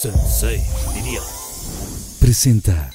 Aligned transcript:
Sensei, 0.00 0.62
diría. 0.94 1.20
Presenta. 2.18 2.90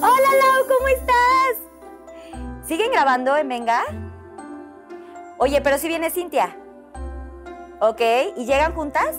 Hola 0.00 0.30
Lau, 0.40 0.68
¿cómo 0.68 0.86
estás? 0.86 1.56
¿Siguen 2.68 2.92
grabando 2.92 3.36
en 3.36 3.48
Venga? 3.48 3.82
Oye, 5.38 5.60
pero 5.62 5.78
si 5.78 5.88
viene 5.88 6.10
Cintia. 6.10 6.56
Ok, 7.80 8.02
¿y 8.36 8.44
llegan 8.44 8.72
juntas? 8.72 9.16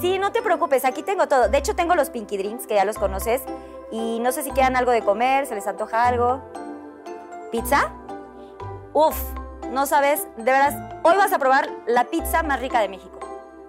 Sí, 0.00 0.18
no 0.18 0.32
te 0.32 0.40
preocupes, 0.40 0.86
aquí 0.86 1.02
tengo 1.02 1.28
todo. 1.28 1.50
De 1.50 1.58
hecho, 1.58 1.76
tengo 1.76 1.94
los 1.94 2.08
Pinky 2.08 2.38
Drinks, 2.38 2.66
que 2.66 2.76
ya 2.76 2.86
los 2.86 2.96
conoces. 2.96 3.42
Y 3.92 4.18
no 4.20 4.32
sé 4.32 4.42
si 4.42 4.50
quieran 4.50 4.74
algo 4.74 4.90
de 4.90 5.02
comer, 5.02 5.46
se 5.46 5.54
les 5.54 5.66
antoja 5.66 6.06
algo. 6.06 6.42
¿Pizza? 7.52 7.92
Uf, 8.94 9.16
no 9.70 9.84
sabes, 9.86 10.26
de 10.38 10.44
veras, 10.44 10.74
hoy 11.02 11.14
vas 11.16 11.32
a 11.32 11.38
probar 11.38 11.68
la 11.86 12.04
pizza 12.04 12.42
más 12.42 12.60
rica 12.60 12.80
de 12.80 12.88
México. 12.88 13.20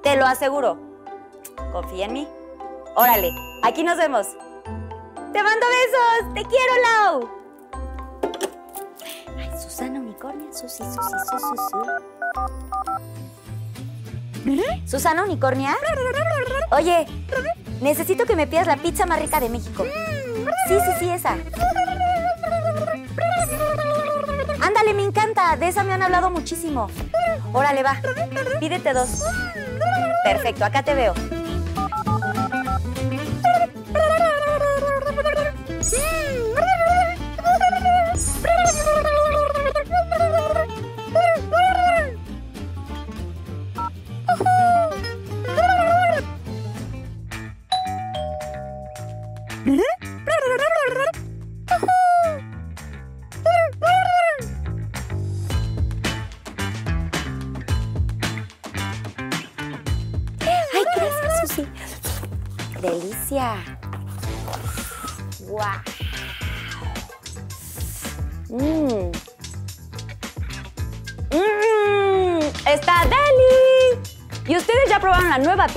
Te 0.01 0.15
lo 0.15 0.25
aseguro. 0.25 0.77
Confía 1.73 2.05
en 2.05 2.13
mí. 2.13 2.27
Órale, 2.95 3.31
aquí 3.63 3.83
nos 3.83 3.97
vemos. 3.97 4.27
Te 5.33 5.43
mando 5.43 5.65
besos. 5.67 6.33
Te 6.33 6.45
quiero, 6.45 6.73
Lau. 6.83 7.29
Ay, 9.37 9.51
Susana 9.59 9.99
Unicornia. 9.99 10.53
Susi, 10.53 10.83
Susi, 10.83 10.99
Susi, 11.29 11.55
Susi. 14.45 14.87
Susana 14.87 15.23
Unicornia. 15.23 15.75
Oye, 16.71 17.07
necesito 17.81 18.25
que 18.25 18.35
me 18.35 18.47
pidas 18.47 18.67
la 18.67 18.77
pizza 18.77 19.05
más 19.05 19.19
rica 19.19 19.39
de 19.39 19.49
México. 19.49 19.83
Sí, 20.67 20.77
sí, 20.79 20.91
sí, 20.99 21.09
esa. 21.09 21.37
Ándale, 24.61 24.93
me 24.93 25.03
encanta. 25.03 25.55
De 25.57 25.67
esa 25.67 25.83
me 25.83 25.93
han 25.93 26.03
hablado 26.03 26.29
muchísimo. 26.29 26.89
Órale, 27.51 27.83
va. 27.83 27.97
Pídete 28.59 28.93
dos. 28.93 29.23
Perfecto, 30.23 30.65
acá 30.65 30.83
te 30.83 30.93
veo. 30.93 31.13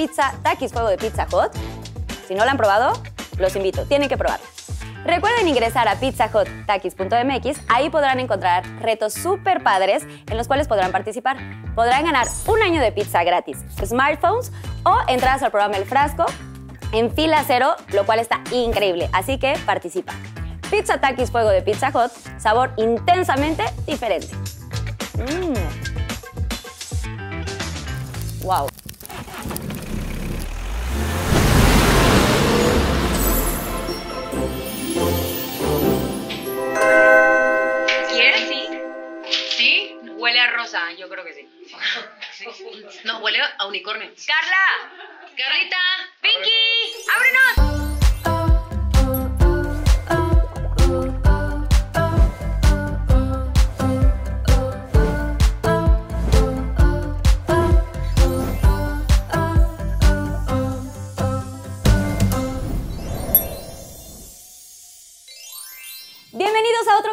Pizza 0.06 0.34
Takis 0.42 0.72
Fuego 0.72 0.88
de 0.88 0.96
Pizza 0.96 1.26
Hut? 1.32 1.52
Si 2.28 2.34
no 2.34 2.44
la 2.44 2.52
han 2.52 2.56
probado, 2.56 2.92
los 3.38 3.56
invito. 3.56 3.84
Tienen 3.86 4.08
que 4.08 4.16
probarla. 4.16 4.46
Recuerden 5.04 5.46
ingresar 5.46 5.86
a 5.88 5.96
pizzahutakis.mx, 5.96 7.60
ahí 7.68 7.90
podrán 7.90 8.18
encontrar 8.18 8.64
retos 8.80 9.14
súper 9.14 9.62
padres 9.62 10.04
en 10.28 10.36
los 10.36 10.48
cuales 10.48 10.66
podrán 10.66 10.90
participar. 10.90 11.36
Podrán 11.74 12.04
ganar 12.04 12.26
un 12.46 12.60
año 12.62 12.80
de 12.80 12.90
pizza 12.90 13.22
gratis, 13.22 13.58
smartphones 13.84 14.50
o 14.84 14.96
entradas 15.08 15.42
al 15.42 15.50
programa 15.50 15.76
El 15.76 15.84
Frasco 15.84 16.26
en 16.92 17.12
fila 17.12 17.44
cero, 17.46 17.74
lo 17.92 18.04
cual 18.04 18.18
está 18.18 18.42
increíble, 18.50 19.08
así 19.12 19.38
que 19.38 19.54
participa. 19.64 20.12
Pizza 20.70 21.00
Takis 21.00 21.30
Fuego 21.30 21.50
de 21.50 21.62
Pizza 21.62 21.90
Hut, 21.90 22.10
sabor 22.38 22.72
intensamente 22.76 23.64
diferente. 23.86 24.34
Mm. 25.14 25.85
Unicornio. 43.68 44.10
¡Carla! 44.26 44.90
¡Carlita! 45.36 45.76
¡Pinky! 46.20 46.94
¡Ábrenos! 47.14 47.95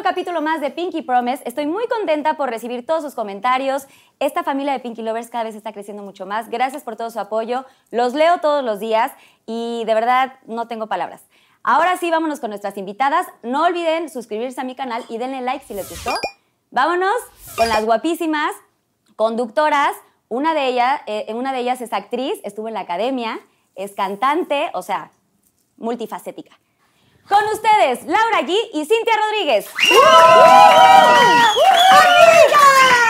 Capítulo 0.04 0.42
más 0.42 0.60
de 0.60 0.70
Pinky 0.70 1.00
Promise. 1.00 1.42
Estoy 1.46 1.66
muy 1.66 1.86
contenta 1.86 2.36
por 2.36 2.50
recibir 2.50 2.84
todos 2.84 3.02
sus 3.02 3.14
comentarios. 3.14 3.86
Esta 4.20 4.44
familia 4.44 4.74
de 4.74 4.80
Pinky 4.80 5.00
Lovers 5.00 5.30
cada 5.30 5.44
vez 5.44 5.54
está 5.54 5.72
creciendo 5.72 6.02
mucho 6.02 6.26
más. 6.26 6.50
Gracias 6.50 6.82
por 6.82 6.94
todo 6.94 7.10
su 7.10 7.18
apoyo. 7.18 7.64
Los 7.90 8.12
leo 8.12 8.38
todos 8.40 8.62
los 8.62 8.80
días 8.80 9.12
y 9.46 9.82
de 9.86 9.94
verdad 9.94 10.34
no 10.46 10.68
tengo 10.68 10.88
palabras. 10.88 11.22
Ahora 11.62 11.96
sí, 11.96 12.10
vámonos 12.10 12.38
con 12.38 12.50
nuestras 12.50 12.76
invitadas. 12.76 13.26
No 13.42 13.64
olviden 13.64 14.10
suscribirse 14.10 14.60
a 14.60 14.64
mi 14.64 14.74
canal 14.74 15.02
y 15.08 15.16
denle 15.16 15.40
like 15.40 15.64
si 15.64 15.72
les 15.72 15.88
gustó. 15.88 16.12
Vámonos 16.70 17.16
con 17.56 17.70
las 17.70 17.86
guapísimas 17.86 18.52
conductoras. 19.16 19.96
Una 20.28 20.52
de, 20.52 20.66
ellas, 20.66 21.00
eh, 21.06 21.32
una 21.34 21.54
de 21.54 21.60
ellas 21.60 21.80
es 21.80 21.94
actriz, 21.94 22.40
estuvo 22.44 22.68
en 22.68 22.74
la 22.74 22.80
academia, 22.80 23.40
es 23.74 23.92
cantante, 23.92 24.70
o 24.74 24.82
sea, 24.82 25.12
multifacética. 25.78 26.58
Con 27.28 27.42
ustedes, 27.52 28.04
Laura 28.04 28.40
G 28.42 28.54
y 28.74 28.84
Cintia 28.84 29.14
Rodríguez. 29.16 29.66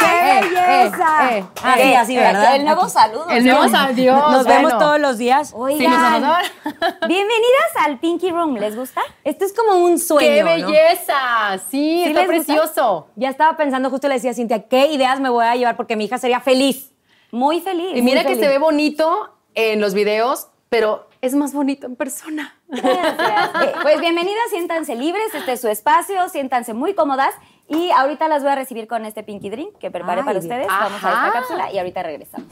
¡Qué 0.01 0.41
belleza! 0.41 1.37
eh, 1.37 1.45
así, 1.63 1.95
así, 1.95 2.17
¿verdad? 2.17 2.57
El 2.57 2.65
nuevo 2.65 2.89
saludo. 2.89 3.29
El 3.29 3.45
nuevo 3.45 3.69
saludo. 3.69 4.31
Nos 4.31 4.47
vemos 4.47 4.79
todos 4.79 5.01
los 5.01 5.19
días. 5.19 5.53
Oigan, 5.57 6.23
Sí, 6.23 6.71
bienvenidas 7.09 7.71
al 7.85 7.99
Pinky 7.99 8.31
Room. 8.31 8.55
¿Les 8.57 8.77
gusta? 8.77 9.01
Esto 9.25 9.45
es 9.45 9.53
como 9.53 9.85
un 9.85 9.99
sueño. 9.99 10.29
¡Qué 10.47 10.61
¿no? 10.63 10.69
belleza! 10.69 11.59
Sí, 11.71 12.03
¿Sí 12.05 12.05
está 12.05 12.21
gusta? 12.21 12.27
precioso. 12.29 13.09
Ya 13.17 13.31
estaba 13.31 13.57
pensando, 13.57 13.91
justo 13.91 14.07
le 14.09 14.15
decía 14.15 14.31
a 14.31 14.35
Cintia, 14.35 14.69
¿qué 14.69 14.87
ideas 14.93 15.19
me 15.21 15.29
voy 15.29 15.45
a 15.45 15.57
llevar? 15.57 15.77
Porque 15.77 15.97
mi 15.97 16.05
hija 16.05 16.19
sería 16.19 16.41
feliz. 16.41 16.93
Muy 17.33 17.61
feliz. 17.61 17.97
Y 17.97 18.03
mira 18.03 18.23
que 18.23 18.29
feliz. 18.29 18.43
se 18.45 18.49
ve 18.49 18.59
bonito 18.59 19.35
en 19.55 19.81
los 19.81 19.93
videos, 19.93 20.49
pero 20.69 21.09
es 21.21 21.35
más 21.35 21.53
bonito 21.53 21.87
en 21.87 21.97
persona. 21.97 22.61
Gracias. 22.69 23.51
Eh, 23.63 23.73
Pues 23.83 24.01
bienvenidas, 24.01 24.45
siéntanse 24.51 24.95
libres, 24.97 25.35
este 25.35 25.53
es 25.53 25.61
su 25.61 25.69
espacio, 25.69 26.29
siéntanse 26.29 26.75
muy 26.75 26.95
cómodas 26.95 27.35
y 27.69 27.91
ahorita 27.91 28.29
las 28.29 28.43
voy 28.43 28.53
a 28.53 28.55
recibir 28.57 28.87
con 28.89 29.05
este 29.05 29.23
Pinky 29.23 29.51
Drink 29.51 29.79
que 29.79 29.91
preparé 29.91 30.21
Ay, 30.21 30.27
para 30.27 30.39
bien. 30.41 30.51
ustedes. 30.53 30.67
Vamos 30.69 31.05
a 31.05 31.09
esta 31.11 31.33
cápsula 31.33 31.73
y 31.73 31.79
ahorita 31.79 32.03
regresamos. 32.03 32.49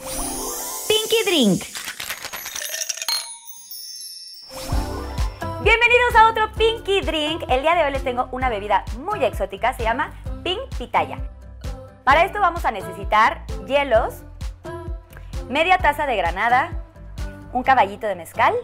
Pinky 0.89 1.25
Drink. 1.27 1.63
Bienvenidos 5.63 6.15
a 6.19 6.29
otro 6.29 6.53
Pinky 6.53 7.01
Drink. 7.01 7.45
El 7.49 7.63
día 7.63 7.75
de 7.75 7.85
hoy 7.85 7.93
les 7.93 8.03
tengo 8.05 8.29
una 8.33 8.49
bebida 8.49 8.85
muy 8.99 9.25
exótica, 9.25 9.73
se 9.75 9.85
llama 9.85 10.13
Pink 10.43 10.61
Pitaya. 10.77 11.19
Para 12.05 12.25
esto 12.25 12.41
vamos 12.41 12.65
a 12.65 12.71
necesitar 12.73 13.45
hielos, 13.67 14.23
media 15.49 15.79
taza 15.79 16.07
de 16.07 16.17
granada, 16.17 16.73
un 17.53 17.63
caballito 17.63 18.07
de 18.09 18.17
mezcal 18.17 18.55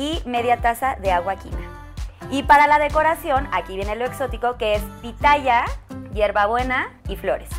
y 0.00 0.22
media 0.24 0.62
taza 0.62 0.96
de 0.96 1.12
agua 1.12 1.36
quina. 1.36 1.58
Y 2.30 2.44
para 2.44 2.66
la 2.66 2.78
decoración, 2.78 3.46
aquí 3.52 3.76
viene 3.76 3.96
lo 3.96 4.06
exótico 4.06 4.56
que 4.56 4.74
es 4.74 4.82
pitaya, 5.02 5.66
hierbabuena 6.14 6.88
y 7.06 7.16
flores. 7.16 7.50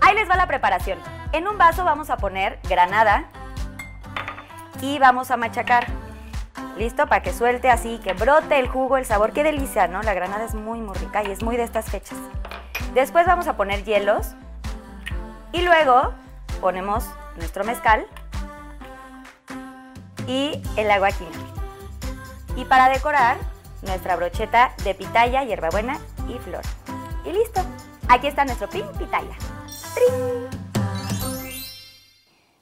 Ahí 0.00 0.14
les 0.14 0.28
va 0.28 0.36
la 0.36 0.46
preparación. 0.46 0.98
En 1.32 1.46
un 1.46 1.58
vaso 1.58 1.84
vamos 1.84 2.08
a 2.08 2.16
poner 2.16 2.58
granada 2.66 3.26
y 4.80 4.98
vamos 4.98 5.30
a 5.30 5.36
machacar. 5.36 5.86
¿Listo? 6.78 7.06
Para 7.08 7.22
que 7.22 7.32
suelte 7.32 7.70
así, 7.70 8.00
que 8.02 8.14
brote 8.14 8.58
el 8.58 8.66
jugo, 8.66 8.96
el 8.96 9.04
sabor. 9.04 9.32
Qué 9.32 9.44
delicia, 9.44 9.86
¿no? 9.86 10.02
La 10.02 10.14
granada 10.14 10.44
es 10.44 10.54
muy, 10.54 10.80
muy 10.80 10.96
rica 10.96 11.22
y 11.24 11.30
es 11.30 11.42
muy 11.42 11.58
de 11.58 11.64
estas 11.64 11.90
fechas. 11.90 12.18
Después 12.94 13.26
vamos 13.26 13.48
a 13.48 13.56
poner 13.56 13.84
hielos 13.84 14.34
y 15.52 15.60
luego 15.60 16.14
ponemos 16.60 17.04
nuestro 17.36 17.64
mezcal 17.64 18.06
y 20.26 20.60
el 20.76 20.90
agua 20.90 21.10
quina. 21.10 21.30
Y 22.56 22.64
para 22.64 22.88
decorar 22.88 23.36
nuestra 23.82 24.16
brocheta 24.16 24.74
de 24.84 24.94
pitaya, 24.94 25.44
hierbabuena 25.44 25.98
y 26.28 26.38
flor. 26.38 26.62
Y 27.24 27.32
listo. 27.32 27.60
Aquí 28.08 28.26
está 28.26 28.44
nuestro 28.44 28.68
pin 28.68 28.84
pitaya. 28.98 29.34
¡Trin! 29.94 30.48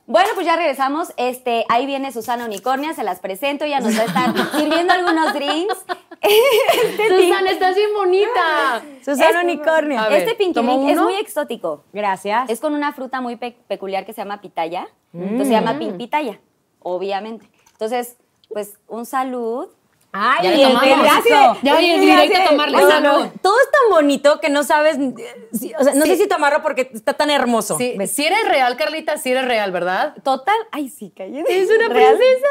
Bueno, 0.06 0.30
pues 0.34 0.46
ya 0.46 0.56
regresamos. 0.56 1.12
Este, 1.16 1.64
ahí 1.68 1.86
viene 1.86 2.12
Susana 2.12 2.44
Unicornia, 2.44 2.92
se 2.92 3.02
las 3.04 3.20
presento, 3.20 3.64
ya 3.66 3.80
nos 3.80 3.96
va 3.96 4.02
a 4.02 4.04
estar 4.04 4.50
sirviendo 4.58 4.92
algunos 4.92 5.32
drinks. 5.34 5.76
Este 6.22 7.08
Susana, 7.08 7.50
estás 7.50 7.74
bien 7.74 7.88
bonita. 7.96 8.80
Susana 9.04 9.40
Es- 9.40 9.44
Unicornio. 9.44 9.98
A 9.98 10.08
ver, 10.08 10.18
este 10.22 10.36
pinky 10.36 10.54
¿tomo 10.54 10.76
drink 10.76 10.90
es 10.90 10.98
muy 11.00 11.14
exótico. 11.16 11.82
Gracias. 11.92 12.48
Es 12.48 12.60
con 12.60 12.74
una 12.74 12.92
fruta 12.92 13.20
muy 13.20 13.34
pe- 13.34 13.56
peculiar 13.66 14.06
que 14.06 14.12
se 14.12 14.20
llama 14.20 14.40
pitaya. 14.40 14.86
Entonces 15.12 15.48
se 15.48 15.52
llama 15.54 15.78
pin 15.80 15.98
pitaya, 15.98 16.38
obviamente. 16.78 17.48
Entonces, 17.82 18.16
pues 18.48 18.78
un 18.86 19.04
salud. 19.06 19.66
Ay, 20.12 20.56
Ya 20.58 20.68
el 20.70 20.78
pedazo. 20.78 21.56
Ya, 21.62 21.80
en 21.80 22.00
directo 22.00 22.28
gracias. 22.28 22.46
a 22.46 22.50
tomarle. 22.50 22.76
Oye, 22.76 22.86
Salud. 22.86 23.26
Todo 23.42 23.54
es 23.60 23.70
tan 23.72 23.90
bonito 23.90 24.38
que 24.40 24.50
no 24.50 24.62
sabes. 24.62 24.98
eh, 24.98 25.48
si- 25.52 25.72
o 25.74 25.82
sea, 25.82 25.94
no 25.94 26.04
sé 26.06 26.16
si 26.16 26.28
tomarlo 26.28 26.62
porque 26.62 26.90
está 26.94 27.14
tan 27.14 27.30
hermoso. 27.30 27.76
Sí, 27.78 27.94
¿Ves? 27.98 28.12
si 28.12 28.24
eres 28.26 28.46
real, 28.46 28.76
Carlita, 28.76 29.16
si 29.16 29.32
eres 29.32 29.46
real, 29.46 29.72
¿verdad? 29.72 30.14
Total. 30.22 30.54
Ay, 30.70 30.90
sí, 30.90 31.12
cállate. 31.16 31.60
Es 31.62 31.68
una 31.70 31.88
¿Real? 31.88 32.16
princesa. 32.16 32.48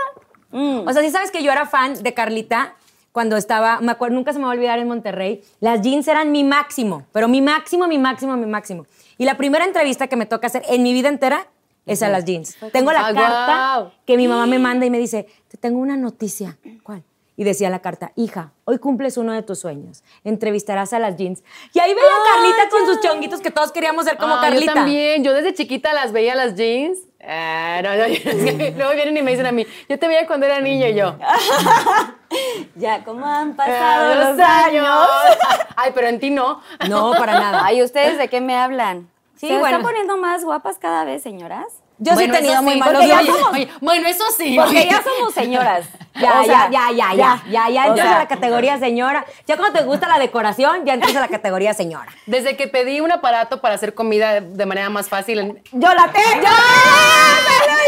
Mm. 0.50 0.88
O 0.88 0.92
sea, 0.92 1.02
sí 1.02 1.12
sabes 1.12 1.32
que 1.32 1.44
yo 1.44 1.52
era 1.52 1.66
fan 1.66 2.02
de 2.04 2.14
Carlita 2.14 2.76
cuando 3.14 3.38
estaba, 3.38 3.80
me 3.80 3.92
acuerdo, 3.94 4.16
nunca 4.16 4.34
se 4.34 4.40
me 4.40 4.46
va 4.46 4.52
a 4.52 4.56
olvidar 4.56 4.80
en 4.80 4.88
Monterrey. 4.90 5.42
Las 5.62 5.82
jeans 5.82 6.08
eran 6.10 6.32
mi 6.34 6.44
máximo, 6.44 7.06
pero 7.14 7.28
mi 7.30 7.42
máximo, 7.42 7.88
mi 7.88 8.00
máximo, 8.00 8.36
mi 8.36 8.48
máximo. 8.48 8.86
Y 9.18 9.24
la 9.26 9.38
primera 9.38 9.64
entrevista 9.64 10.08
que 10.08 10.16
me 10.18 10.26
toca 10.26 10.48
hacer 10.48 10.64
en 10.68 10.84
mi 10.84 10.92
vida 10.94 11.08
entera 11.10 11.48
es 11.86 12.02
a 12.04 12.10
las 12.10 12.26
jeans. 12.26 12.58
Tengo 12.72 12.92
la 12.92 13.08
Ah, 13.08 13.14
carta 13.14 13.76
guau. 13.78 13.92
que 14.06 14.18
mi 14.18 14.28
mamá 14.28 14.46
me 14.46 14.60
manda 14.60 14.86
y 14.86 14.90
me 14.90 15.00
dice, 15.00 15.28
te 15.48 15.58
tengo 15.58 15.80
una 15.80 15.98
noticia. 15.98 16.58
¿Cuál? 16.84 17.04
Y 17.38 17.44
decía 17.44 17.70
la 17.72 17.80
carta, 17.80 18.12
hija, 18.16 18.52
hoy 18.66 18.78
cumples 18.78 19.18
uno 19.18 19.32
de 19.34 19.42
tus 19.42 19.58
sueños. 19.60 20.04
Entrevistarás 20.24 20.94
a 20.94 21.00
las 21.00 21.16
jeans. 21.18 21.44
Y 21.74 21.80
ahí 21.80 21.92
veía 21.94 22.06
a 22.08 22.36
Carlita 22.36 22.70
con 22.70 22.86
sus 22.86 23.00
chonguitos 23.02 23.42
que 23.42 23.50
todos 23.50 23.72
queríamos 23.72 24.06
ser 24.06 24.18
como 24.18 24.36
Ah, 24.36 24.42
Carlita. 24.42 24.66
Yo 24.66 24.74
también, 24.74 25.24
yo 25.24 25.34
desde 25.34 25.54
chiquita 25.56 25.92
las 25.94 26.12
veía 26.12 26.36
las 26.36 26.56
jeans. 26.56 27.00
Ah, 27.26 27.80
no, 27.84 27.96
no, 27.96 28.04
luego 28.78 28.92
vienen 28.94 29.18
y 29.18 29.22
me 29.24 29.32
dicen 29.32 29.46
a 29.48 29.52
mí, 29.52 29.66
yo 29.90 29.98
te 29.98 30.08
veía 30.08 30.28
cuando 30.28 30.46
era 30.46 30.60
niño 30.60 30.88
y 30.88 30.94
yo. 30.94 31.16
Ya, 32.76 33.04
¿cómo 33.04 33.26
han 33.26 33.56
pasado 33.58 34.14
"Ah, 34.14 34.32
los 34.32 34.40
años? 34.40 34.88
Ay, 35.76 35.92
pero 35.94 36.08
en 36.08 36.20
ti 36.20 36.30
no. 36.30 36.62
No, 36.90 37.12
para 37.12 37.34
nada. 37.38 37.62
Ay, 37.66 37.84
¿ustedes 37.84 38.18
de 38.18 38.30
qué 38.30 38.40
me 38.40 38.56
hablan? 38.56 39.10
Sí, 39.42 39.48
¿Se 39.48 39.54
bueno. 39.58 39.66
están 39.66 39.82
poniendo 39.82 40.18
más 40.18 40.44
guapas 40.46 40.78
cada 40.78 41.04
vez, 41.04 41.24
señoras? 41.24 41.66
Yo 41.98 42.14
Bueno, 42.14 42.32
sí 42.34 42.40
he 42.40 42.42
tenido 42.44 42.62
muy 42.62 42.74
sí, 42.74 42.80
malos 42.80 43.08
ya 43.08 43.22
somos- 43.22 43.52
oye, 43.54 43.68
bueno, 43.80 44.08
eso 44.08 44.24
sí. 44.38 44.56
Porque 44.56 44.78
oye. 44.82 44.88
ya 44.90 45.02
somos 45.04 45.34
señoras. 45.34 45.86
Ya, 46.14 46.42
O 46.42 46.44
sea, 46.44 46.70
ya, 46.70 46.92
ya, 46.92 47.14
ya, 47.16 47.16
ya, 47.16 47.44
ya, 47.50 47.70
ya 47.70 47.86
entras 47.88 48.08
sea, 48.08 48.16
a 48.18 48.20
la 48.20 48.28
categoría 48.28 48.78
señora. 48.78 49.26
Ya 49.48 49.56
cuando 49.58 49.80
te 49.80 49.86
gusta 49.86 50.08
la 50.10 50.20
decoración, 50.20 50.86
ya 50.86 50.94
entras 50.94 51.16
a 51.16 51.22
la 51.22 51.28
categoría 51.30 51.74
señora. 51.74 52.12
Desde 52.28 52.58
que 52.58 52.68
pedí 52.68 53.00
un 53.00 53.12
aparato 53.14 53.62
para 53.62 53.76
hacer 53.76 53.96
comida 53.96 54.42
de, 54.42 54.66
manera 54.68 54.90
más 54.90 55.08
fácil, 55.10 55.40
en- 55.40 55.64
¡Yo 55.72 55.88
la 55.94 56.12
tengo! 56.12 56.48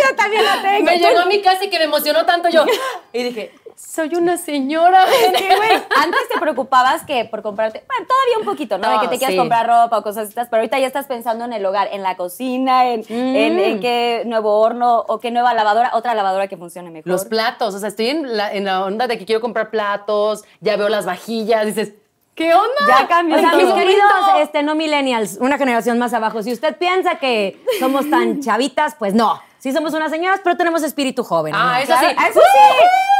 ¡Yo 0.09 0.15
también 0.15 0.45
la 0.45 0.61
tengo! 0.61 0.85
me 0.85 0.97
llegó 0.97 1.19
a 1.19 1.25
mi 1.25 1.41
casa 1.41 1.65
y 1.65 1.69
que 1.69 1.77
me 1.79 1.83
emocionó 1.85 2.25
tanto 2.25 2.49
yo. 2.49 2.65
Y 3.13 3.23
dije, 3.23 3.53
soy 3.93 4.15
una 4.15 4.37
señora. 4.37 5.05
Güey. 5.33 5.71
Antes 5.71 6.21
te 6.33 6.39
preocupabas 6.39 7.03
que 7.03 7.25
por 7.25 7.41
comprarte, 7.41 7.83
bueno, 7.87 8.07
todavía 8.07 8.37
un 8.39 8.45
poquito, 8.45 8.77
¿no? 8.77 8.89
de 8.89 8.99
que 8.99 9.07
te 9.07 9.17
quieras 9.17 9.33
sí. 9.33 9.37
comprar 9.37 9.67
ropa 9.67 9.99
o 9.99 10.03
cosas 10.03 10.29
estas, 10.29 10.47
pero 10.49 10.61
ahorita 10.61 10.79
ya 10.79 10.87
estás 10.87 11.05
pensando 11.05 11.45
en 11.45 11.53
el 11.53 11.65
hogar, 11.65 11.89
en 11.91 12.01
la 12.01 12.15
cocina, 12.15 12.89
en, 12.89 13.03
en, 13.09 13.59
en 13.59 13.79
qué 13.79 14.23
nuevo 14.25 14.59
horno 14.59 15.03
o 15.07 15.19
qué 15.19 15.31
nueva 15.31 15.53
lavadora, 15.53 15.91
otra 15.93 16.15
lavadora 16.15 16.47
que 16.47 16.57
funcione 16.57 16.89
mejor. 16.89 17.11
Los 17.11 17.25
platos, 17.25 17.75
o 17.75 17.79
sea, 17.79 17.89
estoy 17.89 18.09
en 18.09 18.35
la, 18.35 18.51
en 18.51 18.65
la 18.65 18.83
onda 18.83 19.07
de 19.07 19.17
que 19.17 19.25
quiero 19.25 19.41
comprar 19.41 19.69
platos, 19.69 20.43
ya 20.59 20.75
veo 20.75 20.89
las 20.89 21.05
vajillas, 21.05 21.65
dices, 21.65 21.93
¿qué 22.35 22.53
onda? 22.53 22.67
Ya 22.87 23.07
cambió 23.07 23.37
O 23.37 23.39
sea, 23.39 23.53
mis 23.53 23.73
queridos 23.73 24.11
este, 24.39 24.63
no 24.63 24.75
millennials, 24.75 25.37
una 25.39 25.57
generación 25.57 25.99
más 25.99 26.13
abajo, 26.13 26.41
si 26.41 26.51
usted 26.51 26.77
piensa 26.77 27.15
que 27.19 27.63
somos 27.79 28.09
tan 28.09 28.41
chavitas, 28.41 28.95
pues 28.95 29.13
no. 29.13 29.39
Sí 29.59 29.71
somos 29.71 29.93
unas 29.93 30.11
señoras, 30.11 30.41
pero 30.43 30.57
tenemos 30.57 30.83
espíritu 30.83 31.23
joven. 31.23 31.53
Ah, 31.55 31.75
¿no? 31.77 31.83
eso 31.83 31.93
sí. 31.97 32.05
¡Eso 32.05 32.39
sí! 32.39 33.12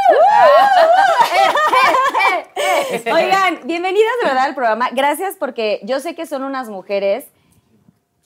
Oigan, 3.12 3.60
bienvenidas 3.64 4.12
de 4.22 4.28
verdad 4.28 4.44
al 4.44 4.54
programa. 4.54 4.88
Gracias 4.92 5.36
porque 5.38 5.80
yo 5.84 6.00
sé 6.00 6.14
que 6.14 6.26
son 6.26 6.42
unas 6.42 6.68
mujeres 6.68 7.26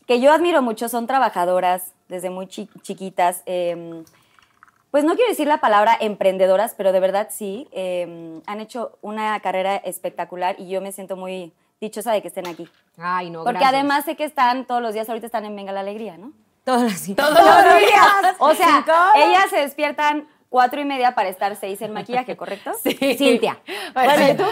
que 0.06 0.20
yo 0.20 0.32
admiro 0.32 0.62
mucho, 0.62 0.88
son 0.88 1.06
trabajadoras 1.06 1.92
desde 2.08 2.30
muy 2.30 2.46
chi- 2.46 2.68
chiquitas. 2.82 3.42
eh, 3.46 4.02
pues 4.90 5.04
no 5.04 5.16
quiero 5.16 5.28
decir 5.30 5.46
la 5.46 5.58
palabra 5.60 5.96
emprendedoras, 6.00 6.74
pero 6.74 6.92
de 6.92 7.00
verdad 7.00 7.28
sí. 7.30 7.68
eh, 7.72 8.40
han 8.46 8.60
hecho 8.60 8.96
una 9.02 9.38
carrera 9.40 9.76
espectacular 9.76 10.56
y 10.58 10.68
yo 10.70 10.80
me 10.80 10.92
siento 10.92 11.14
muy 11.16 11.52
dichosa 11.80 12.12
de 12.12 12.22
que 12.22 12.28
estén 12.28 12.46
aquí. 12.48 12.66
Ay, 12.96 13.28
no, 13.28 13.44
Porque 13.44 13.58
gracias. 13.60 13.74
además 13.74 14.04
sé 14.06 14.16
que 14.16 14.24
están 14.24 14.64
todos 14.66 14.80
los 14.80 14.94
días, 14.94 15.06
ahorita 15.08 15.26
están 15.26 15.44
en 15.44 15.54
Venga 15.54 15.72
la 15.72 15.80
Alegría, 15.80 16.16
¿no? 16.16 16.32
Todos 16.64 16.82
los 16.82 17.16
Todos 17.16 17.36
Todos 17.36 17.64
los 17.66 17.78
días. 17.78 18.36
O 18.38 18.54
sea, 18.54 18.84
ellas 19.16 19.44
se 19.50 19.58
despiertan 19.58 20.26
cuatro 20.48 20.80
y 20.80 20.84
media 20.84 21.14
para 21.14 21.28
estar 21.28 21.54
seis 21.56 21.80
en 21.82 21.92
maquillaje, 21.92 22.36
¿correcto? 22.36 22.72
Sí. 22.82 22.94
Cintia. 23.16 23.58
Bueno, 23.94 24.12
Bueno, 24.14 24.32
¿y 24.32 24.36
tú? 24.36 24.44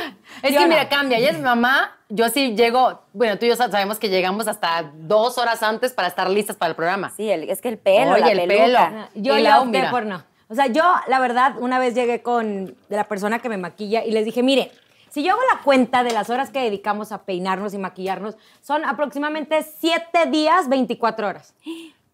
Es 0.43 0.53
que 0.53 0.61
no. 0.61 0.69
mira, 0.69 0.89
cambia. 0.89 1.19
Ella 1.19 1.31
es 1.31 1.41
mamá. 1.41 1.97
Yo 2.09 2.29
sí 2.29 2.55
llego. 2.55 3.03
Bueno, 3.13 3.39
tú 3.39 3.47
y 3.47 3.49
yo 3.49 3.57
sa- 3.57 3.71
sabemos 3.71 3.99
que 3.99 4.09
llegamos 4.09 4.47
hasta 4.49 4.91
dos 4.95 5.39
horas 5.39 5.63
antes 5.63 5.93
para 5.93 6.09
estar 6.09 6.29
listas 6.31 6.57
para 6.57 6.71
el 6.71 6.77
programa. 6.77 7.11
Sí, 7.17 7.31
el- 7.31 7.49
es 7.49 7.61
que 7.61 7.69
el 7.69 7.79
pelo, 7.79 8.13
Oye, 8.13 8.21
la 8.35 8.43
el 8.43 8.49
peluca. 8.49 8.89
pelo. 8.91 9.09
Yo 9.15 9.39
Y 9.39 9.43
ya 9.43 9.61
opté 9.61 9.79
mira. 9.79 9.91
por 9.91 10.05
no. 10.07 10.23
O 10.49 10.55
sea, 10.55 10.67
yo, 10.67 10.85
la 11.09 11.19
verdad, 11.19 11.55
una 11.59 11.79
vez 11.81 11.95
llegué 11.95 12.23
con 12.23 12.77
la 12.89 13.05
persona 13.05 13.41
que 13.41 13.49
me 13.49 13.57
maquilla 13.57 14.05
y 14.05 14.13
les 14.13 14.25
dije, 14.25 14.43
mire, 14.45 14.71
si 15.11 15.25
yo 15.25 15.33
hago 15.33 15.41
la 15.53 15.63
cuenta 15.63 16.05
de 16.05 16.13
las 16.13 16.31
horas 16.31 16.51
que 16.51 16.61
dedicamos 16.61 17.11
a 17.11 17.25
peinarnos 17.25 17.75
y 17.75 17.79
maquillarnos, 17.79 18.37
son 18.61 18.85
aproximadamente 18.85 19.65
7 19.81 20.27
días, 20.31 20.69
24 20.69 21.27
horas 21.27 21.55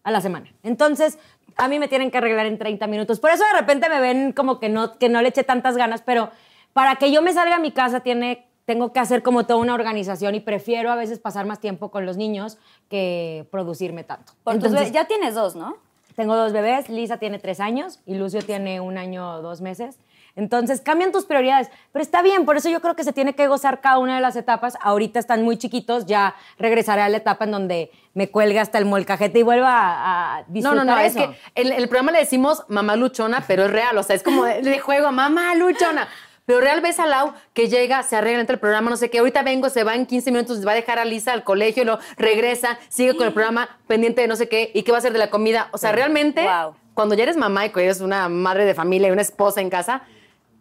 a 0.03 0.09
la 0.11 0.19
semana. 0.21 0.47
Entonces, 0.63 1.19
a 1.57 1.67
mí 1.67 1.79
me 1.79 1.87
tienen 1.87 2.11
que 2.11 2.17
arreglar 2.17 2.45
en 2.45 2.57
30 2.57 2.87
minutos. 2.87 3.19
Por 3.19 3.31
eso 3.31 3.43
de 3.45 3.59
repente 3.59 3.89
me 3.89 3.99
ven 3.99 4.31
como 4.31 4.59
que 4.59 4.69
no, 4.69 4.97
que 4.97 5.09
no 5.09 5.21
le 5.21 5.29
eché 5.29 5.43
tantas 5.43 5.77
ganas, 5.77 6.01
pero 6.01 6.29
para 6.73 6.95
que 6.95 7.11
yo 7.11 7.21
me 7.21 7.33
salga 7.33 7.55
a 7.55 7.59
mi 7.59 7.71
casa 7.71 7.99
tiene, 8.01 8.47
tengo 8.65 8.93
que 8.93 8.99
hacer 8.99 9.21
como 9.23 9.45
toda 9.45 9.59
una 9.59 9.73
organización 9.73 10.35
y 10.35 10.39
prefiero 10.39 10.91
a 10.91 10.95
veces 10.95 11.19
pasar 11.19 11.45
más 11.45 11.59
tiempo 11.59 11.91
con 11.91 12.05
los 12.05 12.17
niños 12.17 12.57
que 12.89 13.45
producirme 13.51 14.03
tanto. 14.03 14.33
Por 14.43 14.55
Entonces, 14.55 14.79
bebés- 14.89 14.91
ya 14.93 15.05
tienes 15.05 15.35
dos, 15.35 15.55
¿no? 15.55 15.77
tengo 16.15 16.35
dos 16.35 16.53
bebés, 16.53 16.89
Lisa 16.89 17.17
tiene 17.17 17.39
tres 17.39 17.59
años 17.59 17.99
y 18.05 18.13
Lucio 18.13 18.43
tiene 18.43 18.79
un 18.79 18.99
año 18.99 19.41
dos 19.41 19.61
meses. 19.61 19.97
Entonces 20.35 20.81
cambian 20.81 21.11
tus 21.11 21.25
prioridades, 21.25 21.69
pero 21.91 22.01
está 22.01 22.21
bien, 22.23 22.45
por 22.45 22.57
eso 22.57 22.67
yo 22.69 22.81
creo 22.81 22.95
que 22.95 23.03
se 23.03 23.13
tiene 23.13 23.35
que 23.35 23.47
gozar 23.47 23.81
cada 23.81 23.99
una 23.99 24.15
de 24.15 24.21
las 24.21 24.35
etapas. 24.35 24.75
Ahorita 24.81 25.19
están 25.19 25.43
muy 25.43 25.57
chiquitos, 25.57 26.05
ya 26.07 26.35
regresaré 26.57 27.01
a 27.03 27.09
la 27.09 27.17
etapa 27.17 27.45
en 27.45 27.51
donde 27.51 27.91
me 28.15 28.29
cuelgue 28.29 28.59
hasta 28.59 28.77
el 28.79 28.85
molcajete 28.85 29.39
y 29.39 29.43
vuelva 29.43 29.69
a, 29.71 30.37
a 30.37 30.39
No, 30.41 30.45
disfrutar 30.49 30.85
no, 30.85 30.95
no, 30.95 30.99
es 30.99 31.15
eso. 31.15 31.29
que 31.31 31.37
el, 31.61 31.71
el 31.71 31.87
programa 31.87 32.11
le 32.11 32.19
decimos 32.19 32.63
mamá 32.67 32.95
luchona, 32.95 33.43
pero 33.47 33.65
es 33.65 33.71
real, 33.71 33.95
o 33.97 34.03
sea, 34.03 34.15
es 34.15 34.23
como 34.23 34.43
de, 34.45 34.61
de 34.61 34.79
juego, 34.79 35.11
mamá 35.11 35.53
luchona. 35.55 36.07
Pero 36.45 36.59
real 36.59 36.81
ves 36.81 36.99
a 36.99 37.05
Lau 37.05 37.33
que 37.53 37.69
llega, 37.69 38.03
se 38.03 38.17
arregla 38.17 38.41
entre 38.41 38.55
el 38.55 38.59
programa, 38.59 38.89
no 38.89 38.97
sé 38.97 39.09
qué, 39.09 39.19
ahorita 39.19 39.43
vengo, 39.43 39.69
se 39.69 39.83
va 39.85 39.95
en 39.95 40.05
15 40.05 40.29
minutos, 40.31 40.67
va 40.67 40.71
a 40.71 40.75
dejar 40.75 40.99
a 40.99 41.05
Lisa 41.05 41.31
al 41.31 41.43
colegio, 41.45 41.85
lo 41.85 41.99
regresa, 42.17 42.79
sigue 42.89 43.15
con 43.15 43.27
el 43.27 43.33
programa 43.33 43.69
pendiente 43.87 44.21
de 44.23 44.27
no 44.27 44.35
sé 44.35 44.49
qué, 44.49 44.69
y 44.73 44.83
qué 44.83 44.91
va 44.91 44.97
a 44.97 44.99
hacer 44.99 45.13
de 45.13 45.19
la 45.19 45.29
comida. 45.29 45.69
O 45.71 45.77
sea, 45.77 45.93
realmente, 45.93 46.41
Wow. 46.43 46.75
cuando 46.95 47.15
ya 47.15 47.23
eres 47.23 47.37
mamá 47.37 47.65
y 47.65 47.69
que 47.69 47.81
eres 47.83 48.01
una 48.01 48.27
madre 48.27 48.65
de 48.65 48.73
familia 48.73 49.07
y 49.07 49.11
una 49.11 49.21
esposa 49.21 49.61
en 49.61 49.69
casa, 49.69 50.01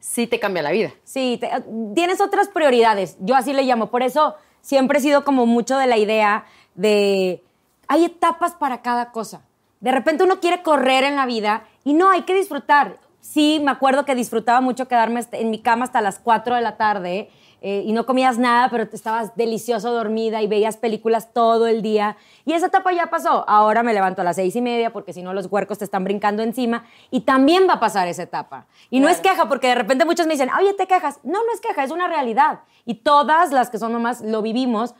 sí 0.02 0.26
te 0.26 0.40
cambia 0.40 0.62
la 0.62 0.72
vida. 0.72 0.90
Sí, 1.04 1.38
te- 1.40 1.48
tienes 1.94 2.20
otras 2.20 2.48
prioridades. 2.48 3.16
Yo 3.20 3.36
así 3.36 3.52
le 3.52 3.62
llamo. 3.62 3.86
Por 3.90 4.02
eso 4.02 4.34
siempre 4.60 4.98
he 4.98 5.00
sido 5.00 5.24
como 5.24 5.46
mucho 5.46 5.78
de 5.78 5.86
la 5.86 5.96
idea 5.96 6.44
de 6.74 7.42
hay 7.86 8.04
etapas 8.04 8.52
para 8.54 8.82
cada 8.82 9.12
cosa. 9.12 9.42
De 9.80 9.92
repente 9.92 10.24
uno 10.24 10.40
quiere 10.40 10.62
correr 10.62 11.04
en 11.04 11.16
la 11.16 11.24
vida 11.26 11.64
y 11.84 11.94
no, 11.94 12.10
hay 12.10 12.22
que 12.22 12.34
disfrutar. 12.34 12.98
Sí, 13.20 13.60
me 13.64 13.70
acuerdo 13.70 14.04
que 14.04 14.14
disfrutaba 14.16 14.60
mucho 14.60 14.88
quedarme 14.88 15.24
en 15.32 15.50
mi 15.50 15.60
cama 15.60 15.84
hasta 15.84 16.00
las 16.00 16.18
4 16.18 16.56
de 16.56 16.60
la 16.62 16.76
tarde 16.76 17.30
eh, 17.64 17.84
y 17.86 17.92
no 17.92 18.06
comías 18.06 18.38
nada, 18.38 18.68
pero 18.70 18.88
te 18.88 18.96
estabas 18.96 19.36
delicioso 19.36 19.92
dormida 19.92 20.42
y 20.42 20.48
veías 20.48 20.76
películas 20.76 21.32
todo 21.32 21.68
el 21.68 21.80
día. 21.80 22.16
Y 22.44 22.54
esa 22.54 22.66
etapa 22.66 22.92
ya 22.92 23.08
pasó. 23.08 23.44
Ahora 23.48 23.84
me 23.84 23.94
levanto 23.94 24.22
a 24.22 24.24
las 24.24 24.34
seis 24.34 24.56
y 24.56 24.60
media 24.60 24.92
porque 24.92 25.12
si 25.12 25.22
no 25.22 25.32
los 25.32 25.46
huercos 25.46 25.78
te 25.78 25.84
están 25.84 26.02
brincando 26.02 26.42
encima 26.42 26.84
y 27.12 27.20
también 27.20 27.68
va 27.68 27.74
a 27.74 27.80
pasar 27.80 28.08
esa 28.08 28.24
etapa. 28.24 28.66
Y 28.90 28.98
no 28.98 29.08
es 29.08 29.20
queja 29.20 29.48
porque 29.48 29.68
de 29.68 29.76
repente 29.76 30.04
muchos 30.04 30.26
me 30.26 30.32
dicen, 30.32 30.50
oye, 30.58 30.74
te 30.74 30.88
quejas. 30.88 31.20
No, 31.22 31.38
no 31.44 31.52
es 31.54 31.60
queja, 31.60 31.84
es 31.84 31.92
una 31.92 32.08
realidad. 32.08 32.60
Y 32.84 32.94
todas 32.96 33.52
las 33.52 33.70
que 33.70 33.78
son 33.78 33.92
mamás 33.92 34.22
lo 34.22 34.42
vivimos. 34.42 34.94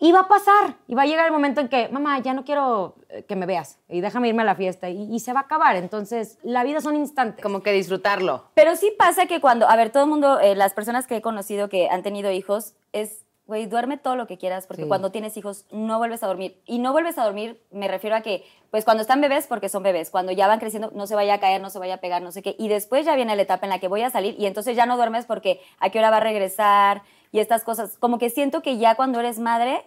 Y 0.00 0.12
va 0.12 0.20
a 0.20 0.28
pasar, 0.28 0.76
y 0.86 0.94
va 0.94 1.02
a 1.02 1.06
llegar 1.06 1.26
el 1.26 1.32
momento 1.32 1.60
en 1.60 1.68
que, 1.68 1.88
mamá, 1.88 2.20
ya 2.20 2.32
no 2.32 2.44
quiero 2.44 2.94
eh, 3.08 3.24
que 3.24 3.34
me 3.34 3.46
veas, 3.46 3.78
y 3.88 4.00
déjame 4.00 4.28
irme 4.28 4.42
a 4.42 4.46
la 4.46 4.54
fiesta, 4.54 4.88
y, 4.88 5.12
y 5.12 5.18
se 5.18 5.32
va 5.32 5.40
a 5.40 5.42
acabar. 5.44 5.74
Entonces, 5.74 6.38
la 6.44 6.62
vida 6.62 6.80
son 6.80 6.94
instantes. 6.94 7.42
Como 7.42 7.62
que 7.62 7.72
disfrutarlo. 7.72 8.44
Pero 8.54 8.76
sí 8.76 8.92
pasa 8.96 9.26
que 9.26 9.40
cuando, 9.40 9.68
a 9.68 9.74
ver, 9.74 9.90
todo 9.90 10.04
el 10.04 10.08
mundo, 10.08 10.38
eh, 10.38 10.54
las 10.54 10.72
personas 10.72 11.08
que 11.08 11.16
he 11.16 11.22
conocido 11.22 11.68
que 11.68 11.88
han 11.90 12.04
tenido 12.04 12.30
hijos, 12.30 12.74
es 12.92 13.24
güey, 13.48 13.64
duerme 13.64 13.96
todo 13.96 14.14
lo 14.14 14.26
que 14.26 14.36
quieras, 14.36 14.66
porque 14.66 14.82
Sí. 14.82 14.88
cuando 14.88 15.10
tienes 15.10 15.34
hijos 15.38 15.64
no 15.72 15.96
vuelves 15.96 16.22
a 16.22 16.26
dormir. 16.26 16.60
Y 16.66 16.80
no 16.80 16.92
vuelves 16.92 17.16
a 17.16 17.24
dormir, 17.24 17.58
me 17.70 17.88
refiero 17.88 18.14
a 18.14 18.20
que, 18.20 18.44
pues 18.70 18.84
cuando 18.84 19.00
están 19.00 19.22
bebés, 19.22 19.46
porque 19.46 19.70
son 19.70 19.82
bebés, 19.82 20.10
cuando 20.10 20.32
ya 20.32 20.46
van 20.46 20.58
creciendo, 20.60 20.90
no 20.94 21.06
se 21.06 21.14
vaya 21.14 21.32
a 21.32 21.40
caer, 21.40 21.58
no 21.62 21.70
se 21.70 21.78
vaya 21.78 21.94
a 21.94 21.96
pegar, 21.96 22.20
no 22.20 22.30
sé 22.30 22.42
qué. 22.42 22.56
Y 22.58 22.68
después 22.68 23.06
ya 23.06 23.16
viene 23.16 23.34
la 23.36 23.40
etapa 23.40 23.64
en 23.64 23.70
la 23.70 23.78
que 23.78 23.88
voy 23.88 24.02
a 24.02 24.10
salir 24.10 24.34
y 24.38 24.44
entonces 24.44 24.76
ya 24.76 24.84
no 24.84 24.96
duermes 24.98 25.24
porque 25.24 25.62
a 25.80 25.88
qué 25.88 25.98
hora 25.98 26.10
va 26.10 26.18
a 26.18 26.20
regresar 26.20 27.00
y 27.32 27.40
estas 27.40 27.64
cosas. 27.64 27.96
Como 27.98 28.18
que 28.18 28.30
siento 28.30 28.62
que 28.62 28.78
ya 28.78 28.94
cuando 28.94 29.20
eres 29.20 29.38
madre 29.38 29.84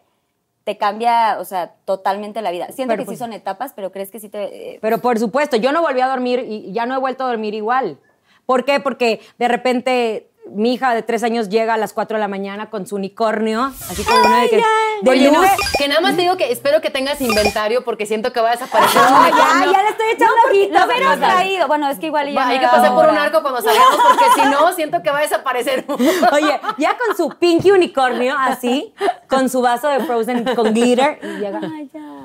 te 0.64 0.78
cambia, 0.78 1.38
o 1.40 1.46
sea, 1.46 1.74
totalmente 1.86 2.42
la 2.42 2.52
vida. 2.52 2.68
Siento 2.72 2.92
Pero 2.94 3.02
que 3.02 3.06
pues- 3.06 3.18
sí 3.18 3.24
son 3.24 3.34
etapas, 3.34 3.74
pero 3.76 3.92
crees 3.92 4.12
que 4.12 4.20
sí 4.20 4.30
te... 4.30 4.74
eh, 4.76 4.80
Pero 4.82 5.00
por 5.00 5.18
supuesto, 5.20 5.58
yo 5.58 5.72
no 5.72 5.82
volví 5.82 6.02
a 6.02 6.08
dormir 6.08 6.46
y 6.48 6.72
ya 6.72 6.86
no 6.86 6.96
he 6.96 7.00
vuelto 7.00 7.24
a 7.24 7.28
dormir 7.28 7.54
igual. 7.56 7.98
¿Por 8.46 8.66
qué? 8.66 8.80
Porque 8.80 9.22
de 9.40 9.48
repente 9.48 10.28
mi 10.50 10.74
hija 10.74 10.94
de 10.94 11.04
tres 11.04 11.24
años 11.24 11.50
llega 11.50 11.76
a 11.76 11.78
las 11.78 11.94
4 11.94 12.18
de 12.18 12.22
la 12.22 12.28
mañana 12.28 12.70
con 12.70 12.88
su 12.88 12.96
unicornio, 12.96 13.66
así 13.90 14.04
como 14.04 14.22
una 14.22 14.42
de 14.42 14.50
que... 14.50 14.64
de 15.02 15.10
Oye, 15.10 15.32
no, 15.32 15.42
que 15.78 15.88
nada 15.88 16.02
más 16.02 16.16
te 16.16 16.24
digo 16.24 16.36
que 16.38 16.52
espero 16.52 16.82
que 16.82 16.90
tengas 16.90 17.22
inventario 17.22 17.84
porque 17.84 18.06
siento 18.06 18.34
que 18.34 18.42
va 18.42 18.50
a 18.50 18.52
desaparecer. 18.54 19.02
No, 19.02 19.30
ya, 19.30 19.72
ya 19.72 19.82
le 19.82 19.90
estoy 19.90 20.08
echando 20.14 20.36
ojitos. 20.48 20.80
Lo 20.80 20.86
hubieras 20.86 21.20
Rosa. 21.20 21.34
traído. 21.34 21.68
Bueno, 21.68 21.90
es 21.90 22.00
que 22.00 22.08
igual 22.08 22.28
ya 22.32 22.40
Va, 22.40 22.46
no 22.46 22.52
hay 22.52 22.60
que 22.60 22.68
pasar 22.68 22.94
por 22.94 23.10
un 23.10 23.18
arco 23.18 23.42
cuando 23.42 23.62
salgamos 23.62 24.00
porque 24.08 24.26
si 24.36 24.50
no, 24.50 24.74
siento 24.74 25.02
que 25.02 25.12
va 25.12 25.20
a 25.20 25.22
desaparecer. 25.22 25.86
Oye, 26.32 26.60
ya 26.78 26.98
con 26.98 27.16
su 27.16 27.30
pinky 27.38 27.72
unicornio 27.72 28.36
así, 28.38 28.94
con 29.28 29.50
su 29.50 29.62
vaso 29.62 29.88
de 29.90 30.02
Frozen 30.02 30.56
con 30.56 30.74
glitter, 30.74 31.20
y 31.22 31.40
llega, 31.40 31.62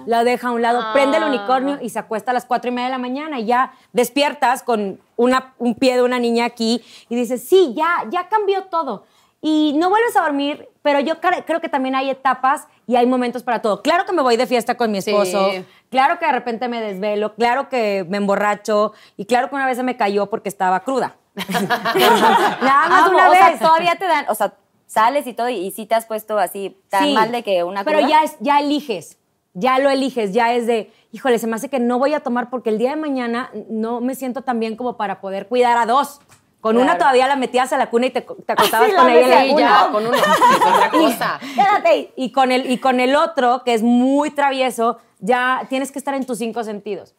la 0.07 0.25
deja 0.25 0.49
a 0.49 0.51
un 0.53 0.63
lado, 0.63 0.85
prende 0.93 1.19
el 1.19 1.25
unicornio 1.25 1.79
y 1.81 1.91
se 1.91 1.99
acuesta 1.99 2.31
a 2.31 2.35
las 2.35 2.45
cuatro 2.47 2.71
y 2.71 2.75
media 2.75 2.87
de 2.87 2.93
la 2.93 2.99
mañana 2.99 3.39
y 3.39 3.47
ya 3.47 3.73
despiertas 3.93 4.63
con 4.63 5.01
una, 5.17 5.55
un 5.59 5.75
pie 5.75 5.97
de 5.97 6.03
una 6.03 6.19
niña 6.19 6.45
aquí 6.45 6.83
y 7.09 7.17
dices, 7.17 7.47
sí, 7.49 7.75
ya, 7.77 8.05
ya 8.11 8.29
cambió 8.29 8.65
todo. 8.65 9.05
Y 9.43 9.75
no 9.77 9.91
vuelves 9.91 10.17
a 10.17 10.23
dormir, 10.23 10.69
pero 10.83 10.99
yo 11.01 11.21
cre- 11.21 11.45
creo 11.47 11.61
que 11.61 11.69
también 11.69 11.95
hay 11.95 12.11
etapas 12.11 12.67
y 12.87 12.97
hay 12.97 13.07
momentos 13.07 13.43
para 13.43 13.61
todo. 13.63 13.83
Claro 13.83 14.05
que 14.07 14.13
me 14.13 14.23
voy 14.23 14.37
de 14.37 14.47
fiesta 14.47 14.77
con 14.77 14.91
mi 14.91 15.01
Sí. 15.03 15.11
esposo, 15.11 15.51
claro 15.91 16.19
que 16.19 16.27
de 16.27 16.33
repente 16.33 16.69
me 16.69 16.81
desvelo, 16.81 17.35
claro 17.35 17.69
que 17.69 18.05
me 18.09 18.17
emborracho 18.17 18.93
y 19.17 19.27
claro 19.27 19.49
que 19.49 19.55
una 19.55 19.67
vez 19.67 19.77
se 19.77 19.83
me 19.83 19.97
cayó 19.97 20.27
porque 20.27 20.49
estaba 20.49 20.81
cruda. 20.81 21.17
Nada 21.37 22.89
más 22.89 23.03
Amo, 23.07 23.11
una 23.17 23.29
o 23.29 23.31
vez. 23.31 23.39
sea, 23.41 23.59
todavía 23.59 23.95
te 23.97 24.07
dan, 24.07 24.25
o 24.29 24.35
sea, 24.35 24.55
sales 24.87 25.27
y 25.27 25.33
todo 25.35 25.49
y, 25.49 25.71
sí 25.71 25.87
te 25.87 25.95
has 25.95 26.07
puesto 26.07 26.39
así 26.39 26.77
tan 26.89 27.05
Sí, 27.05 27.13
mal 27.15 27.31
de 27.33 27.43
que 27.43 27.63
una 27.65 27.85
Pero 27.85 28.01
ya, 28.01 28.23
ya 28.41 28.61
eliges, 28.61 29.19
ya 29.59 29.79
lo 29.79 29.89
eliges, 29.89 30.35
ya 30.35 30.53
es 30.53 30.67
de, 30.67 30.93
híjole, 31.13 31.39
se 31.39 31.47
me 31.47 31.57
hace 31.57 31.71
que 31.71 31.81
no 31.81 31.99
voy 31.99 32.13
a 32.13 32.21
tomar 32.21 32.51
porque 32.51 32.69
el 32.69 32.77
día 32.77 32.91
de 32.91 32.97
mañana 32.97 33.51
no 33.71 34.03
me 34.03 34.15
siento 34.15 34.43
tan 34.43 34.61
bien 34.61 34.77
como 34.77 34.99
para 34.99 35.21
poder 35.23 35.49
cuidar 35.49 35.79
a 35.79 35.87
dos. 35.87 36.21
Con 36.61 36.77
una 36.79 36.99
todavía 36.99 37.27
la 37.27 37.37
metías 37.37 37.73
a 37.73 37.79
la 37.79 37.89
cuna 37.91 38.07
y 38.07 38.11
te, 38.11 38.21
te 38.21 38.53
acostabas 38.53 38.89
Sí, 38.91 38.97
con 38.97 39.07
la 39.07 39.15
ella 39.15 39.45
ya, 39.57 39.89
con 39.91 40.07
uno. 40.07 40.15
Es 40.15 40.23
otra 40.23 40.91
cosa. 40.91 41.41
Quédate 41.55 41.89
ahí. 41.89 42.13
Y 42.17 42.33
con, 42.33 42.53
el, 42.53 42.71
y 42.71 42.79
con 42.79 43.01
el 43.01 43.17
otro, 43.17 43.63
que 43.65 43.73
es 43.73 43.83
muy 43.83 44.31
travieso, 44.31 44.99
ya 45.21 45.63
tienes 45.71 45.91
que 45.91 45.99
estar 45.99 46.15
en 46.15 46.27
tus 46.27 46.39
cinco 46.39 46.63
sentidos. 46.65 47.15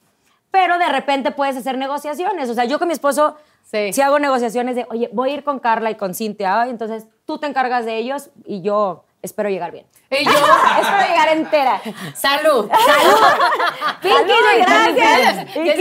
Pero 0.51 0.77
de 0.77 0.89
repente 0.89 1.31
puedes 1.31 1.55
hacer 1.57 1.77
negociaciones. 1.77 2.49
O 2.49 2.53
sea, 2.53 2.65
yo 2.65 2.77
con 2.77 2.87
mi 2.87 2.93
esposo 2.93 3.37
Sí. 3.63 3.91
sí, 3.91 3.99
hago 4.01 4.17
negociaciones 4.17 4.77
de, 4.77 4.87
oye, 4.89 5.09
voy 5.11 5.31
a 5.31 5.33
ir 5.33 5.43
con 5.43 5.59
Carla 5.59 5.91
y 5.91 5.95
con 5.95 6.13
Cintia, 6.15 6.61
ay, 6.61 6.69
entonces 6.69 7.05
tú 7.25 7.37
te 7.37 7.47
encargas 7.47 7.83
de 7.83 7.97
ellos 7.97 8.29
y 8.45 8.61
yo 8.61 9.03
espero 9.27 9.49
llegar 9.49 9.71
bien. 9.71 9.85
Y 10.09 10.25
yo, 10.25 10.31
Espero 10.81 11.07
llegar 11.07 11.27
entera. 11.29 11.81
salud. 12.15 12.69
Pinky, 14.01 14.33
gracias. 14.59 15.55
Y 15.55 15.71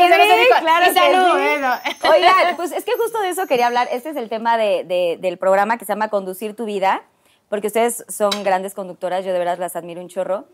claro 0.60 0.84
y 0.84 0.94
que 0.94 1.00
salud, 1.00 1.38
sí. 1.38 2.06
Oigan, 2.08 2.56
pues 2.56 2.72
es 2.72 2.84
que 2.84 2.92
justo 2.96 3.20
de 3.20 3.30
eso 3.30 3.46
quería 3.46 3.66
hablar. 3.68 3.88
Este 3.90 4.10
es 4.10 4.16
el 4.16 4.28
tema 4.28 4.56
de- 4.56 4.84
de- 4.84 5.18
del 5.20 5.38
programa 5.38 5.78
que 5.78 5.84
se 5.84 5.92
llama 5.92 6.08
Conducir 6.08 6.54
tu 6.54 6.64
vida, 6.64 7.02
porque 7.48 7.68
ustedes 7.68 8.04
son 8.08 8.30
grandes 8.44 8.74
conductoras, 8.74 9.24
yo 9.24 9.32
de 9.32 9.38
verdad 9.38 9.58
las 9.58 9.76
admiro 9.76 10.00
un 10.00 10.08
chorro. 10.08 10.44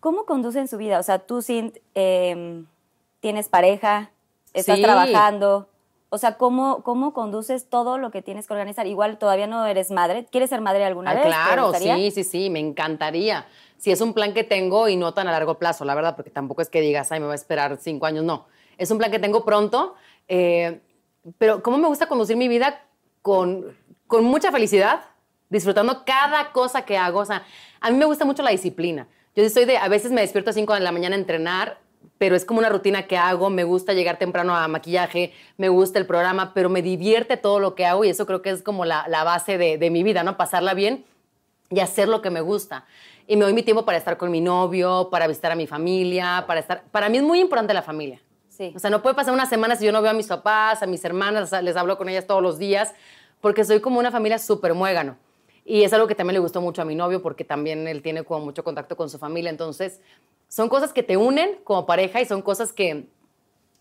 ¿Cómo 0.00 0.24
conducen 0.24 0.66
su 0.68 0.78
vida? 0.78 0.98
O 0.98 1.02
sea, 1.02 1.18
tú, 1.18 1.42
Cint, 1.42 1.76
eh, 1.94 2.62
tienes 3.20 3.48
pareja, 3.48 4.10
estás 4.54 4.76
Sí. 4.76 4.82
trabajando. 4.82 5.68
O 6.12 6.18
sea, 6.18 6.36
¿cómo, 6.36 6.82
¿cómo 6.82 7.12
conduces 7.14 7.68
todo 7.68 7.96
lo 7.96 8.10
que 8.10 8.20
tienes 8.20 8.46
que 8.48 8.52
organizar? 8.52 8.86
Igual 8.88 9.16
todavía 9.18 9.46
no 9.46 9.64
eres 9.64 9.92
madre. 9.92 10.26
¿Quieres 10.30 10.50
ser 10.50 10.60
madre 10.60 10.84
alguna 10.84 11.12
Ah, 11.12 11.14
vez? 11.14 11.22
¿Te 11.22 11.28
claro, 11.28 11.72
sí, 11.72 12.10
sí, 12.10 12.24
sí, 12.24 12.50
me 12.50 12.58
encantaría. 12.58 13.46
Si 13.78 13.92
es 13.92 14.00
un 14.00 14.12
plan 14.12 14.34
que 14.34 14.42
tengo 14.42 14.88
y 14.88 14.96
no 14.96 15.14
tan 15.14 15.28
a 15.28 15.30
largo 15.32 15.58
plazo, 15.58 15.84
la 15.84 15.94
verdad, 15.94 16.16
porque 16.16 16.30
tampoco 16.30 16.62
es 16.62 16.68
que 16.68 16.80
digas, 16.80 17.12
ay, 17.12 17.20
me 17.20 17.26
va 17.26 17.32
a 17.32 17.36
esperar 17.36 17.78
cinco 17.80 18.06
años, 18.06 18.24
no. 18.24 18.46
Es 18.76 18.90
un 18.90 18.98
plan 18.98 19.10
que 19.12 19.20
tengo 19.20 19.44
pronto, 19.44 19.94
eh, 20.26 20.80
pero 21.38 21.62
¿cómo 21.62 21.78
me 21.78 21.86
gusta 21.86 22.06
conducir 22.08 22.36
mi 22.36 22.48
vida 22.48 22.82
con, 23.22 23.76
con 24.08 24.24
mucha 24.24 24.50
felicidad, 24.50 25.02
disfrutando 25.48 26.04
cada 26.04 26.50
cosa 26.50 26.82
que 26.84 26.98
hago? 26.98 27.20
O 27.20 27.24
sea, 27.24 27.44
a 27.80 27.90
mí 27.90 27.96
me 27.96 28.04
gusta 28.04 28.24
mucho 28.24 28.42
la 28.42 28.50
disciplina. 28.50 29.06
Yo 29.36 29.48
soy 29.48 29.64
de, 29.64 29.78
a 29.78 29.86
veces 29.88 30.10
me 30.10 30.22
despierto 30.22 30.50
a 30.50 30.54
5 30.54 30.74
de 30.74 30.80
la 30.80 30.90
mañana 30.92 31.14
a 31.14 31.18
entrenar, 31.20 31.78
pero 32.20 32.36
es 32.36 32.44
como 32.44 32.58
una 32.58 32.68
rutina 32.68 33.06
que 33.06 33.16
hago, 33.16 33.48
me 33.48 33.64
gusta 33.64 33.94
llegar 33.94 34.18
temprano 34.18 34.54
a 34.54 34.68
maquillaje, 34.68 35.32
me 35.56 35.70
gusta 35.70 35.98
el 35.98 36.04
programa, 36.04 36.52
pero 36.52 36.68
me 36.68 36.82
divierte 36.82 37.38
todo 37.38 37.60
lo 37.60 37.74
que 37.74 37.86
hago 37.86 38.04
y 38.04 38.10
eso 38.10 38.26
creo 38.26 38.42
que 38.42 38.50
es 38.50 38.62
como 38.62 38.84
la, 38.84 39.08
la 39.08 39.24
base 39.24 39.56
de, 39.56 39.78
de 39.78 39.88
mi 39.88 40.02
vida, 40.02 40.22
¿no? 40.22 40.36
Pasarla 40.36 40.74
bien 40.74 41.06
y 41.70 41.80
hacer 41.80 42.08
lo 42.08 42.20
que 42.20 42.28
me 42.28 42.42
gusta. 42.42 42.84
Y 43.26 43.36
me 43.36 43.44
doy 43.46 43.54
mi 43.54 43.62
tiempo 43.62 43.86
para 43.86 43.96
estar 43.96 44.18
con 44.18 44.30
mi 44.30 44.42
novio, 44.42 45.08
para 45.10 45.26
visitar 45.28 45.50
a 45.50 45.54
mi 45.54 45.66
familia, 45.66 46.44
para 46.46 46.60
estar... 46.60 46.82
Para 46.90 47.08
mí 47.08 47.16
es 47.16 47.22
muy 47.22 47.40
importante 47.40 47.72
la 47.72 47.80
familia. 47.80 48.20
Sí. 48.50 48.70
O 48.76 48.78
sea, 48.78 48.90
no 48.90 49.00
puede 49.00 49.14
pasar 49.14 49.32
una 49.32 49.46
semana 49.46 49.74
si 49.76 49.86
yo 49.86 49.92
no 49.92 50.02
veo 50.02 50.10
a 50.10 50.14
mis 50.14 50.26
papás, 50.26 50.82
a 50.82 50.86
mis 50.86 51.02
hermanas, 51.06 51.50
les 51.62 51.74
hablo 51.74 51.96
con 51.96 52.10
ellas 52.10 52.26
todos 52.26 52.42
los 52.42 52.58
días, 52.58 52.92
porque 53.40 53.64
soy 53.64 53.80
como 53.80 53.98
una 53.98 54.10
familia 54.10 54.38
súper 54.38 54.74
muégano. 54.74 55.16
Y 55.64 55.84
es 55.84 55.92
algo 55.94 56.06
que 56.06 56.14
también 56.14 56.34
le 56.34 56.40
gustó 56.40 56.60
mucho 56.60 56.82
a 56.82 56.84
mi 56.84 56.94
novio, 56.94 57.22
porque 57.22 57.44
también 57.44 57.88
él 57.88 58.02
tiene 58.02 58.24
como 58.24 58.44
mucho 58.44 58.62
contacto 58.62 58.94
con 58.94 59.08
su 59.08 59.18
familia. 59.18 59.48
Entonces, 59.48 60.00
son 60.50 60.68
cosas 60.68 60.92
que 60.92 61.02
te 61.04 61.16
unen 61.16 61.58
como 61.62 61.86
pareja 61.86 62.20
y 62.20 62.24
son 62.26 62.42
cosas 62.42 62.72
que, 62.72 63.06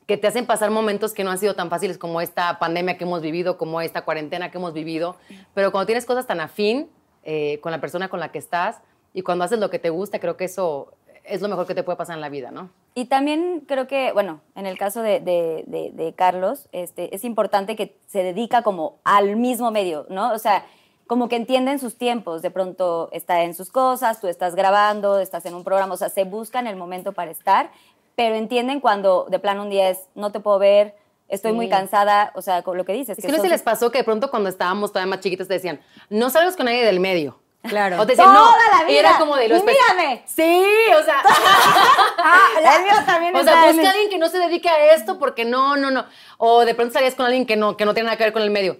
que 0.05 0.17
te 0.17 0.27
hacen 0.27 0.45
pasar 0.45 0.69
momentos 0.69 1.13
que 1.13 1.23
no 1.23 1.31
han 1.31 1.39
sido 1.39 1.55
tan 1.55 1.69
fáciles 1.71 1.97
como 1.97 2.21
esta 2.21 2.59
pandemia 2.59 2.95
que 2.97 3.05
hemos 3.05 3.21
vivido, 3.21 3.57
como 3.57 3.81
esta 3.81 4.03
cuarentena 4.05 4.51
que 4.51 4.59
hemos 4.59 4.73
vivido. 4.73 5.15
Pero 5.55 5.71
cuando 5.71 5.87
tienes 5.87 6.05
cosas 6.05 6.27
tan 6.27 6.39
afín 6.39 6.87
eh, 7.23 7.59
con 7.61 7.71
la 7.71 7.81
persona 7.81 8.07
con 8.07 8.19
la 8.19 8.31
que 8.31 8.37
estás 8.37 8.77
y 9.15 9.23
cuando 9.23 9.43
haces 9.45 9.57
lo 9.59 9.71
que 9.71 9.79
te 9.79 9.89
gusta, 9.89 10.19
creo 10.19 10.37
que 10.37 10.45
eso 10.45 10.93
es 11.23 11.41
lo 11.41 11.49
mejor 11.49 11.65
que 11.65 11.73
te 11.75 11.81
puede 11.83 11.97
pasar 11.97 12.15
en 12.15 12.21
la 12.21 12.29
vida, 12.29 12.51
¿no? 12.51 12.69
Y 12.95 13.05
también 13.05 13.63
creo 13.67 13.87
que, 13.87 14.11
bueno, 14.13 14.41
en 14.55 14.65
el 14.67 14.77
caso 14.77 15.01
de, 15.01 15.19
de- 15.19 15.63
de- 15.67 15.89
de 15.91 16.13
Carlos, 16.13 16.69
este, 16.71 17.13
es 17.15 17.23
importante 17.23 17.75
que 17.75 17.97
se 18.07 18.21
dedica 18.23 18.61
como 18.61 18.99
al 19.03 19.35
mismo 19.37 19.71
medio, 19.71 20.05
¿no? 20.09 20.31
O 20.33 20.39
sea, 20.39 20.65
como 21.09 21.27
que 21.27 21.37
entienden 21.37 21.79
sus 21.79 21.97
tiempos. 21.97 22.43
De 22.43 22.51
pronto 22.51 23.09
está 23.11 23.41
en 23.41 23.55
sus 23.55 23.71
cosas, 23.71 24.21
tú 24.21 24.27
estás 24.27 24.53
grabando, 24.53 25.17
estás 25.19 25.43
en 25.47 25.55
un 25.55 25.63
programa, 25.63 25.95
o 25.95 25.97
sea, 25.97 26.09
se 26.09 26.23
buscan 26.23 26.67
el 26.67 26.75
momento 26.75 27.13
para 27.13 27.31
estar, 27.31 27.71
pero 28.15 28.35
entienden 28.35 28.79
cuando 28.79 29.25
de 29.27 29.39
plano 29.39 29.63
un 29.63 29.71
día 29.71 29.89
es, 29.89 30.01
no 30.13 30.31
te 30.31 30.39
puedo 30.39 30.59
ver, 30.59 30.95
estoy 31.27 31.51
muy 31.53 31.67
cansada, 31.67 32.31
o 32.35 32.43
sea, 32.43 32.61
con 32.61 32.77
lo 32.77 32.85
que 32.85 32.93
dices. 32.93 33.17
Es 33.17 33.25
que 33.25 33.31
no 33.31 33.41
se 33.41 33.49
les 33.49 33.63
pasó 33.63 33.89
que 33.89 33.97
de 33.97 34.03
pronto 34.03 34.29
cuando 34.29 34.49
estábamos 34.49 34.91
todavía 34.91 35.09
más 35.15 35.21
chiquitos 35.21 35.47
te 35.47 35.55
decían, 35.55 35.81
no 36.11 36.29
salgas 36.29 36.55
con 36.55 36.67
nadie 36.67 36.85
del 36.85 36.99
medio. 36.99 37.39
Claro. 37.63 37.99
O 37.99 38.05
te 38.05 38.11
decían, 38.11 38.31
no. 38.31 38.45
Toda 38.45 38.83
la 38.83 38.91
Y 38.91 38.95
era 38.95 39.09
vida. 39.09 39.19
como 39.19 39.35
de 39.35 39.47
lo 39.47 39.55
Y 39.55 39.59
espe- 39.61 39.65
mírame. 39.71 40.23
Sí, 40.27 40.63
o 40.95 41.03
sea. 41.03 41.23
Ah, 42.21 42.47
el 42.77 42.83
mío 42.83 42.93
también 43.05 43.35
O 43.35 43.43
sea, 43.43 43.65
busca 43.71 43.87
a 43.87 43.91
alguien 43.91 44.09
que 44.09 44.17
no 44.17 44.27
se 44.27 44.37
dedique 44.37 44.69
a 44.69 44.93
esto 44.93 45.17
porque 45.17 45.45
no, 45.45 45.75
no, 45.77 45.89
no. 45.89 46.05
O 46.37 46.65
de 46.65 46.75
pronto 46.75 46.93
salías 46.93 47.15
con 47.15 47.25
alguien 47.25 47.45
que 47.45 47.55
no, 47.55 47.77
que 47.77 47.85
no 47.85 47.93
tiene 47.93 48.05
nada 48.07 48.17
que 48.17 48.25
ver 48.25 48.33
con 48.33 48.41
el 48.43 48.51
medio. 48.51 48.77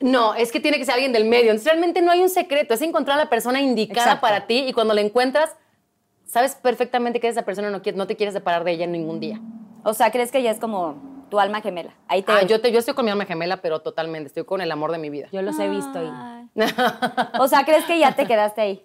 No, 0.00 0.34
es 0.34 0.52
que 0.52 0.60
tiene 0.60 0.78
que 0.78 0.84
ser 0.84 0.94
alguien 0.94 1.12
del 1.12 1.24
medio. 1.24 1.50
Entonces, 1.50 1.66
realmente 1.66 2.02
no 2.02 2.10
hay 2.12 2.20
un 2.20 2.28
secreto. 2.28 2.74
Es 2.74 2.82
encontrar 2.82 3.18
a 3.18 3.24
la 3.24 3.30
persona 3.30 3.60
indicada 3.60 4.02
Exacto. 4.02 4.20
para 4.22 4.46
ti 4.46 4.64
y 4.68 4.72
cuando 4.72 4.94
la 4.94 5.00
encuentras, 5.00 5.56
sabes 6.26 6.54
perfectamente 6.56 7.20
que 7.20 7.28
esa 7.28 7.42
persona 7.42 7.70
no, 7.70 7.82
quiere- 7.82 7.98
no 7.98 8.06
te 8.06 8.16
quieres 8.16 8.34
separar 8.34 8.64
de 8.64 8.72
ella 8.72 8.84
en 8.84 8.92
ningún 8.92 9.20
día. 9.20 9.40
O 9.84 9.94
sea, 9.94 10.10
¿crees 10.10 10.30
que 10.32 10.42
ya 10.42 10.50
es 10.50 10.58
como 10.58 11.26
tu 11.30 11.38
alma 11.40 11.60
gemela? 11.60 11.94
Ahí 12.08 12.22
te... 12.22 12.32
Ah, 12.32 12.42
yo, 12.42 12.60
te, 12.60 12.72
yo 12.72 12.78
estoy 12.78 12.94
con 12.94 13.04
mi 13.04 13.10
alma 13.10 13.24
gemela, 13.26 13.58
pero 13.58 13.80
totalmente. 13.80 14.28
Estoy 14.28 14.44
con 14.44 14.60
el 14.60 14.70
amor 14.72 14.92
de 14.92 14.98
mi 14.98 15.10
vida. 15.10 15.28
Yo 15.32 15.42
los 15.42 15.58
he 15.58 15.68
visto 15.68 16.02
y... 16.02 16.10
O 17.40 17.48
sea, 17.48 17.64
¿crees 17.64 17.84
que 17.84 17.98
ya 17.98 18.12
te 18.14 18.26
quedaste 18.26 18.60
ahí? 18.60 18.84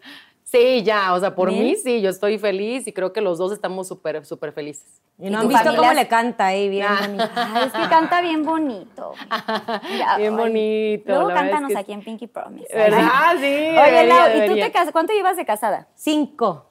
Sí, 0.52 0.82
ya, 0.82 1.14
o 1.14 1.20
sea, 1.20 1.36
por 1.36 1.50
Bien. 1.50 1.64
mí 1.64 1.76
sí, 1.76 2.02
yo 2.02 2.10
estoy 2.10 2.40
feliz 2.40 2.88
y 2.88 2.92
creo 2.94 3.14
que 3.14 3.22
los 3.22 3.38
dos 3.38 3.52
estamos 3.52 3.88
súper, 3.88 4.26
súper 4.26 4.52
felices. 4.52 5.00
Y 5.20 5.28
¿Y 5.28 5.30
no 5.30 5.40
han 5.42 5.48
visto 5.48 5.64
familia 5.64 5.80
cómo 5.90 5.94
le 5.94 6.08
canta 6.08 6.48
ahí, 6.48 6.70
bien 6.70 6.88
Ah. 6.90 6.98
bonito. 7.02 7.30
Ay, 7.36 7.64
es 7.68 7.74
que 7.74 7.88
canta 7.90 8.22
bien 8.22 8.44
bonito. 8.44 9.14
Mira, 9.92 10.18
Bien 10.18 10.36
bonito, 10.36 11.04
Luego 11.08 11.28
la 11.28 11.34
verdad 11.36 11.46
es 11.46 11.52
cántanos 11.52 11.72
que- 11.74 11.78
aquí 11.78 11.94
en 11.94 12.02
Pinky 12.04 12.26
Promise. 12.28 12.74
¿Verdad? 12.76 13.10
Sí. 13.34 13.46
Oye, 13.46 13.74
debería, 13.76 14.04
Lau, 14.06 14.28
¿y 14.30 14.32
tú 14.34 14.40
debería. 14.40 14.66
te 14.66 14.72
casas? 14.72 14.92
¿Cuánto 14.92 15.14
llevas 15.14 15.38
de 15.38 15.46
casada? 15.46 15.88
Cinco. 15.94 16.66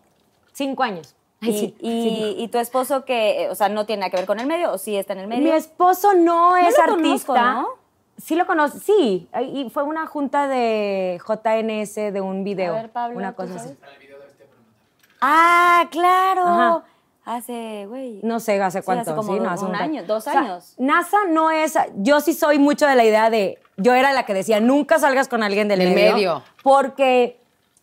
Cinco 0.53 0.83
años. 0.83 1.15
Ay, 1.41 1.51
y, 1.51 1.59
sí, 1.59 1.77
y- 1.81 2.35
y 2.43 2.49
tu 2.49 2.59
esposo 2.59 3.05
que, 3.05 3.45
eh, 3.45 3.49
o 3.49 3.55
sea, 3.55 3.69
no 3.69 3.87
tiene 3.87 4.01
nada 4.01 4.11
que 4.11 4.17
ver 4.17 4.27
con 4.27 4.41
el 4.41 4.47
medio 4.49 4.73
o 4.73 4.79
sí 4.79 4.97
está 4.97 5.13
en 5.13 5.21
el 5.21 5.29
medio? 5.29 5.45
Mi 5.45 5.51
esposo 5.51 6.15
no 6.15 6.57
es 6.57 6.75
lo 6.77 6.83
artista. 6.95 7.27
conozco, 7.27 7.39
¿no? 7.39 7.69
Sí 8.19 8.35
lo 8.35 8.47
conozco, 8.47 8.79
sí. 8.79 9.29
Y 9.55 9.71
fue 9.71 9.85
una 9.85 10.07
junta 10.07 10.49
de 10.49 11.19
JNS 11.27 12.13
de 12.13 12.21
un 12.21 12.45
video. 12.45 12.75
A 12.75 12.77
ver, 12.83 12.91
Pablo, 12.91 13.17
una 13.17 13.31
¿tú 13.33 13.37
cosa 13.43 13.55
así. 13.57 13.77
Ah, 15.21 15.87
claro. 15.91 16.43
Ajá. 16.47 16.85
Hace, 17.25 17.85
güey. 17.87 18.21
No 18.23 18.41
sé 18.41 18.61
hace 18.63 18.79
Sí, 18.81 18.85
cuánto. 18.87 19.03
hace 19.03 19.15
como 19.15 19.35
sí, 19.35 19.39
no, 19.39 19.45
un 19.45 19.49
hace 19.51 19.67
año, 19.85 20.03
dos 20.05 20.27
O 20.27 20.31
sea, 20.31 20.41
años. 20.41 20.75
NASA 20.79 21.19
no 21.29 21.51
es. 21.51 21.75
Yo 21.97 22.21
sí 22.21 22.33
soy 22.33 22.59
mucho 22.59 22.87
de 22.87 22.95
la 22.95 23.05
idea 23.05 23.29
de. 23.29 23.59
Yo 23.77 23.95
era 23.95 24.13
la 24.13 24.25
que 24.25 24.33
decía, 24.35 24.61
nunca 24.61 24.99
salgas 24.99 25.29
con 25.29 25.43
alguien 25.43 25.69
del, 25.69 25.81
Del 25.81 25.95
medio. 25.95 26.15
medio. 26.15 26.43
Porque 26.63 27.39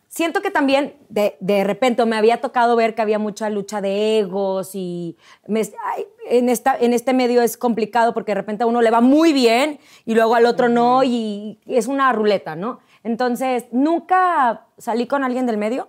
siento 0.08 0.42
que 0.42 0.50
también 0.50 0.96
de, 1.10 1.38
de 1.42 1.64
repente 1.64 2.04
me 2.06 2.18
había 2.18 2.42
tocado 2.42 2.76
ver 2.76 2.96
que 2.96 3.02
había 3.04 3.20
mucha 3.20 3.50
lucha 3.50 3.82
de 3.82 4.18
egos 4.20 4.72
y 4.74 5.16
me- 5.48 5.62
ay, 5.62 6.08
en, 6.30 6.50
esta, 6.50 6.76
en 6.78 6.94
este 6.94 7.14
medio 7.14 7.42
es 7.42 7.58
complicado 7.58 8.14
porque 8.14 8.32
de 8.32 8.36
repente 8.36 8.64
a 8.64 8.68
uno 8.68 8.82
le 8.82 8.92
va 8.92 9.02
muy 9.02 9.34
bien 9.34 9.80
y 10.06 10.16
luego 10.16 10.36
al 10.36 10.46
otro 10.46 10.70
no 10.70 11.04
y 11.04 11.60
es 11.66 11.88
una 11.88 12.12
ruleta, 12.14 12.56
¿no? 12.56 12.80
Entonces, 13.04 13.66
nunca 13.72 14.66
salí 14.78 15.08
con 15.08 15.24
alguien 15.24 15.46
del 15.46 15.58
medio. 15.58 15.88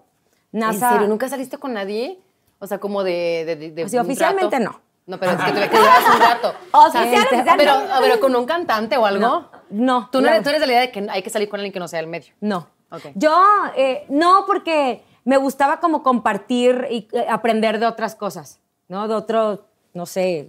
NASA, 0.52 0.88
¿En 0.88 0.92
serio? 0.94 1.08
¿Nunca 1.08 1.28
saliste 1.28 1.58
con 1.58 1.72
nadie? 1.74 2.20
O 2.58 2.66
sea, 2.66 2.78
como 2.78 3.02
de... 3.04 3.44
de, 3.46 3.56
de- 3.72 3.84
un 3.84 3.98
oficialmente 4.00 4.58
rato. 4.58 4.70
no. 4.72 4.86
No, 5.06 5.20
pero 5.20 5.32
es 5.32 5.38
que 5.38 5.52
te 5.52 5.68
que 5.70 5.76
llevas 5.76 6.14
un 6.14 6.20
rato. 6.20 6.52
Oficial, 6.72 7.04
Este, 7.14 7.36
oficial, 7.36 7.54
Pero, 7.56 7.72
no. 7.78 7.94
pero 8.00 8.18
con 8.20 8.34
un 8.34 8.44
cantante 8.44 8.96
o 8.96 9.06
algo. 9.06 9.20
No, 9.20 9.50
no, 9.70 10.08
Tú, 10.10 10.20
no 10.20 10.26
eres, 10.28 10.42
tú 10.42 10.48
eres 10.48 10.60
de 10.60 10.66
la 10.66 10.72
idea 10.72 10.80
de 10.82 10.90
que 10.90 11.06
hay 11.08 11.22
que 11.22 11.30
salir 11.30 11.48
con 11.48 11.60
alguien 11.60 11.72
que 11.72 11.78
no 11.78 11.86
sea 11.86 12.00
del 12.00 12.08
medio. 12.08 12.34
No. 12.40 12.66
Ok. 12.90 13.02
Yo, 13.14 13.32
eh, 13.76 14.04
no, 14.08 14.44
porque 14.48 15.04
me 15.24 15.36
gustaba 15.36 15.78
como 15.78 16.02
compartir 16.02 16.88
y 16.90 17.06
eh, 17.12 17.24
aprender 17.30 17.78
de 17.78 17.86
otras 17.86 18.16
cosas, 18.16 18.58
¿no? 18.88 19.06
De 19.06 19.14
otro, 19.14 19.68
no 19.96 20.06
sé. 20.06 20.48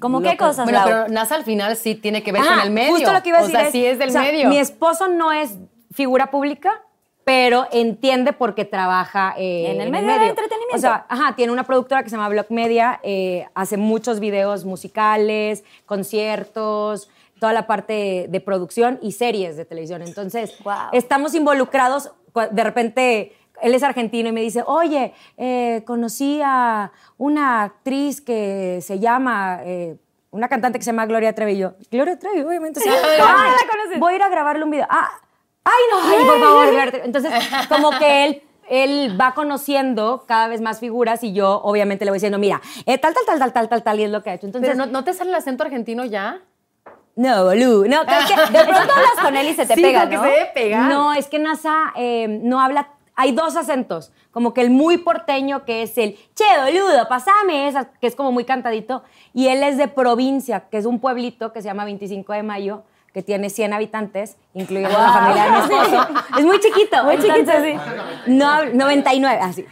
¿Cómo 0.00 0.20
qué 0.20 0.36
cosas, 0.36 0.64
Bueno, 0.64 0.78
Lau? 0.80 0.88
pero 0.88 1.08
NASA 1.08 1.34
al 1.36 1.44
final 1.44 1.76
sí 1.76 1.94
tiene 1.94 2.22
que 2.22 2.32
ver 2.32 2.42
Ah, 2.44 2.54
con 2.56 2.60
el 2.60 2.70
medio. 2.70 2.92
Justo 2.92 3.12
lo 3.12 3.22
que 3.22 3.28
iba 3.28 3.38
a 3.38 3.42
o 3.42 3.46
decir. 3.46 3.60
sea, 3.60 3.70
sí 3.70 3.86
es 3.86 3.98
del 3.98 4.08
o 4.08 4.12
sea, 4.12 4.22
medio. 4.22 4.48
Mi 4.48 4.58
esposo 4.58 5.08
no 5.08 5.32
es 5.32 5.56
figura 5.92 6.30
pública, 6.30 6.82
pero 7.24 7.68
entiende 7.70 8.32
porque 8.32 8.64
trabaja 8.64 9.34
eh, 9.38 9.70
En 9.70 9.80
el 9.80 9.90
medio 9.90 10.08
del 10.12 10.22
entretenimiento. 10.30 10.76
O 10.76 10.78
sea, 10.80 11.06
ajá, 11.08 11.36
tiene 11.36 11.52
una 11.52 11.64
productora 11.64 12.02
que 12.02 12.10
se 12.10 12.16
llama 12.16 12.28
Block 12.28 12.50
Media, 12.50 12.98
eh, 13.04 13.46
hace 13.54 13.76
muchos 13.76 14.18
videos 14.18 14.64
musicales, 14.64 15.62
conciertos, 15.86 17.08
toda 17.38 17.52
la 17.52 17.66
parte 17.66 18.26
de 18.28 18.40
producción 18.40 18.98
y 19.02 19.12
series 19.12 19.56
de 19.56 19.64
televisión. 19.64 20.02
Entonces, 20.02 20.54
estamos 20.92 21.34
involucrados. 21.34 22.12
De 22.50 22.64
repente, 22.64 23.32
él 23.62 23.74
es 23.74 23.82
argentino 23.82 24.28
y 24.28 24.32
me 24.32 24.40
dice, 24.42 24.62
oye, 24.66 25.14
eh, 25.38 25.82
conocí 25.86 26.40
a 26.44 26.92
una 27.18 27.62
actriz 27.62 28.20
que 28.20 28.80
se 28.82 28.98
llama... 28.98 29.60
eh, 29.64 29.96
una 30.30 30.48
cantante 30.48 30.78
que 30.78 30.84
se 30.84 30.90
llama 30.92 31.04
Gloria 31.04 31.34
Trevi. 31.34 31.52
Y 31.52 31.58
yo, 31.58 31.74
Gloria 31.90 32.18
Trevi, 32.18 32.40
obviamente. 32.40 32.80
sí. 32.80 32.88
Ah, 33.20 33.54
la 33.60 33.70
conoces. 33.70 34.00
Voy 34.00 34.14
a 34.14 34.16
ir 34.16 34.22
a 34.22 34.28
grabarle 34.30 34.64
un 34.64 34.70
video. 34.70 34.86
Ah, 34.88 35.10
ay, 35.62 35.82
no, 35.90 35.98
ay, 36.08 36.24
por 36.24 36.40
favor, 36.40 36.70
Gloria. 36.72 37.02
Entonces, 37.04 37.30
como 37.68 37.90
que 37.98 38.24
él, 38.24 38.42
él 38.70 39.20
va 39.20 39.34
conociendo 39.34 40.24
cada 40.26 40.48
vez 40.48 40.62
más 40.62 40.80
figuras 40.80 41.22
y 41.22 41.34
yo, 41.34 41.60
obviamente, 41.62 42.06
le 42.06 42.10
voy 42.12 42.16
diciendo, 42.16 42.38
mira, 42.38 42.62
eh, 42.86 42.96
tal, 42.96 43.12
tal, 43.12 43.24
tal, 43.26 43.38
tal, 43.40 43.52
tal, 43.52 43.68
tal, 43.68 43.82
tal, 43.82 44.00
y 44.00 44.04
es 44.04 44.10
lo 44.10 44.22
que 44.22 44.30
ha 44.30 44.34
hecho. 44.34 44.46
Entonces, 44.46 44.70
Pero 44.70 44.86
no, 44.86 44.90
¿no 44.90 45.04
te 45.04 45.12
sale 45.12 45.28
el 45.30 45.36
acento 45.36 45.64
argentino 45.64 46.04
ya? 46.06 46.40
no, 47.14 47.44
boludo. 47.44 47.84
No, 47.86 48.00
creo 48.06 48.20
que 48.26 48.52
De 48.58 48.64
pronto 48.64 48.92
hablas 48.94 49.18
con 49.22 49.36
él 49.36 49.48
y 49.48 49.54
se 49.54 49.66
te 49.66 49.74
Sí, 49.74 49.82
pega, 49.82 50.00
como 50.00 50.10
que 50.12 50.16
¿no? 50.16 50.22
se 50.22 50.28
debe 50.30 50.50
pegar. 50.54 50.88
No, 50.90 51.12
es 51.12 51.26
que 51.26 51.38
NASA 51.38 51.92
eh, 51.94 52.26
no 52.42 52.58
habla. 52.58 52.88
Hay 53.14 53.32
dos 53.32 53.56
acentos. 53.56 54.10
Como 54.30 54.54
que 54.54 54.62
el 54.62 54.70
muy 54.70 54.96
porteño, 54.98 55.64
que 55.64 55.82
es 55.82 55.98
el 55.98 56.16
che, 56.34 56.44
boludo, 56.64 57.06
pasame 57.08 57.68
esa, 57.68 57.90
que 57.92 58.06
es 58.06 58.16
como 58.16 58.32
muy 58.32 58.44
cantadito. 58.44 59.02
Y 59.34 59.48
él 59.48 59.62
es 59.62 59.76
de 59.76 59.88
provincia, 59.88 60.64
que 60.70 60.78
es 60.78 60.86
un 60.86 60.98
pueblito 60.98 61.52
que 61.52 61.60
se 61.62 61.68
llama 61.68 61.84
25 61.84 62.32
de 62.32 62.42
Mayo, 62.42 62.82
que 63.12 63.22
tiene 63.22 63.50
100 63.50 63.74
habitantes, 63.74 64.38
incluyendo 64.54 64.98
la 64.98 65.12
familia 65.12 65.44
de 65.44 65.50
mi 65.50 65.56
esposo. 65.60 66.06
Es 66.38 66.44
muy 66.46 66.58
chiquito. 66.60 67.04
Muy 67.04 67.18
chiquito, 67.18 67.52
sí. 67.62 67.74
No, 68.28 68.46
hab- 68.46 68.72
99, 68.72 69.38
así. 69.42 69.66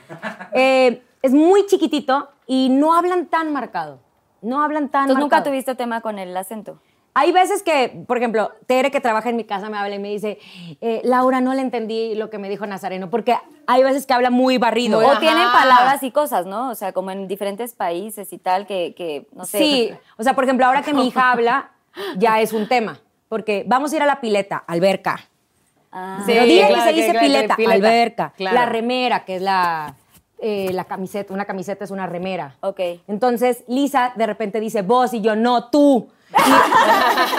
Eh, 0.53 1.03
es 1.23 1.33
muy 1.33 1.65
chiquitito 1.67 2.29
y 2.47 2.69
no 2.69 2.95
hablan 2.95 3.27
tan 3.27 3.53
marcado. 3.53 3.99
No 4.43 4.63
hablan 4.63 4.89
tan 4.91 5.03
Entonces 5.05 5.23
nunca 5.23 5.37
marcado. 5.37 5.53
tuviste 5.53 5.75
tema 5.75 6.01
con 6.03 6.19
el 6.19 6.37
acento. 6.37 6.79
Hay 7.13 7.33
veces 7.33 7.63
que, 7.63 8.05
por 8.07 8.19
ejemplo, 8.19 8.53
Tere, 8.67 8.91
que 8.91 9.01
trabaja 9.01 9.31
en 9.31 9.37
mi 9.37 9.45
casa, 9.45 9.69
me 9.69 9.77
habla 9.77 9.97
y 9.97 9.99
me 9.99 10.09
dice, 10.11 10.39
eh, 10.81 11.01
Laura, 11.05 11.41
no 11.41 11.55
le 11.55 11.61
entendí 11.61 12.15
lo 12.15 12.31
que 12.31 12.39
me 12.39 12.49
dijo 12.49 12.67
Nazareno, 12.67 13.11
porque 13.11 13.37
hay 13.67 13.83
veces 13.83 14.07
que 14.07 14.13
habla 14.13 14.31
muy 14.31 14.59
barrido. 14.59 14.99
Muy 14.99 15.07
O 15.07 15.11
Ajá. 15.11 15.21
tienen 15.21 15.51
palabras 15.51 16.03
y 16.05 16.13
cosas, 16.13 16.47
¿no? 16.47 16.71
O 16.71 16.75
sea, 16.75 16.93
como 16.93 17.11
en 17.11 17.27
diferentes 17.27 17.75
países 17.75 18.33
y 18.33 18.39
tal, 18.39 18.67
que, 18.67 18.95
que 18.97 19.27
no 19.33 19.45
sé. 19.45 19.59
Sí, 19.59 19.91
o 20.19 20.23
sea, 20.23 20.35
por 20.35 20.45
ejemplo, 20.45 20.67
ahora 20.67 20.83
que 20.83 20.95
mi 20.95 21.09
hija 21.09 21.31
habla, 21.33 21.71
ya 22.17 22.41
es 22.41 22.53
un 22.53 22.69
tema, 22.69 23.01
porque 23.29 23.65
vamos 23.67 23.93
a 23.93 23.97
ir 23.97 24.03
a 24.03 24.07
la 24.07 24.21
pileta, 24.21 24.63
alberca. 24.67 25.19
Ah. 25.91 26.19
Sí, 26.25 26.33
Pero 26.33 26.45
dile 26.45 26.69
claro, 26.69 26.75
que 26.75 26.81
se 26.83 26.93
dice 26.95 27.11
claro, 27.11 27.27
pileta, 27.27 27.57
pileta. 27.57 27.75
alberca. 27.75 28.33
Claro. 28.37 28.55
La 28.55 28.67
remera, 28.67 29.25
que 29.25 29.37
es 29.37 29.43
la, 29.43 29.97
eh, 30.39 30.71
la 30.73 30.85
camiseta, 30.85 31.35
una 31.35 31.45
camiseta 31.45 31.85
es 31.85 31.91
una 31.91 32.07
remera. 32.07 32.55
Ok. 32.61 32.81
Entonces, 33.09 33.65
Lisa 33.67 34.13
de 34.15 34.27
repente 34.27 34.61
dice 34.61 34.83
vos 34.83 35.13
y 35.13 35.21
yo 35.21 35.35
no, 35.35 35.69
tú. 35.71 36.09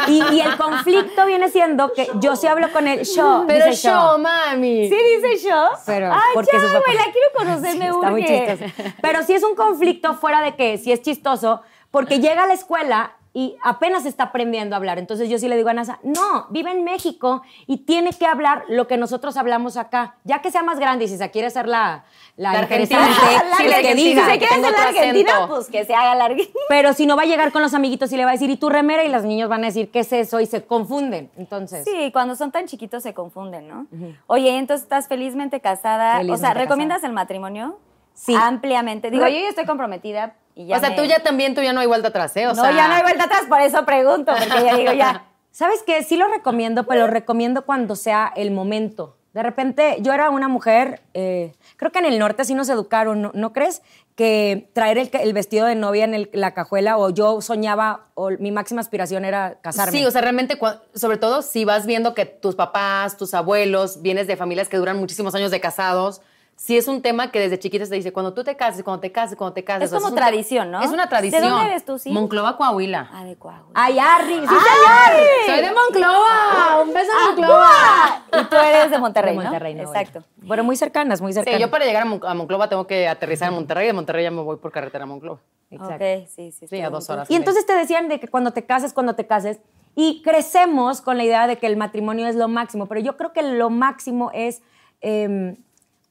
Y, 0.08 0.12
y- 0.12 0.36
y 0.36 0.42
el 0.42 0.58
conflicto 0.58 1.26
viene 1.26 1.50
siendo 1.50 1.94
que 1.94 2.10
yo 2.16 2.36
sí 2.36 2.48
hablo 2.48 2.72
con 2.72 2.88
él, 2.88 3.04
yo. 3.16 3.46
Pero 3.48 3.66
dice 3.68 3.88
yo, 3.90 4.18
mami. 4.18 4.90
¿Sí 4.90 4.96
dice 5.22 5.48
yo? 5.50 5.70
Pero, 5.86 6.12
Ay, 6.12 6.20
porque 6.34 6.58
ya, 6.58 6.64
la 6.64 6.82
quiero 7.12 7.28
conocer, 7.38 7.72
Sí, 7.74 7.78
me 7.80 7.86
Está 7.88 8.10
muy 8.12 8.22
urge. 8.22 8.58
chistoso. 8.58 8.94
Pero 9.02 9.24
sí 9.24 9.34
es 9.34 9.44
un 9.44 9.56
conflicto 9.56 10.14
fuera 10.16 10.42
de 10.42 10.56
que 10.56 10.78
sí 10.78 10.92
es 10.92 11.02
chistoso, 11.02 11.62
porque 11.90 12.20
llega 12.20 12.44
a 12.44 12.48
la 12.48 12.54
escuela 12.54 13.14
y 13.34 13.56
apenas 13.63 14.06
está 14.06 14.26
aprendiendo 14.26 14.76
a 14.76 14.78
hablar. 14.78 15.00
Entonces 15.00 15.30
yo 15.30 15.38
sí 15.38 15.48
le 15.48 15.56
digo 15.56 15.70
a 15.70 15.74
NASA, 15.74 16.00
no, 16.04 16.48
vive 16.50 16.72
en 16.72 16.84
México 16.84 17.41
y 17.65 17.78
tiene 17.78 18.12
que 18.12 18.26
hablar 18.26 18.65
lo 18.67 18.88
que 18.88 18.98
nosotros 18.98 19.38
hablamos 19.38 19.78
acá. 19.78 20.15
Ya 20.26 20.41
que 20.41 20.52
sea 20.52 20.63
más 20.63 20.80
grande 20.80 21.06
y 21.06 21.08
si 21.08 21.17
se 21.17 21.32
quiere 21.32 21.48
hacer 21.48 21.67
la, 21.67 22.04
la, 22.36 22.52
La 22.54 22.62
interesante, 22.63 23.06
argentina. 23.06 23.41
Sí, 23.58 23.63
la 23.67 23.70
que 23.70 23.74
Argentina. 23.76 23.94
diga. 23.96 24.26
Si 24.26 24.32
se 24.32 24.38
quiere 24.38 24.56
hacer 24.56 24.72
la 24.74 24.84
Argentina, 24.84 25.32
acento. 25.36 25.56
pues 25.56 25.67
que 25.70 25.86
se 25.86 25.96
haga 25.96 26.15
la 26.15 26.26
Argentina. 26.26 26.60
Pero 26.70 26.94
si 26.94 27.06
no 27.06 27.15
va 27.15 27.24
a 27.24 27.26
llegar 27.26 27.52
con 27.54 27.62
los 27.62 27.74
amiguitos 27.74 28.12
y 28.12 28.17
le 28.17 28.26
va 28.26 28.32
a 28.32 28.34
decir, 28.34 28.50
¿y 28.50 28.58
tu 28.58 28.67
remera? 28.70 29.06
Y 29.06 29.10
los 29.10 29.24
niños 29.24 29.48
van 29.50 29.63
a 29.63 29.67
decir, 29.67 29.91
¿qué 29.91 30.00
es 30.00 30.12
eso? 30.12 30.41
Y 30.41 30.46
se 30.46 30.65
confunden. 30.65 31.32
Entonces, 31.38 31.86
Sí, 31.86 32.12
cuando 32.12 32.36
son 32.36 32.52
tan 32.52 32.65
chiquitos 32.65 33.02
se 33.04 33.13
confunden, 33.13 33.67
¿no? 33.67 33.88
Oye, 34.28 34.58
entonces 34.58 34.84
estás 34.84 35.08
felizmente 35.08 35.62
casada. 35.62 36.22
o 36.30 36.38
sea, 36.38 36.54
¿recomiendas 36.54 36.98
casada. 36.98 37.08
el 37.08 37.13
matrimonio? 37.13 37.80
Sí. 38.13 38.36
Ampliamente. 38.38 39.10
Digo, 39.10 39.26
yo 39.28 39.39
ya 39.39 39.48
estoy 39.50 39.65
comprometida 39.65 40.36
y 40.56 40.68
ya 40.68 40.78
o 40.78 40.80
sea, 40.80 40.90
me- 40.92 40.96
tú 40.96 41.04
ya 41.06 41.20
también, 41.22 41.56
tú 41.56 41.62
ya 41.62 41.74
no 41.74 41.80
hay 41.80 41.88
vuelta 41.88 42.10
atrás, 42.10 42.36
¿eh? 42.38 42.48
O 42.48 42.54
no, 42.54 42.62
sea, 42.62 42.72
ya 42.72 42.88
no 42.88 42.96
hay 42.96 43.02
vuelta 43.04 43.26
atrás, 43.26 43.44
por 43.48 43.62
eso 43.62 43.86
pregunto, 43.86 44.32
porque 44.38 44.64
ya 44.66 44.76
digo, 44.78 44.94
ya. 44.94 45.26
¿Sabes 45.52 45.84
qué? 45.86 46.02
Sí 46.04 46.16
lo 46.16 46.28
recomiendo, 46.30 46.86
pero 46.86 47.02
lo 47.02 47.08
recomiendo 47.08 47.66
cuando 47.66 47.96
sea 47.98 48.32
el 48.36 48.52
momento. 48.52 49.18
De 49.34 49.44
repente, 49.44 49.98
yo 50.02 50.12
era 50.14 50.30
una 50.30 50.48
mujer, 50.50 51.02
eh, 51.14 51.54
creo 51.78 51.92
que 51.92 52.00
en 52.00 52.06
el 52.06 52.20
norte 52.20 52.44
sí 52.46 52.54
nos 52.54 52.68
educaron, 52.70 53.22
¿no, 53.22 53.32
¿no 53.34 53.54
crees? 53.54 53.82
Que 54.16 54.70
traer 54.74 54.98
el, 54.98 55.10
el 55.14 55.32
vestido 55.34 55.66
de 55.68 55.76
novia 55.76 56.04
en 56.04 56.14
el- 56.14 56.30
la 56.34 56.54
cajuela, 56.54 56.98
o 56.98 57.10
yo 57.12 57.40
soñaba, 57.42 58.08
o 58.14 58.30
mi 58.40 58.52
máxima 58.52 58.82
aspiración 58.82 59.24
era 59.24 59.58
casarme. 59.62 59.98
Sí, 59.98 60.06
o 60.06 60.12
sea, 60.12 60.22
realmente, 60.22 60.60
sobre 60.96 61.16
todo 61.18 61.42
si 61.42 61.64
vas 61.64 61.86
viendo 61.86 62.14
que 62.14 62.26
tus 62.26 62.56
papás, 62.56 63.16
tus 63.18 63.34
abuelos, 63.34 64.02
vienes 64.02 64.28
de 64.28 64.36
familias 64.36 64.68
que 64.68 64.76
duran 64.78 64.98
muchísimos 64.98 65.34
años 65.34 65.50
de 65.52 65.62
casados, 65.62 66.22
sí 66.63 66.78
es 66.78 66.88
un 66.88 67.02
tema 67.02 67.32
que 67.32 67.39
desde 67.39 67.58
chiquita 67.58 67.88
se 67.88 67.95
dice, 67.95 68.13
cuando 68.13 68.36
tú 68.36 68.43
te 68.43 68.56
cases, 68.56 68.84
cuando 68.84 69.02
te 69.02 69.12
cases, 69.12 69.36
cuando 69.36 69.54
te 69.56 69.63
cases. 69.63 69.86
Es 69.86 69.93
o 69.93 70.00
sea, 70.00 70.04
como 70.04 70.15
tradición, 70.15 70.69
¿no? 70.69 70.80
Es 70.84 70.91
una 70.91 71.04
¿De 71.06 71.10
tradición. 71.10 71.41
dónde 71.50 71.65
eres 71.71 71.84
tú, 71.86 71.97
sí? 71.97 72.12
Monclova, 72.12 72.56
Coahuila. 72.56 73.10
Ah, 73.12 73.24
de 73.26 73.36
Coahuila. 73.36 73.71
¡Ay, 73.74 73.97
Arri! 73.97 74.39
¡Sí, 74.47 74.56
¡Ay! 74.88 75.24
Soy 75.47 75.62
de 75.62 75.71
Monclova. 75.74 76.82
Un 76.84 76.93
beso 76.93 77.12
Ah, 77.19 77.26
Monclova. 77.30 78.24
Y 78.43 78.45
tú 78.47 78.56
eres 78.58 78.91
de 78.91 78.97
Monterrey, 79.00 79.36
De. 79.36 79.41
Monterrey, 79.43 79.74
no, 79.74 79.82
Exacto. 79.82 80.24
Bueno, 80.38 80.63
muy 80.63 80.76
cercanas, 80.76 81.19
muy 81.19 81.34
cercanas. 81.34 81.58
Sí, 81.58 81.62
yo 81.62 81.71
para 81.71 81.84
llegar 81.86 82.04
a, 82.04 82.06
Mon- 82.06 82.21
a 82.24 82.34
Monclova 82.36 82.69
tengo 82.69 82.86
que 82.86 83.08
aterrizar 83.08 83.47
en 83.50 83.56
Monterrey. 83.56 83.88
De 83.88 83.93
Monterrey 83.93 84.24
ya 84.24 84.32
me 84.32 84.41
voy 84.43 84.58
por 84.58 84.71
carretera 84.71 85.06
a 85.06 85.08
Monclova. 85.08 85.39
Exacto. 85.71 85.95
Ok, 85.95 86.28
sí, 86.30 86.52
sí. 86.52 86.67
Sí, 86.67 86.80
a 86.82 86.91
dos 86.91 87.10
horas. 87.10 87.30
Y 87.32 87.36
entonces 87.36 87.65
te 87.65 87.74
decían 87.74 88.08
de 88.08 88.19
que 88.19 88.28
cuando 88.28 88.52
te 88.52 88.65
cases, 88.65 88.93
cuando 88.93 89.15
te 89.15 89.26
cases, 89.26 89.60
y 89.95 90.21
crecemos 90.21 91.02
con 91.02 91.17
la 91.17 91.24
idea 91.24 91.47
de 91.47 91.58
que 91.58 91.65
el 91.65 91.76
matrimonio 91.76 92.28
es 92.28 92.36
lo 92.36 92.47
máximo, 92.47 92.86
pero 92.86 93.02
yo 93.02 93.17
creo 93.17 93.34
que 93.34 93.41
lo 93.41 93.69
máximo 93.71 94.30
es 94.34 94.62
em, 95.02 95.56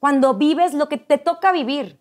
cuando 0.00 0.34
vives 0.34 0.74
lo 0.74 0.88
que 0.88 0.96
te 0.96 1.18
toca 1.18 1.52
vivir. 1.52 2.00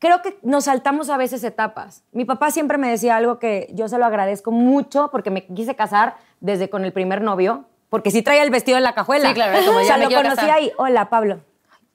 Creo 0.00 0.22
que 0.22 0.38
nos 0.42 0.64
saltamos 0.64 1.10
a 1.10 1.16
veces 1.16 1.42
etapas. 1.42 2.04
Mi 2.12 2.24
papá 2.24 2.50
siempre 2.50 2.78
me 2.78 2.88
decía 2.90 3.16
algo 3.16 3.38
que 3.38 3.68
yo 3.72 3.88
se 3.88 3.98
lo 3.98 4.04
agradezco 4.04 4.50
mucho 4.52 5.08
porque 5.10 5.30
me 5.30 5.46
quise 5.46 5.74
casar 5.74 6.16
desde 6.40 6.70
con 6.70 6.84
el 6.84 6.92
primer 6.92 7.20
novio, 7.20 7.64
porque 7.88 8.10
sí 8.12 8.22
traía 8.22 8.42
el 8.44 8.50
vestido 8.50 8.76
en 8.78 8.84
la 8.84 8.94
cajuela. 8.94 9.28
Sí, 9.28 9.34
claro, 9.34 9.58
como 9.64 9.78
o 9.78 9.80
ya 9.80 9.86
sea, 9.88 9.96
me 9.96 10.04
lo 10.04 10.10
conocí 10.10 10.36
casar. 10.36 10.50
ahí. 10.50 10.72
Hola, 10.76 11.08
Pablo. 11.08 11.40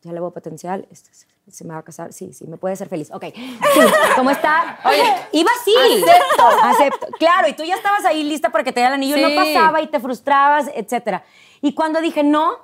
Ya 0.02 0.12
le 0.12 0.20
veo 0.20 0.32
potencial. 0.32 0.86
este, 0.92 1.12
Se 1.50 1.64
me 1.64 1.74
va 1.74 1.80
a 1.80 1.84
casar. 1.84 2.12
Sí, 2.12 2.34
sí, 2.34 2.46
me 2.48 2.58
puede 2.58 2.76
ser 2.76 2.90
feliz. 2.90 3.10
Ok. 3.14 3.24
Sí, 3.36 3.58
¿cómo 4.18 4.32
está? 4.32 4.80
Oye, 4.84 5.04
iba 5.32 5.50
así. 5.62 5.74
Acepto. 6.04 6.48
Acepto. 6.62 7.08
Claro, 7.20 7.48
y 7.48 7.54
tú 7.54 7.64
ya 7.64 7.76
estabas 7.76 8.04
ahí 8.04 8.24
lista 8.24 8.50
para 8.50 8.66
que 8.66 8.74
te 8.74 8.82
diera 8.82 8.90
el 8.90 8.96
anillo. 8.96 9.16
y 9.16 9.24
Sí. 9.24 9.34
No 9.34 9.42
pasaba 9.44 9.82
y 9.82 9.88
te 9.88 10.02
frustrabas, 10.02 10.70
etcétera. 10.76 11.24
Y 11.62 11.74
cuando 11.74 12.02
dije, 12.02 12.22
no, 12.24 12.58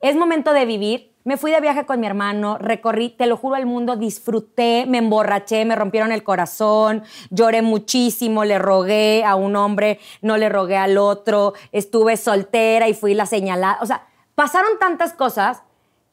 es 0.00 0.14
momento 0.14 0.52
de 0.52 0.66
vivir. 0.66 1.12
Me 1.28 1.36
fui 1.36 1.50
de 1.50 1.60
viaje 1.60 1.84
con 1.84 2.00
mi 2.00 2.06
hermano, 2.06 2.56
recorrí, 2.56 3.10
te 3.10 3.26
lo 3.26 3.36
juro, 3.36 3.56
el 3.56 3.66
mundo, 3.66 3.96
disfruté, 3.96 4.86
me 4.88 4.96
emborraché, 4.96 5.66
me 5.66 5.76
rompieron 5.76 6.10
el 6.10 6.22
corazón, 6.22 7.02
lloré 7.28 7.60
muchísimo, 7.60 8.46
le 8.46 8.58
rogué 8.58 9.24
a 9.26 9.34
un 9.34 9.54
hombre, 9.54 10.00
no 10.22 10.38
le 10.38 10.48
rogué 10.48 10.78
al 10.78 10.96
otro, 10.96 11.52
estuve 11.70 12.16
soltera 12.16 12.88
y 12.88 12.94
fui 12.94 13.12
la 13.12 13.26
señalada. 13.26 13.76
O 13.82 13.84
sea, 13.84 14.06
pasaron 14.34 14.78
tantas 14.78 15.12
cosas 15.12 15.62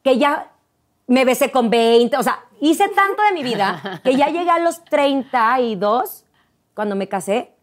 que 0.02 0.18
ya 0.18 0.52
me 1.06 1.24
besé 1.24 1.50
con 1.50 1.70
20, 1.70 2.14
o 2.18 2.22
sea, 2.22 2.44
hice 2.60 2.86
tanto 2.90 3.22
de 3.22 3.32
mi 3.32 3.42
vida 3.42 4.02
que 4.04 4.16
ya 4.16 4.26
llegué 4.26 4.50
a 4.50 4.58
los 4.58 4.84
32, 4.84 6.26
cuando 6.74 6.94
me 6.94 7.08
casé, 7.08 7.55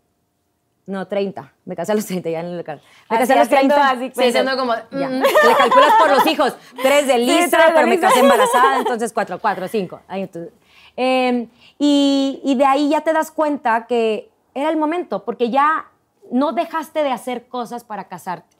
No, 0.85 1.07
30. 1.07 1.53
Me 1.65 1.75
casé 1.77 1.93
a 1.93 1.95
los 1.95 2.05
30, 2.05 2.29
ya 2.29 2.43
no 2.43 2.55
le 2.55 2.63
cal- 2.63 2.81
Me 3.09 3.17
casé 3.17 3.33
a 3.33 3.35
los 3.37 3.45
haciendo 3.47 3.73
30. 3.75 3.89
así, 3.91 4.11
Sí, 4.15 4.31
siendo 4.33 4.57
como... 4.57 4.73
Ya. 4.91 5.07
mm, 5.07 5.21
Le 5.21 5.55
calculas 5.57 5.93
por 5.97 6.09
los 6.09 6.27
hijos. 6.27 6.55
Tres 6.81 7.07
de 7.07 7.17
Lisa, 7.19 7.49
tres 7.57 7.67
de 7.67 7.73
pero 7.73 7.87
me 7.87 7.95
Lisa. 7.95 8.07
casé 8.09 8.19
embarazada, 8.19 8.77
entonces 8.79 9.13
cuatro, 9.13 9.39
cuatro, 9.39 9.67
cinco. 9.69 10.01
Ahí, 10.09 10.23
entonces. 10.23 10.51
Eh, 10.97 11.47
y, 11.79 12.41
y 12.43 12.55
de 12.55 12.65
ahí 12.65 12.89
ya 12.89 13.01
te 13.01 13.13
das 13.13 13.31
cuenta 13.31 13.87
que 13.87 14.29
era 14.53 14.69
el 14.69 14.77
momento, 14.77 15.23
porque 15.23 15.49
ya 15.49 15.85
no 16.31 16.51
dejaste 16.51 17.01
de 17.03 17.11
hacer 17.11 17.47
cosas 17.47 17.83
para 17.85 18.07
casarte. 18.09 18.57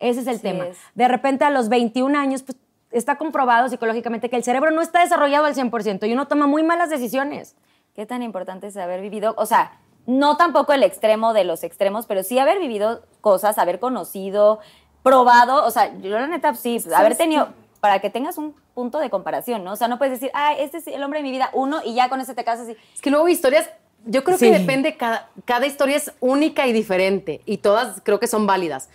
Ese 0.00 0.20
es 0.20 0.26
el 0.26 0.40
tema. 0.40 0.66
es. 0.66 0.78
De 0.94 1.06
repente 1.06 1.44
a 1.44 1.50
los 1.50 1.68
21 1.68 2.18
años, 2.18 2.42
pues 2.42 2.58
está 2.90 3.16
comprobado 3.18 3.68
psicológicamente 3.68 4.28
que 4.28 4.36
el 4.36 4.42
cerebro 4.44 4.70
no 4.72 4.82
está 4.82 5.00
desarrollado 5.00 5.44
al 5.46 5.54
100% 5.54 6.08
y 6.08 6.12
uno 6.12 6.26
toma 6.26 6.46
muy 6.48 6.62
malas 6.64 6.90
decisiones. 6.90 7.54
¿Qué 7.94 8.04
tan 8.04 8.22
importante 8.22 8.66
es 8.66 8.76
haber 8.76 9.00
vivido? 9.00 9.34
O 9.36 9.46
sea, 9.46 9.78
no 10.06 10.36
tampoco 10.36 10.72
el 10.72 10.82
extremo 10.82 11.32
de 11.32 11.44
los 11.44 11.62
extremos, 11.64 12.06
pero 12.06 12.22
sí 12.22 12.38
haber 12.38 12.58
vivido 12.58 13.02
cosas, 13.20 13.58
haber 13.58 13.78
conocido, 13.80 14.58
probado. 15.02 15.64
O 15.64 15.70
sea, 15.70 15.96
yo 16.00 16.10
la 16.10 16.26
neta, 16.26 16.54
sí, 16.54 16.82
haber 16.94 17.16
tenido, 17.16 17.48
para 17.80 18.00
que 18.00 18.10
tengas 18.10 18.38
un 18.38 18.54
punto 18.74 18.98
de 18.98 19.10
comparación, 19.10 19.64
¿no? 19.64 19.72
O 19.72 19.76
sea, 19.76 19.88
no 19.88 19.98
puedes 19.98 20.12
decir, 20.20 20.30
ah, 20.34 20.54
este 20.54 20.78
es 20.78 20.86
el 20.86 21.02
hombre 21.02 21.20
de 21.20 21.24
mi 21.24 21.30
vida, 21.30 21.50
uno, 21.52 21.80
y 21.84 21.94
ya 21.94 22.08
con 22.08 22.20
ese 22.20 22.34
te 22.34 22.44
casas 22.44 22.68
y. 22.68 22.72
Es 22.94 23.00
que 23.00 23.10
luego 23.10 23.28
historias, 23.28 23.68
yo 24.04 24.24
creo 24.24 24.38
Sí. 24.38 24.50
que 24.50 24.58
depende, 24.58 24.96
cada, 24.96 25.28
cada 25.44 25.66
historia 25.66 25.96
es 25.96 26.12
única 26.20 26.66
y 26.66 26.72
diferente 26.72 27.40
y 27.44 27.58
todas 27.58 28.00
creo 28.04 28.18
que 28.18 28.26
son 28.26 28.46
válidas. 28.46 28.88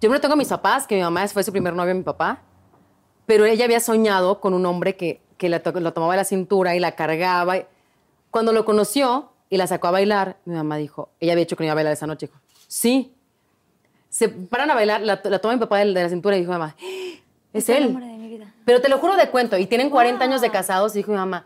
Yo 0.00 0.10
me 0.10 0.18
tengo 0.20 0.34
a 0.34 0.36
mis 0.36 0.48
papás, 0.48 0.86
que 0.86 0.94
mi 0.96 1.02
mamá 1.02 1.26
fue 1.28 1.42
su 1.44 1.52
primer 1.52 1.74
novio, 1.74 1.94
mi 1.94 2.02
papá, 2.02 2.40
pero 3.26 3.44
ella 3.44 3.64
había 3.64 3.80
soñado 3.80 4.40
con 4.40 4.52
un 4.54 4.66
hombre 4.66 4.96
que, 4.96 5.20
que 5.38 5.48
la 5.48 5.60
to- 5.60 5.72
lo 5.72 5.92
tomaba 5.92 6.12
de 6.14 6.18
la 6.18 6.24
cintura 6.24 6.74
y 6.76 6.80
la 6.80 6.92
cargaba. 6.92 7.54
Cuando 8.30 8.52
lo 8.52 8.64
conoció 8.64 9.31
y 9.52 9.58
la 9.58 9.66
sacó 9.66 9.88
a 9.88 9.90
bailar, 9.90 10.38
mi 10.46 10.54
mamá 10.54 10.78
dijo, 10.78 11.10
ella 11.20 11.32
había 11.32 11.44
dicho 11.44 11.56
que 11.56 11.62
no 11.62 11.66
iba 11.66 11.72
a 11.72 11.74
bailar 11.74 11.92
esa 11.92 12.06
noche. 12.06 12.26
Dijo, 12.26 12.40
sí. 12.66 13.12
Se 14.08 14.30
paran 14.30 14.70
a 14.70 14.74
bailar, 14.74 15.02
la, 15.02 15.20
la 15.22 15.38
toma 15.40 15.52
mi 15.52 15.60
papá 15.60 15.76
de 15.76 15.84
la 15.84 15.92
de 16.00 16.04
la 16.04 16.08
cintura 16.08 16.38
y 16.38 16.40
dijo, 16.40 16.52
mamá, 16.52 16.74
es 17.52 17.68
el 17.68 17.76
él. 17.76 17.86
hombre 17.88 18.06
de 18.06 18.16
mi 18.16 18.28
vida. 18.30 18.54
Pero 18.64 18.80
te 18.80 18.88
lo 18.88 18.96
juro 18.96 19.14
de 19.14 19.28
cuento, 19.28 19.58
y 19.58 19.66
tienen 19.66 19.90
40 19.90 20.24
años 20.24 20.40
de 20.40 20.48
casados, 20.48 20.94
y 20.94 21.00
dijo 21.00 21.12
mi 21.12 21.18
mamá, 21.18 21.44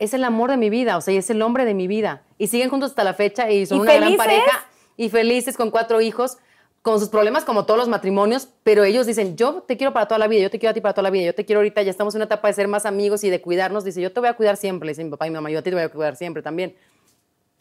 es 0.00 0.12
el 0.12 0.24
amor 0.24 0.50
de 0.50 0.56
mi 0.56 0.70
vida, 0.70 0.96
o 0.96 1.00
sea, 1.00 1.14
y 1.14 1.18
es 1.18 1.30
el 1.30 1.40
hombre 1.40 1.64
de 1.64 1.74
mi 1.74 1.86
vida. 1.86 2.22
Y 2.36 2.48
siguen 2.48 2.68
juntos 2.68 2.90
hasta 2.90 3.04
la 3.04 3.14
fecha 3.14 3.48
y 3.48 3.64
son 3.64 3.78
¿Y 3.78 3.80
una 3.82 3.92
gran 3.94 4.02
felices? 4.06 4.26
pareja 4.26 4.64
y 4.96 5.08
felices 5.08 5.56
con 5.56 5.70
cuatro 5.70 6.00
hijos, 6.00 6.38
con 6.82 6.98
sus 6.98 7.10
problemas 7.10 7.44
como 7.44 7.64
todos 7.64 7.78
los 7.78 7.88
matrimonios, 7.88 8.48
pero 8.64 8.82
ellos 8.82 9.06
dicen, 9.06 9.36
yo 9.36 9.62
te 9.62 9.76
quiero 9.76 9.92
para 9.92 10.08
toda 10.08 10.18
la 10.18 10.26
vida, 10.26 10.42
yo 10.42 10.50
te 10.50 10.58
quiero 10.58 10.72
a 10.72 10.74
ti 10.74 10.80
para 10.80 10.94
toda 10.94 11.04
la 11.04 11.10
vida, 11.10 11.26
yo 11.26 11.34
te 11.36 11.44
quiero 11.44 11.60
ahorita, 11.60 11.80
ya 11.82 11.92
estamos 11.92 12.12
en 12.16 12.18
una 12.18 12.24
etapa 12.24 12.48
de 12.48 12.54
ser 12.54 12.66
más 12.66 12.86
amigos 12.86 13.22
y 13.22 13.30
de 13.30 13.40
cuidarnos. 13.40 13.84
Dice, 13.84 14.02
yo 14.02 14.12
te 14.12 14.18
voy 14.18 14.30
a 14.30 14.34
cuidar 14.34 14.56
siempre, 14.56 14.88
le 14.88 14.90
dice 14.90 15.04
mi 15.04 15.10
papá 15.10 15.28
y 15.28 15.30
mi 15.30 15.34
mamá, 15.34 15.48
yo 15.48 15.60
a 15.60 15.62
ti 15.62 15.70
te 15.70 15.76
voy 15.76 15.84
a 15.84 15.88
cuidar 15.88 16.16
siempre 16.16 16.42
también. 16.42 16.74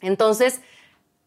Entonces, 0.02 0.62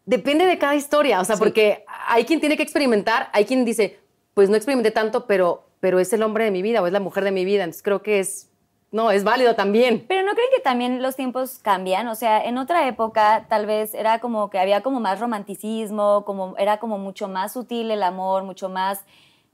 depende 0.07 0.47
de 0.47 0.59
cada 0.59 0.75
historia, 0.75 1.21
o 1.21 1.25
sea, 1.25 1.37
porque 1.37 1.85
hay 2.07 2.25
quien 2.25 2.41
tiene 2.41 2.57
que 2.57 2.63
experimentar, 2.63 3.29
hay 3.33 3.45
quien 3.45 3.65
dice, 3.65 3.99
pues 4.35 4.49
no 4.49 4.57
experimenté 4.57 4.91
tanto, 4.91 5.27
pero, 5.27 5.65
pero 5.81 5.99
es 5.99 6.13
el 6.13 6.23
hombre 6.23 6.45
de 6.45 6.51
mi 6.51 6.63
vida 6.63 6.81
o 6.81 6.87
es 6.87 6.93
la 6.93 7.01
mujer 7.01 7.25
de 7.25 7.31
mi 7.31 7.45
vida, 7.45 7.65
entonces 7.65 7.83
creo 7.83 8.03
que 8.03 8.21
es, 8.21 8.49
no, 8.91 9.11
es 9.11 9.23
válido 9.23 9.55
también. 9.55 10.07
Pero 10.09 10.23
¿no 10.23 10.33
creen 10.33 10.49
que 10.55 10.63
también 10.63 11.03
los 11.03 11.15
tiempos 11.15 11.59
cambian? 11.59 12.09
O 12.09 12.15
sea, 12.15 12.43
en 12.43 12.57
otra 12.57 12.89
época 12.89 13.47
tal 13.49 13.67
vez 13.67 13.93
era 13.93 14.19
como 14.19 14.49
que 14.49 14.59
había 14.59 14.83
como 14.83 14.99
más 14.99 15.21
romanticismo, 15.21 16.25
como 16.25 16.57
era 16.57 16.79
como 16.79 16.99
mucho 16.99 17.29
más 17.29 17.53
sutil 17.53 17.91
el 17.91 18.03
amor, 18.03 18.45
mucho 18.45 18.71
más... 18.71 19.05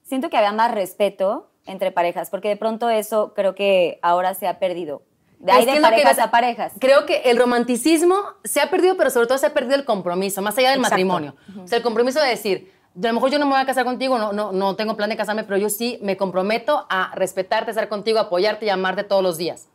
Siento 0.02 0.30
que 0.30 0.36
había 0.36 0.52
más 0.52 0.72
respeto 0.72 1.48
entre 1.66 1.90
parejas, 1.90 2.30
porque 2.30 2.48
de 2.48 2.56
pronto 2.56 2.90
eso 2.90 3.32
creo 3.34 3.54
que 3.54 3.98
ahora 4.02 4.34
se 4.34 4.46
ha 4.46 4.60
perdido. 4.60 5.02
De 5.44 5.52
ahí 5.52 5.66
de 5.66 5.74
que 5.74 5.80
parejas 5.80 6.18
a 6.18 6.30
parejas. 6.30 6.72
Creo 6.80 7.04
que 7.04 7.18
el 7.26 7.36
romanticismo 7.36 8.16
se 8.44 8.62
ha 8.62 8.70
perdido, 8.70 8.96
pero 8.96 9.10
sobre 9.10 9.26
todo 9.26 9.36
se 9.36 9.44
ha 9.44 9.52
perdido 9.52 9.76
el 9.76 9.84
compromiso, 9.84 10.40
más 10.40 10.56
allá 10.56 10.70
del 10.70 10.78
Exacto. 10.78 10.94
matrimonio. 10.94 11.34
O 11.62 11.68
sea, 11.68 11.76
el 11.76 11.84
compromiso 11.84 12.18
de 12.18 12.28
decir, 12.28 12.72
a 12.96 13.06
lo 13.08 13.12
mejor 13.12 13.30
yo 13.30 13.38
no 13.38 13.44
me 13.44 13.52
voy 13.52 13.60
a 13.60 13.66
casar 13.66 13.84
contigo, 13.84 14.16
no, 14.18 14.32
no, 14.32 14.52
no 14.52 14.74
tengo 14.74 14.96
plan 14.96 15.10
de 15.10 15.18
casarme, 15.18 15.44
pero 15.44 15.58
yo 15.58 15.68
sí 15.68 15.98
me 16.00 16.16
comprometo 16.16 16.86
a 16.88 17.14
respetarte, 17.14 17.70
estar 17.70 17.90
contigo, 17.90 18.18
apoyarte 18.18 18.64
y 18.64 18.70
amarte 18.70 19.04
todos 19.04 19.22
los 19.22 19.36
días. 19.36 19.68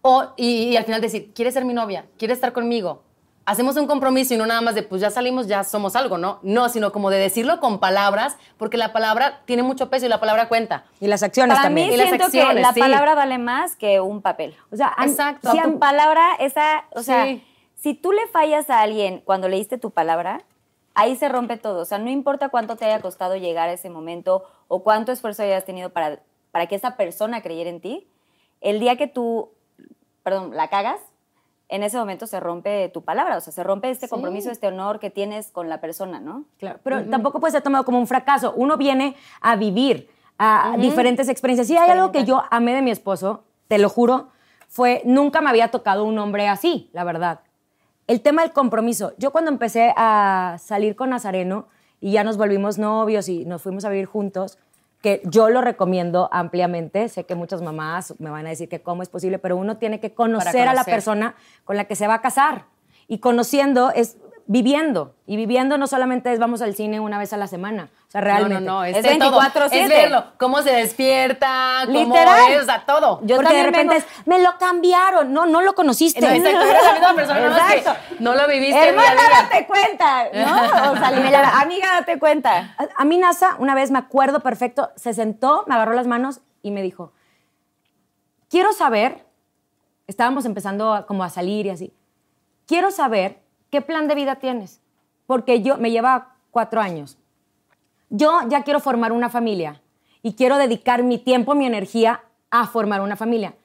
O, 0.00 0.32
y, 0.36 0.70
y 0.70 0.76
al 0.78 0.84
final 0.84 1.02
decir, 1.02 1.32
¿quieres 1.34 1.52
ser 1.52 1.66
mi 1.66 1.74
novia? 1.74 2.06
¿Quieres 2.18 2.38
estar 2.38 2.52
conmigo? 2.54 3.03
Hacemos 3.46 3.76
un 3.76 3.86
compromiso 3.86 4.32
y 4.32 4.36
no 4.38 4.46
nada 4.46 4.62
más 4.62 4.74
de, 4.74 4.82
pues 4.82 5.02
ya 5.02 5.10
salimos, 5.10 5.46
ya 5.46 5.64
somos 5.64 5.96
algo, 5.96 6.16
¿no? 6.16 6.38
No, 6.42 6.70
sino 6.70 6.92
como 6.92 7.10
de 7.10 7.18
decirlo 7.18 7.60
con 7.60 7.78
palabras, 7.78 8.38
porque 8.56 8.78
la 8.78 8.92
palabra 8.94 9.42
tiene 9.44 9.62
mucho 9.62 9.90
peso 9.90 10.06
y 10.06 10.08
la 10.08 10.18
palabra 10.18 10.48
cuenta. 10.48 10.84
Y 10.98 11.08
las 11.08 11.22
acciones 11.22 11.56
Para 11.56 11.66
también. 11.68 11.88
mí 11.88 11.94
Y 11.94 11.96
las 11.98 12.08
siento 12.08 12.30
que 12.30 12.38
acciones, 12.40 12.62
la 12.62 12.72
sí. 12.72 12.80
palabra 12.80 13.14
vale 13.14 13.36
más 13.36 13.76
que 13.76 14.00
un 14.00 14.22
papel. 14.22 14.56
O 14.72 14.76
sea, 14.76 14.94
Exacto. 15.02 15.52
si 15.52 15.60
tu 15.60 15.78
palabra, 15.78 16.24
esa, 16.38 16.84
o 16.92 17.02
sea, 17.02 17.26
Sí. 17.26 17.44
si 17.74 17.92
tú 17.94 18.12
le 18.12 18.26
fallas 18.28 18.70
a 18.70 18.80
alguien 18.80 19.20
cuando 19.26 19.48
leíste 19.48 19.76
tu 19.76 19.90
palabra, 19.90 20.40
ahí 20.94 21.14
se 21.16 21.28
rompe 21.28 21.58
todo. 21.58 21.80
O 21.82 21.84
sea, 21.84 21.98
no 21.98 22.08
importa 22.08 22.48
cuánto 22.48 22.76
te 22.76 22.86
haya 22.86 23.00
costado 23.02 23.36
llegar 23.36 23.68
a 23.68 23.72
ese 23.74 23.90
momento 23.90 24.44
o 24.68 24.82
cuánto 24.82 25.12
esfuerzo 25.12 25.42
hayas 25.42 25.66
tenido 25.66 25.90
para, 25.90 26.20
para 26.50 26.66
que 26.66 26.76
esa 26.76 26.96
persona 26.96 27.42
creyera 27.42 27.68
en 27.68 27.82
ti, 27.82 28.08
el 28.62 28.80
día 28.80 28.96
que 28.96 29.06
tú, 29.06 29.50
perdón, 30.22 30.56
la 30.56 30.68
cagas, 30.68 31.00
en 31.68 31.82
ese 31.82 31.96
momento 31.96 32.26
se 32.26 32.40
rompe 32.40 32.88
tu 32.90 33.02
palabra, 33.02 33.36
o 33.38 33.40
sea, 33.40 33.52
se 33.52 33.62
rompe 33.62 33.90
este 33.90 34.08
compromiso, 34.08 34.50
este 34.50 34.66
honor 34.66 35.00
que 35.00 35.10
tienes 35.10 35.50
con 35.50 35.68
la 35.68 35.80
persona, 35.80 36.20
¿no? 36.20 36.44
Claro, 36.58 36.78
pero 36.82 37.04
tampoco 37.04 37.40
puede 37.40 37.52
ser 37.52 37.62
tomado 37.62 37.84
como 37.84 37.98
un 37.98 38.06
fracaso. 38.06 38.52
Uno 38.56 38.76
viene 38.76 39.16
a 39.40 39.56
vivir 39.56 40.08
a 40.38 40.76
diferentes 40.78 41.28
experiencias. 41.28 41.66
Si 41.66 41.76
hay 41.76 41.90
algo 41.90 42.12
que 42.12 42.24
yo 42.24 42.42
amé 42.50 42.74
de 42.74 42.82
mi 42.82 42.90
esposo, 42.90 43.44
te 43.68 43.78
lo 43.78 43.88
juro, 43.88 44.28
fue 44.68 45.02
nunca 45.04 45.40
me 45.40 45.50
había 45.50 45.70
tocado 45.70 46.04
un 46.04 46.18
hombre 46.18 46.48
así, 46.48 46.90
la 46.92 47.04
verdad. 47.04 47.40
El 48.06 48.20
tema 48.20 48.42
del 48.42 48.52
compromiso. 48.52 49.12
Yo 49.16 49.30
cuando 49.30 49.50
empecé 49.50 49.94
a 49.96 50.56
salir 50.60 50.96
con 50.96 51.10
Nazareno 51.10 51.68
y 52.00 52.12
ya 52.12 52.24
nos 52.24 52.36
volvimos 52.36 52.78
novios 52.78 53.28
y 53.28 53.46
nos 53.46 53.62
fuimos 53.62 53.84
a 53.84 53.88
vivir 53.88 54.06
juntos, 54.06 54.58
que 55.04 55.20
yo 55.24 55.50
lo 55.50 55.60
recomiendo 55.60 56.30
ampliamente. 56.32 57.10
Sé 57.10 57.24
que 57.26 57.34
muchas 57.34 57.60
mamás 57.60 58.14
me 58.18 58.30
van 58.30 58.46
a 58.46 58.48
decir 58.48 58.70
que 58.70 58.80
cómo 58.80 59.02
es 59.02 59.10
posible, 59.10 59.38
pero 59.38 59.54
uno 59.54 59.76
tiene 59.76 60.00
que 60.00 60.14
conocer, 60.14 60.62
a 60.62 60.72
la 60.72 60.80
conocer. 60.80 60.94
persona 60.94 61.34
con 61.66 61.76
la 61.76 61.84
que 61.84 61.94
se 61.94 62.06
va 62.06 62.14
a 62.14 62.20
casar. 62.22 62.68
Y 63.06 63.18
conociendo 63.18 63.90
es 63.90 64.16
viviendo. 64.46 65.14
Y 65.26 65.36
viviendo 65.36 65.78
no 65.78 65.86
solamente 65.86 66.32
es 66.32 66.38
vamos 66.38 66.60
al 66.62 66.74
cine 66.74 67.00
una 67.00 67.18
vez 67.18 67.32
a 67.32 67.36
la 67.36 67.46
semana. 67.46 67.88
O 68.08 68.10
sea, 68.10 68.20
realmente. 68.20 68.54
No, 68.54 68.60
no, 68.60 68.78
no, 68.80 68.84
es, 68.84 68.96
Es 68.96 69.02
de 69.02 69.16
todo. 69.16 69.40
24/7. 69.40 69.68
Es 69.72 69.88
verlo, 69.88 70.24
cómo 70.38 70.62
se 70.62 70.70
despierta, 70.70 71.82
cómo 71.86 71.98
Literal. 71.98 72.52
es, 72.52 72.62
o 72.62 72.64
sea, 72.64 72.84
todo. 72.86 73.20
Yo 73.22 73.36
Porque 73.36 73.54
de 73.54 73.62
también 73.62 73.64
repente 73.66 73.94
vengo- 73.94 74.06
es, 74.20 74.26
me 74.26 74.38
lo 74.42 74.56
cambiaron. 74.58 75.32
No, 75.32 75.46
no 75.46 75.62
lo 75.62 75.74
conociste. 75.74 76.20
No, 76.20 76.28
exacto, 76.28 76.60
eres 76.60 76.82
la 76.84 76.92
misma 76.92 77.14
persona, 77.14 77.66
que 77.68 78.22
no 78.22 78.34
lo 78.34 78.46
viviste 78.46 78.88
Hermana, 78.88 79.20
date 79.42 79.66
cuenta, 79.66 80.24
¿no? 80.32 80.90
O 80.92 80.96
sea, 80.96 81.10
literal, 81.10 81.44
amiga, 81.60 81.88
date 82.00 82.18
cuenta. 82.18 82.74
A, 82.78 82.86
a 83.02 83.04
mí 83.04 83.18
NASA, 83.18 83.56
una 83.58 83.74
vez 83.74 83.90
me 83.90 83.98
acuerdo 83.98 84.40
perfecto, 84.40 84.90
se 84.96 85.14
sentó, 85.14 85.64
me 85.66 85.74
agarró 85.74 85.92
las 85.94 86.06
manos 86.06 86.40
y 86.62 86.70
me 86.70 86.82
dijo, 86.82 87.12
quiero 88.50 88.72
saber, 88.72 89.26
estábamos 90.06 90.44
empezando 90.44 90.92
a- 90.94 91.06
como 91.06 91.24
a 91.24 91.30
salir 91.30 91.66
y 91.66 91.70
así, 91.70 91.92
quiero 92.66 92.90
saber 92.90 93.42
qué 93.74 93.80
plan 93.80 94.06
de 94.06 94.14
vida 94.14 94.36
tienes, 94.36 94.80
porque 95.26 95.60
yo, 95.60 95.78
me 95.78 95.90
lleva 95.90 96.36
cuatro 96.52 96.80
años. 96.80 97.18
Yo 98.08 98.38
ya 98.48 98.62
quiero 98.62 98.78
formar 98.78 99.10
una 99.10 99.28
familia 99.28 99.82
y 100.22 100.34
quiero 100.34 100.58
dedicar 100.58 101.02
mi 101.02 101.18
tiempo, 101.18 101.56
mi 101.56 101.66
energía 101.66 102.22
a 102.52 102.68
formar 102.68 103.00
una 103.00 103.16
familia. 103.16 103.56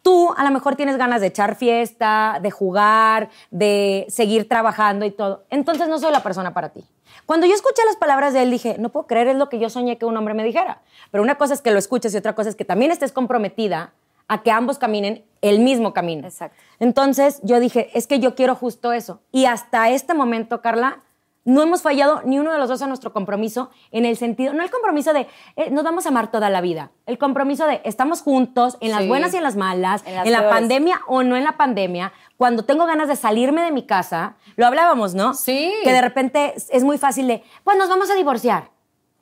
Tú 0.00 0.32
a 0.38 0.42
lo 0.42 0.50
mejor 0.50 0.74
tienes 0.74 0.96
ganas 0.96 1.20
de 1.20 1.26
echar 1.26 1.54
fiesta, 1.54 2.38
de 2.40 2.50
jugar, 2.50 3.28
de 3.50 4.06
seguir 4.08 4.48
trabajando 4.48 5.04
y 5.04 5.10
todo. 5.10 5.44
Entonces 5.50 5.86
no 5.86 5.98
soy 5.98 6.12
la 6.12 6.22
persona 6.22 6.54
para 6.54 6.70
ti. 6.70 6.82
Cuando 7.26 7.46
yo 7.46 7.52
escuché 7.52 7.82
las 7.84 7.96
palabras 7.96 8.32
de 8.32 8.44
él 8.44 8.50
dije, 8.50 8.76
no 8.78 8.88
puedo 8.88 9.06
creer, 9.06 9.28
es 9.28 9.36
lo 9.36 9.50
que 9.50 9.58
yo 9.58 9.68
soñé 9.68 9.98
que 9.98 10.06
un 10.06 10.16
hombre 10.16 10.32
me 10.32 10.44
dijera. 10.44 10.80
Pero 11.10 11.22
una 11.22 11.34
cosa 11.34 11.52
es 11.52 11.60
que 11.60 11.72
lo 11.72 11.78
escuches 11.78 12.14
y 12.14 12.16
otra 12.16 12.34
cosa 12.34 12.48
es 12.48 12.56
que 12.56 12.64
también 12.64 12.90
estés 12.90 13.12
comprometida 13.12 13.92
a 14.28 14.42
que 14.42 14.50
ambos 14.50 14.78
caminen 14.78 15.24
el 15.40 15.58
mismo 15.58 15.92
camino. 15.92 16.26
Exacto. 16.26 16.56
Entonces 16.78 17.40
yo 17.42 17.60
dije, 17.60 17.90
es 17.94 18.06
que 18.06 18.20
yo 18.20 18.34
quiero 18.34 18.54
justo 18.54 18.92
eso. 18.92 19.20
Y 19.32 19.46
hasta 19.46 19.90
este 19.90 20.14
momento, 20.14 20.60
Carla, 20.62 21.02
no 21.44 21.62
hemos 21.62 21.82
fallado 21.82 22.22
ni 22.24 22.38
uno 22.38 22.52
de 22.52 22.58
los 22.58 22.68
dos 22.68 22.82
a 22.82 22.86
nuestro 22.86 23.12
compromiso 23.12 23.70
en 23.90 24.04
el 24.04 24.16
sentido, 24.16 24.52
no 24.52 24.62
el 24.62 24.70
compromiso 24.70 25.12
de 25.12 25.26
eh, 25.56 25.70
nos 25.70 25.82
vamos 25.82 26.06
a 26.06 26.10
amar 26.10 26.30
toda 26.30 26.50
la 26.50 26.60
vida, 26.60 26.92
el 27.06 27.18
compromiso 27.18 27.66
de 27.66 27.80
estamos 27.84 28.22
juntos 28.22 28.78
en 28.80 28.92
las 28.92 29.02
Sí. 29.02 29.08
buenas 29.08 29.34
y 29.34 29.38
en 29.38 29.42
las 29.42 29.56
malas, 29.56 30.04
En 30.06 30.32
la 30.32 30.48
pandemia 30.48 31.00
o 31.08 31.24
no 31.24 31.36
en 31.36 31.42
la 31.42 31.56
pandemia, 31.56 32.12
cuando 32.36 32.64
tengo 32.64 32.86
ganas 32.86 33.08
de 33.08 33.16
salirme 33.16 33.62
de 33.62 33.72
mi 33.72 33.84
casa, 33.84 34.36
lo 34.56 34.66
hablábamos, 34.66 35.14
¿no? 35.14 35.34
Sí. 35.34 35.72
Que 35.82 35.92
de 35.92 36.00
repente 36.00 36.54
es, 36.70 36.84
muy 36.84 36.98
fácil 36.98 37.26
de, 37.26 37.42
pues 37.64 37.76
nos 37.76 37.88
vamos 37.88 38.10
a 38.10 38.14
divorciar. 38.14 38.70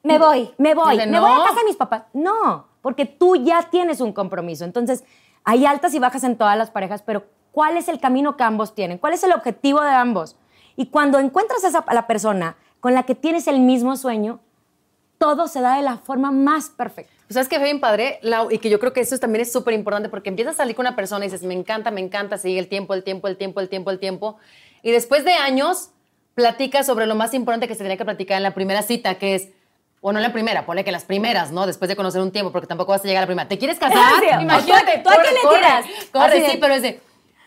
Me 0.03 0.19
voy. 0.19 0.51
Me 0.59 0.75
voy, 0.75 0.97
me 0.97 1.21
voy 1.21 1.31
a 1.31 1.45
casa 1.45 1.61
de 1.61 1.65
mis 1.65 1.77
papás. 1.77 2.05
No, 2.13 2.67
porque 2.83 3.07
tú 3.07 3.37
ya 3.37 3.69
tienes 3.71 4.01
un 4.01 4.12
compromiso. 4.12 4.64
Entonces, 4.64 5.05
hay 5.45 5.66
altas 5.66 5.95
y 5.95 5.99
bajas 5.99 6.25
en 6.25 6.37
todas 6.37 6.57
las 6.57 6.71
parejas, 6.71 7.03
pero 7.03 7.25
¿cuál 7.53 7.77
es 7.77 7.88
el 7.88 8.01
camino 8.01 8.37
que 8.37 8.45
ambos 8.45 8.75
tienen? 8.75 8.99
¿Cuál 8.99 9.14
es 9.14 9.25
el 9.25 9.33
objetivo 9.33 9.81
de 9.81 9.90
ambos? 9.90 10.37
Y 10.77 10.87
cuando 10.87 11.19
encuentras 11.19 11.64
a, 11.64 11.69
esa, 11.69 11.85
la 11.93 12.07
persona 12.07 12.57
con 12.81 12.95
la 12.95 13.03
que 13.03 13.14
tienes 13.14 13.47
el 13.47 13.61
mismo 13.61 13.97
sueño, 13.97 14.40
todo 15.19 15.49
se 15.49 15.61
da 15.61 15.77
de 15.77 15.83
la 15.83 15.99
forma 15.99 16.31
más 16.31 16.71
perfecta. 16.71 17.12
Pues, 17.27 17.35
¿Sabes 17.35 17.49
qué 17.49 17.57
fue 17.57 17.64
bien 17.64 17.81
padre? 17.81 18.19
Lau? 18.23 18.51
y 18.51 18.59
que 18.59 18.71
yo 18.71 18.81
creo 18.81 18.93
que 18.93 19.01
eso 19.01 19.19
también 19.19 19.43
es 19.43 19.53
súper 19.53 19.75
importante 19.75 20.09
porque 20.09 20.31
empiezas 20.31 20.55
a 20.55 20.57
salir 20.59 20.75
con 20.75 20.87
una 20.87 20.97
persona 20.97 21.25
y 21.25 21.29
dices, 21.29 21.47
me 21.47 21.55
encanta, 21.55 21.90
me 21.90 22.01
encanta, 22.01 22.38
sigue 22.38 22.59
el 22.59 22.69
tiempo, 22.69 22.95
el 22.95 23.05
tiempo, 23.05 23.29
el 23.29 23.37
tiempo, 23.37 23.61
el 23.61 23.69
tiempo, 23.69 23.90
el 23.90 23.99
tiempo. 23.99 24.37
Y 24.83 24.90
después 24.90 25.25
de 25.25 25.35
años, 25.35 25.90
platica 26.35 26.83
sobre 26.83 27.07
lo 27.07 27.14
más 27.14 27.35
importante 27.35 27.69
que 27.69 27.75
se 27.75 27.83
tenía 27.83 27.97
que 27.97 28.05
platicar 28.05 28.38
en 28.38 28.43
la 28.43 28.55
primera 28.55 28.83
cita, 28.83 29.16
que 29.16 29.35
es, 29.35 29.49
o 30.01 30.13
no 30.13 30.19
en 30.19 30.23
la 30.23 30.33
primera, 30.33 30.65
ponle 30.67 30.85
que 30.85 30.93
las 30.93 31.05
primeras, 31.05 31.53
¿no? 31.53 31.67
Después 31.67 31.89
de 31.89 31.97
conocer 31.97 32.21
un 32.23 32.31
tiempo, 32.33 32.53
porque 32.53 32.67
tampoco 32.67 32.93
vas 32.93 33.03
a 33.05 33.07
llegar 33.09 33.21
a 33.23 33.25
la 33.25 33.27
primera. 33.27 33.49
¿Te 33.49 33.59
quieres 33.59 33.79
casar? 33.81 33.99
Sí, 34.21 34.27
Imagínate. 34.41 34.99
¿tú 34.99 35.11
a 35.11 35.23
qué 35.23 35.31
le 35.33 35.41
corre, 35.43 35.57
tiras? 35.59 35.85
Corre, 36.13 36.41
de- 36.41 36.51
sí, 36.51 36.59
pero 36.61 36.75
es 36.75 36.83
de, 36.83 37.01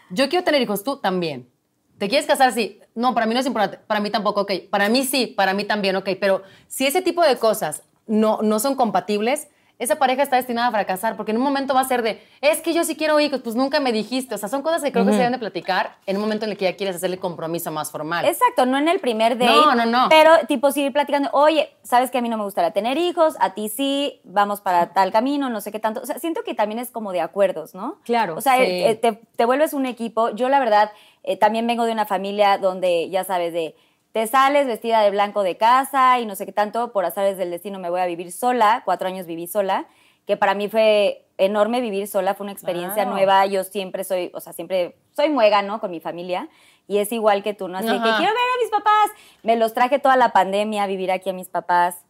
yo 0.10 0.30
quiero 0.30 0.44
tener 0.44 0.62
hijos, 0.62 0.84
tú 0.84 0.98
también. 0.98 1.50
¿Te 1.98 2.10
quieres 2.10 2.28
casar? 2.28 2.52
Sí. 2.54 2.80
No, 2.96 3.14
para 3.14 3.26
mí 3.26 3.34
no 3.34 3.40
es 3.40 3.46
importante. 3.46 3.80
Para 3.88 4.00
mí 4.00 4.10
tampoco, 4.10 4.42
ok. 4.42 4.52
Para 4.70 4.90
mí 4.90 5.04
sí, 5.06 5.28
para 5.28 5.54
mí 5.54 5.64
también, 5.64 5.96
ok. 5.96 6.10
Pero 6.20 6.44
si 6.68 6.86
ese 6.86 7.02
tipo 7.02 7.22
de 7.24 7.38
cosas 7.38 7.84
no, 8.08 8.40
no 8.42 8.60
son 8.60 8.76
compatibles, 8.76 9.48
esa 9.80 9.98
pareja 9.98 10.24
está 10.24 10.36
destinada 10.38 10.68
a 10.68 10.72
fracasar, 10.72 11.16
porque 11.18 11.32
en 11.32 11.38
un 11.38 11.44
momento 11.44 11.74
va 11.74 11.82
a 11.82 11.88
ser 11.88 12.04
de, 12.04 12.22
es 12.42 12.62
que 12.62 12.74
yo 12.74 12.84
sí 12.84 12.96
quiero 12.96 13.20
hijos, 13.20 13.42
pues 13.42 13.56
nunca 13.56 13.80
me 13.80 13.92
dijiste. 13.92 14.36
O 14.36 14.38
sea, 14.38 14.48
son 14.48 14.62
cosas 14.62 14.82
que 14.84 14.92
creo 14.92 15.06
que 15.06 15.12
se 15.12 15.18
deben 15.18 15.34
de 15.34 15.40
platicar 15.40 15.96
en 16.06 16.16
un 16.18 16.22
momento 16.22 16.46
en 16.46 16.52
el 16.52 16.58
que 16.58 16.66
ya 16.66 16.76
quieres 16.76 16.96
hacer 16.96 17.12
el 17.12 17.20
compromiso 17.20 17.72
más 17.72 17.92
formal. 17.92 18.26
Exacto, 18.26 18.66
no 18.66 18.78
en 18.78 18.88
el 18.88 19.00
primer 19.00 19.38
date. 19.38 19.52
No, 19.52 19.76
no, 19.76 19.86
no. 19.86 20.08
Pero 20.10 20.32
tipo 20.48 20.72
seguir 20.72 20.94
platicando, 20.94 21.30
oye, 21.34 21.76
sabes 21.84 22.12
que 22.12 22.20
a 22.20 22.22
mí 22.22 22.30
no 22.30 22.38
me 22.38 22.44
gustaría 22.44 22.72
tener 22.72 22.98
hijos, 22.98 23.36
a 23.40 23.54
ti 23.54 23.70
sí, 23.70 24.22
vamos 24.24 24.62
para 24.62 24.94
tal 24.94 25.12
camino, 25.12 25.50
no 25.50 25.60
sé 25.60 25.72
qué 25.72 25.80
tanto. 25.80 26.02
O 26.02 26.06
sea, 26.06 26.20
siento 26.20 26.44
que 26.44 26.54
también 26.54 26.80
es 26.80 26.92
como 26.92 27.12
de 27.12 27.22
acuerdos, 27.22 27.74
¿no? 27.76 28.00
Claro, 28.04 28.36
O 28.36 28.42
sea, 28.42 28.56
sí. 28.58 28.64
eh, 28.64 28.96
te, 29.02 29.14
te 29.36 29.46
vuelves 29.46 29.74
un 29.74 29.86
equipo. 29.86 30.30
Yo 30.30 30.50
la 30.50 30.60
verdad 30.60 30.92
eh, 31.24 31.38
también 31.38 31.66
vengo 31.68 31.86
de 31.86 31.92
una 31.92 32.06
familia 32.06 32.58
donde, 32.58 33.10
ya 33.10 33.24
sabes, 33.24 33.54
de 33.54 33.76
te 34.14 34.26
sales 34.28 34.66
vestida 34.68 35.02
de 35.02 35.12
blanco 35.12 35.44
de 35.44 35.58
casa 35.58 36.20
y 36.20 36.26
no 36.26 36.36
sé 36.36 36.46
qué 36.46 36.54
tanto, 36.54 36.94
por 36.94 37.04
azares 37.04 37.38
del 37.38 37.52
destino 37.52 37.80
me 37.80 37.90
voy 37.90 38.00
a 38.00 38.06
vivir 38.06 38.32
sola, 38.32 38.82
cuatro 38.86 39.08
años 39.10 39.26
viví 39.26 39.48
sola, 39.48 39.86
que 40.26 40.38
para 40.38 40.54
mí 40.54 40.70
fue 40.70 41.26
enorme 41.38 41.82
vivir 41.82 42.08
sola, 42.08 42.34
fue 42.36 42.46
una 42.46 42.54
experiencia 42.54 43.04
Wow. 43.04 43.14
nueva, 43.14 43.46
yo 43.48 43.64
siempre 43.66 44.04
soy, 44.06 44.32
o 44.34 44.40
sea, 44.40 44.54
siempre 44.54 44.96
soy 45.16 45.30
muega, 45.30 45.62
¿no? 45.64 45.80
Con 45.82 45.92
mi 45.92 46.00
familia. 46.00 46.48
Y 46.88 46.98
es 47.00 47.12
igual 47.12 47.44
que 47.44 47.54
tú, 47.54 47.68
¿no? 47.68 47.78
Así 47.78 47.88
de 47.88 47.94
que 47.94 47.98
Ajá. 48.10 48.18
quiero 48.18 48.34
ver 48.34 48.42
a 48.42 48.62
mis 48.62 48.70
papás. 48.70 49.12
Me 49.42 49.56
los 49.56 49.74
traje 49.74 50.00
toda 50.00 50.16
la 50.16 50.30
pandemia 50.34 50.84
a 50.84 50.88
vivir 50.88 51.12
aquí 51.12 51.30
a 51.30 51.34
mis 51.34 51.48
papás. 51.50 52.04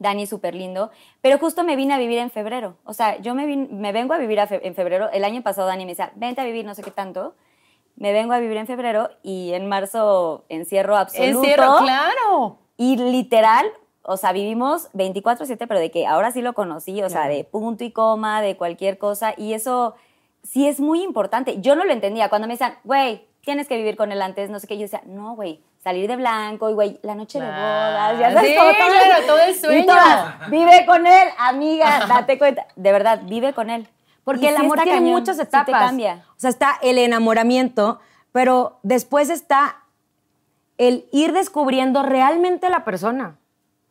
Dani 0.00 0.24
es 0.24 0.28
súper 0.28 0.54
lindo. 0.54 0.90
Pero 1.22 1.38
justo 1.38 1.64
me 1.64 1.76
vine 1.76 1.94
a 1.94 1.98
vivir 1.98 2.18
en 2.18 2.30
febrero. 2.30 2.76
O 2.84 2.92
sea, 2.92 3.16
yo 3.18 3.34
me, 3.34 3.46
me 3.56 3.92
vengo 3.92 4.14
a 4.14 4.18
vivir 4.18 4.38
a 4.40 4.46
fe- 4.46 4.66
en 4.66 4.74
febrero. 4.74 5.08
El 5.12 5.24
año 5.24 5.42
pasado 5.42 5.66
Dani 5.68 5.84
me 5.84 5.92
decía, 5.92 6.12
vente 6.16 6.40
a 6.40 6.44
vivir 6.44 6.64
no 6.64 6.74
sé 6.74 6.82
qué 6.82 6.90
tanto. 6.90 7.34
Me 7.98 8.12
vengo 8.12 8.32
a 8.32 8.38
vivir 8.38 8.56
en 8.56 8.66
febrero 8.66 9.10
y 9.22 9.52
en 9.54 9.68
marzo 9.68 10.44
encierro 10.48 10.96
absoluto. 10.96 11.40
Encierro, 11.40 11.78
claro. 11.78 12.58
Y 12.76 12.96
literal, 12.96 13.66
o 14.02 14.16
sea, 14.16 14.30
vivimos 14.32 14.88
24/7, 14.92 15.66
pero 15.66 15.80
de 15.80 15.90
que 15.90 16.06
ahora 16.06 16.30
sí 16.30 16.40
lo 16.40 16.52
conocí, 16.52 17.02
o 17.02 17.10
sea, 17.10 17.26
de 17.26 17.42
punto 17.42 17.82
y 17.82 17.90
coma, 17.90 18.40
de 18.40 18.56
cualquier 18.56 18.98
cosa. 18.98 19.34
Y 19.36 19.52
eso 19.52 19.96
sí 20.44 20.68
es 20.68 20.78
muy 20.78 21.02
importante. 21.02 21.60
Yo 21.60 21.74
no 21.74 21.84
lo 21.84 21.92
entendía. 21.92 22.28
Cuando 22.28 22.46
me 22.46 22.54
decían, 22.54 22.78
güey, 22.84 23.26
tienes 23.40 23.66
que 23.66 23.76
vivir 23.76 23.96
con 23.96 24.12
él 24.12 24.22
antes, 24.22 24.48
no 24.48 24.60
sé 24.60 24.68
qué, 24.68 24.76
yo 24.76 24.82
decía, 24.82 25.02
no, 25.06 25.34
güey, 25.34 25.60
salir 25.82 26.06
de 26.08 26.16
blanco 26.16 26.70
y, 26.70 26.74
güey, 26.74 27.00
la 27.02 27.14
noche 27.16 27.40
de 27.40 27.46
bodas, 27.46 28.18
ya 28.18 28.32
sabes, 28.32 28.50
Sí, 28.50 28.56
como 28.56 28.70
todo, 28.70 28.86
claro, 28.86 29.26
todo 29.26 29.38
el 29.40 29.50
Y 29.50 29.54
sueño. 29.54 29.86
todas, 29.86 30.50
vive 30.50 30.86
con 30.86 31.06
él, 31.06 31.28
amiga, 31.38 32.06
date 32.06 32.38
cuenta. 32.38 32.66
De 32.76 32.92
verdad, 32.92 33.22
vive 33.24 33.54
con 33.54 33.70
él. 33.70 33.88
Porque 34.28 34.44
Y 34.44 34.48
el 34.48 34.56
sí 34.56 34.62
amor 34.62 34.76
tiene 34.82 34.98
cañón, 34.98 35.12
muchas 35.12 35.36
sí 35.36 35.42
te 35.42 35.48
etapas. 35.48 35.86
cambia. 35.86 36.22
O 36.36 36.38
sea, 36.40 36.50
está 36.50 36.78
el 36.82 36.98
enamoramiento, 36.98 37.98
pero 38.30 38.78
después 38.82 39.30
está 39.30 39.84
el 40.76 41.06
ir 41.12 41.32
descubriendo 41.32 42.02
realmente 42.02 42.68
la 42.68 42.84
persona. 42.84 43.38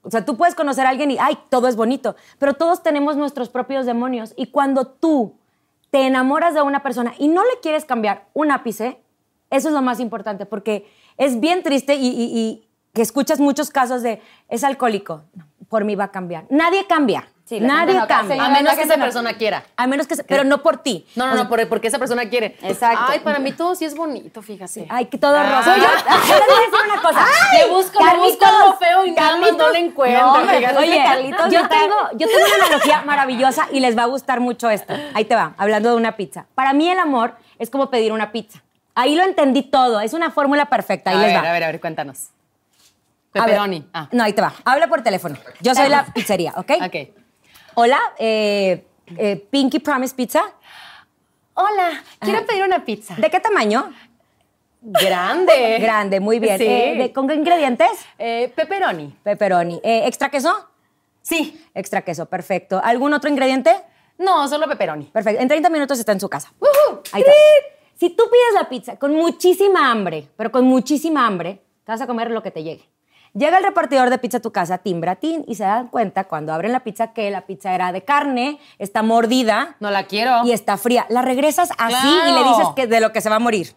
O 0.04 0.12
sea, 0.12 0.26
tú 0.26 0.38
puedes 0.38 0.54
conocer 0.54 0.86
a 0.86 0.89
alguien 0.89 1.10
y, 1.10 1.17
ay, 1.19 1.39
todo 1.50 1.67
es 1.67 1.76
bonito, 1.76 2.15
pero 2.38 2.54
todos 2.54 2.84
tenemos 2.84 3.17
nuestros 3.17 3.50
propios 3.50 3.88
demonios. 3.88 4.36
Y 4.38 4.47
cuando 4.52 4.86
tú 4.86 5.34
te 5.89 6.06
enamoras 6.06 6.54
de 6.54 6.62
una 6.62 6.84
persona 6.84 7.13
y 7.17 7.30
no 7.30 7.41
le 7.43 7.60
quieres 7.63 7.84
cambiar 7.84 8.28
un 8.36 8.52
ápice, 8.52 9.02
eso 9.50 9.69
es 9.69 9.73
lo 9.73 9.82
más 9.82 10.00
importante, 10.00 10.45
porque 10.45 10.88
es 11.17 11.39
bien 11.39 11.63
triste 11.63 11.95
y, 11.95 12.08
y- 12.10 12.38
y 12.39 12.67
que 12.93 13.02
escuchas 13.02 13.39
muchos 13.39 13.71
casos 13.71 14.04
de, 14.04 14.21
es 14.50 14.63
alcohólico, 14.63 15.23
por 15.67 15.84
mí 15.84 15.95
va 15.95 16.04
a 16.06 16.12
cambiar. 16.12 16.45
Nadie 16.52 16.86
cambia. 16.86 17.28
Sí, 17.48 17.62
Nadie 17.62 17.94
no 17.94 18.06
cambia. 18.10 18.44
A 18.44 18.50
menos 18.50 18.74
que 18.74 18.82
esa 18.82 18.98
no- 18.98 19.04
persona 19.06 19.34
quiera. 19.38 19.64
A 19.78 19.88
menos 19.88 20.06
que, 20.06 20.18
se- 20.18 20.24
pero 20.26 20.44
no 20.44 20.62
por 20.62 20.78
ti. 20.84 21.08
No, 21.16 21.28
no, 21.28 21.36
no, 21.36 21.48
por- 21.48 21.66
porque 21.70 21.88
esa 21.88 21.98
persona 21.98 22.28
quiere. 22.28 22.58
Exacto. 22.62 23.06
Ay, 23.08 23.20
para 23.22 23.40
mí 23.40 23.54
todo 23.54 23.74
sí 23.74 23.86
es 23.86 23.96
bonito, 23.96 24.42
fíjate. 24.42 24.86
Ay, 24.90 25.06
que 25.06 25.18
todo 25.18 25.38
Ah. 25.38 25.58
rosa. 25.58 25.78
Yo, 25.78 25.84
yo 26.28 26.36
les 26.36 26.46
voy 26.46 26.56
a 26.58 26.60
decir 26.60 26.92
una 26.92 27.02
cosa. 27.02 27.26
Le 27.54 27.68
busco, 27.74 28.06
le 28.06 28.18
busco 28.18 28.46
algo 28.46 28.74
feo 28.78 29.06
y 29.06 29.12
nada 29.12 29.38
más 29.38 29.54
no 29.56 29.70
le 29.72 29.80
encuentro. 29.80 30.22
No, 30.22 30.34
hombre, 30.34 30.58
fíjate. 30.58 30.78
Oye, 30.78 31.02
Carlitos 31.04 31.54
yo 31.54 31.68
tengo, 31.70 31.96
yo 32.18 32.28
tengo 32.28 32.42
una 32.58 32.66
analogía 32.66 33.02
maravillosa 33.04 33.68
y 33.72 33.80
les 33.80 33.98
va 33.98 34.04
a 34.04 34.08
gustar 34.08 34.42
mucho 34.42 34.70
esto. 34.70 34.94
Ahí 35.14 35.24
te 35.24 35.36
va, 35.36 35.54
hablando 35.58 35.90
de 35.92 35.96
una 35.96 36.18
pizza. 36.18 36.48
Para 36.54 36.74
mí 36.74 36.90
el 36.90 37.00
amor 37.00 37.36
es 37.60 37.70
como 37.70 37.90
pedir 37.90 38.12
una 38.12 38.34
pizza. 38.34 38.62
Ahí 38.94 39.16
lo 39.16 39.24
entendí 39.24 39.62
todo. 39.62 40.02
Es 40.02 40.12
una 40.14 40.32
fórmula 40.32 40.66
perfecta. 40.66 41.12
Ahí 41.12 41.16
a 41.16 41.20
les 41.22 41.28
ver, 41.34 41.44
va. 41.46 41.50
a 41.50 41.54
ver, 41.54 41.64
a 41.64 41.68
ver, 41.68 41.80
cuéntanos. 41.80 42.28
Pepperoni. 43.32 43.88
Ah, 43.94 44.10
No, 44.12 44.24
ahí 44.26 44.34
te 44.34 44.42
va. 44.42 44.52
Habla 44.66 44.88
por 44.88 45.02
teléfono. 45.02 45.38
Yo 45.62 45.74
soy 45.76 45.88
la 45.88 46.04
pizzería, 46.06 46.54
¿ok? 46.58 46.72
ok. 46.86 46.96
Hola, 47.80 48.00
eh, 48.18 48.84
eh, 49.18 49.36
Pinky 49.52 49.78
Promise 49.78 50.16
Pizza. 50.16 50.42
Hola, 51.54 52.04
quiero 52.20 52.44
pedir 52.44 52.63
una 52.63 52.84
pizza. 52.84 53.13
¿De 53.16 53.30
qué 53.30 53.40
tamaño? 53.40 53.94
Grande. 54.82 55.78
Grande, 55.82 56.20
muy 56.20 56.40
bien. 56.40 56.58
Sí. 56.58 56.66
Eh, 56.66 56.96
de- 56.98 57.13
¿Con 57.13 57.28
qué 57.28 57.36
ingredientes? 57.36 57.88
Eh, 58.18 58.52
pepperoni. 58.56 59.16
Pepperoni. 59.22 59.80
¿Extra 59.84 60.30
queso? 60.30 60.52
Sí. 61.22 61.63
Extra 61.76 62.02
queso, 62.02 62.26
perfecto. 62.26 62.82
¿Algún 62.84 63.13
otro 63.13 63.30
ingrediente? 63.30 63.76
No, 64.18 64.48
solo 64.48 64.68
pepperoni. 64.68 65.06
Perfecto. 65.06 65.40
En 65.40 65.48
30 65.48 65.70
minutos 65.70 66.00
está 66.00 66.13
en 66.13 66.20
su 66.20 66.30
casa. 66.30 66.52
Ahí 67.12 67.22
está. 67.22 67.32
Si 67.94 68.10
tú 68.10 68.24
pides 68.24 68.54
la 68.56 68.68
pizza 68.70 68.98
con 68.98 69.13
muchísima 69.13 69.92
hambre, 69.92 70.28
pero 70.36 70.52
con 70.52 70.66
muchísima 70.66 71.28
hambre, 71.28 71.62
te 71.86 71.92
vas 71.92 72.02
a 72.02 72.08
comer 72.08 72.32
lo 72.32 72.42
que 72.42 72.50
te 72.50 72.63
llegue. 72.63 72.90
Llega 73.38 73.60
el 73.60 73.63
repartidor 73.63 74.10
de 74.10 74.17
pizza 74.17 74.38
a 74.38 74.41
tu 74.41 74.52
casa, 74.52 74.80
timbra, 74.80 75.15
tin, 75.15 75.45
y 75.47 75.54
se 75.54 75.63
dan 75.63 75.89
cuenta 75.89 76.23
cuando 76.23 76.54
abren 76.54 76.71
la 76.71 76.80
pizza 76.80 77.13
que 77.13 77.30
la 77.30 77.41
pizza 77.41 77.76
era 77.76 77.91
de 77.91 78.04
carne, 78.04 78.58
está 78.80 79.04
mordida 79.04 79.76
No 79.80 79.91
la 79.91 80.06
quiero. 80.06 80.43
y 80.43 80.54
está 80.54 80.76
fría. 80.78 81.06
La 81.10 81.21
regresas 81.21 81.69
así 81.78 82.08
y 82.30 82.32
le 82.34 82.43
dices 82.50 82.69
que 82.76 82.88
de 82.88 83.00
lo 83.00 83.12
que 83.12 83.21
se 83.21 83.30
va 83.30 83.36
a 83.36 83.39
morir. 83.39 83.76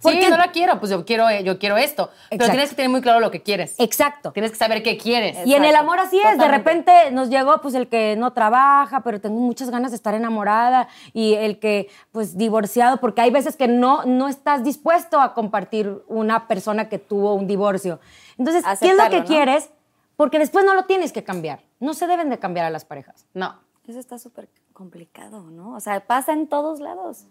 Sí, 0.00 0.10
Porque- 0.10 0.30
no 0.30 0.36
la 0.36 0.52
quiero, 0.52 0.78
pues 0.78 0.90
yo 0.92 1.04
quiero, 1.04 1.28
eh, 1.28 1.42
yo 1.42 1.58
quiero 1.58 1.76
esto. 1.76 2.06
Pero 2.30 2.36
Exacto. 2.36 2.52
tienes 2.52 2.70
que 2.70 2.76
tener 2.76 2.90
muy 2.90 3.00
claro 3.00 3.18
lo 3.18 3.30
que 3.32 3.42
quieres. 3.42 3.74
Exacto. 3.78 4.30
Tienes 4.32 4.52
que 4.52 4.56
saber 4.56 4.82
qué 4.84 4.96
quieres. 4.96 5.44
Y 5.44 5.54
en 5.54 5.64
el 5.64 5.74
amor 5.74 5.98
así 5.98 6.18
es, 6.18 6.24
de 6.24 6.30
totalmente. 6.36 6.56
repente 6.58 7.10
nos 7.10 7.30
llegó 7.30 7.60
pues 7.60 7.74
el 7.74 7.88
que 7.88 8.14
no 8.16 8.32
trabaja, 8.32 9.00
pero 9.02 9.20
tengo 9.20 9.40
muchas 9.40 9.70
ganas 9.70 9.90
de 9.90 9.96
estar 9.96 10.14
enamorada 10.14 10.86
y 11.12 11.34
el 11.34 11.58
que 11.58 11.88
pues 12.12 12.38
divorciado, 12.38 12.98
porque 12.98 13.22
hay 13.22 13.30
veces 13.30 13.56
que 13.56 13.66
no, 13.66 14.04
no 14.04 14.28
estás 14.28 14.62
dispuesto 14.62 15.20
a 15.20 15.34
compartir 15.34 16.02
una 16.06 16.46
persona 16.46 16.88
que 16.88 16.98
tuvo 16.98 17.34
un 17.34 17.46
divorcio. 17.48 17.98
Entonces, 18.38 18.62
¿qué 18.64 18.70
es 18.70 18.80
lo 18.80 19.02
Aceptarlo, 19.02 19.10
que 19.10 19.20
¿no? 19.20 19.26
quieres? 19.26 19.70
Porque 20.16 20.38
después 20.38 20.64
no 20.64 20.74
lo 20.74 20.84
tienes 20.84 21.12
que 21.12 21.24
cambiar. 21.24 21.60
No 21.80 21.92
se 21.94 22.06
deben 22.06 22.30
de 22.30 22.38
cambiar 22.38 22.66
a 22.66 22.70
las 22.70 22.84
parejas. 22.84 23.26
No. 23.34 23.58
Eso 23.88 23.98
está 23.98 24.18
súper 24.18 24.48
complicado, 24.72 25.42
¿no? 25.50 25.74
O 25.74 25.80
sea, 25.80 25.98
pasa 26.06 26.32
en 26.32 26.46
todos 26.46 26.78
lados. 26.78 27.24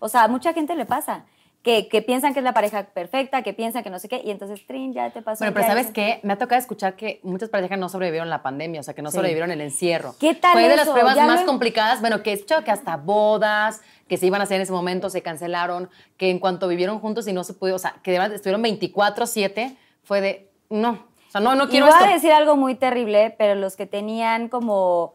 O 0.00 0.08
sea, 0.08 0.24
a 0.24 0.28
mucha 0.28 0.52
gente 0.52 0.74
le 0.74 0.84
pasa. 0.86 1.24
Que, 1.62 1.88
que 1.88 2.02
piensan 2.02 2.32
que 2.34 2.38
es 2.38 2.44
la 2.44 2.54
pareja 2.54 2.84
perfecta, 2.84 3.42
que 3.42 3.52
piensan 3.52 3.82
que 3.82 3.90
no 3.90 3.98
sé 3.98 4.08
qué, 4.08 4.22
y 4.24 4.30
entonces, 4.30 4.64
trin, 4.66 4.94
ya 4.94 5.10
te 5.10 5.22
pasó. 5.22 5.40
Bueno, 5.44 5.52
pero 5.54 5.66
¿sabes 5.66 5.88
qué? 5.88 6.20
Me 6.22 6.32
ha 6.34 6.38
tocado 6.38 6.58
escuchar 6.58 6.94
que 6.94 7.18
muchas 7.24 7.48
parejas 7.50 7.78
no 7.78 7.88
sobrevivieron 7.88 8.30
la 8.30 8.42
pandemia, 8.42 8.80
o 8.80 8.82
sea, 8.84 8.94
que 8.94 9.02
no 9.02 9.10
sobrevivieron 9.10 9.50
el 9.50 9.60
encierro. 9.60 10.14
¿Qué 10.20 10.34
tal 10.34 10.52
Fue 10.52 10.62
de 10.68 10.76
las 10.76 10.84
eso? 10.84 10.92
pruebas 10.92 11.16
Ya 11.16 11.26
más 11.26 11.40
lo- 11.40 11.46
complicadas. 11.46 12.00
Bueno, 12.00 12.22
que 12.22 12.30
he 12.30 12.32
escuchado 12.34 12.62
que 12.64 12.70
hasta 12.70 12.96
bodas 12.96 13.82
que 14.06 14.16
se 14.16 14.26
iban 14.26 14.40
a 14.40 14.44
hacer 14.44 14.56
en 14.56 14.62
ese 14.62 14.72
momento 14.72 15.10
se 15.10 15.20
cancelaron, 15.20 15.90
que 16.16 16.30
en 16.30 16.38
cuanto 16.38 16.68
vivieron 16.68 17.00
juntos 17.00 17.26
y 17.28 17.32
no 17.34 17.42
se 17.44 17.52
pudo, 17.54 17.74
o 17.74 17.78
sea, 17.78 17.96
que 18.02 18.14
estuvieron 18.16 18.62
24-7, 18.62 19.76
fue 20.04 20.20
de, 20.20 20.50
no, 20.70 20.90
o 20.90 21.30
sea, 21.30 21.40
no, 21.40 21.54
no 21.54 21.64
Y 21.64 21.68
quiero 21.68 21.86
voy 21.86 21.94
esto. 21.94 22.08
a 22.08 22.12
decir 22.14 22.32
algo 22.32 22.56
muy 22.56 22.76
terrible, 22.76 23.34
pero 23.36 23.54
los 23.56 23.76
que 23.76 23.84
tenían 23.86 24.48
como, 24.48 25.12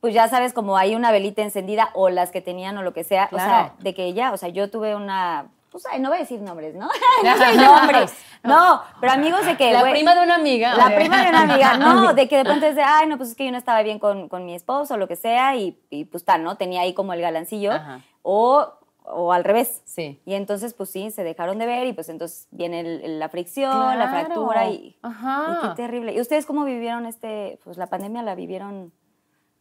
pues 0.00 0.12
ya 0.12 0.28
sabes, 0.28 0.52
como 0.52 0.76
hay 0.76 0.94
una 0.94 1.10
velita 1.12 1.40
encendida, 1.42 1.90
o 1.94 2.10
las 2.10 2.30
que 2.32 2.40
tenían 2.42 2.76
o 2.76 2.82
lo 2.82 2.92
que 2.92 3.04
sea, 3.04 3.28
o 3.32 3.36
sea, 3.38 3.74
de 3.78 3.94
que 3.94 4.12
ya, 4.12 4.32
o 4.32 4.36
sea, 4.36 4.50
yo 4.50 4.68
tuve 4.70 4.94
una, 4.94 5.46
pues 5.74 5.86
ay, 5.90 5.98
no 5.98 6.08
voy 6.08 6.18
a 6.18 6.20
decir 6.20 6.40
nombres, 6.40 6.76
¿no? 6.76 6.86
no 7.24 7.36
soy 7.36 7.56
nombres. 7.56 8.14
No, 8.44 8.80
pero 9.00 9.12
amigos 9.12 9.44
de 9.44 9.56
que, 9.56 9.72
La 9.72 9.82
prima 9.90 10.14
de 10.14 10.22
una 10.22 10.36
amiga. 10.36 10.76
La 10.76 10.94
prima 10.94 11.20
de 11.24 11.30
una 11.30 11.42
amiga, 11.42 11.76
no, 11.78 12.14
de 12.14 12.28
que 12.28 12.36
de 12.36 12.44
pronto 12.44 12.64
es 12.66 12.76
de, 12.76 12.82
ay, 12.82 13.08
no, 13.08 13.16
pues 13.16 13.30
es 13.30 13.34
que 13.34 13.44
yo 13.44 13.50
no 13.50 13.58
estaba 13.58 13.82
bien 13.82 13.98
con, 13.98 14.28
con 14.28 14.46
mi 14.46 14.54
esposo 14.54 14.94
o 14.94 14.96
lo 14.98 15.08
que 15.08 15.16
sea, 15.16 15.56
y, 15.56 15.76
y 15.90 16.04
pues 16.04 16.24
tal, 16.24 16.44
¿no? 16.44 16.56
Tenía 16.56 16.82
ahí 16.82 16.94
como 16.94 17.12
el 17.12 17.20
galancillo, 17.20 17.72
Ajá. 17.72 18.00
o, 18.22 18.68
o 19.06 19.32
al 19.32 19.42
revés. 19.42 19.82
Sí. 19.84 20.20
Y 20.24 20.34
entonces, 20.34 20.74
pues 20.74 20.90
sí, 20.90 21.10
se 21.10 21.24
dejaron 21.24 21.58
de 21.58 21.66
ver 21.66 21.86
y 21.88 21.92
pues 21.92 22.08
entonces 22.08 22.46
viene 22.52 22.80
el- 22.80 23.18
la 23.18 23.28
fricción, 23.28 23.98
la 23.98 24.08
fractura 24.10 24.68
y, 24.68 24.96
Ajá. 25.02 25.58
y 25.64 25.68
qué 25.68 25.74
terrible. 25.74 26.12
¿Y 26.14 26.20
ustedes 26.20 26.46
cómo 26.46 26.64
vivieron 26.64 27.06
este, 27.06 27.58
pues 27.64 27.76
la 27.78 27.88
pandemia 27.88 28.22
la 28.22 28.34
vivieron 28.34 28.92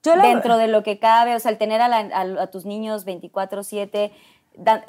Yo 0.03 0.15
la- 0.15 0.23
dentro 0.23 0.57
de 0.57 0.67
lo 0.67 0.83
que 0.83 0.99
cabe? 0.99 1.35
O 1.35 1.39
sea, 1.39 1.51
el 1.51 1.57
tener 1.57 1.81
a, 1.81 1.87
la- 1.87 2.09
a- 2.13 2.43
a 2.43 2.47
tus 2.51 2.65
niños 2.65 3.05
24/7, 3.05 3.91
da- 4.01 4.11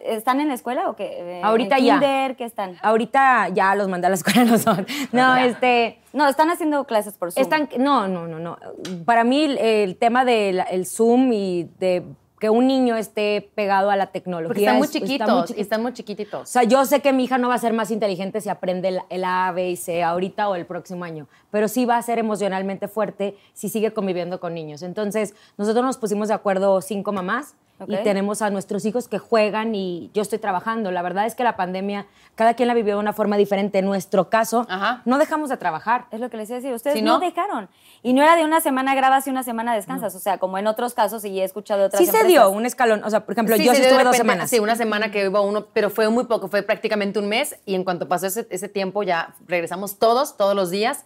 ¿están 0.04 0.40
en 0.40 0.48
la 0.48 0.54
escuela 0.54 0.88
o 0.88 0.96
qué? 0.96 1.38
Eh, 1.38 1.40
Ahorita 1.42 1.78
¿En 1.78 1.84
ya. 1.84 1.92
kinder? 1.94 2.36
¿Qué 2.36 2.44
están? 2.44 2.76
Ahorita 2.82 3.48
ya 3.48 3.74
los 3.74 3.88
mandé 3.88 4.06
a 4.06 4.10
la 4.10 4.16
escuela, 4.16 4.44
no 4.44 4.58
son. 4.58 4.86
No, 5.12 5.36
este... 5.36 5.98
No, 6.12 6.28
están 6.28 6.50
haciendo 6.50 6.84
clases 6.84 7.14
por 7.14 7.32
Zoom. 7.32 7.42
Están, 7.42 7.68
no, 7.78 8.06
no, 8.06 8.26
no, 8.28 8.38
no. 8.38 8.56
Para 9.04 9.24
mí 9.24 9.42
el, 9.58 9.96
tema 9.96 10.24
del 10.24 10.62
el 10.70 10.86
Zoom 10.86 11.32
y 11.32 11.70
de 11.78 12.04
que 12.38 12.50
un 12.50 12.66
niño 12.66 12.94
esté 12.96 13.50
pegado 13.54 13.90
a 13.90 13.96
la 13.96 14.08
tecnología. 14.08 14.48
Porque 14.48 14.60
están 14.60 14.76
muy 14.76 14.86
está 14.86 14.98
chiquitos, 14.98 15.40
chiquito. 15.46 15.58
y 15.58 15.62
están 15.62 15.82
muy 15.82 15.92
O 15.92 15.94
chiquititos. 15.94 16.48
sea, 16.48 16.62
yo 16.64 16.84
sé 16.84 17.00
que 17.00 17.12
mi 17.12 17.24
hija 17.24 17.38
no 17.38 17.48
va 17.48 17.54
a 17.54 17.58
ser 17.58 17.72
más 17.72 17.90
inteligente 17.90 18.40
si 18.40 18.48
aprende 18.48 18.88
el, 18.88 19.00
el 19.08 19.24
A, 19.24 19.50
B 19.52 19.70
y 19.70 19.76
C 19.76 20.02
ahorita 20.02 20.48
o 20.48 20.54
el 20.54 20.66
próximo 20.66 21.04
año, 21.04 21.26
pero 21.50 21.68
sí 21.68 21.84
va 21.86 21.96
a 21.96 22.02
ser 22.02 22.18
emocionalmente 22.18 22.86
fuerte 22.86 23.36
si 23.54 23.68
sigue 23.68 23.92
conviviendo 23.92 24.40
con 24.40 24.52
niños. 24.52 24.82
Entonces, 24.82 25.34
nosotros 25.56 25.84
nos 25.84 25.96
pusimos 25.96 26.28
de 26.28 26.34
acuerdo 26.34 26.80
cinco 26.82 27.12
mamás 27.12 27.54
y 27.80 27.94
Ok. 27.96 28.02
tenemos 28.04 28.40
a 28.40 28.50
nuestros 28.50 28.84
hijos 28.84 29.08
que 29.08 29.18
juegan 29.18 29.74
y 29.74 30.10
yo 30.14 30.22
estoy 30.22 30.38
trabajando. 30.38 30.92
La 30.92 31.02
verdad 31.02 31.26
es 31.26 31.34
que 31.34 31.42
la 31.42 31.56
pandemia, 31.56 32.06
cada 32.36 32.54
quien 32.54 32.68
la 32.68 32.74
vivió 32.74 32.94
de 32.94 33.00
una 33.00 33.12
forma 33.12 33.36
diferente. 33.36 33.78
En 33.80 33.84
nuestro 33.84 34.30
caso, 34.30 34.64
Ajá. 34.68 35.02
no 35.04 35.18
dejamos 35.18 35.50
de 35.50 35.56
trabajar. 35.56 36.06
Es 36.12 36.20
lo 36.20 36.30
que 36.30 36.36
les 36.36 36.48
iba 36.50 36.56
a 36.58 36.60
decir. 36.60 36.72
Ustedes 36.72 36.96
¿Sí, 36.96 37.02
no? 37.02 37.14
no? 37.14 37.18
dejaron. 37.18 37.68
Y 38.02 38.12
no 38.12 38.22
era 38.22 38.36
de 38.36 38.44
una 38.44 38.60
semana 38.60 38.94
grabas 38.94 39.26
y 39.26 39.30
una 39.30 39.42
semana 39.42 39.74
descansas. 39.74 40.14
O 40.14 40.20
sea, 40.20 40.38
como 40.38 40.56
en 40.56 40.66
otros 40.68 40.94
casos, 40.94 41.24
y 41.24 41.40
he 41.40 41.44
escuchado 41.44 41.80
de 41.80 41.86
otras 41.86 42.00
Sí 42.04 42.06
se 42.06 42.24
dio 42.24 42.48
un 42.48 42.64
escalón. 42.64 43.02
O 43.02 43.10
sea, 43.10 43.24
por 43.24 43.32
ejemplo, 43.32 43.56
Sí, 43.56 43.64
yo 43.64 43.74
sí 43.74 43.82
estuve 43.82 44.04
dos 44.04 44.16
semanas. 44.16 44.48
Sí, 44.50 44.60
una 44.60 44.76
semana 44.76 45.10
que 45.10 45.24
iba 45.24 45.40
uno, 45.40 45.66
pero 45.72 45.90
fue 45.90 46.08
muy 46.10 46.24
poco, 46.24 46.48
fue 46.48 46.62
prácticamente 46.62 47.18
un 47.18 47.28
mes 47.28 47.58
y 47.66 47.74
en 47.74 47.82
cuanto 47.82 48.06
pasó 48.08 48.26
ese, 48.26 48.46
ese 48.50 48.68
tiempo 48.68 49.02
ya 49.02 49.34
regresamos 49.46 49.98
todos, 49.98 50.36
todos 50.36 50.54
los 50.54 50.70
días 50.70 51.04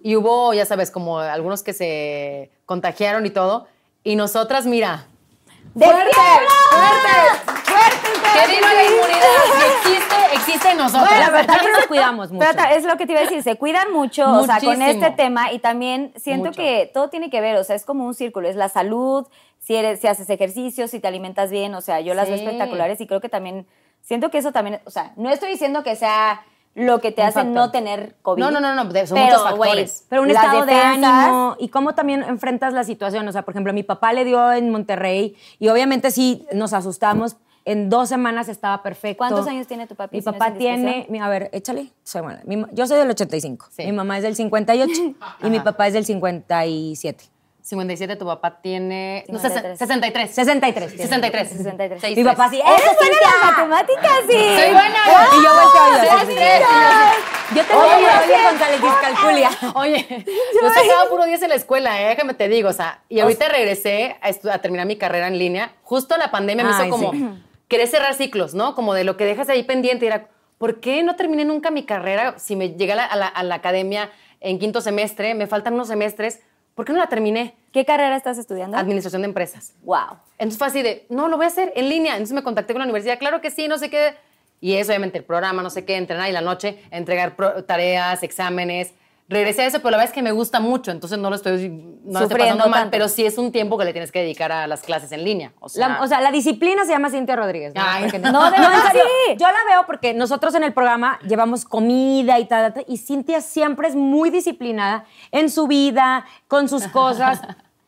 y 0.00 0.14
hubo, 0.14 0.54
ya 0.54 0.66
sabes, 0.66 0.90
como 0.90 1.18
algunos 1.18 1.62
que 1.62 1.72
se 1.72 2.50
contagiaron 2.64 3.26
y 3.26 3.30
todo 3.30 3.66
y 4.04 4.14
nosotras, 4.14 4.66
mira, 4.66 5.06
¡Fuerte! 5.78 6.10
¡Fuerte! 6.70 7.70
¡Fuerte! 7.70 8.16
que 8.32 8.54
viva 8.54 8.72
la 8.72 8.84
inmunidad, 8.84 9.28
existe, 9.76 10.14
existe 10.32 10.70
en 10.70 10.78
nosotros. 10.78 11.08
Bueno, 11.08 11.26
pero 11.32 11.46
también 11.46 11.72
nos 11.72 11.86
cuidamos 11.86 12.32
mucho. 12.32 12.46
Pero 12.50 12.68
es 12.74 12.84
lo 12.84 12.96
que 12.96 13.06
te 13.06 13.12
iba 13.12 13.20
a 13.20 13.24
decir, 13.24 13.42
se 13.42 13.56
cuidan 13.56 13.92
mucho, 13.92 14.30
o 14.30 14.46
sea, 14.46 14.60
con 14.60 14.80
este 14.82 15.10
tema 15.10 15.52
y 15.52 15.58
también 15.58 16.12
siento 16.16 16.48
Mucho. 16.48 16.62
que 16.62 16.90
todo 16.92 17.08
tiene 17.08 17.30
que 17.30 17.40
ver, 17.40 17.56
o 17.56 17.64
sea, 17.64 17.76
es 17.76 17.84
como 17.84 18.06
un 18.06 18.14
círculo, 18.14 18.48
es 18.48 18.56
la 18.56 18.68
salud, 18.68 19.26
si 19.58 19.74
eres, 19.74 20.00
si 20.00 20.06
haces 20.06 20.30
ejercicio, 20.30 20.88
si 20.88 21.00
te 21.00 21.08
alimentas 21.08 21.50
bien, 21.50 21.74
o 21.74 21.80
sea, 21.80 22.00
yo 22.00 22.14
las 22.14 22.28
veo 22.28 22.36
espectaculares 22.36 23.00
y 23.00 23.06
creo 23.06 23.20
que 23.20 23.28
también, 23.28 23.66
siento 24.00 24.30
que 24.30 24.38
eso 24.38 24.52
también, 24.52 24.80
o 24.84 24.90
sea, 24.90 25.12
no 25.16 25.30
estoy 25.30 25.50
diciendo 25.50 25.82
que 25.82 25.96
sea 25.96 26.42
lo 26.76 27.00
que 27.00 27.10
te 27.10 27.22
Un 27.22 27.28
hace 27.28 27.40
factor. 27.40 27.54
no 27.54 27.70
tener 27.70 28.16
COVID. 28.20 28.38
No, 28.38 28.50
no, 28.50 28.60
no, 28.60 28.74
no, 28.74 28.82
son 28.82 28.92
pero, 28.92 29.06
muchos 29.08 29.42
factores. 29.42 30.04
Pero 30.10 30.22
un 30.22 30.28
las 30.28 30.44
estado 30.44 30.66
de 30.66 30.74
ánimo 30.74 31.56
y 31.58 31.68
cómo 31.68 31.94
también 31.94 32.22
enfrentas 32.22 32.74
la 32.74 32.84
situación. 32.84 33.26
O 33.26 33.32
sea, 33.32 33.42
por 33.42 33.54
ejemplo, 33.54 33.72
mi 33.72 33.82
papá 33.82 34.12
le 34.12 34.26
dio 34.26 34.52
en 34.52 34.70
Monterrey 34.70 35.34
y 35.58 35.68
obviamente 35.68 36.10
sí 36.10 36.46
nos 36.52 36.74
asustamos. 36.74 37.36
En 37.64 37.88
dos 37.88 38.08
semanas 38.08 38.48
estaba 38.48 38.82
perfecto. 38.82 39.18
¿Cuántos 39.18 39.48
años 39.48 39.66
tiene 39.66 39.88
tu 39.88 39.96
papi, 39.96 40.18
Mi 40.18 40.22
papá 40.22 40.52
tiene, 40.52 41.08
a 41.20 41.28
ver, 41.28 41.50
échale. 41.52 41.90
Soy 42.04 42.22
mala. 42.22 42.42
Mi 42.44 42.62
yo 42.72 42.86
soy 42.86 42.98
del 42.98 43.10
85. 43.10 43.66
Sí. 43.70 43.84
Mi 43.86 43.92
mamá 43.92 44.18
es 44.18 44.22
del 44.22 44.36
58 44.36 44.92
y 45.42 45.50
mi 45.50 45.58
papá 45.58 45.88
es 45.88 45.94
del 45.94 46.04
57. 46.04 47.24
57, 47.66 48.14
tu 48.14 48.24
papá 48.26 48.60
tiene... 48.62 49.24
No, 49.26 49.40
53. 49.40 49.76
63. 49.76 50.30
63. 50.30 50.88
tiene. 50.92 51.02
63. 51.02 51.48
63. 51.48 52.00
Seis, 52.00 52.16
Mi 52.16 52.22
tres. 52.22 52.36
papá 52.36 52.48
sí. 52.48 52.60
¡Eres 52.64 52.80
¡Eso, 52.80 52.94
buena 52.96 53.16
en 53.16 53.40
las 53.40 53.50
matemáticas, 53.56 54.12
sí! 54.28 54.36
Soy 54.38 54.72
buena. 54.72 54.98
Y 55.36 55.42
yo 55.42 55.50
volteo 55.52 56.26
tres. 56.26 56.62
Yo 57.56 57.64
tengo 57.64 57.80
Oye, 57.82 58.06
oye. 58.06 58.44
González 58.50 58.82
Discalculia. 58.82 59.50
Oye, 59.74 60.24
yo 60.62 60.68
sacaba 60.68 61.08
puro 61.10 61.24
10 61.24 61.42
en 61.42 61.48
la 61.48 61.54
escuela, 61.56 62.00
¿eh? 62.02 62.06
déjame 62.10 62.34
te 62.34 62.48
digo, 62.48 62.68
o 62.68 62.72
sea, 62.72 63.02
y 63.08 63.18
ahorita 63.20 63.48
regresé 63.48 64.16
a, 64.20 64.52
a 64.54 64.58
terminar 64.58 64.86
mi 64.86 64.96
carrera 64.96 65.26
en 65.26 65.38
línea. 65.38 65.72
Justo 65.82 66.16
la 66.16 66.30
pandemia 66.30 66.64
me 66.64 66.70
Ay, 66.72 66.88
hizo 66.88 66.90
como 66.90 67.10
sí. 67.12 67.28
querer 67.68 67.88
cerrar 67.88 68.14
ciclos, 68.14 68.54
¿no? 68.54 68.74
Como 68.76 68.94
de 68.94 69.02
lo 69.04 69.16
que 69.16 69.24
dejas 69.24 69.48
ahí 69.48 69.62
pendiente. 69.64 70.04
Y 70.04 70.08
era, 70.08 70.28
¿por 70.58 70.78
qué 70.80 71.02
no 71.02 71.16
terminé 71.16 71.44
nunca 71.44 71.70
mi 71.72 71.84
carrera? 71.84 72.34
Si 72.38 72.54
me 72.56 72.70
llegué 72.70 72.92
a 72.92 72.96
la, 72.96 73.04
a 73.06 73.16
la- 73.16 73.26
a 73.28 73.42
la 73.42 73.56
academia 73.56 74.10
en 74.40 74.58
quinto 74.60 74.80
semestre, 74.80 75.34
me 75.34 75.46
faltan 75.48 75.74
unos 75.74 75.88
semestres, 75.88 76.40
¿por 76.76 76.84
qué 76.84 76.92
no 76.92 77.00
la 77.00 77.08
terminé? 77.08 77.56
¿Qué 77.72 77.84
carrera 77.84 78.14
estás 78.16 78.38
estudiando? 78.38 78.76
Administración 78.76 79.22
de 79.22 79.26
empresas. 79.26 79.72
Wow. 79.82 80.18
Entonces 80.38 80.58
fue 80.58 80.68
así 80.68 80.82
de, 80.82 81.06
no, 81.08 81.26
lo 81.28 81.36
voy 81.36 81.44
a 81.44 81.48
hacer 81.48 81.72
en 81.74 81.88
línea. 81.88 82.12
Entonces 82.12 82.34
me 82.34 82.44
contacté 82.44 82.72
con 82.72 82.78
la 82.80 82.84
universidad, 82.84 83.18
claro 83.18 83.40
que 83.40 83.50
sí, 83.50 83.66
no 83.66 83.78
sé 83.78 83.90
qué. 83.90 84.14
Y 84.60 84.74
es 84.76 84.88
obviamente 84.88 85.18
el 85.18 85.24
programa, 85.24 85.62
no 85.62 85.70
sé 85.70 85.84
qué, 85.84 85.96
entrenar 85.96 86.30
y 86.30 86.32
la 86.32 86.40
noche, 86.40 86.80
entregar 86.92 87.34
pro- 87.34 87.64
tareas, 87.64 88.22
exámenes. 88.22 88.94
Regresé 89.28 89.62
a 89.62 89.66
eso, 89.66 89.78
pero 89.78 89.90
la 89.90 89.96
verdad 89.96 90.10
es 90.10 90.14
que 90.14 90.22
me 90.22 90.30
gusta 90.30 90.60
mucho, 90.60 90.92
entonces 90.92 91.18
no 91.18 91.30
lo 91.30 91.34
estoy, 91.36 91.68
no 91.68 92.20
lo 92.20 92.26
estoy 92.26 92.28
Sufriendo 92.28 92.58
pasando 92.58 92.68
mal, 92.68 92.80
tanto. 92.82 92.90
pero 92.92 93.08
sí 93.08 93.26
es 93.26 93.38
un 93.38 93.50
tiempo 93.50 93.76
que 93.76 93.84
le 93.84 93.92
tienes 93.92 94.12
que 94.12 94.20
dedicar 94.20 94.52
a 94.52 94.68
las 94.68 94.82
clases 94.82 95.10
en 95.10 95.24
línea. 95.24 95.52
O 95.58 95.68
sea, 95.68 95.88
La, 95.88 96.02
o 96.02 96.06
sea, 96.06 96.20
la 96.20 96.30
disciplina 96.30 96.84
se 96.84 96.92
llama 96.92 97.10
Cintia 97.10 97.34
Rodríguez. 97.34 97.74
¿no? 97.74 97.82
Ay, 97.84 98.08
no, 98.20 98.30
no, 98.30 98.50
de 98.50 98.56
en 98.56 98.62
verdad, 98.62 98.86
serio, 98.86 99.02
sí. 99.26 99.36
Yo 99.36 99.46
la 99.46 99.72
veo 99.74 99.84
porque 99.86 100.14
nosotros 100.14 100.54
en 100.54 100.62
el 100.62 100.72
programa 100.72 101.18
llevamos 101.26 101.64
comida 101.64 102.38
y 102.38 102.44
tal, 102.46 102.72
tal, 102.72 102.84
y 102.86 102.98
Cintia 102.98 103.40
siempre 103.40 103.88
es 103.88 103.96
muy 103.96 104.30
disciplinada 104.30 105.06
en 105.32 105.50
su 105.50 105.66
vida, 105.66 106.24
con 106.46 106.68
sus 106.68 106.86
cosas, 106.92 107.40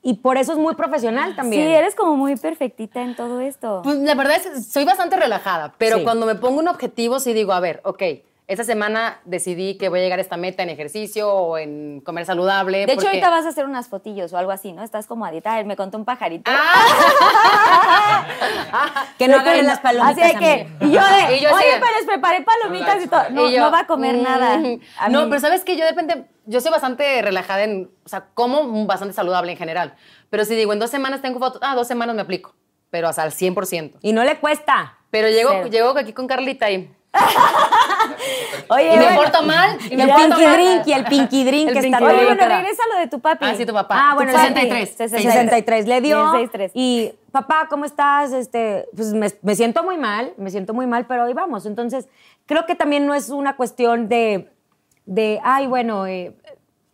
y 0.02 0.14
por 0.14 0.38
eso 0.38 0.52
es 0.52 0.58
muy 0.58 0.74
profesional 0.74 1.36
también. 1.36 1.66
Sí, 1.68 1.72
eres 1.72 1.94
como 1.94 2.16
muy 2.16 2.34
perfectita 2.34 3.00
en 3.02 3.14
todo 3.14 3.40
esto. 3.40 3.82
Pues 3.84 3.96
la 3.98 4.14
verdad 4.16 4.36
es 4.38 4.46
que 4.46 4.60
soy 4.60 4.84
bastante 4.84 5.16
relajada, 5.16 5.74
pero 5.78 5.98
Sí. 5.98 6.02
cuando 6.04 6.26
me 6.26 6.34
pongo 6.34 6.58
un 6.58 6.66
objetivo 6.68 7.20
sí 7.20 7.32
digo, 7.32 7.52
a 7.52 7.60
ver, 7.60 7.80
ok, 7.84 8.02
esta 8.48 8.64
semana 8.64 9.20
decidí 9.26 9.76
que 9.76 9.90
voy 9.90 10.00
a 10.00 10.02
llegar 10.02 10.18
a 10.18 10.22
esta 10.22 10.38
meta 10.38 10.62
en 10.62 10.70
ejercicio 10.70 11.30
o 11.30 11.58
en 11.58 12.00
comer 12.00 12.24
saludable. 12.24 12.78
de 12.78 12.84
hecho, 12.84 12.94
porque- 12.94 13.08
ahorita 13.08 13.28
vas 13.28 13.44
a 13.44 13.50
hacer 13.50 13.66
unas 13.66 13.88
fotillos 13.88 14.32
o 14.32 14.38
algo 14.38 14.50
así, 14.50 14.72
¿no? 14.72 14.82
Estás 14.82 15.06
como 15.06 15.26
a 15.26 15.30
dieta. 15.30 15.52
Ay, 15.52 15.64
Me 15.66 15.76
contó 15.76 15.98
un 15.98 16.06
pajarito. 16.06 16.50
que 19.18 19.28
no 19.28 19.36
De 19.36 19.42
que 19.42 19.48
agarren 19.50 19.64
no- 19.66 19.70
las 19.70 19.80
palomitas. 19.80 20.24
Así 20.24 20.32
de 20.32 20.38
que, 20.40 20.66
y 20.80 20.90
yo 20.92 21.00
de, 21.02 21.36
Y 21.36 21.40
yo 21.40 21.54
así 21.54 21.66
oye, 21.66 21.76
pero 21.78 21.92
les 21.98 22.06
preparé 22.06 22.40
palomitas 22.42 23.04
y 23.04 23.08
todo. 23.08 23.22
No, 23.30 23.46
Y 23.48 23.52
yo, 23.54 23.60
no 23.60 23.70
va 23.70 23.80
a 23.80 23.86
comer 23.86 24.16
mm, 24.16 24.22
nada. 24.22 24.58
A 24.98 25.08
no, 25.10 25.28
pero 25.28 25.40
sabes 25.40 25.62
que 25.62 25.76
yo 25.76 25.84
de 25.84 25.90
repente, 25.90 26.24
yo 26.46 26.60
soy 26.62 26.70
bastante 26.70 27.20
relajada 27.20 27.64
en, 27.64 27.90
o 28.04 28.08
sea, 28.08 28.28
como 28.32 28.86
bastante 28.86 29.12
saludable 29.14 29.52
en 29.52 29.58
general. 29.58 29.94
Pero 30.30 30.46
si 30.46 30.54
digo, 30.54 30.72
en 30.72 30.78
dos 30.78 30.88
semanas 30.90 31.20
tengo 31.20 31.38
fotos, 31.38 31.60
ah, 31.62 31.74
dos 31.74 31.86
semanas 31.86 32.16
me 32.16 32.22
aplico, 32.22 32.54
pero 32.88 33.08
hasta 33.08 33.24
al 33.24 33.32
100%. 33.32 33.98
Y 34.00 34.14
no 34.14 34.24
le 34.24 34.38
cuesta. 34.38 34.96
Pero 35.10 35.28
llego, 35.28 35.50
Cero. 35.50 35.68
llego 35.68 35.90
aquí 35.98 36.14
con 36.14 36.26
Carlita 36.26 36.70
y, 36.70 36.90
Oye, 38.70 38.94
y 38.94 38.96
me 38.98 39.04
bueno. 39.04 39.20
porto 39.22 39.42
mal. 39.42 39.78
Y 39.90 39.96
me 39.96 40.02
el 40.04 40.08
porto 40.10 40.24
pinky 40.28 40.44
mal. 40.44 40.54
drink, 40.56 40.86
y 40.86 40.92
el 40.92 41.04
pinky 41.04 41.44
drink 41.44 41.68
El 41.68 41.72
que 41.80 41.86
está 41.86 41.98
Oye, 42.04 42.24
bueno, 42.24 42.46
regresa 42.46 42.82
a 42.84 42.94
lo 42.94 43.00
de 43.00 43.06
tu 43.08 43.20
papi. 43.20 43.46
Ah, 43.46 43.54
sí, 43.56 43.64
tu 43.66 43.72
papá. 43.72 44.10
Ah, 44.10 44.14
bueno, 44.14 44.32
papi. 44.32 44.46
63. 44.48 44.88
63. 44.90 45.32
63 45.32 45.86
le 45.88 46.00
dio. 46.00 46.24
63. 46.32 46.72
Y 46.74 47.12
papá, 47.32 47.66
¿cómo 47.70 47.84
estás? 47.84 48.32
Este, 48.32 48.86
pues 48.94 49.12
me, 49.14 49.28
me 49.42 49.54
siento 49.54 49.82
muy 49.82 49.96
mal, 49.98 50.32
me 50.36 50.50
siento 50.50 50.74
muy 50.74 50.86
mal, 50.86 51.06
pero 51.06 51.24
ahí 51.24 51.32
vamos. 51.34 51.66
Entonces, 51.66 52.08
creo 52.46 52.66
que 52.66 52.74
también 52.74 53.06
no 53.06 53.14
es 53.14 53.30
una 53.30 53.56
cuestión 53.56 54.08
de, 54.08 54.50
de 55.06 55.40
ay, 55.42 55.66
bueno, 55.66 56.06
eh, 56.06 56.34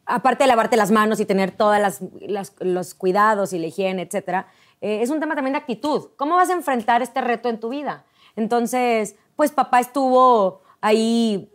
aparte 0.07 0.45
de 0.45 0.49
lavarte 0.49 0.77
las 0.77 0.91
manos 0.91 1.19
y 1.21 1.25
tener 1.27 1.51
todos 1.51 1.79
las, 1.79 2.01
las- 2.21 2.53
los 2.61 2.95
cuidados 2.95 3.53
y 3.53 3.59
la 3.59 3.67
higiene, 3.69 4.03
etcétera, 4.03 4.49
eh, 4.81 5.01
es 5.03 5.09
un 5.11 5.19
tema 5.19 5.35
también 5.35 5.53
de 5.55 5.59
actitud. 5.59 6.11
¿Cómo 6.17 6.37
vas 6.37 6.51
a 6.51 6.53
enfrentar 6.53 7.01
este 7.03 7.21
reto 7.23 7.49
en 7.49 7.59
tu 7.59 7.71
vida? 7.71 8.05
Entonces, 8.37 9.17
pues 9.37 9.51
papá 9.53 9.81
estuvo 9.81 10.61
ahí 10.85 11.49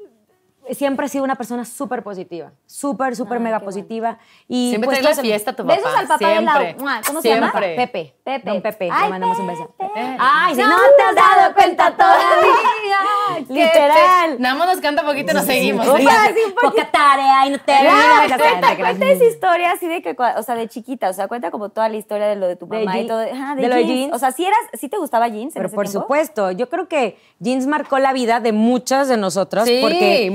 siempre 0.74 1.06
ha 1.06 1.10
sido 1.10 1.24
una 1.24 1.36
persona 1.36 1.66
súper 1.66 2.04
positiva, 2.04 2.52
súper, 2.66 3.16
súper 3.16 3.38
Ay, 3.38 3.44
mega 3.44 3.58
bueno. 3.60 3.66
positiva. 3.66 4.18
Y 4.48 4.70
Siempre 4.70 4.88
pues, 4.88 5.00
trae 5.00 5.16
la 5.16 5.22
fiesta 5.22 5.54
tu 5.54 5.64
papá. 5.66 5.76
Besos 5.76 5.94
al 5.96 6.08
papá 6.08 6.28
de 6.28 6.34
siempre, 6.36 6.76
Mua, 6.80 7.02
¿Cómo 7.06 7.22
se 7.22 7.30
llama? 7.30 7.52
siempre. 7.52 7.76
Pepe. 7.76 8.16
Pepe. 8.24 8.50
Don 8.50 8.62
Pepe. 8.62 8.90
Ay, 8.92 9.04
le 9.04 9.10
mandamos 9.10 9.40
un 9.40 9.48
beso. 9.48 9.74
Pepe. 9.78 10.18
Ay, 10.20 10.56
si 10.56 10.62
No 10.62 10.70
no, 10.70 10.76
te 10.98 11.04
has 11.04 11.16
dado 11.16 11.54
cuenta 11.54 11.92
todavía. 11.96 13.46
Literal. 13.50 14.36
te- 14.38 14.42
Nada 14.42 14.56
más 14.56 14.68
nos 14.68 14.82
canta 14.82 15.04
poquito 15.06 15.32
y 15.32 15.36
nos 15.36 15.46
seguimos. 15.46 15.86
Sí, 15.86 15.92
sí, 15.98 16.40
un 16.48 16.54
poquito. 16.54 16.70
Poca 16.70 16.92
tarea 16.92 17.46
y 17.48 17.50
no 17.52 17.58
te 17.60 17.72
olvides. 17.74 18.38
cuenta, 18.38 18.76
cuenta 18.78 19.06
esa 19.06 19.24
historia 19.26 19.72
así 19.72 19.88
de 19.88 20.02
que, 20.02 20.16
o 20.38 20.44
sea, 20.44 20.56
de 20.56 20.68
chiquita, 20.68 21.10
o 21.10 21.14
sea, 21.14 21.28
cuenta 21.28 21.52
como 21.52 21.70
toda 21.70 21.90
la 21.90 21.98
historia 21.98 22.28
de 22.28 22.36
lo 22.36 22.48
de 22.48 22.56
tu 22.56 22.68
De 22.68 22.80
mamá 22.80 22.98
y 22.98 23.02
jean- 23.02 23.08
todo. 23.08 23.18
De, 23.20 23.62
de 23.62 23.68
lo 23.68 23.76
de 23.76 23.86
jeans. 23.86 24.14
O 24.14 24.20
sea, 24.20 24.32
si 24.32 24.46
eras, 24.46 24.60
si 24.74 24.90
te 24.90 24.98
gustaba 24.98 25.28
jeans 25.28 25.48
en 25.56 25.60
Pero 25.62 25.68
ese 25.68 25.76
por 25.76 25.86
tiempo? 25.86 26.02
supuesto, 26.02 26.52
yo 26.52 26.70
creo 26.70 26.88
que 26.88 27.18
jeans 27.40 27.66
marcó 27.68 28.00
la 28.00 28.14
vida 28.14 28.40
de 28.40 28.52
muchas 28.52 29.08
de 29.08 29.18
nosotras 29.18 29.66
Sí, 29.66 29.80
porque 29.82 30.30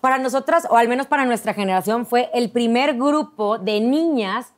para 0.00 0.18
nosotras, 0.18 0.66
o 0.70 0.76
al 0.76 0.88
menos 0.88 1.06
para 1.06 1.24
nuestra 1.24 1.54
generación, 1.54 2.06
fue 2.06 2.30
el 2.34 2.50
primer 2.50 2.94
grupo 2.94 3.58
de 3.58 3.80
niñas, 3.80 4.52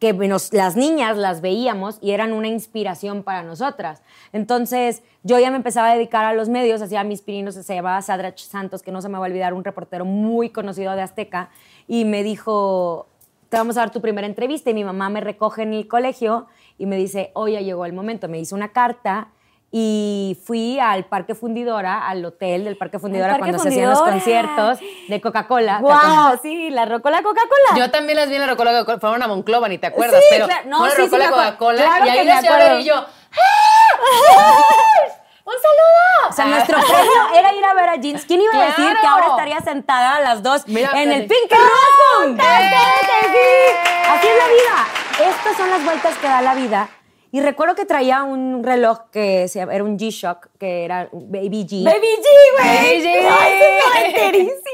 que 0.00 0.12
nos- 0.12 0.52
las 0.52 0.76
niñas 0.76 1.16
las 1.16 1.40
veíamos 1.40 1.98
y 2.02 2.10
eran 2.10 2.34
una 2.34 2.48
inspiración 2.48 3.22
para 3.22 3.42
nosotras. 3.42 4.02
Entonces, 4.32 5.02
yo 5.22 5.38
ya 5.38 5.50
me 5.50 5.56
empezaba 5.56 5.90
a 5.90 5.94
dedicar 5.94 6.26
a 6.26 6.34
los 6.34 6.50
medios, 6.50 6.82
hacía 6.82 7.02
mis 7.04 7.22
pininos, 7.22 7.54
se 7.54 7.74
llamaba 7.74 8.02
Sadrach 8.02 8.36
Santos, 8.38 8.82
que 8.82 8.92
no 8.92 9.00
se 9.00 9.08
me 9.08 9.16
va 9.16 9.24
a 9.24 9.28
olvidar, 9.28 9.54
un 9.54 9.64
reportero 9.64 10.04
muy 10.04 10.50
conocido 10.50 10.94
de 10.94 11.00
Azteca, 11.00 11.48
y 11.88 12.04
me 12.04 12.22
dijo, 12.22 13.06
te 13.48 13.56
vamos 13.56 13.78
a 13.78 13.80
dar 13.80 13.92
tu 13.92 14.02
primera 14.02 14.26
entrevista, 14.26 14.68
y 14.68 14.74
mi 14.74 14.84
mamá 14.84 15.08
me 15.08 15.22
recoge 15.22 15.62
en 15.62 15.72
el 15.72 15.88
colegio 15.88 16.48
y 16.76 16.84
me 16.84 16.96
dice, 16.96 17.30
hoy 17.32 17.52
ya 17.52 17.60
llegó 17.60 17.86
el 17.86 17.94
momento, 17.94 18.28
me 18.28 18.38
hizo 18.40 18.54
una 18.56 18.72
carta 18.72 19.28
y 19.76 20.38
fui 20.46 20.78
al 20.78 21.04
Parque 21.04 21.34
Fundidora, 21.34 22.06
al 22.06 22.24
hotel 22.24 22.62
del 22.62 22.76
Parque 22.76 23.00
Fundidora 23.00 23.32
Parque 23.32 23.50
cuando 23.50 23.60
se 23.60 23.70
hacían 23.70 23.90
los 23.90 24.02
conciertos 24.02 24.78
de 25.08 25.20
Coca-Cola. 25.20 25.80
¡Wow! 25.80 26.38
Sí, 26.40 26.70
la 26.70 26.84
Rocola 26.84 27.24
Coca-Cola. 27.24 27.76
Yo 27.76 27.90
también 27.90 28.20
las 28.20 28.28
vi 28.28 28.36
en 28.36 28.42
la 28.42 28.46
Rocola 28.46 28.70
Coca-Cola. 28.70 29.00
Fueron 29.00 29.20
a 29.24 29.26
Monclova, 29.26 29.68
ni 29.68 29.78
te 29.78 29.88
acuerdas. 29.88 30.20
Sí, 30.20 30.26
pero 30.30 30.46
claro. 30.46 30.68
No, 30.68 30.86
sí, 30.86 30.92
sí 30.94 31.02
Rocola. 31.02 31.28
Coca-Cola. 31.28 31.82
Claro 31.82 32.06
y 32.06 32.08
ahí 32.08 32.24
las 32.24 32.44
acuerdo. 32.44 32.78
y 32.78 32.84
yo. 32.84 32.94
¡Ah! 32.94 33.86
¡Un 35.44 35.54
saludo! 35.54 36.28
O 36.28 36.32
sea, 36.32 36.44
nuestro 36.44 36.78
premio 36.86 37.34
era 37.34 37.52
ir 37.52 37.64
a 37.64 37.74
ver 37.74 37.88
a 37.88 37.96
Jeans. 37.96 38.24
¿Quién 38.26 38.42
iba 38.42 38.54
a 38.54 38.66
decir 38.66 38.76
¡Claro! 38.76 39.00
que 39.00 39.06
ahora 39.08 39.26
estaría 39.30 39.60
sentada 39.60 40.14
a 40.14 40.20
las 40.20 40.44
dos 40.44 40.68
Mira, 40.68 40.92
en 41.02 41.10
el. 41.10 41.26
Pink 41.26 41.50
Room? 41.50 42.36
¡Cállate, 42.36 42.76
sí! 43.22 43.76
Así 44.08 44.26
es 44.28 44.38
la 44.38 44.46
vida. 44.46 45.30
Estas 45.30 45.56
son 45.56 45.68
las 45.68 45.84
vueltas 45.84 46.16
que 46.18 46.28
da 46.28 46.42
la 46.42 46.54
vida. 46.54 46.88
Y 47.34 47.40
recuerdo 47.40 47.74
que 47.74 47.84
traía 47.84 48.22
un 48.22 48.62
reloj 48.62 49.10
que 49.10 49.48
se 49.48 49.58
llama- 49.58 49.74
era 49.74 49.82
un 49.82 49.98
G-Shock, 49.98 50.50
que 50.56 50.84
era 50.84 51.08
un 51.10 51.32
Baby 51.32 51.66
G. 51.68 51.82
Baby 51.82 52.06
G, 52.22 52.26
güey. 52.56 53.02
Baby 53.02 54.48
G. 54.48 54.52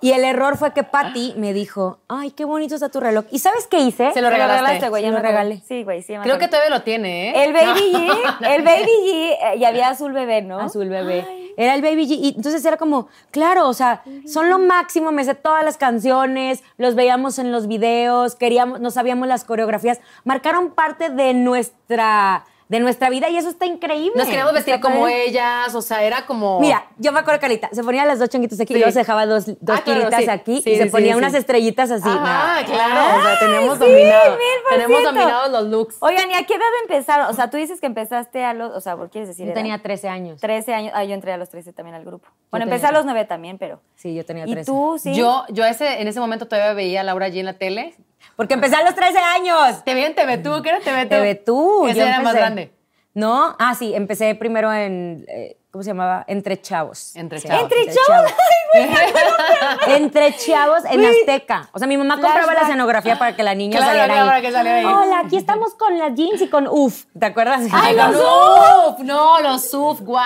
Y 0.00 0.12
el 0.12 0.24
error 0.24 0.56
fue 0.56 0.72
que 0.72 0.82
Patty 0.82 1.34
me 1.36 1.52
dijo, 1.52 1.98
ay, 2.08 2.30
qué 2.32 2.44
bonito 2.44 2.74
está 2.74 2.88
tu 2.88 2.98
reloj. 2.98 3.24
¿Y 3.30 3.38
sabes 3.38 3.66
qué 3.68 3.78
hice? 3.78 4.12
Se 4.12 4.20
lo 4.20 4.30
regalaste. 4.30 4.88
güey. 4.88 5.04
Se 5.04 5.10
lo 5.10 5.18
regalé. 5.20 5.60
Sí, 5.66 5.84
güey, 5.84 6.02
sí. 6.02 6.14
Creo 6.22 6.38
que 6.38 6.48
todavía 6.48 6.70
lo 6.70 6.82
tiene, 6.82 7.30
¿eh? 7.30 7.44
El 7.44 7.52
Baby. 7.52 7.92
G, 7.92 8.48
el 8.52 8.62
Baby 8.64 8.90
G, 9.04 9.10
eh, 9.12 9.56
y 9.58 9.64
había 9.64 9.88
Azul 9.88 10.12
Bebé, 10.12 10.42
¿no? 10.42 10.58
Azul 10.58 10.88
bebé. 10.88 11.24
Era 11.58 11.74
el 11.74 11.82
Baby 11.82 12.06
G. 12.06 12.18
Y 12.22 12.28
entonces 12.36 12.64
era 12.64 12.76
como, 12.76 13.08
claro, 13.32 13.68
o 13.68 13.74
sea, 13.74 14.02
son 14.26 14.48
lo 14.48 14.60
máximo, 14.60 15.10
me 15.10 15.24
sé 15.24 15.34
todas 15.34 15.64
las 15.64 15.76
canciones, 15.76 16.62
los 16.76 16.94
veíamos 16.94 17.40
en 17.40 17.50
los 17.50 17.66
videos, 17.66 18.36
queríamos, 18.36 18.78
no 18.78 18.92
sabíamos 18.92 19.26
las 19.26 19.42
coreografías, 19.44 19.98
marcaron 20.24 20.70
parte 20.70 21.10
de 21.10 21.34
nuestra, 21.34 22.46
de 22.68 22.80
nuestra 22.80 23.08
vida 23.08 23.28
y 23.30 23.36
eso 23.36 23.48
está 23.48 23.64
increíble. 23.66 24.12
Nos 24.14 24.26
queríamos 24.26 24.52
vestir 24.52 24.74
Está 24.74 24.86
como 24.86 25.08
ellas, 25.08 25.74
o 25.74 25.80
sea, 25.80 26.02
era 26.02 26.26
como... 26.26 26.60
Mira, 26.60 26.86
yo 26.98 27.12
me 27.12 27.20
acuerdo, 27.20 27.40
Carlita, 27.40 27.68
se 27.72 27.82
ponía 27.82 28.04
las 28.04 28.18
dos 28.18 28.28
chonguitos 28.28 28.60
aquí 28.60 28.74
Sí. 28.74 28.74
y 28.74 28.78
luego 28.80 28.92
se 28.92 28.98
dejaba 28.98 29.24
dos, 29.24 29.46
dos 29.46 29.78
Ah, 29.78 29.82
claro, 29.82 30.10
sí. 30.18 30.28
aquí 30.28 30.60
Sí, 30.62 30.70
y 30.72 30.76
se 30.76 30.86
ponía 30.86 31.16
unas 31.16 31.32
estrellitas 31.34 31.90
así. 31.90 32.04
Ah, 32.06 32.58
No. 32.60 32.66
claro, 32.74 33.18
o 33.18 33.22
sea, 33.22 33.38
tenemos 33.38 33.78
sí, 33.78 33.84
dominado. 33.84 34.30
mil 34.32 34.62
por 34.62 34.72
Tenemos 34.72 35.02
dominados 35.02 35.50
los 35.50 35.64
looks. 35.68 35.96
Oigan, 36.00 36.30
¿y 36.30 36.34
a 36.34 36.44
qué 36.44 36.54
edad 36.54 36.66
empezaron? 36.82 37.26
O 37.30 37.32
sea, 37.32 37.48
tú 37.48 37.56
dices 37.56 37.80
que 37.80 37.86
empezaste 37.86 38.44
a 38.44 38.52
los, 38.52 38.74
o 38.76 38.80
sea, 38.82 38.96
¿por 38.96 39.08
quieres 39.10 39.28
decir 39.28 39.46
Yo 39.46 39.52
edad? 39.52 39.60
tenía 39.60 39.82
13 39.82 40.08
años. 40.08 40.40
13 40.40 40.74
años. 40.74 40.92
Ah, 40.94 41.04
yo 41.04 41.14
entré 41.14 41.32
a 41.32 41.38
los 41.38 41.48
13 41.48 41.72
también 41.72 41.94
al 41.94 42.04
grupo. 42.04 42.28
Bueno, 42.50 42.64
empecé 42.64 42.84
a 42.84 42.90
13. 42.90 42.94
los 42.98 43.04
9 43.06 43.24
también, 43.24 43.56
pero. 43.58 43.80
Sí, 43.96 44.14
yo 44.14 44.26
tenía 44.26 44.44
¿Y 44.46 44.52
13. 44.52 44.70
tú, 44.70 44.98
sí? 45.02 45.14
Yo, 45.14 45.44
yo 45.48 45.64
ese, 45.64 46.02
en 46.02 46.08
ese 46.08 46.20
momento 46.20 46.46
todavía 46.48 46.74
veía 46.74 47.00
a 47.00 47.04
Laura 47.04 47.28
G 47.28 47.38
en 47.38 47.46
la 47.46 47.54
tele. 47.54 47.94
Porque 48.38 48.54
empecé 48.54 48.76
a 48.76 48.84
los 48.84 48.94
13 48.94 49.18
años. 49.18 49.82
Te 49.84 49.94
vi 49.94 50.04
en 50.04 50.14
TV 50.14 50.38
tú, 50.38 50.62
¿qué 50.62 50.68
era 50.68 50.78
TV 50.78 51.02
tú? 51.06 51.08
TV 51.08 51.34
tú. 51.34 51.86
Ese 51.88 51.98
yo 51.98 52.06
era 52.06 52.20
más 52.20 52.34
grande. 52.34 52.72
No, 53.12 53.56
ah, 53.58 53.74
sí, 53.74 53.92
empecé 53.96 54.36
primero 54.36 54.72
en, 54.72 55.24
eh, 55.26 55.56
¿cómo 55.72 55.82
se 55.82 55.90
llamaba? 55.90 56.24
Entre 56.28 56.60
Chavos. 56.62 57.16
Entre 57.16 57.40
Chavos. 57.40 57.62
Entre 57.64 57.92
Chavos. 57.92 58.32
Entre 59.88 60.36
Chavos 60.36 60.84
en 60.88 61.04
Azteca. 61.04 61.68
O 61.72 61.80
sea, 61.80 61.88
mi 61.88 61.96
mamá 61.96 62.14
compraba 62.20 62.54
la 62.54 62.60
escenografía 62.60 63.18
para 63.18 63.34
que 63.34 63.42
la 63.42 63.56
niña 63.56 63.78
Claro, 63.78 63.86
saliera 63.86 64.06
claro, 64.06 64.20
ahí. 64.22 64.28
para 64.28 64.40
que 64.40 64.52
saliera 64.52 64.78
ahí. 64.78 64.84
Hola, 64.84 65.20
aquí 65.24 65.36
estamos 65.36 65.74
con 65.74 65.98
las 65.98 66.14
jeans 66.14 66.40
y 66.42 66.48
con 66.48 66.68
UF. 66.68 67.06
¿Te 67.18 67.26
acuerdas? 67.26 67.62
¡Ay, 67.72 67.96
los 67.96 68.14
UF. 68.14 69.00
No, 69.00 69.40
los 69.40 69.68
SUF, 69.68 70.00
wow. 70.02 70.16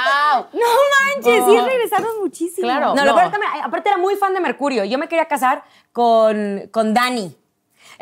No 0.52 0.66
manches, 1.14 1.44
sí 1.46 1.58
regresaron 1.60 2.10
muchísimo. 2.20 2.66
Claro. 2.68 2.88
No, 2.88 2.96
No. 2.96 3.04
lo 3.06 3.14
peor 3.14 3.26
es 3.28 3.32
que 3.32 3.38
me- 3.38 3.62
aparte 3.62 3.88
era 3.88 3.96
muy 3.96 4.16
fan 4.16 4.34
de 4.34 4.40
Mercurio. 4.40 4.84
Yo 4.84 4.98
me 4.98 5.08
quería 5.08 5.24
casar 5.26 5.64
con, 5.92 6.68
con 6.70 6.92
Dani. 6.92 7.34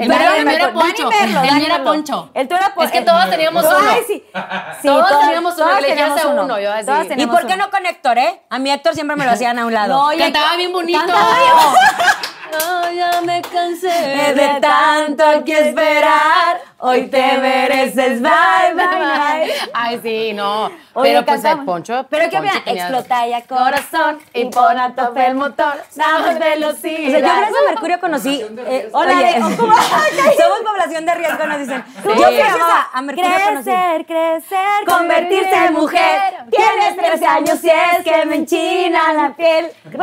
El 0.03 0.09
mío- 0.09 0.51
era 0.51 0.73
Poncho. 0.73 1.11
El 1.11 1.29
mío 1.31 1.67
era. 1.67 1.83
Poncho. 1.83 2.31
El 2.35 2.49
tuyo 2.49 2.61
era 2.61 2.75
Pon- 2.75 2.85
Es 2.87 2.93
que 2.93 3.03
todos 3.03 3.31
teníamos 3.31 3.65
Ay, 3.65 3.73
uno. 3.79 3.93
sí. 4.07 4.25
Sí, 4.83 4.89
Todos 4.89 5.21
teníamos 5.21 5.55
uno, 5.57 5.67
todos 5.67 5.81
teníamos 5.81 6.25
uno, 6.25 6.59
yo 6.61 6.73
así. 6.73 6.87
Todos 6.87 7.07
¿Y 7.17 7.23
¿Y 7.23 7.27
por 7.27 7.41
qué 7.47 7.55
uno. 7.55 7.65
no 7.67 7.71
con 7.71 7.87
Héctor, 7.87 8.19
eh? 8.19 8.43
A 8.49 8.59
mi 8.59 8.71
Héctor 8.71 8.95
siempre 8.95 9.17
me 9.17 9.25
lo 9.25 9.31
hacían 9.33 9.59
a 9.59 9.67
un 9.67 9.75
lado. 9.75 9.95
No, 9.95 10.07
oye, 10.07 10.19
Cantaba 10.19 10.57
bien 10.57 10.73
bonito. 10.73 10.99
Cantaba 10.99 11.29
bien. 11.39 12.30
No, 12.53 12.91
ya 12.93 13.21
me 13.23 13.43
cansé 13.43 13.89
de 13.89 14.59
tanto 14.61 15.45
que 15.45 15.69
esperar, 15.69 16.61
hoy 16.79 17.07
te 17.09 17.39
mereces, 17.39 18.21
bye, 18.21 18.75
bye, 18.75 18.87
bye. 18.87 19.53
Ay, 19.73 20.01
sí, 20.03 20.33
no. 20.33 20.67
Oye, 20.95 21.13
pero 21.13 21.25
pues 21.25 21.45
el. 21.45 21.65
Poncho. 21.65 22.07
Pero 22.11 22.29
bien, 22.41 22.65
tenía- 22.65 22.83
explota 22.83 23.27
ya 23.27 23.43
corazón 23.43 24.19
y 24.35 24.47
pon 24.47 24.79
a 24.79 24.95
tope 24.95 25.27
el 25.27 25.35
motor. 25.35 25.75
Damos 25.95 26.31
O 26.37 26.39
velocidad. 26.39 27.11
sea, 27.11 27.19
yo 27.21 27.27
gracias 27.27 27.53
a 27.67 27.71
Mercurio 27.71 28.01
conocí. 28.01 28.45
eh, 28.67 28.89
Hola, 28.93 29.13
oye, 29.19 29.35
somos 29.57 30.61
población 30.65 31.07
de 31.07 31.15
riesgo, 31.15 31.47
nos 31.47 31.59
dicen. 31.59 31.85
Yo 32.05 32.11
fui 32.15 32.41
a, 32.41 32.89
a 32.93 33.03
Mercurio 33.03 33.31
conocí. 33.47 33.65
crecer, 33.71 34.07
crecer, 34.07 34.85
Convertirse 34.87 35.55
en 35.67 35.73
mujer. 35.75 36.35
Tienes 36.51 36.97
13 36.97 37.27
años 37.27 37.65
y 37.65 37.69
es 37.71 38.05
que 38.05 38.25
me 38.27 38.37
enchina 38.37 39.13
la 39.13 39.33
piel. 39.35 39.71
Pero 39.85 40.03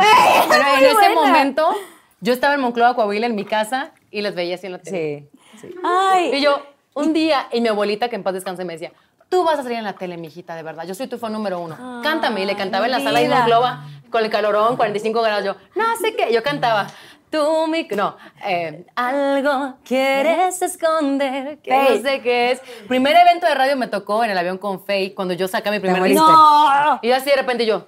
en 0.78 0.84
ese 0.84 1.14
momento, 1.14 1.74
yo 2.20 2.32
estaba 2.32 2.54
en 2.54 2.60
Moncloa, 2.60 2.94
Coahuila, 2.94 3.26
en 3.26 3.34
mi 3.34 3.44
casa, 3.44 3.92
y 4.10 4.22
les 4.22 4.34
veía 4.34 4.54
así 4.56 4.66
en 4.66 4.72
la 4.72 4.78
tele. 4.78 5.28
Sí. 5.60 5.74
Ay, 5.84 6.30
Y 6.34 6.40
yo, 6.40 6.62
un 6.94 7.12
día, 7.12 7.48
y 7.52 7.60
mi 7.60 7.68
abuelita, 7.68 8.08
que 8.08 8.16
en 8.16 8.22
paz 8.22 8.34
descanse, 8.34 8.64
me 8.64 8.72
decía, 8.74 8.92
tú 9.28 9.44
vas 9.44 9.58
a 9.58 9.62
salir 9.62 9.78
en 9.78 9.84
la 9.84 9.92
tele, 9.94 10.16
mijita, 10.16 10.54
de 10.56 10.62
verdad. 10.62 10.84
Yo 10.86 10.94
soy 10.94 11.06
tu 11.06 11.18
fan 11.18 11.32
número 11.32 11.60
uno. 11.60 12.00
Cántame. 12.02 12.42
Y 12.42 12.46
le 12.46 12.56
cantaba 12.56 12.86
en 12.86 12.92
la 12.92 13.00
sala 13.00 13.18
de 13.20 13.26
vida. 13.26 13.38
Monclova, 13.40 13.84
con 14.10 14.24
el 14.24 14.30
calorón, 14.30 14.76
45 14.76 15.20
grados. 15.22 15.44
Yo, 15.44 15.54
no 15.74 15.96
sé 16.00 16.14
qué. 16.16 16.32
Yo 16.32 16.42
cantaba, 16.42 16.86
tú, 17.30 17.66
mi... 17.68 17.86
No, 17.94 18.16
eh, 18.46 18.86
algo 18.96 19.74
quieres 19.84 20.62
esconder, 20.62 21.58
que 21.58 21.70
Faye. 21.70 21.96
no 21.96 22.02
sé 22.02 22.20
qué 22.22 22.52
es. 22.52 22.60
Primer 22.88 23.14
evento 23.16 23.46
de 23.46 23.54
radio 23.54 23.76
me 23.76 23.86
tocó 23.86 24.24
en 24.24 24.30
el 24.30 24.38
avión 24.38 24.58
con 24.58 24.84
Faye, 24.84 25.14
cuando 25.14 25.34
yo 25.34 25.46
saqué 25.46 25.70
mi 25.70 25.78
primer 25.80 26.02
disco. 26.02 26.26
no. 26.26 26.98
Y 27.02 27.10
así 27.12 27.28
de 27.30 27.36
repente 27.36 27.66
yo, 27.66 27.86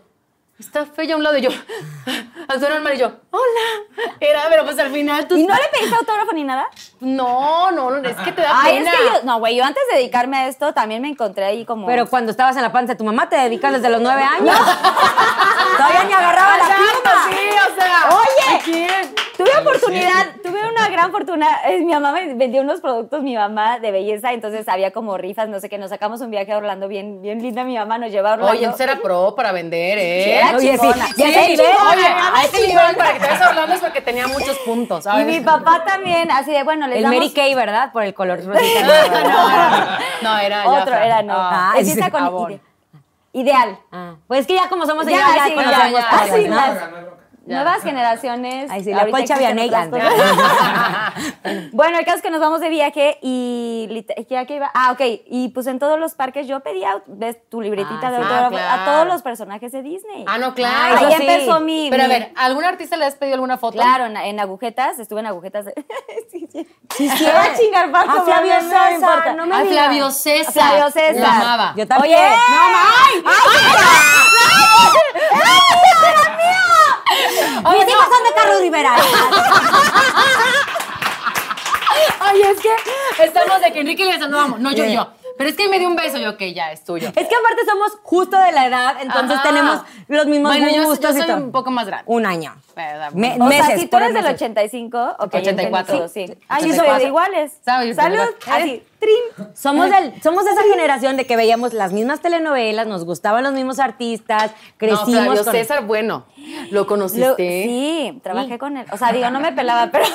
está 0.60 0.86
Faye 0.86 1.12
a 1.12 1.16
un 1.16 1.22
lado 1.22 1.38
y 1.38 1.42
yo, 1.42 1.50
suelo 2.58 2.74
normal 2.74 2.94
y 2.94 2.98
yo, 2.98 3.12
hola. 3.30 4.12
Era, 4.20 4.46
pero 4.50 4.64
pues 4.64 4.78
al 4.78 4.90
final 4.90 5.26
tú... 5.26 5.36
¿Y 5.36 5.44
no 5.44 5.54
le 5.54 5.68
pediste 5.72 5.96
autógrafo 5.96 6.32
ni 6.32 6.44
nada? 6.44 6.68
No, 7.00 7.70
no, 7.72 7.90
no, 7.90 8.08
es 8.08 8.16
que 8.16 8.32
te 8.32 8.42
da 8.42 8.50
Ay, 8.62 8.76
pena. 8.78 8.90
es 8.92 8.96
que 8.98 9.04
yo, 9.06 9.12
no, 9.24 9.38
güey, 9.38 9.56
yo 9.56 9.64
antes 9.64 9.82
de 9.90 9.96
dedicarme 9.98 10.36
a 10.36 10.46
esto 10.48 10.72
también 10.74 11.00
me 11.00 11.08
encontré 11.08 11.44
ahí 11.44 11.64
como... 11.64 11.86
Pero 11.86 12.06
cuando 12.06 12.30
estabas 12.30 12.56
en 12.56 12.62
la 12.62 12.72
panza 12.72 12.92
de 12.92 12.98
tu 12.98 13.04
mamá, 13.04 13.28
te 13.28 13.36
dedicas 13.36 13.72
desde 13.72 13.88
los 13.88 14.00
nueve 14.02 14.22
años. 14.22 14.54
Todavía 15.76 16.04
ni 16.04 16.12
agarraba 16.12 16.58
la 16.58 16.64
pluma. 16.64 17.28
sí, 17.30 17.36
o 17.70 17.80
sea. 17.80 18.18
Oye, 18.18 18.60
¿quién? 18.64 19.14
Tuve 19.38 19.56
oportunidad, 19.58 20.26
tuve 20.42 20.60
una 20.70 20.90
gran 20.90 21.10
fortuna. 21.10 21.46
eh, 21.64 21.78
Mi 21.78 21.94
mamá 21.94 22.12
me 22.12 22.34
vendió 22.34 22.60
unos 22.60 22.82
productos, 22.82 23.22
mi 23.22 23.34
mamá 23.34 23.78
de 23.78 23.90
belleza, 23.90 24.34
entonces 24.34 24.68
había 24.68 24.90
como 24.90 25.16
rifas, 25.16 25.48
no 25.48 25.60
sé 25.60 25.70
qué. 25.70 25.78
Nos 25.78 25.88
sacamos 25.88 26.20
un 26.20 26.30
viaje 26.30 26.52
a 26.52 26.58
Orlando 26.58 26.88
bien, 26.88 27.22
bien 27.22 27.42
linda. 27.42 27.64
Mi 27.64 27.78
mamá 27.78 27.96
nos 27.96 28.10
lleva 28.10 28.30
a 28.30 28.34
Orlando. 28.34 28.52
Oye, 28.52 28.64
entonces 28.64 28.86
era 28.86 29.00
pro 29.00 29.34
para 29.34 29.52
vender, 29.52 29.96
¿eh? 29.96 30.34
Era 30.40 30.56
Oye, 30.58 30.76
sí, 30.76 30.86
ya 31.16 31.26
Sí, 31.26 31.32
sé, 31.32 31.48
nivel. 31.48 31.66
oye, 31.90 32.06
a 32.06 32.44
ese 32.44 32.66
nivel 32.66 32.96
para 32.96 33.12
que 33.14 33.20
te 33.20 33.26
vayas 33.28 33.40
a 33.40 33.48
Orlando 33.48 33.74
es 33.76 33.80
porque 33.80 34.00
tenía 34.02 34.26
muchos 34.26 34.58
puntos, 34.58 35.00
Y 35.00 35.02
¿sabes? 35.04 35.26
mi 35.26 35.40
papá 35.40 35.84
también, 35.86 36.30
así 36.30 36.50
de, 36.52 36.62
bueno, 36.62 36.86
les 36.90 36.98
El 36.98 37.04
damos... 37.04 37.18
Mary 37.18 37.32
Kay, 37.32 37.54
¿verdad? 37.54 37.92
Por 37.92 38.02
el 38.04 38.12
color 38.14 38.44
rosita. 38.44 38.80
No, 38.82 38.88
no, 38.88 39.18
era, 39.50 39.88
no, 40.22 40.38
era 40.38 40.68
Otro, 40.68 40.94
era 40.94 41.22
no. 41.22 41.34
Ah, 41.36 41.72
Empieza 41.76 42.04
sí. 42.04 42.10
con 42.10 42.22
ide- 42.50 42.60
ideal. 43.32 43.78
Ah, 43.90 44.14
pues 44.26 44.40
es 44.40 44.46
que 44.46 44.54
ya 44.54 44.68
como 44.68 44.84
somos 44.86 45.06
Ya, 45.06 45.12
ya, 45.12 45.44
sí, 45.46 45.54
conocemos 45.54 45.92
ya, 45.92 46.00
Ya. 46.48 47.19
Nuevas 47.50 47.82
generaciones. 47.82 48.70
Ay, 48.70 48.84
sí, 48.84 48.92
la 48.92 49.02
antes. 49.02 49.90
cosas. 49.90 51.70
bueno, 51.72 51.98
el 51.98 52.04
caso 52.04 52.16
es 52.18 52.22
que 52.22 52.30
nos 52.30 52.40
vamos 52.40 52.60
de 52.60 52.68
viaje 52.68 53.18
y 53.22 54.04
¿ya 54.28 54.44
que 54.46 54.56
iba? 54.56 54.70
Ah, 54.74 54.92
ok. 54.92 55.00
Y 55.26 55.48
pues 55.48 55.66
en 55.66 55.78
todos 55.78 55.98
los 55.98 56.14
parques 56.14 56.46
yo 56.46 56.60
pedía, 56.60 57.02
ves 57.06 57.38
tu 57.48 57.60
libretita 57.60 58.08
Ah, 58.08 58.10
de 58.10 58.16
sí. 58.16 58.22
autógrafo 58.22 58.46
Ah, 58.56 58.58
claro. 58.58 58.82
a 58.82 58.84
todos 58.84 59.06
los 59.06 59.22
personajes 59.22 59.72
de 59.72 59.82
Disney. 59.82 60.24
Ah, 60.26 60.38
no, 60.38 60.46
Ah, 60.48 60.54
claro. 60.54 60.96
Ahí 60.98 61.14
sí. 61.16 61.22
empezó 61.26 61.60
mi. 61.60 61.88
Pero 61.90 62.04
a 62.04 62.08
ver, 62.08 62.32
¿algún 62.36 62.64
artista 62.64 62.96
le 62.96 63.04
has 63.06 63.14
pedido 63.14 63.34
alguna 63.34 63.58
foto? 63.58 63.74
Claro, 63.78 64.06
en, 64.06 64.16
en 64.16 64.40
agujetas, 64.40 64.98
estuve 64.98 65.20
en 65.20 65.26
agujetas. 65.26 65.64
De... 65.66 65.74
sí, 66.30 66.48
sí. 66.52 66.66
Sí, 66.96 67.08
a 67.26 67.54
chingar 67.56 67.90
Paco, 67.90 68.18
A 68.18 68.22
Flavio 68.22 68.52
pero 68.52 68.62
no 68.62 68.68
me 68.68 68.90
César, 68.94 69.36
no 69.36 69.46
me 69.46 69.54
A 69.56 69.58
digas. 69.60 69.74
Flavio 69.74 70.10
César. 70.10 70.52
Flavio 70.52 70.90
César. 70.90 71.16
Lo 71.20 71.26
amaba. 71.26 71.74
Yo 71.76 71.86
también. 71.86 72.14
Oye, 72.18 72.30
no, 72.30 72.70
ma- 72.70 73.30
Mis 77.72 77.88
hijos 77.88 78.04
son 78.04 78.24
de 78.24 78.32
Carlos 78.34 78.60
Rivera. 78.60 78.94
Ay, 82.20 82.40
es 82.42 82.60
que 82.60 83.24
estamos 83.24 83.60
de 83.60 83.72
que 83.72 83.80
Enrique 83.80 84.04
le 84.04 84.18
saludamos. 84.18 84.60
No, 84.60 84.70
yo, 84.72 84.84
yo. 84.84 85.08
Pero 85.36 85.50
es 85.50 85.56
que 85.56 85.64
él 85.64 85.70
me 85.70 85.78
dio 85.78 85.88
un 85.88 85.96
beso, 85.96 86.18
yo, 86.18 86.36
que 86.36 86.52
ya, 86.52 86.70
es 86.70 86.84
tuyo. 86.84 87.08
Es 87.08 87.26
que 87.28 87.34
aparte 87.34 87.64
somos 87.66 87.92
justo 88.02 88.36
de 88.38 88.52
la 88.52 88.66
edad, 88.66 88.96
entonces 89.00 89.38
Ajá. 89.38 89.48
tenemos 89.48 89.80
los 90.08 90.26
mismos 90.26 90.52
Bueno, 90.54 90.70
yo, 90.74 90.84
gustos 90.84 91.14
yo 91.16 91.22
y 91.22 91.26
soy 91.26 91.34
un 91.34 91.50
poco 91.50 91.70
más 91.70 91.86
grande. 91.86 92.04
Un 92.08 92.26
año. 92.26 92.54
Me- 93.14 93.36
O 93.40 93.44
meses, 93.46 93.66
sea, 93.66 93.78
si 93.78 93.86
tú 93.86 93.96
eres 93.96 94.12
del 94.12 94.22
meses. 94.22 94.36
85, 94.36 95.16
ok, 95.18 95.34
84. 95.34 95.50
entendí 95.50 95.84
todo, 95.98 96.08
sí. 96.08 96.26
Sí, 96.26 96.38
Ay, 96.48 96.62
yo 96.64 96.68
soy 96.74 96.78
84. 96.80 96.98
de 96.98 97.04
iguales. 97.06 97.52
¿Sabes? 97.64 97.96
Salud. 97.96 98.18
84. 98.20 98.54
Así, 98.54 98.82
trim. 99.00 99.46
Somos, 99.54 99.90
del, 99.90 100.22
somos 100.22 100.44
de 100.44 100.52
esa 100.52 100.62
generación 100.62 101.16
de 101.16 101.26
que 101.26 101.34
veíamos 101.34 101.72
las 101.72 101.92
mismas 101.92 102.20
telenovelas, 102.20 102.86
nos 102.86 103.04
gustaban 103.04 103.42
los 103.42 103.52
mismos 103.52 103.78
artistas, 103.80 104.50
No, 104.52 104.56
crecimos 104.76 105.10
Flavio 105.24 105.44
con... 105.44 105.52
César, 105.52 105.84
bueno. 105.86 106.26
¿Lo 106.70 106.86
conociste? 106.86 107.26
Lo- 107.26 107.36
sí, 107.36 108.20
trabajé 108.22 108.58
con 108.58 108.76
él. 108.76 108.86
O 108.92 108.96
sea, 108.96 109.10
digo, 109.12 109.30
no 109.30 109.40
me 109.40 109.52
pelaba, 109.52 109.90
pero. 109.90 110.04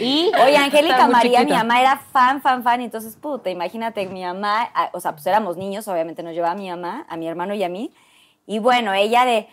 Y 0.00 0.30
Oye, 0.42 0.56
Angélica 0.56 1.08
María, 1.08 1.44
mi 1.44 1.52
mamá 1.52 1.80
era 1.80 1.98
fan, 1.98 2.40
fan, 2.40 2.62
fan. 2.62 2.80
Y 2.80 2.84
entonces, 2.84 3.16
puta, 3.16 3.50
imagínate, 3.50 4.06
mi 4.06 4.22
mamá, 4.24 4.70
ah, 4.74 4.88
o 4.92 5.00
sea, 5.00 5.12
pues 5.12 5.26
éramos 5.26 5.56
niños, 5.58 5.86
obviamente 5.88 6.22
nos 6.22 6.32
llevaba 6.32 6.52
a 6.52 6.56
mi 6.56 6.70
mamá, 6.70 7.04
a 7.08 7.16
mi 7.16 7.28
hermano 7.28 7.52
y 7.54 7.62
a 7.62 7.68
mí. 7.68 7.92
Y 8.46 8.58
bueno, 8.60 8.94
ella 8.94 9.24
de, 9.26 9.46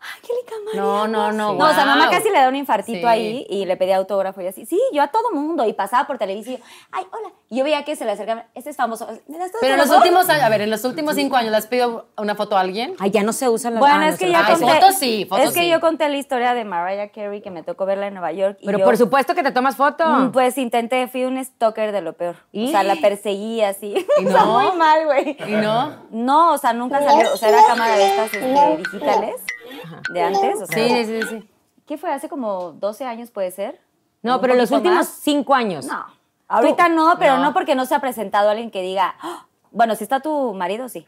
Angélica 0.00 0.54
María. 0.64 0.80
No, 0.80 1.08
no, 1.08 1.32
no. 1.32 1.54
No, 1.54 1.64
o 1.70 1.74
sea, 1.74 1.84
mamá 1.84 2.04
wow. 2.06 2.10
casi 2.14 2.30
le 2.30 2.38
da 2.38 2.48
un 2.48 2.56
infartito 2.56 2.98
Sí. 3.00 3.04
ahí 3.06 3.46
y 3.50 3.64
le 3.64 3.76
pedía 3.76 3.96
autógrafo 3.96 4.40
y 4.40 4.46
así. 4.46 4.64
Sí, 4.66 4.80
yo 4.92 5.02
a 5.02 5.08
todo 5.08 5.32
mundo. 5.32 5.66
Y 5.66 5.72
pasaba 5.72 6.06
por 6.06 6.18
televisión. 6.18 6.56
yo, 6.58 6.64
Ay, 6.92 7.04
hola. 7.12 7.30
Y 7.50 7.56
yo 7.58 7.64
veía 7.64 7.84
que 7.84 7.96
se 7.96 8.04
le 8.04 8.12
acercaban. 8.12 8.44
Este 8.54 8.70
es 8.70 8.76
famoso. 8.76 9.08
¿Me 9.26 9.38
das 9.38 9.50
tu 9.50 9.58
Pero 9.60 9.74
en 9.74 9.80
los 9.80 9.90
últimos 9.90 10.28
años, 10.28 10.42
a 10.44 10.48
ver, 10.48 10.60
en 10.60 10.70
los 10.70 10.84
últimos 10.84 11.14
cinco 11.14 11.36
años, 11.36 11.50
¿le 11.50 11.56
has 11.56 11.66
pedido 11.66 12.06
una 12.16 12.34
foto 12.34 12.56
a 12.56 12.60
alguien? 12.60 12.94
Ay, 13.00 13.10
ya 13.10 13.22
no 13.22 13.32
se 13.32 13.48
usan 13.48 13.74
las 13.74 13.80
Bueno, 13.80 13.96
ah, 13.98 14.08
es 14.08 14.18
que 14.18 14.26
Ay, 14.26 14.52
conté. 14.54 14.66
fotos 14.74 14.94
sí, 14.96 15.26
fotos 15.28 15.46
es 15.46 15.52
que 15.54 15.60
sí. 15.60 15.68
yo 15.70 15.80
conté 15.80 16.08
la 16.08 16.16
historia 16.16 16.54
de 16.54 16.64
Mariah 16.64 17.10
Carey 17.10 17.40
que 17.40 17.50
me 17.50 17.62
tocó 17.62 17.86
verla 17.86 18.06
en 18.06 18.14
Nueva 18.14 18.32
York. 18.32 18.58
y 18.60 18.66
Pero 18.66 18.78
yo- 18.78 18.84
por 18.84 18.96
supuesto 18.96 19.34
que 19.34 19.42
te 19.42 19.50
tomas 19.50 19.76
foto. 19.76 20.06
Mm, 20.06 20.32
Pues 20.32 20.58
intenté, 20.58 21.08
fui 21.08 21.24
un 21.24 21.42
stalker 21.44 21.90
de 21.92 22.02
lo 22.02 22.12
peor. 22.12 22.36
¿Y? 22.52 22.68
O 22.68 22.70
sea, 22.70 22.82
la 22.82 22.96
perseguí 22.96 23.62
así. 23.62 23.94
¿Y 24.20 24.24
no? 24.24 24.46
muy 24.46 24.76
mal, 24.78 25.06
güey. 25.06 25.36
¿Y 25.46 25.52
no? 25.52 25.96
No, 26.10 26.52
o 26.52 26.58
sea, 26.58 26.72
nunca 26.72 27.02
salió. 27.02 27.32
O 27.32 27.36
sea, 27.36 27.48
era 27.48 27.66
cámara 27.66 27.96
de 27.96 28.06
estas 28.06 28.34
este, 28.34 28.76
digitales 28.76 29.34
de 30.10 30.22
antes. 30.22 30.62
O 30.62 30.66
sea, 30.66 30.76
Sí, 30.78 31.04
sí, 31.04 31.22
sí. 31.28 31.48
¿Qué 31.86 31.96
fue? 31.98 32.12
¿Hace 32.12 32.28
como 32.28 32.72
12 32.72 33.04
años 33.04 33.30
puede 33.30 33.50
ser? 33.50 33.80
no, 34.22 34.36
¿Un 34.36 34.40
pero 34.40 34.54
los 34.54 34.70
últimos 34.70 34.98
más? 34.98 35.08
cinco 35.08 35.54
años. 35.54 35.86
No. 35.86 36.04
Ahorita 36.48 36.88
no, 36.88 37.14
pero 37.18 37.36
no. 37.36 37.44
No. 37.44 37.52
porque 37.52 37.74
no 37.74 37.84
se 37.86 37.94
ha 37.94 38.00
presentado 38.00 38.48
alguien 38.50 38.70
que 38.70 38.82
diga. 38.82 39.14
"Ah". 39.20 39.46
Bueno, 39.70 39.94
si 39.94 40.04
está 40.04 40.20
tu 40.20 40.54
marido, 40.54 40.88
sí. 40.88 41.06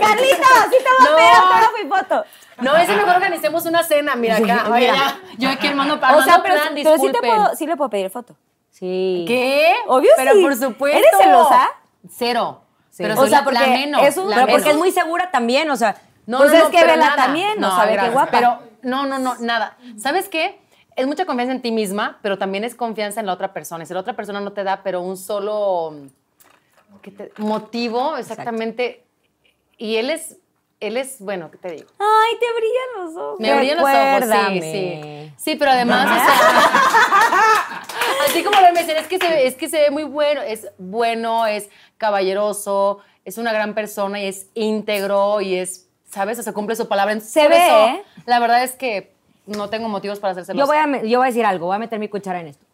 ¡Carlita! 0.00 0.46
¡Sí 0.70 0.76
te 0.78 0.88
voy 0.98 1.06
a 1.06 1.10
No. 1.10 1.16
pedir 1.16 1.34
autógrafo 1.34 1.76
y 1.84 1.88
foto! 1.88 2.24
No, 2.60 2.76
es 2.76 2.88
mejor 2.88 3.08
organicemos 3.16 3.66
una 3.66 3.82
cena, 3.82 4.14
mira 4.16 4.36
acá. 4.36 4.64
Oye, 4.70 4.80
mira. 4.90 4.94
ya, 4.94 5.20
yo 5.38 5.48
aquí 5.50 5.66
armando 5.68 5.98
para 6.00 6.16
O 6.18 6.22
sea, 6.22 6.42
pero, 6.42 6.54
plan, 6.54 6.70
pero 6.74 6.96
sí, 6.98 7.10
te 7.12 7.18
puedo, 7.18 7.54
sí 7.56 7.66
le 7.66 7.76
puedo 7.76 7.90
pedir 7.90 8.10
foto. 8.10 8.36
Sí. 8.70 9.24
¿Qué? 9.26 9.74
Obvio 9.86 10.10
Pero 10.16 10.32
sí. 10.32 10.42
por 10.42 10.56
supuesto. 10.56 10.98
¿Eres 10.98 11.10
celosa? 11.20 11.70
Cero. 12.10 12.61
Pero 12.98 13.14
O 13.20 13.26
sea, 13.26 13.38
la- 13.38 13.44
porque 13.44 13.60
la 13.60 13.66
menos. 13.68 14.02
es 14.02 14.16
un- 14.16 14.28
la 14.30 14.36
Pero 14.36 14.48
porque 14.48 14.64
menos. 14.64 14.74
es 14.74 14.78
muy 14.78 14.92
segura 14.92 15.30
también, 15.30 15.70
o 15.70 15.76
sea. 15.76 15.96
No, 16.26 16.38
Pues 16.38 16.50
no, 16.52 16.56
es 16.58 16.64
no, 16.64 16.70
que 16.70 16.78
pero 16.78 16.92
vela 16.92 17.14
también, 17.16 17.58
no 17.60 17.70
sabe 17.74 17.96
qué 17.96 18.08
guapa. 18.10 18.30
Pero 18.30 18.58
no, 18.82 19.06
no, 19.06 19.18
no, 19.18 19.34
nada. 19.40 19.76
¿Sabes 19.98 20.28
qué? 20.28 20.60
Es 20.94 21.06
mucha 21.06 21.24
confianza 21.24 21.52
en 21.54 21.62
ti 21.62 21.72
misma, 21.72 22.18
pero 22.22 22.38
también 22.38 22.64
es 22.64 22.74
confianza 22.74 23.18
en 23.20 23.26
la 23.26 23.32
otra 23.32 23.52
persona. 23.52 23.84
Si 23.86 23.94
la 23.94 24.00
otra 24.00 24.14
persona 24.14 24.40
no 24.40 24.52
te 24.52 24.62
da, 24.62 24.82
pero 24.84 25.00
un 25.00 25.16
solo 25.16 25.94
¿qué 27.00 27.10
te- 27.10 27.32
motivo, 27.38 28.16
exactamente. 28.18 29.04
Y 29.78 29.96
él 29.96 30.10
es, 30.10 30.36
él 30.86 30.96
es, 30.96 31.16
bueno, 31.20 31.50
¿qué 31.50 31.58
te 31.58 31.70
digo? 31.72 31.88
Ay, 31.98 32.38
te 32.38 32.46
brillan 32.52 33.06
los 33.06 33.16
ojos. 33.16 33.40
Me 33.40 33.56
brillan 33.56 33.76
los 33.78 33.84
ojos, 33.88 34.48
sí, 34.52 34.60
sí. 34.60 35.32
Sí, 35.36 35.56
pero 35.56 35.70
además, 35.72 36.06
o 36.10 36.14
sea, 36.14 37.52
así 38.28 38.42
como 38.44 38.60
lo 38.60 38.72
mencioné, 38.72 39.00
es 39.00 39.06
que, 39.06 39.18
se, 39.18 39.28
ve- 39.28 39.46
es 39.46 39.54
que 39.54 39.68
se 39.68 39.78
ve 39.80 39.90
muy 39.90 40.04
bueno, 40.04 40.40
es 40.42 40.68
bueno, 40.78 41.46
es 41.46 41.68
caballeroso, 41.98 42.98
es 43.24 43.38
una 43.38 43.52
gran 43.52 43.74
persona 43.74 44.20
y 44.20 44.26
es 44.26 44.46
íntegro 44.54 45.40
y 45.40 45.56
es, 45.56 45.88
¿sabes? 46.10 46.38
O 46.38 46.42
sea, 46.42 46.52
cumple 46.52 46.76
su 46.76 46.88
palabra. 46.88 47.12
Entonces, 47.12 47.32
Se 47.32 47.48
ve, 47.48 47.66
eso, 47.66 47.86
¿eh? 47.88 48.02
La 48.26 48.38
verdad 48.38 48.62
es 48.62 48.72
que 48.72 49.12
no 49.46 49.68
tengo 49.70 49.88
motivos 49.88 50.20
para 50.20 50.32
hacer 50.40 50.54
Yo 50.56 50.66
voy, 50.66 50.76
a, 50.76 51.02
yo 51.02 51.18
voy 51.18 51.26
a 51.26 51.30
decir 51.30 51.44
algo, 51.44 51.66
voy 51.66 51.76
a 51.76 51.78
meter 51.78 51.98
mi 51.98 52.08
cuchara 52.08 52.40
en 52.40 52.48
esto. 52.48 52.64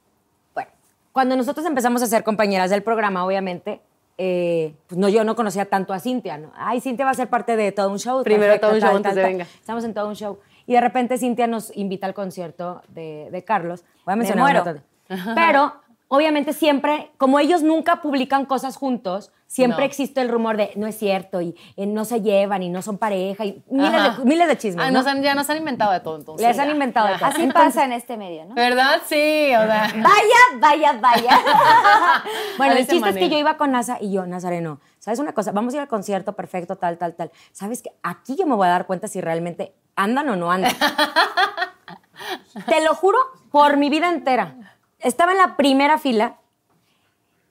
Bueno, 0.55 0.71
cuando 1.13 1.37
nosotros 1.37 1.65
empezamos 1.67 2.03
a 2.03 2.07
ser 2.07 2.25
compañeras 2.25 2.71
del 2.71 2.83
programa, 2.83 3.25
obviamente, 3.25 3.81
eh, 4.19 4.75
pues 4.89 4.99
no, 4.99 5.09
yo 5.09 5.23
no 5.25 5.37
conocía 5.37 5.65
tanto 5.67 5.93
a 5.93 6.01
Cintia, 6.01 6.37
¿no? 6.39 6.51
Ay, 6.57 6.81
Cintia 6.81 7.05
va 7.05 7.13
a 7.13 7.15
ser 7.15 7.29
parte 7.29 7.57
de 7.57 7.73
todo 7.73 7.89
un 7.91 7.99
show. 7.99 8.23
Primero 8.25 8.59
todo 8.61 8.73
un 8.75 8.81
show 8.81 8.97
antes 8.97 9.15
de 9.15 9.23
venga. 9.23 9.45
Estamos 9.45 9.85
en 9.85 9.95
todo 9.95 10.09
un 10.09 10.17
show. 10.17 10.39
Y 10.67 10.75
de 10.75 10.81
repente 10.81 11.17
Cintia 11.19 11.47
nos 11.47 11.75
invita 11.77 12.07
al 12.07 12.15
concierto 12.15 12.83
de, 12.89 13.29
de 13.31 13.45
Carlos. 13.45 13.85
Voy 14.05 14.13
a 14.13 14.17
Me 14.17 14.25
mencionar 14.25 14.45
muero. 14.45 14.63
un 15.09 15.17
montón. 15.25 15.35
Pero, 15.35 15.73
obviamente, 16.09 16.53
siempre, 16.53 17.11
como 17.19 17.39
ellos 17.39 17.63
nunca 17.63 18.03
publican 18.03 18.45
cosas 18.47 18.77
juntos, 18.77 19.31
siempre 19.47 19.79
No. 19.81 19.85
existe 19.87 20.21
el 20.21 20.29
rumor 20.29 20.57
de 20.59 20.73
no 20.77 20.87
es 20.87 20.99
cierto 20.99 21.41
y 21.41 21.55
eh, 21.77 21.87
no 21.87 22.05
se 22.05 22.21
llevan 22.21 22.63
y 22.63 22.69
no 22.69 22.83
son 22.83 22.99
pareja 22.99 23.47
y 23.47 23.63
miles, 23.71 24.19
de, 24.19 24.25
miles 24.25 24.47
de 24.49 24.59
chismes. 24.59 24.85
Ah, 24.85 24.91
¿no? 24.91 24.99
nos 24.99 25.07
han- 25.07 25.23
ya 25.23 25.35
nos 25.35 25.49
han 25.49 25.57
inventado 25.57 25.93
de 25.93 26.01
todo, 26.01 26.17
entonces. 26.17 26.47
Les 26.47 26.59
han 26.59 26.67
ya, 26.67 26.73
inventado 26.73 27.09
de 27.09 27.15
todo. 27.15 27.27
Así 27.27 27.43
Entonces- 27.43 27.75
pasa 27.75 27.85
en 27.87 27.93
este 27.93 28.17
medio, 28.19 28.45
¿no? 28.45 28.55
¿Verdad? 28.55 29.01
Sí, 29.07 29.51
o 29.55 29.63
sea. 29.67 29.91
Vaya, 29.97 30.59
vaya, 30.61 30.93
vaya. 31.01 31.41
Bueno, 32.59 32.75
el 32.75 32.87
chiste 32.87 33.09
es 33.11 33.17
que 33.17 33.29
yo 33.31 33.39
iba 33.39 33.57
con 33.57 33.71
NASA 33.73 33.99
y 34.01 34.11
yo, 34.13 34.27
Nazareno, 34.27 34.81
¿sabes 34.99 35.19
una 35.21 35.33
cosa? 35.33 35.53
Vamos 35.53 35.73
a 35.73 35.77
ir 35.77 35.81
al 35.83 35.89
concierto, 35.89 36.35
perfecto, 36.35 36.77
tal, 36.77 36.99
tal, 36.99 37.15
tal. 37.15 37.31
¿Sabes 37.53 37.83
que 37.83 37.91
Aquí 38.03 38.37
yo 38.37 38.47
me 38.47 38.55
voy 38.55 38.67
a 38.67 38.71
dar 38.71 38.87
cuenta 38.87 39.09
si 39.09 39.21
realmente 39.21 39.73
andan 39.97 40.29
o 40.29 40.37
no 40.37 40.51
andan. 40.51 40.73
Te 42.67 42.83
lo 42.85 42.95
juro 42.95 43.19
por 43.51 43.77
mi 43.77 43.89
vida 43.91 44.09
entera. 44.09 44.57
Estaba 45.01 45.33
en 45.33 45.39
la 45.39 45.57
primera 45.57 45.99
fila 45.99 46.39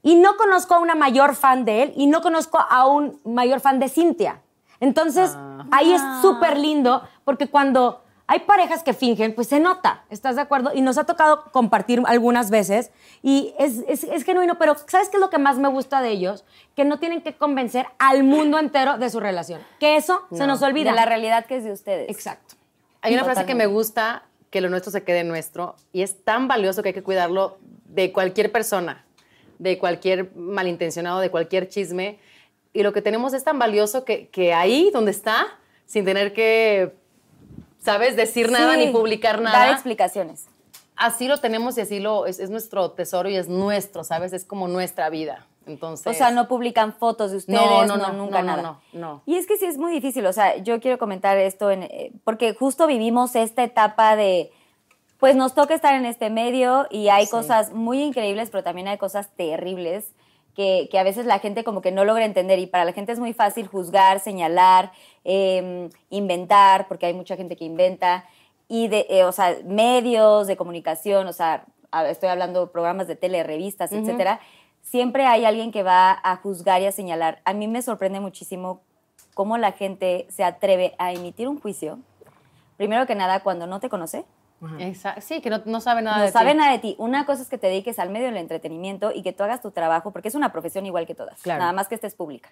y 0.04 0.16
no 0.16 0.38
conozco 0.38 0.76
a 0.76 0.80
una 0.80 0.96
mayor 0.96 1.36
fan 1.36 1.66
de 1.66 1.84
él 1.84 1.94
y 1.96 2.08
no 2.08 2.22
conozco 2.22 2.60
a 2.60 2.86
un 2.88 3.20
mayor 3.24 3.60
fan 3.60 3.80
de 3.80 3.90
Cintia. 3.90 4.42
Entonces, 4.80 5.36
ahí 5.72 5.92
es 5.92 6.02
súper 6.22 6.58
lindo 6.58 7.02
porque 7.26 7.48
cuando 7.50 8.02
hay 8.28 8.42
parejas 8.42 8.84
que 8.84 8.94
fingen, 8.94 9.34
pues 9.34 9.48
se 9.48 9.60
nota, 9.60 10.04
¿estás 10.10 10.36
de 10.36 10.42
acuerdo? 10.42 10.72
Y 10.74 10.82
nos 10.82 10.98
ha 10.98 11.06
tocado 11.06 11.46
compartir 11.52 12.04
algunas 12.06 12.50
veces 12.50 12.92
y 13.24 13.54
es, 13.58 13.84
es, 13.88 14.04
es 14.04 14.24
genuino, 14.24 14.58
pero 14.58 14.76
¿sabes 14.88 15.08
qué 15.10 15.16
es 15.16 15.22
lo 15.22 15.30
que 15.30 15.38
más 15.38 15.58
me 15.58 15.70
gusta 15.70 16.02
de 16.02 16.10
ellos? 16.10 16.44
Que 16.76 16.84
no 16.84 17.00
tienen 17.00 17.22
que 17.22 17.36
convencer 17.36 17.88
al 17.98 18.24
mundo 18.24 18.60
entero 18.60 18.98
de 18.98 19.10
su 19.10 19.22
relación. 19.22 19.62
Que 19.80 19.96
eso 19.96 20.28
se 20.32 20.46
nos 20.46 20.62
olvida. 20.62 20.92
De 20.92 20.96
la 20.96 21.06
realidad 21.06 21.46
que 21.46 21.56
es 21.56 21.64
de 21.64 21.72
ustedes. 21.72 22.10
Exacto. 22.10 22.56
Hay 23.02 23.14
una 23.14 23.24
frase 23.24 23.46
que 23.46 23.56
me 23.56 23.66
gusta, 23.66 24.24
que 24.58 24.62
lo 24.62 24.70
nuestro 24.70 24.92
se 24.92 25.04
quede 25.04 25.24
nuestro, 25.24 25.76
y 25.94 26.02
es 26.02 26.24
tan 26.24 26.48
valioso 26.48 26.82
que 26.82 26.90
hay 26.90 26.94
que 26.96 27.04
cuidarlo 27.04 27.60
de 27.86 28.12
cualquier 28.12 28.52
persona, 28.52 29.06
de 29.60 29.78
cualquier 29.78 30.32
malintencionado, 30.36 31.20
de 31.20 31.30
cualquier 31.30 31.70
chisme. 31.70 32.18
Y 32.74 32.82
lo 32.82 32.92
que 32.92 33.04
tenemos 33.04 33.36
es 33.36 33.44
tan 33.44 33.60
valioso 33.60 34.04
que, 34.04 34.30
que 34.30 34.56
ahí 34.56 34.90
donde 34.92 35.12
está, 35.12 35.46
sin 35.86 36.06
tener 36.06 36.34
que, 36.34 36.92
¿sabes?, 37.78 38.16
decir 38.16 38.50
nada 38.50 38.74
Sí, 38.74 38.88
ni 38.88 38.92
publicar 38.92 39.36
Dar 39.36 39.44
nada. 39.44 39.72
explicaciones. 39.74 40.48
Así 40.96 41.28
lo 41.28 41.38
tenemos 41.38 41.78
y 41.78 41.82
así 41.82 42.00
lo, 42.00 42.26
es, 42.26 42.40
es 42.40 42.50
nuestro 42.50 42.90
tesoro 42.90 43.30
y 43.30 43.36
es 43.36 43.48
nuestro, 43.48 44.04
¿sabes? 44.04 44.34
Es 44.34 44.44
como 44.44 44.68
nuestra 44.68 45.12
vida. 45.12 45.46
Entonces, 45.68 46.08
O 46.08 46.14
sea, 46.14 46.32
no 46.32 46.48
publican 46.48 46.94
fotos 46.94 47.32
de 47.32 47.38
ustedes, 47.38 47.60
No, 47.60 47.86
no, 47.86 47.98
no, 47.98 48.08
no, 48.08 48.14
nunca 48.14 48.42
nada. 48.42 48.62
no, 48.62 48.80
no. 48.94 49.22
Y 49.26 49.36
es 49.36 49.48
que 49.48 49.58
sí 49.58 49.66
es 49.66 49.78
muy 49.78 49.92
difícil, 49.92 50.26
o 50.26 50.34
sea, 50.34 50.58
yo 50.58 50.80
quiero 50.80 50.98
comentar 50.98 51.38
esto 51.38 51.70
en, 51.72 51.84
eh, 51.84 52.12
porque 52.24 52.54
justo 52.54 52.88
vivimos 52.88 53.36
esta 53.36 53.64
etapa 53.64 54.16
de, 54.16 54.52
pues 55.20 55.36
nos 55.36 55.54
toca 55.54 55.74
estar 55.74 55.96
en 55.96 56.06
este 56.06 56.30
medio 56.30 56.88
y 56.90 57.10
hay 57.10 57.28
cosas 57.28 57.74
muy 57.74 58.02
increíbles, 58.02 58.50
pero 58.50 58.64
también 58.64 58.88
hay 58.88 58.98
cosas 58.98 59.30
terribles 59.36 60.12
que, 60.56 60.88
que 60.92 60.98
a 60.98 61.04
veces 61.04 61.26
la 61.26 61.40
gente 61.40 61.64
como 61.64 61.82
que 61.82 61.92
no 61.92 62.04
logra 62.06 62.26
entender 62.26 62.58
y 62.60 62.66
para 62.66 62.86
la 62.86 62.94
gente 62.94 63.12
es 63.12 63.20
muy 63.20 63.34
fácil 63.34 63.68
juzgar, 63.68 64.20
señalar, 64.20 64.92
eh, 65.24 65.90
inventar, 66.10 66.88
porque 66.88 67.06
hay 67.06 67.14
mucha 67.14 67.36
gente 67.36 67.56
que 67.56 67.66
inventa, 67.66 68.26
y 68.68 68.88
de, 68.88 69.06
eh, 69.10 69.24
o 69.24 69.32
sea, 69.32 69.56
medios 69.66 70.48
de 70.48 70.58
comunicación, 70.58 71.28
o 71.28 71.34
sea, 71.34 71.66
estoy 72.10 72.30
hablando 72.30 72.66
de 72.66 72.72
programas 72.72 73.08
de 73.08 73.16
tele, 73.16 73.44
revistas, 73.44 73.92
etcétera, 73.92 74.40
siempre 74.90 75.26
hay 75.26 75.46
alguien 75.46 75.72
que 75.72 75.84
va 75.84 76.18
a 76.24 76.36
juzgar 76.38 76.82
y 76.82 76.86
a 76.86 76.92
señalar. 76.92 77.42
A 77.46 77.54
mí 77.54 77.68
me 77.68 77.82
sorprende 77.82 78.20
muchísimo 78.20 78.82
cómo 79.34 79.58
la 79.58 79.72
gente 79.72 80.26
se 80.30 80.44
atreve 80.44 80.96
a 80.98 81.12
emitir 81.14 81.48
un 81.48 81.60
juicio, 81.60 82.00
primero 82.78 83.06
que 83.06 83.16
nada, 83.16 83.42
cuando 83.42 83.68
no 83.68 83.80
te 83.80 83.90
conoce, 83.90 84.26
Exa- 84.80 85.22
sí, 85.22 85.40
que 85.42 85.52
no, 85.52 85.62
no 85.66 85.80
sabe 85.82 86.02
nada 86.02 86.18
no 86.18 86.24
de 86.24 86.32
sabe 86.32 86.52
ti. 86.54 86.58
nada 86.58 86.72
de 86.72 86.80
ti. 86.80 86.96
Una 86.98 87.28
cosa 87.28 87.44
es 87.44 87.48
que 87.50 87.60
te 87.60 87.68
dediques 87.68 88.00
al 88.00 88.10
medio 88.10 88.26
del 88.26 88.38
entretenimiento 88.38 89.12
y 89.14 89.22
que 89.22 89.32
tú 89.32 89.44
hagas 89.44 89.62
tu 89.62 89.70
trabajo, 89.70 90.10
porque 90.12 90.30
es 90.30 90.36
una 90.36 90.52
profesión 90.52 90.86
igual 90.88 91.06
que 91.06 91.14
todas, 91.14 91.40
Claro. 91.44 91.60
nada 91.60 91.74
más 91.74 91.88
que 91.88 91.94
estés 91.96 92.16
pública. 92.16 92.50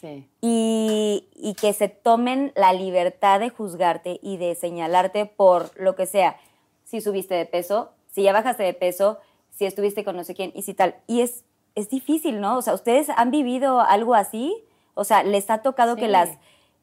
Sí. 0.00 0.28
Y, 0.40 1.28
y 1.34 1.54
que 1.54 1.72
se 1.72 1.88
tomen 1.88 2.52
la 2.54 2.72
libertad 2.72 3.40
de 3.40 3.48
juzgarte 3.50 4.20
y 4.22 4.36
de 4.36 4.54
señalarte 4.54 5.26
por 5.26 5.70
lo 5.80 5.96
que 5.96 6.06
sea. 6.06 6.36
Si 6.84 7.00
subiste 7.00 7.34
de 7.34 7.46
peso, 7.46 7.90
si 8.12 8.22
ya 8.22 8.32
bajaste 8.32 8.62
de 8.62 8.74
peso, 8.74 9.18
si 9.50 9.64
estuviste 9.66 10.04
con 10.04 10.14
no 10.16 10.22
sé 10.22 10.34
quién 10.34 10.52
y 10.54 10.62
si 10.62 10.74
tal. 10.74 10.94
Y 11.08 11.22
es, 11.22 11.44
es 11.74 11.88
difícil, 11.90 12.40
¿no? 12.40 12.56
O 12.58 12.62
sea, 12.62 12.74
¿ustedes 12.74 13.08
han 13.16 13.30
vivido 13.30 13.80
algo 13.80 14.14
así? 14.14 14.54
O 14.94 15.04
sea, 15.04 15.22
¿les 15.22 15.50
ha 15.50 15.58
tocado 15.58 15.96
que 15.96 16.08
las 16.08 16.30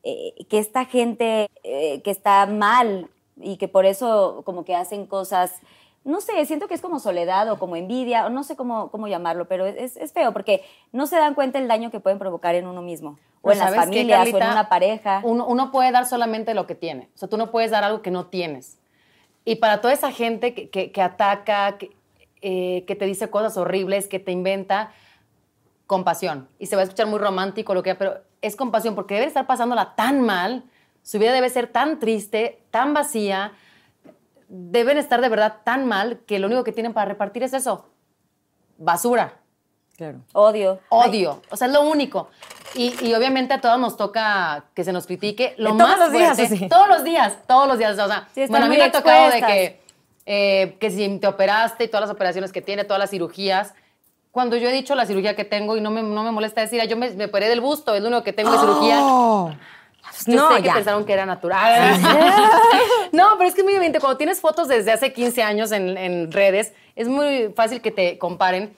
eh, 0.03 0.33
que 0.49 0.57
esta 0.57 0.85
gente 0.85 1.49
eh, 1.63 2.01
que 2.01 2.11
está 2.11 2.45
mal 2.47 3.09
y 3.39 3.57
que 3.57 3.67
por 3.67 3.85
eso 3.85 4.41
como 4.45 4.65
que 4.65 4.75
hacen 4.75 5.05
cosas, 5.05 5.53
no 6.03 6.19
sé, 6.21 6.43
siento 6.45 6.67
que 6.67 6.73
es 6.73 6.81
como 6.81 6.99
soledad 6.99 7.49
o 7.51 7.59
como 7.59 7.75
envidia, 7.75 8.25
o 8.25 8.29
no 8.29 8.43
sé 8.43 8.55
cómo, 8.55 8.89
cómo 8.89 9.07
llamarlo, 9.07 9.47
pero 9.47 9.65
es, 9.67 9.95
es 9.97 10.11
feo 10.11 10.33
porque 10.33 10.63
no 10.91 11.05
se 11.05 11.15
dan 11.17 11.35
cuenta 11.35 11.59
el 11.59 11.67
daño 11.67 11.91
que 11.91 11.99
pueden 11.99 12.17
provocar 12.19 12.55
en 12.55 12.65
uno 12.67 12.81
mismo, 12.81 13.19
o 13.43 13.51
en 13.51 13.59
las 13.59 13.67
¿sabes 13.69 13.81
qué, 13.81 13.85
familias, 13.85 14.33
o 14.33 14.37
en 14.37 14.43
una 14.51 14.69
pareja. 14.69 15.21
Uno, 15.23 15.45
uno 15.45 15.71
puede 15.71 15.91
dar 15.91 16.05
solamente 16.07 16.53
lo 16.55 16.65
que 16.65 16.73
tiene. 16.75 17.09
O 17.13 17.17
sea, 17.19 17.29
tú 17.29 17.37
no 17.37 17.51
puedes 17.51 17.69
dar 17.71 17.83
algo 17.83 18.01
que 18.01 18.09
no 18.11 18.25
tienes. 18.25 18.79
Y 19.45 19.55
para 19.57 19.81
toda 19.81 19.93
esa 19.93 20.11
gente 20.11 20.53
que, 20.55 20.69
que- 20.69 20.91
que 20.91 21.01
ataca, 21.01 21.77
que, 21.77 21.91
eh, 22.41 22.83
que 22.87 22.95
te 22.95 23.05
dice 23.05 23.29
cosas 23.29 23.57
horribles, 23.57 24.07
que 24.07 24.19
te 24.19 24.31
inventa, 24.31 24.91
compasión. 25.87 26.47
Y 26.59 26.67
se 26.67 26.75
va 26.75 26.81
a 26.81 26.85
escuchar 26.85 27.07
muy 27.07 27.19
romántico 27.19 27.73
lo 27.73 27.83
que 27.83 27.95
pero 27.95 28.21
es 28.41 28.55
compasión 28.55 28.95
porque 28.95 29.15
deben 29.15 29.27
estar 29.27 29.45
pasándola 29.45 29.95
tan 29.95 30.21
mal, 30.21 30.63
su 31.03 31.19
vida 31.19 31.33
debe 31.33 31.49
ser 31.49 31.67
tan 31.67 31.99
triste, 31.99 32.63
tan 32.71 32.93
vacía, 32.93 33.53
deben 34.47 34.97
estar 34.97 35.21
de 35.21 35.29
verdad 35.29 35.57
tan 35.63 35.85
mal 35.85 36.19
que 36.25 36.39
lo 36.39 36.47
único 36.47 36.63
que 36.63 36.71
tienen 36.71 36.93
para 36.93 37.05
repartir 37.05 37.43
es 37.43 37.53
eso, 37.53 37.89
basura. 38.77 39.37
Claro. 39.97 40.21
Odio. 40.33 40.79
Odio. 40.89 41.41
O 41.51 41.57
sea, 41.57 41.67
es 41.67 41.73
lo 41.73 41.83
único. 41.83 42.29
Y, 42.73 42.95
y 43.05 43.13
obviamente 43.13 43.53
a 43.53 43.61
todos 43.61 43.79
nos 43.79 43.97
toca 43.97 44.65
que 44.73 44.83
se 44.83 44.91
nos 44.91 45.05
critique 45.05 45.53
lo 45.57 45.71
todos 45.77 45.89
más 45.89 45.99
los 45.99 46.11
días, 46.11 46.37
fuerte. 46.37 46.57
sí. 46.57 46.69
Todos 46.69 46.87
los 46.87 47.03
días, 47.03 47.37
todos 47.47 47.67
los 47.67 47.77
días. 47.77 47.99
O 47.99 48.07
sea, 48.07 48.27
Sí, 48.33 48.45
bueno, 48.47 48.65
a 48.65 48.69
mí 48.69 48.77
me 48.77 48.83
ha 48.83 48.91
tocado 48.91 49.29
de 49.29 49.41
que, 49.41 49.80
eh, 50.25 50.75
que 50.79 50.89
si 50.91 51.17
te 51.19 51.27
operaste 51.27 51.85
y 51.85 51.87
todas 51.87 52.01
las 52.07 52.09
operaciones 52.15 52.51
que 52.51 52.61
tiene, 52.61 52.83
todas 52.83 52.99
las 52.99 53.09
cirugías. 53.09 53.73
Cuando 54.31 54.55
yo 54.55 54.69
he 54.69 54.71
dicho 54.73 54.95
la 54.95 55.05
cirugía 55.05 55.35
que 55.35 55.43
tengo 55.45 55.75
y 55.75 55.81
no 55.81 55.91
me, 55.91 56.01
no 56.03 56.23
me 56.23 56.31
molesta 56.31 56.61
decir, 56.61 56.79
"Ah, 56.81 56.85
yo 56.85 56.95
me, 56.95 57.09
me 57.11 57.25
operé 57.25 57.49
del 57.49 57.59
busto, 57.61 57.93
es 57.95 58.01
lo 58.01 58.07
único 58.07 58.23
que 58.23 58.31
tengo 58.33 58.51
de 58.51 58.59
cirugía. 58.59 58.97
Oh. 59.01 59.51
Yo 60.25 60.35
No, 60.35 60.49
sé 60.55 60.61
que 60.61 60.67
ya. 60.67 60.73
pensaron 60.75 61.05
que 61.05 61.13
era 61.13 61.25
natural. 61.25 61.99
no, 63.11 63.29
pero 63.37 63.47
es 63.49 63.53
que 63.55 63.61
es 63.61 63.65
muy 63.65 63.73
evidente. 63.73 63.99
Cuando 63.99 64.17
tienes 64.17 64.39
fotos 64.39 64.67
desde 64.67 64.91
hace 64.91 65.13
15 65.13 65.43
años 65.43 65.71
en, 65.71 65.97
en 65.97 66.31
redes, 66.31 66.73
es 66.95 67.07
muy 67.07 67.51
fácil 67.55 67.81
que 67.81 67.91
te 67.91 68.17
comparen 68.17 68.75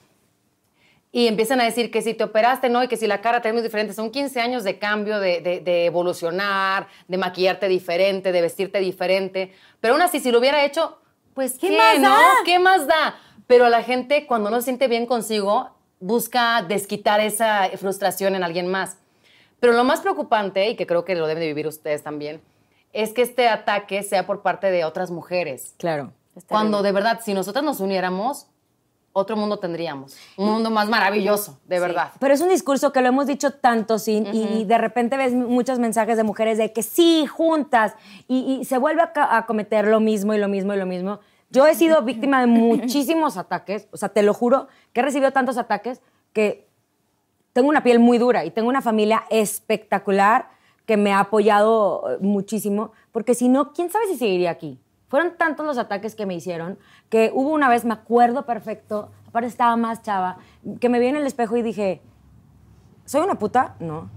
y 1.12 1.28
empiezan 1.28 1.60
a 1.60 1.64
decir 1.64 1.90
que 1.92 2.02
si 2.02 2.14
te 2.14 2.24
operaste, 2.24 2.68
¿no? 2.68 2.82
Y 2.82 2.88
que 2.88 2.96
si 2.96 3.06
la 3.06 3.20
cara 3.20 3.40
te 3.40 3.48
es 3.48 3.54
muy 3.54 3.62
diferente. 3.62 3.94
Son 3.94 4.10
15 4.10 4.40
años 4.40 4.64
de 4.64 4.78
cambio, 4.78 5.20
de, 5.20 5.40
de- 5.40 5.60
de 5.60 5.86
evolucionar, 5.86 6.88
de 7.06 7.16
maquillarte 7.18 7.68
diferente, 7.68 8.32
de 8.32 8.40
vestirte 8.42 8.80
diferente. 8.80 9.52
Pero 9.80 9.94
aún 9.94 10.02
así, 10.02 10.18
si 10.18 10.32
lo 10.32 10.40
hubiera 10.40 10.64
hecho, 10.64 10.98
pues 11.34 11.58
¿qué, 11.58 11.68
¿Qué 11.68 11.76
más 11.76 12.00
no? 12.00 12.10
da? 12.10 12.24
¿Qué 12.44 12.58
más 12.58 12.86
da? 12.86 13.16
Pero 13.46 13.68
la 13.68 13.82
gente, 13.82 14.26
cuando 14.26 14.50
no 14.50 14.56
se 14.56 14.64
siente 14.64 14.88
bien 14.88 15.06
consigo, 15.06 15.70
busca 16.00 16.62
desquitar 16.62 17.20
esa 17.20 17.68
frustración 17.76 18.34
en 18.34 18.44
alguien 18.44 18.68
más. 18.68 18.98
Pero 19.60 19.72
lo 19.72 19.84
más 19.84 20.00
preocupante, 20.00 20.68
y 20.68 20.76
que 20.76 20.86
creo 20.86 21.04
que 21.04 21.14
lo 21.14 21.26
deben 21.26 21.40
de 21.40 21.46
vivir 21.48 21.66
ustedes 21.66 22.02
también, 22.02 22.42
es 22.92 23.12
que 23.12 23.22
este 23.22 23.48
ataque 23.48 24.02
sea 24.02 24.26
por 24.26 24.42
parte 24.42 24.70
de 24.70 24.84
otras 24.84 25.10
mujeres. 25.10 25.74
Claro. 25.78 26.12
Cuando 26.48 26.82
de 26.82 26.92
verdad, 26.92 27.20
si 27.24 27.34
nosotras 27.34 27.64
nos 27.64 27.80
uniéramos, 27.80 28.46
otro 29.14 29.36
mundo 29.36 29.58
tendríamos. 29.58 30.16
Un 30.36 30.50
mundo 30.50 30.70
más 30.70 30.88
maravilloso, 30.88 31.58
de 31.66 31.78
verdad. 31.78 32.10
Pero 32.18 32.34
es 32.34 32.40
un 32.40 32.48
discurso 32.48 32.92
que 32.92 33.00
lo 33.00 33.08
hemos 33.08 33.26
dicho 33.26 33.52
tanto, 33.52 33.98
sin 33.98 34.26
y 34.34 34.64
de 34.64 34.76
repente 34.76 35.16
ves 35.16 35.32
muchos 35.32 35.78
mensajes 35.78 36.16
de 36.16 36.24
mujeres 36.24 36.58
de 36.58 36.72
que 36.72 36.82
sí, 36.82 37.24
juntas, 37.26 37.94
y, 38.26 38.58
y 38.60 38.64
se 38.64 38.76
vuelve 38.76 39.02
a, 39.02 39.36
a 39.36 39.46
cometer 39.46 39.86
lo 39.86 40.00
mismo 40.00 40.34
y 40.34 40.38
lo 40.38 40.48
mismo 40.48 40.74
y 40.74 40.76
lo 40.76 40.84
mismo. 40.84 41.20
Yo 41.50 41.66
he 41.66 41.76
sido 41.76 42.02
víctima 42.02 42.40
de 42.40 42.48
muchísimos 42.48 43.36
ataques, 43.36 43.86
o 43.92 43.96
sea, 43.96 44.08
te 44.08 44.22
lo 44.24 44.34
juro, 44.34 44.66
que 44.92 45.00
he 45.00 45.02
recibido 45.04 45.30
tantos 45.30 45.58
ataques 45.58 46.02
que 46.32 46.66
tengo 47.52 47.68
una 47.68 47.84
piel 47.84 48.00
muy 48.00 48.18
dura 48.18 48.44
y 48.44 48.50
tengo 48.50 48.68
una 48.68 48.82
familia 48.82 49.24
espectacular 49.30 50.48
que 50.86 50.96
me 50.96 51.12
ha 51.12 51.20
apoyado 51.20 52.04
eh, 52.10 52.18
muchísimo, 52.20 52.90
porque 53.12 53.34
si 53.34 53.48
no, 53.48 53.72
¿quién 53.72 53.90
sabe 53.90 54.06
si 54.08 54.16
seguiría 54.16 54.50
aquí? 54.50 54.80
Fueron 55.14 55.36
tantos 55.36 55.64
los 55.64 55.78
ataques 55.78 56.16
que 56.16 56.26
me 56.26 56.34
hicieron 56.34 56.76
que 57.08 57.30
hubo 57.32 57.50
una 57.50 57.68
vez, 57.68 57.84
me 57.84 57.94
acuerdo 57.94 58.46
perfecto, 58.46 59.12
aparte 59.28 59.46
estaba 59.46 59.76
más 59.76 60.02
chava, 60.02 60.38
que 60.80 60.88
me 60.88 60.98
vi 60.98 61.06
en 61.06 61.14
el 61.14 61.24
espejo 61.24 61.56
y 61.56 61.62
dije, 61.62 62.02
¿soy 63.04 63.20
una 63.20 63.38
puta? 63.38 63.76
No. 63.78 64.10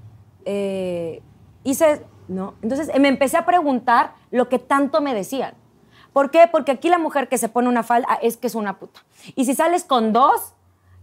Eh, 0.46 1.22
hice, 1.64 2.04
no. 2.28 2.56
Entonces 2.64 2.90
me 3.00 3.10
empecé 3.10 3.38
a 3.38 3.46
preguntar 3.46 4.16
lo 4.32 4.50
que 4.50 4.58
tanto 4.58 5.00
me 5.00 5.14
decían. 5.14 5.54
¿Por 6.14 6.32
qué? 6.32 6.50
Porque 6.52 6.72
aquí 6.72 6.90
la 6.90 6.98
mujer 6.98 7.30
que 7.30 7.38
se 7.38 7.48
pone 7.48 7.70
una 7.70 7.84
falda 7.84 8.18
es 8.24 8.38
que 8.38 8.48
es 8.48 8.56
una 8.56 8.80
puta. 8.80 9.02
Y 9.36 9.46
si 9.46 9.54
sales 9.54 9.84
con 9.84 10.14
dos 10.14 10.56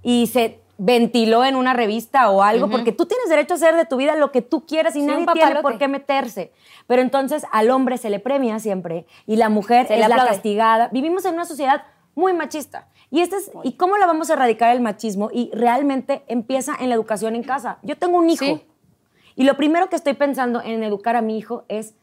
y 0.03 0.27
se 0.27 0.61
ventiló 0.77 1.45
en 1.45 1.57
una 1.57 1.73
revista 1.73 2.31
o 2.31 2.43
algo, 2.43 2.69
porque 2.69 2.93
tú 2.93 3.07
tienes 3.07 3.29
derecho 3.29 3.55
a 3.55 3.57
hacer 3.57 3.77
de 3.77 3.87
tu 3.87 3.97
vida 3.97 4.17
lo 4.17 4.33
que 4.33 4.43
tú 4.43 4.67
quieras 4.67 4.97
y 4.97 5.01
Sí, 5.01 5.07
nadie 5.07 5.27
tiene 5.33 5.63
por 5.63 5.79
qué 5.79 5.89
meterse. 5.89 6.53
Pero 6.87 7.03
entonces 7.03 7.45
al 7.53 7.71
hombre 7.71 7.99
se 7.99 8.11
le 8.11 8.19
premia 8.21 8.59
siempre 8.59 9.07
y 9.27 9.37
la 9.37 9.49
mujer 9.49 9.87
Se 9.87 10.01
es 10.01 10.09
la 10.09 10.17
castigada. 10.17 10.89
Vivimos 10.93 11.25
en 11.25 11.35
una 11.35 11.45
sociedad 11.45 11.85
muy 12.15 12.33
machista. 12.33 12.89
Y, 13.11 13.21
este 13.21 13.37
es, 13.37 13.51
¿Y 13.63 13.73
cómo 13.73 13.97
la 13.97 14.07
vamos 14.07 14.31
a 14.31 14.35
erradicar 14.35 14.75
el 14.75 14.81
machismo? 14.81 15.31
Y 15.33 15.51
realmente 15.53 16.25
empieza 16.27 16.75
en 16.79 16.89
la 16.89 16.95
educación 16.95 17.37
en 17.37 17.45
casa. 17.45 17.79
Yo 17.83 17.97
tengo 17.97 18.19
un 18.19 18.29
hijo. 18.29 18.45
Sí. 18.45 18.67
Y 19.37 19.45
lo 19.45 19.57
primero 19.57 19.89
que 19.89 19.97
estoy 19.97 20.15
pensando 20.15 20.61
en 20.61 20.83
educar 20.83 21.17
a 21.17 21.23
mi 21.23 21.39
hijo 21.39 21.65
es, 21.69 21.95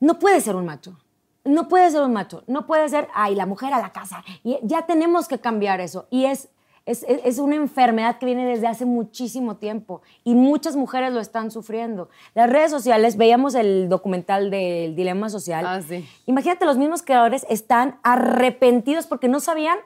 no 0.00 0.18
puede 0.18 0.40
ser 0.40 0.56
un 0.56 0.66
macho. 0.66 0.98
No 1.44 1.68
puede 1.68 1.90
ser 1.90 2.02
un 2.02 2.12
macho. 2.12 2.44
No 2.46 2.66
puede 2.66 2.88
ser, 2.88 3.08
ay, 3.14 3.34
la 3.34 3.46
mujer 3.46 3.72
a 3.74 3.80
la 3.80 3.92
casa. 3.92 4.24
Y 4.44 4.58
ya 4.62 4.86
tenemos 4.86 5.28
que 5.28 5.40
cambiar 5.40 5.80
eso. 5.80 6.06
Y 6.10 6.26
es, 6.26 6.50
es, 6.86 7.02
es- 7.04 7.20
es 7.24 7.38
una 7.38 7.54
enfermedad 7.56 8.18
que 8.18 8.26
viene 8.26 8.44
desde 8.46 8.66
hace 8.66 8.84
muchísimo 8.84 9.56
tiempo. 9.56 10.02
Y 10.24 10.34
muchas 10.34 10.74
mujeres 10.76 11.12
lo 11.12 11.20
están 11.20 11.50
sufriendo. 11.50 12.08
Las 12.34 12.50
redes 12.50 12.70
sociales, 12.70 13.16
veíamos 13.16 13.54
el 13.54 13.88
documental 13.88 14.50
del 14.50 14.94
dilema 14.96 15.28
social. 15.28 15.64
Ah, 15.66 15.80
sí. 15.80 16.08
Imagínate, 16.26 16.64
los 16.64 16.76
mismos 16.78 17.02
creadores 17.02 17.46
están 17.48 17.98
arrepentidos 18.02 19.06
porque 19.06 19.28
no 19.28 19.40
sabían 19.40 19.78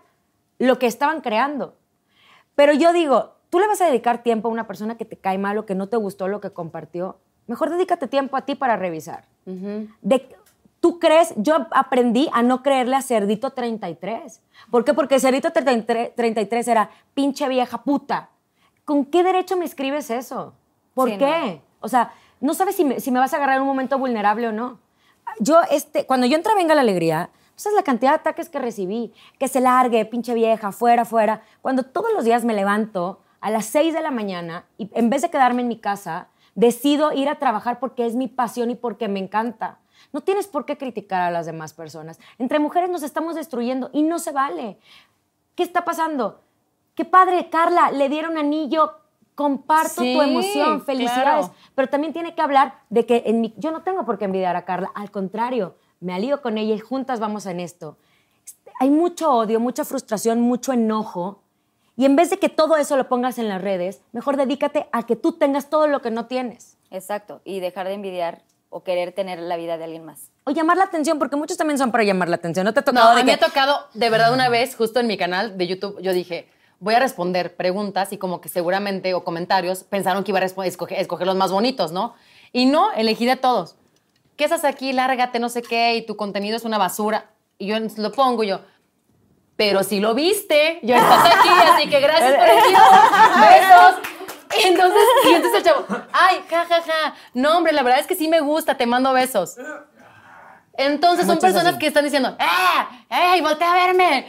lo 0.59 0.79
que 0.79 0.87
estaban 0.87 1.21
creando. 1.21 1.75
Pero 2.55 2.73
yo 2.73 2.93
digo, 2.93 3.33
tú 3.51 3.59
le 3.59 3.67
vas 3.67 3.81
a 3.83 3.87
dedicar 3.87 4.23
tiempo 4.23 4.49
a 4.49 4.53
una 4.53 4.67
persona 4.67 4.97
que 4.97 5.05
te 5.05 5.17
cae 5.17 5.37
mal 5.39 5.59
o 5.59 5.67
que 5.67 5.75
no 5.75 5.89
te 5.89 5.97
gustó 5.99 6.29
lo 6.29 6.41
que 6.41 6.51
compartió. 6.51 7.19
Mejor 7.47 7.71
dedícate 7.71 8.09
tiempo 8.09 8.37
a 8.37 8.43
ti 8.47 8.55
para 8.55 8.77
revisar. 8.77 9.25
De- 9.45 10.29
¿Tú 10.87 11.01
crees? 11.01 11.35
Yo 11.35 11.67
aprendí 11.73 12.31
a 12.33 12.45
no 12.45 12.63
creerle 12.63 12.95
a 12.95 13.03
Cerdito 13.03 13.51
33. 13.51 14.41
¿Por 14.71 14.85
qué? 14.85 14.95
Porque 14.95 15.19
Cerdito 15.19 15.51
33, 15.51 16.15
33 16.15 16.69
era 16.69 16.91
pinche 17.13 17.49
vieja 17.49 17.83
puta. 17.83 18.31
¿Con 18.85 19.05
qué 19.05 19.25
derecho 19.25 19.57
me 19.57 19.65
escribes 19.65 20.11
eso? 20.11 20.55
¿Por 20.95 21.11
Sí, 21.11 21.19
qué? 21.19 21.61
O 21.81 21.89
sea, 21.89 22.13
no 22.41 22.55
sabes 22.55 22.77
si 22.77 22.85
me, 22.85 23.01
si 23.01 23.11
me 23.11 23.19
vas 23.19 23.33
a 23.33 23.37
agarrar 23.39 23.57
en 23.57 23.63
un 23.63 23.67
momento 23.67 23.99
vulnerable 23.99 24.47
o 24.47 24.53
no. 24.53 24.79
Yo, 25.41 25.59
este, 25.73 26.07
cuando 26.07 26.25
yo 26.29 26.37
entré 26.37 26.55
Venga 26.55 26.77
la 26.77 26.83
Alegría, 26.83 27.31
¿sabes 27.57 27.75
la 27.75 27.83
cantidad 27.83 28.13
de 28.13 28.19
ataques 28.19 28.49
que 28.49 28.61
recibí? 28.61 29.13
Que 29.41 29.49
se 29.49 29.61
largue, 29.61 30.05
pinche 30.05 30.35
vieja, 30.35 30.71
fuera, 30.71 31.05
fuera. 31.05 31.43
Cuando 31.63 31.83
todos 31.83 32.13
los 32.13 32.25
días 32.25 32.45
me 32.45 32.55
levanto 32.55 33.19
a 33.41 33.51
las 33.51 33.67
6 33.67 33.93
de 33.93 34.03
la 34.03 34.13
mañana 34.13 34.67
y 34.79 34.89
en 34.95 35.11
vez 35.11 35.23
de 35.23 35.31
quedarme 35.31 35.63
en 35.63 35.69
mi 35.69 35.81
casa, 35.81 36.29
decido 36.55 37.11
ir 37.11 37.29
a 37.29 37.41
trabajar 37.41 37.81
porque 37.81 38.07
es 38.07 38.15
mi 38.15 38.29
pasión 38.29 38.71
y 38.71 38.77
porque 38.77 39.09
me 39.09 39.19
encanta. 39.19 39.81
No 40.13 40.21
tienes 40.21 40.47
por 40.47 40.65
qué 40.65 40.77
criticar 40.79 41.23
a 41.23 41.31
las 41.31 41.47
demás 41.47 41.73
personas. 41.75 42.19
Entre 42.39 42.59
mujeres 42.59 42.91
nos 42.91 43.03
estamos 43.03 43.35
destruyendo 43.35 43.91
y 43.93 44.03
no 44.03 44.19
se 44.19 44.33
vale. 44.33 44.79
¿Qué 45.55 45.63
está 45.63 45.85
pasando? 45.85 46.41
Qué 46.95 47.05
padre, 47.05 47.49
Carla, 47.51 47.91
le 47.91 48.09
dieron 48.09 48.39
anillo. 48.39 48.93
Comparto 49.35 50.01
Sí, 50.01 50.15
tu 50.15 50.23
emoción, 50.23 50.83
felicidades. 50.83 51.47
claro. 51.49 51.55
Pero 51.75 51.89
también 51.89 52.15
tiene 52.15 52.35
que 52.35 52.41
hablar 52.41 52.81
de 52.89 53.05
que 53.05 53.23
en 53.27 53.43
mi- 53.43 53.55
yo 53.59 53.71
no 53.71 53.83
tengo 53.83 54.07
por 54.07 54.17
qué 54.17 54.25
envidiar 54.25 54.57
a 54.57 54.65
Carla. 54.65 54.91
Al 54.95 55.11
contrario, 55.11 55.77
me 56.01 56.15
alío 56.15 56.41
con 56.41 56.57
ella 56.57 56.75
y 56.75 56.79
juntas 56.79 57.21
vamos 57.21 57.45
en 57.45 57.61
esto. 57.61 57.99
Este, 58.47 58.71
Hay 58.81 58.89
mucho 58.91 59.31
odio, 59.31 59.61
mucha 59.61 59.85
frustración, 59.85 60.41
mucho 60.41 60.73
enojo. 60.73 61.43
Y 61.99 62.07
en 62.07 62.17
vez 62.17 62.31
de 62.31 62.39
que 62.39 62.49
todo 62.49 62.77
eso 62.77 62.97
lo 62.97 63.09
pongas 63.09 63.39
en 63.39 63.49
las 63.51 63.61
redes, 63.61 64.01
mejor 64.13 64.39
dedícate 64.39 64.89
a 64.93 65.03
que 65.05 65.17
tú 65.17 65.33
tengas 65.33 65.69
todo 65.69 65.87
lo 65.87 66.01
que 66.01 66.11
no 66.11 66.25
tienes. 66.27 66.79
Exacto. 66.91 67.43
Y 67.45 67.61
dejar 67.61 67.89
de 67.89 67.95
envidiar 67.95 68.43
o 68.77 68.83
querer 68.85 69.13
tener 69.13 69.39
la 69.39 69.57
vida 69.57 69.79
de 69.79 69.85
alguien 69.85 70.05
más. 70.05 70.31
O 70.45 70.51
llamar 70.51 70.77
la 70.77 70.85
atención, 70.85 71.19
porque 71.19 71.35
muchos 71.37 71.57
también 71.57 71.79
son 71.79 71.91
para 71.91 72.05
llamar 72.05 72.29
la 72.29 72.37
atención. 72.37 72.65
¿No 72.67 72.75
te 72.75 72.81
ha 72.81 72.83
No, 72.83 72.93
tocado 72.93 73.09
a 73.09 73.15
de 73.15 73.23
mí 73.23 73.27
me 73.27 73.33
ha 73.33 73.39
que- 73.39 73.47
tocado, 73.47 73.87
de 73.95 74.11
verdad, 74.11 74.35
una 74.35 74.51
vez, 74.51 74.77
justo 74.77 75.01
en 75.01 75.07
mi 75.07 75.17
canal 75.17 75.57
de 75.57 75.67
YouTube, 75.67 75.99
yo 76.03 76.13
dije, 76.13 76.47
voy 76.79 76.93
a 76.95 76.99
responder 76.99 77.57
preguntas 77.57 78.13
y 78.13 78.19
como 78.19 78.43
que 78.43 78.51
seguramente, 78.51 79.15
o 79.15 79.25
comentarios, 79.25 79.83
pensaron 79.85 80.25
que 80.25 80.31
iba 80.33 80.41
a 80.41 80.45
escoger, 80.45 80.99
escoger 81.01 81.27
los 81.27 81.37
más 81.37 81.51
bonitos, 81.51 81.91
¿no? 81.91 82.15
Y 82.53 82.67
no, 82.67 82.93
elegí 82.93 83.25
de 83.25 83.37
todos. 83.37 83.77
¿Qué 84.37 84.45
haces 84.45 84.65
aquí? 84.67 84.93
Lárgate, 84.93 85.39
no 85.39 85.49
sé 85.49 85.63
qué, 85.63 85.95
y 85.97 86.03
tu 86.05 86.15
contenido 86.17 86.59
es 86.59 86.65
una 86.67 86.77
basura. 86.77 87.31
Y 87.57 87.69
yo 87.69 87.77
lo 87.97 88.13
pongo 88.13 88.45
y 88.45 88.49
yo, 88.49 88.61
pero 89.57 89.83
si 89.85 90.01
lo 90.01 90.13
viste, 90.15 90.81
ya 90.83 90.99
estás 90.99 91.25
aquí, 91.35 91.49
así 91.73 91.89
que 91.89 91.99
gracias 92.01 92.35
por 92.35 92.47
el 92.47 92.57
Besos. 93.41 94.16
Y 94.63 94.67
entonces, 94.69 95.03
y 95.25 95.33
entonces 95.33 95.59
el 95.59 95.65
chavo, 95.65 95.87
ay, 96.13 96.43
ja, 96.49 96.65
ja, 96.67 96.83
ja. 96.83 97.15
No, 97.35 97.59
hombre, 97.59 97.73
la 97.73 97.83
verdad 97.83 98.01
es 98.01 98.07
que 98.07 98.15
sí 98.15 98.29
me 98.29 98.41
gusta, 98.41 98.77
te 98.77 98.87
mando 98.87 99.13
besos. 99.13 99.57
Entonces 100.75 101.27
son 101.27 101.39
personas 101.39 101.69
así. 101.69 101.79
que 101.79 101.87
están 101.87 102.05
diciendo, 102.05 102.37
¡ah! 102.39 102.89
¡Ey, 103.09 103.41
voltea 103.41 103.73
a 103.73 103.87
verme! 103.87 104.27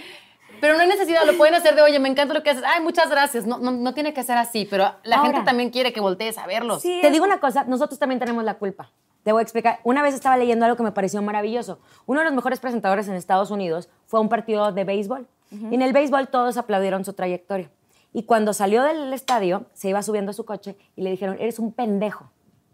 Pero 0.60 0.74
no 0.76 0.82
hay 0.82 0.88
necesidad, 0.88 1.24
lo 1.26 1.38
pueden 1.38 1.54
hacer 1.54 1.76
de, 1.76 1.82
oye, 1.82 2.00
me 2.00 2.10
encanta 2.10 2.34
lo 2.34 2.42
que 2.42 2.50
haces. 2.50 2.64
Ay, 2.66 2.82
muchas 2.82 3.10
gracias. 3.10 3.46
No, 3.46 3.60
no, 3.60 3.72
no 3.72 3.94
tiene 3.94 4.14
que 4.14 4.24
ser 4.24 4.38
así, 4.38 4.66
pero 4.70 4.96
la 5.04 5.18
Ahora. 5.18 5.32
gente 5.32 5.46
también 5.46 5.70
quiere 5.70 5.94
que 5.94 6.00
voltees 6.00 6.38
a 6.38 6.48
verlos. 6.48 6.82
Te 6.82 7.12
digo 7.12 7.26
una 7.26 7.40
cosa, 7.40 7.64
nosotros 7.66 8.00
también 8.00 8.20
tenemos 8.20 8.44
la 8.44 8.56
culpa. 8.56 8.90
Te 9.24 9.32
voy 9.34 9.42
a 9.42 9.44
explicar. 9.44 9.80
Una 9.84 10.02
vez 10.02 10.16
estaba 10.16 10.38
leyendo 10.38 10.66
algo 10.66 10.78
que 10.78 10.84
me 10.84 10.94
pareció 10.94 11.22
maravilloso. 11.22 11.80
Uno 12.06 12.22
de 12.22 12.26
los 12.26 12.34
mejores 12.34 12.60
presentadores 12.60 13.08
en 13.08 13.16
Estados 13.16 13.52
Unidos 13.52 13.90
fue 14.08 14.20
a 14.20 14.22
un 14.22 14.30
partido 14.30 14.72
de 14.72 14.84
béisbol. 14.84 15.28
Y 15.52 15.76
en 15.76 15.82
el 15.82 15.94
béisbol 15.94 16.28
todos 16.30 16.58
aplaudieron 16.58 17.06
su 17.06 17.14
trayectoria. 17.14 17.70
Y 18.18 18.24
cuando 18.24 18.52
salió 18.52 18.82
del 18.82 19.14
estadio, 19.14 19.68
se 19.74 19.90
iba 19.90 20.02
subiendo 20.02 20.32
a 20.32 20.34
su 20.34 20.44
coche 20.44 20.76
y 20.96 21.04
le 21.04 21.12
dijeron, 21.12 21.38
eres 21.40 21.60
un 21.60 21.72
pendejo, 21.72 22.32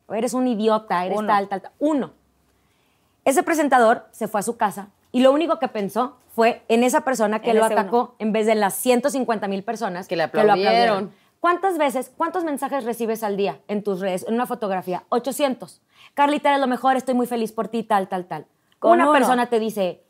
o 0.07 0.13
eres 0.13 0.33
un 0.33 0.47
idiota, 0.47 1.05
eres 1.05 1.17
Uno. 1.17 1.27
tal, 1.27 1.49
tal, 1.49 1.61
tal. 1.63 1.71
Uno. 1.79 2.11
Ese 3.25 3.43
presentador 3.43 4.07
se 4.11 4.29
fue 4.29 4.39
a 4.39 4.43
su 4.43 4.55
casa 4.55 4.87
y 5.11 5.19
lo 5.19 5.33
único 5.33 5.59
que 5.59 5.67
pensó 5.67 6.15
fue 6.33 6.63
en 6.69 6.81
esa 6.85 7.01
persona 7.01 7.41
que 7.41 7.49
En 7.51 7.57
lo 7.57 7.65
atacó 7.65 7.97
uno. 8.03 8.15
en 8.19 8.31
vez 8.31 8.45
de 8.45 8.55
las 8.55 8.75
150 8.75 9.49
mil 9.49 9.63
personas 9.65 10.07
Que 10.07 10.15
le 10.15 10.23
lo 10.23 10.27
aplaudieron. 10.27 11.11
¿Cuántas 11.41 11.77
veces, 11.77 12.09
cuántos 12.15 12.45
mensajes 12.45 12.85
recibes 12.85 13.21
al 13.21 13.35
día 13.35 13.59
en 13.67 13.83
tus 13.83 13.99
redes, 13.99 14.25
en 14.25 14.35
una 14.35 14.45
fotografía? 14.45 15.03
800. 15.09 15.81
Carlita, 16.13 16.51
eres 16.51 16.61
lo 16.61 16.67
mejor, 16.67 16.95
estoy 16.95 17.15
muy 17.15 17.27
feliz 17.27 17.51
por 17.51 17.67
ti, 17.67 17.83
tal, 17.83 18.07
tal, 18.07 18.27
tal. 18.27 18.45
Con 18.79 18.91
una 18.93 19.03
uno. 19.09 19.11
persona 19.11 19.47
te 19.47 19.59
dice, 19.59 20.05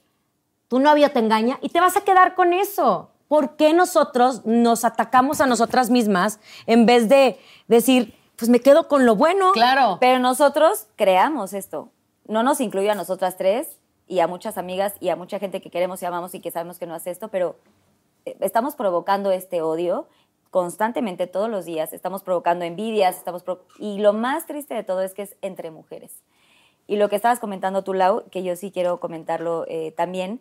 tu 0.68 0.78
novio 0.78 1.10
te 1.10 1.18
engaña 1.18 1.58
y 1.64 1.70
te 1.70 1.80
vas 1.80 1.98
a 1.98 2.02
quedar 2.02 2.36
con 2.36 2.54
eso. 2.54 3.10
¿Por 3.34 3.56
qué 3.56 3.74
nosotros 3.74 4.46
nos 4.46 4.86
atacamos 4.86 5.42
a 5.42 5.48
nosotras 5.48 5.90
mismas 5.90 6.40
en 6.68 6.86
vez 6.86 7.10
de 7.10 7.40
decir, 7.68 8.14
pues 8.36 8.48
me 8.48 8.60
quedo 8.60 8.88
con 8.88 9.08
lo 9.08 9.16
bueno. 9.16 9.54
Claro. 9.54 9.98
Pero 10.00 10.20
nosotros 10.20 10.86
creamos 10.98 11.54
esto. 11.54 11.90
No 12.28 12.44
nos 12.44 12.62
incluye 12.62 12.92
a 12.92 12.94
nosotras 12.94 13.36
tres 13.36 13.80
y 14.08 14.20
a 14.20 14.28
muchas 14.28 14.60
amigas 14.60 14.94
y 15.00 15.10
a 15.10 15.16
mucha 15.16 15.40
gente 15.40 15.62
que 15.62 15.72
queremos 15.72 16.00
y 16.04 16.06
amamos 16.06 16.36
y 16.36 16.42
que 16.42 16.52
sabemos 16.52 16.78
que 16.78 16.86
no 16.86 16.94
hace 16.94 17.10
esto, 17.10 17.30
pero 17.30 17.56
eh, 18.28 18.38
estamos 18.40 18.76
provocando 18.76 19.32
este 19.32 19.64
odio 19.64 20.08
constantemente 20.52 21.26
todos 21.26 21.50
los 21.50 21.66
días, 21.66 21.92
estamos 21.92 22.22
provocando 22.22 22.66
envidias, 22.66 23.18
estamos 23.18 23.42
pro- 23.42 23.64
y 23.80 23.98
lo 23.98 24.14
más 24.14 24.46
triste 24.46 24.76
de 24.76 24.84
todo 24.84 25.02
es 25.02 25.16
que 25.16 25.24
es 25.24 25.36
entre 25.42 25.72
mujeres. 25.72 26.12
Y 26.86 26.98
lo 26.98 27.10
que 27.10 27.16
estabas 27.16 27.40
comentando 27.40 27.84
tú, 27.84 27.96
Lau, 27.96 28.26
que 28.30 28.44
yo 28.44 28.56
sí 28.56 28.70
quiero 28.70 29.00
comentarlo 29.00 29.66
eh, 29.68 29.92
también, 29.98 30.40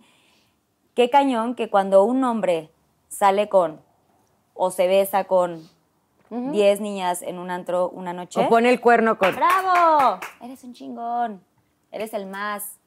qué 0.92 1.08
cañón 1.08 1.54
que 1.54 1.70
cuando 1.70 2.04
un 2.04 2.22
hombre 2.22 2.68
sale 3.12 3.48
con 3.48 3.80
o 4.54 4.70
se 4.70 4.86
besa 4.86 5.24
con 5.24 5.68
10 6.30 6.80
niñas 6.80 7.20
en 7.22 7.38
un 7.38 7.50
antro 7.50 7.90
una 7.90 8.12
noche. 8.12 8.40
O 8.40 8.48
pone 8.48 8.70
el 8.70 8.80
cuerno 8.80 9.18
con... 9.18 9.34
¡Bravo! 9.36 10.18
Eres 10.40 10.64
un 10.64 10.72
chingón. 10.72 11.42
Eres 11.90 12.14
el 12.14 12.26
más. 12.26 12.78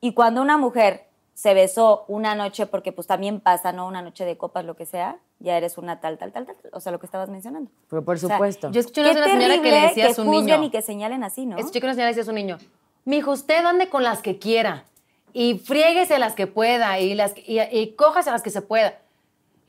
Y 0.00 0.14
cuando 0.14 0.40
una 0.40 0.56
mujer 0.56 1.08
se 1.34 1.52
besó 1.52 2.04
una 2.06 2.34
noche, 2.34 2.66
porque 2.66 2.92
pues 2.92 3.06
también 3.06 3.40
pasa, 3.40 3.72
¿no? 3.72 3.86
Una 3.86 4.02
noche 4.02 4.24
de 4.24 4.36
copas, 4.36 4.64
lo 4.64 4.76
que 4.76 4.86
sea, 4.86 5.18
ya 5.40 5.56
eres 5.56 5.78
una 5.78 6.00
tal, 6.00 6.16
tal, 6.18 6.32
tal, 6.32 6.46
tal. 6.46 6.56
O 6.72 6.80
sea, 6.80 6.92
lo 6.92 7.00
que 7.00 7.06
estabas 7.06 7.28
mencionando. 7.28 7.70
Pero 7.88 8.04
por 8.04 8.16
O 8.16 8.18
sea, 8.18 8.36
supuesto. 8.36 8.70
Yo 8.70 8.80
escuché 8.80 9.00
una, 9.00 9.24
señora 9.24 9.60
que 9.60 9.70
le 9.70 9.80
decía 9.80 10.04
a 10.04 10.08
que 10.08 10.14
su 10.14 10.24
juzguen 10.24 10.60
niño. 10.60 10.64
y 10.64 10.70
que 10.70 10.82
señalen 10.82 11.24
así, 11.24 11.46
¿no? 11.46 11.56
Escuché 11.56 11.80
que 11.80 11.86
una 11.86 11.94
señora 11.94 12.10
le 12.10 12.14
decía 12.14 12.22
a 12.22 12.26
su 12.26 12.32
niño, 12.32 12.58
mijo, 13.04 13.32
usted 13.32 13.64
ande 13.64 13.88
con 13.88 14.04
las 14.04 14.22
que 14.22 14.38
quiera 14.38 14.84
y 15.32 15.58
friéguese 15.58 16.18
las 16.18 16.34
que 16.34 16.46
pueda 16.46 17.00
y, 17.00 17.14
las, 17.14 17.34
y, 17.36 17.60
y 17.60 17.94
cójase 17.94 18.30
las 18.30 18.42
que 18.42 18.50
se 18.50 18.62
pueda. 18.62 18.98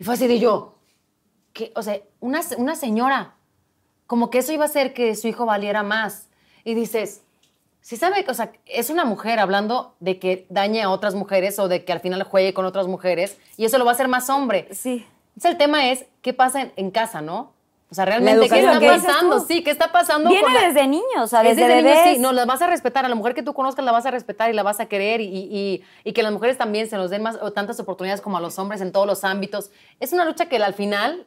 Y 0.01 0.03
fue 0.03 0.15
así 0.15 0.25
de 0.25 0.39
yo, 0.39 0.73
que, 1.53 1.71
o 1.75 1.83
sea, 1.83 2.01
una, 2.21 2.41
una 2.57 2.75
señora, 2.75 3.35
como 4.07 4.31
que 4.31 4.39
eso 4.39 4.51
iba 4.51 4.63
a 4.63 4.67
hacer 4.67 4.95
que 4.95 5.15
su 5.15 5.27
hijo 5.27 5.45
valiera 5.45 5.83
más. 5.83 6.27
Y 6.63 6.73
dices, 6.73 7.21
si 7.81 7.97
sabe 7.97 8.25
que, 8.25 8.31
o 8.31 8.33
sea, 8.33 8.51
es 8.65 8.89
una 8.89 9.05
mujer 9.05 9.37
hablando 9.37 9.93
de 9.99 10.17
que 10.17 10.47
dañe 10.49 10.81
a 10.81 10.89
otras 10.89 11.13
mujeres 11.13 11.59
o 11.59 11.67
de 11.67 11.85
que 11.85 11.93
al 11.93 11.99
final 11.99 12.23
juegue 12.23 12.51
con 12.51 12.65
otras 12.65 12.87
mujeres 12.87 13.37
y 13.57 13.65
eso 13.65 13.77
lo 13.77 13.85
va 13.85 13.91
a 13.91 13.93
hacer 13.93 14.07
más 14.07 14.27
hombre. 14.31 14.69
Sí. 14.71 15.05
Entonces 15.35 15.51
el 15.51 15.57
tema 15.59 15.91
es, 15.91 16.07
¿qué 16.23 16.33
pasa 16.33 16.61
en, 16.63 16.73
en 16.77 16.89
casa, 16.89 17.21
no? 17.21 17.53
O 17.91 17.93
sea, 17.93 18.05
realmente, 18.05 18.47
¿qué 18.47 18.59
está 18.59 18.79
pasando? 18.79 19.39
Sí, 19.41 19.63
¿qué 19.63 19.69
está 19.69 19.91
pasando? 19.91 20.29
Viene 20.29 20.45
con 20.45 20.53
la- 20.53 20.61
desde 20.61 20.87
niños, 20.87 21.03
o 21.23 21.27
sea, 21.27 21.41
es 21.41 21.57
desde, 21.57 21.67
desde 21.75 21.83
niños, 21.83 21.99
sí, 22.15 22.19
no, 22.21 22.31
las 22.31 22.47
vas 22.47 22.61
a 22.61 22.67
respetar. 22.67 23.03
A 23.05 23.09
la 23.09 23.15
mujer 23.15 23.33
que 23.35 23.43
tú 23.43 23.53
conozcas 23.53 23.83
la 23.83 23.91
vas 23.91 24.05
a 24.05 24.11
respetar 24.11 24.49
y 24.49 24.53
la 24.53 24.63
vas 24.63 24.79
a 24.79 24.85
querer 24.85 25.19
y, 25.19 25.25
y- 25.25 25.83
y 26.05 26.13
que 26.13 26.23
las 26.23 26.31
mujeres 26.31 26.57
también 26.57 26.89
se 26.89 26.95
nos 26.95 27.09
den 27.09 27.21
más 27.21 27.37
o 27.41 27.51
tantas 27.51 27.79
oportunidades 27.81 28.21
como 28.21 28.37
a 28.37 28.39
los 28.41 28.57
hombres 28.59 28.79
en 28.79 28.93
todos 28.93 29.05
los 29.05 29.25
ámbitos. 29.25 29.71
Es 29.99 30.13
una 30.13 30.23
lucha 30.23 30.45
que 30.45 30.55
al 30.55 30.73
final 30.73 31.25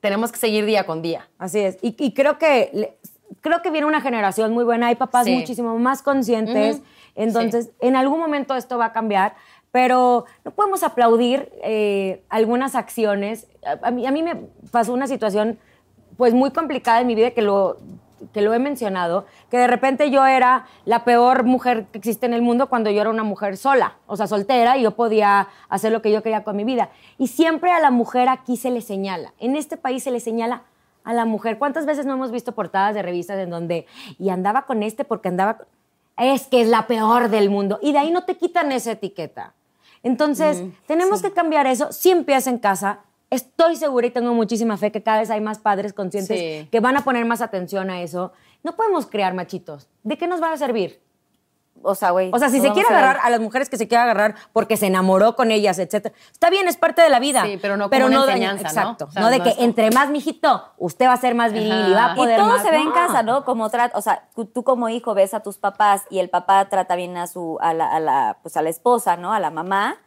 tenemos 0.00 0.30
que 0.30 0.38
seguir 0.38 0.64
día 0.66 0.86
con 0.86 1.02
día. 1.02 1.28
Así 1.36 1.58
es. 1.58 1.78
Y, 1.82 1.96
y 1.98 2.14
creo 2.14 2.38
que 2.38 2.96
creo 3.40 3.60
que 3.62 3.70
viene 3.70 3.86
una 3.86 4.00
generación 4.00 4.52
muy 4.52 4.62
buena. 4.64 4.86
Hay 4.88 4.94
papás 4.94 5.24
Sí. 5.26 5.34
muchísimo 5.34 5.76
más 5.78 6.02
conscientes. 6.02 6.80
Entonces, 7.16 7.70
en 7.80 7.96
algún 7.96 8.20
momento 8.20 8.54
esto 8.54 8.78
va 8.78 8.86
a 8.86 8.92
cambiar. 8.92 9.34
Pero 9.72 10.24
no 10.44 10.50
podemos 10.52 10.82
aplaudir 10.82 11.50
eh, 11.62 12.22
algunas 12.30 12.74
acciones. 12.76 13.48
A, 13.66 13.88
a 13.88 13.90
mí, 13.90 14.06
a 14.06 14.10
mí 14.12 14.22
me 14.22 14.36
pasó 14.70 14.92
una 14.94 15.06
situación 15.06 15.58
pues 16.18 16.34
muy 16.34 16.50
complicada 16.50 17.00
en 17.00 17.06
mi 17.06 17.14
vida 17.14 17.30
que 17.30 17.42
lo, 17.42 17.78
que 18.32 18.42
lo 18.42 18.52
he 18.52 18.58
mencionado, 18.58 19.24
que 19.50 19.56
de 19.56 19.68
repente 19.68 20.10
yo 20.10 20.26
era 20.26 20.66
la 20.84 21.04
peor 21.04 21.44
mujer 21.44 21.86
que 21.86 21.98
existe 21.98 22.26
en 22.26 22.34
el 22.34 22.42
mundo 22.42 22.68
cuando 22.68 22.90
yo 22.90 23.00
era 23.00 23.08
una 23.08 23.22
mujer 23.22 23.56
sola, 23.56 23.98
o 24.08 24.16
sea, 24.16 24.26
soltera, 24.26 24.76
y 24.76 24.82
yo 24.82 24.90
podía 24.90 25.46
hacer 25.68 25.92
lo 25.92 26.02
que 26.02 26.10
yo 26.10 26.20
quería 26.24 26.42
con 26.42 26.56
mi 26.56 26.64
vida. 26.64 26.90
Y 27.18 27.28
siempre 27.28 27.70
a 27.70 27.78
la 27.78 27.92
mujer 27.92 28.28
aquí 28.28 28.56
se 28.56 28.70
le 28.70 28.80
señala. 28.80 29.32
En 29.38 29.54
este 29.54 29.76
país 29.76 30.02
se 30.02 30.10
le 30.10 30.18
señala 30.18 30.64
a 31.04 31.12
la 31.12 31.24
mujer. 31.24 31.56
¿Cuántas 31.56 31.86
veces 31.86 32.04
no 32.04 32.14
hemos 32.14 32.32
visto 32.32 32.52
portadas 32.52 32.96
de 32.96 33.02
revistas 33.02 33.38
en 33.38 33.50
donde, 33.50 33.86
y 34.18 34.30
andaba 34.30 34.62
con 34.62 34.82
este 34.82 35.04
porque 35.04 35.28
andaba... 35.28 35.58
con-". 35.58 35.66
Es 36.16 36.48
que 36.48 36.60
es 36.62 36.68
la 36.68 36.88
peor 36.88 37.28
del 37.28 37.48
mundo. 37.48 37.78
Y 37.80 37.92
de 37.92 37.98
ahí 37.98 38.10
no 38.10 38.24
te 38.24 38.36
quitan 38.36 38.72
esa 38.72 38.90
etiqueta. 38.90 39.54
Entonces, 40.02 40.64
tenemos 40.86 41.22
que 41.22 41.32
cambiar 41.32 41.68
eso. 41.68 41.92
Sí 41.92 42.10
empieza 42.10 42.50
en 42.50 42.58
casa. 42.58 43.00
Estoy 43.30 43.76
segura 43.76 44.06
y 44.06 44.10
tengo 44.10 44.32
muchísima 44.32 44.76
fe 44.78 44.90
que 44.90 45.02
cada 45.02 45.18
vez 45.20 45.30
hay 45.30 45.40
más 45.40 45.58
padres 45.58 45.92
conscientes 45.92 46.38
Sí. 46.38 46.68
que 46.70 46.80
van 46.80 46.96
a 46.96 47.04
poner 47.04 47.24
más 47.26 47.42
atención 47.42 47.90
a 47.90 48.00
eso. 48.00 48.32
No 48.62 48.74
podemos 48.74 49.06
crear 49.06 49.34
machitos. 49.34 49.88
¿De 50.02 50.16
qué 50.16 50.26
nos 50.26 50.42
va 50.42 50.52
a 50.52 50.56
servir? 50.56 51.00
O 51.82 51.94
sea, 51.94 52.10
güey. 52.10 52.30
O 52.34 52.38
sea, 52.40 52.48
si 52.48 52.60
se 52.60 52.72
quiere 52.72 52.88
a 52.88 52.98
agarrar 52.98 53.18
a 53.22 53.30
las 53.30 53.38
mujeres 53.38 53.68
que 53.68 53.76
se 53.76 53.86
quiere 53.86 54.02
agarrar 54.02 54.34
porque 54.52 54.76
se 54.76 54.86
enamoró 54.86 55.36
con 55.36 55.52
ellas, 55.52 55.78
etcétera. 55.78 56.12
Está 56.32 56.50
bien, 56.50 56.66
es 56.66 56.76
parte 56.76 57.02
de 57.02 57.08
la 57.10 57.20
vida. 57.20 57.44
Sí, 57.44 57.56
pero 57.62 57.76
no 57.76 57.88
como 57.88 58.06
una 58.06 58.26
daña- 58.26 58.50
enseñanza, 58.50 58.62
¿no? 58.62 58.68
Exacto. 58.90 59.04
O 59.04 59.10
sea, 59.12 59.22
no 59.22 59.30
de 59.30 59.38
no 59.38 59.44
que 59.44 59.50
es 59.50 59.58
entre 59.60 59.90
más 59.92 60.08
mijito, 60.10 60.64
usted 60.78 61.06
va 61.06 61.12
a 61.12 61.16
ser 61.18 61.36
más 61.36 61.52
viril 61.52 61.68
y 61.88 61.92
va 61.92 62.00
a 62.00 62.04
Ajá. 62.06 62.14
Y 62.14 62.16
poder 62.16 62.40
todo 62.40 62.48
más. 62.48 62.62
se 62.62 62.70
ve 62.72 62.78
en 62.78 62.86
No. 62.86 62.94
casa, 62.94 63.22
¿no? 63.22 63.44
Como 63.44 63.70
trata, 63.70 63.96
o 63.96 64.02
sea, 64.02 64.28
tú, 64.34 64.46
tú 64.46 64.64
como 64.64 64.88
hijo 64.88 65.14
ves 65.14 65.34
a 65.34 65.40
tus 65.40 65.58
papás 65.58 66.02
y 66.10 66.18
el 66.18 66.30
papá 66.30 66.68
trata 66.68 66.96
bien 66.96 67.16
a 67.16 67.28
su, 67.28 67.58
a 67.60 67.72
la, 67.74 67.92
a 67.94 68.00
la, 68.00 68.38
pues 68.42 68.56
a 68.56 68.62
la 68.62 68.70
esposa, 68.70 69.16
¿no? 69.16 69.32
A 69.32 69.38
la 69.38 69.50
mamá. 69.50 69.98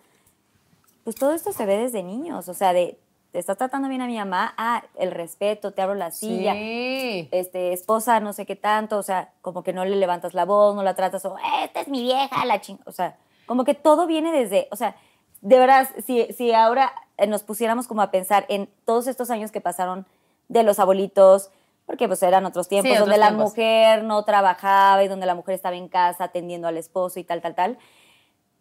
Pues 1.06 1.16
todo 1.16 1.32
esto 1.34 1.54
se 1.54 1.66
ve 1.66 1.78
desde 1.78 2.04
niños, 2.04 2.50
o 2.50 2.54
sea, 2.54 2.74
de, 2.74 3.00
estás 3.34 3.58
tratando 3.58 3.88
bien 3.88 4.02
a 4.02 4.08
mi 4.08 4.18
mamá, 4.18 4.54
ah, 4.58 4.84
el 4.98 5.12
respeto, 5.12 5.72
te 5.72 5.82
abro 5.82 5.96
la 5.96 6.12
silla, 6.12 6.54
Sí. 6.54 7.30
este, 7.32 7.74
esposa, 7.74 8.20
no 8.20 8.34
sé 8.34 8.46
qué 8.46 8.56
tanto, 8.56 8.98
o 8.98 9.04
sea, 9.04 9.32
como 9.42 9.64
que 9.64 9.74
no 9.74 9.86
le 9.86 9.96
levantas 9.96 10.34
la 10.34 10.46
voz, 10.46 10.76
no 10.76 10.84
la 10.84 10.96
tratas, 10.96 11.24
o, 11.26 11.36
esta 11.64 11.82
es 11.82 11.88
mi 11.88 12.02
vieja, 12.02 12.46
la 12.46 12.60
ching, 12.62 12.80
o 12.86 12.92
sea, 12.92 13.18
como 13.46 13.64
que 13.64 13.74
todo 13.74 14.08
viene 14.08 14.32
desde, 14.32 14.68
o 14.72 14.76
sea, 14.76 14.96
de 15.42 15.58
verdad, 15.58 15.90
si, 16.06 16.32
si 16.34 16.54
ahora 16.54 16.94
nos 17.28 17.44
pusiéramos 17.44 17.88
como 17.88 18.02
a 18.02 18.12
pensar 18.12 18.46
en 18.50 18.70
todos 18.86 19.08
estos 19.08 19.30
años 19.32 19.52
que 19.52 19.62
pasaron 19.62 20.06
de 20.50 20.64
los 20.64 20.80
abuelitos, 20.80 21.50
porque 21.86 22.08
pues 22.08 22.22
eran 22.24 22.46
otros 22.46 22.68
tiempos, 22.68 22.92
Sí, 22.92 22.98
donde 22.98 23.18
la 23.18 23.32
mujer 23.32 24.04
no 24.04 24.24
trabajaba 24.24 25.04
y 25.04 25.08
donde 25.08 25.26
la 25.26 25.36
mujer 25.36 25.56
estaba 25.56 25.76
en 25.76 25.88
casa 25.90 26.26
atendiendo 26.26 26.68
al 26.68 26.78
esposo 26.78 27.20
y 27.20 27.24
tal, 27.24 27.42
tal, 27.42 27.56
tal. 27.56 27.78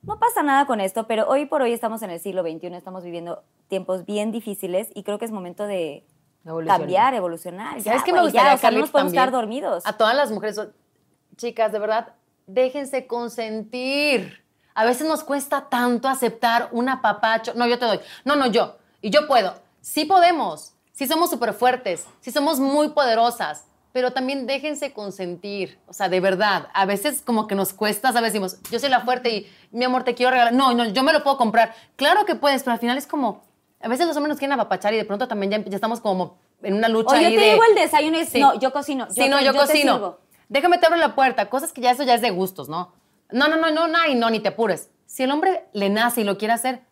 No 0.02 0.18
pasa 0.18 0.42
nada 0.42 0.66
con 0.66 0.80
esto, 0.80 1.06
pero 1.06 1.28
hoy 1.28 1.46
por 1.46 1.62
hoy 1.62 1.72
estamos 1.72 2.02
en 2.02 2.10
el 2.10 2.20
siglo 2.20 2.42
XXI, 2.42 2.74
estamos 2.74 3.04
viviendo 3.04 3.42
tiempos 3.68 4.06
bien 4.06 4.32
difíciles 4.32 4.88
y 4.94 5.02
creo 5.02 5.18
que 5.18 5.26
es 5.26 5.30
momento 5.30 5.66
de 5.66 6.06
Evolucionar. 6.44 6.80
cambiar, 6.80 7.14
evolucionar. 7.14 7.76
Ya, 7.78 7.84
¿Sabes 7.84 8.04
qué 8.04 8.12
me 8.12 8.20
güey, 8.20 8.32
ya, 8.32 8.40
gustaría, 8.40 8.54
o 8.54 8.58
sea, 8.58 8.70
no 8.70 8.78
nos 8.78 8.90
podemos 8.90 9.12
quedar 9.12 9.30
dormidos. 9.30 9.86
A 9.86 9.96
todas 9.98 10.16
las 10.16 10.30
mujeres, 10.30 10.58
chicas, 11.36 11.70
de 11.72 11.78
verdad, 11.78 12.14
déjense 12.46 13.06
consentir. 13.06 14.42
A 14.74 14.84
veces 14.84 15.06
nos 15.06 15.22
cuesta 15.22 15.68
tanto 15.68 16.08
aceptar 16.08 16.68
un 16.72 16.88
apapacho. 16.88 17.52
No, 17.54 17.66
yo 17.66 17.78
te 17.78 17.84
doy. 17.84 18.00
No, 18.24 18.36
no, 18.36 18.46
yo. 18.46 18.76
Y 19.02 19.10
yo 19.10 19.26
puedo. 19.26 19.54
Sí 19.82 20.06
podemos. 20.06 20.74
Sí 20.92 21.06
somos 21.06 21.28
súper 21.28 21.52
fuertes. 21.52 22.06
Sí 22.20 22.30
somos 22.30 22.58
muy 22.58 22.90
poderosas. 22.90 23.66
Pero 23.92 24.12
también 24.12 24.46
déjense 24.46 24.92
consentir. 24.92 25.78
O 25.88 25.92
sea, 25.92 26.08
de 26.08 26.20
verdad. 26.20 26.68
A 26.74 26.86
veces 26.86 27.22
como 27.24 27.46
que 27.46 27.54
nos 27.54 27.72
cuesta, 27.72 28.12
¿sabes? 28.12 28.32
Decimos, 28.32 28.58
yo 28.70 28.78
soy 28.78 28.88
la 28.88 29.00
fuerte 29.00 29.30
y 29.30 29.46
mi 29.72 29.84
amor 29.84 30.04
te 30.04 30.14
quiero 30.14 30.30
regalar. 30.30 30.52
No, 30.52 30.72
no, 30.74 30.84
yo 30.86 31.02
me 31.02 31.12
lo 31.12 31.22
puedo 31.24 31.36
comprar. 31.36 31.74
Claro 31.96 32.24
que 32.24 32.34
puedes, 32.36 32.62
pero 32.62 32.72
al 32.74 32.78
final 32.78 32.96
es 32.98 33.06
como... 33.06 33.42
A 33.82 33.88
veces 33.88 34.06
los 34.06 34.16
hombres 34.16 34.28
nos 34.30 34.38
quieren 34.38 34.52
apapachar 34.52 34.92
y 34.94 34.96
de 34.98 35.04
pronto 35.04 35.26
también 35.26 35.50
ya, 35.50 35.58
ya 35.64 35.74
estamos 35.74 36.00
como 36.00 36.38
en 36.62 36.74
una 36.74 36.88
lucha 36.88 37.16
O 37.16 37.20
yo 37.20 37.28
te 37.30 37.34
de- 37.36 37.40
llevo 37.40 37.62
el 37.68 37.74
desayuno 37.74 38.18
y 38.20 38.26
Sí. 38.26 38.38
no, 38.38 38.58
yo 38.60 38.72
cocino. 38.72 39.06
Sí, 39.10 39.28
no, 39.28 39.40
yo, 39.40 39.52
te 39.52 39.58
cocino. 39.58 39.94
sirvo. 39.94 40.18
Déjame 40.48 40.78
te 40.78 40.86
abro 40.86 40.98
la 40.98 41.14
puerta. 41.14 41.48
Cosas 41.48 41.72
que 41.72 41.80
ya 41.80 41.90
eso 41.90 42.02
ya 42.02 42.14
es 42.14 42.20
de 42.20 42.30
gustos, 42.30 42.68
¿no? 42.68 42.92
No, 43.30 43.48
no, 43.48 43.56
no, 43.56 43.70
no, 43.70 43.88
no, 43.88 44.06
y 44.06 44.14
no, 44.14 44.28
ni 44.30 44.40
te 44.40 44.48
apures. 44.48 44.90
Si 45.06 45.22
el 45.22 45.30
hombre 45.30 45.64
le 45.72 45.88
nace 45.88 46.20
y 46.20 46.24
lo 46.24 46.36
quiere 46.38 46.52
hacer, 46.54 46.82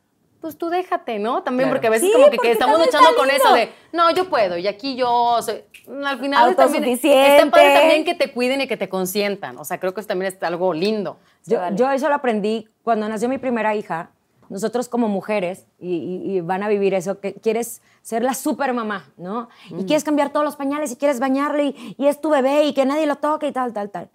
pues 0.41 0.57
tú 0.57 0.69
déjate, 0.71 1.19
¿no? 1.19 1.43
También 1.43 1.69
Claro. 1.69 1.75
porque 1.77 1.87
a 1.89 1.91
veces 1.91 2.09
Sí, 2.09 2.13
como 2.15 2.31
que, 2.31 2.39
que 2.39 2.53
estamos 2.53 2.79
luchando 2.79 3.09
con 3.17 3.29
eso 3.31 3.53
de, 3.55 3.71
no, 3.93 4.11
yo 4.13 4.29
puedo 4.29 4.57
y 4.57 4.67
aquí 4.67 4.95
yo 4.97 5.41
soy... 5.43 5.63
Al 6.05 6.19
final 6.19 6.55
también 6.55 6.85
está 6.85 7.51
padre 7.51 7.75
también 7.75 8.05
que 8.05 8.15
te 8.15 8.31
cuiden 8.33 8.61
y 8.61 8.67
que 8.69 8.77
te 8.77 8.89
consientan. 8.89 9.57
O 9.59 9.65
sea, 9.65 9.81
creo 9.81 9.95
que 9.95 10.01
eso 10.01 10.07
también 10.09 10.33
es 10.33 10.43
algo 10.43 10.73
lindo. 10.75 11.17
Yo, 11.47 11.59
vale. 11.59 11.77
yo 11.77 11.91
eso 11.91 12.09
lo 12.09 12.15
aprendí 12.15 12.69
cuando 12.83 13.09
nació 13.09 13.29
mi 13.29 13.39
primera 13.39 13.75
hija. 13.75 14.11
Nosotros 14.51 14.89
como 14.89 15.09
mujeres, 15.09 15.67
y, 15.79 15.95
y- 15.97 16.37
y 16.37 16.41
van 16.41 16.63
a 16.63 16.69
vivir 16.69 16.95
eso, 16.95 17.21
que 17.21 17.35
quieres 17.35 17.83
ser 18.03 18.23
la 18.23 18.33
super 18.33 18.73
mamá, 18.73 19.05
¿no? 19.19 19.49
Y 19.71 19.85
quieres 19.85 20.05
cambiar 20.05 20.31
todos 20.31 20.45
los 20.45 20.57
pañales 20.57 20.91
y 20.93 20.97
quieres 20.97 21.21
bañarle 21.21 21.65
y, 21.67 21.95
y 21.99 22.07
es 22.07 22.19
tu 22.21 22.31
bebé 22.31 22.65
y 22.65 22.73
que 22.73 22.87
nadie 22.87 23.07
lo 23.07 23.17
toque 23.17 23.49
y 23.49 23.53
tal, 23.53 23.73
tal, 23.75 23.91
tal. 23.91 24.09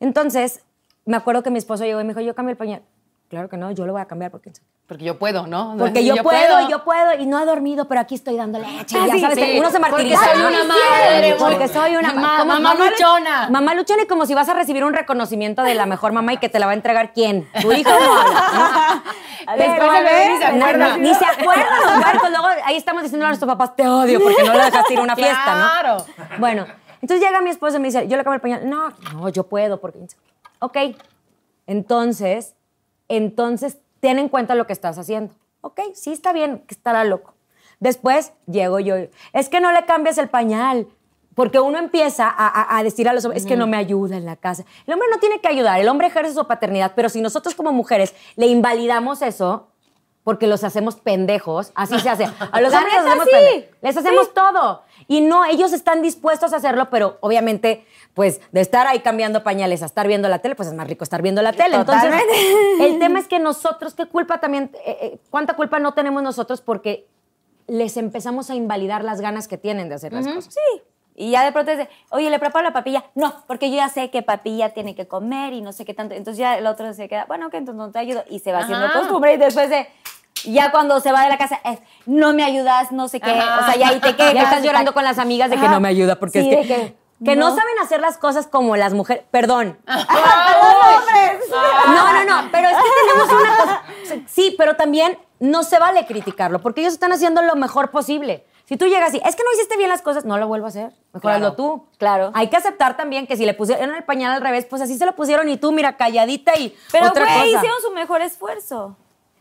Entonces, 0.00 0.62
me 1.04 1.16
acuerdo 1.16 1.42
que 1.42 1.50
mi 1.50 1.58
esposo 1.58 1.84
llegó 1.84 2.00
y 2.00 2.04
me 2.04 2.10
dijo, 2.14 2.20
yo 2.20 2.34
cambio 2.34 2.52
el 2.52 2.56
pañal. 2.56 2.82
Claro 3.28 3.48
que 3.48 3.56
no, 3.56 3.70
yo 3.72 3.86
lo 3.86 3.92
voy 3.92 4.02
a 4.02 4.06
cambiar 4.06 4.30
porque... 4.30 4.52
Porque 4.86 5.02
yo 5.02 5.18
puedo, 5.18 5.48
¿no? 5.48 5.74
Porque 5.76 6.04
yo, 6.04 6.14
puedo, 6.22 6.68
yo 6.68 6.84
puedo, 6.84 7.14
y 7.18 7.26
no 7.26 7.40
he 7.40 7.44
dormido, 7.44 7.88
pero 7.88 8.00
aquí 8.00 8.14
estoy 8.14 8.36
dando 8.36 8.60
leche. 8.60 8.96
Ah, 8.96 9.06
ya 9.08 9.14
sí, 9.14 9.20
sabes, 9.20 9.36
sí. 9.36 9.58
uno 9.58 9.68
se 9.68 9.80
Porque 9.80 9.90
martiriza. 9.90 10.24
soy 10.32 10.40
una 10.42 10.64
madre, 10.64 11.36
Porque 11.36 11.66
soy 11.68 11.96
una 11.96 12.12
Ma- 12.12 12.36
como 12.38 12.52
mamá 12.52 12.74
luchona. 12.76 13.48
Mamá 13.50 13.74
luchona 13.74 14.02
y 14.04 14.06
como 14.06 14.26
si 14.26 14.34
vas 14.34 14.48
a 14.48 14.54
recibir 14.54 14.84
un 14.84 14.94
reconocimiento 14.94 15.62
de 15.64 15.74
la 15.74 15.86
mejor 15.86 16.12
mamá 16.12 16.34
y 16.34 16.36
que 16.38 16.48
te 16.48 16.60
la 16.60 16.66
va 16.66 16.72
a 16.72 16.76
entregar 16.76 17.12
quién. 17.12 17.48
Tu 17.60 17.72
hijo 17.72 17.90
no. 17.90 17.98
¿no? 17.98 19.02
Después 19.56 19.90
el 19.98 20.04
bebé 20.04 20.28
ni 20.28 20.38
se 20.38 20.52
no, 20.52 20.64
acuerda. 20.64 20.88
no, 20.88 20.96
Ni 20.98 21.14
se 21.14 21.24
acuerdan 21.24 21.66
los 21.84 22.04
huercos. 22.06 22.30
Luego 22.30 22.46
ahí 22.64 22.76
estamos 22.76 23.02
diciendo 23.02 23.26
a 23.26 23.28
nuestros 23.30 23.48
papás, 23.52 23.74
te 23.74 23.88
odio 23.88 24.20
porque 24.20 24.44
no 24.44 24.52
lo 24.52 24.64
dejaste 24.64 24.92
ir 24.92 24.98
a 25.00 25.02
una 25.02 25.16
fiesta, 25.16 25.54
¿no? 25.54 25.80
Claro. 25.80 26.06
Bueno, 26.38 26.64
entonces 27.02 27.26
llega 27.26 27.40
mi 27.40 27.50
esposo 27.50 27.76
y 27.76 27.80
me 27.80 27.88
dice, 27.88 28.06
yo 28.06 28.16
le 28.16 28.22
cambio 28.22 28.34
el 28.36 28.40
pañal. 28.40 28.70
No, 28.70 28.90
no, 29.14 29.28
yo 29.30 29.48
puedo 29.48 29.80
porque... 29.80 29.98
Ok, 30.60 30.76
entonces, 31.66 32.54
entonces 33.08 33.78
ten 34.00 34.18
en 34.18 34.28
cuenta 34.28 34.54
lo 34.54 34.66
que 34.66 34.72
estás 34.72 34.98
haciendo. 34.98 35.34
Ok, 35.60 35.80
sí 35.94 36.12
está 36.12 36.32
bien, 36.32 36.58
que 36.66 36.74
estará 36.74 37.04
loco. 37.04 37.34
Después 37.80 38.32
llego 38.46 38.78
yo, 38.80 38.94
es 39.32 39.48
que 39.48 39.60
no 39.60 39.72
le 39.72 39.84
cambies 39.84 40.18
el 40.18 40.28
pañal. 40.28 40.86
Porque 41.34 41.60
uno 41.60 41.76
empieza 41.78 42.26
a, 42.28 42.46
a- 42.48 42.78
a 42.78 42.82
decir 42.82 43.10
a 43.10 43.12
los 43.12 43.22
hombres, 43.26 43.42
es 43.42 43.46
que 43.46 43.56
no 43.58 43.66
me 43.66 43.76
ayuda 43.76 44.16
en 44.16 44.24
la 44.24 44.36
casa. 44.36 44.64
El 44.86 44.94
hombre 44.94 45.06
no 45.12 45.18
tiene 45.18 45.38
que 45.38 45.48
ayudar, 45.48 45.78
el 45.78 45.86
hombre 45.86 46.06
ejerce 46.06 46.32
su 46.32 46.46
paternidad, 46.46 46.92
pero 46.96 47.10
si 47.10 47.20
nosotros 47.20 47.54
como 47.54 47.72
mujeres 47.72 48.14
le 48.36 48.46
invalidamos 48.46 49.20
eso, 49.20 49.68
porque 50.24 50.46
los 50.46 50.64
hacemos 50.64 50.96
pendejos, 50.96 51.72
así 51.74 51.98
se 52.00 52.08
hace. 52.08 52.24
A 52.24 52.60
los 52.62 52.72
La 52.72 52.78
hombres 52.78 52.94
neta, 52.96 53.08
hacemos 53.08 53.26
sí. 53.30 53.64
Les 53.82 53.96
hacemos 53.98 54.32
todo. 54.32 54.82
Y 55.08 55.20
no, 55.20 55.44
ellos 55.44 55.72
están 55.72 56.02
dispuestos 56.02 56.52
a 56.52 56.56
hacerlo, 56.56 56.90
pero 56.90 57.18
obviamente, 57.20 57.86
pues, 58.14 58.40
de 58.52 58.60
estar 58.60 58.86
ahí 58.86 59.00
cambiando 59.00 59.42
pañales 59.44 59.82
a 59.82 59.86
estar 59.86 60.08
viendo 60.08 60.28
la 60.28 60.40
tele, 60.40 60.54
pues 60.56 60.68
es 60.68 60.74
más 60.74 60.88
rico 60.88 61.04
estar 61.04 61.22
viendo 61.22 61.42
la 61.42 61.52
tele. 61.52 61.76
Entonces, 61.76 62.12
el 62.80 62.98
tema 62.98 63.20
es 63.20 63.28
que 63.28 63.38
nosotros, 63.38 63.94
¿qué 63.94 64.06
culpa 64.06 64.38
también, 64.38 64.70
eh, 64.84 64.98
eh, 65.00 65.18
cuánta 65.30 65.54
culpa 65.54 65.78
no 65.78 65.94
tenemos 65.94 66.22
nosotros 66.22 66.60
porque 66.60 67.06
les 67.68 67.96
empezamos 67.96 68.50
a 68.50 68.54
invalidar 68.54 69.04
las 69.04 69.20
ganas 69.20 69.48
que 69.48 69.58
tienen 69.58 69.88
de 69.88 69.94
hacer 69.94 70.12
las 70.12 70.26
cosas? 70.26 70.52
Sí. 70.52 70.82
Y 71.18 71.30
ya 71.30 71.44
de 71.44 71.52
pronto 71.52 71.74
de, 71.74 71.88
oye, 72.10 72.28
¿le 72.28 72.38
preparo 72.38 72.62
la 72.62 72.74
papilla? 72.74 73.06
No, 73.14 73.42
porque 73.46 73.70
yo 73.70 73.76
ya 73.76 73.88
sé 73.88 74.10
que 74.10 74.22
papilla 74.22 74.74
tiene 74.74 74.94
que 74.94 75.08
comer 75.08 75.54
y 75.54 75.62
no 75.62 75.72
sé 75.72 75.86
qué 75.86 75.94
tanto. 75.94 76.14
Entonces 76.14 76.38
ya 76.38 76.58
el 76.58 76.66
otro 76.66 76.92
se 76.92 77.08
queda, 77.08 77.24
bueno, 77.24 77.48
que 77.48 77.56
entonces 77.56 77.78
no 77.78 77.90
te 77.90 77.98
ayudo. 77.98 78.22
Y 78.28 78.40
se 78.40 78.52
va 78.52 78.58
haciendo 78.58 78.84
Ajá. 78.84 79.00
costumbre 79.00 79.32
y 79.32 79.38
después 79.38 79.70
de, 79.70 79.88
ya 80.52 80.70
cuando 80.70 81.00
se 81.00 81.12
va 81.12 81.22
de 81.22 81.28
la 81.28 81.38
casa, 81.38 81.60
es, 81.64 81.78
no 82.06 82.32
me 82.32 82.44
ayudas, 82.44 82.92
no 82.92 83.08
sé 83.08 83.20
qué. 83.20 83.30
O 83.30 83.34
sea, 83.34 83.76
ya 83.76 83.88
ahí 83.88 84.00
te 84.00 84.14
quedas. 84.16 84.34
Ya 84.34 84.42
estás 84.42 84.62
llorando 84.62 84.92
con 84.94 85.04
las 85.04 85.18
amigas 85.18 85.50
de 85.50 85.56
que 85.56 85.64
Ajá. 85.66 85.74
no 85.74 85.80
me 85.80 85.88
ayuda 85.88 86.18
porque 86.18 86.42
Sí, 86.42 86.50
es 86.52 86.66
que, 86.66 86.74
de 86.76 86.84
que 86.86 86.96
que 87.24 87.34
no. 87.34 87.48
no. 87.48 87.56
saben 87.56 87.78
hacer 87.82 88.00
las 88.00 88.18
cosas 88.18 88.46
como 88.46 88.76
las 88.76 88.92
mujeres. 88.92 89.24
Perdón. 89.30 89.78
No, 91.88 92.12
no, 92.12 92.24
no, 92.24 92.48
pero 92.50 92.68
es 92.68 92.76
que 92.76 92.90
tenemos 93.06 93.32
una 93.42 93.56
cosa. 93.56 93.82
Sí, 94.26 94.54
pero 94.58 94.76
también 94.76 95.18
no 95.38 95.62
se 95.62 95.78
vale 95.78 96.06
criticarlo 96.06 96.60
porque 96.60 96.80
ellos 96.80 96.92
están 96.92 97.12
haciendo 97.12 97.42
lo 97.42 97.56
mejor 97.56 97.90
posible. 97.90 98.44
Si 98.64 98.76
tú 98.76 98.86
llegas 98.86 99.14
y 99.14 99.18
es 99.24 99.36
que 99.36 99.44
no 99.44 99.52
hiciste 99.54 99.76
bien 99.76 99.88
las 99.88 100.02
cosas, 100.02 100.24
no 100.24 100.38
lo 100.38 100.48
vuelvo 100.48 100.66
a 100.66 100.70
hacer. 100.70 100.90
Mejor 101.12 101.20
Claro. 101.20 101.36
hazlo 101.36 101.52
tú. 101.56 101.86
Claro. 101.98 102.30
Hay 102.34 102.48
que 102.48 102.56
aceptar 102.56 102.96
también 102.96 103.26
que 103.26 103.36
si 103.36 103.46
le 103.46 103.54
pusieron 103.54 103.94
el 103.94 104.02
pañal 104.04 104.32
al 104.32 104.40
revés, 104.40 104.66
pues 104.68 104.82
así 104.82 104.98
se 104.98 105.06
lo 105.06 105.14
pusieron 105.14 105.48
y 105.48 105.56
tú, 105.56 105.70
mira, 105.70 105.96
calladita 105.96 106.58
y 106.58 106.76
Pero, 106.90 107.12
güey, 107.12 107.54
hicieron 107.54 107.80
su 107.80 107.92
mejor 107.92 108.22
esfuerzo. 108.22 108.96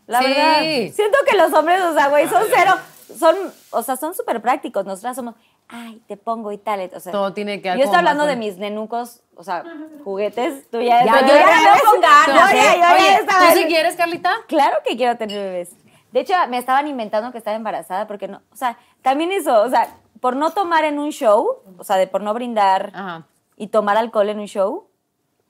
La 0.08 0.20
Sí. 0.22 0.26
verdad. 0.28 0.60
Siento 0.94 1.18
que 1.30 1.38
los 1.38 1.52
hombres, 1.54 1.82
o 1.82 1.94
sea, 1.94 2.08
güey, 2.10 2.28
son 2.28 2.44
cero. 2.54 2.74
Son, 3.18 3.36
o 3.72 3.84
sea, 3.84 3.96
son 3.98 4.14
súper 4.14 4.42
prácticos. 4.42 4.86
Nosotras 4.86 5.16
somos, 5.16 5.36
ay, 5.68 6.02
te 6.08 6.18
pongo 6.18 6.52
y 6.52 6.58
tal. 6.58 6.90
O 6.94 7.00
sea, 7.00 7.12
Todo 7.12 7.34
tiene 7.34 7.62
que 7.62 7.70
Yo 7.70 7.84
estoy 7.84 7.96
hablando 7.98 8.26
de 8.26 8.36
mis 8.36 8.58
nenucos, 8.58 9.22
o 9.36 9.44
sea, 9.44 9.64
juguetes. 10.04 10.70
Tú 10.70 10.82
ya, 10.82 11.06
Ya, 11.06 11.22
yo 11.22 11.28
ya 11.28 11.34
veo 11.46 11.92
con 11.92 12.02
ganas, 12.02 12.52
Oye, 12.52 13.16
estaba- 13.16 13.52
¿tú 13.54 13.58
sí 13.60 13.66
quieres, 13.66 13.96
Carlita? 13.96 14.32
Claro 14.48 14.78
que 14.86 14.98
quiero 14.98 15.18
tener 15.18 15.38
bebés. 15.38 15.72
De 16.12 16.22
hecho, 16.22 16.34
me 16.50 16.58
estaban 16.58 16.88
inventando 16.88 17.32
que 17.32 17.38
estaba 17.38 17.56
embarazada 17.58 18.08
porque 18.08 18.28
no, 18.28 18.42
o 18.52 18.56
sea, 18.56 18.78
también 19.02 19.32
eso, 19.32 19.62
o 19.64 19.70
sea, 19.70 19.90
por 20.22 20.36
no 20.36 20.52
tomar 20.52 20.84
en 20.86 20.98
un 20.98 21.12
show, 21.12 21.62
o 21.78 21.84
sea, 21.84 21.98
de 21.98 22.08
por 22.08 22.22
no 22.22 22.34
brindar 22.34 22.92
Ajá. 22.96 23.24
y 23.58 23.68
tomar 23.68 23.98
alcohol 23.98 24.30
en 24.30 24.40
un 24.40 24.48
show. 24.48 24.88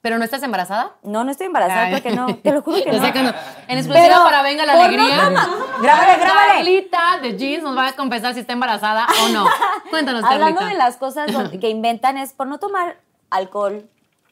¿Pero 0.06 0.18
no 0.18 0.24
estás 0.24 0.40
embarazada? 0.44 0.92
No, 1.02 1.24
no 1.24 1.32
estoy 1.32 1.48
embarazada 1.48 1.86
Ay. 1.86 1.94
porque 1.94 2.12
no, 2.14 2.26
te 2.36 2.52
lo 2.52 2.62
juro 2.62 2.76
que 2.80 2.92
no. 2.92 3.04
sé 3.04 3.12
que 3.12 3.22
no. 3.24 3.30
En 3.66 3.76
exclusiva 3.76 4.06
Pero 4.06 4.22
para 4.22 4.40
Venga 4.42 4.64
la 4.64 4.74
no 4.76 4.82
Alegría. 4.84 5.24
tomar- 5.24 5.48
Grábale, 5.82 6.16
grábale. 6.20 6.52
Carlita 6.54 7.18
de 7.22 7.36
Jeans 7.36 7.64
nos 7.64 7.76
va 7.76 7.88
a 7.88 7.92
confesar 7.96 8.32
si 8.32 8.38
está 8.38 8.52
embarazada 8.52 9.04
o 9.24 9.28
no. 9.30 9.44
Cuéntanos, 9.90 10.22
Hablando 10.22 10.60
Carlita. 10.60 10.66
de 10.68 10.74
las 10.78 10.96
cosas 10.96 11.28
que 11.60 11.70
inventan 11.70 12.18
es 12.18 12.32
por 12.34 12.46
no 12.46 12.60
tomar 12.60 12.98
alcohol 13.30 13.88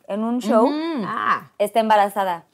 en 0.06 0.22
un 0.22 0.38
show, 0.40 0.70
Ah. 1.08 1.50
está 1.58 1.80
embarazada. 1.80 2.44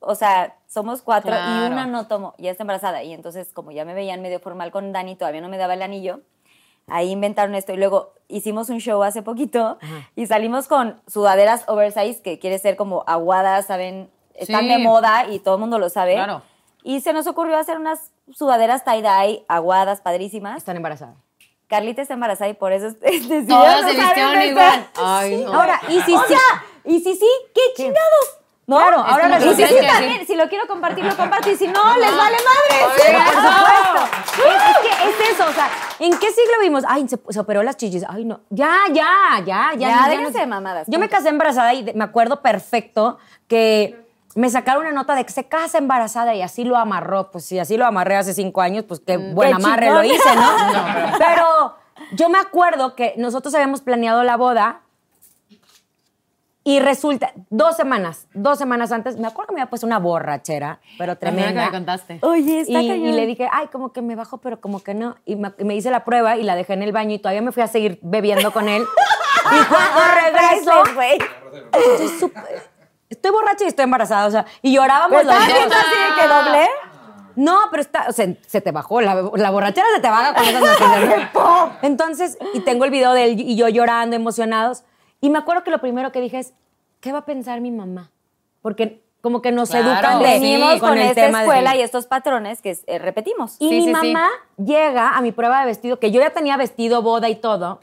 O 0.00 0.16
sea, 0.16 0.56
somos 0.66 1.02
cuatro 1.02 1.30
Claro. 1.30 1.64
y 1.68 1.70
una 1.70 1.86
no 1.86 2.08
tomó, 2.08 2.34
ya 2.38 2.50
está 2.50 2.64
embarazada. 2.64 3.04
Y 3.04 3.12
entonces, 3.12 3.52
como 3.54 3.70
ya 3.70 3.84
me 3.84 3.94
veían 3.94 4.20
medio 4.20 4.40
formal 4.40 4.72
con 4.72 4.92
Dani, 4.92 5.14
todavía 5.14 5.40
no 5.42 5.48
me 5.48 5.58
daba 5.58 5.74
el 5.74 5.82
anillo, 5.82 6.22
ahí 6.90 7.10
inventaron 7.10 7.54
esto. 7.54 7.72
Y 7.72 7.76
luego 7.76 8.12
hicimos 8.28 8.68
un 8.70 8.78
show 8.80 9.02
hace 9.02 9.22
poquito 9.22 9.78
y 10.16 10.26
salimos 10.26 10.68
con 10.68 11.00
sudaderas 11.06 11.64
oversize, 11.68 12.20
que 12.22 12.38
quiere 12.38 12.58
ser 12.58 12.76
como 12.76 13.04
aguadas, 13.06 13.66
¿saben? 13.66 14.10
Están 14.34 14.62
Sí. 14.62 14.68
de 14.68 14.78
moda 14.78 15.26
y 15.30 15.38
todo 15.40 15.54
el 15.54 15.60
mundo 15.60 15.78
lo 15.78 15.88
sabe. 15.90 16.14
Claro. 16.14 16.42
Y 16.84 17.00
se 17.00 17.12
nos 17.12 17.26
ocurrió 17.26 17.58
hacer 17.58 17.76
unas 17.78 18.12
sudaderas 18.32 18.84
tie-dye, 18.84 19.44
aguadas, 19.48 20.00
padrísimas. 20.00 20.58
Están 20.58 20.76
embarazadas. 20.76 21.16
Carlita 21.66 22.00
está 22.02 22.14
embarazada 22.14 22.48
y 22.48 22.54
por 22.54 22.72
eso 22.72 22.86
Todas 23.48 23.80
se 23.80 23.94
vistieron 23.96 24.42
igual. 24.42 24.88
Ay, 24.96 25.42
no. 25.44 25.52
Ahora, 25.52 25.80
y 25.88 26.00
si 26.02 26.14
o 26.14 26.20
sí. 26.20 26.24
sea, 26.28 26.64
y 26.84 27.00
si 27.00 27.14
sí, 27.16 27.28
qué 27.54 27.60
chingados. 27.76 28.37
¿No? 28.68 28.76
Claro, 28.76 28.98
ahora 28.98 29.38
Tienes 29.38 29.56
sí 29.56 29.76
también, 29.80 30.26
si 30.26 30.36
lo 30.36 30.46
quiero 30.46 30.66
compartir, 30.66 31.02
lo 31.02 31.16
comparto. 31.16 31.50
Y 31.50 31.56
si 31.56 31.66
no, 31.66 31.96
les 31.96 32.14
vale 32.14 32.36
madre. 32.36 32.84
Oye, 32.84 33.14
por 33.14 33.34
supuesto. 33.34 34.18
Es, 34.46 34.62
es 34.70 34.78
que 34.82 35.08
es 35.08 35.30
eso, 35.30 35.48
o 35.48 35.52
sea, 35.54 35.70
¿en 35.98 36.10
qué 36.18 36.30
siglo 36.30 36.52
vivimos? 36.60 36.84
Ay, 36.86 37.08
se, 37.08 37.40
operó 37.40 37.62
las 37.62 37.78
chichis. 37.78 38.04
Ay, 38.06 38.26
no. 38.26 38.40
Ya, 38.50 38.76
ya, 38.92 39.42
ya, 39.46 39.70
ya. 39.74 39.88
Ya, 39.88 40.08
déjense 40.10 40.40
de 40.40 40.46
mamadas, 40.46 40.86
Yo 40.86 40.98
me 40.98 41.08
casé 41.08 41.30
embarazada 41.30 41.72
y 41.72 41.94
me 41.94 42.04
acuerdo 42.04 42.42
perfecto 42.42 43.16
que 43.46 44.06
me 44.34 44.50
sacaron 44.50 44.82
una 44.82 44.92
nota 44.92 45.14
de 45.14 45.24
que 45.24 45.32
se 45.32 45.44
casa 45.44 45.78
embarazada 45.78 46.34
y 46.34 46.42
así 46.42 46.64
lo 46.64 46.76
amarró. 46.76 47.30
Pues 47.30 47.46
si 47.46 47.58
así 47.58 47.78
lo 47.78 47.86
amarré 47.86 48.16
hace 48.16 48.34
cinco 48.34 48.60
años, 48.60 48.84
pues 48.86 49.00
qué 49.00 49.16
buen 49.16 49.48
qué 49.48 49.54
amarre 49.54 49.86
chingón. 49.86 50.06
lo 50.06 50.14
hice, 50.14 50.36
¿no? 50.36 50.50
Pero 51.18 51.74
yo 52.12 52.28
me 52.28 52.38
acuerdo 52.38 52.94
que 52.94 53.14
nosotros 53.16 53.54
habíamos 53.54 53.80
planeado 53.80 54.24
la 54.24 54.36
boda 54.36 54.82
y 56.68 56.80
resulta, 56.80 57.32
dos 57.48 57.78
semanas, 57.78 58.26
dos 58.34 58.58
semanas 58.58 58.92
antes, 58.92 59.16
me 59.16 59.26
acuerdo 59.26 59.48
que 59.48 59.54
me 59.54 59.62
había 59.62 59.70
puesto 59.70 59.86
una 59.86 59.98
borrachera, 59.98 60.80
pero 60.98 61.16
tremenda. 61.16 61.62
que 61.62 61.70
me 61.70 61.70
contaste. 61.70 62.18
Oye, 62.20 62.60
está 62.60 62.82
Y, 62.82 62.90
y 62.90 63.12
le 63.12 63.24
dije, 63.24 63.48
ay, 63.50 63.68
como 63.68 63.90
que 63.94 64.02
me 64.02 64.14
bajo, 64.14 64.36
pero 64.36 64.60
como 64.60 64.82
que 64.82 64.92
no. 64.92 65.16
Y 65.24 65.36
me, 65.36 65.54
y 65.56 65.64
me 65.64 65.74
hice 65.74 65.90
la 65.90 66.04
prueba 66.04 66.36
y 66.36 66.42
la 66.42 66.56
dejé 66.56 66.74
en 66.74 66.82
el 66.82 66.92
baño 66.92 67.14
y 67.14 67.20
todavía 67.20 67.40
me 67.40 67.52
fui 67.52 67.62
a 67.62 67.68
seguir 67.68 67.98
bebiendo 68.02 68.52
con 68.52 68.68
él. 68.68 68.82
y 69.46 69.64
cuando 69.64 70.00
regreso, 70.14 70.94
güey. 70.94 71.18
estoy, 73.08 73.30
borracha 73.30 73.64
y 73.64 73.68
estoy 73.68 73.84
embarazada, 73.84 74.26
o 74.26 74.30
sea, 74.30 74.44
y 74.60 74.74
llorábamos 74.74 75.24
los 75.24 75.34
dos. 75.34 75.42
así 75.42 75.52
de 75.52 76.20
que 76.20 76.28
doble. 76.28 76.68
No, 77.36 77.56
pero 77.70 77.80
está, 77.80 78.04
o 78.10 78.12
sea, 78.12 78.26
se 78.46 78.60
te 78.60 78.72
bajó, 78.72 79.00
la, 79.00 79.14
la 79.14 79.50
borrachera 79.50 79.86
se 79.94 80.02
te 80.02 80.10
baja 80.10 80.34
con 80.34 80.44
esas. 80.44 80.78
Entonces, 81.82 82.36
y 82.52 82.60
tengo 82.60 82.84
el 82.84 82.90
video 82.90 83.14
de 83.14 83.24
él 83.24 83.40
y 83.40 83.56
yo 83.56 83.70
llorando, 83.70 84.16
emocionados. 84.16 84.84
Y 85.20 85.30
me 85.30 85.38
acuerdo 85.38 85.64
que 85.64 85.70
lo 85.70 85.80
primero 85.80 86.12
que 86.12 86.20
dije 86.20 86.38
es, 86.38 86.54
¿qué 87.00 87.12
va 87.12 87.18
a 87.18 87.24
pensar 87.24 87.60
mi 87.60 87.70
mamá? 87.70 88.10
Porque 88.62 89.02
como 89.20 89.42
que 89.42 89.50
nos 89.50 89.70
Claro, 89.70 89.90
educan 89.90 90.18
de 90.22 90.24
Venimos 90.28 90.78
con, 90.80 90.96
esta 90.96 91.22
de- 91.22 91.30
escuela 91.30 91.76
y 91.76 91.80
estos 91.80 92.06
patrones 92.06 92.62
que 92.62 92.76
eh, 92.86 92.98
repetimos. 92.98 93.56
y 93.58 93.68
Sí, 93.68 93.74
mi 93.80 93.84
sí, 93.86 93.90
mamá 93.90 94.28
llega 94.56 95.16
a 95.16 95.20
mi 95.20 95.32
prueba 95.32 95.60
de 95.60 95.66
vestido, 95.66 95.98
que 95.98 96.10
yo 96.12 96.20
ya 96.20 96.30
tenía 96.30 96.56
vestido, 96.56 97.02
boda 97.02 97.28
y 97.28 97.34
todo. 97.36 97.80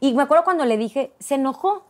Y 0.00 0.12
me 0.14 0.24
acuerdo 0.24 0.44
cuando 0.44 0.64
le 0.64 0.76
dije, 0.76 1.12
se 1.18 1.36
enojó. 1.36 1.84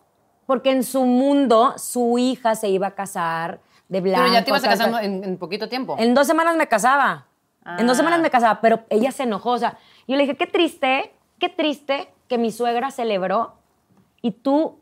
Porque 0.46 0.70
en 0.70 0.84
su 0.84 1.04
mundo, 1.06 1.74
su 1.76 2.18
hija 2.18 2.54
se 2.54 2.68
iba 2.68 2.86
a 2.86 2.90
casar 2.92 3.58
de 3.88 4.00
blanco. 4.00 4.20
Pero 4.22 4.32
ya 4.32 4.44
te 4.44 4.50
ibas 4.50 4.62
a 4.62 4.68
casar 4.68 5.02
en 5.04 5.36
poquito 5.38 5.68
tiempo. 5.68 5.96
En 5.98 6.14
dos 6.14 6.24
semanas 6.28 6.54
me 6.54 6.68
casaba. 6.68 7.26
En 7.78 7.84
dos 7.88 7.96
Ah. 7.96 7.98
semanas 7.98 8.20
me 8.20 8.30
casaba, 8.30 8.60
pero 8.60 8.84
ella 8.88 9.10
se 9.10 9.24
enojó. 9.24 9.50
O 9.50 9.58
sea, 9.58 9.76
yo 10.06 10.14
le 10.14 10.22
dije, 10.22 10.36
qué 10.36 10.46
triste, 10.46 11.12
qué 11.40 11.48
triste 11.48 12.12
que 12.28 12.38
mi 12.38 12.52
suegra 12.52 12.92
celebró 12.92 13.54
y 14.26 14.32
tú 14.32 14.80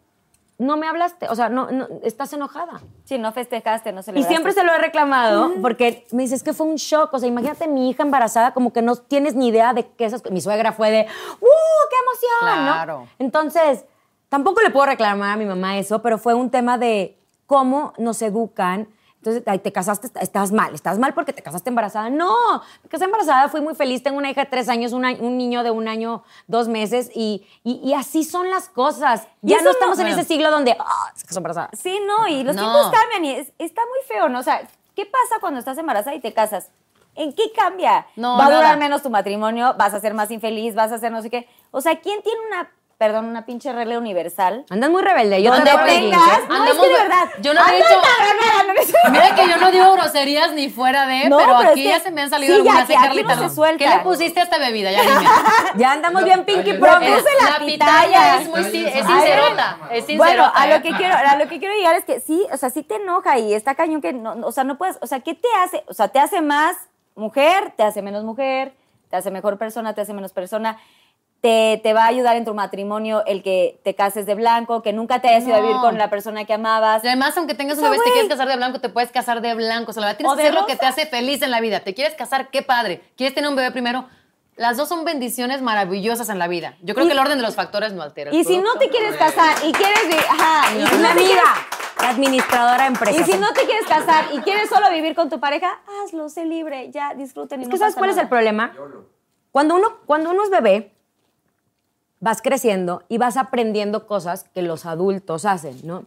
no 0.56 0.76
me 0.78 0.86
hablaste. 0.88 1.28
O 1.28 1.34
sea, 1.34 1.48
no, 1.50 1.70
no 1.70 1.86
estás 2.02 2.32
enojada. 2.32 2.80
Si 3.04 3.18
no 3.18 3.30
festejaste, 3.32 3.92
no 3.92 4.00
Y 4.00 4.02
celebraste. 4.04 4.32
siempre 4.34 4.52
se 4.52 4.64
lo 4.64 4.72
he 4.72 4.78
reclamado 4.78 5.52
porque 5.60 6.06
me 6.12 6.22
dices 6.22 6.42
que 6.42 6.54
fue 6.54 6.66
un 6.66 6.76
shock. 6.76 7.12
O 7.12 7.18
sea, 7.18 7.28
imagínate 7.28 7.68
mi 7.68 7.90
hija 7.90 8.02
embarazada, 8.02 8.54
como 8.54 8.72
que 8.72 8.80
no 8.80 8.96
tienes 8.96 9.34
ni 9.34 9.48
idea 9.48 9.74
de 9.74 9.86
que 9.86 10.06
esas. 10.06 10.22
Mi 10.30 10.40
suegra 10.40 10.72
fue 10.72 10.90
de, 10.90 11.00
¡uh, 11.00 11.46
qué 11.90 11.96
emoción! 12.04 12.66
¿no? 12.66 12.72
Claro. 12.72 13.06
Entonces, 13.18 13.84
tampoco 14.30 14.62
le 14.62 14.70
puedo 14.70 14.86
reclamar 14.86 15.32
a 15.32 15.36
mi 15.36 15.44
mamá 15.44 15.76
eso, 15.76 16.00
pero 16.00 16.16
fue 16.16 16.32
un 16.34 16.50
tema 16.50 16.78
de 16.78 17.18
cómo 17.46 17.92
nos 17.98 18.22
educan. 18.22 18.88
Entonces, 19.26 19.62
te 19.62 19.72
casaste, 19.72 20.08
est- 20.08 20.16
estás 20.18 20.52
mal, 20.52 20.74
estás 20.74 20.98
mal 20.98 21.14
porque 21.14 21.32
te 21.32 21.42
casaste 21.42 21.70
embarazada. 21.70 22.10
No, 22.10 22.34
me 22.82 22.88
casé 22.90 23.04
embarazada, 23.04 23.48
fui 23.48 23.62
muy 23.62 23.74
feliz, 23.74 24.02
tengo 24.02 24.18
una 24.18 24.30
hija 24.30 24.42
de 24.42 24.50
tres 24.50 24.68
años, 24.68 24.92
un, 24.92 25.04
año- 25.06 25.22
un 25.22 25.38
niño 25.38 25.62
de 25.62 25.70
un 25.70 25.88
año, 25.88 26.22
dos 26.46 26.68
meses, 26.68 27.10
y, 27.14 27.46
y- 27.64 27.80
y 27.82 27.94
así 27.94 28.22
son 28.24 28.50
las 28.50 28.68
cosas. 28.68 29.26
Ya 29.40 29.58
no 29.58 29.64
no- 29.64 29.70
estamos 29.70 29.98
en 29.98 30.04
Bueno. 30.06 30.20
ese 30.20 30.28
siglo 30.28 30.50
donde, 30.50 30.76
ah, 30.78 31.12
se 31.14 31.26
casó 31.26 31.38
embarazada. 31.38 31.70
Sí, 31.72 31.98
no, 32.06 32.28
y 32.28 32.44
los 32.44 32.54
No. 32.54 32.60
tiempos 32.62 32.90
cambian 32.92 33.24
y 33.24 33.30
es- 33.40 33.52
está 33.58 33.80
muy 33.86 34.06
feo, 34.06 34.28
¿no? 34.28 34.40
O 34.40 34.42
sea, 34.42 34.60
¿qué 34.94 35.06
pasa 35.06 35.40
cuando 35.40 35.58
estás 35.58 35.78
embarazada 35.78 36.14
y 36.14 36.20
te 36.20 36.34
casas? 36.34 36.68
¿En 37.14 37.32
qué 37.32 37.50
cambia? 37.56 38.06
No, 38.16 38.36
Va 38.36 38.44
a 38.46 38.50
durar 38.50 38.62
nada. 38.64 38.76
menos 38.76 39.02
tu 39.02 39.08
matrimonio, 39.08 39.74
vas 39.78 39.94
a 39.94 40.00
ser 40.00 40.12
más 40.12 40.30
infeliz, 40.30 40.74
vas 40.74 40.92
a 40.92 40.98
ser 40.98 41.12
no 41.12 41.22
sé 41.22 41.30
qué. 41.30 41.48
O 41.70 41.80
sea, 41.80 41.98
¿quién 42.00 42.20
tiene 42.22 42.38
una, 42.48 42.70
perdón, 42.98 43.26
una 43.26 43.44
pinche 43.44 43.72
regla 43.72 43.98
universal? 43.98 44.64
Andas 44.70 44.90
muy 44.90 45.02
rebelde. 45.02 45.42
Yo 45.42 45.50
veo 45.52 45.62
tengas, 45.62 46.48
no, 46.48 46.54
Andamos 46.54 46.70
es 46.76 46.80
que 46.80 46.88
de 46.88 46.94
verdad. 47.02 47.28
yo 47.40 47.54
no 47.54 47.60
he 47.60 47.64
¡Anda 47.64 47.76
dicho- 47.76 48.00
Mira 49.10 49.34
que 49.34 49.48
yo 49.48 49.56
no 49.58 49.70
digo 49.70 49.92
groserías 49.92 50.52
ni 50.52 50.70
fuera 50.70 51.06
de, 51.06 51.28
No, 51.28 51.36
pero, 51.38 51.56
pero 51.58 51.70
aquí 51.70 51.86
es 51.86 51.92
que- 51.92 51.98
ya 51.98 52.00
se 52.00 52.10
me 52.10 52.22
han 52.22 52.30
salido 52.30 52.56
sí, 52.56 52.62
ya, 52.64 52.70
algunas. 52.70 52.90
¿eh, 52.90 52.94
aquí 52.96 53.06
Carlita? 53.06 53.34
no 53.36 53.48
se 53.48 53.54
suelta. 53.54 53.78
¿Qué 53.84 53.90
le 53.96 54.02
pusiste 54.02 54.40
a 54.40 54.42
esta 54.44 54.58
bebida? 54.58 54.90
Ya 54.90 55.02
dime. 55.02 55.14
Ya 55.76 55.92
andamos 55.92 56.24
bien 56.24 56.44
pinky 56.44 56.74
promise. 56.74 57.22
la 57.42 57.58
la 57.58 57.66
pitaya. 57.66 58.40
es 58.40 58.48
muy 58.48 58.60
es 58.60 58.70
sincerota. 58.70 59.78
Es 59.90 60.06
sincerota. 60.06 60.16
Bueno, 60.16 60.52
a 60.54 60.66
lo 60.66 60.82
que 60.82 60.90
quiero, 60.96 61.14
a 61.16 61.36
lo 61.36 61.48
que 61.48 61.58
quiero 61.58 61.74
llegar 61.74 61.96
es 61.96 62.04
que 62.04 62.20
sí, 62.20 62.46
o 62.52 62.56
sea, 62.56 62.70
sí 62.70 62.82
te 62.82 62.96
enoja 62.96 63.38
y 63.38 63.54
está 63.54 63.74
cañón 63.74 64.00
que 64.00 64.12
no, 64.12 64.34
o 64.46 64.52
sea, 64.52 64.64
no 64.64 64.78
puedes, 64.78 64.98
o 65.00 65.06
sea, 65.06 65.20
¿qué 65.20 65.34
te 65.34 65.48
hace? 65.62 65.82
O 65.88 65.94
sea, 65.94 66.08
te 66.08 66.18
hace 66.20 66.40
más 66.40 66.76
mujer, 67.16 67.72
te 67.76 67.82
hace 67.82 68.02
menos 68.02 68.24
mujer, 68.24 68.74
te 69.10 69.16
hace 69.16 69.30
mejor 69.30 69.58
persona, 69.58 69.94
te 69.94 70.00
hace 70.02 70.12
menos 70.14 70.32
persona. 70.32 70.78
Te, 71.44 71.78
te 71.82 71.92
va 71.92 72.04
a 72.04 72.06
ayudar 72.06 72.36
en 72.36 72.46
tu 72.46 72.54
matrimonio 72.54 73.22
el 73.26 73.42
que 73.42 73.78
te 73.84 73.94
cases 73.94 74.24
de 74.24 74.34
blanco, 74.34 74.80
que 74.80 74.94
nunca 74.94 75.20
te 75.20 75.28
hayas 75.28 75.46
ido 75.46 75.54
a 75.56 75.60
vivir 75.60 75.76
No. 75.76 75.82
con 75.82 75.98
la 75.98 76.08
persona 76.08 76.46
que 76.46 76.54
amabas. 76.54 77.04
Y 77.04 77.08
además, 77.08 77.36
aunque 77.36 77.52
tengas 77.54 77.76
O 77.76 77.82
un 77.82 77.88
sea, 77.88 77.98
si 77.98 78.02
te 78.02 78.12
quieres 78.12 78.30
casar 78.30 78.48
de 78.48 78.56
blanco, 78.56 78.80
te 78.80 78.88
puedes 78.88 79.10
casar 79.10 79.42
de 79.42 79.52
blanco. 79.54 79.90
O 79.90 79.92
sea, 79.92 80.00
la 80.00 80.06
verdad, 80.06 80.16
tienes 80.16 80.32
O 80.32 80.36
que 80.36 80.42
hacer 80.42 80.54
lo 80.54 80.64
que 80.64 80.76
te 80.76 80.86
hace 80.86 81.04
feliz 81.04 81.42
en 81.42 81.50
la 81.50 81.60
vida. 81.60 81.80
¿Te 81.80 81.92
quieres 81.92 82.14
casar? 82.14 82.48
¡Qué 82.48 82.62
padre! 82.62 83.02
¿Quieres 83.14 83.34
tener 83.34 83.50
un 83.50 83.56
bebé 83.56 83.72
primero? 83.72 84.06
Las 84.56 84.78
dos 84.78 84.88
son 84.88 85.04
bendiciones 85.04 85.60
maravillosas 85.60 86.30
en 86.30 86.38
la 86.38 86.48
vida. 86.48 86.78
Yo 86.80 86.94
creo 86.94 87.04
Y- 87.04 87.08
que 87.08 87.12
el 87.12 87.18
orden 87.18 87.36
de 87.36 87.42
los 87.42 87.54
factores 87.56 87.92
no 87.92 88.02
altera. 88.02 88.30
el 88.30 88.36
Y 88.38 88.44
si 88.44 88.56
no 88.56 88.72
te 88.78 88.88
quieres 88.88 89.14
casar 89.16 89.54
y 89.66 89.72
quieres 89.72 90.00
vivir, 90.08 90.24
ajá, 90.30 90.72
y 90.78 90.86
si 90.86 90.94
Una 90.94 91.02
no 91.08 91.10
amiga, 91.10 91.26
quieres- 91.26 92.08
administradora 92.08 92.86
empresa. 92.86 93.20
y 93.20 93.24
si 93.24 93.36
no 93.36 93.52
te 93.52 93.64
quieres 93.66 93.84
casar 93.86 94.24
y 94.32 94.38
quieres 94.38 94.70
solo 94.70 94.88
vivir 94.90 95.14
con 95.14 95.28
tu 95.28 95.40
pareja, 95.40 95.78
hazlo, 96.04 96.30
sé 96.30 96.46
libre, 96.46 96.90
ya 96.90 97.12
disfruten 97.12 97.60
y 97.60 97.62
Es 97.64 97.68
no 97.68 97.72
que 97.72 97.78
¿sabes 97.78 97.94
pasa 97.94 98.00
cuál 98.00 98.10
es 98.10 98.16
el 98.16 98.28
problema? 98.28 98.72
Cuando 99.50 99.74
uno, 99.76 99.98
cuando 100.06 100.30
uno 100.30 100.42
es 100.44 100.50
bebé, 100.50 100.93
vas 102.24 102.40
creciendo 102.40 103.02
y 103.10 103.18
vas 103.18 103.36
aprendiendo 103.36 104.06
cosas 104.06 104.44
que 104.54 104.62
los 104.62 104.86
adultos 104.86 105.44
hacen, 105.44 105.78
¿no? 105.84 106.06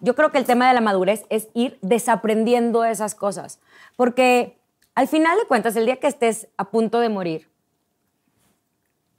Yo 0.00 0.16
creo 0.16 0.32
que 0.32 0.38
el 0.38 0.44
tema 0.44 0.66
de 0.66 0.74
la 0.74 0.80
madurez 0.80 1.24
es 1.30 1.50
ir 1.54 1.78
desaprendiendo 1.82 2.84
esas 2.84 3.14
cosas. 3.14 3.60
Porque 3.94 4.58
al 4.96 5.06
final 5.06 5.38
de 5.38 5.46
cuentas, 5.46 5.76
el 5.76 5.86
día 5.86 6.00
que 6.00 6.08
estés 6.08 6.48
a 6.56 6.64
punto 6.64 6.98
de 6.98 7.10
morir, 7.10 7.48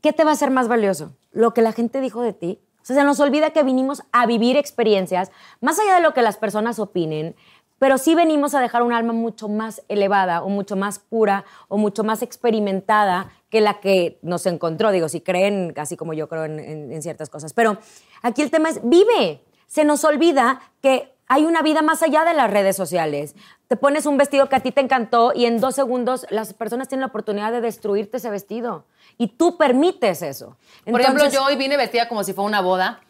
¿qué 0.02 0.12
te 0.12 0.26
va 0.26 0.32
a 0.32 0.36
ser 0.36 0.52
más 0.52 0.68
valioso? 0.68 1.16
¿Lo 1.32 1.54
que 1.54 1.62
la 1.62 1.72
gente 1.72 2.02
dijo 2.02 2.22
de 2.22 2.34
ti? 2.34 2.60
O 2.82 2.86
sea, 2.86 2.98
se 2.98 3.04
nos 3.06 3.22
olvida 3.22 3.52
que 3.52 3.64
vinimos 3.64 4.04
a 4.12 4.26
vivir 4.26 4.58
experiencias, 4.58 5.32
más 5.62 5.80
allá 5.80 5.96
de 5.96 6.02
lo 6.02 6.14
que 6.14 6.22
las 6.22 6.36
personas 6.36 6.78
opinen, 6.78 7.38
pero 7.80 7.98
sí 7.98 8.16
venimos 8.16 8.54
a 8.54 8.60
dejar 8.60 8.84
un 8.84 8.92
alma 8.92 9.14
mucho 9.14 9.48
más 9.48 9.82
elevada 9.88 10.44
o 10.44 10.50
mucho 10.50 10.76
más 10.76 11.00
pura 11.00 11.46
o 11.70 11.78
mucho 11.78 12.04
más 12.04 12.22
experimentada 12.22 13.32
que 13.54 13.62
la 13.62 13.76
que 13.80 14.18
nos 14.24 14.48
encontró. 14.48 14.92
Digo, 14.92 15.08
si 15.10 15.22
creen, 15.22 15.76
así 15.78 15.96
como 15.96 16.14
yo 16.14 16.28
creo 16.28 16.46
en, 16.46 16.60
en- 16.60 16.92
en 16.92 17.02
ciertas 17.04 17.30
cosas. 17.30 17.54
Pero 17.54 17.78
aquí 18.24 18.42
el 18.42 18.50
tema 18.50 18.70
es, 18.70 18.80
vive. 18.84 19.44
Se 19.68 19.84
nos 19.86 20.04
olvida 20.04 20.60
que 20.82 21.14
hay 21.28 21.46
una 21.46 21.62
vida 21.62 21.84
más 21.84 22.02
allá 22.02 22.26
de 22.26 22.34
las 22.34 22.50
redes 22.50 22.76
sociales. 22.76 23.36
Te 23.68 23.76
pones 23.78 24.08
un 24.08 24.18
vestido 24.18 24.50
que 24.50 24.56
a 24.56 24.60
ti 24.62 24.72
te 24.72 24.82
encantó 24.82 25.34
y 25.36 25.46
en 25.46 25.60
dos 25.60 25.76
segundos 25.76 26.26
las 26.32 26.54
personas 26.56 26.88
tienen 26.88 27.02
la 27.02 27.08
oportunidad 27.08 27.52
de 27.52 27.62
destruirte 27.62 28.18
ese 28.18 28.32
vestido. 28.32 28.86
Y 29.20 29.28
tú 29.38 29.56
permites 29.58 30.24
eso. 30.24 30.58
Por 30.90 31.00
ejemplo, 31.00 31.30
yo 31.30 31.46
hoy 31.46 31.56
vine 31.56 31.78
vestida 31.78 32.08
como 32.10 32.24
si 32.24 32.34
fuera 32.34 32.48
una 32.48 32.62
boda, 32.62 33.02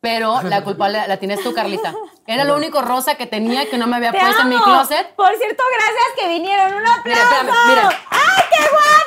pero 0.00 0.42
la 0.42 0.62
culpable 0.64 0.98
la, 0.98 1.06
la 1.08 1.16
tienes 1.18 1.42
tú, 1.42 1.52
Carlita. 1.54 1.92
Era 2.26 2.44
lo 2.44 2.56
único 2.56 2.82
rosa 2.82 3.16
que 3.16 3.26
tenía 3.26 3.68
que 3.68 3.78
no 3.78 3.86
me 3.88 3.96
había 3.96 4.12
¡Te 4.12 4.18
puesto 4.20 4.42
en 4.42 4.48
mi 4.48 4.56
closet. 4.58 5.14
Por 5.16 5.36
cierto, 5.36 5.62
gracias 5.76 6.06
que 6.18 6.28
vinieron. 6.28 6.74
¡Un 6.74 6.86
aplauso! 6.86 7.02
Mira, 7.04 7.20
espérame, 7.22 7.68
mira. 7.68 7.88
¡Ay, 8.10 8.42
qué 8.50 8.62
guapa! 8.70 9.01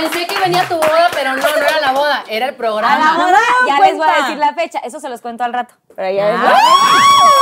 Pensé 0.00 0.26
que 0.26 0.38
venía 0.40 0.66
tu 0.68 0.76
boda, 0.76 1.08
pero 1.12 1.30
no, 1.34 1.42
no 1.42 1.48
era 1.56 1.80
la 1.80 1.92
boda, 1.92 2.24
era 2.28 2.46
el 2.48 2.54
A 2.54 2.56
programa. 2.56 2.98
la 2.98 3.24
boda 3.24 3.38
me 3.62 3.68
ya 3.68 3.76
doy 3.78 3.86
les 3.88 3.96
voy 3.96 4.02
a 4.02 4.06
cuenta. 4.06 4.22
decir 4.26 4.38
la 4.38 4.54
fecha. 4.54 4.78
Eso 4.80 5.00
se 5.00 5.08
los 5.08 5.20
cuento 5.20 5.44
al 5.44 5.52
rato. 5.52 5.74
Pero 5.94 6.10
ya 6.16 6.26
les 6.30 6.38
Ah. 6.38 6.42
voy 6.42 6.50
a- 6.52 6.56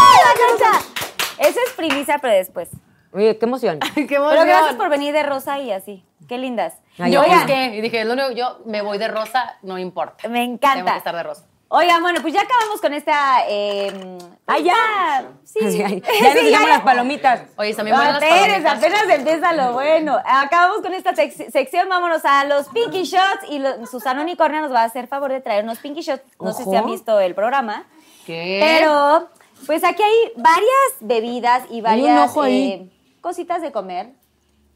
¡Ay, 0.01 0.19
la 0.25 0.33
fecha! 0.81 1.49
Eso 1.49 1.59
es 1.67 1.73
primicia, 1.75 2.19
pero 2.21 2.35
después. 2.35 2.69
Oye, 3.13 3.39
qué 3.39 3.47
emoción. 3.47 3.79
Qué 3.95 4.05
Pero 4.09 4.23
emoción. 4.25 4.47
gracias 4.49 4.75
por 4.75 4.89
venir 4.89 5.13
de 5.15 5.23
rosa 5.23 5.59
y 5.59 5.71
así. 5.73 6.05
Qué 6.29 6.39
lindas. 6.39 6.75
Ay, 6.99 7.13
Yo 7.13 7.23
busqué 7.25 7.67
y 7.75 7.81
dije, 7.81 8.05
lo 8.05 8.15
único, 8.15 8.31
yo 8.33 8.59
me 8.67 8.83
voy 8.83 8.99
de 8.99 9.09
rosa, 9.09 9.57
no 9.63 9.79
importa. 9.79 10.27
Me 10.29 10.43
encanta. 10.43 10.75
Tengo 10.77 10.91
que 10.93 10.99
estar 10.99 11.15
de 11.17 11.23
rosa. 11.23 11.45
Oigan, 11.77 12.03
bueno, 12.03 12.21
pues 12.23 12.33
ya 12.33 12.43
acabamos 12.43 12.81
con 12.81 12.95
esta. 12.95 13.39
Eh, 13.49 14.19
¡Ay, 14.47 14.63
ya! 14.65 15.25
Sí. 15.45 15.59
Ay, 15.83 16.01
ya 16.23 16.35
nos 16.35 16.39
Sí, 16.43 16.51
ya, 16.51 16.67
las 16.69 16.83
palomitas. 16.83 17.43
Oye, 17.57 17.75
también 17.75 17.97
van 17.97 18.13
las 18.13 18.23
palomitas. 18.23 18.79
apenas 18.79 19.09
empieza 19.09 19.53
lo 19.55 19.73
bueno. 19.73 20.17
Acabamos 20.25 20.83
con 20.83 20.93
esta 20.95 21.13
sec- 21.15 21.51
sección, 21.51 21.89
vámonos 21.89 22.25
a 22.25 22.45
los 22.45 22.69
Pinky 22.69 23.03
Shots 23.03 23.51
y 23.51 23.59
lo- 23.59 23.87
Susana 23.87 24.23
Unicornia 24.23 24.61
nos 24.61 24.73
va 24.73 24.83
a 24.83 24.85
hacer 24.85 25.09
favor 25.09 25.33
de 25.33 25.41
traernos 25.41 25.79
Pinky 25.79 26.03
Shots. 26.03 26.23
No 26.41 26.53
sé 26.53 26.65
si 26.65 26.77
han 26.77 26.87
visto 26.87 27.19
el 27.19 27.35
programa, 27.35 27.85
¿Qué? 28.27 28.61
pero 28.63 29.29
pues 29.67 29.83
aquí 29.83 30.03
hay 30.03 30.33
varias 30.37 30.69
bebidas 31.01 31.65
y 31.71 31.77
Hay 31.77 31.81
varias 31.83 32.19
un 32.19 32.29
ojo 32.29 32.43
ahí. 32.43 32.73
eh, 32.73 32.89
cositas 33.21 33.63
de 33.63 33.73
comer 33.73 34.11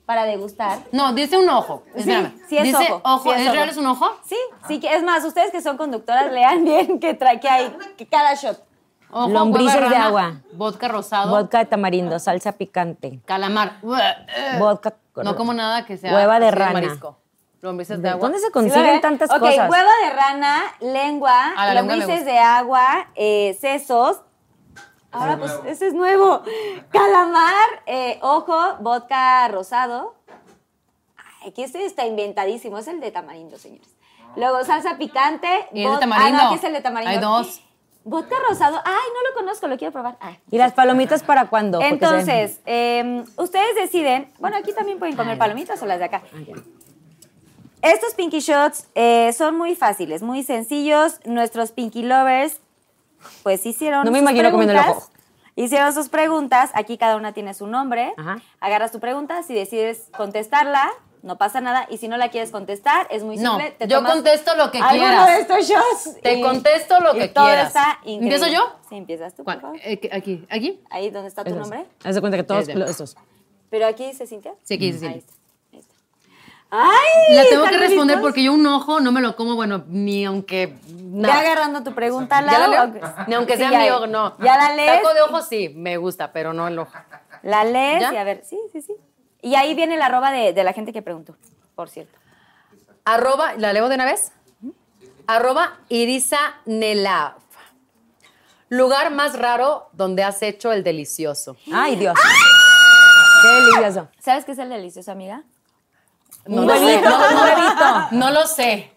para 0.09 0.25
degustar. 0.25 0.79
No, 0.91 1.13
dice 1.13 1.37
un 1.37 1.47
ojo. 1.51 1.83
Espérame. 1.95 2.33
sí 2.49 2.57
es 2.57 2.65
dice 2.65 2.95
ojo, 3.03 3.23
sí 3.25 3.29
es 3.29 3.43
¿Es 3.43 3.47
ojo. 3.49 3.53
real 3.55 3.69
es 3.69 3.77
un 3.77 3.87
ojo? 3.89 4.07
Sí, 4.25 4.39
sí, 4.67 4.81
que 4.81 4.97
es 4.97 5.03
más, 5.03 5.23
ustedes 5.23 5.51
que 5.51 5.61
son 5.61 5.77
conductoras, 5.77 6.33
lean 6.33 6.65
bien 6.65 6.99
que 6.99 7.13
trae 7.13 7.39
que 7.39 7.47
hay 7.47 7.77
que 7.99 8.07
cada 8.07 8.33
shot. 8.33 8.59
Ojo, 9.11 9.29
Lombrices 9.29 9.75
hueva 9.75 9.89
de 9.89 9.95
rana, 9.95 10.07
agua. 10.07 10.33
Vodka 10.53 10.89
rosado. 10.89 11.29
Vodka 11.31 11.59
de 11.59 11.67
tamarindo, 11.67 12.19
salsa 12.19 12.53
picante. 12.53 13.21
Calamar. 13.27 13.81
Vodka. 14.59 14.95
No 15.17 15.37
como 15.37 15.53
nada 15.53 15.85
que 15.85 15.99
sea. 15.99 16.15
Hueva 16.15 16.41
de 16.41 16.53
rana. 16.53 16.73
marisco. 16.73 17.19
Lombrices 17.61 18.01
de 18.01 18.09
agua. 18.09 18.23
¿Dónde 18.23 18.39
se 18.39 18.47
¿Sí 18.47 18.53
consiguen 18.53 19.03
tantas 19.03 19.31
Ok, 19.31 19.41
cosas? 19.41 19.69
huevo 19.71 19.91
de 20.05 20.11
rana, 20.15 20.63
lengua, 20.81 21.53
lombrices 21.75 22.25
de 22.25 22.39
agua, 22.39 23.09
eh, 23.15 23.59
sesos. 23.61 24.23
Ahora, 25.11 25.39
pues, 25.39 25.53
ese 25.67 25.89
es 25.89 25.95
nuevo. 25.95 26.43
Calamar, 26.91 27.83
eh, 27.87 28.19
ojo, 28.23 28.77
vodka 28.81 29.49
rosado. 29.49 30.15
Ay, 31.17 31.51
aquí 31.51 31.63
este 31.63 31.85
está 31.85 32.07
inventadísimo. 32.07 32.79
Es 32.79 32.89
el 32.89 33.01
de 33.01 33.11
tamarindo, 33.11 33.59
señores. 33.59 33.89
Luego, 34.37 34.63
salsa 34.65 34.99
picante. 34.99 35.49
¿Y 35.73 35.85
el 35.85 35.93
de 35.93 35.99
tamarindo? 35.99 36.39
Ah, 36.39 36.43
no, 36.43 36.49
aquí 36.49 36.57
es 36.57 36.65
el 36.65 36.73
de 36.75 36.81
tamarindo. 36.83 37.17
Hay 37.17 37.23
dos. 37.23 37.63
Vodka 38.05 38.37
rosado. 38.49 38.81
Ay, 38.85 39.09
no 39.15 39.31
lo 39.31 39.35
conozco, 39.35 39.67
lo 39.67 39.77
quiero 39.77 39.93
probar. 39.93 40.17
Ay. 40.21 40.39
¿Y 40.51 40.59
las 40.59 40.73
palomitas 40.73 41.23
para 41.23 41.49
cuándo? 41.49 41.81
Entonces, 41.81 42.61
eh, 42.67 43.25
ustedes 43.37 43.75
deciden. 43.77 44.31
Bueno, 44.39 44.57
aquí 44.57 44.73
también 44.73 44.99
pueden 44.99 45.17
comer 45.17 45.37
palomitas 45.37 45.83
o 45.83 45.87
las 45.87 45.99
de 45.99 46.07
acá. 46.07 46.23
Estos 47.83 48.15
Pinky 48.15 48.41
Shots 48.41 48.89
eh, 48.95 49.33
son 49.33 49.57
muy 49.57 49.77
fáciles, 49.77 50.23
muy 50.23 50.43
sencillos. 50.43 51.21
Nuestros 51.25 51.73
Pinky 51.73 52.03
Lovers, 52.03 52.61
pues 53.43 53.65
hicieron. 53.67 54.05
No 54.05 54.11
me 54.11 54.19
imagino 54.19 54.51
comiendo 54.51 54.73
el 54.75 54.79
ojo. 54.81 55.09
Hicieron 55.57 55.93
sus 55.93 56.09
preguntas. 56.09 56.71
Aquí 56.75 56.99
cada 56.99 57.17
una 57.17 57.33
tiene 57.33 57.53
su 57.55 57.67
nombre. 57.67 58.15
Ajá. 58.17 58.39
Agarras 58.61 58.93
tu 58.93 59.01
pregunta. 59.01 59.43
Si 59.43 59.55
decides 59.55 60.09
contestarla, 60.17 60.89
no 61.23 61.37
pasa 61.37 61.61
nada. 61.61 61.87
Y 61.91 61.99
si 61.99 62.07
no 62.07 62.17
la 62.17 62.29
quieres 62.31 62.53
contestar, 62.53 63.09
es 63.11 63.25
muy 63.25 63.37
No, 63.39 63.57
simple. 63.59 63.73
Te 63.73 63.89
yo 63.89 64.05
contesto 64.05 64.55
lo 64.55 64.71
que 64.71 64.79
alguno 64.79 65.01
quieras. 65.09 65.27
de 65.27 65.41
estos 65.41 65.69
shots. 65.69 66.21
Te 66.23 66.35
y- 66.35 66.43
contesto 66.43 67.01
lo 67.01 67.17
y 67.17 67.19
que 67.19 67.29
todo 67.29 67.47
quieras. 67.47 67.67
está 67.69 67.99
increíble. 68.05 68.37
¿Empiezo 68.37 68.47
yo? 68.55 68.73
Sí, 68.89 68.97
empiezas 68.97 69.33
tú, 69.35 69.39
por 69.43 69.55
¿Cuál? 69.55 69.61
favor. 69.61 69.77
Eh, 69.83 70.09
¿Aquí? 70.13 70.47
¿Aquí? 70.49 70.81
Ahí 70.91 71.11
donde 71.11 71.29
está 71.29 71.43
tu 71.43 71.51
Esos. 71.51 71.61
nombre. 71.61 71.87
Haz 72.05 72.15
de 72.15 72.21
cuenta 72.21 72.37
que 72.37 72.45
todos 72.45 72.69
estos. 72.69 73.17
Pero 73.69 73.87
aquí 73.89 74.07
dice 74.07 74.27
Cintia. 74.29 74.55
Sí, 74.63 74.75
aquí 74.75 74.93
dice 74.93 75.07
Ahí 75.09 75.13
Cintia. 75.15 75.35
¡Ay! 76.71 77.35
La 77.35 77.43
tengo 77.49 77.65
¿están 77.65 77.71
que 77.81 77.87
responder 77.87 78.17
listos? 78.17 78.23
porque 78.23 78.43
yo 78.45 78.53
un 78.53 78.67
ojo 78.67 79.01
no 79.01 79.11
me 79.11 79.21
lo 79.23 79.37
como, 79.37 79.55
bueno, 79.55 79.85
ni 79.89 80.25
aunque. 80.27 80.75
Nada. 81.01 81.41
agarrando 81.41 81.83
tu 81.83 81.95
pregunta, 81.95 82.43
¿Ya 82.45 82.59
la 82.59 82.69
leo? 82.69 83.01
Ni 83.27 83.35
aunque 83.35 83.55
Sí, 83.55 83.61
sea 83.61 83.71
ya- 83.71 83.79
mi 83.79 83.91
ojo, 83.91 84.07
no. 84.07 84.37
Ya 84.39 84.57
la 84.59 84.75
lees. 84.75 85.01
Taco 85.03 85.15
de 85.15 85.23
ojo 85.23 85.41
sí, 85.43 85.71
me 85.75 85.97
gusta, 85.97 86.31
pero 86.33 86.53
no 86.53 86.69
el 86.69 86.79
ojo. 86.79 86.93
La 87.43 87.65
lees 87.65 88.01
¿Ya? 88.03 88.13
y 88.13 88.17
a 88.19 88.25
ver, 88.25 88.43
sí, 88.45 88.59
sí, 88.73 88.83
sí. 88.83 88.95
Y 89.41 89.55
ahí 89.55 89.75
viene 89.75 89.97
la 89.97 90.07
arroba 90.07 90.31
de, 90.31 90.53
de 90.53 90.65
la 90.65 90.73
gente 90.75 90.93
que 90.93 91.01
preguntó, 91.01 91.37
por 91.75 91.89
cierto. 91.89 92.19
Arroba, 93.05 93.55
¿la 93.57 93.73
leo 93.73 93.89
de 93.89 93.95
una 93.95 94.05
vez? 94.05 94.33
Arroba 95.27 95.79
Irisa 95.89 96.39
Nelav. 96.67 97.35
Lugar 98.69 99.11
más 99.11 99.39
raro 99.39 99.89
donde 99.95 100.23
has 100.23 100.43
hecho 100.43 100.73
el 100.73 100.83
delicioso. 100.85 101.57
Ay, 101.73 101.97
Dios. 101.97 102.15
Qué 103.43 103.49
delicioso. 103.49 104.09
¿Sabes 104.19 104.45
qué 104.45 104.53
es 104.53 104.59
el 104.59 104.69
delicioso, 104.69 105.11
amiga? 105.13 105.45
No 106.49 106.63
Un 106.63 106.67
lo 106.69 106.75
sé. 106.75 106.85
huevito, 106.85 107.09
No, 107.11 107.17
un 107.29 107.35
no, 107.35 107.43
huevito. 107.43 108.09
no 108.13 108.31
lo 108.31 108.47
sé. 108.47 108.93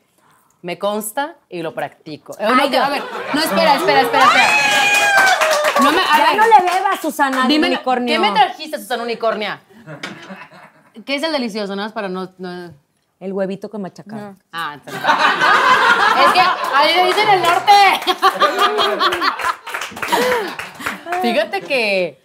Me 0.63 0.77
consta 0.79 1.35
y 1.49 1.61
lo 1.61 1.73
practico. 1.73 2.33
Eh, 2.39 2.45
no, 2.47 2.61
Ay, 2.61 2.75
a 2.75 2.89
ver, 2.89 3.03
no, 3.33 3.39
espera, 3.41 3.75
espera, 3.75 4.01
espera, 4.01 4.25
espera. 4.25 4.47
No 5.81 5.91
me, 5.91 5.99
a 5.99 6.17
Ya 6.17 6.25
ver, 6.27 6.37
no 6.37 6.43
le 6.45 6.71
bebas, 6.71 6.99
Susana, 7.01 7.47
dime, 7.47 7.67
unicornio. 7.67 8.13
¿qué 8.13 8.19
me 8.19 8.31
trajiste, 8.31 8.77
Susana 8.77 9.01
Unicornia? 9.03 9.59
¿Qué 11.05 11.15
es 11.15 11.23
el 11.23 11.31
delicioso? 11.31 11.75
Nada 11.75 11.87
más 11.87 11.93
para 11.93 12.09
no... 12.09 12.29
no- 12.37 12.71
El 13.19 13.33
huevito 13.33 13.69
con 13.69 13.81
machacado. 13.81 14.35
Ah, 14.51 14.73
entonces- 14.75 15.01
es 15.01 16.33
que 16.33 16.39
ahí 16.75 16.95
le 16.95 17.05
dicen 17.07 17.29
el 17.29 17.41
norte. 17.41 17.71
Fíjate 21.21 21.61
que, 21.61 22.21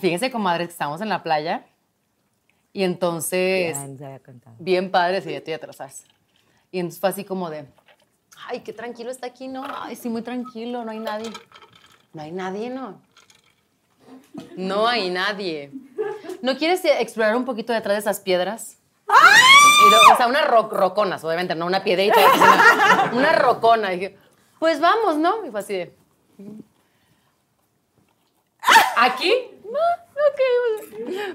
fíjense, 0.00 0.30
comadre, 0.30 0.66
que 0.66 0.72
estábamos 0.72 1.00
en 1.00 1.08
la 1.08 1.22
playa 1.22 1.62
y 2.72 2.82
entonces, 2.84 3.76
Ya, 3.98 4.20
bien 4.58 4.90
padre, 4.90 5.20
sí, 5.22 5.30
ya 5.32 5.42
te 5.42 5.72
sabes. 5.72 6.04
Y 6.70 6.78
entonces 6.80 7.00
fue 7.00 7.08
así 7.10 7.24
como 7.24 7.48
de, 7.50 7.66
ay, 8.46 8.60
qué 8.60 8.72
tranquilo 8.72 9.10
está 9.10 9.26
aquí, 9.26 9.48
¿no? 9.48 9.64
Ay, 9.66 9.96
sí, 9.96 10.08
muy 10.08 10.22
tranquilo, 10.22 10.84
no 10.84 10.90
hay 10.90 11.00
nadie. 11.00 11.30
No 12.12 12.22
hay 12.22 12.32
nadie, 12.32 12.70
¿no? 12.70 13.00
No 14.56 14.86
hay 14.86 15.10
nadie. 15.10 15.70
¿No 16.42 16.56
quieres 16.56 16.82
explorar 16.84 17.36
un 17.36 17.44
poquito 17.44 17.72
detrás 17.72 17.94
de 17.96 18.00
esas 18.00 18.20
piedras? 18.20 18.78
Y 19.08 19.90
lo- 19.90 20.14
o 20.14 20.16
sea, 20.16 20.26
unas 20.26 20.46
ro- 20.48 20.68
roconas, 20.70 21.22
obviamente, 21.24 21.54
no 21.54 21.66
una 21.66 21.82
piedrita. 21.84 22.16
Una, 22.34 23.10
una 23.14 23.32
rocona. 23.32 23.92
Y 23.92 23.98
dije, 24.00 24.18
pues 24.58 24.80
vamos, 24.80 25.16
¿no? 25.16 25.44
Y 25.46 25.50
fue 25.50 25.60
así 25.60 25.74
de. 25.74 25.94
¿Aquí? 28.96 29.32
No, 29.64 29.78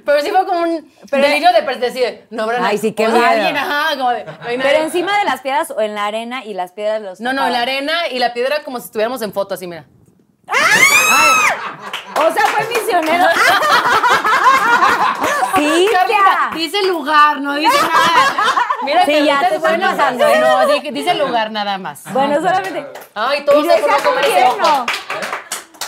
Pero 0.05 0.19
sí 0.21 0.29
fue 0.29 0.45
como 0.45 0.59
un 0.61 0.93
delirio 1.09 1.49
de 1.53 1.61
decir, 1.77 2.27
no 2.29 2.43
habrá 2.43 2.63
Ay, 2.65 2.77
sí, 2.77 2.91
qué 2.93 3.07
miedo. 3.07 3.25
alguien, 3.25 3.57
ajá, 3.57 3.97
como 3.97 4.09
de, 4.11 4.25
no 4.25 4.31
hay 4.41 4.57
nadie. 4.57 4.71
Pero 4.71 4.83
encima 4.83 5.17
de 5.17 5.23
las 5.25 5.41
piedras 5.41 5.71
o 5.71 5.79
en 5.81 5.95
la 5.95 6.05
arena 6.05 6.43
y 6.45 6.53
las 6.53 6.71
piedras 6.73 7.01
los 7.01 7.19
No, 7.21 7.33
no, 7.33 7.45
en 7.47 7.53
la 7.53 7.61
arena 7.61 8.07
y 8.09 8.19
la 8.19 8.33
piedra 8.33 8.63
como 8.63 8.79
si 8.79 8.85
estuviéramos 8.85 9.21
en 9.21 9.33
foto, 9.33 9.53
así, 9.55 9.65
mira. 9.67 9.85
O 12.15 12.31
sea, 12.33 12.45
fue 12.47 12.67
misionero. 12.67 13.25
sí, 15.55 15.87
Carlita, 15.91 16.51
dice 16.53 16.83
lugar, 16.87 17.39
no 17.41 17.55
dice 17.55 17.77
nada. 17.81 18.55
Mira, 18.83 19.05
Sí, 19.05 19.25
ya 19.25 19.39
te 19.47 19.55
estás 19.55 19.77
pasando. 19.79 20.25
No, 20.35 20.67
di- 20.67 20.91
dice 20.91 21.13
lugar 21.15 21.51
nada 21.51 21.77
más. 21.77 22.03
Bueno, 22.11 22.35
solamente. 22.35 22.85
Ay, 23.15 23.45
todos 23.45 23.65
¿Y 23.65 23.69
se 23.69 23.77
fueron 23.77 23.99
a 23.99 24.03
con 24.03 24.13
comer 24.13 24.25
ese 24.25 24.33
quién 24.35 24.47
ojo. 24.47 24.85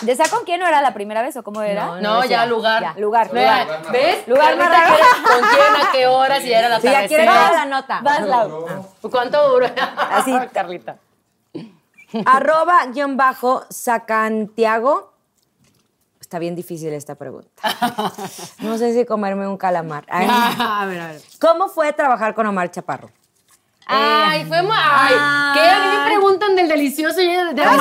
No? 0.02 0.06
¿Decía 0.08 0.26
con 0.30 0.44
quién 0.44 0.60
no 0.60 0.68
era 0.68 0.82
la 0.82 0.94
primera 0.94 1.22
vez 1.22 1.36
o 1.38 1.44
cómo 1.44 1.62
era? 1.62 2.00
No, 2.02 2.24
ya 2.26 2.46
lugar. 2.46 2.82
Ya, 2.82 2.94
lugar, 2.98 3.32
Vea, 3.32 3.64
lugar. 3.64 3.92
¿Ves? 3.92 4.28
Lugar 4.28 4.58
más 4.58 4.70
raro. 4.70 4.96
¿Con 5.24 5.50
quién, 5.50 5.88
a 5.88 5.92
qué 5.92 6.08
horas 6.08 6.44
y 6.44 6.50
ya 6.50 6.60
era 6.60 6.70
la 6.70 6.80
Sí, 6.80 6.88
ya 6.88 7.08
quiere 7.08 7.26
tardecita. 7.26 7.50
toda 7.50 7.66
la 7.66 7.66
nota. 7.66 8.02
Vas, 8.02 8.22
Lau. 8.22 8.68
¿Cuánto 9.12 9.50
duró? 9.50 9.68
Así. 10.12 10.34
Carlita. 10.54 10.98
Arroba 12.26 12.86
guion 12.94 13.18
bajo 13.18 13.64
Sacantiago. 13.70 15.14
Está 16.22 16.40
bien 16.40 16.56
difícil 16.56 16.92
esta 16.94 17.16
pregunta. 17.16 17.50
No 18.60 18.78
sé 18.78 18.94
si 18.94 19.06
comerme 19.06 19.48
un 19.48 19.58
calamar. 19.58 20.06
Ay, 20.10 20.28
a 20.30 20.86
ver, 20.86 21.00
a 21.00 21.08
ver. 21.08 21.22
¿Cómo 21.40 21.68
fue 21.68 21.94
trabajar 21.94 22.34
con 22.34 22.46
Omar 22.48 22.72
Chaparro? 22.72 23.10
Ay, 23.88 24.46
fue 24.46 24.62
mal. 24.64 25.54
¿Qué? 25.54 25.60
A 25.60 25.80
mí 25.80 25.98
me 25.98 26.06
preguntan 26.06 26.56
del 26.56 26.68
delicioso 26.68 27.22
y 27.22 27.28
de, 27.28 27.54
de 27.54 27.62
Ay, 27.64 27.80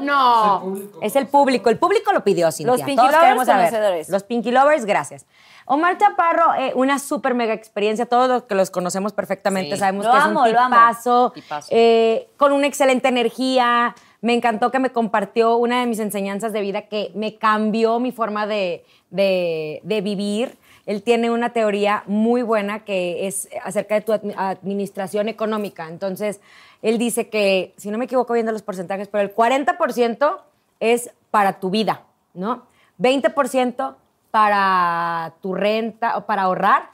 No, 0.00 0.62
no. 0.64 0.76
Es 1.02 1.16
el 1.16 1.26
público. 1.26 1.70
El 1.70 1.78
público 1.78 2.12
lo 2.12 2.22
pidió, 2.24 2.50
Cintia. 2.52 2.72
Los 2.72 2.82
Pinky 2.82 2.96
Todos 2.96 3.10
Lovers 3.10 3.24
queremos 3.24 3.46
saber. 3.46 3.66
conocedores. 3.70 4.08
Los 4.08 4.22
Pinky 4.24 4.50
Lovers, 4.50 4.84
gracias. 4.84 5.26
Omar 5.66 5.98
Chaparro, 5.98 6.54
eh, 6.58 6.72
una 6.74 6.98
súper 6.98 7.34
mega 7.34 7.52
experiencia. 7.54 8.06
Todos 8.06 8.28
los 8.28 8.42
que 8.44 8.54
los 8.54 8.70
conocemos 8.70 9.12
perfectamente 9.12 9.74
Sí. 9.76 9.80
sabemos 9.80 10.04
Lo 10.06 10.12
que 10.12 10.18
amo, 10.18 10.44
es 10.46 10.52
lo 10.52 10.58
un 10.58 10.64
amo. 10.64 10.74
tipazo, 10.76 11.30
Tipazo. 11.34 11.68
eh, 11.70 12.28
con 12.36 12.52
una 12.52 12.66
excelente 12.66 13.08
energía. 13.08 13.94
Me 14.20 14.34
encantó 14.34 14.70
que 14.70 14.78
me 14.78 14.90
compartió 14.90 15.56
una 15.56 15.80
de 15.80 15.86
mis 15.86 15.98
enseñanzas 16.00 16.52
de 16.52 16.60
vida 16.60 16.82
que 16.82 17.12
me 17.14 17.36
cambió 17.36 18.00
mi 18.00 18.12
forma 18.12 18.46
de, 18.46 18.84
de- 19.10 19.80
de 19.84 20.00
vivir. 20.00 20.58
Él 20.90 21.04
tiene 21.04 21.30
una 21.30 21.52
teoría 21.52 22.02
muy 22.08 22.42
buena 22.42 22.84
que 22.84 23.28
es 23.28 23.48
acerca 23.62 23.94
de 23.94 24.00
tu 24.00 24.12
admi- 24.12 24.34
administración 24.36 25.28
económica. 25.28 25.86
Entonces, 25.86 26.40
él 26.82 26.98
dice 26.98 27.28
que, 27.28 27.72
si 27.76 27.92
no 27.92 27.98
me 27.98 28.06
equivoco 28.06 28.32
viendo 28.32 28.50
los 28.50 28.62
porcentajes, 28.62 29.06
pero 29.06 29.22
el 29.22 29.32
40% 29.32 30.40
es 30.80 31.12
para 31.30 31.60
tu 31.60 31.70
vida, 31.70 32.02
¿no? 32.34 32.64
20% 32.98 33.94
para 34.32 35.34
tu 35.40 35.54
renta 35.54 36.16
o 36.16 36.26
para 36.26 36.42
ahorrar, 36.42 36.90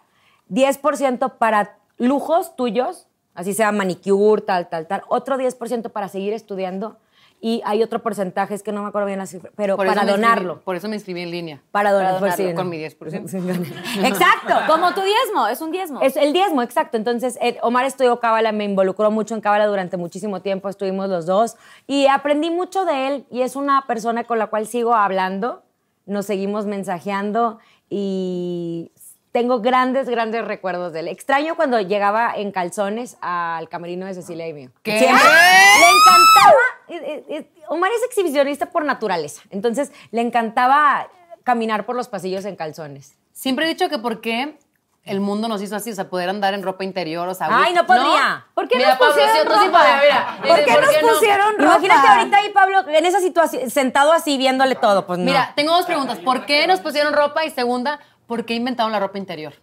10% 0.50 1.38
para 1.38 1.78
lujos 1.96 2.54
tuyos, 2.54 3.06
así 3.34 3.54
sea 3.54 3.72
manicure, 3.72 4.42
tal, 4.42 4.68
tal, 4.68 4.86
tal, 4.86 5.04
otro 5.08 5.38
10% 5.38 5.88
para 5.88 6.08
seguir 6.08 6.34
estudiando 6.34 6.98
y 7.40 7.62
hay 7.64 7.82
otro 7.82 8.02
porcentaje, 8.02 8.54
es 8.54 8.62
que 8.62 8.72
no 8.72 8.82
me 8.82 8.88
acuerdo 8.88 9.06
bien 9.06 9.18
la 9.18 9.26
cifra, 9.26 9.50
pero 9.56 9.76
Por 9.76 9.86
para 9.86 10.02
inscribí- 10.02 10.10
donarlo. 10.10 10.60
por 10.62 10.74
eso 10.76 10.88
me 10.88 10.96
inscribí 10.96 11.20
en 11.20 11.30
línea. 11.30 11.62
Para 11.70 11.92
donar, 11.92 12.14
Para 12.14 12.20
pues, 12.20 12.34
sí, 12.36 12.42
donarlo, 12.44 12.64
¿no? 12.64 12.70
con 12.70 12.70
mi 12.70 12.78
10%. 12.78 14.04
Exacto. 14.06 14.54
Como 14.66 14.94
tu 14.94 15.02
diezmo, 15.02 15.46
es 15.48 15.60
un 15.60 15.70
diezmo. 15.70 16.00
Es 16.00 16.16
el 16.16 16.32
diezmo, 16.32 16.62
exacto. 16.62 16.96
Entonces, 16.96 17.38
eh, 17.42 17.58
Omar 17.62 17.84
estudió 17.84 18.18
Cábala, 18.20 18.52
me 18.52 18.64
involucró 18.64 19.10
mucho 19.10 19.34
en 19.34 19.40
Cábala 19.40 19.66
durante 19.66 19.96
muchísimo 19.96 20.40
tiempo, 20.40 20.68
estuvimos 20.68 21.08
los 21.08 21.26
dos 21.26 21.56
y 21.86 22.06
aprendí 22.06 22.50
mucho 22.50 22.84
de 22.84 23.06
él 23.08 23.26
y 23.30 23.42
es 23.42 23.54
una 23.56 23.84
persona 23.86 24.24
con 24.24 24.38
la 24.38 24.46
cual 24.48 24.66
sigo 24.66 24.94
hablando, 24.94 25.62
nos 26.06 26.26
seguimos 26.26 26.66
mensajeando 26.66 27.58
y 27.88 28.92
tengo 29.36 29.60
grandes, 29.60 30.08
grandes 30.08 30.46
recuerdos 30.46 30.94
de 30.94 31.00
él. 31.00 31.08
Extraño 31.08 31.56
cuando 31.56 31.78
llegaba 31.78 32.32
en 32.34 32.52
calzones 32.52 33.18
al 33.20 33.68
camerino 33.68 34.06
de 34.06 34.14
Cecilia 34.14 34.48
y 34.48 34.54
mío. 34.54 34.70
¿Qué? 34.82 34.98
Siempre 34.98 35.24
le 35.28 35.90
encantaba, 35.90 36.62
eh, 36.88 36.94
eh, 37.04 37.24
eh, 37.36 37.50
Omar 37.68 37.90
es 37.92 38.02
exhibicionista 38.04 38.64
por 38.70 38.86
naturaleza, 38.86 39.42
entonces 39.50 39.92
le 40.10 40.22
encantaba 40.22 41.08
caminar 41.44 41.84
por 41.84 41.96
los 41.96 42.08
pasillos 42.08 42.46
en 42.46 42.56
calzones. 42.56 43.18
Siempre 43.32 43.66
he 43.66 43.68
dicho 43.68 43.90
que 43.90 43.98
por 43.98 44.22
qué 44.22 44.56
el 45.04 45.20
mundo 45.20 45.48
nos 45.48 45.60
hizo 45.60 45.76
así, 45.76 45.92
o 45.92 45.94
sea, 45.94 46.08
poder 46.08 46.30
andar 46.30 46.54
en 46.54 46.62
ropa 46.62 46.82
interior, 46.82 47.28
o 47.28 47.34
sea... 47.34 47.48
Ay, 47.50 47.74
no 47.74 47.86
podría. 47.86 48.46
¿Por 48.54 48.66
qué 48.68 48.78
Mira, 48.78 48.88
nos 48.88 48.98
Pablo, 48.98 49.14
pusieron 49.14 49.36
sí, 49.36 49.42
sí 49.42 49.66
ropa? 49.66 49.78
podías, 49.78 50.02
mira. 50.02 50.38
¿Por 50.38 50.48
Dice, 50.48 50.64
qué 50.64 50.80
nos 50.80 51.02
no? 51.02 51.08
pusieron 51.08 51.52
ropa? 51.58 51.64
Imagínate 51.64 52.08
ahorita 52.08 52.36
ahí, 52.38 52.48
Pablo, 52.52 52.88
en 52.88 53.06
esa 53.06 53.20
situación, 53.20 53.70
sentado 53.70 54.12
así, 54.12 54.38
viéndole 54.38 54.74
todo. 54.76 55.06
Pues 55.06 55.18
no. 55.18 55.26
Mira, 55.26 55.52
tengo 55.54 55.72
dos 55.72 55.84
preguntas. 55.86 56.18
¿Por 56.20 56.46
qué 56.46 56.66
nos 56.66 56.80
pusieron 56.80 57.12
ropa? 57.12 57.44
Y 57.44 57.50
segunda, 57.50 58.00
¿por 58.26 58.44
qué 58.44 58.54
inventaron 58.54 58.92
la 58.92 59.00
ropa 59.00 59.18
interior? 59.18 59.54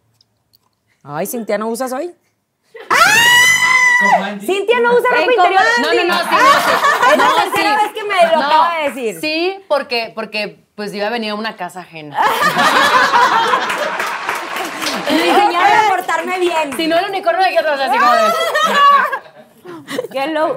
Ay, 1.03 1.25
Cintia, 1.27 1.57
¿no 1.57 1.67
usas 1.67 1.91
hoy? 1.93 2.13
Angie. 4.23 4.45
Cintia 4.47 4.79
no 4.79 4.93
usa 4.95 5.09
ropa 5.11 5.31
interior. 5.31 5.61
No, 5.79 5.87
no, 5.87 5.93
no, 5.93 5.99
sí, 6.01 6.07
no, 6.07 6.13
Ah. 6.15 7.09
Es 7.11 7.17
la 7.17 7.33
tercera 7.43 7.77
sí. 7.79 7.83
vez 7.85 7.93
que 7.93 8.03
me 8.03 8.15
lo 8.31 8.39
No, 8.39 8.45
acaba 8.45 8.77
de 8.77 8.89
decir. 8.89 9.19
Sí, 9.21 9.63
porque, 9.67 10.11
porque 10.15 10.63
pues 10.75 10.93
iba 10.93 11.07
a 11.07 11.09
venir 11.09 11.31
a 11.31 11.35
una 11.35 11.55
casa 11.55 11.81
ajena. 11.81 12.17
Me 15.11 15.29
enseñaron 15.29 15.85
a 15.85 15.89
portarme 15.89 16.39
bien. 16.39 16.75
si 16.77 16.87
no, 16.87 16.97
el 16.97 17.05
unicornio 17.09 17.43
de 17.45 17.51
sea, 17.51 17.73
así 17.73 17.97
como 17.99 18.13
de... 18.13 18.21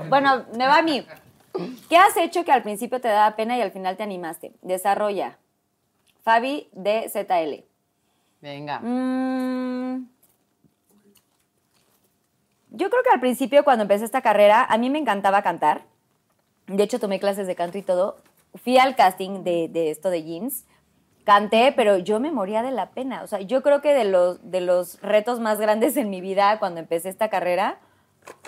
Bueno, 0.08 0.44
me 0.54 0.66
va 0.66 0.78
a 0.78 0.82
mí. 0.82 1.06
¿Qué 1.88 1.96
has 1.96 2.16
hecho 2.16 2.44
que 2.44 2.52
al 2.52 2.62
principio 2.62 3.00
te 3.00 3.08
daba 3.08 3.34
pena 3.36 3.56
y 3.56 3.62
al 3.62 3.72
final 3.72 3.96
te 3.96 4.02
animaste? 4.02 4.52
Desarrolla. 4.62 5.38
Fabi 6.22 6.68
de 6.72 7.08
ZL. 7.10 7.64
Venga. 8.46 8.78
Mm, 8.78 10.06
yo 12.70 12.88
creo 12.90 13.02
que 13.02 13.10
al 13.10 13.18
principio, 13.18 13.64
cuando 13.64 13.82
empecé 13.82 14.04
esta 14.04 14.20
carrera, 14.20 14.64
a 14.64 14.78
mí 14.78 14.88
me 14.88 15.00
encantaba 15.00 15.42
cantar. 15.42 15.82
De 16.68 16.80
hecho, 16.84 17.00
tomé 17.00 17.18
clases 17.18 17.48
de 17.48 17.56
canto 17.56 17.76
y 17.76 17.82
todo. 17.82 18.18
Fui 18.54 18.78
al 18.78 18.94
casting 18.94 19.42
de, 19.42 19.66
de 19.68 19.90
esto 19.90 20.10
de 20.10 20.22
jeans. 20.22 20.64
Canté, 21.24 21.72
pero 21.74 21.98
yo 21.98 22.20
me 22.20 22.30
moría 22.30 22.62
de 22.62 22.70
la 22.70 22.90
pena. 22.90 23.24
O 23.24 23.26
sea, 23.26 23.40
yo 23.40 23.64
creo 23.64 23.80
que 23.82 23.92
de 23.92 24.04
los, 24.04 24.48
de 24.48 24.60
los 24.60 25.00
retos 25.02 25.40
más 25.40 25.58
grandes 25.58 25.96
en 25.96 26.08
mi 26.08 26.20
vida 26.20 26.60
cuando 26.60 26.78
empecé 26.78 27.08
esta 27.08 27.28
carrera 27.28 27.78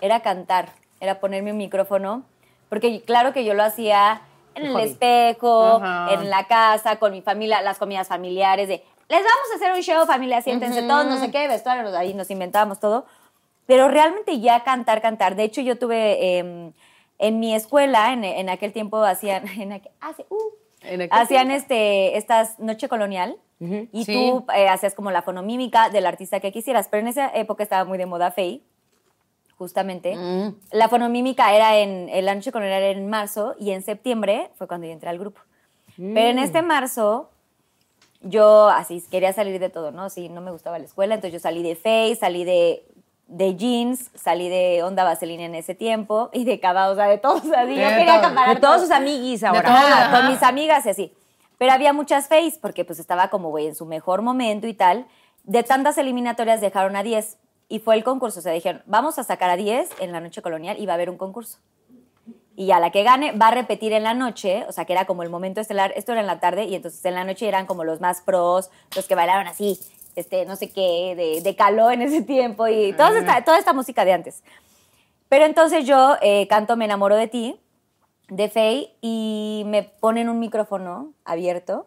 era 0.00 0.20
cantar, 0.20 0.70
era 1.00 1.18
ponerme 1.18 1.50
un 1.50 1.58
micrófono. 1.58 2.22
Porque 2.68 3.02
claro 3.02 3.32
que 3.32 3.44
yo 3.44 3.54
lo 3.54 3.64
hacía 3.64 4.22
en 4.54 4.66
el 4.66 4.72
hobby. 4.74 4.82
espejo, 4.82 5.82
Ajá. 5.82 6.14
en 6.14 6.30
la 6.30 6.46
casa, 6.46 7.00
con 7.00 7.10
mi 7.10 7.20
familia, 7.20 7.62
las 7.62 7.78
comidas 7.78 8.06
familiares, 8.06 8.68
de 8.68 8.84
les 9.08 9.20
vamos 9.20 9.46
a 9.52 9.56
hacer 9.56 9.72
un 9.72 9.80
show, 9.82 10.06
familia, 10.06 10.42
siéntense 10.42 10.82
todos, 10.82 11.06
no 11.06 11.18
sé 11.18 11.30
qué, 11.30 11.48
vestuario, 11.48 11.82
nos- 11.82 11.94
ahí 11.94 12.14
nos 12.14 12.30
inventábamos 12.30 12.78
todo. 12.80 13.06
Pero 13.66 13.88
realmente 13.88 14.40
ya 14.40 14.64
cantar, 14.64 15.00
cantar. 15.02 15.36
De 15.36 15.44
hecho, 15.44 15.60
yo 15.60 15.78
tuve 15.78 16.38
eh, 16.38 16.72
en 17.18 17.40
mi 17.40 17.54
escuela, 17.54 18.12
en, 18.12 18.24
en 18.24 18.48
aquel 18.48 18.72
tiempo 18.72 19.02
hacían, 19.02 19.46
en 19.58 19.72
aquel- 19.72 19.92
hace- 20.00 20.26
uh, 20.30 20.38
En 20.82 21.02
aquel 21.02 21.18
hacían 21.18 21.50
este, 21.50 22.16
estas 22.16 22.58
noche 22.58 22.88
colonial 22.88 23.36
y 23.92 24.04
Sí. 24.04 24.12
tú 24.14 24.46
eh, 24.54 24.68
hacías 24.68 24.94
como 24.94 25.10
la 25.10 25.22
fonomímica 25.22 25.90
del 25.90 26.06
artista 26.06 26.38
que 26.38 26.52
quisieras. 26.52 26.86
Pero 26.88 27.00
en 27.00 27.08
esa 27.08 27.28
época 27.34 27.62
estaba 27.64 27.84
muy 27.84 27.98
de 27.98 28.06
moda 28.06 28.30
Faye, 28.30 28.62
justamente. 29.56 30.14
Mm. 30.16 30.54
La 30.72 30.88
fonomímica 30.88 31.52
era 31.54 31.76
en, 31.78 32.08
la 32.24 32.34
noche 32.34 32.52
colonial 32.52 32.82
era 32.82 32.98
en 32.98 33.08
marzo 33.08 33.54
y 33.58 33.72
en 33.72 33.82
septiembre 33.82 34.50
fue 34.54 34.68
cuando 34.68 34.86
yo 34.86 34.92
entré 34.92 35.08
al 35.10 35.18
grupo. 35.18 35.40
Pero 35.96 36.28
en 36.28 36.38
este 36.38 36.62
marzo 36.62 37.30
yo 38.22 38.68
así 38.68 39.02
quería 39.10 39.32
salir 39.32 39.60
de 39.60 39.68
todo, 39.70 39.90
¿no? 39.90 40.10
Sí, 40.10 40.28
no 40.28 40.40
me 40.40 40.50
gustaba 40.50 40.78
la 40.78 40.84
escuela, 40.84 41.14
entonces 41.14 41.40
yo 41.40 41.42
salí 41.42 41.62
de 41.62 41.76
Face, 41.76 42.16
salí 42.16 42.44
de, 42.44 42.84
de 43.26 43.56
jeans, 43.56 44.10
salí 44.14 44.48
de 44.48 44.82
Onda 44.82 45.04
Vaselina 45.04 45.44
en 45.44 45.54
ese 45.54 45.74
tiempo 45.74 46.30
y 46.32 46.44
de 46.44 46.58
Cava, 46.60 46.90
o 46.90 46.94
sea, 46.94 47.06
de 47.06 47.18
todos 47.18 47.42
así. 47.56 47.76
Yo 47.76 47.88
quería 47.88 48.16
todo. 48.16 48.26
acaparar 48.26 48.54
De 48.56 48.60
todos 48.60 48.76
todo. 48.76 48.86
sus 48.86 48.90
amiguis 48.90 49.44
ahora. 49.44 49.62
todos. 49.62 50.20
Con 50.20 50.30
mis 50.32 50.42
amigas 50.42 50.84
y 50.86 50.90
así. 50.90 51.14
Pero 51.58 51.72
había 51.72 51.92
muchas 51.92 52.28
Face 52.28 52.58
porque 52.60 52.84
pues 52.84 52.98
estaba 52.98 53.30
como, 53.30 53.50
güey, 53.50 53.66
en 53.66 53.74
su 53.74 53.86
mejor 53.86 54.22
momento 54.22 54.66
y 54.66 54.74
tal. 54.74 55.06
De 55.44 55.62
tantas 55.62 55.98
eliminatorias 55.98 56.60
dejaron 56.60 56.94
a 56.96 57.02
10 57.02 57.38
y 57.68 57.78
fue 57.80 57.94
el 57.96 58.04
concurso. 58.04 58.40
O 58.40 58.42
sea, 58.42 58.52
dijeron, 58.52 58.82
vamos 58.86 59.18
a 59.18 59.24
sacar 59.24 59.50
a 59.50 59.56
10 59.56 59.90
en 60.00 60.12
la 60.12 60.20
noche 60.20 60.42
colonial 60.42 60.76
y 60.78 60.86
va 60.86 60.92
a 60.92 60.94
haber 60.94 61.10
un 61.10 61.18
concurso. 61.18 61.58
Y 62.58 62.72
a 62.72 62.80
la 62.80 62.90
que 62.90 63.04
gane 63.04 63.30
va 63.30 63.46
a 63.46 63.50
repetir 63.52 63.92
en 63.92 64.02
la 64.02 64.14
noche, 64.14 64.64
o 64.66 64.72
sea, 64.72 64.84
que 64.84 64.92
era 64.92 65.04
como 65.04 65.22
el 65.22 65.30
momento 65.30 65.60
estelar, 65.60 65.92
esto 65.94 66.10
era 66.10 66.22
en 66.22 66.26
la 66.26 66.40
tarde, 66.40 66.64
y 66.64 66.74
entonces 66.74 67.04
en 67.04 67.14
la 67.14 67.22
noche 67.22 67.46
eran 67.46 67.66
como 67.66 67.84
los 67.84 68.00
más 68.00 68.20
pros, 68.20 68.68
los 68.96 69.06
que 69.06 69.14
bailaron 69.14 69.46
así, 69.46 69.78
este, 70.16 70.44
no 70.44 70.56
sé 70.56 70.72
qué, 70.72 71.14
de, 71.16 71.40
de 71.40 71.54
caló 71.54 71.92
en 71.92 72.02
ese 72.02 72.20
tiempo, 72.22 72.66
y 72.66 72.92
toda 72.94 73.16
esta, 73.16 73.44
toda 73.44 73.60
esta 73.60 73.72
música 73.72 74.04
de 74.04 74.12
antes. 74.12 74.42
Pero 75.28 75.44
entonces 75.44 75.86
yo 75.86 76.16
eh, 76.20 76.48
canto 76.48 76.76
Me 76.76 76.86
enamoro 76.86 77.14
de 77.14 77.28
ti, 77.28 77.60
de 78.28 78.48
Faye, 78.48 78.92
y 79.02 79.62
me 79.66 79.84
ponen 79.84 80.28
un 80.28 80.40
micrófono 80.40 81.12
abierto, 81.24 81.86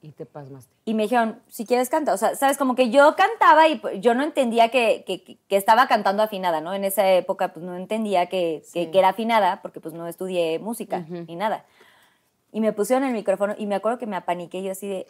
Y 0.00 0.12
te 0.12 0.26
pasmaste. 0.26 0.72
y 0.84 0.94
me 0.94 1.02
dijeron, 1.04 1.40
si 1.48 1.66
quieres 1.66 1.90
canta. 1.90 2.14
O 2.14 2.16
sea, 2.16 2.36
sabes, 2.36 2.56
como 2.56 2.76
que 2.76 2.88
yo 2.90 3.16
cantaba 3.16 3.66
y 3.66 3.76
pues, 3.80 4.00
yo 4.00 4.14
no 4.14 4.22
entendía 4.22 4.68
que, 4.68 5.02
que- 5.04 5.38
que 5.48 5.56
estaba 5.56 5.88
cantando 5.88 6.22
afinada, 6.22 6.60
¿no? 6.60 6.72
En 6.72 6.84
esa 6.84 7.10
época, 7.10 7.52
pues 7.52 7.64
no 7.66 7.74
entendía 7.76 8.26
que, 8.26 8.62
que- 8.72 8.90
que 8.92 8.98
era 8.98 9.08
afinada, 9.08 9.60
porque 9.60 9.80
pues 9.80 9.94
no 9.94 10.06
estudié 10.06 10.60
música 10.60 11.00
ni 11.08 11.34
nada. 11.34 11.64
Y 12.52 12.60
me 12.60 12.72
pusieron 12.72 13.04
el 13.04 13.12
micrófono 13.12 13.54
y 13.58 13.66
me 13.66 13.74
acuerdo 13.74 13.98
que 13.98 14.06
me 14.06 14.16
apaniqué 14.16 14.62
yo 14.62 14.70
así 14.72 14.86
de, 14.86 15.06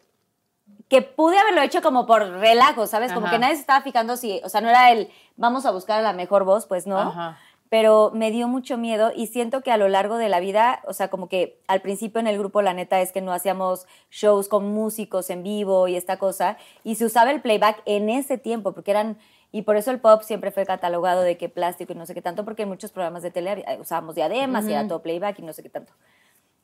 que 0.89 1.03
pude 1.03 1.39
haberlo 1.39 1.61
hecho 1.63 1.83
como 1.83 2.07
por 2.07 2.23
relajo, 2.27 2.87
¿sabes? 2.87 3.13
Como 3.13 3.27
Ajá. 3.27 3.35
que 3.37 3.41
nadie 3.41 3.55
se 3.57 3.61
estaba 3.61 3.83
fijando 3.83 4.17
si, 4.17 4.41
o 4.43 4.49
sea, 4.49 4.61
no 4.63 4.69
era 4.71 4.91
el 4.91 5.11
vamos 5.37 5.67
a 5.67 5.71
buscar 5.71 5.99
a 5.99 6.03
la 6.03 6.13
mejor 6.15 6.45
voz, 6.45 6.67
pues 6.67 6.87
no. 6.87 6.99
Ajá. 6.99 7.39
Pero 7.71 8.11
me 8.15 8.31
dio 8.31 8.49
mucho 8.49 8.79
miedo 8.79 9.13
y 9.15 9.27
siento 9.27 9.61
que 9.61 9.71
a 9.71 9.77
lo 9.77 9.89
largo 9.89 10.17
de 10.17 10.29
la 10.29 10.41
vida, 10.41 10.81
o 10.87 10.93
sea, 10.93 11.09
como 11.09 11.29
que 11.29 11.61
al 11.67 11.83
principio 11.83 12.21
en 12.21 12.27
el 12.27 12.39
grupo 12.39 12.63
la 12.63 12.73
neta 12.73 13.01
es 13.01 13.13
que 13.13 13.21
no 13.21 13.33
hacíamos 13.33 13.87
shows 14.11 14.49
con 14.49 14.73
músicos 14.73 15.29
en 15.29 15.43
vivo 15.43 15.87
y 15.89 15.97
esta 15.97 16.19
cosa, 16.19 16.57
y 16.83 16.95
se 16.95 17.05
usaba 17.05 17.31
el 17.31 17.43
playback 17.43 17.83
en 17.85 18.09
ese 18.09 18.39
tiempo, 18.39 18.73
porque 18.73 18.91
eran, 18.91 19.19
y 19.53 19.63
por 19.63 19.77
eso 19.77 19.91
el 19.91 20.01
pop 20.01 20.23
siempre 20.23 20.51
fue 20.51 20.65
catalogado 20.65 21.23
de 21.23 21.37
que 21.37 21.49
plástico 21.49 21.93
y 21.93 21.97
no 21.97 22.07
sé 22.07 22.15
qué 22.15 22.23
tanto, 22.23 22.45
porque 22.45 22.63
en 22.63 22.69
muchos 22.69 22.91
programas 22.91 23.23
de 23.23 23.31
tele 23.31 23.65
usábamos 23.81 24.15
diademas 24.15 24.67
y 24.67 24.73
era 24.73 24.89
todo 24.89 25.03
playback 25.03 25.39
y 25.39 25.43
no 25.43 25.53
sé 25.53 25.63
qué 25.63 25.69
tanto. 25.69 25.93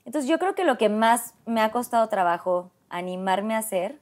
Entonces 0.06 0.28
yo 0.28 0.38
creo 0.38 0.54
que 0.54 0.64
lo 0.64 0.78
que 0.78 0.88
más 0.88 1.34
me 1.44 1.60
ha 1.60 1.70
costado 1.70 2.08
trabajo 2.08 2.70
animarme 2.88 3.54
a 3.54 3.58
hacer 3.58 4.00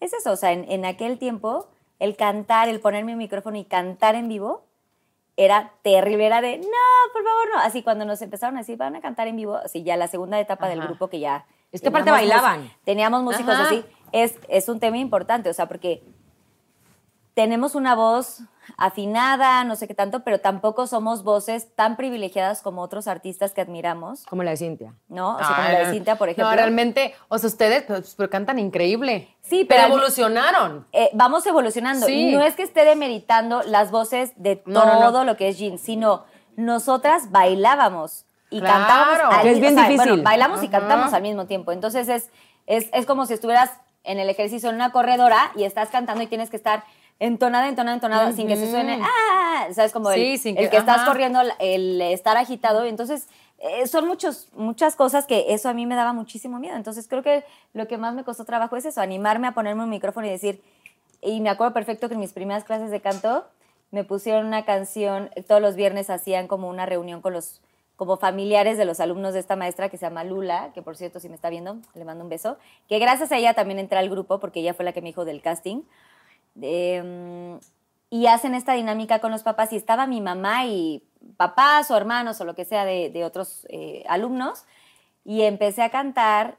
es 0.00 0.12
eso, 0.12 0.32
o 0.32 0.36
sea, 0.36 0.52
en, 0.52 0.70
en 0.70 0.84
aquel 0.84 1.18
tiempo 1.18 1.68
el 1.98 2.16
cantar, 2.16 2.68
el 2.68 2.80
ponerme 2.80 3.12
un 3.12 3.18
micrófono 3.18 3.56
y 3.56 3.64
cantar 3.64 4.16
en 4.16 4.28
vivo 4.28 4.64
era 5.36 5.72
terrible, 5.82 6.26
era 6.26 6.40
de, 6.40 6.58
no, 6.58 7.12
por 7.12 7.24
favor, 7.24 7.48
no. 7.54 7.60
Así 7.60 7.82
cuando 7.82 8.04
nos 8.04 8.20
empezaron 8.22 8.56
a 8.56 8.60
decir, 8.60 8.76
van 8.76 8.96
a 8.96 9.00
cantar 9.00 9.28
en 9.28 9.36
vivo, 9.36 9.56
así 9.56 9.82
ya 9.82 9.96
la 9.96 10.08
segunda 10.08 10.38
etapa 10.38 10.68
del 10.68 10.80
grupo 10.80 11.08
que 11.08 11.20
ya... 11.20 11.46
Es 11.70 11.80
que 11.80 11.88
aparte 11.88 12.10
bailaban. 12.10 12.70
Teníamos 12.84 13.22
músicos 13.22 13.54
Ajá. 13.54 13.64
así, 13.64 13.84
es, 14.12 14.38
es 14.48 14.68
un 14.68 14.78
tema 14.78 14.98
importante, 14.98 15.48
o 15.48 15.54
sea, 15.54 15.66
porque 15.66 16.02
tenemos 17.34 17.74
una 17.74 17.94
voz 17.94 18.42
afinada, 18.76 19.64
no 19.64 19.76
sé 19.76 19.88
qué 19.88 19.94
tanto, 19.94 20.20
pero 20.24 20.40
tampoco 20.40 20.86
somos 20.86 21.22
voces 21.24 21.74
tan 21.74 21.96
privilegiadas 21.96 22.62
como 22.62 22.82
otros 22.82 23.06
artistas 23.08 23.52
que 23.52 23.60
admiramos, 23.60 24.24
Como 24.26 24.42
la 24.42 24.50
de 24.52 24.56
Cintia. 24.56 24.94
¿no? 25.08 25.36
O 25.36 25.38
sea, 25.38 25.46
como 25.48 25.68
la 25.68 25.78
de 25.86 25.92
Cintia, 25.92 26.16
por 26.16 26.28
ejemplo. 26.28 26.50
No, 26.50 26.56
realmente, 26.56 27.14
o 27.28 27.38
sea, 27.38 27.48
ustedes 27.48 27.84
pues, 27.84 28.14
pero 28.16 28.30
cantan 28.30 28.58
increíble. 28.58 29.28
Sí, 29.40 29.64
pero 29.64 29.82
pero 29.82 29.94
evolucionaron. 29.94 30.86
eh, 30.92 31.10
vamos 31.14 31.46
evolucionando. 31.46 32.06
Sí. 32.06 32.32
No 32.34 32.42
es 32.42 32.54
que 32.54 32.62
esté 32.62 32.84
demeritando 32.84 33.62
las 33.62 33.90
voces 33.90 34.32
de 34.36 34.62
No, 34.66 34.84
no, 34.84 34.94
no. 34.94 35.00
todo 35.00 35.24
lo 35.24 35.36
que 35.36 35.48
es 35.48 35.58
Jean, 35.58 35.78
sino 35.78 36.24
nosotras 36.56 37.30
bailábamos 37.30 38.24
y 38.50 38.60
Claro. 38.60 38.74
cantábamos. 38.86 39.34
al 39.36 39.42
Que 39.42 39.50
es 39.52 39.60
bien 39.60 39.72
o 39.74 39.80
sea, 39.80 39.88
difícil. 39.88 40.08
Bueno, 40.12 40.22
bailamos 40.24 40.62
y 40.62 40.68
cantamos 40.68 41.12
al 41.12 41.22
mismo 41.22 41.46
tiempo. 41.46 41.72
Entonces 41.72 42.08
es, 42.08 42.30
es, 42.66 42.88
es 42.92 43.06
como 43.06 43.26
si 43.26 43.34
estuvieras 43.34 43.70
en 44.04 44.18
el 44.18 44.28
ejercicio 44.28 44.68
en 44.68 44.74
una 44.76 44.92
corredora 44.92 45.52
y 45.56 45.64
estás 45.64 45.88
cantando 45.90 46.22
y 46.22 46.26
tienes 46.26 46.50
que 46.50 46.56
estar 46.56 46.84
entonada, 47.26 47.68
entonada, 47.68 47.94
entonada, 47.94 48.32
sin 48.32 48.46
que 48.48 48.56
se 48.56 48.70
suene, 48.70 48.98
ah, 49.02 49.66
¿sabes? 49.72 49.92
Como 49.92 50.10
el, 50.10 50.20
Sí, 50.20 50.38
sin 50.38 50.56
el 50.58 50.64
que- 50.64 50.70
que 50.70 50.76
estás 50.78 51.02
corriendo, 51.08 51.40
el 51.60 52.00
estar 52.00 52.36
agitado. 52.36 52.84
Entonces, 52.84 53.28
eh, 53.58 53.86
son 53.86 54.08
muchos, 54.08 54.48
muchas 54.54 54.96
cosas 54.96 55.24
que 55.26 55.54
eso 55.54 55.68
a 55.68 55.72
mí 55.74 55.86
me 55.86 55.94
daba 55.94 56.12
muchísimo 56.12 56.58
miedo. 56.58 56.76
Entonces, 56.76 57.06
creo 57.08 57.22
que 57.22 57.44
lo 57.74 57.86
que 57.86 57.96
más 57.96 58.14
me 58.14 58.24
costó 58.24 58.44
trabajo 58.44 58.76
es 58.76 58.84
eso, 58.86 59.00
animarme 59.00 59.46
a 59.46 59.52
ponerme 59.52 59.84
un 59.84 59.90
micrófono 59.90 60.26
y 60.26 60.30
decir, 60.30 60.60
y 61.20 61.40
me 61.40 61.48
acuerdo 61.50 61.72
perfecto 61.72 62.08
que 62.08 62.14
en 62.14 62.20
mis 62.20 62.32
primeras 62.32 62.64
clases 62.64 62.90
de 62.90 63.00
canto 63.00 63.44
me 63.92 64.02
pusieron 64.02 64.46
una 64.46 64.64
canción, 64.64 65.30
todos 65.46 65.60
los 65.62 65.76
viernes 65.76 66.10
hacían 66.10 66.48
como 66.48 66.68
una 66.68 66.86
reunión 66.86 67.20
con 67.22 67.32
los 67.34 67.60
como 67.94 68.16
familiares 68.16 68.78
de 68.78 68.84
los 68.84 68.98
alumnos 68.98 69.32
de 69.32 69.38
esta 69.38 69.54
maestra 69.54 69.88
que 69.88 69.96
se 69.96 70.06
llama 70.06 70.24
Lula, 70.24 70.70
que 70.74 70.82
por 70.82 70.96
cierto 70.96 71.20
si 71.20 71.28
me 71.28 71.36
está 71.36 71.50
viendo, 71.50 71.76
le 71.94 72.04
mando 72.04 72.24
un 72.24 72.30
beso, 72.30 72.56
que 72.88 72.98
gracias 72.98 73.30
a 73.30 73.36
ella 73.36 73.54
también 73.54 73.78
entré 73.78 73.96
al 73.98 74.08
grupo 74.10 74.40
porque 74.40 74.58
ella 74.58 74.74
fue 74.74 74.84
la 74.84 74.92
que 74.92 75.00
me 75.02 75.10
dijo 75.10 75.24
del 75.24 75.40
casting. 75.40 75.82
Em, 76.60 77.58
y 78.10 78.26
hacen 78.26 78.54
esta 78.54 78.74
dinámica 78.74 79.20
con 79.20 79.30
los 79.30 79.42
papás 79.42 79.72
y 79.72 79.76
estaba 79.76 80.06
mi 80.06 80.20
mamá 80.20 80.66
y 80.66 81.02
papás 81.36 81.90
o 81.90 81.96
hermanos 81.96 82.40
o 82.40 82.44
lo 82.44 82.54
que 82.54 82.64
sea 82.64 82.84
de, 82.84 83.10
de 83.10 83.24
otros 83.24 83.66
eh, 83.70 84.04
alumnos 84.08 84.64
y 85.24 85.42
empecé 85.42 85.82
a 85.82 85.90
cantar 85.90 86.58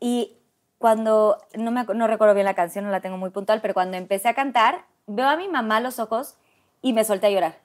y 0.00 0.36
cuando, 0.78 1.38
no, 1.54 1.70
me, 1.70 1.84
no 1.84 2.06
recuerdo 2.06 2.34
bien 2.34 2.44
la 2.44 2.54
canción, 2.54 2.84
no 2.84 2.90
la 2.90 3.00
tengo 3.00 3.16
muy 3.16 3.30
puntual, 3.30 3.60
pero 3.60 3.74
cuando 3.74 3.96
empecé 3.96 4.28
a 4.28 4.34
cantar, 4.34 4.84
veo 5.06 5.28
a 5.28 5.36
mi 5.36 5.48
mamá 5.48 5.76
a 5.76 5.80
los 5.80 5.98
ojos 5.98 6.36
y 6.82 6.92
me 6.92 7.04
solté 7.04 7.28
a 7.28 7.30
llorar. 7.30 7.58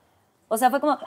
O 0.48 0.58
sea, 0.58 0.70
fue 0.70 0.80
como, 0.80 0.98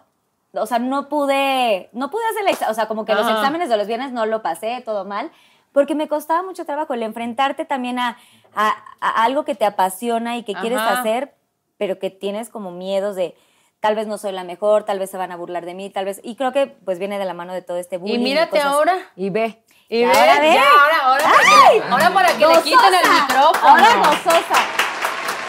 o 0.53 0.67
sea, 0.67 0.79
no 0.79 1.09
pude, 1.09 1.89
no 1.93 2.11
pude 2.11 2.23
hacer 2.31 2.49
examen, 2.49 2.71
o 2.71 2.75
sea, 2.75 2.89
como 2.89 3.05
que 3.05 3.15
los 3.15 3.29
exámenes 3.29 3.69
de 3.69 3.77
los 3.77 3.87
viernes 3.87 4.13
no 4.13 4.27
lo 4.27 4.43
pasé, 4.43 4.83
todo 4.85 5.05
mal, 5.05 5.31
porque 5.73 5.95
me 5.95 6.09
costaba 6.09 6.43
mucho 6.43 6.65
trabajo 6.65 6.95
el 6.95 7.03
enfrentarte 7.03 7.65
también 7.65 7.99
a, 7.99 8.17
a- 8.57 8.77
a 9.01 9.25
algo 9.25 9.45
que 9.45 9.55
te 9.55 9.65
apasiona 9.65 10.37
y 10.37 10.43
que 10.45 10.55
quieres 10.55 10.79
Ajá. 10.79 11.01
hacer, 11.01 11.35
pero 11.79 11.99
que 11.99 12.11
tienes 12.11 12.49
como 12.51 12.71
miedos 12.71 13.17
de 13.17 13.37
tal 13.81 13.95
vez 13.97 14.07
no 14.07 14.17
soy 14.17 14.33
la 14.33 14.45
mejor, 14.45 14.85
tal 14.85 14.99
vez 14.99 15.11
se 15.11 15.17
van 15.19 15.31
a 15.33 15.37
burlar 15.37 15.67
de 15.67 15.75
mí, 15.75 15.91
tal 15.91 16.07
vez, 16.07 16.21
y 16.23 16.37
creo 16.37 16.53
que 16.53 16.67
pues 16.69 16.99
viene 16.99 17.19
de 17.19 17.25
la 17.27 17.35
mano 17.35 17.53
de 17.53 17.61
todo 17.63 17.77
este 17.79 17.99
bullying. 17.99 18.15
Y 18.21 18.25
mírate 18.25 18.51
cosas- 18.53 18.65
ahora. 18.67 18.97
Y 19.17 19.29
ve. 19.31 19.63
Y 19.91 19.99
Y 19.99 20.05
ve, 20.07 20.13
ahora 20.13 20.41
ve. 20.41 20.55
ya, 20.55 20.63
ahora, 20.63 20.99
ahora, 21.05 21.25
para 21.25 21.39
que, 21.39 21.79
le- 21.79 21.85
ahora 21.93 22.11
para 22.11 22.29
que 22.29 22.47
le 22.47 22.63
quiten 22.63 22.95
el 22.95 23.01
Gozosa, 23.03 23.23
micrófono. 23.27 23.69
Ahora 23.69 23.97
gozosa. 23.97 24.61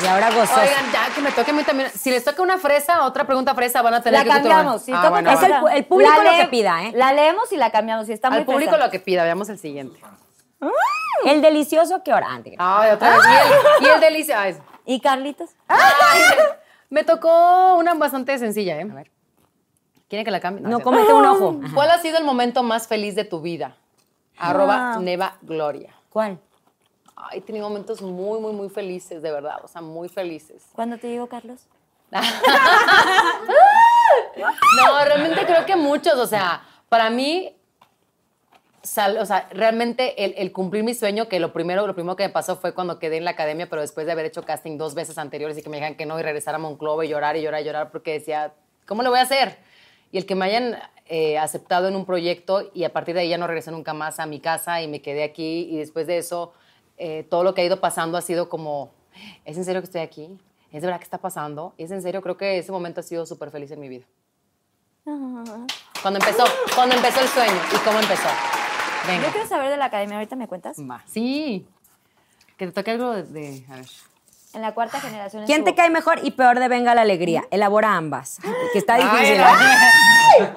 Y 0.04 0.08
ahora 0.08 0.30
gozosa. 0.32 0.62
Oigan, 0.62 0.92
ya 0.92 1.16
que 1.16 1.22
me 1.22 1.32
toque 1.32 1.52
a 1.52 1.54
mí 1.54 1.64
también. 1.64 1.90
Si 1.92 2.12
les 2.12 2.22
toca 2.26 2.42
una 2.42 2.58
fresa, 2.58 3.06
otra 3.06 3.24
pregunta 3.26 3.56
fresa, 3.56 3.82
van 3.82 3.94
a 3.94 4.02
tener 4.04 4.20
La 4.20 4.24
que 4.26 4.30
cambiamos. 4.42 4.82
Si 4.82 4.92
Ah, 4.92 4.98
toca 4.98 5.10
bueno, 5.12 5.32
Es 5.32 5.42
el- 5.42 5.54
el 5.78 5.86
público 5.86 6.12
La 6.22 6.32
lo 6.34 6.38
que 6.44 6.48
pida, 6.50 6.84
¿eh? 6.84 6.92
La 6.94 7.14
leemos 7.14 7.50
y 7.54 7.56
la 7.56 7.72
cambiamos. 7.72 8.10
Y 8.10 8.12
está 8.12 8.30
muy 8.30 8.40
Al 8.40 8.46
público 8.46 8.72
fresa. 8.72 8.86
lo 8.86 8.92
que 8.92 9.00
pida, 9.00 9.24
veamos 9.24 9.48
el 9.48 9.58
siguiente. 9.58 9.98
El 11.26 11.42
delicioso 11.42 12.04
que 12.04 12.12
ahora. 12.12 12.28
antes. 12.30 12.54
Ay, 12.58 12.92
otra 12.92 13.18
vez. 13.18 13.26
Y 13.26 13.84
el, 13.84 13.90
y 13.90 13.94
el 13.94 14.00
delicia. 14.00 14.42
ay, 14.42 14.58
¿Y 14.86 15.00
Carlitos? 15.00 15.50
ay, 15.68 16.22
me 16.90 17.04
tocó 17.04 17.76
una 17.76 17.94
bastante 17.96 18.38
sencilla, 18.38 18.78
¿eh? 18.80 18.88
A 18.90 18.94
ver. 18.94 19.12
¿Quieren 20.08 20.24
que 20.26 20.32
la 20.32 20.40
cambie? 20.40 20.62
No, 20.62 20.70
es 20.70 20.76
cierto. 20.76 20.84
cómete 20.92 21.14
un 21.14 21.26
ojo. 21.26 21.60
¿Cuál 21.74 21.90
ha 21.92 21.98
sido 22.00 22.18
el 22.20 22.24
momento 22.24 22.62
más 22.62 22.88
feliz 22.88 23.16
de 23.16 23.26
tu 23.26 23.42
vida? 23.42 23.76
Arroba 24.38 24.98
Neva 25.00 25.38
Gloria. 25.42 25.96
¿Cuál? 26.10 26.40
Ay, 27.16 27.40
he 27.40 27.42
tenido 27.42 27.68
momentos 27.68 28.02
muy, 28.02 28.40
muy, 28.40 28.54
muy 28.54 28.70
felices, 28.70 29.22
de 29.24 29.32
verdad. 29.32 29.58
O 29.64 29.68
sea, 29.68 29.82
muy 29.82 30.10
felices. 30.10 30.64
¿Cuándo 30.74 30.98
te 30.98 31.08
digo, 31.08 31.28
Carlos? 31.28 31.62
No, 34.38 35.06
realmente 35.06 35.46
creo 35.46 35.66
que 35.66 35.76
muchos, 35.76 36.16
o 36.16 36.28
sea, 36.28 36.62
para 36.90 37.10
mí, 37.10 37.56
sal- 38.86 39.18
o 39.18 39.26
sea, 39.26 39.50
realmente 39.52 40.24
el, 40.24 40.34
el 40.38 40.52
cumplir 40.52 40.84
mi 40.84 40.94
sueño, 40.94 41.28
que 41.28 41.40
lo 41.40 41.52
primero, 41.52 41.86
lo 41.88 41.96
primero 41.96 42.16
que 42.16 42.24
me 42.24 42.30
pasó 42.30 42.56
fue 42.56 42.74
cuando 42.74 43.00
quedé 43.00 43.18
en 43.18 43.26
la 43.26 43.32
academia, 43.32 43.68
pero 43.70 43.82
después 43.82 44.06
de 44.06 44.12
haber 44.14 44.26
hecho 44.26 44.44
casting 44.46 44.78
dos 44.78 44.94
veces 44.94 45.18
anteriores 45.18 45.58
y 45.58 45.62
que 45.64 45.70
me 45.70 45.78
dijeran 45.78 45.96
que 45.96 46.06
no 46.06 46.20
y 46.20 46.24
regresar 46.24 46.56
a 46.56 46.58
Monclova 46.60 47.04
y 47.04 47.10
llorar 47.10 47.36
y 47.36 47.42
llorar 47.42 47.62
y 47.62 47.66
llorar 47.66 47.92
porque 47.92 48.14
decía, 48.14 48.54
¿cómo 48.88 49.04
lo 49.04 49.10
voy 49.10 49.20
a 49.20 49.24
hacer? 49.24 49.58
Y 50.12 50.18
el 50.18 50.26
que 50.26 50.36
me 50.36 50.46
hayan 50.46 50.78
eh, 51.08 51.38
aceptado 51.38 51.88
en 51.88 51.96
un 51.96 52.06
proyecto 52.06 52.70
y 52.74 52.84
a 52.84 52.94
partir 52.94 53.16
de 53.16 53.22
ahí 53.22 53.30
ya 53.30 53.38
no 53.38 53.48
regresé 53.48 53.72
nunca 53.72 53.94
más 53.94 54.20
a 54.20 54.26
mi 54.26 54.40
casa 54.40 54.82
y 54.82 54.88
me 54.88 55.02
quedé 55.02 55.24
aquí 55.24 55.68
y 55.70 55.78
después 55.78 56.08
de 56.08 56.18
eso 56.20 56.54
eh, 56.98 57.26
todo 57.30 57.44
lo 57.44 57.54
que 57.54 57.62
ha 57.62 57.66
ido 57.66 57.82
pasando 57.82 58.18
ha 58.18 58.22
sido 58.22 58.48
como, 58.48 58.92
¿es 59.44 59.58
en 59.58 59.66
serio 59.66 59.82
que 59.82 59.86
estoy 59.86 60.02
aquí? 60.02 60.38
¿Es 60.72 60.82
de 60.82 60.88
verdad 60.88 61.00
que 61.00 61.06
está 61.06 61.18
pasando? 61.18 61.74
¿Es 61.78 61.92
en 61.92 62.02
serio? 62.02 62.22
Creo 62.22 62.38
que 62.38 62.58
ese 62.58 62.72
momento 62.72 63.00
ha 63.00 63.04
sido 63.04 63.26
súper 63.26 63.50
feliz 63.50 63.72
en 63.72 63.80
mi 63.80 63.90
vida. 63.90 64.06
Cuando 66.02 66.20
empezó, 66.20 66.44
cuando 66.76 66.96
empezó 66.96 67.22
el 67.22 67.28
sueño 67.28 67.60
y 67.74 67.78
cómo 67.86 68.00
empezó. 68.00 68.30
Venga. 69.08 69.26
Yo 69.28 69.32
quiero 69.32 69.48
saber 69.48 69.70
de 69.70 69.78
la 69.78 69.86
academia. 69.86 70.18
¿Ahorita 70.18 70.36
me 70.36 70.48
cuentas? 70.48 70.78
Va. 70.80 71.04
Sí. 71.08 71.66
Que 72.58 72.68
te 72.68 72.72
toque 72.72 72.92
algo 72.92 73.14
de, 73.14 73.24
de- 73.24 73.66
a 73.70 73.76
ver. 73.76 73.86
En 74.54 74.62
la 74.62 74.74
cuarta 74.74 75.00
generación. 75.02 75.46
¿Quién 75.46 75.64
te 75.66 75.76
cae 75.76 75.90
mejor 75.90 76.20
y 76.24 76.32
peor 76.32 76.60
de 76.60 76.68
Venga 76.70 76.96
la 76.96 77.02
Alegría? 77.02 77.44
Elabora 77.52 77.96
ambas. 77.96 78.38
Que 78.72 78.80
está 78.80 78.96
difícil. 78.96 79.38
Ay, 79.44 79.68
¿eh? 80.40 80.50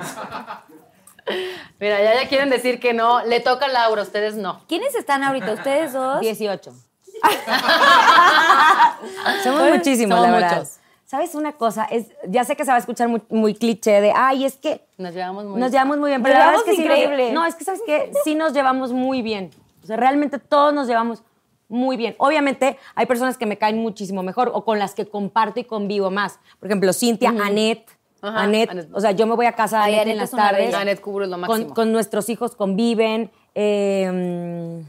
Mira, 1.80 2.00
ya, 2.02 2.22
ya 2.22 2.28
quieren 2.28 2.48
decir 2.48 2.78
que 2.80 2.94
no. 2.94 3.22
Le 3.24 3.40
toca 3.40 3.66
a 3.66 3.68
Laura, 3.68 4.02
ustedes 4.02 4.36
no. 4.36 4.62
¿Quiénes 4.68 4.94
están 4.94 5.22
ahorita? 5.24 5.52
¿Ustedes 5.52 5.92
dos? 5.92 6.20
18. 6.20 6.72
Somos 9.42 9.62
muchísimos, 9.70 10.16
Somos 10.16 10.30
la 10.30 10.40
verdad. 10.40 10.56
muchos. 10.58 10.76
¿Sabes 11.08 11.34
una 11.34 11.52
cosa? 11.52 11.84
Es, 11.84 12.08
ya 12.28 12.44
sé 12.44 12.54
que 12.54 12.66
se 12.66 12.70
va 12.70 12.76
a 12.76 12.80
escuchar 12.80 13.08
muy, 13.08 13.22
muy 13.30 13.54
cliché 13.54 14.02
de, 14.02 14.12
ay, 14.14 14.44
es 14.44 14.56
que 14.58 14.84
Nos 14.98 15.14
llevamos 15.14 15.46
muy 15.46 15.58
nos 15.58 15.72
llevamos 15.72 15.96
muy 15.96 16.10
bien. 16.10 16.20
Nos 16.20 16.28
Pero 16.28 16.38
la 16.38 16.46
verdad 16.50 16.60
es 16.60 16.70
que 16.70 16.76
sí 16.76 16.82
increíble. 16.82 17.32
no, 17.32 17.46
es 17.46 17.54
que 17.54 17.64
¿sabes 17.64 17.80
qué? 17.86 18.12
Sí 18.24 18.34
nos 18.34 18.52
llevamos 18.52 18.92
muy 18.92 19.22
bien. 19.22 19.48
O 19.82 19.86
sea, 19.86 19.96
realmente 19.96 20.38
todos 20.38 20.74
nos 20.74 20.86
llevamos 20.86 21.22
muy 21.66 21.96
bien. 21.96 22.14
Obviamente 22.18 22.78
hay 22.94 23.06
personas 23.06 23.38
que 23.38 23.46
me 23.46 23.56
caen 23.56 23.78
muchísimo 23.78 24.22
mejor 24.22 24.50
o 24.52 24.66
con 24.66 24.78
las 24.78 24.94
que 24.94 25.08
comparto 25.08 25.58
y 25.60 25.64
convivo 25.64 26.10
más. 26.10 26.40
Por 26.60 26.68
ejemplo, 26.68 26.92
Cintia, 26.92 27.30
Anet. 27.30 27.88
Ajá, 28.20 28.42
Anet, 28.42 28.68
Anet. 28.68 28.88
o 28.92 29.00
sea, 29.00 29.12
yo 29.12 29.26
me 29.26 29.34
voy 29.34 29.46
a 29.46 29.52
casa 29.52 29.78
de 29.86 29.94
Anet 29.94 30.08
en 30.08 30.18
las 30.18 30.28
es 30.28 30.36
tardes. 30.36 30.74
Anet 30.74 30.98
es 30.98 31.06
lo 31.06 31.38
máximo. 31.38 31.72
con 31.72 31.90
nuestros 31.90 32.28
hijos 32.28 32.54
conviven. 32.54 33.30
eh, 33.54 34.82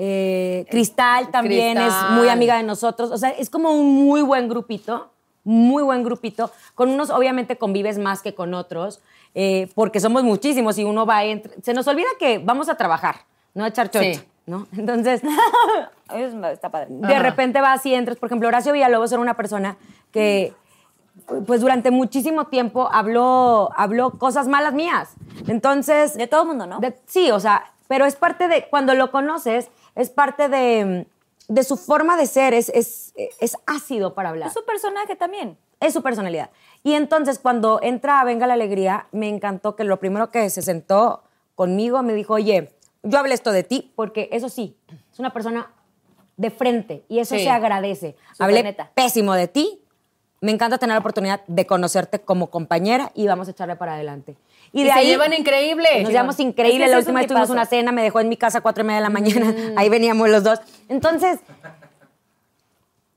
eh, 0.00 0.64
Cristal 0.70 1.30
también 1.30 1.78
es 1.78 1.92
Cristal. 1.92 2.12
muy 2.12 2.28
amiga 2.28 2.56
de 2.58 2.62
nosotros. 2.62 3.10
O 3.10 3.16
sea, 3.16 3.30
es 3.30 3.50
como 3.50 3.72
un 3.72 3.94
muy 4.04 4.22
buen 4.22 4.48
grupito, 4.48 5.10
muy 5.48 5.82
buen 5.82 6.02
grupito. 6.04 6.50
Con 6.74 6.90
unos 6.90 7.10
obviamente 7.10 7.56
convives 7.56 7.98
más 7.98 8.22
que 8.22 8.34
con 8.34 8.54
otros, 8.54 9.00
eh, 9.34 9.68
porque 9.74 9.98
somos 10.00 10.22
muchísimos 10.24 10.78
y 10.78 10.84
uno 10.84 11.06
va 11.06 11.24
entre... 11.24 11.60
Se 11.62 11.72
nos 11.74 11.86
olvida 11.88 12.08
que 12.18 12.38
vamos 12.38 12.68
a 12.68 12.76
trabajar, 12.76 13.16
no 13.54 13.64
a 13.64 13.68
echar 13.68 13.90
chocha, 13.90 14.14
Sí. 14.14 14.20
¿no? 14.46 14.66
Entonces, 14.76 15.22
Está 16.52 16.70
padre. 16.70 16.86
de 16.90 17.18
repente 17.18 17.60
vas 17.60 17.84
y 17.86 17.94
entras. 17.94 18.16
Por 18.18 18.28
ejemplo, 18.28 18.48
Horacio 18.48 18.72
Villalobos 18.72 19.12
era 19.12 19.20
una 19.20 19.34
persona 19.34 19.76
que, 20.10 20.54
pues 21.46 21.60
durante 21.60 21.90
muchísimo 21.90 22.46
tiempo 22.46 22.88
habló, 22.90 23.70
habló 23.76 24.12
cosas 24.12 24.48
malas 24.48 24.72
mías. 24.74 25.10
Entonces... 25.46 26.14
De 26.14 26.26
todo 26.26 26.42
el 26.42 26.48
mundo, 26.48 26.66
¿no? 26.66 26.78
De- 26.80 26.96
sí, 27.06 27.30
o 27.30 27.40
sea, 27.40 27.72
pero 27.88 28.04
es 28.06 28.16
parte 28.16 28.48
de, 28.48 28.66
cuando 28.70 28.94
lo 28.94 29.10
conoces, 29.10 29.68
es 29.94 30.10
parte 30.10 30.48
de, 30.48 31.06
de 31.48 31.64
su 31.64 31.76
forma 31.76 32.16
de 32.16 32.26
ser, 32.26 32.54
es, 32.54 32.68
es, 32.74 33.14
es 33.40 33.56
ácido 33.66 34.14
para 34.14 34.28
hablar. 34.28 34.48
Es 34.48 34.54
su 34.54 34.64
personaje 34.64 35.16
también. 35.16 35.56
es 35.80 35.92
su 35.94 36.02
personalidad. 36.02 36.50
Y 36.84 36.92
entonces 36.94 37.38
cuando 37.38 37.80
entra 37.82 38.20
a 38.20 38.24
Venga 38.24 38.46
la 38.46 38.54
Alegría, 38.54 39.06
me 39.12 39.28
encantó 39.28 39.74
que 39.76 39.84
lo 39.84 39.98
primero 39.98 40.30
que 40.30 40.48
se 40.50 40.60
sentó 40.62 41.22
conmigo 41.54 42.02
me 42.02 42.12
dijo, 42.14 42.34
oye, 42.34 42.72
yo 43.02 43.18
hablé 43.18 43.34
esto 43.34 43.52
de 43.52 43.62
ti, 43.62 43.92
porque 43.96 44.28
eso 44.32 44.48
sí, 44.48 44.76
es 45.12 45.18
una 45.18 45.32
persona 45.32 45.70
de 46.36 46.50
frente 46.50 47.04
y 47.08 47.18
eso 47.20 47.34
Sí. 47.36 47.42
se 47.44 47.50
agradece. 47.50 48.16
Súper 48.32 48.44
hablé 48.44 48.62
neta. 48.62 48.90
pésimo 48.94 49.34
de 49.34 49.48
ti, 49.48 49.82
me 50.40 50.52
encanta 50.52 50.78
tener 50.78 50.94
la 50.94 51.00
oportunidad 51.00 51.40
de 51.48 51.66
conocerte 51.66 52.20
como 52.20 52.48
compañera 52.50 53.10
y 53.14 53.26
vamos 53.26 53.48
a 53.48 53.52
echarle 53.52 53.74
para 53.76 53.94
adelante. 53.94 54.36
Y, 54.72 54.84
de 54.84 54.90
se 54.92 54.98
ahí 54.98 55.06
llevan 55.06 55.32
increíble. 55.32 56.02
nos 56.02 56.10
llevamos 56.10 56.38
increíble. 56.40 56.84
Es 56.84 56.88
que 56.88 56.92
la 56.92 56.98
última 56.98 57.14
un 57.14 57.20
vez 57.20 57.28
tuvimos 57.28 57.50
una 57.50 57.64
cena, 57.66 57.90
me 57.92 58.02
dejó 58.02 58.20
en 58.20 58.28
mi 58.28 58.36
casa 58.36 58.58
a 58.58 58.60
cuatro 58.60 58.82
y 58.84 58.86
media 58.86 58.98
de 58.98 59.02
la 59.04 59.10
mañana. 59.10 59.46
Mm. 59.46 59.72
Ahí 59.78 59.88
veníamos 59.88 60.28
los 60.28 60.42
dos. 60.44 60.60
Entonces, 60.88 61.40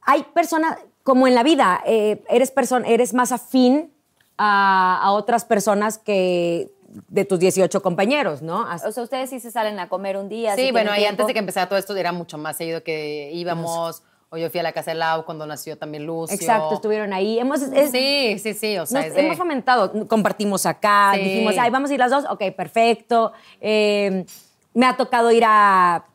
hay 0.02 0.24
personas, 0.34 0.78
como 1.04 1.28
en 1.28 1.36
la 1.36 1.44
vida, 1.44 1.82
eh, 1.86 2.24
eres, 2.30 2.54
perso- 2.54 2.84
eres 2.86 3.14
más 3.14 3.32
afín 3.32 3.94
a, 4.38 5.00
a 5.02 5.12
otras 5.12 5.46
personas 5.46 5.98
que 5.98 6.72
de 7.08 7.24
tus 7.24 7.40
18 7.40 7.82
compañeros, 7.82 8.42
¿no? 8.42 8.68
O 8.86 8.92
sea, 8.92 9.04
ustedes 9.04 9.30
sí 9.30 9.40
se 9.40 9.50
salen 9.52 9.80
a 9.80 9.88
comer 9.88 10.18
un 10.18 10.28
día. 10.28 10.56
Sí, 10.56 10.66
si 10.68 10.72
bueno, 10.72 10.92
y 10.98 11.06
antes 11.06 11.26
de 11.26 11.34
que 11.34 11.40
empezara 11.40 11.70
todo 11.70 11.80
esto 11.80 11.96
era 11.96 12.12
mucho 12.12 12.38
más 12.38 12.58
seguido 12.58 12.84
que 12.84 13.30
íbamos, 13.34 14.04
o 14.34 14.38
yo 14.38 14.50
fui 14.50 14.62
a 14.62 14.64
la 14.64 14.72
casa 14.72 14.92
de 14.92 14.96
Lau 14.96 15.26
cuando 15.26 15.46
nació 15.46 15.78
también 15.78 16.06
Lucio. 16.06 16.34
Exacto, 16.34 16.76
estuvieron 16.76 17.12
ahí. 17.12 17.38
Hemos, 17.38 17.62
es- 17.62 17.92
Sí, 17.92 18.40
sí, 18.40 18.54
sí, 18.54 18.78
o 18.78 18.86
sea, 18.86 19.02
Nos 19.06 19.14
de- 19.14 19.26
hemos 19.26 19.38
fomentado, 19.38 20.08
compartimos 20.08 20.66
acá, 20.66 21.12
Sí. 21.16 21.22
dijimos, 21.22 21.56
ay, 21.60 21.70
vamos 21.70 21.90
a 21.92 21.94
ir 21.94 22.00
las 22.00 22.12
dos, 22.12 22.24
ok, 22.30 22.42
perfecto. 22.56 23.34
Eh, 23.60 24.26
me 24.74 24.86
ha 24.86 24.96
tocado 24.96 25.32
ir 25.32 25.44
a, 25.46 26.06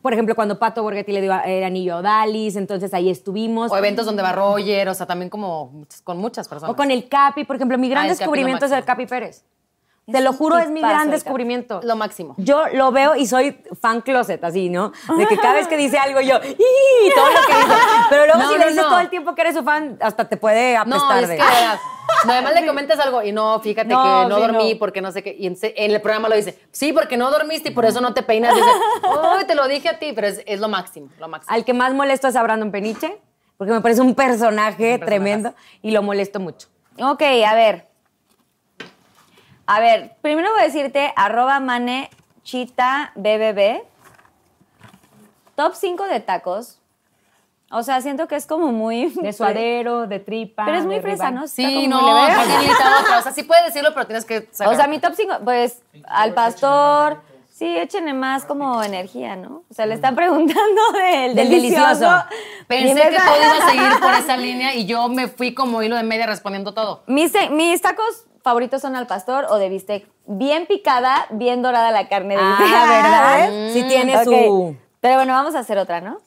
por 0.00 0.12
ejemplo, 0.12 0.36
cuando 0.36 0.60
Pato 0.60 0.84
Borghetti 0.84 1.10
le 1.10 1.22
dio 1.22 1.32
el 1.44 1.64
anillo 1.64 1.94
a 1.94 1.98
Odalis, 1.98 2.54
entonces 2.54 2.94
ahí 2.94 3.10
estuvimos. 3.10 3.72
o 3.72 3.76
eventos 3.76 4.06
donde 4.06 4.22
va 4.22 4.30
Roger, 4.30 4.88
o 4.88 4.94
sea, 4.94 5.06
también 5.06 5.28
como 5.28 5.84
con 6.04 6.18
muchas 6.18 6.46
personas. 6.48 6.72
O 6.72 6.76
con 6.76 6.92
el 6.92 7.08
Capi, 7.08 7.42
por 7.44 7.56
ejemplo, 7.56 7.76
mi 7.78 7.88
gran 7.88 8.04
Ah, 8.04 8.08
Capi 8.10 8.18
descubrimiento 8.18 8.66
es 8.66 8.72
el. 8.72 8.84
Capi 8.84 9.06
Pérez. 9.06 9.44
Es 10.10 10.16
Te 10.16 10.20
lo 10.20 10.32
juro, 10.32 10.58
es 10.58 10.70
mi 10.70 10.80
gran 10.80 11.10
descubrimiento. 11.10 11.80
Lo 11.84 11.96
máximo. 11.96 12.34
Yo 12.36 12.64
lo 12.72 12.90
veo 12.92 13.14
y 13.16 13.26
soy 13.26 13.58
fan 13.80 14.00
closet, 14.00 14.42
así, 14.44 14.68
¿no? 14.68 14.92
De 15.16 15.26
que 15.26 15.36
cada 15.38 15.54
vez 15.54 15.68
que 15.68 15.76
dice 15.76 15.98
algo 15.98 16.20
yo, 16.20 16.36
¡y! 16.42 17.14
todo 17.14 17.26
lo 17.26 17.46
que 17.46 17.54
dice. 17.54 17.74
Pero 18.10 18.24
luego 18.26 18.38
No, 18.40 18.48
si 18.48 18.54
no, 18.54 18.58
le 18.58 18.70
dices 18.70 18.82
no. 18.82 18.88
todo 18.90 18.98
el 19.00 19.08
tiempo 19.10 19.34
que 19.34 19.40
eres 19.42 19.54
su 19.54 19.62
fan, 19.62 19.96
hasta 20.00 20.28
te 20.28 20.36
puede 20.36 20.74
No, 20.74 20.80
apestar 20.96 21.22
es 21.22 21.28
de... 21.28 21.36
que 21.36 21.42
no, 22.26 22.32
además 22.32 22.54
le 22.54 22.66
comentas 22.66 22.98
algo 22.98 23.22
y 23.22 23.30
no, 23.32 23.60
fíjate 23.60 23.88
No, 23.88 24.02
que 24.02 24.28
no 24.28 24.36
sí, 24.36 24.42
dormí 24.42 24.72
no. 24.74 24.78
porque 24.78 25.00
no 25.00 25.12
sé 25.12 25.22
qué. 25.22 25.34
Y 25.38 25.46
en, 25.46 25.56
en 25.62 25.90
el 25.92 26.00
programa 26.02 26.28
lo 26.28 26.34
dice, 26.34 26.58
sí, 26.72 26.92
porque 26.92 27.16
no 27.16 27.30
dormiste 27.30 27.68
y 27.70 27.72
por 27.72 27.84
eso 27.84 28.00
no 28.00 28.12
te 28.14 28.22
peinas. 28.22 28.54
Dice, 28.54 28.66
uy, 29.38 29.44
te 29.46 29.54
lo 29.54 29.68
dije 29.68 29.88
a 29.88 29.98
ti, 29.98 30.12
pero 30.12 30.26
es, 30.26 30.42
es 30.46 30.58
lo 30.60 30.68
máximo, 30.68 31.08
lo 31.20 31.28
máximo. 31.28 31.54
Al 31.54 31.64
que 31.64 31.72
más 31.72 31.94
molesto 31.94 32.26
es 32.28 32.34
a 32.36 32.42
Brandon 32.42 32.70
Peniche, 32.72 33.20
porque 33.56 33.72
me 33.72 33.80
parece 33.80 34.00
un 34.00 34.14
personaje 34.14 34.94
Un 34.94 35.06
tremendo 35.06 35.54
y 35.82 35.92
lo 35.92 36.02
molesto 36.02 36.40
mucho. 36.40 36.68
Ok, 37.00 37.22
a 37.46 37.54
ver. 37.54 37.89
A 39.72 39.78
ver, 39.78 40.16
primero 40.20 40.50
voy 40.50 40.62
a 40.62 40.64
decirte 40.64 41.12
arroba 41.14 41.60
manechita 41.60 43.12
bbb. 43.14 43.84
Top 45.54 45.74
5 45.76 46.08
de 46.08 46.18
tacos. 46.18 46.80
O 47.70 47.84
sea, 47.84 48.00
siento 48.00 48.26
que 48.26 48.34
es 48.34 48.46
como 48.48 48.72
muy... 48.72 49.10
De 49.10 49.32
suadero, 49.32 50.08
de 50.08 50.18
tripa. 50.18 50.64
Pero 50.64 50.78
es 50.78 50.86
muy 50.86 50.96
de 50.96 51.02
fresa. 51.02 51.30
¿no? 51.30 51.46
Sí, 51.46 51.86
no, 51.86 52.00
porque 52.00 52.48
necesita 52.48 53.00
otra. 53.00 53.18
O 53.20 53.22
sea, 53.22 53.30
sí 53.30 53.44
puedes 53.44 53.66
decirlo, 53.66 53.90
pero 53.94 54.08
tienes 54.08 54.24
que 54.24 54.48
sacar. 54.50 54.74
O 54.74 54.76
sea, 54.76 54.88
mi 54.88 54.98
top 54.98 55.12
5, 55.14 55.34
pues, 55.44 55.82
al 56.04 56.34
pastor... 56.34 57.22
Sí, 57.48 57.76
échenle 57.76 58.14
más 58.14 58.46
como 58.46 58.82
energía, 58.82 59.36
¿no? 59.36 59.64
O 59.70 59.74
sea, 59.74 59.84
le 59.84 59.94
están 59.94 60.16
preguntando 60.16 60.92
del, 60.94 61.36
Del 61.36 61.48
delicioso. 61.50 61.84
delicioso. 61.86 62.24
Pensé 62.66 62.94
que 62.94 63.16
todo 63.16 63.36
iba 63.36 63.66
a 63.66 63.70
seguir 63.70 64.00
por 64.00 64.14
esa 64.18 64.36
línea 64.36 64.74
y 64.74 64.86
yo 64.86 65.08
me 65.08 65.28
fui 65.28 65.54
como 65.54 65.82
hilo 65.82 65.94
de 65.94 66.02
media 66.02 66.26
respondiendo 66.26 66.72
todo. 66.72 67.04
Mis, 67.06 67.32
mis 67.50 67.82
tacos 67.82 68.24
favoritos 68.42 68.80
son 68.82 68.96
al 68.96 69.06
pastor 69.06 69.46
o 69.50 69.56
de 69.56 69.68
bistec. 69.68 70.06
Bien 70.26 70.66
picada, 70.66 71.26
bien 71.30 71.62
dorada 71.62 71.90
la 71.90 72.08
carne 72.08 72.36
de 72.36 72.42
Ah, 72.42 72.56
bistec. 72.58 72.88
¿verdad? 72.88 73.50
¿Ves? 73.50 73.72
Sí 73.72 73.82
tiene 73.88 74.16
Ok. 74.16 74.24
su... 74.24 74.76
Pero 75.00 75.14
bueno, 75.16 75.32
vamos 75.32 75.54
a 75.54 75.60
hacer 75.60 75.78
otra, 75.78 76.00
¿no? 76.00 76.18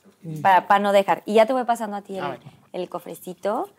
Para, 0.41 0.67
para 0.67 0.79
no 0.79 0.91
dejar. 0.93 1.21
Y 1.25 1.33
ya 1.35 1.45
te 1.45 1.53
voy 1.53 1.63
pasando 1.65 1.97
a 1.97 2.01
ti 2.01 2.17
el, 2.17 2.23
A 2.23 2.29
ver. 2.29 2.39
el 2.71 2.89
cofrecito, 2.89 3.69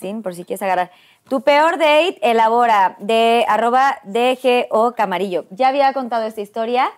¿sí? 0.00 0.12
Por 0.22 0.34
si 0.34 0.44
quieres 0.44 0.62
agarrar. 0.62 0.90
Tu 1.28 1.40
peor 1.40 1.72
date, 1.78 2.18
elabora, 2.22 2.96
de 2.98 3.44
arroba 3.48 3.98
DGO 4.04 4.92
Camarillo. 4.94 5.46
Ya 5.50 5.68
había 5.68 5.92
contado 5.92 6.24
esta 6.26 6.40
historia. 6.42 6.90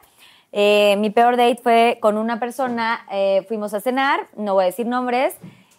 Eh, 0.52 0.96
mi 0.98 1.10
peor 1.10 1.36
date 1.36 1.60
fue 1.62 1.98
con 2.00 2.16
una 2.18 2.40
persona, 2.40 3.06
eh, 3.12 3.44
fuimos 3.48 3.74
a 3.74 3.80
cenar, 3.80 4.26
no 4.36 4.54
voy 4.54 4.64
a 4.64 4.66
decir 4.66 4.86
nombres, 4.86 5.34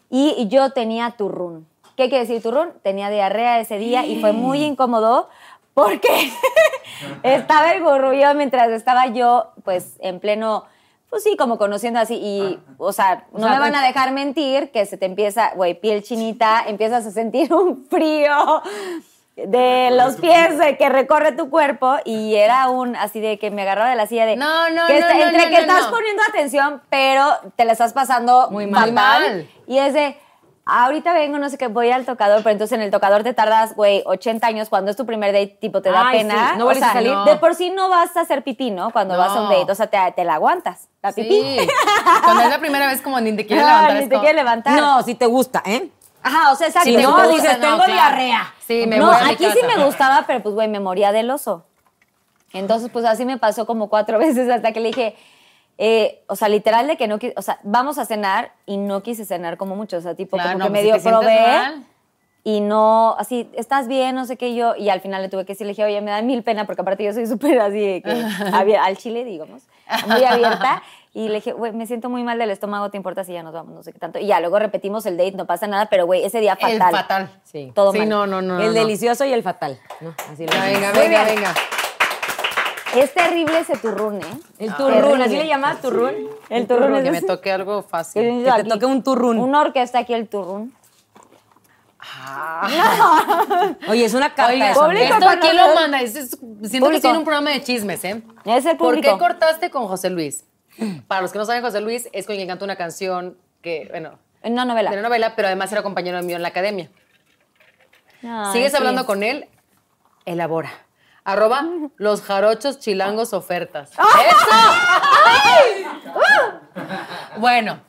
y, 0.09 0.33
y 0.37 0.47
yo 0.47 0.71
tenía 0.71 1.11
turrún. 1.11 1.67
¿Qué 1.97 2.09
quiere 2.09 2.25
decir 2.25 2.41
turrún? 2.41 2.71
Tenía 2.83 3.09
diarrea 3.09 3.59
ese 3.59 3.77
día 3.79 4.05
y 4.05 4.21
fue 4.21 4.31
muy 4.31 4.63
incómodo 4.63 5.27
porque 5.73 6.31
estaba 7.23 7.73
el 7.73 7.83
gurrullo 7.83 8.33
mientras 8.35 8.69
estaba 8.69 9.07
yo, 9.07 9.51
pues, 9.65 9.95
en 9.99 10.19
pleno, 10.19 10.65
pues 11.09 11.23
sí, 11.23 11.35
como 11.37 11.57
conociendo 11.57 11.99
así, 11.99 12.15
y, 12.15 12.59
o 12.77 12.93
sea, 12.93 13.25
no 13.33 13.39
sea, 13.39 13.53
me 13.53 13.59
van 13.59 13.75
a 13.75 13.83
dejar 13.85 14.11
mentir 14.11 14.71
que 14.71 14.85
se 14.85 14.97
te 14.97 15.05
empieza, 15.07 15.51
güey, 15.55 15.73
piel 15.73 16.03
chinita, 16.03 16.63
empiezas 16.67 17.05
a 17.05 17.11
sentir 17.11 17.51
un 17.53 17.85
frío 17.89 18.61
de 19.35 19.89
los 19.91 20.15
pies 20.15 20.57
de 20.57 20.77
que 20.77 20.89
recorre 20.89 21.31
tu 21.31 21.49
cuerpo 21.51 21.95
y 22.05 22.35
era 22.35 22.69
un 22.69 22.95
así 22.95 23.19
de 23.19 23.37
que 23.37 23.51
me 23.51 23.61
agarraba 23.61 23.89
de 23.91 23.95
la 23.95 24.07
silla 24.07 24.25
de 24.25 24.35
No, 24.35 24.69
no, 24.71 24.87
que 24.87 24.93
no, 24.93 24.99
está- 24.99 25.13
no, 25.13 25.23
entre 25.25 25.43
no, 25.43 25.49
que 25.49 25.61
estás 25.61 25.85
poniendo 25.87 26.23
atención 26.27 26.81
pero 26.89 27.35
te 27.55 27.63
la 27.65 27.73
estás 27.73 27.93
pasando 27.93 28.49
Muy 28.49 28.65
mal. 28.65 28.91
mal 28.93 29.21
Muy 29.21 29.29
mal. 29.43 29.49
y 29.67 29.77
es 29.77 29.93
de 29.93 30.17
ahorita 30.67 31.13
vengo 31.13 31.37
no 31.37 31.49
sé 31.49 31.57
qué 31.57 31.67
voy 31.67 31.91
al 31.91 32.05
tocador 32.05 32.37
pero 32.43 32.51
entonces 32.51 32.75
en 32.77 32.81
el 32.83 32.91
tocador 32.91 33.23
te 33.23 33.33
tardas 33.33 33.75
güey 33.75 34.03
80 34.05 34.45
años 34.47 34.69
cuando 34.69 34.91
es 34.91 34.97
tu 34.97 35.05
primer 35.05 35.31
date 35.33 35.57
tipo 35.61 35.81
te 35.81 35.89
da 35.91 36.07
Ay, 36.07 36.19
pena 36.19 36.51
sí, 36.51 36.57
no 36.57 36.63
o 36.63 36.65
vuelves 36.65 36.83
a 36.83 36.91
sea, 36.91 36.93
salir. 36.95 37.15
de 37.25 37.35
por 37.37 37.55
sí 37.55 37.69
no 37.71 37.89
vas 37.89 38.15
a 38.17 38.21
hacer 38.21 38.43
pipí 38.43 38.71
no 38.71 38.91
cuando 38.91 39.13
No. 39.15 39.19
vas 39.19 39.31
a 39.31 39.41
un 39.41 39.49
date 39.49 39.71
o 39.71 39.75
sea 39.75 39.87
te, 39.87 39.97
te 40.15 40.23
la 40.23 40.35
aguantas 40.35 40.87
la 41.01 41.11
pipí 41.13 41.29
Sí. 41.29 41.67
Cuando 42.23 42.43
es 42.43 42.49
la 42.49 42.59
primera 42.59 42.87
vez 42.87 43.01
como 43.01 43.19
ni 43.21 43.35
te 43.35 43.45
quieres 43.45 43.65
levantar. 43.65 43.93
ni 43.95 43.99
te 44.01 44.09
como- 44.09 44.21
quieres 44.21 44.35
levantar 44.43 44.81
No, 44.81 45.01
si 45.03 45.15
te 45.15 45.25
gusta, 45.25 45.63
¿eh? 45.65 45.89
Ajá, 46.23 46.51
o 46.51 46.55
sea, 46.55 46.67
exacto. 46.67 46.89
Si 46.89 46.95
te 46.95 47.01
no, 47.03 47.11
gusta, 47.11 47.27
dices, 47.29 47.53
no, 47.53 47.59
tengo 47.65 47.75
claro. 47.77 47.93
diarrea. 47.93 48.53
Sí, 48.67 48.85
me 48.85 48.97
no, 48.97 49.05
voy 49.05 49.15
a 49.15 49.23
mi 49.23 49.29
aquí 49.31 49.45
sí 49.49 49.59
me 49.65 49.85
gustaba, 49.85 50.25
pero 50.27 50.41
pues, 50.43 50.55
güey, 50.55 50.67
me 50.67 50.79
moría 50.81 51.13
del 51.13 51.29
oso. 51.31 51.63
Entonces, 52.53 52.89
pues 52.91 53.05
así 53.05 53.23
me 53.23 53.37
pasó 53.37 53.65
como 53.65 53.87
cuatro 53.89 54.17
veces 54.19 54.49
hasta 54.49 54.71
que 54.73 54.79
le 54.81 54.87
dije, 54.89 55.15
eh, 55.77 56.23
o 56.27 56.35
sea, 56.35 56.49
literal 56.49 56.87
de 56.87 56.97
que 56.97 57.07
no 57.07 57.19
quise, 57.19 57.33
o 57.37 57.41
sea, 57.41 57.59
vamos 57.63 57.97
a 57.97 58.05
cenar 58.05 58.51
y 58.65 58.77
no 58.77 59.03
quise 59.03 59.25
cenar 59.25 59.57
como 59.57 59.75
mucho, 59.75 59.97
o 59.97 60.01
sea, 60.01 60.15
tipo, 60.15 60.37
Claro, 60.37 60.53
como 60.53 60.59
no, 60.59 60.65
que 60.65 60.71
pues, 60.71 60.83
medio 60.83 60.99
si 60.99 61.07
probé 61.07 61.85
y 62.43 62.61
no, 62.61 63.17
así, 63.19 63.51
estás 63.55 63.89
bien, 63.89 64.15
no 64.15 64.25
sé 64.25 64.37
qué 64.37 64.55
yo, 64.55 64.73
y 64.77 64.89
al 64.89 65.01
final 65.01 65.21
le 65.21 65.27
tuve 65.27 65.43
que 65.43 65.51
decir, 65.51 65.67
le 65.67 65.71
dije, 65.71 65.83
oye, 65.83 65.99
me 65.99 66.11
da 66.11 66.21
mil 66.21 66.43
pena 66.43 66.65
porque 66.65 66.81
aparte 66.81 67.03
yo 67.03 67.11
soy 67.11 67.27
súper 67.27 67.59
así, 67.59 68.01
que, 68.01 68.09
al 68.79 68.97
chile, 68.97 69.25
digamos, 69.25 69.63
muy 70.07 70.23
abierta. 70.23 70.81
Y 71.13 71.29
le 71.29 71.35
dije, 71.35 71.51
güey, 71.51 71.73
me 71.73 71.87
siento 71.87 72.09
muy 72.09 72.23
mal 72.23 72.37
del 72.37 72.51
estómago, 72.51 72.89
¿te 72.89 72.95
importa 72.95 73.23
si 73.23 73.33
ya 73.33 73.43
nos 73.43 73.51
vamos? 73.51 73.73
No 73.73 73.83
sé 73.83 73.91
qué 73.91 73.99
tanto. 73.99 74.19
Y 74.19 74.27
ya, 74.27 74.39
luego 74.39 74.59
repetimos 74.59 75.05
el 75.07 75.17
date, 75.17 75.31
no 75.31 75.45
pasa 75.45 75.65
nada, 75.67 75.87
pero 75.87 76.05
güey, 76.05 76.23
ese 76.23 76.39
día 76.39 76.55
fatal. 76.55 76.73
El 76.73 76.79
fatal. 76.79 77.29
Sí. 77.43 77.71
Todo 77.73 77.91
sí, 77.91 77.99
mal. 77.99 78.09
no, 78.09 78.27
no, 78.27 78.41
no. 78.41 78.59
el 78.61 78.67
no. 78.67 78.73
delicioso 78.73 79.25
y 79.25 79.33
el 79.33 79.41
fatal. 79.41 79.79
¿no? 79.99 80.13
Así 80.31 80.45
lo 80.45 80.53
venga, 80.53 80.91
venga, 80.91 81.23
venga. 81.23 81.55
Es 82.95 83.13
terrible 83.13 83.59
ese 83.59 83.75
turrún, 83.77 84.17
¿eh? 84.21 84.39
El 84.59 84.69
Ah, 84.71 84.77
turrún. 84.77 85.21
¿así 85.21 85.35
le 85.37 85.45
llamas 85.47 85.81
turrún? 85.81 86.29
El 86.49 86.67
turrún 86.67 86.95
es 86.95 87.03
Que 87.03 87.11
me 87.11 87.21
toque 87.21 87.51
algo 87.51 87.83
fácil. 87.83 88.21
que 88.23 88.43
te 88.43 88.49
aquí. 88.49 88.69
toque 88.69 88.85
un 88.85 89.03
turrún. 89.03 89.37
Una 89.39 89.61
orquesta 89.61 89.99
aquí, 89.99 90.13
el 90.13 90.27
turrún. 90.27 90.73
Oye, 93.89 94.05
es 94.05 94.13
una 94.13 94.33
carta 94.33 94.53
Oiga, 94.53 94.71
eso, 94.71 94.79
Público 94.81 95.03
esto 95.03 95.19
para 95.19 95.39
quién 95.39 95.55
nosotros. 95.55 95.75
lo 95.75 95.81
manda. 95.81 96.01
Es- 96.01 96.15
es- 96.15 96.37
siento 96.69 96.89
que 96.89 96.99
tiene 97.01 97.17
un 97.17 97.23
programa 97.25 97.49
de 97.51 97.61
chismes, 97.63 98.03
¿eh? 98.05 98.21
Es 98.45 98.65
el 98.65 98.77
¿Por 98.77 98.95
público. 98.95 99.13
qué 99.13 99.19
cortaste 99.19 99.69
con 99.69 99.87
José 99.87 100.09
Luis? 100.09 100.45
Para 101.07 101.21
los 101.21 101.31
que 101.31 101.39
no 101.39 101.45
saben, 101.45 101.63
José 101.63 101.81
Luis 101.81 102.07
es 102.13 102.25
con 102.25 102.35
quien 102.35 102.47
canta 102.47 102.63
una 102.63 102.75
canción 102.75 103.35
que, 103.61 103.87
bueno, 103.89 104.19
En 104.43 104.53
una 104.53 104.63
novela. 104.65 104.91
de 104.91 104.97
una 104.99 105.07
novela, 105.09 105.33
pero 105.35 105.47
además 105.47 105.71
era 105.71 105.81
compañero 105.83 106.21
mío 106.23 106.35
en 106.35 106.41
la 106.43 106.49
academia. 106.49 106.89
Ay, 108.23 108.53
¿Sigues 108.53 108.71
sí. 108.71 108.77
hablando 108.77 109.05
con 109.05 109.23
él? 109.23 109.47
Elabora. 110.25 110.71
Arroba 111.27 111.65
los 111.97 112.21
jarochos 112.21 112.79
chilangos 112.79 113.33
ofertas. 113.33 113.91
¡Ah! 113.97 114.07
¡Eso! 115.91 116.87
bueno, 117.37 117.81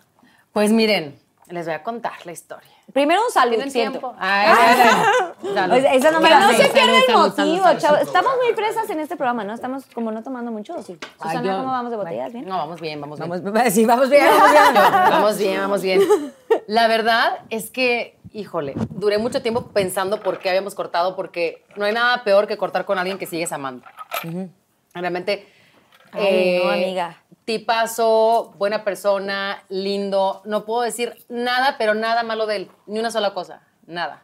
pues 0.52 0.72
miren, 0.72 1.16
les 1.46 1.64
voy 1.66 1.74
a 1.74 1.84
contar 1.84 2.14
la 2.24 2.32
historia. 2.32 2.68
Primero 2.92 3.22
un 3.24 3.30
salud, 3.30 3.50
¿Tienen 3.54 3.70
siento. 3.70 3.98
tiempo? 4.00 4.16
Ay, 4.18 4.48
ay, 4.50 4.76
sea, 5.54 5.92
esa 5.94 6.10
no 6.10 6.20
me 6.20 6.30
la 6.30 6.40
no 6.40 6.52
se 6.52 6.68
pierda 6.68 6.96
el 6.98 7.04
salud, 7.04 7.28
motivo, 7.36 7.62
salud, 7.62 7.80
chavos. 7.80 8.00
Estamos 8.00 8.32
muy 8.42 8.54
fresas 8.56 8.90
en 8.90 8.98
este 8.98 9.14
programa, 9.16 9.44
¿no? 9.44 9.52
Estamos 9.54 9.84
como 9.94 10.10
no 10.10 10.22
tomando 10.24 10.50
mucho, 10.50 10.74
¿o 10.74 10.82
sí? 10.82 10.98
Susana, 11.22 11.42
yo- 11.42 11.58
¿cómo 11.58 11.70
vamos 11.70 11.90
de 11.92 11.96
botellas? 11.96 12.32
¿Bien? 12.32 12.44
No, 12.48 12.56
vamos 12.56 12.80
bien, 12.80 13.00
vamos 13.00 13.20
bien. 13.20 13.30
Vamos, 13.44 13.72
sí, 13.72 13.84
vamos 13.84 14.10
bien, 14.10 14.26
vamos 14.26 14.50
bien. 14.50 14.74
Vamos 15.10 15.38
bien, 15.38 15.60
vamos 15.60 15.82
bien. 15.82 16.32
La 16.68 16.86
verdad 16.86 17.38
es 17.48 17.70
que, 17.70 18.18
híjole, 18.30 18.74
duré 18.90 19.16
mucho 19.16 19.40
tiempo 19.40 19.68
pensando 19.68 20.20
por 20.20 20.38
qué 20.38 20.50
habíamos 20.50 20.74
cortado, 20.74 21.16
porque 21.16 21.64
no 21.76 21.86
hay 21.86 21.94
nada 21.94 22.24
peor 22.24 22.46
que 22.46 22.58
cortar 22.58 22.84
con 22.84 22.98
alguien 22.98 23.16
que 23.16 23.24
sigues 23.24 23.52
amando. 23.52 23.86
Realmente. 24.92 25.48
Ay, 26.12 26.58
no, 26.58 26.70
eh, 26.70 26.84
amiga. 26.84 27.22
tipazo, 27.46 28.52
buena 28.58 28.84
persona, 28.84 29.62
lindo. 29.70 30.42
No 30.44 30.66
puedo 30.66 30.82
decir 30.82 31.16
nada, 31.30 31.76
pero 31.78 31.94
nada 31.94 32.22
malo 32.22 32.44
de 32.46 32.56
él. 32.56 32.70
Ni 32.84 32.98
una 32.98 33.10
sola 33.10 33.32
cosa. 33.32 33.62
Nada. 33.86 34.22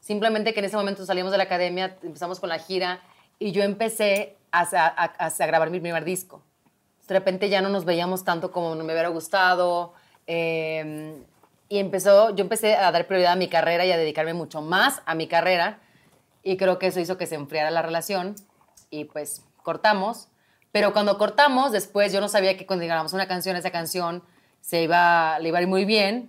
Simplemente 0.00 0.54
que 0.54 0.60
en 0.60 0.64
ese 0.64 0.78
momento 0.78 1.04
salimos 1.04 1.30
de 1.30 1.36
la 1.36 1.44
academia, 1.44 1.98
empezamos 2.02 2.40
con 2.40 2.48
la 2.48 2.58
gira 2.58 3.00
y 3.38 3.52
yo 3.52 3.62
empecé 3.64 4.38
a, 4.50 4.62
a- 4.62 5.26
a- 5.26 5.26
a 5.26 5.46
grabar 5.46 5.68
mi 5.68 5.78
primer 5.78 6.04
disco. 6.04 6.42
De 7.06 7.12
repente 7.18 7.50
ya 7.50 7.60
no 7.60 7.68
nos 7.68 7.84
veíamos 7.84 8.24
tanto 8.24 8.50
como 8.50 8.74
me 8.76 8.84
hubiera 8.84 9.08
gustado. 9.08 9.92
eh, 10.26 11.22
y 11.72 11.78
empezó, 11.78 12.36
yo 12.36 12.42
empecé 12.42 12.76
a 12.76 12.92
dar 12.92 13.06
prioridad 13.06 13.32
a 13.32 13.36
mi 13.36 13.48
carrera 13.48 13.86
y 13.86 13.92
a 13.92 13.96
dedicarme 13.96 14.34
mucho 14.34 14.60
más 14.60 15.00
a 15.06 15.14
mi 15.14 15.26
carrera. 15.26 15.78
Y 16.42 16.58
creo 16.58 16.78
que 16.78 16.88
eso 16.88 17.00
hizo 17.00 17.16
que 17.16 17.26
se 17.26 17.34
enfriara 17.34 17.70
la 17.70 17.80
relación. 17.80 18.36
Y 18.90 19.06
pues 19.06 19.42
cortamos. 19.62 20.28
Pero 20.70 20.92
cuando 20.92 21.16
cortamos, 21.16 21.72
después 21.72 22.12
yo 22.12 22.20
no 22.20 22.28
sabía 22.28 22.58
que 22.58 22.66
cuando 22.66 22.84
grabamos 22.84 23.14
una 23.14 23.26
canción, 23.26 23.56
esa 23.56 23.70
canción 23.70 24.22
se 24.60 24.82
iba, 24.82 25.38
le 25.38 25.48
iba 25.48 25.60
a 25.60 25.62
ir 25.62 25.68
muy 25.68 25.86
bien. 25.86 26.28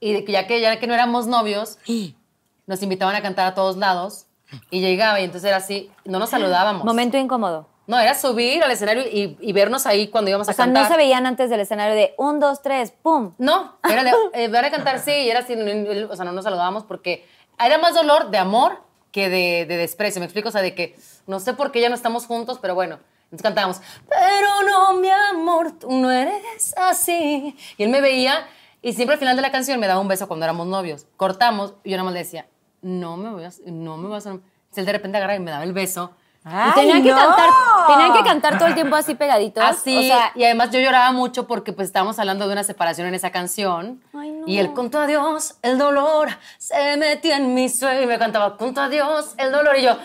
Y 0.00 0.28
ya 0.28 0.48
que 0.48 0.60
ya 0.60 0.80
que 0.80 0.88
no 0.88 0.94
éramos 0.94 1.28
novios, 1.28 1.78
nos 2.66 2.82
invitaban 2.82 3.14
a 3.14 3.22
cantar 3.22 3.46
a 3.46 3.54
todos 3.54 3.76
lados. 3.76 4.26
Y 4.72 4.80
llegaba 4.80 5.20
y 5.20 5.24
entonces 5.24 5.46
era 5.46 5.58
así, 5.58 5.92
no 6.04 6.18
nos 6.18 6.30
saludábamos. 6.30 6.84
Momento 6.84 7.16
incómodo. 7.16 7.68
No, 7.86 7.98
era 8.00 8.14
subir 8.14 8.62
al 8.64 8.70
escenario 8.70 9.02
y, 9.04 9.36
y 9.40 9.52
vernos 9.52 9.86
ahí 9.86 10.08
cuando 10.08 10.28
íbamos 10.30 10.48
O 10.48 10.50
a 10.50 10.54
sea, 10.54 10.64
cantar. 10.64 10.84
no 10.84 10.88
se 10.88 10.96
veían 10.96 11.24
antes 11.26 11.50
del 11.50 11.60
escenario 11.60 11.94
de 11.94 12.14
un, 12.18 12.40
dos, 12.40 12.62
tres, 12.62 12.92
pum. 13.02 13.32
No, 13.38 13.78
era 13.90 14.02
de, 14.04 14.12
eh, 14.34 14.48
van 14.48 14.64
a 14.64 14.70
cantar 14.70 14.98
sí, 14.98 15.12
y 15.12 15.30
era 15.30 15.40
así, 15.40 15.54
o 15.54 16.16
sea, 16.16 16.24
no 16.24 16.32
nos 16.32 16.44
saludábamos 16.44 16.84
porque 16.84 17.26
era 17.58 17.78
más 17.78 17.94
dolor 17.94 18.30
de 18.30 18.38
amor 18.38 18.82
que 19.12 19.28
de, 19.28 19.66
de 19.66 19.76
desprecio, 19.76 20.20
me 20.20 20.26
explico, 20.26 20.48
o 20.48 20.52
sea, 20.52 20.62
de 20.62 20.74
que 20.74 20.96
no 21.26 21.40
sé 21.40 21.54
por 21.54 21.72
qué 21.72 21.80
ya 21.80 21.88
no 21.88 21.94
estamos 21.94 22.26
juntos, 22.26 22.58
pero 22.60 22.74
bueno, 22.74 22.98
entonces 23.24 23.42
cantábamos, 23.42 23.80
pero 24.08 24.48
no, 24.68 24.94
mi 24.94 25.08
amor, 25.08 25.78
tú 25.78 25.90
no 25.90 26.10
eres 26.10 26.74
así. 26.76 27.56
Y 27.78 27.82
él 27.82 27.88
me 27.90 28.00
veía 28.00 28.46
y 28.82 28.92
siempre 28.92 29.14
al 29.14 29.18
final 29.18 29.34
de 29.36 29.42
la 29.42 29.50
canción 29.50 29.80
me 29.80 29.86
daba 29.86 30.00
un 30.00 30.08
beso 30.08 30.28
cuando 30.28 30.44
éramos 30.44 30.66
novios. 30.66 31.06
Cortamos 31.16 31.74
y 31.82 31.90
yo 31.90 31.96
nada 31.96 32.04
más 32.04 32.12
le 32.12 32.20
decía, 32.20 32.46
no 32.82 33.16
me 33.16 33.30
voy 33.30 33.44
a, 33.44 33.50
no 33.66 33.96
me 33.96 34.08
vas 34.08 34.26
a... 34.26 34.30
Entonces 34.30 34.76
él 34.76 34.86
de 34.86 34.92
repente 34.92 35.16
agarra 35.16 35.34
y 35.34 35.40
me 35.40 35.50
daba 35.50 35.64
el 35.64 35.72
beso. 35.72 36.12
Y 36.46 36.74
tenían 36.74 37.02
que 37.02 37.10
no! 37.10 37.16
cantar, 37.16 37.50
tenían 37.88 38.12
que 38.12 38.22
cantar 38.22 38.58
todo 38.58 38.68
el 38.68 38.74
tiempo 38.74 38.94
así 38.94 39.14
pegaditos. 39.16 39.64
Así, 39.64 39.98
O 39.98 40.02
sea, 40.02 40.32
y 40.34 40.44
además 40.44 40.70
yo 40.70 40.78
lloraba 40.78 41.10
mucho 41.10 41.46
porque 41.46 41.72
pues 41.72 41.88
estábamos 41.88 42.18
hablando 42.18 42.46
de 42.46 42.52
una 42.52 42.62
separación 42.62 43.08
en 43.08 43.14
esa 43.14 43.30
canción. 43.30 44.00
Ay, 44.14 44.30
no. 44.30 44.46
Y 44.46 44.58
él 44.58 44.72
contó 44.72 45.00
a 45.00 45.06
Dios, 45.06 45.56
el 45.62 45.76
dolor 45.76 46.28
se 46.58 46.96
metió 46.98 47.34
en 47.34 47.54
mi 47.54 47.68
sueño 47.68 48.02
y 48.02 48.06
me 48.06 48.18
cantaba, 48.18 48.56
contó 48.56 48.82
a 48.82 48.88
Dios, 48.88 49.34
el 49.38 49.50
dolor 49.50 49.76
y 49.76 49.82
yo. 49.82 49.96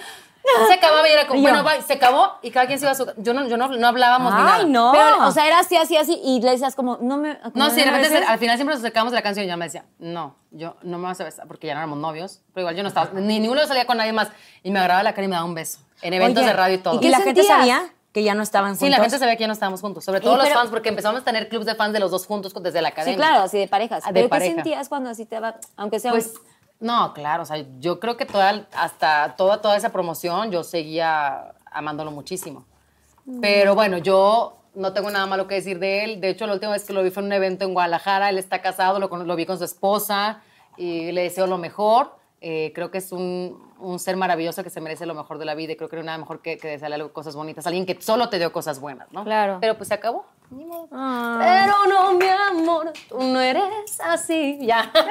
Se 0.67 0.73
acababa 0.73 1.07
y 1.07 1.11
era 1.11 1.27
como, 1.27 1.39
Y 1.39 1.43
bueno, 1.43 1.63
bye, 1.63 1.81
se 1.83 1.93
acabó 1.93 2.39
y 2.41 2.49
cada 2.49 2.65
quien 2.65 2.79
se 2.79 2.85
iba 2.85 2.91
a 2.91 2.95
su... 2.95 3.05
Yo 3.17 3.33
no, 3.33 3.47
yo 3.47 3.57
no, 3.57 3.67
no 3.67 3.87
hablábamos 3.87 4.33
ni 4.33 4.39
nada. 4.39 4.55
Ay, 4.55 4.65
no. 4.65 4.91
pero, 4.91 5.27
o 5.27 5.31
sea, 5.31 5.45
era 5.45 5.59
así, 5.59 5.75
así, 5.77 5.95
así, 5.95 6.19
y 6.23 6.41
le 6.41 6.51
decías 6.51 6.75
como, 6.75 6.97
no 6.99 7.17
me. 7.17 7.37
No, 7.53 7.69
sí, 7.69 7.83
de 7.83 7.91
repente 7.91 8.17
al 8.17 8.39
final 8.39 8.57
siempre 8.57 8.73
nos 8.73 8.83
acercábamos 8.83 9.11
de 9.11 9.17
la 9.17 9.21
canción 9.21 9.45
y 9.45 9.47
ya 9.47 9.57
me 9.57 9.65
decía, 9.65 9.85
no, 9.99 10.35
yo 10.49 10.75
no 10.81 10.97
me 10.97 11.05
vas 11.05 11.21
a 11.21 11.25
besar 11.25 11.47
porque 11.47 11.67
ya 11.67 11.75
no 11.75 11.81
éramos 11.81 11.99
novios, 11.99 12.41
pero 12.53 12.63
igual 12.63 12.75
yo 12.75 12.81
no 12.81 12.89
estaba, 12.89 13.11
ni 13.13 13.39
ninguno 13.39 13.65
salía 13.67 13.85
con 13.85 13.97
nadie 13.97 14.13
más 14.13 14.29
y 14.63 14.71
me 14.71 14.79
agarraba 14.79 15.03
la 15.03 15.13
cara 15.13 15.25
y 15.25 15.27
me 15.27 15.35
daba 15.35 15.45
un 15.45 15.53
beso 15.53 15.79
en 16.01 16.13
eventos 16.13 16.41
Oye, 16.43 16.51
de 16.51 16.57
radio 16.57 16.75
y 16.75 16.79
todo. 16.79 16.95
¿Y 16.95 16.99
que 16.99 17.09
la 17.09 17.21
gente 17.21 17.43
sabía 17.43 17.93
que 18.11 18.23
ya 18.23 18.33
no 18.35 18.43
estaban 18.43 18.71
juntos? 18.71 18.85
Sí, 18.85 18.89
la 18.89 18.97
gente 18.99 19.17
sabía 19.19 19.35
que 19.35 19.41
ya 19.41 19.47
no 19.47 19.53
estábamos 19.53 19.81
juntos, 19.81 20.03
sobre 20.03 20.19
todo 20.21 20.33
Y 20.33 20.37
los 20.37 20.45
pero- 20.45 20.59
fans, 20.59 20.69
porque 20.69 20.89
empezamos 20.89 21.21
a 21.21 21.23
tener 21.23 21.47
clubs 21.49 21.65
de 21.65 21.75
fans 21.75 21.93
de 21.93 21.99
los 21.99 22.11
dos 22.11 22.25
juntos 22.25 22.53
desde 22.61 22.81
la 22.81 22.89
academia. 22.89 23.13
Sí, 23.13 23.17
claro, 23.17 23.43
así 23.43 23.57
de 23.59 23.67
parejas. 23.67 24.03
Ah, 24.05 24.09
de 24.09 24.13
pero 24.21 24.29
pareja. 24.29 24.49
¿qué 24.49 24.55
sentías 24.55 24.89
cuando 24.89 25.09
así 25.09 25.25
te 25.25 25.39
va, 25.39 25.55
aunque 25.77 25.99
sea 25.99 26.11
Pues, 26.11 26.33
no, 26.79 27.13
claro, 27.13 27.43
o 27.43 27.45
sea, 27.45 27.63
yo 27.79 27.99
creo 27.99 28.17
que 28.17 28.25
toda, 28.25 28.67
hasta 28.73 29.35
toda, 29.37 29.61
toda 29.61 29.77
esa 29.77 29.89
promoción 29.91 30.51
yo 30.51 30.63
seguía 30.63 31.53
amándolo 31.71 32.11
muchísimo. 32.11 32.65
Pero 33.39 33.75
bueno, 33.75 33.97
yo 33.99 34.57
no 34.73 34.93
tengo 34.93 35.09
nada 35.11 35.25
malo 35.27 35.47
que 35.47 35.55
decir 35.55 35.79
de 35.79 36.03
él. 36.03 36.21
De 36.21 36.29
hecho, 36.29 36.47
la 36.47 36.53
última 36.53 36.71
vez 36.71 36.83
que 36.83 36.91
lo 36.93 37.03
vi 37.03 37.11
fue 37.11 37.21
en 37.21 37.27
un 37.27 37.33
evento 37.33 37.65
en 37.65 37.73
Guadalajara. 37.73 38.29
Él 38.29 38.37
está 38.39 38.61
casado, 38.61 38.99
lo 38.99 39.35
vi 39.35 39.45
con 39.45 39.57
su 39.57 39.63
esposa 39.63 40.41
y 40.75 41.11
le 41.11 41.21
deseo 41.23 41.45
lo 41.47 41.57
mejor. 41.57 42.15
Eh, 42.43 42.71
creo 42.73 42.89
que 42.89 42.97
es 42.97 43.11
un, 43.11 43.71
un 43.79 43.99
ser 43.99 44.17
maravilloso 44.17 44.63
que 44.63 44.71
se 44.71 44.81
merece 44.81 45.05
lo 45.05 45.13
mejor 45.13 45.37
de 45.37 45.45
la 45.45 45.53
vida 45.53 45.73
y 45.73 45.75
creo 45.75 45.89
que 45.89 45.95
no 45.97 46.01
hay 46.01 46.05
nada 46.07 46.17
mejor 46.17 46.41
que, 46.41 46.57
que 46.57 46.69
desearle 46.69 47.07
cosas 47.11 47.35
bonitas. 47.35 47.67
Alguien 47.67 47.85
que 47.85 48.01
solo 48.01 48.29
te 48.29 48.39
dio 48.39 48.51
cosas 48.51 48.79
buenas, 48.79 49.11
¿no? 49.11 49.23
Claro. 49.23 49.59
Pero 49.61 49.77
pues 49.77 49.89
se 49.89 49.93
acabó. 49.93 50.25
Ni 50.49 50.65
modo. 50.65 50.87
Ah. 50.91 51.37
Pero 51.39 51.85
no, 51.87 52.13
mi 52.13 52.25
amor, 52.27 52.91
tú 53.07 53.21
no 53.21 53.39
eres 53.39 53.63
así. 54.03 54.57
Ya. 54.61 54.91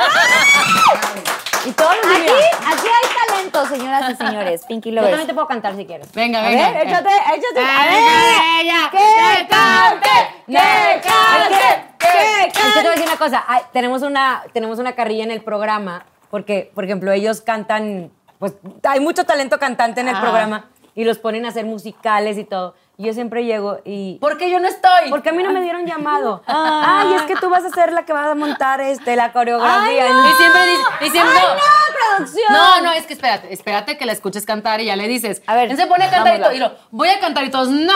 Y 1.67 1.73
todos 1.73 1.95
los 1.95 2.07
Aquí, 2.17 2.23
aquí 2.67 2.87
hay 2.89 3.27
talento, 3.29 3.67
señoras 3.67 4.11
y 4.11 4.17
señores. 4.17 4.65
Pinky 4.67 4.89
Yo 4.91 4.95
Lovers. 4.97 5.11
también 5.11 5.27
te 5.29 5.35
puedo 5.35 5.47
cantar 5.47 5.77
si 5.77 5.85
quieres. 5.85 6.11
Venga, 6.13 6.43
A 6.43 6.49
venga. 6.49 6.71
ver, 6.73 6.87
échate, 6.89 7.11
échate. 7.11 7.61
A 7.61 7.85
ver. 7.87 8.63
ella, 8.63 8.91
¡Que 8.91 9.47
cante! 9.47 10.09
¡Que 10.47 11.01
cante! 11.03 11.85
¡Que 11.99 12.47
Es 12.47 12.53
que 12.55 12.73
te 12.73 12.81
voy 12.81 12.87
a 12.87 12.91
decir 12.93 13.07
una 13.07 13.17
cosa. 13.19 13.45
ay, 13.47 13.61
tenemos, 13.75 14.01
una, 14.01 14.43
tenemos 14.55 14.79
una 14.79 14.95
carrilla 14.95 15.25
en 15.25 15.31
el 15.33 15.43
programa 15.43 16.07
porque, 16.31 16.71
por 16.75 16.85
ejemplo, 16.85 17.13
ellos 17.13 17.41
cantan, 17.41 18.11
pues 18.39 18.55
hay 18.85 19.01
mucho 19.01 19.25
talento 19.25 19.59
cantante 19.59 20.01
en 20.01 20.09
el 20.09 20.15
Ajá. 20.15 20.23
programa 20.23 20.71
y 20.95 21.05
los 21.05 21.19
ponen 21.19 21.45
a 21.47 21.49
hacer 21.49 21.65
musicales 21.65 22.39
y 22.39 22.45
todo. 22.45 22.75
Y 22.97 23.07
yo 23.07 23.15
siempre 23.15 23.45
llego 23.45 23.79
y... 23.85 24.19
¿Por 24.21 24.37
qué 24.37 24.51
yo 24.51 24.61
no 24.61 24.69
estoy? 24.69 25.09
Porque 25.09 25.31
a 25.31 25.33
mí 25.33 25.43
no 25.43 25.51
me 25.53 25.63
dieron 25.63 25.87
llamado. 25.87 26.43
Ay, 26.47 27.15
es 27.15 27.23
que 27.23 27.37
tú 27.37 27.49
vas 27.49 27.65
a 27.65 27.71
ser 27.71 27.93
la 27.93 28.05
que 28.05 28.13
va 28.13 28.31
a 28.31 28.35
montar 28.35 28.81
este, 28.83 29.17
la 29.17 29.33
coreografía. 29.33 30.05
Ay, 30.05 30.11
Y 30.13 30.31
Y 30.31 30.35
siempre 30.35 30.67
dice, 30.67 30.83
y 31.01 31.11
siempre, 31.11 31.39
¡Ay, 31.39 31.47
no. 31.47 31.55
no, 31.55 32.17
producción! 32.17 32.53
No, 32.53 32.81
no, 32.83 32.93
es 32.93 33.07
que 33.07 33.15
espérate, 33.15 33.53
espérate 33.53 33.97
que 33.97 34.05
la 34.05 34.13
escuches 34.13 34.45
cantar 34.45 34.81
y 34.83 34.87
ya 34.87 34.97
le 34.97 35.09
dices. 35.09 35.43
A 35.47 35.55
ver, 35.55 35.71
Él 35.71 35.77
se 35.79 35.87
pone 35.87 36.05
a 36.05 36.11
cantar 36.11 36.37
y, 36.37 36.41
vámonos. 36.41 36.49
todo, 36.49 36.57
y 36.57 36.59
lo, 36.59 36.73
voy 36.91 37.09
a 37.09 37.19
cantar 37.21 37.45
y 37.45 37.51
todos, 37.51 37.69
¡no! 37.71 37.95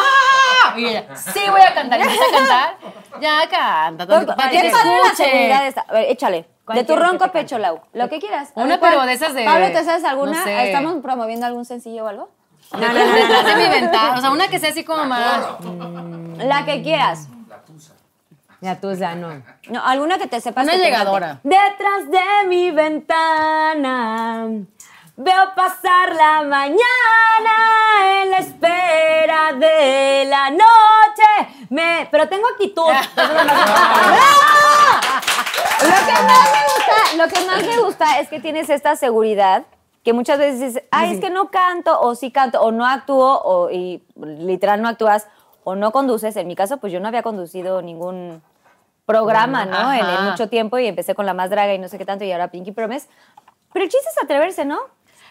Y 0.76 0.86
ella, 0.86 1.04
sí, 1.14 1.40
voy 1.50 1.60
a 1.60 1.74
cantar. 1.74 1.98
Y 2.00 2.02
empieza 2.02 2.24
a 2.24 2.38
cantar, 2.38 2.76
ya 3.20 3.48
canta. 3.50 4.34
para 4.36 4.50
que 4.50 4.60
¿Qué 4.60 4.70
se 4.70 4.76
padre 4.76 4.90
la 4.90 4.96
escuche. 5.08 5.24
seguridad 5.24 5.66
esta? 5.66 5.80
A 5.82 5.92
ver, 5.92 6.10
échale. 6.10 6.53
¿Cuál 6.64 6.78
De 6.78 6.84
tu 6.84 6.96
ronco 6.96 7.30
pecho, 7.30 7.58
Lau. 7.58 7.80
Lo 7.92 8.08
que 8.08 8.18
quieras. 8.18 8.50
Una, 8.54 8.80
pero 8.80 9.02
de 9.04 9.12
esas 9.12 9.34
de- 9.34 9.44
Pablo, 9.44 9.66
¿te 9.70 9.84
sabes 9.84 10.04
alguna? 10.04 10.38
no 10.38 10.44
sé. 10.44 10.66
¿Estamos 10.70 10.94
promoviendo 11.02 11.44
algún 11.46 11.64
sencillo 11.64 12.04
o 12.04 12.08
algo? 12.08 12.30
No, 12.72 12.78
no, 12.80 12.92
no, 12.92 13.12
Detrás 13.12 13.44
de 13.46 13.56
mi 13.56 13.68
ventana, 13.68 14.14
o 14.18 14.20
sea, 14.20 14.30
una 14.30 14.48
que 14.48 14.58
sea 14.58 14.70
así 14.70 14.82
como 14.84 15.04
más. 15.04 15.44
La 16.38 16.64
que 16.64 16.82
quieras. 16.82 17.28
Ya 18.62 18.80
tú, 18.80 18.88
o 18.88 18.94
sea, 18.96 19.14
no. 19.14 19.42
No, 19.68 19.84
alguna 19.84 20.16
que 20.16 20.26
te 20.26 20.40
sepas. 20.40 20.64
Una 20.64 20.76
llegadora. 20.76 21.38
Detrás 21.42 22.10
de 22.10 22.48
mi 22.48 22.70
ventana 22.70 24.46
veo 25.16 25.54
pasar 25.54 26.14
la 26.14 26.42
mañana 26.42 27.52
en 28.22 28.30
la 28.30 28.38
espera 28.38 29.52
de 29.52 30.24
la 30.30 30.50
noche. 30.50 31.66
Me, 31.68 32.08
pero 32.10 32.26
tengo 32.26 32.48
actitud. 32.48 32.90
Lo 35.82 36.06
que 36.06 36.12
más 36.12 36.50
me 36.50 36.62
gusta, 36.74 37.16
lo 37.16 37.28
que 37.28 37.46
más 37.46 37.66
me 37.66 37.82
gusta 37.82 38.20
es 38.20 38.28
que 38.28 38.40
tienes 38.40 38.70
esta 38.70 38.96
seguridad 38.96 39.64
que 40.04 40.12
muchas 40.12 40.38
veces 40.38 40.60
dices, 40.60 40.84
ay, 40.90 41.14
es 41.14 41.20
que 41.20 41.30
no 41.30 41.50
canto, 41.50 41.98
o 41.98 42.14
sí 42.14 42.30
canto, 42.30 42.60
o 42.60 42.70
no 42.72 42.86
actúo, 42.86 43.40
o 43.42 43.70
y 43.70 44.04
literal 44.16 44.82
no 44.82 44.88
actúas, 44.88 45.26
o 45.64 45.74
no 45.74 45.92
conduces. 45.92 46.36
En 46.36 46.46
mi 46.46 46.54
caso, 46.54 46.76
pues 46.76 46.92
yo 46.92 47.00
no 47.00 47.08
había 47.08 47.22
conducido 47.22 47.80
ningún 47.80 48.42
programa, 49.06 49.64
¿no? 49.64 49.92
En, 49.92 50.30
mucho 50.30 50.48
tiempo 50.48 50.78
y 50.78 50.86
empecé 50.86 51.14
con 51.14 51.24
La 51.24 51.34
Más 51.34 51.50
Draga 51.50 51.74
y 51.74 51.78
no 51.78 51.88
sé 51.88 51.96
qué 51.96 52.04
tanto 52.04 52.24
y 52.24 52.32
ahora 52.32 52.48
Pinky 52.48 52.72
Promise. 52.72 53.08
Pero 53.72 53.84
el 53.84 53.90
chiste 53.90 54.08
es 54.08 54.22
atreverse, 54.22 54.64
¿no? 54.64 54.78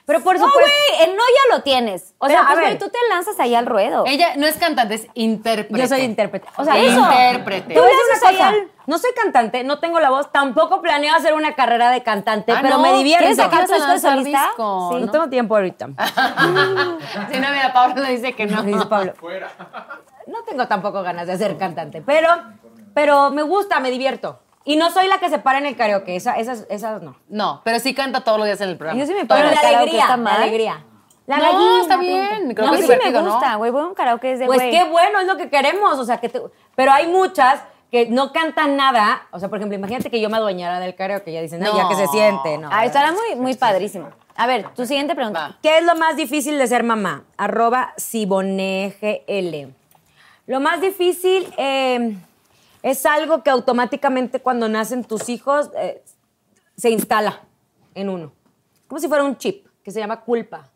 Pero 0.05 0.19
por 0.21 0.37
No, 0.37 0.45
supuesto. 0.45 0.69
güey, 0.97 1.09
el 1.09 1.15
no 1.15 1.21
ya 1.23 1.55
lo 1.55 1.63
tienes. 1.63 2.13
O 2.17 2.27
Pero, 2.27 2.39
sea, 2.39 2.41
a 2.41 2.51
pues, 2.51 2.57
ver. 2.59 2.65
güey, 2.65 2.77
tú 2.77 2.89
te 2.89 2.97
lanzas 3.09 3.39
ahí 3.39 3.55
al 3.55 3.65
ruedo. 3.65 4.03
Ella 4.05 4.33
no 4.35 4.45
es 4.47 4.57
cantante, 4.57 4.95
es 4.95 5.07
intérprete. 5.13 5.79
Yo 5.81 5.87
soy 5.87 6.01
intérprete. 6.01 6.45
O 6.57 6.63
sea, 6.65 6.77
Eso. 6.77 6.99
Intérprete. 6.99 7.73
Tú 7.73 7.79
una 7.79 7.89
haces 7.89 8.23
ahí 8.27 8.35
cosa. 8.35 8.49
al- 8.49 8.67
No 8.85 8.97
soy 8.97 9.11
cantante, 9.15 9.63
no 9.63 9.79
tengo 9.79 10.01
la 10.01 10.09
voz, 10.09 10.29
tampoco 10.33 10.81
planeo 10.81 11.15
hacer 11.15 11.33
una 11.33 11.55
carrera 11.55 11.89
de 11.89 12.03
cantante, 12.03 12.51
Ah, 12.51 12.59
pero 12.61 12.75
no, 12.75 12.81
me 12.81 12.93
divierto. 12.97 13.19
¿Quieres 13.19 13.37
sacar 13.37 13.61
tu 13.61 13.67
¿Quieres 13.67 13.85
disco 13.93 14.09
de 14.09 14.15
solista? 14.17 14.45
disco? 14.47 14.89
Sí. 14.93 14.99
No 15.05 15.11
tengo 15.11 15.29
tiempo 15.29 15.55
ahorita. 15.55 15.87
Si 17.31 17.39
no, 17.39 17.47
mira, 17.51 17.71
Pablo 17.73 18.03
le 18.03 18.09
dice 18.11 18.33
que 18.33 18.45
no. 18.45 18.61
Dice 18.63 18.85
Pablo. 18.87 19.13
No 20.27 20.43
tengo 20.43 20.67
tampoco 20.67 21.01
ganas 21.03 21.27
de 21.27 21.37
ser 21.37 21.57
cantante, 21.57 22.01
pero, 22.01 22.29
pero 22.93 23.29
me 23.31 23.41
gusta, 23.43 23.79
me 23.79 23.89
divierto. 23.89 24.39
Y 24.65 24.75
no 24.77 24.91
soy 24.91 25.07
la 25.07 25.17
que 25.19 25.29
se 25.29 25.39
para 25.39 25.57
en 25.57 25.65
el 25.65 25.75
karaoke, 25.75 26.15
esa, 26.15 26.35
esas, 26.37 26.65
esas 26.69 27.01
no. 27.01 27.17
No, 27.27 27.61
pero 27.65 27.79
sí 27.79 27.93
canta 27.93 28.21
todos 28.21 28.37
los 28.37 28.45
días 28.47 28.61
en 28.61 28.69
el 28.69 28.77
programa. 28.77 28.99
Yo 28.99 29.05
sí 29.05 29.13
me 29.13 29.25
paro 29.25 29.41
Pero 29.41 29.49
el 29.49 29.55
la 29.55 29.61
karaoke 29.61 29.81
alegría, 29.81 30.01
está 30.01 30.17
la 30.17 30.23
mal. 30.23 30.41
alegría. 30.41 30.85
La 31.25 31.37
No, 31.37 31.43
gallina, 31.43 31.81
está 31.81 31.97
bien, 31.97 32.53
creo 32.53 32.65
No, 32.67 32.73
a 32.73 32.75
que 32.75 32.81
mí 32.83 32.89
es 32.91 32.99
sí 32.99 32.99
me 33.05 33.11
¿no? 33.11 33.23
gusta, 33.31 33.55
güey. 33.55 33.71
Voy 33.71 33.81
a 33.81 33.85
un 33.85 33.93
karaoke 33.93 34.31
es 34.33 34.39
de 34.39 34.45
Pues 34.45 34.61
qué 34.61 34.83
bueno, 34.85 35.19
es 35.21 35.27
lo 35.27 35.37
que 35.37 35.49
queremos, 35.49 35.97
o 35.99 36.05
sea, 36.05 36.17
que 36.17 36.29
te- 36.29 36.41
pero 36.75 36.91
hay 36.91 37.07
muchas 37.07 37.61
que 37.91 38.07
no 38.07 38.31
cantan 38.33 38.75
nada, 38.75 39.27
o 39.31 39.39
sea, 39.39 39.49
por 39.49 39.59
ejemplo, 39.59 39.77
imagínate 39.77 40.09
que 40.09 40.19
yo 40.19 40.29
me 40.29 40.37
adueñara 40.37 40.79
del 40.79 40.95
karaoke, 40.95 41.31
ya 41.31 41.41
dicen, 41.41 41.59
no, 41.59 41.75
ya 41.77 41.83
No. 41.83 41.89
que 41.89 41.95
se 41.95 42.07
siente, 42.07 42.57
no. 42.57 42.69
Ah, 42.71 42.85
estará 42.85 43.11
muy, 43.11 43.35
muy 43.39 43.53
padrísimo. 43.55 44.09
A 44.35 44.47
ver, 44.47 44.67
tu 44.75 44.85
siguiente 44.85 45.13
pregunta. 45.13 45.39
Va. 45.49 45.57
¿Qué 45.61 45.77
es 45.77 45.85
lo 45.85 45.95
más 45.95 46.15
difícil 46.15 46.57
de 46.57 46.65
ser 46.67 46.83
mamá? 46.83 47.23
Arroba 47.37 47.93
SiboneGL. 47.97 49.73
Lo 50.47 50.59
más 50.59 50.81
difícil 50.81 51.53
eh, 51.57 52.15
es 52.83 53.05
algo 53.05 53.41
que 53.41 53.49
automáticamente 53.49 54.41
cuando 54.41 54.69
nacen 54.69 55.05
tus 55.05 55.29
hijos 55.29 55.71
eh, 55.75 56.03
se 56.75 56.89
instala 56.89 57.41
en 57.95 58.09
uno. 58.09 58.33
Como 58.87 58.99
si 58.99 59.07
fuera 59.07 59.23
un 59.23 59.37
chip 59.37 59.65
que 59.81 59.91
se 59.91 59.99
llama 59.99 60.21
culpa. 60.21 60.69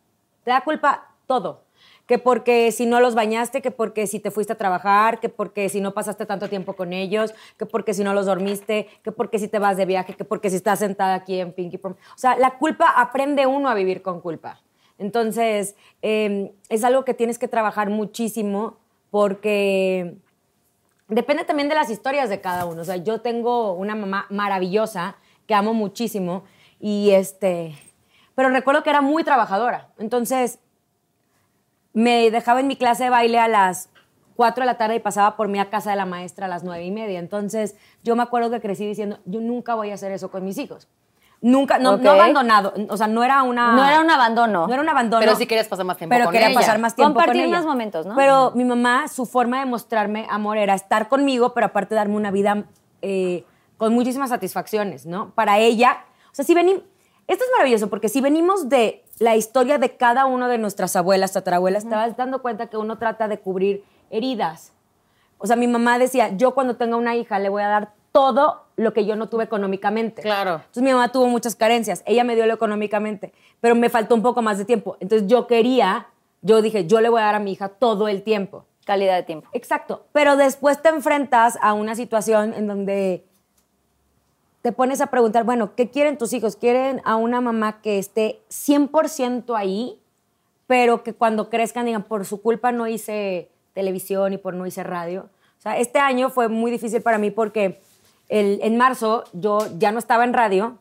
Te 0.43 0.51
da 0.51 0.61
culpa 0.61 1.11
todo. 1.27 1.65
que 2.07 2.17
porque 2.17 2.71
si 2.71 2.85
no 2.85 3.01
los 3.01 3.15
bañaste, 3.15 3.61
que 3.61 3.69
porque 3.69 4.07
si 4.07 4.21
te 4.21 4.31
fuiste 4.31 4.53
a 4.53 4.57
trabajar, 4.57 5.19
que 5.19 5.27
porque 5.27 5.67
si 5.67 5.81
no 5.81 5.93
pasaste 5.93 6.25
tanto 6.25 6.47
tiempo 6.47 6.73
con 6.73 6.93
ellos, 6.93 7.35
que 7.57 7.65
porque 7.65 7.93
si 7.93 8.01
no 8.01 8.13
los 8.13 8.25
dormiste, 8.25 8.87
que 9.03 9.11
porque 9.11 9.39
si 9.39 9.49
te 9.49 9.59
vas 9.59 9.75
de 9.75 9.85
viaje, 9.85 10.13
que 10.13 10.23
porque 10.23 10.49
si 10.49 10.55
estás 10.55 10.79
sentada 10.79 11.15
aquí 11.15 11.37
en 11.41 11.51
Pinky 11.51 11.77
Prom. 11.77 11.93
O 11.93 12.17
sea, 12.17 12.37
la 12.37 12.57
culpa 12.57 12.85
aprende 12.95 13.45
uno 13.45 13.67
a 13.67 13.73
vivir 13.73 14.01
con 14.01 14.21
culpa. 14.21 14.61
Entonces, 14.97 15.75
eh, 16.01 16.53
es 16.69 16.85
algo 16.85 17.03
que 17.03 17.13
tienes 17.13 17.37
que 17.37 17.49
trabajar 17.49 17.89
muchísimo 17.89 18.77
porque 19.11 20.15
depende 21.07 21.43
también 21.43 21.69
de 21.69 21.75
las 21.75 21.89
historias 21.89 22.29
de 22.29 22.41
cada 22.41 22.65
uno. 22.65 22.81
O 22.81 22.85
sea, 22.85 22.97
yo 22.97 23.21
tengo 23.21 23.73
una 23.73 23.95
mamá 23.95 24.25
maravillosa 24.29 25.15
que 25.45 25.53
amo 25.53 25.73
muchísimo 25.73 26.43
y 26.79 27.11
este, 27.11 27.75
pero 28.35 28.49
recuerdo 28.49 28.83
que 28.83 28.89
era 28.89 29.01
muy 29.01 29.23
trabajadora. 29.23 29.89
Entonces, 29.97 30.59
me 31.93 32.29
dejaba 32.29 32.59
en 32.59 32.67
mi 32.67 32.75
clase 32.75 33.05
de 33.05 33.09
baile 33.09 33.39
a 33.39 33.47
las 33.47 33.89
4 34.35 34.61
de 34.61 34.65
la 34.67 34.77
tarde 34.77 34.95
y 34.95 34.99
pasaba 34.99 35.35
por 35.35 35.47
mí 35.47 35.59
a 35.59 35.69
casa 35.69 35.89
de 35.89 35.95
la 35.95 36.05
maestra 36.05 36.45
a 36.45 36.49
las 36.49 36.63
9 36.63 36.85
y 36.85 36.91
media. 36.91 37.19
Entonces, 37.19 37.75
yo 38.03 38.15
me 38.15 38.23
acuerdo 38.23 38.51
que 38.51 38.61
crecí 38.61 38.85
diciendo, 38.85 39.19
yo 39.25 39.41
nunca 39.41 39.73
voy 39.73 39.89
a 39.89 39.95
hacer 39.95 40.11
eso 40.11 40.29
con 40.29 40.45
mis 40.45 40.57
hijos. 40.59 40.87
Nunca, 41.41 41.77
no, 41.77 41.93
Ok. 41.93 42.01
no 42.01 42.11
abandonado, 42.11 42.73
o 42.89 42.97
sea, 42.97 43.05
no 43.07 43.23
era 43.23 43.43
una... 43.43 43.73
No 43.75 43.85
era 43.87 44.01
un 44.01 44.09
abandono. 44.09 44.65
No 44.67 44.73
era 44.73 44.81
un 44.81 44.89
abandono. 44.89 45.19
Pero 45.19 45.35
sí 45.35 45.45
querías 45.45 45.67
pasar 45.67 45.85
más 45.85 45.97
tiempo 45.97 46.13
Pero 46.15 46.25
con 46.25 46.33
quería 46.33 46.47
ella. 46.49 46.59
pasar 46.59 46.79
más 46.79 46.95
tiempo 46.95 47.13
Compartir 47.13 47.43
con 47.43 47.49
ella. 47.49 47.57
más 47.57 47.65
momentos, 47.65 48.05
¿no? 48.07 48.15
Pero 48.15 48.51
mi 48.55 48.63
mamá, 48.65 49.07
su 49.07 49.25
forma 49.27 49.59
de 49.59 49.65
mostrarme 49.67 50.25
amor 50.31 50.57
era 50.57 50.73
estar 50.73 51.07
conmigo, 51.09 51.53
pero 51.53 51.67
aparte 51.67 51.93
darme 51.93 52.15
una 52.15 52.31
vida 52.31 52.63
eh, 53.03 53.45
con 53.77 53.93
muchísimas 53.93 54.29
satisfacciones, 54.31 55.05
¿no? 55.05 55.29
Para 55.35 55.59
ella, 55.59 56.05
o 56.31 56.35
sea, 56.35 56.43
si 56.43 56.53
venimos... 56.55 56.81
Esto 57.27 57.43
es 57.43 57.51
maravilloso 57.51 57.89
porque 57.89 58.07
si 58.09 58.21
venimos 58.21 58.69
de 58.69 59.03
la 59.19 59.35
historia 59.35 59.77
de 59.77 59.97
cada 59.97 60.25
uno 60.25 60.47
de 60.47 60.57
nuestras 60.57 60.95
abuelas, 60.95 61.33
tatarabuelas, 61.33 61.83
te 61.83 61.93
vas 61.93 62.15
dando 62.15 62.41
cuenta 62.41 62.67
que 62.67 62.77
uno 62.77 62.97
trata 62.97 63.27
de 63.27 63.39
cubrir 63.39 63.83
heridas. 64.09 64.71
O 65.37 65.45
sea, 65.45 65.57
mi 65.57 65.67
mamá 65.67 65.99
decía, 65.99 66.29
yo 66.37 66.53
cuando 66.55 66.77
tenga 66.77 66.95
una 66.95 67.15
hija 67.17 67.37
le 67.37 67.49
voy 67.49 67.63
a 67.63 67.67
dar 67.67 67.93
todo 68.13 68.63
lo 68.77 68.93
que 68.93 69.05
yo 69.05 69.15
no 69.15 69.27
tuve 69.27 69.43
económicamente. 69.43 70.21
Claro. 70.21 70.55
Entonces 70.57 70.83
mi 70.83 70.91
mamá 70.91 71.11
tuvo 71.11 71.27
muchas 71.27 71.55
carencias. 71.55 72.03
Ella 72.05 72.23
me 72.23 72.35
dio 72.35 72.45
lo 72.45 72.53
económicamente, 72.53 73.33
pero 73.59 73.75
me 73.75 73.89
faltó 73.89 74.15
un 74.15 74.21
poco 74.21 74.41
más 74.41 74.59
de 74.59 74.65
tiempo. 74.65 74.97
Entonces 74.99 75.27
yo 75.27 75.47
quería, 75.47 76.07
yo 76.43 76.61
dije, 76.61 76.85
yo 76.85 77.01
le 77.01 77.09
voy 77.09 77.21
a 77.21 77.25
dar 77.25 77.35
a 77.35 77.39
mi 77.39 77.51
hija 77.51 77.69
todo 77.69 78.07
el 78.07 78.21
tiempo. 78.21 78.65
Calidad 78.85 79.15
de 79.15 79.23
tiempo. 79.23 79.49
Exacto. 79.51 80.05
Pero 80.13 80.37
después 80.37 80.81
te 80.81 80.89
enfrentas 80.89 81.57
a 81.61 81.73
una 81.73 81.95
situación 81.95 82.53
en 82.53 82.67
donde 82.67 83.25
te 84.61 84.71
pones 84.71 85.01
a 85.01 85.07
preguntar, 85.07 85.43
bueno, 85.43 85.75
¿qué 85.75 85.89
quieren 85.89 86.17
tus 86.17 86.31
hijos? 86.33 86.55
¿Quieren 86.55 87.01
a 87.03 87.15
una 87.15 87.41
mamá 87.41 87.81
que 87.81 87.97
esté 87.97 88.41
100% 88.49 89.57
ahí, 89.57 89.99
pero 90.67 91.03
que 91.03 91.13
cuando 91.13 91.49
crezcan 91.49 91.85
digan, 91.85 92.03
por 92.03 92.25
su 92.25 92.41
culpa 92.41 92.71
no 92.71 92.87
hice 92.87 93.49
televisión 93.73 94.33
y 94.33 94.37
por 94.37 94.53
no 94.53 94.67
hice 94.67 94.83
radio? 94.83 95.29
O 95.57 95.61
sea, 95.61 95.77
este 95.77 95.97
año 95.99 96.29
fue 96.29 96.47
muy 96.47 96.69
difícil 96.69 97.01
para 97.01 97.17
mí 97.17 97.31
porque 97.31 97.81
el- 98.29 98.59
en 98.61 98.77
marzo 98.77 99.23
yo 99.33 99.59
ya 99.77 99.91
no 99.91 99.99
estaba 99.99 100.23
en 100.23 100.33
radio 100.33 100.77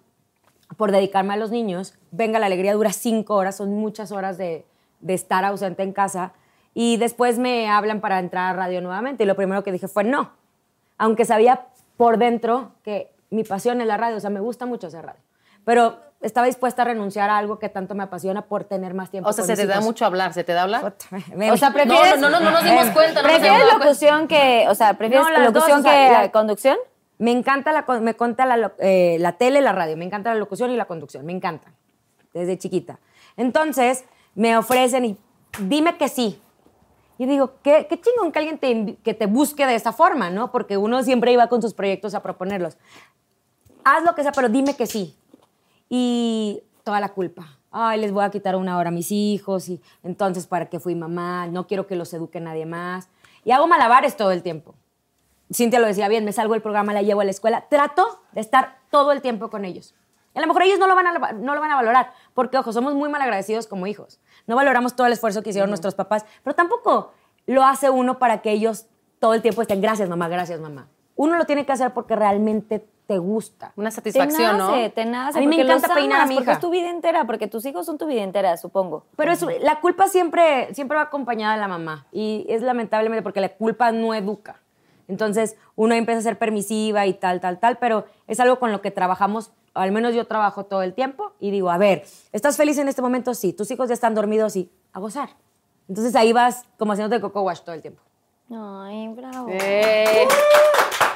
por 0.77 0.91
dedicarme 0.93 1.35
a 1.35 1.37
los 1.37 1.51
niños. 1.51 1.95
Venga, 2.11 2.39
la 2.39 2.47
alegría 2.47 2.75
dura 2.75 2.93
cinco 2.93 3.35
horas, 3.37 3.57
son 3.57 3.75
muchas 3.75 4.11
horas 4.13 4.37
de, 4.39 4.65
de 5.01 5.15
estar 5.15 5.45
ausente 5.45 5.83
en 5.83 5.93
casa. 5.93 6.33
Y 6.75 6.97
después 6.99 7.39
me 7.39 7.69
hablan 7.71 8.01
para 8.01 8.19
entrar 8.19 8.51
a 8.55 8.57
radio 8.57 8.81
nuevamente. 8.81 9.23
Y 9.25 9.27
lo 9.27 9.35
primero 9.37 9.63
que 9.65 9.73
dije 9.73 9.89
fue 9.89 10.05
no. 10.05 10.31
Aunque 10.99 11.25
sabía 11.25 11.67
por 11.97 12.19
dentro 12.19 12.73
que 12.83 13.11
mi 13.31 13.45
pasión 13.45 13.81
es 13.81 13.87
la 13.87 13.97
radio, 13.97 14.17
o 14.17 14.21
sea, 14.21 14.31
me 14.31 14.41
gusta 14.41 14.67
mucho 14.67 14.89
hacer 14.89 15.05
radio. 15.07 15.21
Pero 15.65 15.99
estaba 16.21 16.47
dispuesta 16.47 16.83
a 16.83 16.85
renunciar 16.87 17.29
a 17.31 17.39
algo 17.39 17.59
que 17.59 17.69
tanto 17.69 17.95
me 17.95 18.03
apasiona 18.05 18.43
por 18.43 18.65
tener 18.65 18.95
más 18.95 19.11
tiempo 19.11 19.29
O 19.29 19.33
sea, 19.33 19.43
con 19.43 19.47
se 19.47 19.53
mis 19.53 19.61
te 19.61 19.67
da 19.67 19.75
hijos. 19.75 19.85
mucho 19.87 20.05
hablar, 20.07 20.33
¿se 20.33 20.45
te 20.45 20.53
da 20.53 20.63
hablar? 20.63 20.95
Me- 21.35 21.51
O 21.53 21.57
sea, 21.57 21.69
No, 21.71 21.75
prefieres... 21.75 22.19
no, 22.21 22.29
no, 22.31 22.41
no 22.41 22.51
nos 22.51 22.65
dimos 22.65 22.87
cuenta. 22.91 23.23
no 23.23 23.29
¿Prefieres 23.29 23.63
locución 23.73 24.29
que... 24.29 24.67
O 24.69 24.75
sea, 24.75 24.95
¿prefieres 24.95 25.27
No, 25.29 25.39
locución 25.45 25.83
dos, 25.83 25.87
o 25.87 25.91
sea, 25.91 26.07
que 26.09 26.13
la- 26.13 26.33
conducción? 26.33 26.77
Me 27.19 27.33
encanta 27.33 27.73
la, 27.73 27.85
me 28.01 28.11
encanta 28.11 28.45
la, 28.45 28.73
eh, 28.79 29.17
la 29.21 29.33
tele 29.33 29.61
la 29.61 29.73
radio, 29.73 29.97
me 29.97 30.05
encanta 30.05 30.33
la 30.33 30.39
locución 30.39 30.71
y 30.71 30.77
la 30.77 30.85
conducción, 30.85 31.25
me 31.25 31.33
encanta, 31.33 31.73
desde 32.35 32.59
chiquita. 32.59 32.99
Entonces, 33.37 34.05
me 34.35 34.57
ofrecen 34.57 35.05
y 35.05 35.19
dime 35.61 35.97
que 35.97 36.09
sí. 36.09 36.41
Y 37.19 37.27
digo, 37.27 37.55
qué, 37.63 37.87
qué 37.89 37.99
chingón 37.99 38.31
que 38.31 38.39
alguien 38.39 38.59
te, 38.59 38.97
que 39.03 39.15
te 39.15 39.27
busque 39.27 39.67
de 39.67 39.75
esa 39.75 39.93
forma, 39.93 40.29
¿no? 40.29 40.53
Porque 40.53 40.77
uno 40.77 41.03
siempre 41.03 41.33
iba 41.33 41.49
con 41.49 41.63
sus 41.63 41.73
proyectos 41.73 42.15
a 42.15 42.23
proponerlos. 42.23 42.77
Haz 43.85 44.05
lo 44.05 44.15
que 44.15 44.23
sea, 44.23 44.33
pero 44.33 44.51
dime 44.51 44.77
que 44.77 44.87
sí. 44.87 45.17
Y 45.89 46.63
toda 46.85 47.01
la 47.01 47.11
culpa. 47.11 47.59
Ay, 47.71 48.01
les 48.01 48.13
voy 48.13 48.25
a 48.25 48.31
quitar 48.31 48.57
una 48.57 48.77
hora 48.77 48.89
a 48.89 48.93
mis 48.93 49.11
hijos 49.11 49.69
y 49.69 49.81
entonces 50.03 50.47
para 50.47 50.67
qué 50.67 50.81
fui 50.81 50.95
mamá, 50.95 51.47
no 51.47 51.67
quiero 51.67 51.87
que 51.87 51.97
los 51.97 52.13
eduque 52.13 52.41
nadie 52.41 52.67
más. 52.67 53.09
Y 53.45 53.53
hago 53.53 53.67
malabares 53.67 54.17
todo 54.17 54.33
el 54.33 54.43
tiempo. 54.43 54.75
Cintia 55.53 55.79
lo 55.79 55.87
decía 55.87 56.09
bien, 56.09 56.25
me 56.25 56.33
salgo 56.33 56.55
del 56.55 56.63
programa, 56.63 56.93
la 56.93 57.03
llevo 57.03 57.21
a 57.21 57.25
la 57.25 57.31
escuela. 57.31 57.67
Trato 57.69 58.21
de 58.33 58.41
estar 58.41 58.79
todo 58.91 59.13
el 59.13 59.21
tiempo 59.23 59.49
con 59.51 59.65
ellos. 59.65 59.95
A 60.35 60.41
lo 60.41 60.47
mejor 60.49 60.63
ellos 60.65 60.79
no 60.79 60.87
lo 60.87 60.95
van 60.95 61.07
a, 61.07 61.33
no 61.33 61.55
lo 61.55 61.61
van 61.61 61.71
a 61.71 61.77
valorar, 61.77 62.13
porque, 62.35 62.59
ojo, 62.59 62.73
somos 62.73 62.95
muy 62.95 63.09
malagradecidos 63.09 63.67
como 63.67 63.87
hijos. 63.87 64.21
No 64.47 64.55
valoramos 64.57 64.95
todo 64.95 65.07
el 65.07 65.13
esfuerzo 65.15 65.43
que 65.43 65.51
hicieron 65.51 65.71
nuestros 65.71 65.95
papás, 65.95 66.27
pero 66.43 66.55
tampoco 66.55 67.13
lo 67.47 67.65
hace 67.65 67.89
uno 67.89 68.19
para 68.19 68.43
que 68.43 68.51
ellos 68.53 68.87
todo 69.19 69.33
el 69.35 69.41
tiempo 69.41 69.63
estén, 69.63 69.81
gracias 69.81 70.09
mamá, 70.11 70.29
gracias 70.29 70.61
mamá. 70.61 70.89
Uno 71.15 71.37
lo 71.39 71.47
tiene 71.47 71.65
que 71.65 71.73
hacer 71.73 71.95
porque 71.95 72.15
realmente 72.17 72.87
te 73.07 73.17
gusta. 73.17 73.73
Una 73.77 73.89
Te 73.89 73.95
satisfacción, 73.97 74.59
nace, 74.59 74.83
¿no? 74.89 74.93
te 74.93 75.05
nace. 75.07 75.39
A 75.39 75.41
mí 75.41 75.47
me 75.47 75.59
encanta 75.61 75.95
peinar 75.95 76.21
a 76.21 76.27
mi 76.27 76.35
Porque 76.35 76.51
hija. 76.51 76.53
es 76.55 76.61
tu 76.61 76.69
vida 76.71 76.91
entera, 76.91 77.25
porque 77.25 77.47
tus 77.47 77.65
hijos 77.65 77.87
son 77.87 77.97
tu 77.97 78.07
vida 78.07 78.23
entera, 78.23 78.57
supongo. 78.59 79.07
Pero 79.17 79.33
eso, 79.33 79.49
la 79.63 79.81
culpa 79.81 80.09
siempre, 80.09 80.75
siempre 80.75 80.97
va 80.97 81.05
acompañada 81.05 81.55
de 81.55 81.61
la 81.61 81.69
mamá. 81.69 82.07
Y 82.13 82.45
es 82.51 82.61
lamentablemente 82.61 83.23
porque 83.23 83.41
la 83.41 83.51
culpa 83.51 83.93
no 83.93 84.13
educa. 84.13 84.61
Entonces, 85.09 85.57
uno 85.77 85.95
empieza 85.95 86.19
a 86.21 86.23
ser 86.23 86.39
permisiva 86.39 87.07
y 87.07 87.15
tal, 87.15 87.41
tal, 87.41 87.59
tal, 87.59 87.79
pero 87.79 88.07
es 88.27 88.41
algo 88.41 88.59
con 88.59 88.73
lo 88.73 88.81
que 88.83 88.91
trabajamos, 88.91 89.53
al 89.75 89.93
menos 89.93 90.15
yo 90.15 90.27
trabajo 90.27 90.65
todo 90.65 90.83
el 90.83 90.95
tiempo, 90.95 91.33
y 91.39 91.51
digo, 91.51 91.71
a 91.71 91.79
ver, 91.79 92.05
¿estás 92.33 92.57
feliz 92.57 92.79
en 92.79 92.89
este 92.89 93.03
momento? 93.03 93.35
Sí. 93.35 93.53
¿Tus 93.53 93.71
hijos 93.71 93.89
ya 93.89 93.95
están 93.95 94.15
dormidos? 94.15 94.53
Sí. 94.55 94.71
A 94.93 94.99
gozar. 95.01 95.31
Entonces 95.89 96.17
ahí 96.17 96.33
vas 96.33 96.65
como 96.79 96.93
haciéndote 96.93 97.21
coco 97.21 97.43
wash 97.43 97.61
todo 97.61 97.75
el 97.75 97.83
tiempo. 97.83 98.03
Ay, 98.51 99.09
bravo. 99.09 99.47
Eh, 99.51 100.27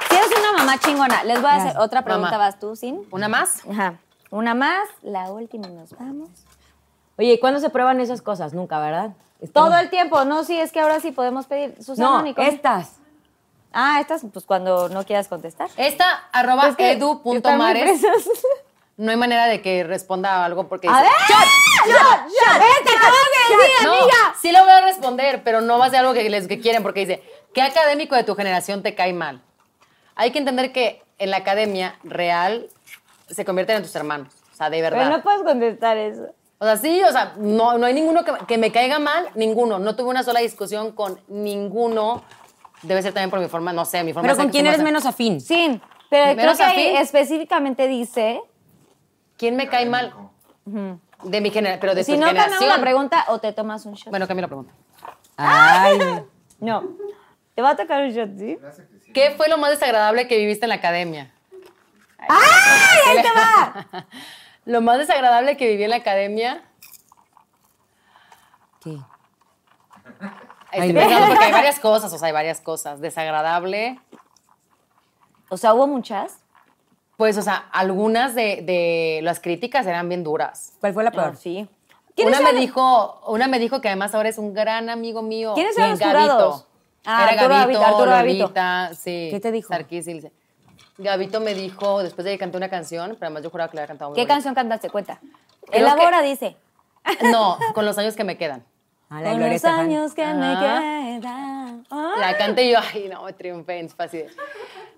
Si 0.09 0.15
eres 0.15 0.29
una 0.39 0.57
mamá 0.57 0.77
chingona, 0.79 1.23
les 1.23 1.41
voy 1.41 1.49
a 1.49 1.55
hacer 1.55 1.77
otra 1.77 2.03
pregunta, 2.03 2.31
Mamá. 2.31 2.45
vas 2.45 2.59
tú, 2.59 2.75
Sin. 2.75 3.01
¿Una 3.11 3.27
más? 3.27 3.61
Ajá. 3.69 3.99
Una 4.29 4.53
más, 4.53 4.87
la 5.01 5.31
última 5.31 5.67
y 5.67 5.71
nos 5.73 5.91
vamos. 5.97 6.29
Oye, 7.17 7.33
¿y 7.33 7.39
cuándo 7.39 7.59
se 7.59 7.69
prueban 7.69 7.99
esas 7.99 8.21
cosas? 8.21 8.53
Nunca, 8.53 8.79
¿verdad? 8.79 9.11
Todo 9.53 9.75
el 9.77 9.89
tiempo, 9.89 10.23
no, 10.23 10.43
sí, 10.43 10.57
es 10.57 10.71
que 10.71 10.79
ahora 10.79 10.99
sí 10.99 11.11
podemos 11.11 11.47
pedir. 11.47 11.75
Susana 11.83 12.09
No, 12.17 12.21
Nicole. 12.21 12.47
estas. 12.47 12.95
Ah, 13.73 13.99
estas, 14.01 14.21
pues 14.31 14.45
cuando 14.45 14.89
no 14.89 15.05
quieras 15.05 15.27
contestar. 15.27 15.69
Esta, 15.77 16.27
arroba 16.31 16.69
Es 16.69 16.75
que 16.75 16.91
edu.mares. 16.91 18.01
No 18.97 19.09
hay 19.09 19.17
manera 19.17 19.47
de 19.47 19.61
que 19.61 19.83
responda 19.83 20.45
algo 20.45 20.67
porque 20.67 20.87
A 20.87 20.91
dice, 20.91 21.03
ver, 21.03 21.11
¡Shot! 21.27 21.87
¡Shot! 21.87 22.59
¡Vete, 22.59 22.95
acabas 22.97 23.17
de 23.49 23.55
decir, 23.55 23.85
No, 23.87 23.93
amiga! 23.93 24.35
sí 24.39 24.51
lo 24.51 24.59
voy 24.59 24.71
a 24.73 24.81
responder, 24.81 25.41
pero 25.43 25.61
no 25.61 25.79
va 25.79 25.85
a 25.85 25.89
ser 25.89 25.99
algo 25.99 26.13
que 26.13 26.29
les 26.29 26.47
que 26.47 26.59
quieren, 26.59 26.83
porque 26.83 26.99
dice, 27.01 27.23
¿qué 27.53 27.61
académico 27.63 28.15
de 28.15 28.23
tu 28.23 28.35
generación 28.35 28.83
te 28.83 28.93
cae 28.93 29.13
mal? 29.13 29.41
Hay 30.15 30.31
que 30.31 30.39
entender 30.39 30.71
que 30.71 31.01
en 31.17 31.31
la 31.31 31.37
academia 31.37 31.97
real 32.03 32.67
se 33.29 33.45
convierten 33.45 33.77
en 33.77 33.83
tus 33.83 33.95
hermanos. 33.95 34.33
O 34.51 34.55
sea, 34.55 34.69
de 34.69 34.81
verdad. 34.81 34.99
Pero 34.99 35.17
no 35.17 35.23
puedes 35.23 35.41
contestar 35.41 35.97
eso. 35.97 36.27
O 36.59 36.65
sea, 36.65 36.77
sí, 36.77 37.01
o 37.03 37.11
sea, 37.11 37.33
no, 37.37 37.79
no 37.79 37.87
hay 37.87 37.93
ninguno 37.95 38.23
que, 38.23 38.33
que 38.47 38.59
me 38.59 38.71
caiga 38.71 38.99
mal, 38.99 39.29
ninguno. 39.33 39.79
No 39.79 39.95
tuve 39.95 40.09
una 40.09 40.21
sola 40.21 40.41
discusión 40.41 40.91
con 40.91 41.19
ninguno. 41.27 42.23
Debe 42.81 43.01
ser 43.01 43.13
también 43.13 43.29
por 43.29 43.39
mi 43.39 43.47
forma, 43.47 43.71
no 43.73 43.85
sé, 43.85 44.03
mi 44.03 44.13
forma 44.13 44.23
Pero 44.27 44.35
de 44.35 44.41
ser 44.41 44.45
¿con 44.45 44.51
quién 44.51 44.67
eres 44.67 44.81
menos 44.81 45.05
afín? 45.05 45.39
Sí, 45.39 45.79
pero 46.09 46.23
creo 46.23 46.35
Menos 46.35 46.57
que 46.57 46.63
ahí 46.63 46.87
afín. 46.87 46.97
específicamente 47.01 47.87
dice, 47.87 48.41
¿Quién 49.37 49.55
me 49.55 49.67
cae 49.69 49.85
mal? 49.85 50.13
De 51.23 51.41
mi 51.41 51.49
generación, 51.51 51.79
pero 51.81 51.95
de 51.95 52.03
si 52.03 52.13
tu 52.13 52.19
no 52.19 52.27
generación. 52.27 52.59
cambiamos 52.59 52.77
la 52.77 52.81
pregunta 52.81 53.25
o 53.29 53.39
te 53.39 53.53
tomas 53.53 53.85
un 53.85 53.93
shot. 53.93 54.09
Bueno, 54.09 54.27
cambia 54.27 54.41
la 54.43 54.47
pregunta. 54.47 54.73
Ay. 55.37 55.99
No. 56.59 56.83
Te 57.55 57.61
va 57.63 57.71
a 57.71 57.75
tocar 57.75 58.03
un 58.03 58.11
shot, 58.11 58.37
¿sí? 58.37 58.57
¿Qué 59.15 59.31
fue 59.35 59.49
lo 59.49 59.57
más 59.57 59.71
desagradable 59.71 60.27
que 60.27 60.37
viviste 60.37 60.65
en 60.65 60.69
la 60.69 60.75
academia? 60.75 61.31
¡Ay, 62.19 63.17
ahí 63.17 63.23
te 63.23 63.29
va! 63.31 64.05
Lo 64.65 64.79
más 64.81 64.99
desagradable 64.99 65.57
que 65.57 65.67
viví 65.67 65.83
en 65.85 65.89
la 65.89 65.95
academia. 65.95 66.61
¿Qué? 68.83 68.95
Estoy 70.71 70.93
pensando 70.93 71.27
porque 71.27 71.43
hay 71.45 71.51
varias 71.51 71.79
cosas, 71.79 72.13
o 72.13 72.17
sea, 72.17 72.27
hay 72.27 72.33
varias 72.33 72.61
cosas. 72.61 73.01
Desagradable. 73.01 73.99
O 75.49 75.57
sea, 75.57 75.73
hubo 75.73 75.87
muchas. 75.87 76.39
Pues, 77.17 77.37
o 77.37 77.41
sea, 77.41 77.55
algunas 77.71 78.33
de, 78.35 78.61
de 78.63 79.19
las 79.23 79.39
críticas 79.39 79.85
eran 79.85 80.09
bien 80.09 80.23
duras. 80.23 80.73
¿Cuál 80.79 80.93
fue 80.93 81.03
la 81.03 81.11
peor? 81.11 81.33
No, 81.33 81.35
sí. 81.37 81.67
Una 82.17 82.41
me 82.41 82.53
dijo, 82.53 83.21
una 83.27 83.47
me 83.47 83.59
dijo 83.59 83.79
que 83.81 83.87
además 83.87 84.13
ahora 84.15 84.29
es 84.29 84.37
un 84.37 84.53
gran 84.53 84.89
amigo 84.89 85.21
mío. 85.21 85.53
¿Quiénes 85.53 85.77
eran 85.77 85.91
los 85.91 85.99
jurados? 86.01 86.65
Ah, 87.05 87.29
Era 87.31 87.41
Arturo 87.43 87.49
Gabito, 87.59 87.79
Gavito, 87.79 87.97
Arturo. 88.03 88.17
Lolita, 88.17 88.91
sí. 88.93 89.27
¿Qué 89.31 89.39
te 89.39 89.51
dijo? 89.51 89.69
Sarkis, 89.69 90.07
Gabito 90.97 91.39
me 91.39 91.53
dijo, 91.55 92.03
después 92.03 92.25
de 92.25 92.31
que 92.31 92.37
canté 92.37 92.57
una 92.57 92.69
canción, 92.69 93.11
pero 93.19 93.27
además 93.27 93.43
yo 93.43 93.49
juraba 93.49 93.71
que 93.71 93.75
la 93.77 93.81
había 93.83 93.87
cantado 93.87 94.11
muy 94.11 94.15
¿Qué 94.15 94.21
bonito. 94.21 94.33
canción 94.35 94.53
cantaste? 94.53 94.89
Cuenta. 94.89 95.19
Creo 95.65 95.87
Elabora, 95.87 96.21
que- 96.21 96.27
dice. 96.27 96.57
No, 97.31 97.57
con 97.73 97.85
los 97.85 97.97
años 97.97 98.15
que 98.15 98.23
me 98.23 98.37
quedan. 98.37 98.63
Ah, 99.13 99.19
la 99.19 99.29
Con 99.31 99.39
Gloria 99.39 99.47
los 99.47 99.55
Estefan. 99.57 99.79
años 99.81 100.13
que 100.13 100.25
me 100.25 100.45
Ajá. 100.45 100.79
quedan. 101.19 101.85
Ah. 101.91 102.15
La 102.17 102.37
canté 102.37 102.71
yo, 102.71 102.79
ay, 102.79 103.09
no, 103.11 103.25
triunfé 103.35 103.79
en 103.79 103.87
de, 103.89 104.29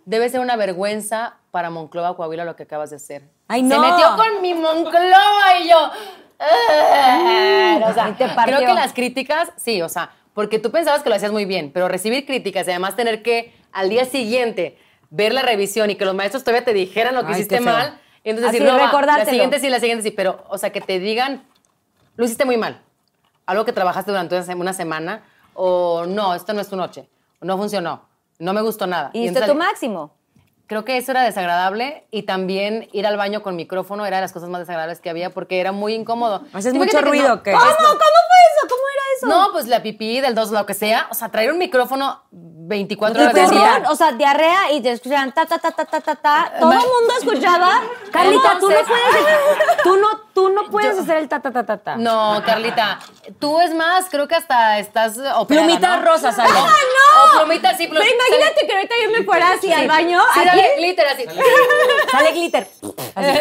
Debe 0.06 0.30
ser 0.30 0.40
una 0.40 0.56
vergüenza 0.56 1.38
para 1.50 1.72
Monclova, 1.72 2.16
Coahuila, 2.16 2.46
lo 2.46 2.56
que 2.56 2.62
acabas 2.64 2.92
de 2.92 2.98
hacer. 2.98 3.24
Ay, 3.48 3.62
Se 3.62 3.68
no. 3.76 3.82
metió 3.82 4.06
con 4.16 4.42
mi 4.44 4.54
Monclova 4.54 5.60
y 5.64 5.68
yo. 5.70 5.92
"Ah". 6.40 7.80
O 7.90 7.94
sea, 7.94 8.16
te 8.16 8.26
creo 8.46 8.60
que 8.60 8.74
las 8.76 8.94
críticas, 8.94 9.52
sí, 9.56 9.82
o 9.82 9.90
sea, 9.90 10.12
porque 10.36 10.60
tú 10.60 10.70
pensabas 10.72 11.02
que 11.02 11.10
lo 11.10 11.16
hacías 11.16 11.32
muy 11.32 11.46
bien, 11.46 11.72
pero 11.74 11.88
recibir 11.88 12.26
críticas 12.28 12.68
y 12.68 12.72
además 12.72 12.96
tener 12.96 13.24
que 13.24 13.56
al 13.72 13.90
día 13.90 14.06
siguiente 14.06 14.78
ver 15.10 15.34
la 15.34 15.42
revisión 15.42 15.90
y 15.90 15.96
que 15.96 16.06
los 16.06 16.14
maestros 16.14 16.44
todavía 16.44 16.64
te 16.66 16.74
dijeran 16.74 17.16
lo 17.16 17.22
que 17.22 17.28
Ay, 17.30 17.34
hiciste 17.34 17.60
mal, 17.62 18.00
y 18.24 18.30
entonces 18.30 18.50
Así, 18.50 18.60
decir, 18.60 18.72
no, 18.72 18.80
va, 18.80 19.02
la 19.06 19.26
siguiente 19.26 19.60
sí, 19.60 19.70
la 19.70 19.80
siguiente 19.80 20.04
sí, 20.04 20.12
pero, 20.12 20.44
o 20.50 20.58
sea, 20.60 20.72
que 20.72 20.82
te 20.82 21.00
digan, 21.00 21.44
lo 22.16 22.26
hiciste 22.26 22.46
muy 22.46 22.58
mal, 22.58 22.80
algo 23.46 23.66
que 23.66 23.74
trabajaste 23.74 24.12
durante 24.12 24.36
una 24.36 24.44
se- 24.44 24.56
una 24.56 24.74
semana, 24.74 25.24
o 25.54 26.06
no, 26.08 26.34
esto 26.36 26.54
no 26.54 26.62
es 26.62 26.68
tu 26.70 26.76
noche, 26.76 27.08
no 27.42 27.58
funcionó, 27.58 28.02
no 28.40 28.54
me 28.54 28.62
gustó 28.62 28.88
nada. 28.88 29.10
Y 29.14 29.22
diste 29.24 29.40
entonces- 29.40 29.52
tu 29.54 29.58
máximo. 29.58 30.16
Creo 30.66 30.86
que 30.86 30.96
eso 30.98 31.12
era 31.12 31.24
desagradable 31.24 32.08
y 32.10 32.24
también 32.24 32.88
ir 32.94 33.06
al 33.06 33.18
baño 33.18 33.44
con 33.44 33.56
micrófono 33.58 34.06
era 34.06 34.18
de 34.18 34.22
las 34.22 34.32
cosas 34.32 34.48
más 34.50 34.60
desagradables 34.62 35.02
que 35.02 35.10
había 35.10 35.30
porque 35.30 35.60
era 35.60 35.74
muy 35.74 35.94
incómodo. 35.94 36.42
Haces 36.54 36.74
mucho 36.74 37.02
ruido. 37.02 37.44
¿Cómo? 37.44 37.44
¿Cómo 37.44 37.60
fue 37.60 37.60
eso? 37.60 38.68
¿Cómo 38.70 38.82
era 38.94 39.04
eso? 39.18 39.28
No, 39.28 39.52
pues 39.52 39.68
la 39.68 39.84
pipí 39.84 40.22
del 40.22 40.34
2, 40.36 40.52
lo 40.52 40.66
que 40.66 40.74
sea. 40.74 41.08
O 41.12 41.16
sea, 41.16 41.30
traer 41.30 41.52
un 41.52 41.58
micrófono 41.60 42.24
24 42.66 43.20
Y 43.20 43.24
horas 43.26 43.34
perdón, 43.34 43.56
día. 43.58 43.84
o 43.90 43.96
sea, 43.96 44.12
diarrea 44.14 44.72
y 44.72 44.82
te 44.82 44.92
escuchaban 44.92 45.32
ta, 45.34 45.46
ta, 45.46 45.58
ta, 45.60 45.72
ta, 45.72 45.86
ta, 45.86 46.00
ta, 46.02 46.16
ta. 46.16 46.52
Todo 46.60 46.72
el 46.72 46.78
mundo 46.78 47.14
escuchaba. 47.20 47.82
Carlita, 48.12 48.58
tú 48.60 48.70
no 48.70 48.76
puedes, 48.88 49.08
tú 49.84 49.98
no, 49.98 50.08
tú 50.34 50.50
no 50.50 50.70
puedes 50.70 50.98
hacer 50.98 51.18
el 51.18 51.28
ta 51.28 51.40
ta 51.42 51.52
ta 51.52 51.66
ta 51.66 51.78
ta. 51.78 51.96
No, 51.98 52.42
Carlita. 52.46 53.00
Tú 53.40 53.60
es 53.60 53.74
más, 53.74 54.06
creo 54.10 54.28
que 54.28 54.36
hasta 54.36 54.80
estás 54.80 55.18
operada, 55.36 55.46
Plumita 55.68 55.98
¿no? 55.98 56.06
rosa 56.06 56.32
sale. 56.32 56.50
¡Ah, 56.56 56.66
no! 56.68 57.42
O 57.42 57.46
plumita 57.46 57.72
sí, 57.76 57.88
Pero 57.88 58.00
plumita. 58.02 58.16
imagínate 58.30 58.66
que 58.68 58.74
ahorita 58.74 58.96
yo 59.04 59.12
me 59.12 59.24
fuera 59.24 59.52
así 59.52 59.72
al 59.74 59.88
baño. 59.88 60.22
Sí, 60.34 60.40
aquí. 60.40 60.48
dale 60.50 60.76
glitter 60.78 61.08
así. 61.08 61.26
Sale 62.12 62.32
glitter. 62.32 62.68
Así. 63.16 63.40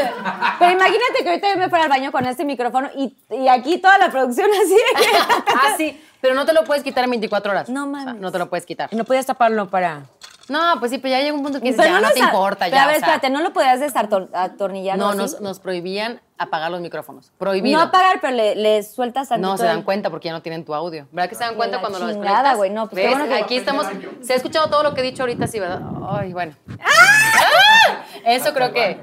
Pero 0.58 0.72
imagínate 0.72 1.22
que 1.22 1.28
ahorita 1.28 1.48
yo 1.50 1.56
me 1.58 1.68
fuera 1.68 1.84
al 1.84 1.90
baño 1.90 2.10
con 2.12 2.26
este 2.26 2.44
micrófono 2.44 2.90
y, 2.96 3.16
y 3.30 3.48
aquí 3.48 3.78
toda 3.78 3.98
la 3.98 4.10
producción 4.10 4.50
así. 4.52 4.76
que- 4.96 5.16
ah. 5.16 5.76
Pero 6.22 6.34
no 6.34 6.46
te 6.46 6.54
lo 6.54 6.64
puedes 6.64 6.82
quitar 6.82 7.04
en 7.04 7.10
24 7.10 7.50
horas. 7.52 7.68
No 7.68 7.82
O 7.82 7.94
sea, 7.94 8.04
mames. 8.06 8.20
no 8.22 8.32
te 8.32 8.38
lo 8.38 8.48
puedes 8.48 8.64
quitar. 8.64 8.88
Y 8.92 8.96
no 8.96 9.04
podías 9.04 9.26
taparlo 9.26 9.68
para. 9.68 10.04
No, 10.48 10.58
pues 10.80 10.90
sí, 10.90 10.98
pero 10.98 11.14
ya 11.14 11.20
llega 11.22 11.34
un 11.34 11.42
punto 11.42 11.60
que 11.60 11.70
Pero 11.72 11.84
ya 11.84 12.00
no, 12.00 12.08
lo 12.08 12.10
te 12.14 12.18
importa, 12.20 12.64
Pero 12.64 12.76
ya. 12.76 12.82
a 12.82 12.86
ver, 12.86 12.96
o 12.96 12.98
sea, 12.98 13.08
espérate, 13.14 13.30
¿no 13.30 13.40
lo 13.42 13.52
podías 13.52 13.78
desatornillar 13.80 14.98
No, 14.98 15.14
nos, 15.14 15.40
nos 15.40 15.60
prohibían 15.60 16.20
apagar 16.36 16.70
los 16.70 16.80
micrófonos. 16.80 17.30
Prohibido. 17.38 17.78
No 17.78 17.84
apagar, 17.84 18.20
pero 18.20 18.34
le, 18.34 18.56
le 18.56 18.82
sueltas 18.82 19.28
tantito. 19.28 19.48
No 19.50 19.56
se 19.56 19.64
dan 19.64 19.78
el- 19.78 19.84
cuenta 19.84 20.10
porque 20.10 20.26
ya 20.28 20.32
no 20.32 20.42
tienen 20.42 20.64
tu 20.64 20.74
audio. 20.74 21.06
¿Verdad 21.12 21.28
que 21.28 21.36
se 21.36 21.44
dan 21.44 21.54
cuenta 21.54 21.76
la 21.76 21.80
cuando 21.80 21.98
lo 22.00 22.06
chingada, 22.10 22.28
desconectas? 22.50 22.56
güey, 22.56 22.70
no, 22.70 22.88
pues 22.88 23.02
¿Ves? 23.04 23.10
bueno 23.18 23.28
que- 23.28 23.42
Aquí 23.42 23.56
estamos. 23.56 23.86
Se 24.22 24.32
ha 24.32 24.36
escuchado 24.36 24.68
todo 24.68 24.82
lo 24.82 24.94
que 24.94 25.00
he 25.00 25.04
dicho 25.04 25.22
ahorita, 25.22 25.46
sí, 25.46 25.60
¿verdad? 25.60 25.80
Ay, 26.08 26.32
bueno. 26.32 26.54
¡Ah! 26.80 28.02
Eso 28.24 28.52
creo 28.52 28.72
que. 28.72 29.00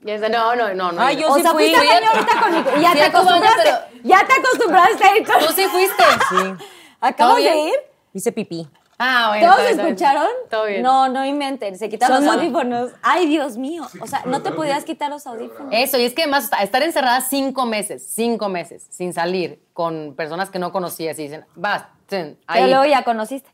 No, 0.00 0.54
no, 0.54 0.74
no, 0.74 0.92
no. 0.92 1.02
Ay, 1.02 1.16
yo 1.16 1.30
O 1.30 1.34
sí 1.34 1.42
sea, 1.42 1.52
fui. 1.52 1.64
fuiste 1.64 1.80
al 1.80 1.86
baño 2.00 2.10
ahorita 2.12 2.40
con. 2.40 2.82
Ya 2.82 2.92
te 2.92 2.98
baño, 3.00 3.04
acostumbraste. 3.04 3.70
Ya 4.04 4.26
te 4.26 4.32
acostumbraste 4.32 5.04
a 5.06 5.16
ir 5.16 5.26
con... 5.26 5.38
Tú 5.40 5.52
sí 5.54 5.64
fuiste. 5.66 6.04
Sí. 6.30 6.64
¿Acabas 7.00 7.36
¿Todo 7.36 7.44
de 7.44 7.56
ir? 7.56 7.74
Hice 8.14 8.32
pipí. 8.32 8.68
Ah, 9.00 9.26
bueno. 9.28 9.52
¿Todos 9.52 9.68
bien. 9.68 9.80
escucharon? 9.80 10.28
Todo 10.50 10.66
bien. 10.66 10.82
No, 10.82 11.08
no 11.08 11.24
inventen. 11.24 11.78
Se 11.78 11.88
quitaron 11.88 12.16
Son 12.16 12.26
los 12.26 12.34
audífonos. 12.34 12.90
Ay, 13.02 13.26
Dios 13.26 13.56
mío. 13.56 13.86
O 14.00 14.06
sea, 14.08 14.22
no 14.24 14.42
te 14.42 14.50
podías 14.50 14.84
quitar 14.84 15.10
los 15.10 15.26
audífonos. 15.26 15.72
Eso, 15.72 15.98
y 15.98 16.04
es 16.04 16.14
que 16.14 16.22
además 16.22 16.50
estar 16.60 16.82
encerrada 16.82 17.20
cinco 17.20 17.64
meses, 17.64 18.04
cinco 18.12 18.48
meses, 18.48 18.86
sin 18.90 19.12
salir, 19.12 19.62
con 19.72 20.14
personas 20.16 20.50
que 20.50 20.58
no 20.58 20.72
conocías 20.72 21.16
y 21.20 21.24
dicen, 21.24 21.44
vas, 21.54 21.84
ten, 22.06 22.38
ahí. 22.48 22.62
Pero 22.62 22.66
luego 22.78 22.84
ya 22.92 23.04
conociste. 23.04 23.48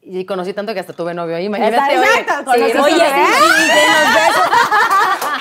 Y 0.00 0.24
conocí 0.24 0.52
tanto 0.54 0.72
que 0.74 0.80
hasta 0.80 0.92
tuve 0.92 1.12
novio 1.12 1.36
ahí, 1.36 1.46
imagínate. 1.46 1.94
Exacto, 1.94 2.50
oye. 2.52 2.72
conoces 2.72 2.72
Sí, 2.72 2.78
Oye, 2.78 2.78
no 2.78 2.88
y, 2.88 2.92
y 2.92 2.96
los 2.96 4.14
besos. 4.14 4.50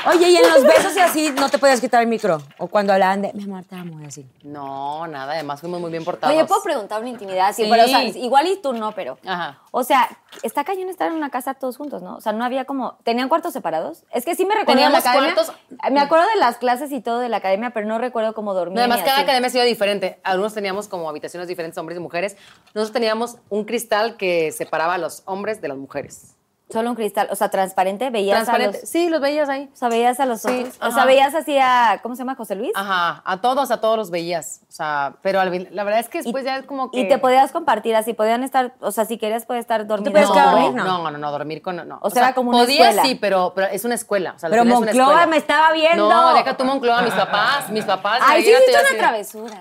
Oye, 0.06 0.30
y 0.30 0.36
en 0.38 0.50
los 0.50 0.64
besos 0.64 0.96
y 0.96 1.00
así 1.00 1.32
no 1.32 1.50
te 1.50 1.58
podías 1.58 1.82
quitar 1.82 2.02
el 2.02 2.08
micro. 2.08 2.42
O 2.58 2.68
cuando 2.68 2.94
hablaban 2.94 3.22
de, 3.22 3.34
mi 3.34 3.44
amor, 3.44 3.64
te 3.66 3.76
amo, 3.76 4.00
y 4.02 4.06
así. 4.06 4.26
No, 4.44 5.08
nada, 5.08 5.34
además 5.34 5.60
fuimos 5.60 5.80
muy 5.82 5.92
bien 5.92 6.04
portados. 6.06 6.36
Oye, 6.36 6.46
¿puedo 6.46 6.62
preguntar 6.64 7.00
una 7.02 7.10
intimidad? 7.10 7.54
Sí, 7.54 7.64
Sí. 7.64 7.70
pero 7.70 7.84
o 7.86 7.88
sea, 7.88 8.04
igual 8.04 8.48
y 8.48 8.58
tú 8.58 8.74
no, 8.74 8.92
pero... 8.94 9.18
Ajá. 9.26 9.60
O 9.72 9.84
sea, 9.84 10.10
está 10.44 10.64
cañón 10.64 10.90
estar 10.90 11.08
en 11.10 11.14
una 11.16 11.30
casa 11.30 11.54
todos 11.54 11.78
juntos, 11.78 12.02
¿no? 12.02 12.16
O 12.18 12.22
sea, 12.22 12.32
no 12.34 12.44
había 12.46 12.66
como... 12.66 12.98
¿Tenían 13.04 13.30
cuartos 13.30 13.54
separados? 13.54 14.04
Es 14.12 14.26
que 14.26 14.36
sí 14.36 14.46
me 14.46 14.56
recuerdo 14.56 14.82
de 14.82 14.90
la 14.90 15.02
Teníamos 15.02 15.06
academia. 15.06 15.36
cuartos- 15.36 15.92
Me 15.92 16.00
acuerdo 16.00 16.26
de 16.28 16.36
las 16.38 16.58
clases 16.58 16.92
y 16.92 17.02
todo 17.02 17.20
de 17.20 17.30
la 17.30 17.38
academia, 17.38 17.72
pero 17.72 17.86
no 17.88 17.98
recuerdo 17.98 18.34
cómo 18.34 18.54
dormir. 18.54 18.76
No, 18.76 18.82
además, 18.82 19.00
cada 19.02 19.16
así. 19.16 19.24
academia 19.24 19.48
ha 19.48 19.52
sido 19.52 19.66
diferente. 19.66 20.20
Algunos 20.24 20.54
teníamos 20.54 20.88
como 20.88 21.10
habitaciones 21.10 21.48
diferentes, 21.48 21.78
hombres 21.78 21.98
y 21.98 22.02
mujeres. 22.02 22.38
Nosotros 22.74 22.92
teníamos 22.94 23.38
un 23.50 23.66
cristal 23.66 24.18
que 24.18 24.52
separaba 24.52 24.96
a 24.96 24.98
los 24.98 25.24
hombres 25.26 25.62
de 25.62 25.68
las 25.68 25.78
mujeres. 25.78 26.37
Solo 26.70 26.90
un 26.90 26.96
cristal, 26.98 27.30
o 27.32 27.36
sea, 27.36 27.48
transparente, 27.50 28.10
veías 28.10 28.36
Transparente. 28.36 28.80
a 28.80 28.82
los... 28.82 28.90
Sí, 28.90 29.08
los 29.08 29.22
veías 29.22 29.48
ahí. 29.48 29.70
O 29.74 29.76
sea, 29.78 29.88
veías 29.88 30.20
a 30.20 30.26
los 30.26 30.42
Sí, 30.42 30.50
otros. 30.66 30.78
O 30.82 30.92
sea, 30.92 31.06
veías 31.06 31.34
así 31.34 31.58
a... 31.58 32.02
¿Cómo 32.04 32.14
se 32.16 32.20
llama? 32.24 32.36
¿José 32.36 32.56
Luis? 32.56 32.72
Ajá, 32.76 33.22
a 33.24 33.40
todos, 33.40 33.72
a 33.72 33.80
todos 33.80 33.96
los 33.96 34.10
veías. 34.12 34.60
O 34.68 34.72
sea, 34.74 35.14
pero 35.22 35.40
al- 35.40 35.70
la 35.72 35.84
verdad 35.86 36.02
es 36.02 36.10
que 36.10 36.22
después 36.22 36.44
ya 36.44 36.58
es 36.58 36.66
como 36.66 36.92
que... 36.92 37.00
Y 37.00 37.08
te 37.08 37.20
podías 37.20 37.54
compartir 37.54 37.96
así, 37.96 38.14
podían 38.14 38.44
estar... 38.44 38.74
O 38.82 38.92
sea, 38.92 39.06
si 39.06 39.18
querías, 39.18 39.46
puedes 39.46 39.62
estar 39.62 39.88
dormido. 39.88 40.12
puedes 40.12 40.28
no, 40.28 40.36
dormir? 40.36 40.74
no, 40.74 40.84
No. 40.84 40.98
no, 41.04 41.12
no, 41.12 41.18
no, 41.18 41.32
dormir 41.32 41.62
con... 41.62 41.78
No. 41.88 42.00
O 42.02 42.10
sea, 42.10 42.24
era 42.24 42.34
como 42.36 42.50
una 42.50 42.60
podías, 42.60 42.90
escuela. 42.90 43.04
sí, 43.04 43.16
pero, 43.16 43.54
pero 43.56 43.68
es 43.68 43.86
una 43.86 43.96
escuela. 43.96 44.34
O 44.36 44.40
sea, 44.40 44.50
Pero 44.50 44.64
es 44.64 44.68
una 44.76 44.92
escuela. 44.92 45.26
me 45.26 45.38
estaba 45.38 45.72
viendo. 45.72 46.10
No, 46.10 46.34
deja 46.34 46.58
tú 46.58 46.66
Monclova, 46.66 47.02
mis 47.02 47.14
papás, 47.14 47.70
mis 47.70 47.86
papás. 47.86 48.20
Ay, 48.26 48.44
sí, 48.44 48.50
hiciste 48.52 48.72
una 48.92 49.00
travesura. 49.00 49.58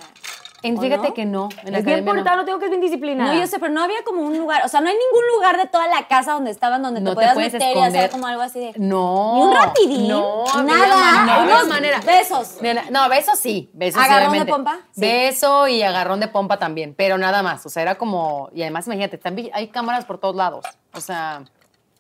En- 0.66 0.78
¿O 0.78 0.80
Fíjate 0.80 1.08
no? 1.08 1.14
que 1.14 1.24
no, 1.24 1.48
en 1.64 1.74
Es 1.74 1.84
bien 1.84 2.04
portado, 2.04 2.36
no 2.38 2.44
tengo 2.44 2.58
que 2.58 2.64
es 2.64 2.70
bien 2.70 2.80
disciplinada. 2.80 3.34
No, 3.34 3.40
yo 3.40 3.46
sé, 3.46 3.58
pero 3.58 3.72
no 3.72 3.82
había 3.82 4.02
como 4.04 4.22
un 4.22 4.36
lugar, 4.36 4.62
o 4.64 4.68
sea, 4.68 4.80
no 4.80 4.88
hay 4.88 4.94
ningún 4.94 5.26
lugar 5.36 5.56
de 5.56 5.66
toda 5.66 5.86
la 5.86 6.08
casa 6.08 6.32
donde 6.32 6.50
estaban 6.50 6.82
donde 6.82 7.00
No 7.00 7.10
te 7.10 7.10
te 7.10 7.14
podías 7.16 7.34
puedes 7.34 7.52
meter 7.52 7.76
y 7.76 7.80
hacer 7.80 8.10
como 8.10 8.26
algo 8.26 8.42
así 8.42 8.58
de. 8.60 8.72
No. 8.76 9.34
Ni 9.34 9.42
un 9.42 9.54
rapidín. 9.54 10.08
No, 10.08 10.44
nada. 10.64 11.24
No, 11.24 11.44
unos 11.44 11.68
manera. 11.68 12.00
besos. 12.00 12.58
No, 12.90 13.08
besos 13.08 13.38
sí. 13.38 13.70
Besos 13.72 14.02
sí, 14.02 14.08
¿Agarrón 14.10 14.38
de 14.38 14.46
pompa? 14.46 14.78
Sí. 14.92 15.00
Beso 15.00 15.68
y 15.68 15.82
agarrón 15.82 16.20
de 16.20 16.28
pompa 16.28 16.58
también, 16.58 16.94
pero 16.96 17.18
nada 17.18 17.42
más. 17.42 17.64
O 17.66 17.68
sea, 17.68 17.82
era 17.82 17.94
como. 17.96 18.50
Y 18.54 18.62
además, 18.62 18.86
imagínate, 18.86 19.20
hay 19.52 19.68
cámaras 19.68 20.04
por 20.04 20.18
todos 20.18 20.34
lados. 20.36 20.64
O 20.92 21.00
sea. 21.00 21.44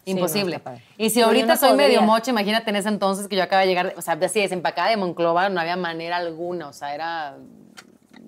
Imposible. 0.08 0.60
no, 0.64 0.72
y 0.98 1.10
si 1.10 1.20
ahorita 1.20 1.46
no 1.46 1.56
soy 1.56 1.76
medio 1.76 2.00
mocha, 2.00 2.30
imagínate 2.30 2.70
en 2.70 2.76
ese 2.76 2.88
entonces 2.88 3.26
que 3.26 3.34
yo 3.34 3.42
acaba 3.42 3.62
de 3.62 3.66
llegar, 3.68 3.92
o 3.96 4.02
sea, 4.02 4.16
así 4.22 4.40
desempacada 4.40 4.88
de 4.90 4.96
Monclova, 4.96 5.48
no 5.48 5.60
había 5.60 5.74
manera 5.76 6.16
alguna. 6.16 6.68
O 6.68 6.72
sea, 6.72 6.94
era. 6.94 7.36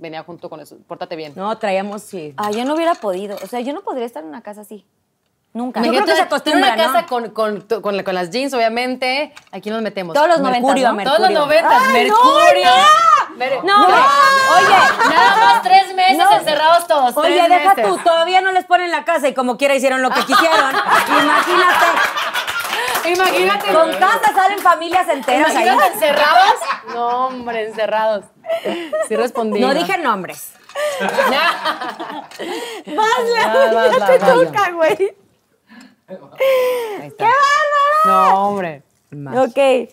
Venía 0.00 0.22
junto 0.22 0.48
con 0.48 0.60
eso. 0.60 0.76
Pórtate 0.86 1.16
bien. 1.16 1.32
No, 1.36 1.56
traíamos, 1.58 2.02
sí. 2.02 2.34
Ah, 2.36 2.50
yo 2.50 2.64
no 2.64 2.74
hubiera 2.74 2.94
podido. 2.94 3.36
O 3.42 3.46
sea, 3.46 3.60
yo 3.60 3.72
no 3.72 3.82
podría 3.82 4.06
estar 4.06 4.22
en 4.22 4.28
una 4.28 4.42
casa 4.42 4.60
así. 4.62 4.86
Nunca. 5.54 5.82
Yo 5.82 5.90
creo 5.90 6.04
que 6.04 6.14
se 6.14 6.52
una 6.52 6.76
casa 6.76 7.06
con, 7.06 7.30
con, 7.30 7.62
con, 7.62 7.96
la- 7.96 8.04
con 8.04 8.14
las 8.14 8.30
jeans, 8.30 8.52
obviamente, 8.54 9.32
aquí 9.50 9.70
nos 9.70 9.80
metemos. 9.82 10.14
Todos 10.14 10.28
los 10.28 10.40
Mercurio, 10.40 10.92
¿no? 10.92 11.02
Todos 11.04 11.20
los 11.20 11.30
Mercurio. 11.30 11.38
noventas. 11.40 11.82
¡Ay, 11.86 11.86
no, 11.86 11.92
Mercurio. 12.16 12.66
no! 13.30 13.36
Mer- 13.36 13.64
No, 13.64 13.86
Oye, 13.86 15.10
nada 15.10 15.36
más 15.36 15.62
tres 15.62 15.94
meses 15.94 16.18
No. 16.18 16.36
encerrados 16.36 16.86
todos. 16.86 17.16
Oye, 17.16 17.48
deja 17.48 17.74
meses. 17.74 17.86
tú, 17.86 17.96
todavía 18.04 18.40
no 18.40 18.52
les 18.52 18.64
ponen 18.66 18.90
la 18.90 19.04
casa 19.04 19.28
y 19.28 19.34
como 19.34 19.56
quiera 19.56 19.74
hicieron 19.74 20.02
lo 20.02 20.10
que 20.10 20.20
quisieron. 20.20 20.58
Imagínate, 21.22 21.86
Imagínate. 23.12 23.72
con 23.72 23.93
casa 23.94 24.32
salen 24.35 24.59
familias 24.59 25.09
enteras 25.09 25.55
ahí. 25.55 25.68
Encerrados. 25.93 26.55
No, 26.94 27.26
hombre, 27.26 27.68
encerrados. 27.68 28.24
Sí 29.09 29.16
respondí. 29.16 29.60
No 29.60 29.74
dije 29.74 29.98
nombres. 29.98 30.52
Vas, 32.86 33.72
vas, 33.74 33.98
ya 33.98 34.06
te 34.06 34.18
toca, 34.18 34.70
güey. 34.72 35.16
Ahí 36.09 37.06
está. 37.09 37.28
No, 38.05 38.48
hombre. 38.48 38.82
Más. 39.10 39.48
Ok. 39.48 39.90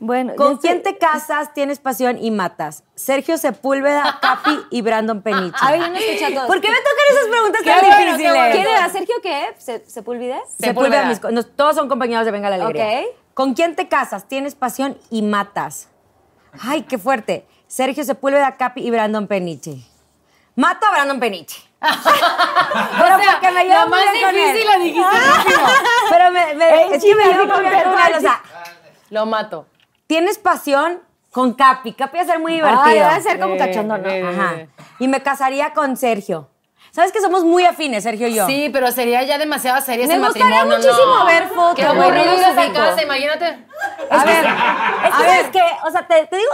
Bueno. 0.00 0.34
¿Con 0.36 0.58
quién 0.58 0.82
te 0.82 0.96
casas, 0.96 1.52
tienes 1.54 1.80
pasión 1.80 2.18
y 2.22 2.30
matas? 2.30 2.84
Sergio 2.94 3.36
Sepúlveda, 3.36 4.18
Capi 4.22 4.60
y 4.70 4.82
Brandon 4.82 5.22
Peniche. 5.22 5.56
A 5.60 5.72
ver, 5.72 5.80
yo 5.80 5.88
no 5.88 5.96
escuché 5.96 6.26
a 6.26 6.34
todos. 6.34 6.46
¿Por 6.46 6.60
qué 6.60 6.68
me 6.70 6.76
tocan 6.76 7.04
esas 7.10 7.26
preguntas 7.28 7.62
Qué 7.62 7.70
tan 7.70 7.80
bueno, 7.80 7.96
difíciles? 8.04 8.32
bueno. 8.32 8.52
¿Quién 8.54 8.66
era? 8.66 8.88
¿Sergio 8.90 9.14
qué? 9.22 9.54
¿Se, 9.58 9.84
¿Sepúlveda? 9.86 10.38
Sepúlveda, 10.58 11.04
mis 11.06 11.20
nos- 11.22 11.54
todos 11.56 11.74
son 11.74 11.88
compañeros 11.88 12.24
de 12.24 12.30
Venga 12.30 12.48
la 12.48 12.56
Alegría. 12.56 13.00
Ok. 13.00 13.06
¿Con 13.34 13.54
quién 13.54 13.74
te 13.76 13.88
casas, 13.88 14.28
tienes 14.28 14.54
pasión 14.54 14.96
y 15.10 15.22
matas? 15.22 15.88
Ay, 16.60 16.82
qué 16.82 16.98
fuerte. 16.98 17.46
Sergio 17.66 18.04
Sepúlveda, 18.04 18.56
Capi 18.56 18.86
y 18.86 18.90
Brandon 18.90 19.26
Peniche. 19.26 19.78
Mato 20.54 20.86
a 20.86 20.90
Brandon 20.92 21.20
Peniche. 21.20 21.56
Pero 21.80 23.16
O 23.16 23.18
sea, 23.20 23.32
porque 23.32 23.50
me 23.52 23.64
llevo 23.64 23.86
más 23.88 24.04
difícil 24.12 24.66
la 24.66 24.78
dijiste. 24.78 25.00
Pero 26.10 26.30
me, 26.32 26.54
me- 26.54 26.94
es 26.96 27.02
que 27.04 27.14
me 27.14 27.24
llevo 27.26 27.52
con 27.52 27.64
él. 27.66 27.74
O 28.16 28.20
sea, 28.20 28.42
Lo 29.10 29.26
mato. 29.26 29.66
Tienes 30.08 30.38
pasión 30.38 31.00
con 31.30 31.54
Capi. 31.54 31.92
Capi 31.92 32.16
va 32.16 32.22
a 32.24 32.26
ser 32.26 32.40
muy 32.40 32.54
divertido. 32.54 32.82
Ay, 32.84 32.98
va 32.98 33.14
a 33.14 33.20
ser 33.20 33.38
como 33.38 33.54
Eh, 33.54 33.58
cachondo, 33.58 33.96
¿no? 33.98 34.08
eh, 34.08 34.24
Ajá. 34.26 34.54
Y 34.98 35.06
me 35.06 35.22
casaría 35.22 35.72
con 35.72 35.96
Sergio. 35.96 36.50
¿Sabes 36.90 37.12
que 37.12 37.20
somos 37.20 37.44
muy 37.44 37.64
afines, 37.64 38.02
Sergio 38.02 38.26
y 38.28 38.34
yo? 38.34 38.46
Sí, 38.46 38.70
pero 38.72 38.90
sería 38.90 39.22
ya 39.22 39.36
demasiado 39.38 39.80
serio 39.82 40.06
Me 40.08 40.14
ese 40.14 40.22
gustaría 40.24 40.64
matrimonio. 40.64 40.78
muchísimo 40.78 41.18
no. 41.18 41.26
ver 41.26 41.48
fotos, 41.48 41.74
Qué 41.76 41.84
aburrido 41.84 42.32
esa 42.32 42.72
casa, 42.72 43.02
imagínate. 43.02 43.66
A 44.10 44.24
ver, 44.24 44.44
es 44.46 45.10
que, 45.10 45.10
¿sabes 45.12 45.46
qué? 45.52 45.62
O 45.86 45.90
sea, 45.90 46.06
te, 46.08 46.26
te 46.26 46.36
digo 46.38 46.50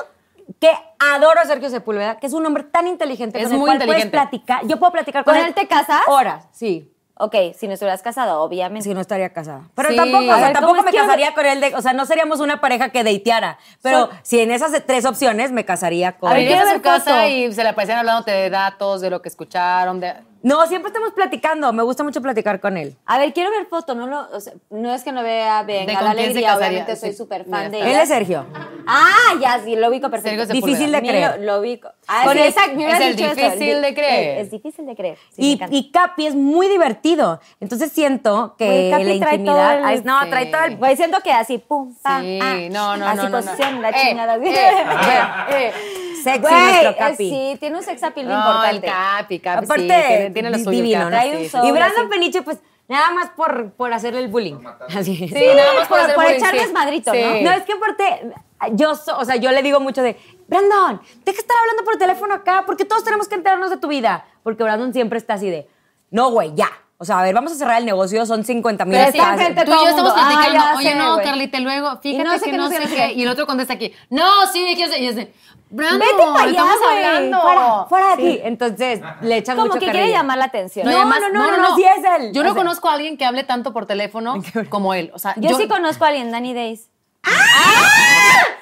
que 0.61 0.71
adoro 0.99 1.41
a 1.41 1.45
Sergio 1.47 1.71
Sepúlveda, 1.71 2.19
que 2.19 2.27
es 2.27 2.33
un 2.33 2.45
hombre 2.45 2.65
tan 2.65 2.89
inteligente 2.89 3.39
Es 3.39 3.45
con 3.45 3.53
el 3.53 3.59
muy 3.59 3.69
cual 3.69 3.77
inteligente. 3.77 4.11
puedes 4.11 4.29
platicar. 4.29 4.67
Yo 4.67 4.79
puedo 4.79 4.91
platicar 4.93 5.25
con, 5.25 5.35
¿Con 5.35 5.45
él 5.45 5.55
te 5.55 5.69
casas? 5.69 6.03
Horas, 6.09 6.49
sí. 6.51 6.91
Ok, 7.17 7.35
si 7.57 7.69
no 7.69 7.75
estuvieras 7.75 8.03
casado, 8.03 8.41
obviamente. 8.43 8.89
Si 8.89 8.93
no 8.95 9.01
estaría 9.01 9.33
casada. 9.33 9.69
Pero 9.77 9.91
Sí. 9.91 9.97
tampoco, 9.97 10.25
o 10.25 10.27
sea, 10.27 10.35
ver, 10.37 10.43
¿cómo 10.57 10.67
tampoco 10.67 10.83
me 10.83 10.91
que- 10.91 10.97
casaría 10.97 11.33
con 11.33 11.47
él, 11.47 11.61
de, 11.61 11.75
o 11.77 11.81
sea, 11.81 11.93
no 11.93 12.07
seríamos 12.07 12.41
una 12.41 12.61
pareja 12.61 12.89
que 12.89 13.05
deiteara. 13.05 13.57
Pero 13.83 14.07
So- 14.07 14.11
si 14.23 14.41
en 14.41 14.51
esas 14.51 14.73
tres 14.85 15.05
opciones 15.05 15.53
me 15.53 15.65
casaría 15.65 16.13
con 16.19 16.31
A 16.33 16.35
ver, 16.35 16.53
a 16.53 16.63
su 16.63 16.67
ver 16.73 16.83
casa 16.83 17.15
foto. 17.23 17.29
y 17.29 17.53
se 17.53 17.63
le 17.63 17.69
aparecían 17.69 17.99
hablándote 17.99 18.33
de 18.33 18.51
datos, 18.51 19.01
de 19.01 19.11
lo 19.11 19.23
que 19.23 19.29
escucharon, 19.29 20.01
de... 20.01 20.15
No, 20.45 20.67
siempre 20.67 20.89
estamos 20.89 21.13
platicando. 21.13 21.73
Me 21.73 21.83
gusta 21.83 22.05
mucho 22.05 22.21
platicar 22.21 22.61
con 22.61 22.77
él. 22.77 22.95
A 23.07 23.19
ver, 23.19 23.33
quiero 23.33 23.51
ver 23.51 23.65
foto, 23.65 23.95
no 23.95 24.07
lo, 24.07 24.29
o 24.31 24.41
sea, 24.41 24.53
no 24.69 24.93
es 24.93 25.03
que 25.03 25.11
no 25.11 25.23
vea 25.23 25.63
Venga 25.63 25.87
¿De 25.87 25.93
la 25.95 25.99
con 26.01 26.09
quién 26.13 26.17
se 26.17 26.23
Alegría, 26.25 26.47
casaría? 26.49 26.69
obviamente 26.69 26.97
soy 26.97 27.11
Sí. 27.13 27.17
súper 27.17 27.47
fan 27.47 27.71
de 27.71 27.79
está. 27.79 27.89
ella. 27.89 27.97
Él 27.97 28.03
es 28.03 28.09
Sergio. 28.11 28.47
Ah, 28.87 29.35
ya 29.41 29.59
sí, 29.65 29.75
lo 29.75 29.89
ubico 29.89 30.11
perfecto. 30.11 30.41
Sergio 30.45 30.55
Sepúlveda. 30.55 30.67
Difícil 30.67 30.93
de 30.93 31.01
Ni 31.03 31.09
creer. 31.09 31.41
Lo, 31.41 31.55
lo 31.55 31.61
ubico. 31.61 31.89
Ah, 32.07 32.23
Con 32.25 32.35
sí, 32.35 32.39
me 32.41 32.47
es 32.49 32.57
hubieras 32.75 33.01
el 33.01 33.17
dicho 33.17 33.31
eso, 33.33 33.35
difícil 33.55 33.81
de 33.83 33.95
creer. 33.95 34.39
Es, 34.41 34.51
difícil 34.51 34.87
de 34.87 34.95
creer. 34.97 35.19
sí, 35.35 35.41
me 35.41 35.47
Y, 35.47 35.53
encanta. 35.55 35.75
y 35.77 35.91
Capi 35.91 36.27
es 36.27 36.35
muy 36.35 36.69
divertido. 36.69 37.41
Entonces 37.61 37.91
siento 37.91 38.55
que 38.59 38.89
Capi 38.93 39.05
la 39.05 39.19
trae 39.25 39.35
intimidad. 39.37 39.55
todo 39.71 39.79
el- 39.79 39.85
Ay, 39.87 40.03
no, 40.05 40.21
Sí. 40.25 40.29
trae 40.29 40.47
todo 40.47 40.65
el. 40.65 40.97
Siento 40.99 41.21
que 41.21 41.33
así, 41.33 41.57
pum, 41.57 41.95
pam, 42.03 42.21
Sí, 42.23 42.39
ah, 42.43 42.57
no, 42.71 42.97
no, 42.99 43.07
así 43.07 43.17
no, 43.17 43.23
no, 43.31 43.41
no. 43.41 43.47
posición, 43.47 43.81
la 43.81 43.89
Eh, 43.89 43.95
chingada. 44.09 44.37
eh, 44.37 44.43
eh, 45.51 45.73
Sexy 46.23 46.41
Güey, 46.41 46.55
nuestro 46.55 46.91
eh, 46.91 46.97
Capi. 46.99 47.17
sí, 47.31 47.57
tiene 47.61 47.77
un 47.77 47.83
sex 47.83 48.03
appeal 48.03 48.27
No, 48.29 48.35
importante. 48.35 48.77
el 48.87 48.93
Capi, 48.93 49.39
Capi, 49.41 49.65
Aparte, 49.67 49.83
sí, 49.83 49.89
tiene, 50.09 50.31
tiene 50.35 50.51
lo 50.51 50.59
di- 50.59 50.65
suyo. 50.65 50.79
el 50.79 50.85
divino, 50.85 51.05
¿no? 51.05 51.11
Trae 51.11 51.37
un 51.37 51.43
sí, 51.45 51.49
sol. 51.49 51.67
Y 51.67 51.73
Brandon. 51.73 52.09
Peniche, 52.11 52.43
pues 52.43 52.59
nada 52.89 53.11
más 53.13 53.31
por, 53.31 53.71
por 53.73 53.93
hacerle 53.93 54.21
el 54.21 54.29
bullying. 54.29 54.57
Así. 54.95 55.17
Sí, 55.29 55.35
nada 55.57 55.73
más 55.75 55.89
por, 55.89 55.99
Por- 56.01 56.15
por 56.15 56.25
bullying, 56.25 56.37
echarles 56.37 56.73
madrito, 56.73 57.13
Sí. 57.13 57.21
¿no? 57.23 57.51
No, 57.51 57.57
es 57.57 57.63
que 57.65 57.73
aparte, 57.73 58.33
yo, 58.73 58.95
so- 58.95 59.17
o 59.19 59.25
sea, 59.25 59.37
yo 59.37 59.51
le 59.53 59.63
digo 59.63 59.81
mucho 59.81 60.03
de, 60.03 60.19
Brandon, 60.49 61.01
deja 61.25 61.37
de 61.37 61.41
estar 61.41 61.57
hablando 61.61 61.85
por 61.85 61.97
teléfono 61.97 62.35
acá, 62.35 62.65
porque 62.67 62.85
todos 62.85 63.03
tenemos 63.05 63.27
que 63.29 63.37
enterarnos 63.37 63.71
de 63.71 63.79
tu 63.79 63.89
vida. 63.89 64.27
Porque 64.43 64.63
Brandon 64.63 64.93
siempre 64.93 65.19
está 65.19 65.35
así 65.35 65.49
de, 65.49 65.67
no, 66.11 66.31
güey, 66.31 66.53
ya. 66.55 66.69
O 66.97 67.05
sea, 67.05 67.19
a 67.19 67.23
ver, 67.23 67.35
vamos 67.35 67.53
a 67.53 67.55
cerrar 67.57 67.79
el 67.81 67.87
negocio, 67.87 68.25
son 68.25 68.45
50 68.45 68.85
mil 68.85 68.95
Pero 68.97 69.09
está 69.09 69.31
enfrente 69.33 69.65
Tú 69.65 69.73
y 69.73 69.75
yo 69.75 69.89
estamos 69.89 70.13
mundo. 70.15 70.15
Ah, 70.17 70.29
platicando. 70.33 70.65
ya 70.65 70.77
Oye, 70.77 70.89
sé, 70.91 70.95
no. 70.95 71.17
Carlita, 71.19 71.61
luego, 71.61 71.99
fíjate 72.01 72.25
no 72.25 72.39
sé 72.39 72.45
que 72.45 72.53
no 72.57 72.65
no 72.65 72.71
sé 72.71 72.79
qué, 72.95 73.07
no. 73.09 73.13
Y 73.15 73.23
el 73.25 73.29
otro 73.29 73.47
contesta 73.47 73.75
aquí, 73.75 73.93
no, 74.11 74.25
sí, 74.53 74.75
¿qué 74.77 74.89
sé? 74.89 75.01
Y 75.03 75.09
es 75.09 75.17
de, 75.17 75.33
Brandon, 75.71 75.99
Vete 75.99 76.13
para 76.17 76.41
allá, 76.43 76.51
estamos 76.51 76.77
güey, 76.79 77.05
hablando. 77.05 77.41
Fuera, 77.43 77.85
fuera 77.89 78.07
de 78.07 78.13
aquí. 78.13 78.41
Entonces, 78.45 79.01
le 79.23 79.37
echan 79.39 79.57
Como 79.57 79.69
mucho 79.75 79.81
que 79.81 79.91
quiere 79.91 80.11
llamar 80.13 80.39
la 80.39 80.45
atención. 80.45 80.87
No, 80.87 80.93
y 80.93 80.95
además- 80.95 81.21
no, 81.33 81.51
no, 81.51 81.57
no, 81.57 81.77
sí 81.77 81.83
es 81.83 82.05
él. 82.21 82.33
Yo 82.33 82.43
O 82.43 82.45
no 82.45 82.51
sea- 82.53 82.59
conozco 82.63 82.89
a 82.89 82.93
alguien 82.93 83.17
que 83.17 83.25
hable 83.25 83.43
tanto 83.43 83.73
por 83.73 83.87
teléfono 83.87 84.37
como 84.71 84.95
él. 84.95 85.11
O 85.15 85.19
sea, 85.19 85.35
Yo, 85.37 85.57
sí 85.57 85.67
conozco 85.67 86.05
a 86.05 86.09
alguien, 86.09 86.31
Danny 86.31 86.55
Days. 86.55 86.89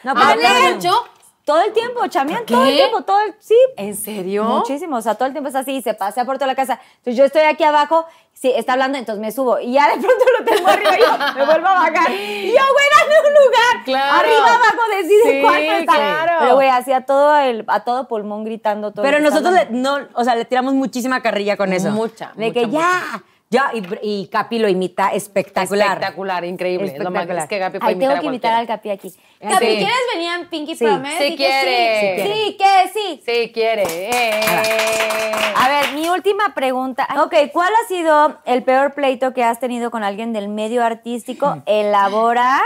No, 0.04 0.14
pero 0.14 0.26
¿Habla 0.26 0.48
claro. 0.48 0.74
mucho? 0.74 1.04
Todo 1.44 1.60
el 1.62 1.72
tiempo, 1.72 2.06
chamean, 2.06 2.44
¿Qué? 2.44 2.54
todo 2.54 2.64
el 2.64 2.76
tiempo, 2.76 3.02
todo 3.02 3.20
el... 3.20 3.34
Sí, 3.40 3.56
¿En 3.76 3.96
serio? 3.96 4.44
Muchísimo, 4.44 4.96
o 4.96 5.02
sea, 5.02 5.16
todo 5.16 5.26
el 5.26 5.32
tiempo 5.32 5.48
es 5.48 5.56
así 5.56 5.72
y 5.72 5.82
se 5.82 5.92
pasea 5.94 6.24
por 6.24 6.36
toda 6.36 6.46
la 6.46 6.54
casa. 6.54 6.78
Entonces 6.98 7.16
yo 7.16 7.24
estoy 7.24 7.42
aquí 7.42 7.64
abajo, 7.64 8.06
sí, 8.32 8.52
está 8.54 8.74
hablando, 8.74 8.96
entonces 8.96 9.20
me 9.20 9.32
subo 9.32 9.58
y 9.58 9.72
ya 9.72 9.88
de 9.88 10.00
pronto 10.00 10.24
lo 10.38 10.44
tengo 10.44 10.68
arriba 10.68 10.96
y 10.96 11.00
yo 11.00 11.34
me 11.34 11.44
vuelvo 11.44 11.66
a 11.66 11.72
bajar. 11.72 12.10
Y 12.12 12.46
yo, 12.46 12.62
güey, 12.72 12.86
dame 12.96 13.14
un 13.28 13.44
lugar. 13.44 13.84
Claro. 13.84 14.18
Arriba, 14.20 14.54
abajo, 14.54 14.82
decide 14.96 15.32
Sí, 15.32 15.40
cuánto 15.42 15.72
está. 15.72 15.94
claro. 15.94 16.32
Pero 16.40 16.54
güey, 16.54 16.68
así 16.68 16.92
a 16.92 17.04
todo, 17.04 17.36
el, 17.36 17.64
a 17.66 17.80
todo 17.80 18.06
pulmón 18.06 18.44
gritando 18.44 18.92
todo. 18.92 19.02
Pero 19.04 19.18
nosotros 19.18 19.52
le, 19.52 19.66
no, 19.70 19.98
o 20.14 20.22
sea, 20.22 20.36
le 20.36 20.44
tiramos 20.44 20.74
muchísima 20.74 21.22
carrilla 21.22 21.56
con 21.56 21.72
eso. 21.72 21.90
Mucha, 21.90 22.32
De 22.36 22.46
mucha, 22.46 22.60
que 22.60 22.66
mucha. 22.68 22.78
ya, 22.80 23.22
ya, 23.52 23.70
y, 23.74 23.82
y 24.02 24.26
Capi 24.28 24.58
lo 24.58 24.66
imita 24.68 25.10
espectacular. 25.12 25.88
Espectacular, 25.88 26.44
increíble. 26.44 26.86
Es 26.86 26.98
lo 26.98 27.10
más- 27.10 27.22
Espectacular. 27.22 27.42
Es 27.44 27.48
que 27.50 27.58
Gapi 27.58 27.78
puede 27.78 27.92
Ay, 27.92 27.98
tengo 27.98 28.12
imitar 28.12 28.20
que 28.20 28.26
a 28.26 28.30
invitar 28.30 28.54
al. 28.54 28.66
Capi 28.66 28.90
aquí. 28.90 29.10
Sí. 29.10 29.18
Capi, 29.40 29.66
¿quieres 29.66 29.96
venir 30.14 30.32
en 30.32 30.48
Pinky 30.48 30.74
Sí. 30.74 30.84
Promise? 30.86 31.18
Sí 31.18 31.24
Di 31.24 31.30
que 31.30 31.36
quiere. 31.36 32.00
Sí, 32.00 32.22
Sí 32.22 32.22
quiere. 32.22 32.34
Sí, 32.34 32.56
que 32.56 32.88
sí. 32.92 33.22
Sí, 33.26 33.52
quiere. 33.52 33.84
Eh. 34.08 35.32
A 35.54 35.68
ver, 35.68 35.92
mi 35.92 36.08
última 36.08 36.54
pregunta. 36.54 37.06
Ok, 37.22 37.34
¿cuál 37.52 37.70
ha 37.74 37.88
sido 37.88 38.38
el 38.46 38.62
peor 38.62 38.94
pleito 38.94 39.34
que 39.34 39.44
has 39.44 39.60
tenido 39.60 39.90
con 39.90 40.02
alguien 40.02 40.32
del 40.32 40.48
medio 40.48 40.82
artístico? 40.84 41.62
Elabora. 41.66 42.60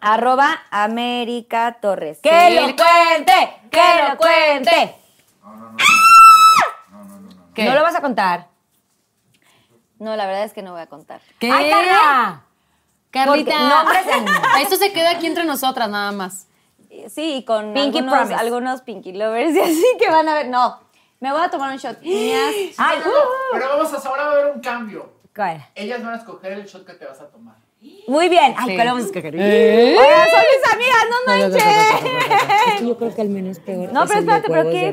Arroba 0.00 0.62
América 0.70 1.78
Torres. 1.80 2.18
¡Que 2.22 2.30
Sí. 2.48 2.54
lo 2.54 2.62
cuente! 2.62 3.56
¡Que 3.70 3.80
lo 4.08 4.16
cuente! 4.16 4.94
¿Qué? 7.54 7.64
¿No 7.64 7.74
lo 7.74 7.82
vas 7.82 7.94
a 7.94 8.00
contar? 8.00 8.48
No, 9.98 10.16
la 10.16 10.26
verdad 10.26 10.44
es 10.44 10.52
que 10.52 10.62
no 10.62 10.72
voy 10.72 10.80
a 10.82 10.86
contar. 10.86 11.20
¿Qué? 11.38 11.50
¡Ay, 11.50 11.70
Carla! 11.70 12.42
Carlita. 13.10 13.54
En- 14.16 14.62
Esto 14.62 14.76
se 14.76 14.92
queda 14.92 15.10
aquí 15.10 15.26
entre 15.26 15.44
nosotras 15.44 15.88
nada 15.88 16.10
más. 16.12 16.48
Sí, 17.08 17.36
y 17.36 17.44
con 17.44 17.72
Pinky 17.74 17.98
algunos, 17.98 18.14
Promise. 18.14 18.34
algunos 18.34 18.80
Pinky 18.82 19.12
Lovers 19.12 19.54
y 19.54 19.60
así 19.60 19.84
que 19.98 20.10
van 20.10 20.28
a 20.28 20.34
ver. 20.34 20.48
No, 20.48 20.80
me 21.20 21.32
voy 21.32 21.42
a 21.42 21.48
tomar 21.50 21.70
un 21.72 21.78
shot. 21.78 22.00
Niñas, 22.02 22.54
Ay, 22.78 22.98
uh, 22.98 23.10
Pero 23.52 23.68
vamos 23.68 23.92
a, 23.92 24.08
ahora 24.08 24.24
va 24.24 24.30
a 24.30 24.32
haber 24.34 24.46
un 24.54 24.60
cambio. 24.60 25.12
¿cuál? 25.34 25.64
Ellas 25.74 26.02
van 26.02 26.14
a 26.14 26.16
escoger 26.16 26.52
el 26.52 26.64
shot 26.66 26.84
que 26.86 26.94
te 26.94 27.04
vas 27.06 27.20
a 27.20 27.28
tomar. 27.28 27.56
Muy 28.08 28.28
bien. 28.28 28.54
Ay, 28.56 28.68
Sí. 28.70 28.74
¿cuál 28.76 28.86
vamos 28.88 29.02
a 29.02 29.06
escoger? 29.06 29.34
Oigan, 29.34 30.26
son 30.30 30.42
mis 30.52 30.72
amigas, 30.72 31.04
no 31.10 31.16
manches. 31.26 32.82
Yo 32.88 32.96
creo 32.96 33.14
que 33.14 33.22
el 33.22 33.28
menos 33.28 33.58
peor. 33.58 33.92
No, 33.92 34.04
es 34.04 34.08
pero 34.08 34.20
espérate, 34.20 34.48
¿pero 34.48 34.70
qué? 34.70 34.92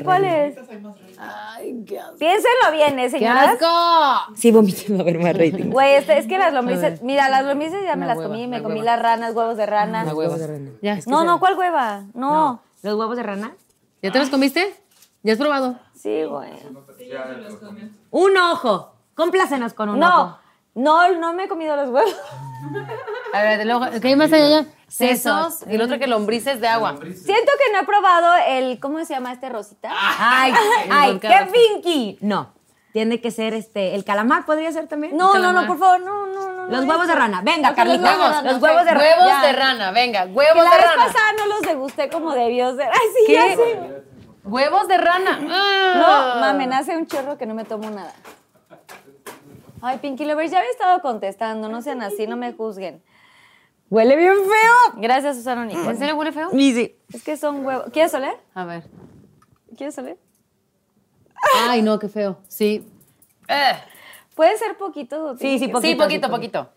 ¿Cuál 1.22 1.86
rana. 1.88 2.10
es? 2.12 2.18
Piénsenlo 2.18 2.72
bien, 2.72 2.98
¿eh, 2.98 3.02
¡Qué 3.04 3.10
señoras? 3.10 3.50
asco! 3.60 4.34
Sí, 4.36 4.50
vomito, 4.50 4.92
va 4.94 4.98
a 4.98 5.00
haber 5.02 5.18
más 5.18 5.32
rating. 5.36 5.70
Güey, 5.70 5.94
este, 5.94 6.18
es 6.18 6.26
que 6.26 6.38
las 6.38 6.52
lombrices, 6.52 7.02
mira, 7.02 7.28
las 7.28 7.44
lombrices 7.44 7.82
ya 7.84 7.96
me 7.96 8.04
Una 8.04 8.06
las 8.06 8.18
hueva, 8.18 8.28
comí, 8.30 8.46
me 8.46 8.62
comí 8.62 8.80
hueva. 8.80 8.92
las 8.96 9.02
ranas, 9.02 9.34
huevos 9.34 9.56
de 9.56 9.66
rana. 9.66 10.02
Una 10.02 10.14
hueva. 10.14 10.36
de 10.36 10.46
rana. 10.46 10.70
Ya, 10.82 10.94
es 10.94 11.04
que 11.04 11.10
No, 11.10 11.24
no, 11.24 11.38
¿cuál 11.40 11.56
hueva? 11.58 12.04
No. 12.14 12.60
¿Los 12.82 12.94
huevos 12.94 13.16
de 13.16 13.22
rana? 13.22 13.52
¿Ya 14.02 14.10
te 14.10 14.18
los 14.18 14.28
comiste? 14.30 14.74
¿Ya 15.22 15.34
has 15.34 15.38
probado? 15.38 15.78
Sí, 15.94 16.24
güey. 16.24 16.50
Un 18.10 18.36
ojo. 18.36 18.92
Complácenos 19.14 19.72
con 19.74 19.90
un 19.90 20.00
No, 20.00 20.22
ojo. 20.22 20.38
no, 20.74 21.12
no 21.16 21.32
me 21.34 21.44
he 21.44 21.48
comido 21.48 21.76
los 21.76 21.90
huevos. 21.90 22.14
A 23.32 23.42
ver, 23.42 23.66
luego, 23.66 23.86
¿qué 24.00 24.08
hay 24.08 24.16
más 24.16 24.32
allá? 24.32 24.66
Sesos. 24.96 25.64
Y 25.68 25.74
el 25.74 25.80
otro 25.82 25.98
que 25.98 26.06
lombrices 26.06 26.60
de 26.60 26.68
agua. 26.68 26.96
Siento 27.00 27.52
que 27.58 27.72
no 27.72 27.80
he 27.80 27.84
probado 27.86 28.34
el, 28.46 28.78
¿cómo 28.78 28.98
se 29.04 29.14
llama 29.14 29.32
este 29.32 29.48
rosita? 29.48 29.90
Ay, 29.92 30.52
ay, 30.90 31.18
qué 31.18 31.48
pinky. 31.52 32.18
No. 32.20 32.52
Tiene 32.92 33.22
que 33.22 33.30
ser 33.30 33.54
este. 33.54 33.94
¿El 33.94 34.04
calamar 34.04 34.44
podría 34.44 34.70
ser 34.70 34.86
también? 34.86 35.16
No, 35.16 35.38
no, 35.38 35.52
no, 35.54 35.66
por 35.66 35.78
favor, 35.78 36.00
no, 36.00 36.26
no, 36.26 36.52
no. 36.52 36.66
Los 36.68 36.84
no, 36.84 36.90
huevos 36.90 37.06
de 37.08 37.14
rana. 37.14 37.40
Venga, 37.42 37.70
Ok, 37.70 37.76
Carlita. 37.76 38.02
los 38.02 38.12
huevos 38.12 38.28
de 38.28 38.34
rana, 38.42 38.52
Los 38.52 38.62
huevos 38.62 38.84
de 38.84 38.90
rana. 38.90 39.00
Huevos 39.02 39.26
Ya. 39.28 39.46
de 39.46 39.52
rana, 39.54 39.90
venga, 39.92 40.26
Que 40.26 40.32
huevos 40.32 40.64
la 40.64 40.70
de 40.70 40.76
vez 40.76 40.86
rana. 40.86 41.04
pasada 41.06 41.32
no 41.38 41.46
los 41.46 41.62
degusté 41.62 42.10
como 42.10 42.32
debió 42.34 42.76
ser. 42.76 42.88
Ay, 42.92 43.08
sí, 43.16 43.24
¿Qué? 43.28 43.32
ya 43.32 43.56
sé. 43.56 44.02
Huevos 44.44 44.88
de 44.88 44.98
rana. 44.98 45.38
No, 45.38 45.54
Ah. 45.54 46.36
mames, 46.40 46.68
hace 46.72 46.94
un 46.96 47.06
chorro 47.06 47.38
que 47.38 47.46
no 47.46 47.54
me 47.54 47.64
tomo 47.64 47.88
nada. 47.88 48.12
Ay, 49.80 49.98
Pinky 49.98 50.24
Lovers, 50.26 50.50
ya 50.52 50.58
había 50.58 50.70
estado 50.70 51.00
contestando, 51.00 51.68
no 51.68 51.80
sean 51.82 52.02
así, 52.02 52.26
no 52.26 52.36
me 52.36 52.52
juzguen. 52.52 53.02
Huele 53.92 54.16
bien 54.16 54.32
feo. 54.36 55.00
Gracias, 55.02 55.36
Susana 55.36 55.60
Unicornio. 55.60 55.90
¿En 55.90 55.98
serio 55.98 56.16
huele 56.16 56.32
feo? 56.32 56.48
Y 56.54 56.72
sí. 56.72 56.96
Es 57.12 57.22
que 57.22 57.36
son 57.36 57.62
huevos. 57.62 57.90
¿Quieres 57.92 58.14
oler? 58.14 58.34
A 58.54 58.64
ver. 58.64 58.84
¿Quieres 59.76 59.98
oler? 59.98 60.16
Ay, 61.68 61.82
no, 61.82 61.98
qué 61.98 62.08
feo. 62.08 62.38
Sí. 62.48 62.88
Eh. 63.48 63.72
Pueden 64.34 64.56
ser 64.56 64.78
poquitos 64.78 65.38
Sí, 65.38 65.58
sí, 65.58 65.68
poquito. 65.68 65.80
Sí, 65.82 65.94
poquito, 65.94 66.30
poquito. 66.30 66.70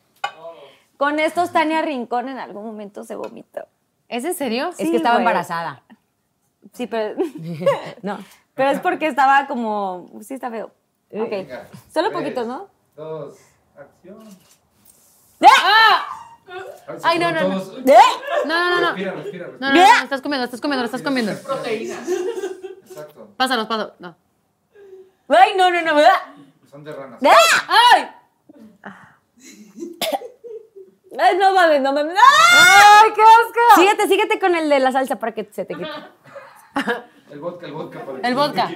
Con 0.97 1.19
estos 1.19 1.53
Tania 1.53 1.81
Rincón 1.81 2.27
en 2.27 2.37
algún 2.37 2.65
momento 2.65 3.05
se 3.05 3.15
vomitó. 3.15 3.65
¿Es 4.09 4.25
en 4.25 4.33
serio? 4.33 4.67
Es 4.71 4.75
Sí, 4.75 4.91
que 4.91 4.97
estaba 4.97 5.15
güey. 5.15 5.21
embarazada. 5.25 5.83
Sí, 6.73 6.85
pero, 6.85 7.15
No. 8.01 8.19
pero 8.55 8.71
es 8.71 8.81
porque 8.81 9.07
estaba 9.07 9.47
como... 9.47 10.09
Sí, 10.21 10.33
está 10.33 10.51
feo. 10.51 10.65
Ok. 11.13 11.29
Venga. 11.29 11.69
Solo 11.93 12.09
Tres, 12.09 12.21
poquitos, 12.21 12.45
¿no? 12.45 12.67
Dos, 12.97 13.37
acción. 13.77 14.19
Ay, 17.03 17.19
no, 17.19 17.31
no, 17.31 17.41
no. 17.49 17.57
¿Eh? 17.57 17.97
No, 18.45 18.69
no, 18.69 18.69
no, 18.69 18.81
no. 18.81 18.87
Respira, 18.93 19.11
respira, 19.13 19.47
respira. 19.47 19.59
No, 19.59 19.73
no, 19.73 19.97
no, 19.97 20.03
estás 20.03 20.21
comiendo, 20.21 20.45
estás 20.45 20.61
comiendo, 20.61 20.85
estás 20.85 21.01
comiendo. 21.01 21.33
Proteína. 21.41 21.95
Exacto. 22.87 23.29
Pásalos, 23.37 23.67
pásalos. 23.67 23.93
No. 23.99 24.15
Ay, 25.29 25.53
no, 25.57 25.71
no, 25.71 25.81
no. 25.81 26.01
Son 26.69 26.83
de 26.83 26.93
ranas. 26.93 27.19
¡Ay! 27.67 28.09
Ay, 31.17 31.37
no 31.37 31.53
mames, 31.53 31.81
no 31.81 31.93
mames. 31.93 32.15
¡Ay, 32.17 33.11
qué 33.15 33.21
asco! 33.21 33.75
Síguete, 33.75 34.07
síguete 34.07 34.39
con 34.39 34.55
el 34.55 34.69
de 34.69 34.79
la 34.79 34.91
salsa 34.91 35.17
para 35.17 35.33
que 35.33 35.49
se 35.51 35.65
te 35.65 35.73
quite. 35.73 35.89
El 37.31 37.39
vodka, 37.39 37.65
el 37.65 37.73
vodka. 37.73 38.05
para 38.05 38.27
El 38.27 38.35
vodka. 38.35 38.69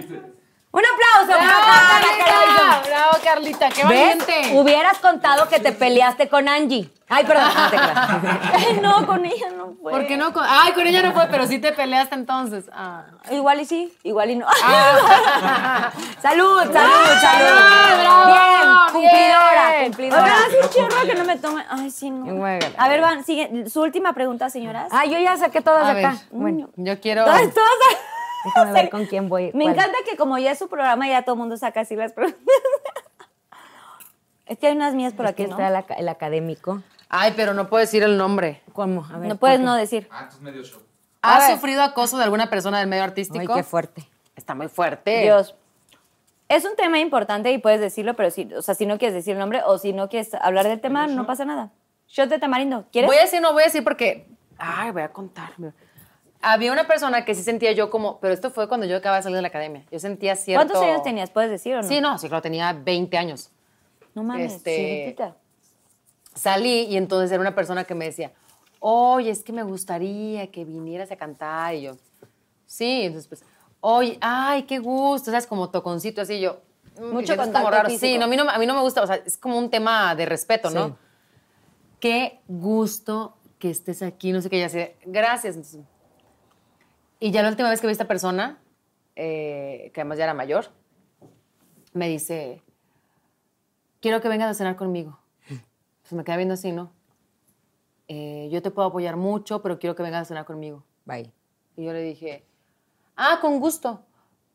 ¡Un 0.71 0.83
aplauso! 0.85 1.43
¡Bravo, 1.43 1.61
para 1.65 2.01
Carlita! 2.25 2.81
¡Bravo, 2.87 3.17
Carlita! 3.23 3.69
¡Qué 3.69 3.83
¿Ves? 3.85 4.17
valiente! 4.27 4.51
Hubieras 4.53 4.99
contado 4.99 5.49
que 5.49 5.59
te 5.59 5.71
peleaste 5.71 6.29
con 6.29 6.47
Angie. 6.47 6.91
Ay, 7.11 7.25
perdón, 7.25 7.51
no 7.55 7.69
te 7.71 7.75
creas. 7.75 8.79
No, 8.83 9.07
con 9.07 9.25
ella 9.25 9.47
no 9.57 9.73
fue. 9.81 9.91
¿Por 9.91 10.05
qué 10.05 10.15
no? 10.15 10.31
con- 10.31 10.45
Ay, 10.47 10.73
con 10.73 10.85
ella 10.85 11.01
no 11.01 11.11
fue, 11.13 11.25
pero 11.31 11.47
sí 11.47 11.57
te 11.57 11.71
peleaste 11.71 12.13
entonces. 12.13 12.65
Ah. 12.71 13.05
Igual 13.31 13.61
y 13.61 13.65
sí, 13.65 13.91
igual 14.03 14.29
y 14.29 14.35
no. 14.35 14.45
Salud, 16.21 16.61
salud, 16.61 16.71
salud. 16.71 18.01
¡Bravo! 18.01 18.25
Bien, 18.27 18.69
cumplidora. 18.91 19.69
Bien. 19.71 19.83
cumplidora. 19.85 20.23
Oigan, 20.23 20.37
un 20.63 20.69
chorro 20.69 21.01
que 21.07 21.15
no 21.15 21.23
me 21.25 21.37
tomen. 21.37 21.65
Ay, 21.67 21.89
sí, 21.89 22.11
no. 22.11 22.25
Juégale. 22.25 22.75
A 22.77 22.87
ver, 22.89 23.01
van, 23.01 23.23
sigue. 23.25 23.67
Su 23.69 23.81
última 23.81 24.13
pregunta, 24.13 24.51
señoras. 24.51 24.89
Ah, 24.91 25.05
yo 25.05 25.17
ya 25.17 25.35
saqué 25.35 25.61
todas 25.61 25.87
A 25.87 25.93
ver, 25.93 26.05
acá. 26.05 26.17
Bueno, 26.29 26.69
yo 26.75 26.99
quiero... 27.01 27.25
Todas, 27.25 27.41
todas. 27.53 27.69
Déjame 28.45 28.71
ver 28.73 28.89
con 28.89 29.05
quién 29.05 29.29
voy. 29.29 29.51
Me 29.53 29.65
cuál. 29.65 29.75
encanta 29.75 29.97
que 30.09 30.17
como 30.17 30.37
ya 30.37 30.51
es 30.51 30.59
su 30.59 30.67
programa, 30.69 31.07
ya 31.07 31.23
todo 31.23 31.35
el 31.35 31.39
mundo 31.39 31.57
saca 31.57 31.81
así 31.81 31.95
las 31.95 32.13
preguntas. 32.13 32.41
Es 34.45 34.57
que 34.57 34.65
hay 34.67 34.75
unas 34.75 34.95
mías 34.95 35.13
por 35.13 35.27
Aquí 35.27 35.43
aquí, 35.43 35.51
¿no? 35.51 35.57
está 35.57 35.67
el, 35.67 35.75
aca- 35.75 35.93
el 35.93 36.09
académico. 36.09 36.81
Ay, 37.07 37.33
pero 37.35 37.53
no 37.53 37.69
puedo 37.69 37.81
decir 37.81 38.01
el 38.01 38.17
nombre. 38.17 38.61
¿Cómo? 38.73 39.05
A 39.13 39.19
ver. 39.19 39.29
No 39.29 39.35
puedes 39.35 39.57
¿por 39.57 39.65
no 39.65 39.75
decir. 39.75 40.07
Ah, 40.09 40.21
entonces 40.21 40.41
medio 40.41 40.63
show. 40.63 40.81
¿Has 41.21 41.51
sufrido 41.51 41.83
acoso 41.83 42.17
de 42.17 42.23
alguna 42.23 42.49
persona 42.49 42.79
del 42.79 42.87
medio 42.87 43.03
artístico? 43.03 43.39
Ay, 43.53 43.59
qué 43.59 43.63
fuerte. 43.63 44.09
Está 44.35 44.55
muy 44.55 44.67
fuerte. 44.67 45.21
Dios. 45.21 45.53
Es 46.47 46.65
un 46.65 46.75
tema 46.75 46.97
importante 46.99 47.51
y 47.51 47.59
puedes 47.59 47.79
decirlo, 47.79 48.15
pero 48.15 48.31
si, 48.31 48.51
o 48.55 48.63
sea, 48.63 48.73
si 48.73 48.87
no 48.87 48.97
quieres 48.97 49.13
decir 49.13 49.33
el 49.33 49.39
nombre 49.39 49.61
o 49.65 49.77
si 49.77 49.93
no 49.93 50.09
quieres 50.09 50.33
hablar 50.33 50.67
del 50.67 50.81
tema, 50.81 51.05
no 51.05 51.27
pasa 51.27 51.45
nada. 51.45 51.69
Shot 52.07 52.29
de 52.29 52.39
tamarindo. 52.39 52.85
¿Quieres? 52.91 53.07
Voy 53.07 53.17
a 53.17 53.21
decir, 53.21 53.41
no 53.41 53.53
voy 53.53 53.61
a 53.61 53.65
decir 53.67 53.83
porque. 53.83 54.27
Ay, 54.57 54.89
voy 54.89 55.03
a 55.03 55.09
contar. 55.09 55.51
Había 56.41 56.71
una 56.71 56.87
persona 56.87 57.25
que 57.25 57.35
sí 57.35 57.43
sentía 57.43 57.71
yo 57.73 57.89
como. 57.89 58.19
Pero 58.19 58.33
esto 58.33 58.49
fue 58.49 58.67
cuando 58.67 58.85
yo 58.85 58.95
acababa 58.97 59.17
de 59.17 59.23
salir 59.23 59.35
de 59.35 59.41
la 59.41 59.49
academia. 59.49 59.83
Yo 59.91 59.99
sentía 59.99 60.35
cierto. 60.35 60.65
¿Cuántos 60.67 60.81
años 60.89 61.03
tenías? 61.03 61.29
¿Puedes 61.29 61.51
decir 61.51 61.75
o 61.75 61.81
no? 61.81 61.87
Sí, 61.87 61.99
no, 61.99 62.17
sí, 62.17 62.27
claro, 62.29 62.41
tenía 62.41 62.71
20 62.73 63.17
años. 63.17 63.51
No 64.15 64.23
mames, 64.23 64.53
Este-. 64.55 65.15
Salí 66.33 66.83
y 66.83 66.95
entonces 66.97 67.31
era 67.31 67.41
una 67.41 67.55
persona 67.55 67.83
que 67.83 67.95
me 67.95 68.05
decía, 68.05 68.31
oye, 68.79 69.29
es 69.29 69.43
que 69.43 69.51
me 69.51 69.63
gustaría 69.63 70.47
que 70.51 70.63
vinieras 70.63 71.11
a 71.11 71.17
cantar. 71.17 71.75
Y 71.75 71.81
yo, 71.81 71.97
sí, 72.65 73.01
entonces 73.03 73.27
pues, 73.27 73.43
oye, 73.81 74.17
ay, 74.21 74.63
qué 74.63 74.79
gusto, 74.79 75.31
¿sabes? 75.31 75.45
Como 75.47 75.69
toconcito 75.69 76.21
así, 76.21 76.39
yo. 76.39 76.61
mm, 76.99 77.11
Mucho 77.11 77.35
contacto 77.35 77.59
como 77.59 77.71
raro. 77.71 77.89
físico. 77.89 78.05
Sí, 78.05 78.17
no, 78.17 78.25
a, 78.25 78.27
mí 78.27 78.37
no, 78.37 78.49
a 78.49 78.57
mí 78.57 78.65
no 78.65 78.73
me 78.75 78.81
gusta, 78.81 79.01
o 79.03 79.07
sea, 79.07 79.17
es 79.17 79.37
como 79.37 79.57
un 79.57 79.69
tema 79.69 80.15
de 80.15 80.25
respeto, 80.25 80.69
¿no? 80.69 80.87
Sí. 80.89 80.93
Qué 81.99 82.39
gusto 82.47 83.35
que 83.57 83.69
estés 83.69 84.01
aquí, 84.01 84.31
no 84.31 84.41
sé 84.41 84.49
qué, 84.49 84.59
ya 84.59 84.69
sé, 84.69 84.95
gracias. 85.05 85.55
Entonces, 85.55 85.81
y 87.19 87.31
ya 87.31 87.41
la 87.43 87.49
última 87.49 87.69
vez 87.69 87.81
que 87.81 87.87
vi 87.87 87.91
a 87.91 87.93
esta 87.93 88.07
persona, 88.07 88.59
eh, 89.15 89.91
que 89.93 90.01
además 90.01 90.17
ya 90.17 90.23
era 90.25 90.33
mayor, 90.33 90.67
me 91.93 92.07
dice, 92.07 92.61
quiero 93.99 94.21
que 94.21 94.29
vengas 94.29 94.49
a 94.49 94.53
cenar 94.53 94.75
conmigo. 94.75 95.19
Pues 96.01 96.13
me 96.13 96.23
queda 96.23 96.37
viendo 96.37 96.53
así, 96.53 96.71
¿no? 96.71 96.91
Eh, 98.07 98.49
yo 98.51 98.61
te 98.61 98.71
puedo 98.71 98.87
apoyar 98.87 99.15
mucho, 99.15 99.61
pero 99.61 99.77
quiero 99.77 99.95
que 99.95 100.03
vengas 100.03 100.23
a 100.23 100.25
cenar 100.25 100.45
conmigo. 100.45 100.83
Bye. 101.05 101.31
Y 101.75 101.85
yo 101.85 101.93
le 101.93 102.01
dije, 102.01 102.45
ah, 103.15 103.37
con 103.41 103.59
gusto. 103.59 104.03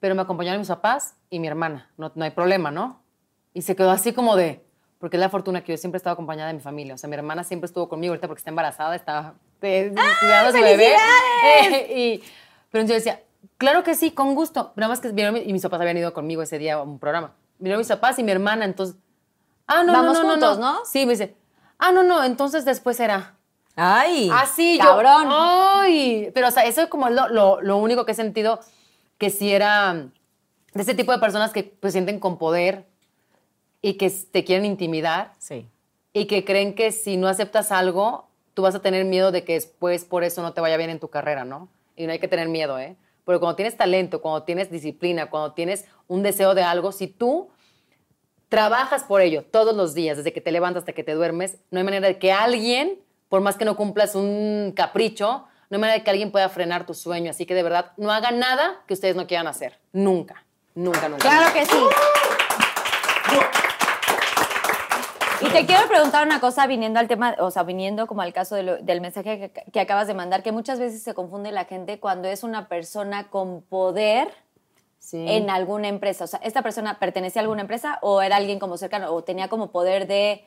Pero 0.01 0.15
me 0.15 0.23
acompañaron 0.23 0.61
mis 0.61 0.69
papás 0.69 1.15
y 1.31 1.39
mi 1.39 1.47
hermana. 1.47 1.91
No, 1.97 2.11
no 2.15 2.25
hay 2.25 2.33
problema, 2.33 2.71
¿no? 2.71 3.01
Y 3.53 3.63
se 3.63 3.77
quedó 3.77 3.91
así 3.91 4.13
como 4.13 4.35
de, 4.35 4.65
porque 4.99 5.17
es 5.17 5.21
la 5.21 5.29
fortuna 5.29 5.63
que 5.63 5.73
yo 5.73 5.79
siempre 5.79 5.97
he 5.97 5.99
estado 5.99 6.15
acompañada 6.15 6.49
de 6.49 6.55
mi 6.55 6.61
familia. 6.61 6.95
O 6.95 6.99
sea, 6.99 7.09
mi 7.09 7.15
hermana 7.15 7.45
siempre 7.45 7.67
estuvo 7.67 7.89
conmigo 7.89 8.13
ahorita 8.13 8.27
porque 8.27 8.41
está 8.41 8.51
embarazada, 8.51 8.97
está 8.97 9.35
de, 9.61 9.93
cuidando 10.21 10.49
a 10.49 10.53
su 10.53 10.61
bebé. 10.61 10.95
y, 11.95 12.23
pero 12.75 12.83
entonces 12.83 13.05
yo 13.05 13.11
decía, 13.13 13.25
claro 13.57 13.85
que 13.85 13.95
sí, 13.95 14.11
con 14.11 14.35
gusto. 14.35 14.73
Nada 14.75 14.89
más 14.89 14.99
que 14.99 15.07
vinieron, 15.07 15.35
mi- 15.35 15.43
y 15.43 15.53
mis 15.53 15.63
papás 15.63 15.81
habían 15.81 15.97
ido 15.97 16.13
conmigo 16.13 16.43
ese 16.43 16.59
día 16.59 16.75
a 16.75 16.83
un 16.83 16.99
programa. 16.99 17.35
Vinieron 17.61 17.79
mis 17.79 17.87
papás 17.87 18.19
y 18.19 18.25
mi 18.25 18.33
hermana, 18.33 18.65
entonces, 18.65 18.97
ah, 19.69 19.85
no, 19.85 19.93
Vamos 19.93 20.15
no, 20.19 20.25
no, 20.25 20.31
juntos, 20.33 20.59
no, 20.59 20.73
¿no? 20.73 20.85
Sí, 20.85 21.07
me 21.07 21.13
dice, 21.13 21.37
ah, 21.79 21.93
no, 21.93 22.03
no, 22.03 22.25
entonces 22.25 22.65
después 22.65 22.97
será. 22.97 23.37
Ay. 23.77 24.29
Así, 24.35 24.77
cabrón. 24.83 25.23
yo. 25.23 25.31
¡Ay! 25.31 26.31
Pero, 26.35 26.49
o 26.49 26.51
sea, 26.51 26.65
eso 26.65 26.83
es 26.83 26.89
como 26.89 27.09
lo, 27.11 27.29
lo, 27.29 27.61
lo 27.61 27.77
único 27.77 28.05
que 28.05 28.11
he 28.11 28.17
sentido 28.17 28.59
que 29.19 29.31
si 29.31 29.53
era 29.53 29.95
de 29.95 30.83
ese 30.83 30.95
tipo 30.97 31.13
de 31.13 31.19
personas 31.21 31.53
que 31.53 31.63
pues 31.63 31.93
sienten 31.93 32.19
con 32.19 32.39
poder 32.39 32.87
y 33.83 33.95
que 33.95 34.11
te 34.11 34.43
quieren 34.43 34.65
intimidar 34.65 35.33
Sí. 35.39 35.69
y 36.13 36.25
que 36.27 36.45
creen 36.45 36.75
que 36.75 36.91
si 36.91 37.17
no 37.17 37.29
aceptas 37.29 37.71
algo, 37.71 38.27
tú 38.55 38.63
vas 38.63 38.75
a 38.75 38.81
tener 38.83 39.05
miedo 39.05 39.31
de 39.31 39.45
que 39.45 39.53
después 39.53 40.05
por 40.05 40.25
eso 40.25 40.43
no 40.43 40.53
te 40.53 40.61
vaya 40.61 40.77
bien 40.77 40.91
en 40.91 40.99
tu 40.99 41.09
carrera, 41.09 41.45
¿no? 41.45 41.69
Y 41.97 42.07
no 42.07 42.13
hay 42.13 42.19
que 42.19 42.29
tener 42.29 42.49
miedo, 42.49 42.79
¿eh? 42.79 42.97
Porque 43.25 43.41
cuando 43.41 43.57
tienes 43.57 43.77
talento, 43.77 44.21
cuando 44.21 44.43
tienes 44.43 44.71
disciplina, 44.71 45.31
cuando 45.31 45.53
tienes 45.53 45.87
un 46.09 46.23
deseo 46.23 46.55
de 46.55 46.63
algo, 46.63 46.93
si 46.93 47.07
tú 47.07 47.51
trabajas 48.49 49.05
por 49.05 49.21
ello 49.21 49.45
todos 49.45 49.75
los 49.75 49.95
días, 49.95 50.17
desde 50.17 50.33
que 50.33 50.41
te 50.41 50.53
levantas 50.53 50.83
hasta 50.83 50.93
que 50.93 51.03
te 51.03 51.15
duermes, 51.15 51.59
no 51.71 51.79
hay 51.79 51.85
manera 51.85 52.07
de 52.07 52.19
que 52.19 52.33
alguien, 52.33 53.01
por 53.29 53.41
más 53.41 53.57
que 53.57 53.65
no 53.65 53.77
cumplas 53.77 54.15
un 54.15 54.73
capricho, 54.77 55.47
no 55.71 55.77
hay 55.77 55.81
manera 55.81 55.99
de 55.99 56.05
que 56.05 56.11
alguien 56.11 56.31
pueda 56.31 56.49
frenar 56.49 56.87
tu 56.87 56.95
sueño. 56.95 57.31
Así 57.31 57.47
que 57.47 57.55
de 57.55 57.63
verdad, 57.63 57.93
no 57.97 58.13
hagan 58.13 58.39
nada 58.39 58.83
que 58.87 58.95
ustedes 58.95 59.17
no 59.17 59.27
quieran 59.27 59.47
hacer. 59.47 59.79
Nunca, 59.93 60.45
nunca, 60.75 61.09
nunca. 61.09 61.29
Claro 61.29 61.53
que 61.53 61.65
sí. 61.65 61.79
Y 65.45 65.49
te 65.51 65.67
quiero 65.67 65.87
preguntar 65.89 66.27
una 66.27 66.41
cosa 66.41 66.67
viniendo 66.67 66.99
al 67.01 67.09
tema, 67.09 67.35
o 67.39 67.51
sea, 67.51 67.63
viniendo 67.65 68.07
como 68.07 68.23
al 68.23 68.33
caso 68.33 68.55
de 68.55 68.63
lo- 68.63 68.77
del 68.79 69.01
mensaje 69.01 69.51
que, 69.53 69.63
que 69.71 69.81
acabas 69.81 70.07
de 70.07 70.15
mandar, 70.15 70.43
que 70.43 70.53
muchas 70.53 70.79
veces 70.79 71.03
se 71.03 71.15
confunde 71.15 71.53
la 71.53 71.65
gente 71.65 71.99
cuando 72.01 72.29
es 72.29 72.43
una 72.45 72.69
persona 72.69 73.29
con 73.29 73.63
poder 73.63 74.29
Sí. 74.99 75.23
en 75.29 75.51
alguna 75.51 75.89
empresa. 75.89 76.25
O 76.25 76.27
sea, 76.27 76.41
¿esta 76.43 76.63
persona 76.63 76.99
pertenecía 76.99 77.41
a 77.41 77.43
alguna 77.43 77.61
empresa 77.61 77.99
o 78.01 78.23
era 78.23 78.37
alguien 78.37 78.59
como 78.59 78.79
cercano 78.79 79.13
o 79.13 79.23
tenía 79.23 79.49
como 79.49 79.71
poder 79.71 80.07
de, 80.07 80.47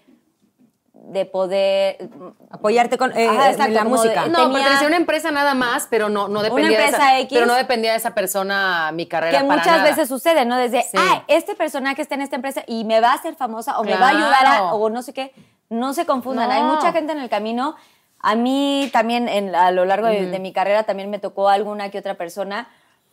de 1.05 1.25
poder... 1.25 2.09
Apoyarte 2.51 2.97
con 2.97 3.17
eh, 3.17 3.27
Ajá, 3.27 3.47
eh, 3.47 3.51
exacto, 3.51 3.73
la 3.73 3.83
música. 3.85 4.23
de- 4.23 4.29
No, 4.29 4.39
tenía- 4.43 4.53
pertenecía 4.55 4.85
a 4.85 4.89
una 4.89 4.97
empresa 4.97 5.31
nada 5.31 5.53
más, 5.53 5.87
pero 5.89 6.09
no, 6.09 6.27
no 6.27 6.41
dependía 6.41 6.77
de 6.77 6.83
empresa 6.85 6.97
esa, 7.15 7.19
X. 7.19 7.29
pero 7.33 7.45
no 7.45 7.53
dependía 7.55 7.91
de 7.91 7.97
esa 7.97 8.13
persona 8.13 8.91
mi 8.93 9.05
carrera 9.05 9.39
Que 9.39 9.45
para 9.45 9.57
muchas 9.59 9.77
nada. 9.77 9.89
veces 9.89 10.07
sucede, 10.09 10.45
¿no? 10.45 10.57
Desde, 10.57 10.81
Sí. 10.83 10.97
ah, 10.97 11.23
este 11.27 11.55
personaje 11.55 12.01
está 12.01 12.15
en 12.15 12.21
esta 12.21 12.35
empresa 12.35 12.63
y 12.67 12.83
me 12.83 12.99
va 12.99 13.11
a 13.11 13.15
hacer 13.15 13.35
famosa 13.35 13.79
o 13.79 13.83
me 13.83 13.95
va 13.95 14.07
a 14.07 14.09
ayudar 14.09 14.45
a, 14.45 14.73
o 14.73 14.89
no 14.89 15.01
sé 15.01 15.13
qué. 15.13 15.33
No 15.69 15.93
se 15.93 16.05
confundan. 16.05 16.49
No. 16.49 16.55
Hay 16.55 16.63
mucha 16.63 16.91
gente 16.91 17.13
en 17.13 17.19
el 17.19 17.29
camino. 17.29 17.75
A 18.19 18.35
mí 18.35 18.89
también, 18.91 19.29
en- 19.29 19.55
a 19.55 19.71
lo 19.71 19.85
largo 19.85 20.07
de, 20.07 20.25
de 20.25 20.39
mi 20.39 20.51
carrera, 20.51 20.83
también 20.83 21.09
me 21.09 21.19
tocó 21.19 21.49
alguna 21.49 21.89
que 21.91 21.99
otra 21.99 22.15
persona 22.15 22.67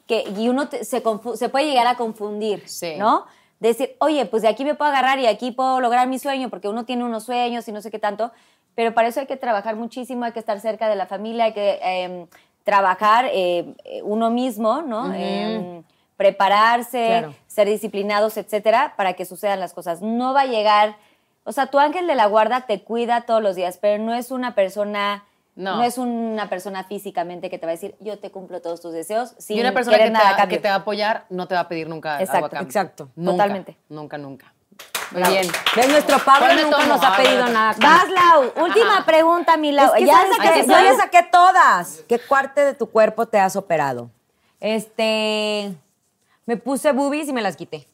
que, 0.06 0.24
y 0.36 0.48
uno 0.48 0.68
te- 0.68 0.84
se, 0.84 1.02
se 1.36 1.48
puede 1.48 1.66
llegar 1.66 1.86
a 1.86 1.96
confundir, 1.96 2.62
Sí. 2.68 2.94
¿no? 2.98 3.26
Decir, 3.68 3.96
oye, 3.98 4.26
pues 4.26 4.42
de 4.42 4.48
aquí 4.48 4.64
me 4.64 4.74
puedo 4.74 4.90
agarrar 4.90 5.18
y 5.18 5.26
aquí 5.26 5.50
puedo 5.50 5.80
lograr 5.80 6.06
mi 6.06 6.18
sueño, 6.18 6.50
porque 6.50 6.68
uno 6.68 6.84
tiene 6.84 7.02
unos 7.04 7.24
sueños 7.24 7.66
y 7.66 7.72
no 7.72 7.80
sé 7.80 7.90
qué 7.90 7.98
tanto, 7.98 8.30
pero 8.74 8.92
para 8.92 9.08
eso 9.08 9.20
hay 9.20 9.26
que 9.26 9.36
trabajar 9.36 9.74
muchísimo, 9.76 10.24
hay 10.24 10.32
que 10.32 10.38
estar 10.38 10.60
cerca 10.60 10.88
de 10.88 10.96
la 10.96 11.06
familia, 11.06 11.44
hay 11.46 11.52
que 11.54 11.78
em, 11.82 12.26
trabajar 12.64 13.26
eh, 13.32 13.74
uno 14.02 14.30
mismo, 14.30 14.82
¿no? 14.82 15.14
Em, 15.14 15.82
prepararse, 16.16 17.06
Claro. 17.06 17.34
ser 17.46 17.68
disciplinados, 17.68 18.36
etcétera, 18.36 18.94
para 18.96 19.14
que 19.14 19.24
sucedan 19.24 19.60
las 19.60 19.72
cosas. 19.72 20.00
No 20.02 20.34
va 20.34 20.42
a 20.42 20.46
llegar, 20.46 20.96
o 21.44 21.52
sea, 21.52 21.66
tu 21.66 21.78
ángel 21.78 22.06
de 22.06 22.14
la 22.14 22.26
guarda 22.26 22.62
te 22.66 22.82
cuida 22.82 23.22
todos 23.22 23.42
los 23.42 23.56
días, 23.56 23.78
pero 23.80 24.02
no 24.02 24.14
es 24.14 24.30
una 24.30 24.54
persona, 24.54 25.24
no, 25.56 25.76
No. 25.76 25.82
es 25.84 25.98
una 25.98 26.48
persona 26.48 26.84
físicamente 26.84 27.48
que 27.50 27.58
te 27.58 27.66
va 27.66 27.70
a 27.70 27.74
decir, 27.76 27.94
yo 28.00 28.18
te 28.18 28.30
cumplo 28.30 28.60
todos 28.60 28.80
tus 28.80 28.92
deseos, 28.92 29.34
sin 29.38 29.56
y 29.56 29.60
una 29.60 29.72
persona 29.72 29.98
que 29.98 30.04
te, 30.04 30.10
nada 30.10 30.36
va, 30.38 30.46
que 30.48 30.58
te 30.58 30.68
va 30.68 30.74
a 30.74 30.78
apoyar 30.78 31.26
no 31.30 31.46
te 31.48 31.54
va 31.54 31.60
a 31.62 31.68
pedir 31.68 31.88
nunca 31.88 32.14
algo 32.16 32.24
Exacto, 32.24 32.46
a 32.46 32.50
cambio. 32.50 32.66
exacto. 32.68 33.08
Nunca, 33.16 33.30
Totalmente. 33.32 33.76
Nunca, 33.88 34.18
nunca. 34.18 34.52
Muy 35.12 35.20
Bravo. 35.20 35.34
bien. 35.36 35.46
¿Ves? 35.76 35.88
Nuestro 35.88 36.18
Pablo 36.24 36.48
nunca 36.62 36.86
nos 36.86 37.04
ha 37.04 37.16
pedido 37.16 37.44
ver. 37.44 37.52
nada. 37.52 37.76
Vas, 37.78 38.06
Lau. 38.10 38.64
Última 38.64 39.04
pregunta, 39.06 39.56
mi 39.56 39.70
Lau. 39.70 39.92
Es 39.94 40.00
que 40.00 40.06
ya 40.06 40.14
¿sabes 40.16 40.36
saqué. 40.36 40.60
Yo 40.66 40.72
ya 40.80 40.96
saqué 40.96 41.22
todas. 41.30 42.02
¿Qué 42.08 42.18
parte 42.18 42.64
de 42.64 42.74
tu 42.74 42.90
cuerpo 42.90 43.26
te 43.26 43.38
has 43.38 43.54
operado? 43.54 44.10
Este. 44.58 45.72
Me 46.46 46.56
puse 46.56 46.90
boobies 46.92 47.28
y 47.28 47.32
me 47.32 47.42
las 47.42 47.54
quité. 47.56 47.86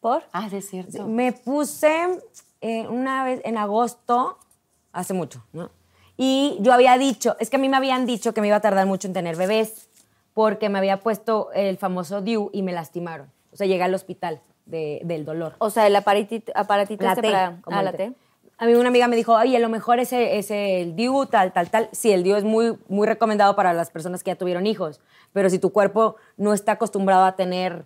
¿Por? 0.00 0.22
Ah, 0.32 0.48
es 0.50 0.70
cierto. 0.70 1.04
Me 1.06 1.32
puse 1.32 2.20
eh, 2.62 2.86
una 2.88 3.24
vez 3.24 3.40
en 3.44 3.58
agosto, 3.58 4.38
hace 4.92 5.12
mucho, 5.12 5.44
¿no? 5.52 5.70
Y 6.16 6.56
yo 6.60 6.72
había 6.72 6.96
dicho, 6.98 7.36
es 7.40 7.50
que 7.50 7.56
a 7.56 7.58
mí 7.58 7.68
me 7.68 7.76
habían 7.76 8.06
dicho 8.06 8.32
que 8.32 8.40
me 8.40 8.46
iba 8.46 8.56
a 8.56 8.60
tardar 8.60 8.86
mucho 8.86 9.06
en 9.08 9.14
tener 9.14 9.36
bebés, 9.36 9.88
porque 10.34 10.68
me 10.68 10.78
había 10.78 10.98
puesto 11.00 11.50
el 11.54 11.76
famoso 11.78 12.20
DIU 12.22 12.50
y 12.52 12.62
me 12.62 12.72
lastimaron. 12.72 13.30
O 13.52 13.56
sea, 13.56 13.66
llegué 13.66 13.82
al 13.82 13.94
hospital 13.94 14.40
de- 14.66 15.00
del 15.04 15.24
dolor. 15.24 15.54
O 15.58 15.70
sea, 15.70 15.86
el 15.86 15.96
aparatito, 15.96 16.52
aparatito 16.54 17.04
La 17.04 17.10
este 17.12 17.22
T, 17.22 17.28
para... 17.30 17.56
como 17.62 17.78
Ah, 17.78 17.82
la 17.82 17.92
T. 17.92 17.98
T. 17.98 18.12
A 18.58 18.64
mí 18.64 18.74
una 18.74 18.88
amiga 18.88 19.06
me 19.06 19.16
dijo, 19.16 19.34
oye, 19.34 19.54
a 19.56 19.60
lo 19.60 19.68
mejor 19.68 19.98
ese 19.98 20.38
es 20.38 20.50
el 20.50 20.96
DIU, 20.96 21.26
tal, 21.26 21.52
tal, 21.52 21.68
tal. 21.70 21.88
Sí, 21.92 22.10
el 22.12 22.22
DIU 22.22 22.36
es 22.36 22.44
muy, 22.44 22.76
muy 22.88 23.06
recomendado 23.06 23.54
para 23.54 23.74
las 23.74 23.90
personas 23.90 24.22
que 24.22 24.30
ya 24.30 24.36
tuvieron 24.36 24.66
hijos, 24.66 25.00
pero 25.34 25.50
si 25.50 25.58
tu 25.58 25.72
cuerpo 25.72 26.16
no 26.38 26.54
está 26.54 26.72
acostumbrado 26.72 27.24
a 27.26 27.36
tener 27.36 27.84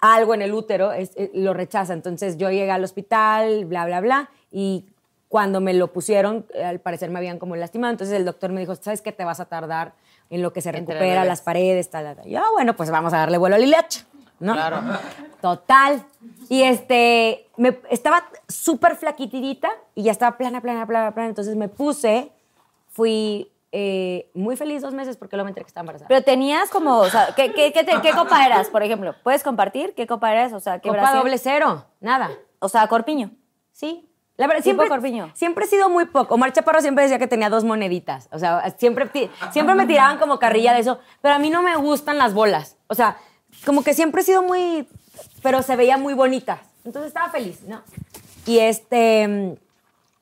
algo 0.00 0.34
en 0.34 0.42
el 0.42 0.54
útero, 0.54 0.92
es- 0.92 1.10
eh, 1.16 1.30
lo 1.34 1.54
rechaza. 1.54 1.92
Entonces 1.92 2.36
yo 2.36 2.50
llegué 2.50 2.70
al 2.70 2.84
hospital, 2.84 3.64
bla, 3.64 3.84
bla, 3.86 4.00
bla, 4.00 4.30
y 4.52 4.86
cuando 5.32 5.62
me 5.62 5.72
lo 5.72 5.94
pusieron, 5.94 6.44
eh, 6.52 6.62
al 6.62 6.78
parecer 6.78 7.08
me 7.08 7.18
habían 7.18 7.38
como 7.38 7.56
lastimado, 7.56 7.90
entonces 7.90 8.14
el 8.14 8.26
doctor 8.26 8.52
me 8.52 8.60
dijo, 8.60 8.74
¿sabes 8.76 9.00
qué? 9.00 9.12
Te 9.12 9.24
vas 9.24 9.40
a 9.40 9.46
tardar 9.46 9.94
en 10.28 10.42
lo 10.42 10.52
que 10.52 10.60
se 10.60 10.70
recupera, 10.72 11.24
las 11.24 11.40
paredes, 11.40 11.88
tal, 11.88 12.04
tal, 12.04 12.16
tal. 12.16 12.28
Y 12.28 12.32
yo, 12.32 12.40
"Ah, 12.40 12.50
bueno, 12.52 12.76
pues 12.76 12.90
vamos 12.90 13.14
a 13.14 13.16
darle 13.16 13.38
vuelo 13.38 13.56
al 13.56 13.64
hilacho, 13.64 14.00
¿no? 14.40 14.52
Claro. 14.52 14.82
Total. 15.40 16.04
Y 16.50 16.64
este, 16.64 17.48
me, 17.56 17.78
estaba 17.90 18.24
súper 18.46 18.94
flaquitidita 18.96 19.70
y 19.94 20.02
ya 20.02 20.12
estaba 20.12 20.36
plana, 20.36 20.60
plana, 20.60 20.86
plana, 20.86 21.14
plana. 21.14 21.30
Entonces 21.30 21.56
me 21.56 21.68
puse, 21.68 22.30
fui 22.90 23.50
eh, 23.72 24.30
muy 24.34 24.56
feliz 24.56 24.82
dos 24.82 24.92
meses 24.92 25.16
porque 25.16 25.36
luego 25.36 25.46
me 25.46 25.50
enteré 25.52 25.64
que 25.64 25.68
estaba 25.68 25.82
embarazada. 25.84 26.08
Pero 26.08 26.22
tenías 26.22 26.68
como, 26.68 26.98
o 26.98 27.08
sea, 27.08 27.28
¿qué, 27.34 27.54
qué, 27.54 27.72
qué, 27.72 27.84
te- 27.84 28.00
qué 28.02 28.10
copa 28.12 28.44
eras, 28.44 28.68
por 28.68 28.82
ejemplo? 28.82 29.14
¿Puedes 29.22 29.42
compartir 29.42 29.94
qué 29.94 30.06
copa 30.06 30.30
eras? 30.30 30.52
O 30.52 30.60
sea, 30.60 30.78
¿qué 30.78 30.90
Copa 30.90 31.00
brasier? 31.00 31.22
doble 31.22 31.38
cero, 31.38 31.86
nada. 32.00 32.30
O 32.58 32.68
sea, 32.68 32.86
corpiño. 32.86 33.30
Sí. 33.72 34.08
La 34.36 34.46
verdad, 34.46 34.62
siempre, 34.62 34.88
Corpiño. 34.88 35.30
siempre 35.34 35.66
he 35.66 35.68
sido 35.68 35.88
muy 35.90 36.06
poco. 36.06 36.34
Omar 36.34 36.52
Chaparro 36.52 36.80
siempre 36.80 37.04
decía 37.04 37.18
que 37.18 37.26
tenía 37.26 37.50
dos 37.50 37.64
moneditas. 37.64 38.28
O 38.32 38.38
sea, 38.38 38.74
siempre, 38.78 39.08
siempre 39.52 39.74
me 39.74 39.86
tiraban 39.86 40.18
como 40.18 40.38
carrilla 40.38 40.72
de 40.72 40.80
eso. 40.80 40.98
Pero 41.20 41.34
a 41.34 41.38
mí 41.38 41.50
no 41.50 41.62
me 41.62 41.76
gustan 41.76 42.18
las 42.18 42.32
bolas. 42.34 42.76
O 42.88 42.94
sea, 42.94 43.18
como 43.66 43.84
que 43.84 43.94
siempre 43.94 44.22
he 44.22 44.24
sido 44.24 44.42
muy... 44.42 44.88
Pero 45.42 45.62
se 45.62 45.76
veía 45.76 45.98
muy 45.98 46.14
bonita. 46.14 46.62
Entonces 46.84 47.08
estaba 47.08 47.28
feliz, 47.30 47.62
¿no? 47.62 47.82
Y 48.46 48.58
este... 48.58 49.58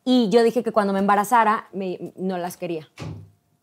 Y 0.04 0.28
yo 0.30 0.42
dije 0.42 0.62
que 0.64 0.72
cuando 0.72 0.92
me 0.92 0.98
embarazara, 0.98 1.68
me- 1.72 2.12
no 2.16 2.36
las 2.36 2.56
quería. 2.56 2.88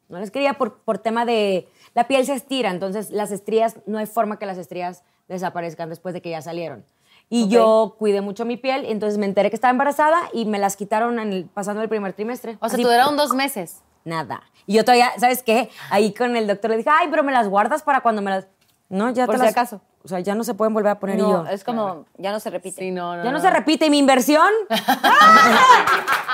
No 0.07 0.17
las 0.19 0.31
quería 0.31 0.53
por, 0.53 0.77
por 0.79 0.97
tema 0.99 1.25
de... 1.25 1.67
La 1.93 2.07
piel 2.07 2.25
se 2.25 2.33
estira, 2.33 2.69
entonces 2.71 3.09
las 3.11 3.31
estrías, 3.31 3.75
no 3.85 3.97
hay 3.97 4.05
forma 4.05 4.39
que 4.39 4.45
las 4.45 4.57
estrías 4.57 5.03
desaparezcan 5.27 5.89
después 5.89 6.13
de 6.13 6.21
que 6.21 6.29
ya 6.29 6.41
salieron. 6.41 6.85
Y 7.29 7.49
yo 7.49 7.95
cuidé 7.99 8.21
mucho 8.21 8.45
mi 8.45 8.55
piel, 8.57 8.85
entonces 8.85 9.17
me 9.17 9.25
enteré 9.25 9.49
que 9.49 9.55
estaba 9.55 9.71
embarazada 9.71 10.17
y 10.31 10.45
me 10.45 10.59
las 10.59 10.77
quitaron 10.77 11.19
en 11.19 11.33
el- 11.33 11.45
pasando 11.45 11.81
el 11.81 11.89
primer 11.89 12.13
trimestre. 12.13 12.57
O 12.61 12.69
sea, 12.69 12.77
duraron 12.79 13.17
dos 13.17 13.33
meses. 13.33 13.81
Nada. 14.05 14.41
Y 14.65 14.75
yo 14.75 14.85
todavía, 14.85 15.11
¿sabes 15.19 15.43
qué? 15.43 15.69
Ahí 15.89 16.13
con 16.13 16.37
el 16.37 16.47
doctor 16.47 16.71
le 16.71 16.77
dije, 16.77 16.89
ay, 16.89 17.07
pero 17.09 17.23
me 17.23 17.33
las 17.33 17.49
guardas 17.49 17.83
para 17.83 17.99
cuando 18.01 18.21
me 18.21 18.31
las... 18.31 18.47
No, 18.89 19.09
ya 19.09 19.25
Por 19.25 19.35
te 19.35 19.39
si 19.39 19.45
las- 19.45 19.51
acaso. 19.53 19.81
O 20.03 20.07
sea, 20.07 20.21
ya 20.21 20.35
no 20.35 20.45
se 20.45 20.53
pueden 20.53 20.73
volver 20.73 20.91
a 20.93 20.99
poner 20.99 21.17
No, 21.17 21.43
yo. 21.45 21.51
es 21.51 21.65
como, 21.65 22.05
ya 22.17 22.31
no 22.31 22.39
se 22.39 22.49
repite. 22.49 22.79
Sí, 22.81 22.91
no, 22.91 23.17
no. 23.17 23.23
Ya 23.25 23.31
no 23.33 23.41
se 23.41 23.49
repite. 23.49 23.87
¿Y 23.87 23.89
mi 23.89 23.97
inversión? 23.97 24.47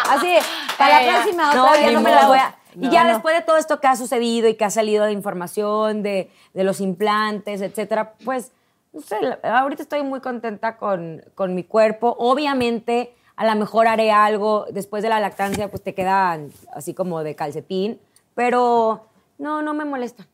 Así, 0.09 0.37
para 0.77 1.01
Eh, 1.01 1.07
la 1.07 1.13
próxima 1.13 1.53
No, 1.55 1.63
otra 1.65 1.79
ya 1.79 1.85
vez 1.87 1.93
no 1.93 2.01
me 2.01 2.11
las 2.11 2.27
voy 2.27 2.37
a... 2.37 2.55
Y 2.79 2.89
ya 2.89 3.03
no. 3.03 3.09
después 3.13 3.35
de 3.35 3.41
todo 3.43 3.57
esto 3.57 3.79
que 3.79 3.87
ha 3.87 3.95
sucedido 3.95 4.47
y 4.47 4.55
que 4.55 4.65
ha 4.65 4.69
salido 4.71 5.05
de 5.05 5.11
información, 5.11 6.01
de, 6.03 6.31
de 6.53 6.63
los 6.63 6.81
implantes, 6.81 7.61
etcétera, 7.61 8.13
pues, 8.25 8.51
no 8.93 9.01
sé, 9.01 9.17
ahorita 9.43 9.81
estoy 9.83 10.03
muy 10.03 10.19
contenta 10.21 10.77
con, 10.77 11.23
con 11.35 11.55
mi 11.55 11.63
cuerpo. 11.63 12.15
Obviamente, 12.19 13.13
a 13.35 13.45
lo 13.45 13.55
mejor 13.59 13.87
haré 13.87 14.11
algo 14.11 14.65
después 14.71 15.01
de 15.03 15.09
la 15.09 15.19
lactancia, 15.19 15.69
pues 15.69 15.81
te 15.81 15.93
quedan 15.95 16.51
así 16.73 16.93
como 16.93 17.23
de 17.23 17.35
calcetín, 17.35 17.99
pero 18.35 19.07
no, 19.37 19.61
no 19.61 19.73
me 19.73 19.85
molesta. 19.85 20.27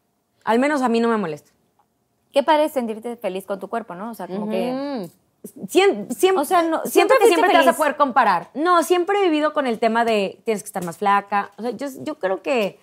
Al 0.43 0.59
menos 0.59 0.81
a 0.81 0.89
mí 0.89 0.99
no 0.99 1.07
me 1.07 1.17
molesta. 1.17 1.51
Qué 2.31 2.43
padre 2.43 2.69
sentirte 2.69 3.15
feliz 3.17 3.45
con 3.45 3.59
tu 3.59 3.69
cuerpo, 3.69 3.95
¿no? 3.95 4.11
O 4.11 4.13
sea, 4.13 4.27
como 4.27 4.49
que... 4.49 5.09
Siem- 5.67 6.07
siem- 6.09 6.37
O 6.37 6.43
sea, 6.43 6.61
no- 6.63 6.81
siempre 6.85 7.17
que 7.17 7.27
siempre 7.27 7.49
te 7.49 7.57
vas 7.57 7.67
a 7.67 7.77
poder 7.77 7.95
comparar. 7.95 8.49
No, 8.53 8.83
siempre 8.83 9.19
he 9.19 9.23
vivido 9.23 9.53
con 9.53 9.67
el 9.67 9.79
tema 9.79 10.03
de 10.03 10.41
tienes 10.43 10.61
que 10.63 10.67
estar 10.67 10.83
más 10.83 10.97
flaca. 10.97 11.51
O 11.57 11.61
sea, 11.61 11.71
yo, 11.71 11.87
yo 12.01 12.15
creo 12.19 12.41
que. 12.41 12.77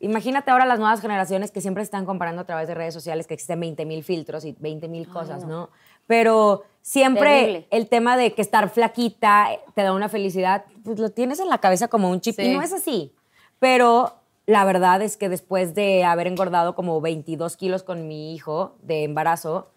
Imagínate 0.00 0.50
ahora 0.50 0.66
las 0.66 0.78
nuevas 0.78 1.00
generaciones 1.00 1.50
que 1.50 1.60
siempre 1.60 1.82
se 1.82 1.86
están 1.86 2.04
comparando 2.04 2.42
a 2.42 2.44
través 2.44 2.68
de 2.68 2.74
redes 2.74 2.92
sociales 2.92 3.26
que 3.26 3.34
existen 3.34 3.60
20 3.60 3.84
mil 3.86 4.04
filtros 4.04 4.44
y 4.44 4.54
20 4.58 4.88
mil 4.88 5.08
cosas, 5.08 5.44
no. 5.46 5.70
Pero 6.06 6.64
siempre 6.82 7.30
Terrible. 7.30 7.66
el 7.70 7.88
tema 7.88 8.16
de 8.16 8.32
que 8.34 8.42
estar 8.42 8.68
flaquita 8.68 9.48
te 9.74 9.82
da 9.82 9.92
una 9.92 10.08
felicidad, 10.08 10.64
pues 10.84 10.98
lo 10.98 11.10
tienes 11.10 11.40
en 11.40 11.48
la 11.48 11.58
cabeza 11.58 11.88
como 11.88 12.10
un 12.10 12.20
chip 12.20 12.36
Sí. 12.36 12.42
y 12.42 12.54
no 12.54 12.62
es 12.62 12.72
así. 12.72 13.14
Pero 13.58 14.14
la 14.44 14.64
verdad 14.64 15.00
es 15.02 15.16
que 15.16 15.28
después 15.28 15.74
de 15.74 16.04
haber 16.04 16.26
engordado 16.26 16.74
como 16.74 17.00
22 17.00 17.56
kilos 17.56 17.82
con 17.82 18.06
mi 18.06 18.34
hijo 18.34 18.76
de 18.82 19.02
embarazo, 19.04 19.70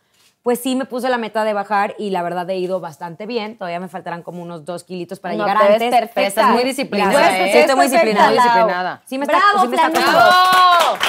pues 0.44 0.60
sí 0.60 0.76
me 0.76 0.86
puse 0.86 1.10
la 1.10 1.18
meta 1.18 1.44
de 1.44 1.54
bajar 1.54 1.96
y 2.00 2.12
la 2.12 2.22
verdad 2.24 2.50
he 2.50 2.58
ido 2.58 2.80
bastante 2.80 3.26
bien. 3.26 3.58
Todavía 3.58 3.80
me 3.80 3.88
faltarán 3.90 4.24
como 4.24 4.42
unos 4.42 4.66
dos 4.66 4.84
kilitos 4.84 5.20
para 5.20 5.36
No, 5.36 5.46
llegar 5.46 5.60
te 5.60 5.66
ves 5.66 5.74
antes. 5.82 6.00
perfecta. 6.00 6.22
Estás 6.28 6.50
muy 6.52 6.64
disciplinada. 6.64 7.38
¿eh? 7.38 7.52
Sí, 7.52 7.58
estoy 7.60 7.76
muy 7.76 7.86
Estás 7.86 8.02
disciplinada. 8.04 9.02
Sí 9.06 9.18
me 9.18 9.26
está, 9.26 9.38
Bravo, 9.38 9.62
sí 9.62 9.68
me 9.68 9.76
está 9.76 9.90
Flanito. 9.90 10.12
costando. 10.12 11.00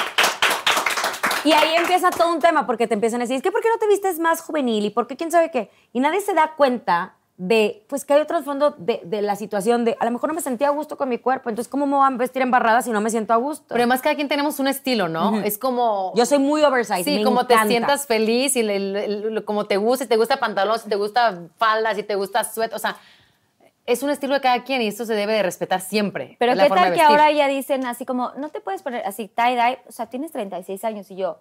Y 1.45 1.53
ahí 1.53 1.75
empieza 1.77 2.11
todo 2.11 2.31
un 2.33 2.39
tema 2.41 2.67
porque 2.67 2.87
te 2.87 2.95
empiezan 2.95 3.21
a 3.21 3.25
decir, 3.25 3.37
es 3.37 3.43
que 3.43 3.51
¿por 3.51 3.63
qué 3.63 3.69
no 3.71 3.79
te 3.79 3.87
vistes 3.87 4.19
más 4.19 4.43
juvenil? 4.43 4.85
¿Y 4.85 4.91
por 4.91 5.07
qué 5.07 5.17
quién 5.17 5.31
sabe 5.31 5.51
qué? 5.51 5.71
Y 5.93 6.01
nadie 6.01 6.21
se 6.21 6.35
da 6.35 6.53
cuenta 6.57 7.15
de, 7.43 7.83
pues 7.89 8.05
que 8.05 8.13
hay 8.13 8.21
otro 8.21 8.43
fondo 8.43 8.75
de, 8.77 9.01
de 9.03 9.23
la 9.23 9.35
situación 9.35 9.87
de, 9.87 9.97
a 9.99 10.05
lo 10.05 10.11
mejor 10.11 10.29
no 10.29 10.35
me 10.35 10.43
sentía 10.43 10.67
a 10.69 10.73
gusto 10.73 10.99
con 10.99 11.09
mi 11.09 11.17
cuerpo, 11.17 11.49
entonces 11.49 11.71
¿cómo 11.71 11.87
me 11.87 11.97
voy 11.97 12.07
a 12.07 12.11
vestir 12.15 12.43
embarrada 12.43 12.83
si 12.83 12.91
no 12.91 13.01
me 13.01 13.09
siento 13.09 13.33
a 13.33 13.37
gusto? 13.37 13.65
Pero 13.69 13.79
además 13.81 14.03
cada 14.03 14.15
quien 14.15 14.29
tenemos 14.29 14.59
un 14.59 14.69
estilo, 14.69 15.09
¿no? 15.09 15.41
Es 15.41 15.57
como... 15.57 16.13
Yo 16.17 16.27
soy 16.27 16.39
muy 16.39 16.63
oversized, 16.63 17.05
Sí, 17.05 17.17
me 17.21 17.25
como 17.25 17.47
te 17.47 17.55
encanta. 17.55 17.71
sientas 17.71 18.07
feliz 18.07 18.57
y 18.57 18.63
le- 18.63 18.79
le- 18.79 19.09
le- 19.09 19.45
como 19.47 19.65
te 19.65 19.79
gusta, 19.79 20.05
si 20.05 20.09
te 20.11 20.17
gusta 20.19 20.37
pantalón, 20.37 20.79
si 20.81 20.91
te 20.91 20.97
gusta 20.97 21.39
falda, 21.57 21.95
si 21.95 22.03
te 22.03 22.15
gusta 22.15 22.45
suéter, 22.45 22.77
o 22.77 22.79
sea, 22.79 22.99
es 23.87 24.03
un 24.03 24.11
estilo 24.11 24.35
de 24.35 24.43
cada 24.43 24.63
quien 24.63 24.83
y 24.83 24.89
esto 24.89 25.07
se 25.07 25.15
debe 25.15 25.33
de 25.33 25.43
respetar 25.43 25.81
siempre. 25.81 26.37
Pero 26.39 26.53
qué 26.53 26.67
forma 26.69 26.85
tal 26.85 26.93
que 26.95 27.01
ahora 27.01 27.31
ya 27.33 27.49
dicen 27.49 27.87
así 27.87 28.05
como, 28.05 28.33
no 28.37 28.51
te 28.51 28.61
puedes 28.61 28.83
poner 28.83 29.03
así 29.07 29.29
tie-dye, 29.35 29.79
o 29.89 29.93
sea, 29.93 30.07
tienes 30.11 30.31
36 30.31 30.85
años 30.85 31.11
y 31.11 31.17
yo... 31.17 31.39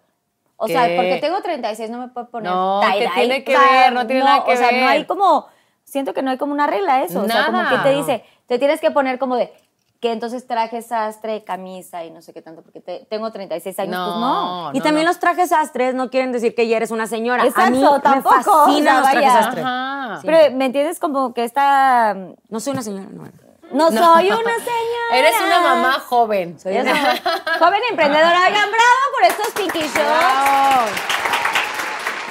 O 0.56 0.68
sea, 0.70 0.88
¿Qué? 0.88 0.96
porque 0.96 1.18
tengo 1.18 1.42
36 1.42 1.90
no 1.90 1.98
me 2.00 2.08
puedo 2.08 2.30
poner 2.30 2.50
No, 2.52 2.80
¿qué 2.94 3.00
tie-dye. 3.06 3.14
tiene 3.16 3.44
que 3.44 3.58
O 3.58 3.60
sea, 3.60 3.72
ver? 3.84 3.94
No 3.94 4.08
tiene 4.08 4.24
nada 4.24 4.46
que 4.46 4.54
O 4.54 4.56
sea, 4.56 4.72
no 4.72 4.78
ver. 4.78 4.88
hay 4.88 5.04
como... 5.06 5.46
Siento 5.90 6.14
que 6.14 6.22
no 6.22 6.32
hay 6.32 6.38
como 6.38 6.54
una 6.54 6.68
regla 6.68 6.96
a 6.96 7.04
eso. 7.04 7.22
O 7.22 7.28
sea, 7.28 7.46
como 7.48 7.68
que 7.70 7.78
te 7.80 7.92
dice, 7.94 8.24
te 8.48 8.60
tienes 8.60 8.80
que 8.80 8.92
poner 8.92 9.18
como 9.20 9.36
de 9.36 9.52
que 10.00 10.14
entonces 10.14 10.48
traje 10.48 10.82
sastre, 10.82 11.44
camisa 11.44 12.06
y 12.06 12.12
no 12.12 12.22
sé 12.22 12.32
qué 12.32 12.42
tanto, 12.42 12.62
porque 12.62 12.80
te- 12.80 13.06
tengo 13.10 13.30
36 13.32 13.78
años, 13.80 13.96
pues 14.08 14.20
no. 14.20 14.72
Y 14.74 14.78
no, 14.78 14.84
también 14.84 15.06
no. 15.06 15.10
los 15.12 15.20
trajes 15.20 15.50
sastres 15.50 15.94
no 15.94 16.10
quieren 16.10 16.32
decir 16.32 16.56
que 16.56 16.68
ya 16.70 16.78
eres 16.78 16.92
una 16.92 17.06
señora. 17.06 17.44
a 17.44 17.48
Exacto, 17.48 17.72
mí 17.72 17.82
me 17.82 18.00
tampoco, 18.00 18.38
o 18.38 18.66
fascinan 18.66 19.04
sea, 19.04 19.14
los 19.14 19.44
trajes. 19.44 19.58
Ajá. 19.58 20.20
Pero, 20.24 20.56
¿me 20.56 20.66
entiendes? 20.68 21.00
Como 21.00 21.34
que 21.34 21.44
está... 21.44 22.16
No 22.48 22.60
soy 22.62 22.74
una 22.74 22.82
señora, 22.82 23.08
no. 23.12 23.24
No, 23.72 23.88
soy 23.92 24.28
una 24.32 24.56
señora. 24.56 25.14
Eres 25.14 25.36
una 25.46 25.60
mamá 25.62 25.94
joven. 26.00 26.58
Soy 26.60 26.76
joven 26.78 27.82
emprendedora. 27.90 28.40
Oigan, 28.48 28.70
bravo 28.72 29.04
por 29.16 29.26
estos 29.28 29.54
Shows. 29.94 30.92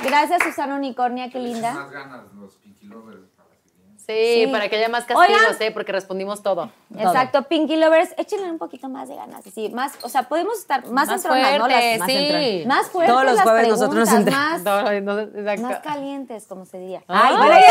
Gracias, 0.03 0.43
Susana 0.43 0.75
Unicornia, 0.77 1.31
qué 1.31 1.39
linda. 1.39 1.73
Más 1.75 1.91
ganas 1.91 2.33
los 2.35 2.55
Pinky 2.57 2.87
Lovers 2.87 3.29
para 3.37 3.49
la 3.51 3.57
siguiente. 3.57 3.97
Sí, 4.09 4.45
Sí. 4.45 4.47
para 4.51 4.71
que 4.71 4.77
haya 4.77 4.89
más 4.89 5.05
castigos, 5.05 5.27
Oigan. 5.29 5.57
¿eh? 5.61 5.71
Porque 5.71 5.93
respondimos 5.93 6.43
todo. 6.43 6.71
Exacto, 6.97 7.43
Pinky 7.43 7.77
Lovers, 7.77 8.15
échenle 8.17 8.51
un 8.51 8.57
poquito 8.57 8.89
más 8.89 9.07
de 9.11 9.17
ganas. 9.17 9.45
Sí, 9.55 9.69
más, 9.69 9.93
o 10.03 10.09
sea, 10.09 10.23
podemos 10.23 10.59
estar 10.59 10.81
más, 10.87 11.09
Más 11.09 11.17
entronadas, 11.23 11.59
¿no? 11.59 11.67
fuertes, 11.67 11.99
Las- 11.99 12.09
sí. 12.09 12.17
entran- 12.17 12.67
Más 12.67 12.87
fuertes 12.89 13.13
Todos 13.13 13.25
los 13.27 13.35
las 13.35 13.45
jueves 13.45 13.69
nosotros 13.69 13.95
nos 14.11 14.25
más, 14.33 14.63
No, 14.63 15.01
no, 15.03 15.19
exacto. 15.21 15.63
más 15.63 15.79
calientes, 15.81 16.47
como 16.47 16.65
se 16.65 16.79
diría. 16.79 17.03
Ay, 17.07 17.35
Ay, 17.35 17.37
vale. 17.37 17.67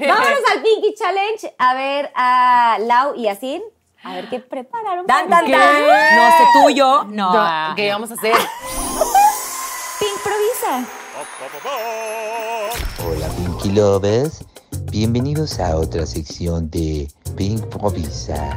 Vámonos 0.08 0.40
al 0.52 0.62
Pinky 0.62 0.94
Challenge 0.96 1.54
a 1.56 1.74
ver 1.74 2.10
a 2.16 2.76
Lau 2.80 3.14
y 3.14 3.28
a 3.28 3.36
Sin. 3.36 3.62
A 4.02 4.14
ver 4.16 4.28
qué 4.28 4.40
prepararon. 4.40 5.06
Tan, 5.06 5.28
tan, 5.30 5.48
tan. 5.48 5.82
No 5.82 6.30
sé 6.36 6.44
tuyo. 6.64 7.04
No. 7.04 7.32
No, 7.32 7.74
¿Qué 7.76 7.90
vamos 7.92 8.10
a 8.10 8.14
hacer? 8.14 8.34
Pink 10.00 10.10
improvisa. 10.16 10.84
Hola 13.06 13.28
Pinky 13.36 13.70
Lovers, 13.70 14.44
bienvenidos 14.94 15.58
a 15.58 15.76
otra 15.76 16.06
sección 16.06 16.70
de 16.70 17.08
Pink 17.36 17.66
Provisa. 17.66 18.56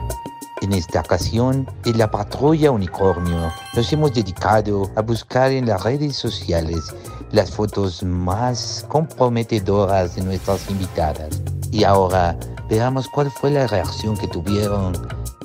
En 0.62 0.72
esta 0.72 1.00
ocasión, 1.00 1.68
en 1.84 1.98
la 1.98 2.12
patrulla 2.12 2.70
unicornio, 2.70 3.52
nos 3.76 3.92
hemos 3.92 4.14
dedicado 4.14 4.88
a 4.96 5.02
buscar 5.02 5.52
en 5.52 5.66
las 5.66 5.84
redes 5.84 6.16
sociales 6.16 6.94
las 7.32 7.50
fotos 7.50 8.04
más 8.04 8.86
comprometedoras 8.88 10.16
de 10.16 10.22
nuestras 10.22 10.70
invitadas. 10.70 11.42
Y 11.72 11.84
ahora 11.84 12.38
veamos 12.70 13.08
cuál 13.08 13.32
fue 13.32 13.50
la 13.50 13.66
reacción 13.66 14.16
que 14.16 14.28
tuvieron 14.28 14.94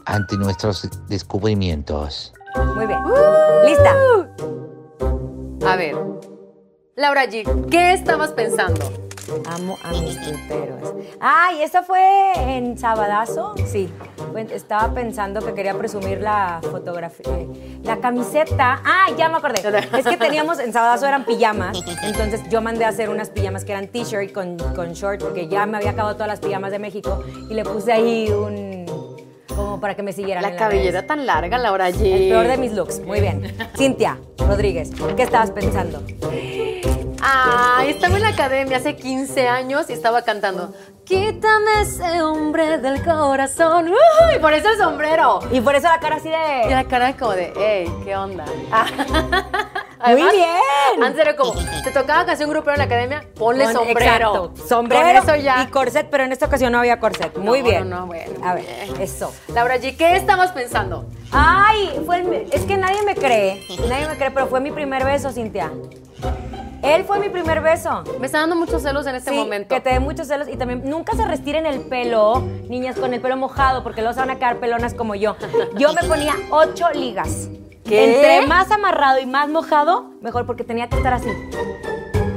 ante 0.05 0.37
nuestros 0.37 0.87
descubrimientos. 1.09 2.35
Muy 2.77 2.87
bien. 2.87 3.01
¿Lista? 3.65 3.97
A 5.67 5.75
ver. 5.75 5.97
Laura 6.97 7.25
G, 7.25 7.71
¿qué 7.71 7.95
estabas 7.95 8.33
pensando? 8.33 9.12
Amo 9.47 9.77
a 9.83 9.91
mis 9.93 10.21
tuiteros. 10.21 10.95
Ay, 11.21 11.63
¿esa 11.63 11.83
fue 11.83 12.33
en 12.37 12.79
Sabadazo? 12.79 13.55
Sí. 13.67 13.93
Estaba 14.51 14.93
pensando 14.95 15.41
que 15.45 15.53
quería 15.55 15.75
presumir 15.75 16.21
la 16.21 16.61
fotografía. 16.71 17.33
eh, 17.39 17.49
La 17.85 17.99
camiseta. 17.99 18.81
Ah, 18.85 19.07
ya 19.17 19.29
me 19.29 19.37
acordé. 19.37 19.61
Es 19.99 20.07
que 20.07 20.17
teníamos, 20.17 20.59
en 20.59 20.73
Sabadazo 20.73 21.07
eran 21.07 21.25
pijamas. 21.25 21.79
Entonces 22.03 22.41
yo 22.51 22.61
mandé 22.63 22.85
a 22.85 22.89
hacer 22.89 23.11
unas 23.11 23.31
pijamas 23.31 23.65
que 23.65 23.73
eran 23.73 23.89
t-shirt 23.89 24.33
con, 24.33 24.57
con 24.75 24.93
short, 24.93 25.23
porque 25.23 25.49
ya 25.49 25.67
me 25.67 25.77
había 25.77 25.91
acabado 25.91 26.15
todas 26.15 26.29
las 26.29 26.41
pijamas 26.41 26.71
de 26.71 26.79
México. 26.79 27.23
Y 27.51 27.55
le 27.55 27.65
puse 27.65 27.93
ahí 27.93 28.31
un. 28.31 28.87
como 29.55 29.81
para 29.81 29.95
que 29.95 30.03
me 30.03 30.13
siguieran. 30.13 30.43
La 30.43 30.51
en 30.51 30.57
cabellera 30.57 31.07
tan 31.07 31.27
larga, 31.27 31.59
Laura 31.59 31.91
G. 31.91 32.01
El 32.05 32.29
peor 32.31 32.47
de 32.49 32.57
mis 32.57 32.73
looks. 32.73 33.01
Muy 33.01 33.21
bien. 33.21 33.55
Cintia 33.77 34.19
Rodríguez, 34.39 34.91
¿qué 35.17 35.23
estabas 35.23 35.51
pensando? 35.51 36.03
Ay, 37.25 37.91
estaba 37.91 38.17
en 38.17 38.23
la 38.23 38.29
academia 38.31 38.79
hace 38.79 38.97
15 38.97 39.49
años 39.49 39.89
y 39.89 39.93
estaba 39.93 40.23
cantando. 40.23 40.75
Quítame 41.05 41.83
ese 41.83 42.21
hombre 42.23 42.79
del 42.79 43.03
corazón. 43.05 43.89
Uy, 43.89 44.39
por 44.41 44.53
eso 44.55 44.69
el 44.71 44.79
sombrero. 44.79 45.39
Y 45.53 45.61
por 45.61 45.75
eso 45.77 45.89
la 45.89 45.99
cara 46.01 46.17
así 46.17 46.29
Y 46.29 46.69
de. 46.69 46.75
la 46.75 46.85
cara 46.85 47.17
como 47.17 47.33
de, 47.33 47.53
hey, 47.57 47.93
¿qué 48.05 48.17
onda? 48.17 48.45
Muy 50.07 50.17
bien. 50.17 51.03
Antes 51.03 51.21
era 51.21 51.37
como, 51.37 51.55
te 51.85 51.91
tocaba 51.93 52.25
canción 52.27 52.51
grupero 52.51 52.73
en 52.73 52.79
la 52.79 52.85
academia, 52.85 53.25
ponle 53.37 53.65
Con- 53.67 53.73
sombrero. 53.75 54.47
Exacto. 54.47 54.67
Sombrero 54.69 55.07
Con 55.07 55.17
eso 55.31 55.37
ya. 55.37 55.63
y 55.63 55.67
corset, 55.69 56.09
pero 56.11 56.25
en 56.25 56.33
esta 56.33 56.47
ocasión 56.47 56.73
no 56.73 56.79
había 56.79 56.99
corset. 56.99 57.37
Muy 57.39 57.61
No, 57.63 57.69
bien. 57.69 57.89
no, 57.91 58.01
no, 58.01 58.07
bueno, 58.07 58.33
A 58.45 58.55
ver, 58.55 58.65
bien. 58.65 59.01
eso. 59.01 59.33
Laura 59.55 59.77
G, 59.77 59.97
¿qué 59.97 60.17
estabas 60.17 60.51
pensando? 60.53 61.07
Ay, 61.31 62.01
fue 62.05 62.19
el- 62.19 62.49
es 62.53 62.63
que 62.65 62.77
nadie 62.77 63.03
me 63.05 63.15
cree. 63.15 63.65
Nadie 63.89 64.09
me 64.09 64.17
cree, 64.17 64.33
pero 64.33 64.49
fue 64.49 64.61
mi 64.61 64.73
primer 64.73 65.05
beso, 65.05 65.31
Cintia. 65.31 65.71
Él 66.83 67.05
fue 67.05 67.21
mi 67.21 67.29
primer 67.29 67.61
beso. 67.61 68.03
Me 68.19 68.27
está 68.27 68.41
dando 68.41 68.57
muchos 68.57 68.83
celos 68.83 69.07
en 69.07 69.15
este 69.15 69.31
Sí, 69.31 69.37
momento. 69.37 69.75
Que 69.75 69.81
te 69.81 69.91
dé 69.91 70.01
muchos 70.01 70.27
celos 70.27 70.49
y 70.49 70.57
también 70.57 70.83
nunca 70.85 71.15
se 71.15 71.25
restiren 71.25 71.65
el 71.65 71.81
pelo, 71.83 72.41
niñas, 72.69 72.99
con 72.99 73.15
el 73.15 73.21
pelo 73.21 73.37
mojado, 73.37 73.83
porque 73.85 74.01
luego 74.01 74.15
se 74.15 74.21
van 74.21 74.31
a 74.31 74.37
quedar 74.37 74.59
pelonas 74.59 74.93
como 74.93 75.15
yo. 75.15 75.37
Yo 75.79 75.93
me 75.95 76.03
ponía 76.09 76.35
ocho 76.51 76.87
ligas. 76.93 77.49
¿Qué? 77.85 78.15
Entre 78.15 78.47
más 78.47 78.71
amarrado 78.71 79.21
y 79.21 79.27
más 79.27 79.49
mojado, 79.49 80.11
mejor 80.21 80.45
porque 80.47 80.65
tenía 80.65 80.89
que 80.89 80.97
estar 80.97 81.15
así. 81.15 81.29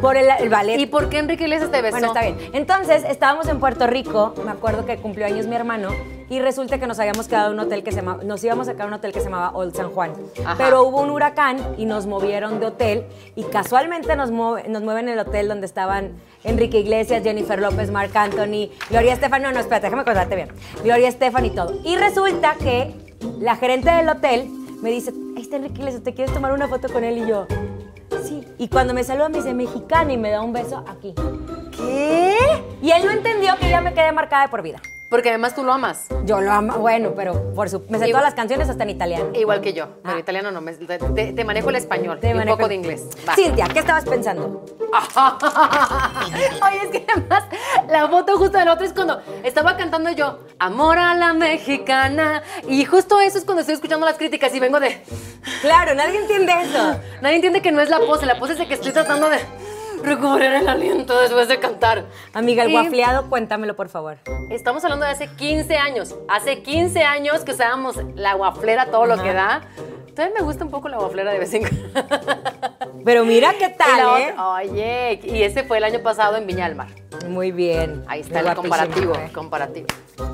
Por 0.02 0.18
el, 0.18 0.28
el 0.40 0.50
ballet. 0.50 0.80
¿Y 0.80 0.86
por 0.86 1.10
qué 1.10 1.20
Enrique 1.20 1.44
Iglesias 1.46 1.72
te 1.72 1.82
besó? 1.82 1.92
Bueno, 1.98 2.08
está 2.08 2.22
bien. 2.22 2.38
Entonces, 2.54 3.04
estábamos 3.08 3.48
en 3.48 3.60
Puerto 3.60 3.88
Rico, 3.88 4.34
me 4.46 4.52
acuerdo 4.52 4.86
que 4.86 4.98
cumplió 4.98 5.26
años 5.26 5.48
mi 5.48 5.56
hermano, 5.56 5.90
y 6.30 6.40
resulta 6.40 6.80
que 6.80 6.88
nos 6.88 7.00
habíamos 7.00 7.28
quedado 7.28 7.48
en 7.52 7.60
un 7.60 7.66
hotel 7.66 7.84
que 7.84 7.92
se 7.92 7.98
llamaba, 7.98 8.24
nos 8.24 8.44
íbamos 8.44 8.68
a 8.68 8.74
quedar 8.74 8.88
en 8.88 8.94
un 8.94 9.00
hotel 9.00 9.12
que 9.14 9.20
se 9.20 9.26
llamaba 9.26 9.52
Old 9.54 9.76
San 9.76 9.92
Juan. 9.92 10.14
Ajá. 10.44 10.56
Pero 10.58 10.84
hubo 10.84 11.02
un 11.02 11.12
huracán 11.12 11.58
y 11.78 11.86
nos 11.86 12.08
movieron 12.08 12.60
de 12.60 12.68
hotel, 12.68 13.06
y 13.36 13.44
casualmente 13.44 14.16
nos, 14.16 14.32
mueve- 14.32 14.68
nos 14.68 14.82
mueven 14.84 15.08
el 15.10 15.20
hotel 15.20 15.48
donde 15.48 15.66
estaban 15.66 16.14
Enrique 16.44 16.80
Iglesias, 16.80 17.24
Jennifer 17.24 17.60
López, 17.60 17.92
Marc 17.92 18.16
Anthony, 18.16 18.70
Gloria 18.90 19.14
Estefan, 19.14 19.42
no, 19.42 19.52
no, 19.52 19.60
espérate, 19.60 19.88
déjame 19.88 20.04
contarte 20.04 20.36
bien. 20.36 20.50
Gloria 20.84 21.08
Estefan 21.08 21.46
y 21.46 21.50
todo. 21.52 21.74
Y 21.84 21.96
resulta 21.96 22.56
que 22.56 22.94
la 23.40 23.56
gerente 23.56 23.90
del 23.92 24.10
hotel 24.10 24.50
me 24.82 24.92
dice, 24.92 25.14
ahí 25.36 25.42
está 25.42 25.58
Enrique 25.58 26.00
¿te 26.00 26.14
quieres 26.14 26.34
tomar 26.34 26.52
una 26.54 26.68
foto 26.68 26.92
con 26.92 27.04
él? 27.04 27.18
Y 27.18 27.28
yo, 27.28 27.48
sí. 28.24 28.44
Y 28.58 28.68
cuando 28.68 28.94
me 28.94 29.04
saluda 29.04 29.30
me 29.30 29.38
dice, 29.38 29.54
mexicana, 29.54 30.14
y 30.14 30.18
me 30.18 30.30
da 30.30 30.42
un 30.42 30.54
beso 30.54 30.84
aquí. 30.88 31.14
¿Qué? 31.76 32.38
Y 32.82 32.92
él 32.92 33.06
no 33.06 33.12
entendió 33.12 33.56
que 33.60 33.70
ya 33.70 33.82
me 33.82 33.94
quedé 33.94 34.12
marcada 34.12 34.44
de 34.44 34.50
por 34.50 34.62
vida. 34.62 34.82
Porque 35.10 35.30
además 35.30 35.54
tú 35.56 35.64
lo 35.64 35.72
amas. 35.72 36.08
Yo 36.26 36.42
lo 36.42 36.52
amo, 36.52 36.80
bueno, 36.80 37.14
pero 37.16 37.54
por 37.54 37.70
su, 37.70 37.80
me 37.90 38.00
sé 38.00 38.08
Igual- 38.08 38.12
todas 38.12 38.24
las 38.24 38.34
canciones 38.34 38.70
hasta 38.70 38.84
en 38.84 38.90
italiano. 38.90 39.30
Igual 39.36 39.62
que 39.62 39.72
yo. 39.74 39.88
Pero 40.04 40.16
Ah. 40.16 40.20
italiano 40.20 40.52
no. 40.52 40.62
me- 40.62 40.74
te, 40.74 41.34
te- 41.34 41.44
manejo 41.46 41.70
el 41.70 41.76
español. 41.76 42.20
Te 42.20 42.30
y 42.30 42.32
un 42.32 42.38
manejo- 42.40 42.58
poco 42.58 42.68
de 42.70 42.76
inglés. 42.76 43.04
Va. 43.28 43.36
Cintia, 43.36 43.68
¿qué 43.68 43.80
estabas 43.80 44.04
pensando? 44.06 44.66
Oye, 46.68 46.80
es 46.84 46.90
que 46.92 47.06
además 47.12 47.44
la 47.90 48.08
foto 48.08 48.38
justo 48.38 48.58
del 48.58 48.68
otro 48.70 48.86
es 48.86 48.94
cuando 48.94 49.22
estaba 49.44 49.76
cantando 49.78 50.10
yo 50.12 50.40
Amor 50.60 50.98
a 50.98 51.14
la 51.16 51.34
mexicana 51.34 52.42
y 52.68 52.86
justo 52.86 53.20
eso 53.20 53.38
es 53.38 53.46
cuando 53.46 53.62
estoy 53.62 53.76
escuchando 53.76 54.06
las 54.06 54.18
críticas 54.18 54.54
y 54.56 54.60
vengo 54.60 54.80
de 54.80 55.04
Claro, 55.62 55.94
nadie 55.94 56.18
entiende 56.20 56.54
eso. 56.64 56.96
nadie 57.22 57.36
entiende 57.36 57.62
que 57.62 57.72
no 57.72 57.82
es 57.82 57.90
la 57.90 58.00
pose, 58.00 58.26
la 58.26 58.40
pose 58.40 58.54
es 58.54 58.60
de 58.60 58.68
que 58.68 58.74
estoy 58.76 58.92
tratando 58.92 59.30
de 59.30 59.40
recuperar 60.04 60.56
el 60.62 60.68
aliento 60.70 61.20
después 61.20 61.48
de 61.48 61.60
cantar. 61.60 62.06
Amiga, 62.34 62.64
el 62.64 62.70
Y 62.70 62.74
guafleado, 62.74 63.30
cuéntamelo, 63.30 63.76
por 63.76 63.90
favor. 63.90 64.18
Estamos 64.50 64.84
hablando 64.84 65.06
de 65.06 65.12
hace 65.12 65.28
15 65.28 65.78
años. 65.78 66.16
Hace 66.28 66.62
15 66.62 67.04
años 67.04 67.42
que 67.44 67.52
usábamos 67.52 67.98
la 68.16 68.34
guaflera 68.36 68.88
todo 68.88 69.06
lo 69.06 69.22
que 69.22 69.34
da. 69.34 69.62
Todavía 70.16 70.36
me 70.40 70.46
gusta 70.46 70.64
un 70.64 70.72
poco 70.72 70.88
la 70.88 70.98
guaflera 70.98 71.32
de 71.34 71.40
vez 71.40 71.54
en 71.54 71.64
cuando. 71.68 72.10
Pero 73.06 73.26
mira 73.26 73.54
qué 73.60 73.68
la 73.68 73.76
tal, 73.76 74.00
¿eh? 74.22 74.32
otra- 74.32 74.50
Oye, 74.54 75.20
y 75.24 75.44
ese 75.44 75.64
fue 75.64 75.78
el 75.78 75.84
año 75.84 76.00
pasado 76.00 76.38
en 76.38 76.48
Viña 76.48 76.66
del 76.68 76.76
Mar. 76.76 76.88
Muy 77.28 77.52
bien. 77.52 78.04
Ahí 78.08 78.22
está 78.22 78.42
Muy 78.42 78.50
el 78.50 78.56
comparativo, 78.56 79.14
¿eh? 79.16 79.30
comparativo. 79.34 79.88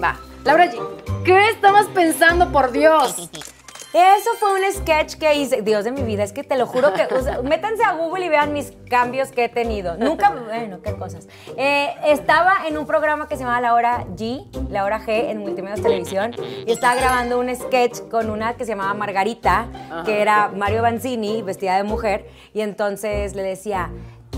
Va. 0.03 0.19
Laura 0.43 0.71
G, 0.71 0.79
¿qué 1.25 1.49
estabas 1.49 1.87
pensando, 1.87 2.51
por 2.51 2.71
Dios? 2.71 3.29
Eso 3.93 4.29
fue 4.39 4.53
un 4.53 4.73
sketch 4.73 5.15
que 5.15 5.35
hice. 5.35 5.61
Dios 5.61 5.83
de 5.83 5.91
mi 5.91 6.01
vida, 6.03 6.23
es 6.23 6.31
que 6.31 6.43
te 6.43 6.57
lo 6.57 6.65
juro 6.65 6.93
que. 6.93 7.13
o 7.13 7.21
sea, 7.21 7.41
métanse 7.43 7.83
a 7.83 7.93
Google 7.93 8.25
y 8.25 8.29
vean 8.29 8.53
mis 8.53 8.71
cambios 8.89 9.31
que 9.31 9.45
he 9.45 9.49
tenido. 9.49 9.97
Nunca. 9.97 10.29
Bueno, 10.29 10.81
qué 10.81 10.93
cosas. 10.93 11.27
Eh, 11.57 11.89
estaba 12.05 12.67
en 12.67 12.77
un 12.77 12.85
programa 12.85 13.27
que 13.27 13.35
se 13.35 13.43
llamaba 13.43 13.59
La 13.59 13.73
Hora 13.73 14.05
G, 14.15 14.45
La 14.69 14.85
Hora 14.85 15.01
G, 15.01 15.29
en 15.29 15.39
Multimedios 15.39 15.81
Televisión. 15.81 16.33
Y 16.65 16.71
estaba 16.71 16.95
grabando 16.95 17.37
un 17.37 17.53
sketch 17.53 17.99
con 18.09 18.29
una 18.29 18.53
que 18.53 18.63
se 18.63 18.71
llamaba 18.71 18.93
Margarita, 18.93 19.67
que 20.05 20.21
era 20.21 20.47
Mario 20.47 20.81
Banzini, 20.81 21.41
vestida 21.41 21.75
de 21.75 21.83
mujer. 21.83 22.29
Y 22.53 22.61
entonces 22.61 23.35
le 23.35 23.43
decía. 23.43 23.89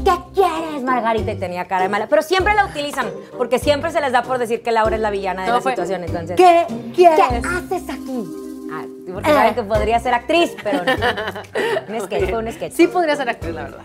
¿Qué 0.03 0.11
quieres, 0.34 0.84
Margarita? 0.84 1.31
Y 1.31 1.35
tenía 1.38 1.65
cara 1.65 1.84
de 1.84 1.89
mala. 1.89 2.07
Pero 2.07 2.23
siempre 2.23 2.53
la 2.55 2.65
utilizan, 2.65 3.09
porque 3.38 3.57
siempre 3.57 3.89
se 3.91 4.01
les 4.01 4.11
da 4.11 4.23
por 4.23 4.38
decir 4.38 4.61
que 4.61 4.71
Laura 4.71 4.95
es 4.95 5.01
la 5.01 5.11
villana 5.11 5.45
de 5.45 5.51
la 5.51 5.61
fue, 5.61 5.71
situación. 5.71 6.03
Entonces, 6.03 6.35
¿qué 6.35 6.65
quieres? 6.93 7.19
¿Qué 7.41 7.77
haces 7.77 7.89
aquí? 7.89 8.42
Ah, 8.72 8.84
porque 9.11 9.30
saben 9.31 9.56
que 9.56 9.64
podría 9.64 9.99
ser 9.99 10.14
actriz, 10.14 10.56
pero 10.64 10.84
no. 10.84 10.91
Un 11.95 12.02
sketch, 12.02 12.30
fue 12.30 12.40
un 12.40 12.52
sketch. 12.52 12.73
Sí 12.73 12.88
podría 12.88 13.15
ser 13.15 13.30
actriz, 13.30 13.53
la 13.53 13.64
verdad. 13.64 13.84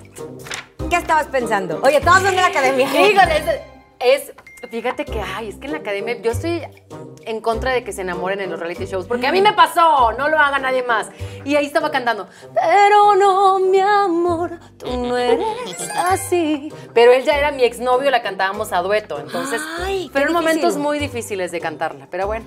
¿Qué 0.88 0.96
estabas 0.96 1.26
pensando? 1.26 1.80
Oye, 1.82 2.00
todos 2.00 2.22
son 2.22 2.30
de 2.30 2.36
la 2.40 2.46
academia. 2.46 2.86
Híjole, 2.86 3.36
es, 4.00 4.24
es- 4.28 4.32
Fíjate 4.72 5.04
que, 5.04 5.20
ay, 5.22 5.50
es 5.50 5.54
que 5.54 5.66
en 5.66 5.72
la 5.72 5.78
academia 5.78 6.20
yo 6.20 6.32
estoy 6.32 6.60
en 7.26 7.40
contra 7.40 7.70
de 7.72 7.84
que 7.84 7.92
se 7.92 8.00
enamoren 8.00 8.40
en 8.40 8.50
los 8.50 8.58
reality 8.58 8.86
shows, 8.86 9.06
porque 9.06 9.28
a 9.28 9.32
mí 9.32 9.40
me 9.40 9.52
pasó, 9.52 10.10
no 10.18 10.28
lo 10.28 10.36
haga 10.36 10.58
nadie 10.58 10.82
más. 10.82 11.06
Y 11.44 11.54
ahí 11.54 11.64
estaba 11.66 11.92
cantando, 11.92 12.26
pero 12.54 13.14
no, 13.14 13.60
mi 13.60 13.78
amor, 13.78 14.58
tú 14.76 14.88
no 14.96 15.16
eres 15.16 15.46
así. 16.06 16.72
Pero 16.92 17.12
él 17.12 17.22
ya 17.22 17.38
era 17.38 17.52
mi 17.52 17.62
exnovio, 17.62 18.10
la 18.10 18.20
cantábamos 18.20 18.72
a 18.72 18.78
dueto, 18.82 19.20
entonces 19.20 19.62
Ay, 19.78 20.08
fueron 20.10 20.32
difícil. 20.32 20.56
momentos 20.56 20.76
muy 20.76 20.98
difíciles 20.98 21.52
de 21.52 21.60
cantarla, 21.60 22.08
pero 22.10 22.26
bueno. 22.26 22.44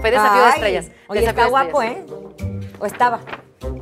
Fue 0.00 0.10
desafío 0.10 0.40
de 0.40 0.46
Ay, 0.46 0.52
estrellas. 0.54 0.86
Oye, 1.08 1.20
desafío 1.20 1.28
está 1.30 1.44
de 1.44 1.50
guapo, 1.50 1.82
estrellas. 1.82 2.10
¿eh? 2.40 2.70
¿O 2.80 2.86
estaba? 2.86 3.20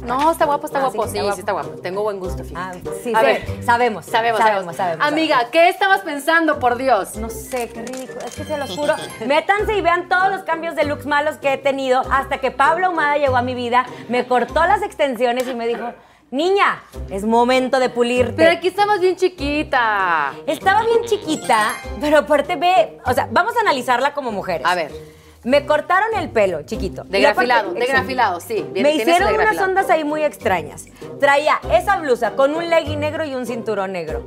No, 0.05 0.31
está 0.31 0.45
guapo, 0.47 0.67
está 0.67 0.79
Ah, 0.79 0.83
guapo, 0.83 1.05
sí, 1.05 1.11
sí, 1.13 1.19
está 1.19 1.33
sí 1.35 1.41
está 1.41 1.53
guapo. 1.53 1.69
Tengo 1.83 2.03
buen 2.03 2.19
gusto, 2.21 2.45
fíjate. 2.45 2.81
Ah, 2.87 2.91
sí, 3.03 3.13
A 3.15 3.21
sé, 3.21 3.27
ver, 3.27 3.65
sabemos, 3.65 4.07
sabemos, 4.07 4.41
sabemos, 4.41 4.77
sabemos. 4.77 5.05
Amiga, 5.07 5.49
¿qué 5.51 5.69
estabas 5.69 6.01
pensando, 6.01 6.59
por 6.61 6.77
Dios? 6.77 7.17
No 7.17 7.29
sé, 7.29 7.69
qué 7.69 7.83
ridículo. 7.83 8.21
Es 8.21 8.37
que 8.37 8.45
se 8.45 8.57
los 8.57 8.71
juro. 8.77 8.95
Métanse 9.27 9.77
y 9.77 9.81
vean 9.83 10.09
todos 10.09 10.31
los 10.31 10.43
cambios 10.45 10.77
de 10.77 10.85
looks 10.85 11.07
malos 11.07 11.37
que 11.39 11.53
he 11.55 11.59
tenido 11.59 12.03
hasta 12.11 12.39
que 12.39 12.51
Pablo 12.53 12.91
Humada 12.91 13.17
llegó 13.19 13.37
a 13.37 13.43
mi 13.43 13.55
vida, 13.55 13.85
me 14.09 14.27
cortó 14.27 14.65
las 14.65 14.83
extensiones 14.83 15.47
y 15.49 15.55
me 15.55 15.67
dijo, 15.67 15.93
niña, 16.31 16.83
es 17.11 17.25
momento 17.25 17.79
de 17.81 17.91
pulirte. 17.91 18.35
Pero 18.37 18.53
aquí 18.53 18.69
estabas 18.69 19.01
bien 19.01 19.17
chiquita. 19.17 20.33
Estaba 20.47 20.83
bien 20.85 21.03
chiquita, 21.05 21.73
pero 22.01 22.19
aparte 22.19 22.55
ve, 22.57 22.99
o 23.05 23.13
sea, 23.13 23.29
vamos 23.31 23.57
a 23.57 23.61
analizarla 23.61 24.15
como 24.15 24.31
mujeres. 24.31 24.67
A 24.67 24.75
ver. 24.77 25.16
Me 25.47 25.65
cortaron 25.65 26.09
el 26.17 26.29
pelo, 26.31 26.63
chiquito. 26.63 27.05
De 27.05 27.21
grafilado, 27.21 27.73
de 27.73 27.87
grafilado, 27.87 28.41
sí. 28.41 28.67
bien, 28.73 28.83
Me 28.83 28.95
hicieron 28.97 29.33
unas 29.33 29.57
ondas 29.59 29.89
ahí 29.91 30.03
muy 30.03 30.25
extrañas. 30.25 30.87
Traía 31.21 31.61
esa 31.73 31.97
blusa 31.99 32.33
con 32.33 32.55
un 32.57 32.69
legging 32.69 32.99
negro 32.99 33.25
y 33.25 33.35
un 33.37 33.47
cinturón 33.47 33.93
negro. 33.93 34.27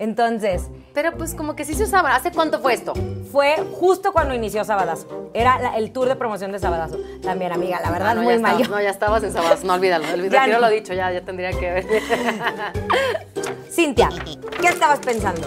Entonces, 0.00 0.62
Pero 0.92 1.12
pues 1.16 1.34
como 1.34 1.54
que 1.54 1.64
sí 1.64 1.74
se 1.74 1.84
usaban. 1.84 2.10
¿Hace 2.12 2.32
cuánto 2.32 2.58
fue 2.60 2.74
esto? 2.74 2.94
fue 3.30 3.54
justo 3.78 4.12
cuando 4.12 4.34
inició 4.34 4.64
Sabadazo. 4.64 5.30
Era 5.34 5.58
la- 5.60 5.76
el 5.76 5.92
tour 5.92 6.08
de 6.08 6.16
promoción 6.16 6.50
de 6.50 6.58
Sabadazo. 6.58 6.98
También, 7.22 7.52
amiga, 7.52 7.78
la 7.80 7.90
verdad, 7.90 8.08
Ah, 8.10 8.14
no, 8.14 8.22
muy 8.22 8.34
estabas- 8.34 8.58
yo. 8.62 8.68
No, 8.68 8.80
ya 8.82 8.90
estabas 8.90 9.22
en 9.22 9.32
Sabas, 9.32 9.62
no 9.62 9.74
olvídalo. 9.74 10.04
olvídalo, 10.12 10.52
no. 10.54 10.60
lo 10.60 10.68
dicho, 10.70 10.94
ya, 10.94 11.12
ya 11.12 11.20
tendría 11.24 11.50
que 11.52 11.70
ver. 11.70 11.86
Cintia, 13.70 14.08
¿qué 14.60 14.68
estabas 14.68 14.98
pensando? 14.98 15.46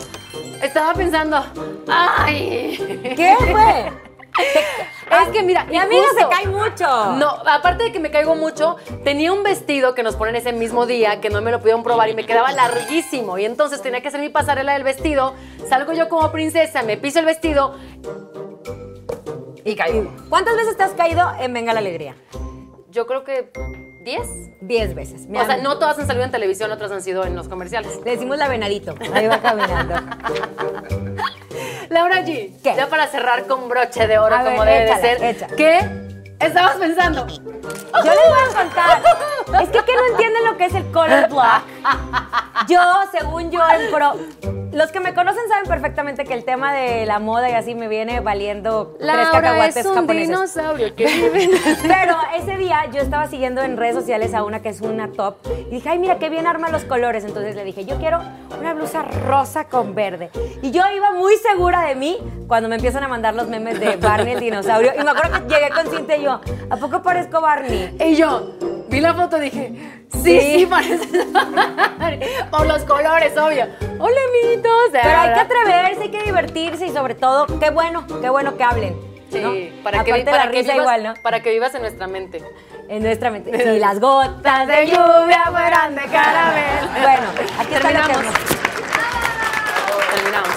Estaba 0.62 0.94
pensando, 0.94 1.44
ay. 1.88 2.78
¿Qué 3.18 3.36
fue? 3.52 4.09
Es 4.40 5.28
que 5.34 5.42
mira, 5.44 5.66
Mi 5.66 5.76
y 5.76 5.78
amiga 5.80 6.04
justo- 6.12 6.30
se 6.30 6.36
cae 6.36 6.48
mucho. 6.48 6.86
No, 7.18 7.30
aparte 7.46 7.86
de 7.86 7.92
que 7.92 8.00
me 8.00 8.12
caigo 8.12 8.36
mucho, 8.36 8.78
tenía 9.04 9.34
un 9.34 9.44
vestido 9.44 9.96
que 9.96 10.04
nos 10.04 10.16
ponen 10.16 10.36
ese 10.36 10.54
mismo 10.54 10.86
día 10.86 11.20
que 11.20 11.30
no 11.30 11.42
me 11.42 11.52
lo 11.52 11.60
pudieron 11.60 11.84
probar 11.84 12.10
y 12.10 12.14
me 12.16 12.26
quedaba 12.26 12.52
larguísimo. 12.52 13.38
Y 13.38 13.46
entonces 13.46 13.82
tenía 13.82 14.02
que 14.02 14.08
hacer 14.10 14.20
mi 14.22 14.30
pasarela 14.30 14.74
del 14.74 14.84
vestido. 14.84 15.34
Salgo 15.68 15.94
yo 15.94 16.10
como 16.10 16.32
princesa, 16.32 16.84
me 16.84 16.96
piso 16.98 17.20
el 17.20 17.26
vestido 17.26 17.76
y 19.66 19.76
caigo. 19.76 20.12
¿Cuántas 20.30 20.56
veces 20.56 20.78
te 20.78 20.84
has 20.84 20.92
caído 20.92 21.30
en 21.40 21.54
Venga 21.54 21.74
la 21.74 21.80
Alegría? 21.80 22.16
Yo 22.90 23.06
creo 23.08 23.24
que 23.24 23.52
10. 24.04 24.28
Diez 24.62 24.94
veces. 24.94 25.26
Mi 25.28 25.40
O 25.40 25.46
sea, 25.46 25.58
no 25.58 25.78
todas 25.80 25.98
han 26.00 26.06
salido 26.08 26.26
en 26.26 26.32
televisión, 26.32 26.72
otras 26.72 26.92
han 26.92 27.02
sido 27.02 27.24
en 27.26 27.36
los 27.36 27.48
comerciales. 27.48 27.98
Le 28.06 28.12
decimos 28.12 28.38
la 28.38 28.48
venadito. 28.48 28.94
Ahí 29.14 29.28
va 29.28 29.40
caminando. 29.40 29.96
Laura 31.90 32.24
G, 32.24 32.52
¿Qué? 32.64 32.76
ya 32.76 32.88
para 32.88 33.08
cerrar 33.08 33.46
con 33.48 33.68
broche 33.70 34.08
de 34.08 34.18
oro 34.20 34.36
A 34.36 34.44
como 34.44 34.64
ver, 34.64 34.88
debe 34.88 34.92
échala, 35.18 35.28
de 35.28 35.34
ser. 35.40 35.56
¿qué 35.56 36.09
estabas 36.40 36.76
pensando? 36.78 37.28
Yo 37.28 38.12
les 38.12 38.30
voy 38.30 38.40
a 38.50 38.56
contar. 38.56 39.02
Es 39.62 39.70
que, 39.70 39.84
¿qué 39.84 39.96
no 39.96 40.06
entienden 40.12 40.46
lo 40.46 40.58
que 40.58 40.66
es 40.66 40.76
el 40.76 40.92
color 40.92 41.28
block? 41.30 41.64
Yo, 42.68 42.82
según 43.12 43.52
yo, 43.52 43.62
pro... 43.92 44.16
Los 44.72 44.92
que 44.92 45.00
me 45.00 45.16
conocen 45.16 45.42
saben 45.50 45.66
perfectamente 45.68 46.26
que 46.26 46.34
el 46.36 46.46
tema 46.46 46.72
de 46.74 47.08
la 47.08 47.18
moda 47.18 47.50
y 47.50 47.54
así 47.54 47.74
me 47.74 47.88
viene 47.88 48.20
valiendo 48.20 48.94
tres 49.00 49.08
Laura 49.08 49.32
cacahuates 49.32 49.78
es 49.78 49.86
un 49.88 49.96
japoneses. 49.96 50.28
dinosaurio 50.28 50.88
en... 50.96 50.96
Pero 51.88 52.16
ese 52.38 52.56
día 52.56 52.86
yo 52.94 53.02
estaba 53.02 53.26
siguiendo 53.28 53.64
en 53.64 53.78
redes 53.78 53.96
sociales 53.96 54.36
a 54.36 54.44
una 54.44 54.62
que 54.62 54.70
es 54.70 54.82
una 54.82 55.12
top 55.12 55.38
y 55.70 55.76
dije, 55.76 55.90
ay, 55.90 55.98
mira 55.98 56.20
qué 56.20 56.30
bien 56.30 56.46
arma 56.46 56.70
los 56.70 56.84
colores. 56.84 57.26
Entonces 57.26 57.56
le 57.56 57.64
dije, 57.64 57.84
yo 57.86 57.98
quiero 57.98 58.22
una 58.60 58.76
blusa 58.76 59.02
rosa 59.02 59.66
con 59.66 59.96
verde. 59.96 60.30
Y 60.62 60.70
yo 60.70 60.84
iba 60.96 61.14
muy 61.14 61.36
segura 61.38 61.82
de 61.82 61.96
mí 61.96 62.20
cuando 62.48 62.70
me 62.70 62.76
empiezan 62.76 63.04
a 63.04 63.08
mandar 63.08 63.34
los 63.34 63.48
memes 63.48 63.80
de 63.80 63.96
Barney 63.96 64.34
el 64.34 64.40
dinosaurio. 64.40 64.92
Y 65.00 65.04
me 65.04 65.10
acuerdo 65.10 65.48
que 65.48 65.54
llegué 65.56 65.70
con 65.72 65.88
Cintia 65.88 66.18
y 66.18 66.24
yo, 66.26 66.29
¿a 66.34 66.78
poco 66.78 67.02
parezco 67.02 67.42
Barney? 67.42 67.96
Y 68.00 68.16
yo 68.16 68.52
vi 68.90 69.02
la 69.02 69.14
foto 69.14 69.38
y 69.38 69.42
dije, 69.42 69.74
sí, 70.12 70.20
Sí. 70.24 70.40
sí, 70.60 70.66
parece 70.66 71.08
Por 72.52 72.68
los 72.68 72.84
colores, 72.84 73.38
obvio. 73.38 73.68
Hola, 74.00 74.18
amiguitos. 74.30 74.90
Pero 74.92 75.18
hay 75.18 75.34
que 75.34 75.40
atreverse, 75.40 76.02
hay 76.04 76.12
que 76.12 76.24
divertirse 76.24 76.86
y 76.88 76.90
sobre 76.90 77.16
todo, 77.16 77.48
qué 77.60 77.70
bueno, 77.70 78.06
qué 78.22 78.30
bueno 78.30 78.58
que 78.58 78.64
hablen. 78.64 79.10
Sí, 79.32 79.40
¿no? 79.42 79.84
para, 79.84 80.04
que, 80.04 80.12
para, 80.26 80.46
la 80.46 80.52
que 80.52 80.58
risa 80.58 80.74
vivas, 80.74 80.78
igual, 80.78 81.04
¿no? 81.04 81.14
para 81.22 81.42
que 81.42 81.52
vivas 81.52 81.74
en 81.76 81.82
nuestra 81.82 82.08
mente. 82.08 82.44
En 82.88 83.04
nuestra 83.04 83.30
mente. 83.30 83.52
Si 83.74 83.80
las 83.80 84.00
gotas 84.00 84.68
de 84.68 84.88
lluvia 84.88 85.44
fueran 85.52 85.94
de 85.94 86.02
caramelo. 86.02 86.88
Bueno, 86.92 87.28
aquí 87.60 87.74
está 87.76 87.92
lo 87.92 88.08
que 88.08 88.14
Terminamos. 88.14 88.34
Terminamos. 90.16 90.50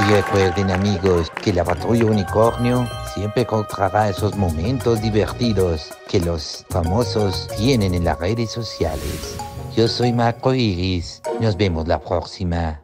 Y 0.00 0.12
recuerden 0.12 0.70
amigos 0.70 1.32
que 1.42 1.52
la 1.54 1.64
patrulla 1.64 2.04
unicornio 2.04 2.86
siempre 3.18 3.42
encontrará 3.42 4.08
esos 4.08 4.36
momentos 4.36 5.02
divertidos 5.02 5.90
que 6.08 6.20
los 6.20 6.64
famosos 6.70 7.48
tienen 7.56 7.92
en 7.94 8.04
las 8.04 8.16
redes 8.18 8.52
sociales. 8.52 9.36
Yo 9.76 9.88
soy 9.88 10.12
Marco 10.12 10.54
Iris. 10.54 11.20
Nos 11.40 11.56
vemos 11.56 11.88
la 11.88 11.98
próxima. 11.98 12.80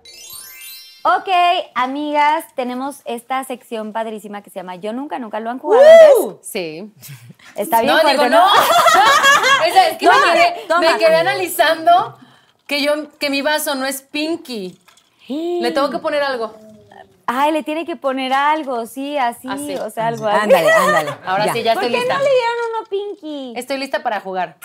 Ok, 1.05 1.29
amigas, 1.75 2.47
tenemos 2.57 2.97
esta 3.05 3.45
sección 3.45 3.93
padrísima 3.93 4.43
que 4.43 4.51
se 4.51 4.59
llama 4.59 4.75
Yo 4.77 4.93
Nunca, 4.93 5.19
Nunca 5.21 5.39
lo 5.39 5.51
han 5.51 5.59
jugado 5.61 5.85
antes. 5.85 6.49
Sí. 6.49 6.93
Está 7.55 7.83
bien 7.83 7.95
No, 7.95 8.01
fuerte, 8.01 8.25
digo, 8.25 8.31
no. 8.31 8.47
Esa 9.67 9.89
es 9.89 9.99
que 9.99 10.07
Toma, 10.07 10.19
me, 10.27 10.33
quedé, 10.33 10.57
toma. 10.67 10.81
me 10.81 10.99
quedé 10.99 11.15
analizando 11.17 12.19
que 12.67 12.83
yo 12.83 13.09
que 13.19 13.31
mi 13.31 13.41
vaso 13.43 13.75
no 13.77 13.87
es 13.87 14.03
pinky. 14.03 14.79
Le 15.29 15.71
tengo 15.71 15.91
que 15.91 15.99
poner 15.99 16.23
algo. 16.23 16.55
Ay, 17.27 17.53
le 17.53 17.63
tiene 17.63 17.87
que 17.87 17.97
poner 17.97 18.33
algo, 18.33 18.87
sí, 18.87 19.17
así, 19.17 19.49
Así. 19.49 19.75
o 19.77 19.89
sea, 19.91 20.09
algo 20.09 20.27
así. 20.27 20.41
Ándale, 20.43 20.73
ándale. 20.73 21.11
Ahora 21.27 21.53
sí, 21.53 21.63
ya 21.63 21.75
¿Por 21.75 21.85
estoy 21.85 21.93
qué 21.99 22.05
lista. 22.05 22.19
no 22.19 22.25
le 22.25 22.31
dieron 22.31 22.55
uno 22.71 22.87
pinky? 22.89 23.53
Estoy 23.59 23.79
lista 23.79 24.03
para 24.03 24.21
jugar. 24.21 24.57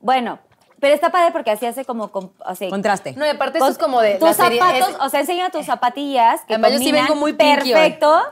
Bueno, 0.00 0.38
pero 0.80 0.94
está 0.94 1.10
padre 1.10 1.32
porque 1.32 1.50
así 1.50 1.66
hace 1.66 1.84
como... 1.84 2.12
com- 2.12 2.30
o 2.44 2.54
sea, 2.54 2.68
Contraste. 2.70 3.14
No, 3.14 3.26
y 3.26 3.30
aparte 3.30 3.58
eso 3.58 3.66
es 3.68 3.78
como 3.78 4.00
de 4.00 4.14
Tus 4.14 4.36
zapatos, 4.36 4.88
es- 4.90 4.96
o 5.00 5.08
sea, 5.08 5.20
enseña 5.20 5.50
tus 5.50 5.66
zapatillas 5.66 6.42
que 6.42 6.54
Además, 6.54 6.72
yo 6.72 6.78
sí 6.78 6.92
vengo 6.92 7.14
muy 7.16 7.32
pinky 7.32 7.72
hoy. 7.72 7.72
perfecto. 7.72 8.22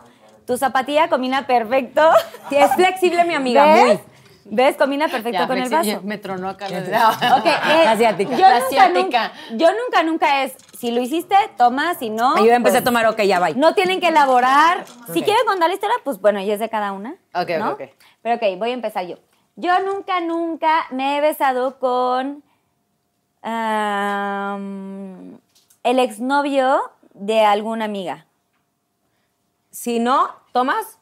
Tu 0.47 0.57
zapatilla 0.57 1.09
combina 1.09 1.47
perfecto. 1.47 2.09
Sí, 2.49 2.57
es 2.57 2.73
flexible, 2.77 3.25
mi 3.25 3.35
amiga, 3.35 3.65
¿Ves? 3.65 3.85
muy. 3.87 4.01
¿Ves? 4.49 4.77
Combina 4.77 5.09
perfecto 5.09 5.41
Ya, 5.41 5.47
con 5.49 5.59
el 5.59 5.69
vaso. 5.69 6.01
Me 6.05 6.19
tronó 6.19 6.49
acá. 6.49 6.67
Ok, 6.67 6.73
eh, 7.47 7.83
La 7.85 7.91
asiática. 7.91 8.31
Yo 8.37 8.43
La 8.49 8.61
nunca, 8.61 8.67
asiática. 8.69 9.01
nunca, 9.03 9.33
yo 9.57 9.67
nunca, 9.73 10.03
nunca 10.05 10.43
es, 10.45 10.55
si 10.79 10.91
lo 10.91 11.01
hiciste, 11.01 11.35
toma, 11.57 11.95
si 11.95 12.11
no. 12.11 12.37
Yo 12.37 12.53
empecé 12.53 12.75
pues, 12.79 12.83
a 12.83 12.85
tomar, 12.85 13.07
ok, 13.07 13.23
ya 13.23 13.39
va. 13.39 13.51
No 13.51 13.75
tienen 13.75 14.01
que 14.01 14.09
elaborar. 14.09 14.85
Si 15.13 15.23
quieren 15.23 15.45
contar 15.47 15.69
la 15.69 15.75
historia, 15.75 15.97
pues 16.05 16.21
bueno, 16.21 16.41
ya 16.41 16.55
es 16.55 16.61
de 16.61 16.69
cada 16.69 16.93
una. 16.93 17.13
Ok, 17.35 17.43
ok, 17.43 17.51
¿no? 17.59 17.71
ok. 17.73 17.83
Pero 18.23 18.37
ok, 18.37 18.59
voy 18.59 18.71
a 18.71 18.75
empezar 18.75 19.07
yo. 19.07 19.17
Yo 19.57 19.79
nunca, 19.81 20.21
nunca 20.21 20.87
me 20.91 21.17
he 21.17 21.21
besado 21.21 21.79
con 21.79 22.43
el 25.83 25.99
exnovio 25.99 26.91
de 27.15 27.41
alguna 27.41 27.85
amiga. 27.87 28.27
Si 29.71 29.99
no, 29.99 30.29
¿tomas? 30.53 30.99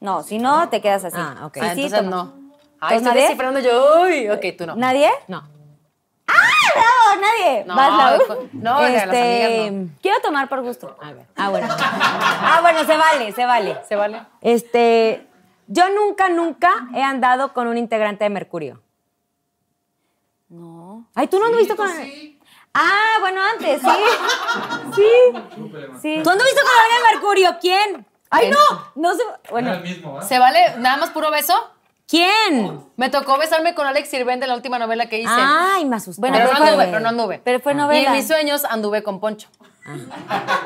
No, 0.00 0.22
si 0.22 0.38
no, 0.38 0.68
te 0.68 0.80
quedas 0.80 1.04
así. 1.04 1.16
Ah, 1.18 1.46
ok. 1.46 1.54
Sí, 1.54 1.60
Ah, 1.62 1.74
sí, 1.74 1.82
entonces 1.82 1.98
toma. 2.04 2.10
no. 2.10 2.42
Ay, 2.80 2.98
¿Pues 2.98 3.06
estoy 3.06 3.22
descifrando 3.22 3.60
yo. 3.60 4.02
Uy, 4.02 4.28
ok, 4.28 4.44
tú 4.58 4.66
no. 4.66 4.74
¿Nadie? 4.74 5.08
No. 5.28 5.44
No, 6.28 7.20
nadie. 7.20 7.64
No, 7.66 7.74
Vas, 7.76 7.90
Lau. 8.28 8.48
no, 8.52 8.80
las 8.80 9.02
amigas 9.04 9.72
no. 9.72 9.88
Quiero 10.00 10.20
tomar 10.22 10.48
por 10.48 10.62
gusto. 10.62 10.96
A 11.02 11.12
ver. 11.12 11.26
Ah, 11.36 11.48
bueno. 11.50 11.68
Ah, 11.70 12.58
bueno, 12.62 12.84
se 12.84 12.96
vale, 12.96 13.32
se 13.32 13.44
vale. 13.44 13.78
¿Se 13.88 13.96
vale? 13.96 14.22
Este, 14.40 15.26
yo 15.66 15.88
nunca, 15.90 16.28
nunca 16.28 16.70
he 16.94 17.02
andado 17.02 17.52
con 17.52 17.66
un 17.66 17.76
integrante 17.76 18.24
de 18.24 18.30
Mercurio. 18.30 18.80
No. 20.48 21.06
Ay, 21.14 21.28
¿tú 21.28 21.38
no 21.38 21.46
anduviste 21.46 21.76
con... 21.76 21.88
Ah, 22.74 23.16
bueno, 23.20 23.40
antes, 23.42 23.80
sí. 23.82 23.88
Sí. 24.94 25.10
Sí. 26.00 26.20
¿Tú 26.22 26.30
anduviste 26.30 26.60
con 26.60 26.70
alguien 26.82 27.02
de 27.02 27.12
Mercurio? 27.12 27.56
¿Quién? 27.60 28.06
Ay, 28.30 28.50
no. 28.50 28.58
No 28.94 29.14
sé. 29.14 29.22
No 29.24 29.30
era 29.32 29.50
Bueno. 29.50 29.72
el 29.74 29.82
mismo, 29.82 30.14
¿va? 30.14 30.22
¿Se 30.22 30.38
vale 30.38 30.76
nada 30.78 30.96
más 30.96 31.10
puro 31.10 31.30
beso? 31.30 31.54
¿Quién? 32.12 32.78
Me 32.96 33.08
tocó 33.08 33.38
besarme 33.38 33.74
con 33.74 33.86
Alex 33.86 34.10
Sirvente 34.10 34.44
en 34.44 34.50
la 34.50 34.54
última 34.54 34.78
novela 34.78 35.06
que 35.06 35.18
hice. 35.20 35.32
Ay, 35.34 35.86
me 35.86 35.96
asusté. 35.96 36.20
Bueno, 36.20 36.36
pero, 36.36 36.50
pero 36.50 36.58
no 36.60 36.66
anduve, 36.66 36.84
pero 36.88 37.00
no 37.00 37.08
anduve. 37.08 37.40
Pero 37.42 37.60
fue 37.60 37.72
Y 37.72 37.76
novela. 37.76 38.08
en 38.10 38.12
mis 38.12 38.28
sueños 38.28 38.66
anduve 38.66 39.02
con 39.02 39.18
Poncho. 39.18 39.48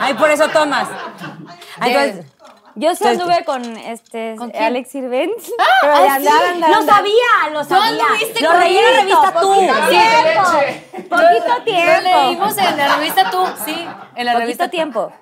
Ay, 0.00 0.14
por 0.14 0.28
eso 0.28 0.48
tomas. 0.48 0.88
Ay, 1.78 1.92
entonces- 1.92 2.32
Yo 2.74 2.94
sí 2.96 3.06
anduve 3.06 3.44
con 3.44 3.62
este 3.76 4.34
¿Con 4.36 4.50
quién? 4.50 4.64
Alex 4.64 4.90
Sirvent. 4.90 5.32
Ah, 5.60 5.64
pero 5.82 5.94
andar, 5.94 6.70
Lo 6.70 6.82
sabía, 6.82 7.12
lo 7.52 7.64
sabía. 7.64 8.04
anduviste 8.06 8.40
Lo 8.42 8.50
con 8.50 8.60
leí 8.60 8.76
en 8.76 8.84
la 8.84 9.00
revista 9.02 9.32
tú. 9.40 9.48
poquito 9.54 9.74
tiempo. 9.88 11.16
Poquito 11.16 11.62
tiempo. 11.64 12.10
Lo 12.10 12.22
leímos 12.24 12.58
en 12.58 12.76
la 12.76 12.96
revista 12.96 13.30
tú, 13.30 13.46
sí. 13.64 13.72
En 14.16 14.26
la 14.26 14.32
Poquito 14.32 14.38
revista 14.40 14.68
tiempo. 14.68 15.12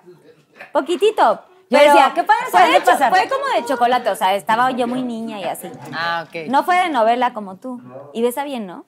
Poquitito. 0.72 1.44
Yo 1.70 1.78
Pero 1.78 1.92
decía, 1.92 2.12
¿qué 2.14 2.22
padre 2.24 2.44
fue, 2.50 2.80
pasar. 2.84 3.10
fue 3.10 3.28
como 3.28 3.46
de 3.56 3.64
chocolate, 3.66 4.10
o 4.10 4.14
sea, 4.16 4.34
estaba 4.34 4.70
yo 4.72 4.86
muy 4.86 5.02
niña 5.02 5.40
y 5.40 5.44
así. 5.44 5.70
Ah, 5.92 6.24
ok. 6.28 6.48
No 6.48 6.62
fue 6.62 6.76
de 6.76 6.88
novela 6.90 7.32
como 7.32 7.56
tú. 7.56 7.80
Y 8.12 8.22
besa 8.22 8.44
bien, 8.44 8.66
¿no? 8.66 8.84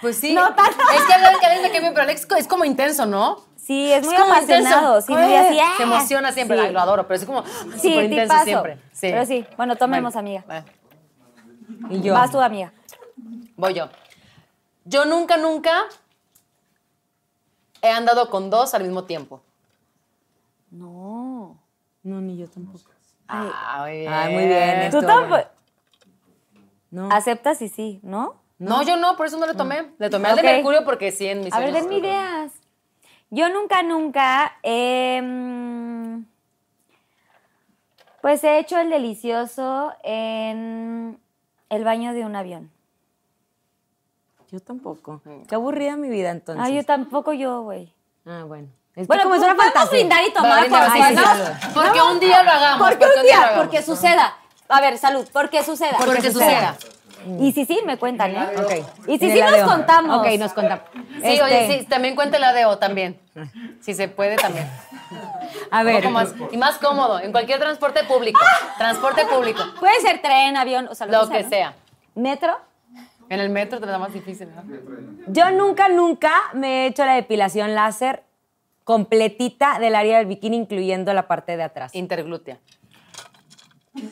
Pues 0.00 0.16
sí. 0.18 0.34
No 0.34 0.54
tanto. 0.54 0.76
Es 0.94 1.02
que 1.04 1.12
Alex 1.14 1.62
me 1.62 1.70
cae 1.70 1.80
bien, 1.80 1.92
pero 1.92 2.02
Alex 2.04 2.26
es 2.38 2.48
como 2.48 2.64
intenso, 2.64 3.06
¿no? 3.06 3.42
Sí, 3.56 3.90
es 3.92 4.04
muy 4.04 4.14
como 4.14 4.32
apasionado. 4.34 5.00
Sí, 5.00 5.12
muy 5.12 5.34
así. 5.34 5.58
¡ah! 5.58 5.72
Se 5.76 5.82
emociona 5.84 6.32
siempre. 6.32 6.58
Sí. 6.58 6.64
Ay, 6.66 6.72
lo 6.72 6.80
adoro, 6.80 7.06
pero 7.06 7.18
es 7.20 7.24
como 7.26 7.42
Sí, 7.44 7.48
súper 7.88 8.04
intenso 8.04 8.22
tipazo. 8.24 8.44
siempre. 8.44 8.74
Sí. 8.92 9.08
Pero 9.10 9.24
sí, 9.26 9.46
bueno, 9.56 9.76
tomemos, 9.76 10.12
Bueno, 10.14 10.28
amiga. 10.28 10.44
bueno, 10.46 11.94
Y 11.94 12.02
yo. 12.02 12.12
Vas 12.14 12.30
tú, 12.30 12.40
amiga. 12.40 12.72
voy 13.56 13.72
yo. 13.74 13.88
Yo 14.84 15.06
nunca, 15.06 15.38
nunca 15.38 15.84
he 17.84 17.90
andado 17.90 18.30
con 18.30 18.48
dos 18.50 18.74
al 18.74 18.82
mismo 18.82 19.04
tiempo. 19.04 19.42
No. 20.70 21.56
No, 22.02 22.20
ni 22.20 22.36
yo 22.36 22.48
tampoco. 22.48 22.78
Ah, 23.28 23.80
muy 23.82 23.98
bien. 23.98 24.12
Ay, 24.12 24.34
muy 24.34 24.46
bien. 24.46 24.90
Tú 24.90 25.00
tampoco. 25.02 25.42
No. 26.90 27.08
Aceptas 27.12 27.60
y 27.60 27.68
sí, 27.68 28.00
¿no? 28.02 28.36
No, 28.58 28.82
yo 28.82 28.96
no, 28.96 29.16
por 29.16 29.26
eso 29.26 29.38
no 29.38 29.46
le 29.46 29.54
tomé. 29.54 29.92
Le 29.98 30.08
tomé 30.08 30.28
al 30.28 30.36
de 30.36 30.42
Mercurio 30.42 30.84
porque 30.84 31.12
sí, 31.12 31.26
en 31.26 31.40
mis 31.40 31.52
A 31.52 31.60
ver, 31.60 31.72
denme 31.72 31.98
ideas. 31.98 32.52
Yo 33.30 33.48
nunca, 33.48 33.82
nunca 33.82 34.56
he, 34.62 35.20
mm, 35.20 36.24
pues 38.22 38.44
he 38.44 38.58
hecho 38.58 38.78
el 38.78 38.90
delicioso 38.90 39.92
en 40.04 41.18
el 41.68 41.84
baño 41.84 42.14
de 42.14 42.24
un 42.24 42.36
avión. 42.36 42.70
Yo 44.54 44.60
tampoco. 44.60 45.20
Qué 45.48 45.56
aburrida 45.56 45.96
mi 45.96 46.08
vida 46.08 46.30
entonces. 46.30 46.64
Ah, 46.64 46.70
yo 46.70 46.84
tampoco 46.84 47.32
yo, 47.32 47.62
güey. 47.62 47.92
Ah, 48.24 48.44
bueno. 48.46 48.68
Es 48.94 49.08
Bueno, 49.08 49.24
como 49.24 49.34
es 49.34 49.40
pues 49.40 49.52
una 49.52 49.60
podemos 49.60 49.90
brindar 49.90 50.22
y 50.24 50.32
tomar 50.32 50.68
por 50.68 50.78
sí. 50.92 51.70
Porque 51.74 52.00
un 52.00 52.20
día 52.20 52.44
lo 52.44 52.50
hagamos. 52.52 52.88
Porque 52.88 53.04
un 53.04 53.22
día 53.24 53.52
porque 53.56 53.82
suceda. 53.82 54.36
A 54.68 54.80
ver, 54.80 54.96
salud, 54.96 55.28
porque 55.32 55.64
suceda. 55.64 55.96
Porque 55.98 56.30
suceda. 56.30 56.76
Y 57.40 57.50
si 57.50 57.64
sí, 57.64 57.80
me 57.84 57.98
cuentan, 57.98 58.30
¿eh? 58.30 58.48
Ok. 58.56 59.08
Y 59.08 59.18
si 59.18 59.32
sí 59.32 59.40
nos 59.40 59.68
contamos. 59.68 60.20
Ok, 60.20 60.38
nos 60.38 60.52
contamos. 60.52 60.84
Sí, 60.94 61.20
Este, 61.24 61.42
oye, 61.42 61.80
sí, 61.80 61.86
también 61.86 62.14
cuente 62.14 62.38
la 62.38 62.52
de 62.52 62.66
O 62.66 62.78
también. 62.78 63.18
Si 63.80 63.92
se 63.92 64.06
puede 64.06 64.36
también. 64.36 64.70
A 65.72 65.80
Un 65.80 65.86
ver. 65.86 65.96
poco 65.96 66.10
más, 66.10 66.32
y 66.52 66.56
más 66.58 66.78
cómodo, 66.78 67.18
en 67.18 67.32
cualquier 67.32 67.58
transporte 67.58 68.04
público. 68.04 68.38
Transporte 68.78 69.26
público. 69.26 69.64
Puede 69.80 70.00
ser 70.00 70.22
tren, 70.22 70.56
avión, 70.56 70.86
o 70.88 70.94
sea, 70.94 71.08
lo, 71.08 71.22
Lo 71.24 71.28
que 71.28 71.42
¿no? 71.42 71.48
sea. 71.48 71.74
¿Metro? 72.14 72.56
En 73.30 73.40
el 73.40 73.50
metro 73.50 73.80
te 73.80 73.86
da 73.86 73.98
más 73.98 74.12
difícil, 74.12 74.48
¿no? 74.54 74.62
Yo 75.28 75.50
nunca, 75.50 75.88
nunca 75.88 76.32
me 76.52 76.84
he 76.84 76.86
hecho 76.86 77.04
la 77.04 77.14
depilación 77.14 77.74
láser 77.74 78.22
completita 78.84 79.78
del 79.78 79.94
área 79.94 80.18
del 80.18 80.26
bikini, 80.26 80.56
incluyendo 80.56 81.12
la 81.14 81.26
parte 81.26 81.56
de 81.56 81.62
atrás. 81.62 81.94
Interglútea. 81.94 82.58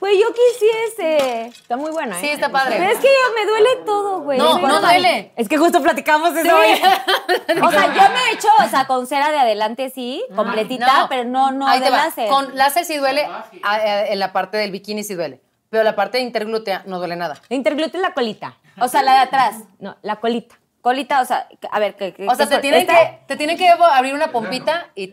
Güey, 0.00 0.18
yo 0.18 0.28
quisiese. 0.32 1.46
Está 1.48 1.76
muy 1.76 1.90
buena, 1.90 2.16
¿eh? 2.16 2.20
Sí, 2.22 2.30
está 2.30 2.48
padre. 2.50 2.76
Pero 2.78 2.90
es 2.90 2.98
que 3.00 3.06
yo- 3.08 3.34
me 3.34 3.44
duele 3.46 3.68
todo, 3.84 4.20
güey. 4.22 4.38
No, 4.38 4.56
no 4.58 4.80
duele. 4.80 5.30
Es 5.36 5.46
que 5.46 5.58
justo 5.58 5.82
platicamos 5.82 6.34
eso 6.34 6.56
hoy. 6.56 6.68
O 7.62 7.70
sea, 7.70 7.86
yo 7.94 8.10
me 8.14 8.30
he 8.30 8.32
hecho, 8.32 8.48
o 8.64 8.68
sea, 8.68 8.86
con 8.86 9.06
cera 9.06 9.30
de 9.30 9.38
adelante 9.38 9.90
sí, 9.90 10.24
completita, 10.34 11.06
pero 11.10 11.24
no, 11.24 11.50
no 11.50 11.66
Ahí 11.68 11.80
de 11.80 11.90
láser. 11.90 12.28
Con 12.30 12.56
láser 12.56 12.86
sí 12.86 12.96
duele, 12.96 13.24
a- 13.26 13.44
a- 13.62 14.06
en 14.06 14.18
la 14.18 14.32
parte 14.32 14.56
del 14.56 14.70
bikini 14.70 15.04
sí 15.04 15.14
duele. 15.14 15.42
Pero 15.70 15.84
la 15.84 15.94
parte 15.96 16.18
de 16.18 16.24
interglútea 16.24 16.82
no 16.86 16.98
duele 16.98 17.16
nada. 17.16 17.40
La 17.48 17.56
interglútea 17.56 18.00
es 18.00 18.02
la 18.06 18.12
colita. 18.12 18.56
O 18.80 18.88
sea, 18.88 19.02
la 19.02 19.12
de 19.14 19.18
atrás. 19.20 19.56
No, 19.78 19.96
la 20.02 20.16
colita. 20.16 20.56
Colita, 20.80 21.20
o 21.20 21.24
sea, 21.24 21.46
a 21.70 21.78
ver, 21.78 21.94
¿qué, 21.94 22.12
qué- 22.14 22.26
O 22.26 22.34
sea, 22.34 22.48
te 22.48 22.58
tienen, 22.58 22.80
esta- 22.80 22.94
que, 22.96 23.18
te 23.26 23.36
tienen 23.36 23.56
que 23.56 23.68
abrir 23.68 24.14
una 24.14 24.32
pompita 24.32 24.88
y... 24.94 25.12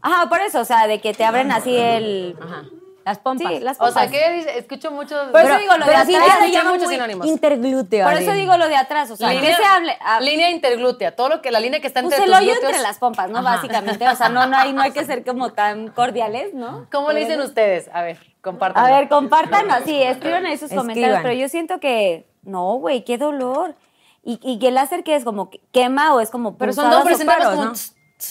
Ajá, 0.00 0.28
por 0.28 0.40
eso, 0.40 0.60
o 0.60 0.64
sea, 0.64 0.86
de 0.86 1.00
que 1.00 1.12
te 1.14 1.24
abren 1.24 1.52
así 1.52 1.76
el... 1.76 2.36
Ajá. 2.42 2.62
Las 3.04 3.18
pompas. 3.18 3.52
Sí, 3.52 3.60
las 3.60 3.76
O 3.80 3.84
sea, 3.92 4.02
pompas. 4.02 4.10
¿qué 4.10 4.32
dice? 4.32 4.58
Escucho 4.58 4.90
muchos... 4.90 5.30
Por 5.30 5.40
eso 5.40 5.58
digo 5.58 5.76
lo 5.76 5.86
de 5.86 5.94
atrás. 5.94 6.38
se 6.40 6.50
llama 6.50 6.72
muchos 6.72 6.88
sinónimos. 6.88 7.26
Interglúteo. 7.26 8.04
Por 8.04 8.14
eso 8.16 8.32
digo 8.32 8.56
lo 8.56 8.68
de 8.68 8.74
atrás, 8.74 9.10
o 9.12 9.16
sea, 9.16 9.30
¿qué 9.30 9.54
se 9.54 9.64
hable? 9.64 9.96
Línea 10.22 10.50
interglútea, 10.50 11.14
todo 11.14 11.28
lo 11.28 11.42
que 11.42 11.52
la 11.52 11.60
línea 11.60 11.80
que 11.80 11.86
está 11.86 12.02
pues 12.02 12.14
entre 12.14 12.26
el 12.26 12.34
hoyo 12.34 12.52
glúteos. 12.52 12.70
entre 12.72 12.82
las 12.82 12.98
pompas, 12.98 13.30
¿no? 13.30 13.38
Ajá. 13.38 13.56
Básicamente, 13.56 14.08
o 14.08 14.16
sea, 14.16 14.28
no, 14.30 14.46
no, 14.46 14.56
hay, 14.56 14.72
no 14.72 14.82
hay 14.82 14.90
que 14.90 15.04
ser 15.04 15.24
como 15.24 15.52
tan 15.52 15.88
cordiales, 15.88 16.52
¿no? 16.54 16.88
¿Cómo 16.90 17.12
le 17.12 17.20
dicen 17.20 17.40
ustedes? 17.40 17.88
A 17.92 18.02
ver, 18.02 18.18
compartan. 18.46 18.82
A 18.84 18.90
ver, 18.90 19.08
compartan 19.08 19.70
así, 19.70 20.02
escriban 20.02 20.46
ahí 20.46 20.54
sus 20.56 20.64
Escriban. 20.70 20.86
comentarios, 20.86 21.20
pero 21.22 21.34
yo 21.34 21.48
siento 21.48 21.80
que, 21.80 22.26
no, 22.42 22.74
güey, 22.76 23.04
qué 23.04 23.18
dolor. 23.18 23.74
Y, 24.22 24.40
y 24.42 24.58
que 24.58 24.68
el 24.68 24.74
láser 24.74 25.04
que 25.04 25.14
es 25.14 25.22
como 25.24 25.50
que 25.50 25.60
quema 25.72 26.14
o 26.14 26.20
es 26.20 26.30
como 26.30 26.56
Pero 26.56 26.72
son 26.72 26.90
dos 26.90 27.04
como... 27.04 27.64
¿no? 27.64 27.72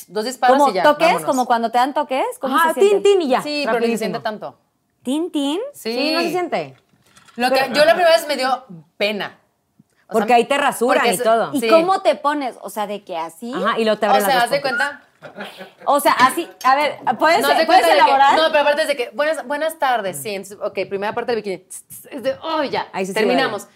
dos 0.07 0.25
disparos 0.25 0.57
Como 0.57 0.71
y 0.71 0.73
ya. 0.73 0.83
toques, 0.83 1.07
vámonos. 1.07 1.25
como 1.25 1.45
cuando 1.45 1.69
te 1.71 1.77
dan 1.77 1.93
toques. 1.93 2.25
¿Cómo 2.39 2.55
Ajá, 2.57 2.73
tin, 2.73 3.03
tin 3.03 3.21
y 3.21 3.27
ya. 3.29 3.41
Sí, 3.41 3.63
pero 3.65 3.79
ni 3.79 3.87
se 3.91 3.99
siente 3.99 4.19
tanto. 4.19 4.57
Tin, 5.03 5.31
tin. 5.31 5.59
Sí. 5.73 5.93
Sí, 5.95 6.13
no 6.13 6.21
se 6.21 6.31
siente. 6.31 6.75
Lo 7.35 7.51
que 7.51 7.69
yo 7.73 7.85
la 7.85 7.93
primera 7.93 8.15
vez 8.15 8.27
me 8.27 8.35
dio 8.35 8.65
pena. 8.97 9.39
O 10.07 10.13
Porque 10.13 10.27
sea, 10.29 10.35
ahí 10.37 10.45
te 10.45 10.57
rasuran 10.57 11.13
y 11.13 11.17
todo. 11.17 11.51
¿Y 11.53 11.61
Sí. 11.61 11.69
cómo 11.69 12.01
te 12.01 12.15
pones? 12.15 12.57
O 12.61 12.69
sea, 12.69 12.87
de 12.87 13.03
que 13.03 13.17
así. 13.17 13.53
Ajá, 13.53 13.79
y 13.79 13.85
lo 13.85 13.97
te 13.97 14.07
O 14.07 14.19
sea, 14.21 14.43
haz 14.43 14.49
de 14.49 14.61
cuenta. 14.61 15.01
O 15.85 15.99
sea, 15.99 16.13
así. 16.13 16.47
A 16.63 16.75
ver, 16.75 16.97
¿puedes, 17.19 17.41
No, 17.41 17.49
¿puedes 17.65 17.85
que- 17.85 17.91
elaborar? 17.91 18.35
no, 18.37 18.47
pero 18.47 18.59
aparte 18.59 18.81
es 18.83 18.87
de 18.87 18.95
que, 18.95 19.09
buenas, 19.13 19.45
buenas 19.45 19.77
tardes, 19.79 20.17
sí. 20.21 20.29
Entonces, 20.29 20.57
ok, 20.61 20.79
primera 20.89 21.13
parte 21.13 21.31
del 21.33 21.41
bikini. 21.41 21.63
Es 22.11 22.23
de, 22.23 22.35
oh, 22.41 22.63
ya, 22.63 22.87
Ahí 22.93 23.05
sí 23.05 23.13
se 23.13 23.19
terminamos. 23.19 23.67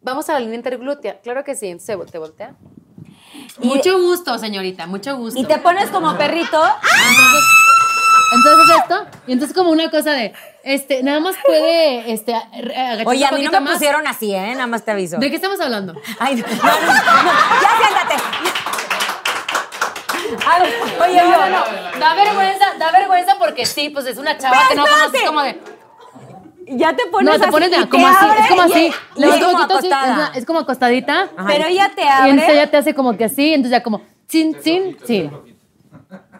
Vamos 0.00 0.28
a 0.28 0.32
la 0.34 0.40
línea 0.40 0.56
interglútea. 0.56 1.20
Claro 1.20 1.44
que 1.44 1.54
sí. 1.54 1.68
Entonces, 1.68 2.10
te 2.10 2.18
voltea. 2.18 2.54
mucho 3.58 4.00
gusto, 4.00 4.38
señorita, 4.38 4.86
mucho 4.86 5.16
gusto. 5.16 5.38
Y 5.40 5.44
te 5.44 5.58
pones 5.58 5.90
como 5.90 6.16
perrito. 6.16 6.62
Entonces 8.34 8.76
esto, 8.80 9.06
y 9.26 9.32
entonces 9.32 9.54
como 9.54 9.70
una 9.70 9.90
cosa 9.90 10.12
de, 10.12 10.32
este, 10.64 11.02
nada 11.02 11.20
más 11.20 11.36
puede, 11.44 12.10
este, 12.14 12.32
agacharse 12.34 13.04
Oye, 13.06 13.26
un 13.28 13.34
a 13.34 13.36
mí 13.36 13.44
no 13.44 13.50
me 13.52 13.60
más. 13.60 13.72
pusieron 13.74 14.06
así, 14.06 14.34
¿eh? 14.34 14.52
Nada 14.54 14.66
más 14.66 14.86
te 14.86 14.90
aviso. 14.90 15.18
¿De 15.18 15.28
qué 15.28 15.36
estamos 15.36 15.60
hablando? 15.60 15.94
Ay, 16.18 16.36
no, 16.36 16.46
no, 16.46 16.54
no, 16.54 16.62
no, 16.62 17.32
ya 17.62 17.70
siéntate. 17.78 18.81
A 20.46 20.58
ver, 20.58 20.74
oye, 21.08 21.22
No, 21.22 21.30
no, 21.30 21.48
no. 21.50 21.98
Da 22.00 22.14
vergüenza, 22.14 22.66
da 22.78 22.90
vergüenza 22.92 23.34
porque 23.38 23.66
sí, 23.66 23.90
pues 23.90 24.06
es 24.06 24.18
una 24.18 24.36
chava 24.38 24.58
que 24.68 24.74
no 24.74 24.84
conoces 24.86 25.22
como 25.22 25.42
de. 25.42 25.60
ya 26.68 26.94
te 26.96 27.06
pones 27.06 27.26
No, 27.32 27.38
te 27.38 27.44
así 27.44 27.50
pones 27.52 27.68
y 27.68 27.72
de, 27.72 27.82
te 27.82 27.88
como 27.88 28.06
así, 28.06 28.24
abre 28.24 28.40
es 28.40 28.48
como 28.48 28.62
y- 28.66 28.72
así. 28.72 28.86
y 29.16 29.20
Luego 29.20 29.34
es 29.34 29.44
como 29.44 29.58
así, 29.78 29.86
es, 29.86 29.92
una- 29.92 30.32
es 30.34 30.46
como 30.46 30.58
acostadita. 30.60 31.28
Pero 31.46 31.66
ella 31.66 31.90
te 31.94 32.02
Y 32.02 32.06
entonces 32.06 32.42
abre. 32.44 32.52
ella 32.54 32.70
te 32.70 32.76
hace 32.78 32.94
como 32.94 33.16
que 33.16 33.24
así, 33.24 33.52
entonces 33.54 33.70
ya 33.78 33.82
como, 33.82 34.02
chin, 34.28 34.56
chin, 34.62 34.96
chin. 35.06 35.51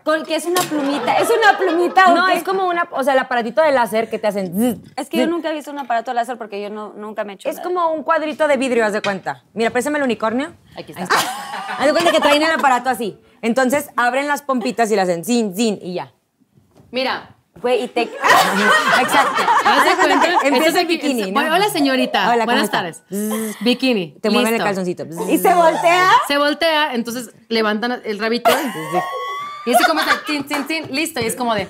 Con 0.04 0.24
que 0.24 0.34
es 0.36 0.46
una 0.46 0.60
plumita. 0.62 1.16
Es 1.18 1.28
una 1.30 1.56
plumita. 1.58 2.12
¿o 2.12 2.14
No, 2.14 2.28
es 2.28 2.42
como 2.42 2.66
una, 2.66 2.88
o 2.90 3.04
sea, 3.04 3.12
el 3.12 3.18
aparatito 3.20 3.62
de 3.62 3.72
láser 3.72 4.10
que 4.10 4.18
te 4.18 4.26
hacen. 4.26 4.82
Es 4.96 5.08
que 5.08 5.18
yo 5.18 5.26
nunca 5.26 5.50
he 5.50 5.54
visto 5.54 5.70
un 5.70 5.78
aparato 5.78 6.12
láser 6.12 6.36
porque 6.36 6.60
yo 6.60 6.70
no, 6.70 6.92
nunca 6.96 7.24
me 7.24 7.32
he 7.32 7.34
hecho. 7.36 7.48
Es 7.48 7.56
nada. 7.56 7.68
como 7.68 7.92
un 7.92 8.02
cuadrito 8.02 8.48
de 8.48 8.56
vidrio, 8.56 8.84
haz 8.84 8.92
de 8.92 9.02
cuenta. 9.02 9.44
Mira, 9.54 9.70
préstame 9.70 9.98
el 9.98 10.04
unicornio. 10.04 10.52
Aquí 10.76 10.92
está. 10.92 11.04
Haz 11.78 11.86
de 11.86 11.92
cuenta 11.92 12.10
que 12.10 12.20
traen 12.20 12.42
el 12.42 12.50
aparato 12.50 12.90
así. 12.90 13.20
Entonces 13.42 13.90
abren 13.96 14.28
las 14.28 14.42
pompitas 14.42 14.90
y 14.90 14.96
le 14.96 15.02
hacen 15.02 15.24
zin, 15.24 15.54
zin 15.54 15.78
y 15.80 15.94
ya. 15.94 16.12
Mira, 16.90 17.36
Güey, 17.60 17.84
y 17.84 17.88
te. 17.88 18.02
Exacto. 19.00 19.42
de 20.42 20.48
empieza 20.48 20.80
el 20.80 20.86
bikini, 20.86 21.30
¿no? 21.30 21.40
Hola 21.40 21.68
señorita, 21.68 22.24
Hola, 22.24 22.44
¿cómo 22.44 22.44
buenas 22.46 22.64
está? 22.64 22.78
tardes. 22.78 23.02
Bikini. 23.60 24.16
Te 24.20 24.30
mueven 24.30 24.54
el 24.54 24.62
calzoncito. 24.62 25.04
y 25.28 25.38
se 25.38 25.54
voltea. 25.54 26.10
Se 26.26 26.38
voltea, 26.38 26.94
entonces 26.94 27.30
levantan 27.48 28.00
el 28.04 28.18
rabito 28.18 28.50
y 29.66 29.74
así 29.74 29.84
como 29.84 30.00
está, 30.00 30.22
tin, 30.26 30.44
tin, 30.46 30.66
tin, 30.66 30.94
listo, 30.94 31.20
y 31.20 31.26
es 31.26 31.36
como 31.36 31.54
de, 31.54 31.66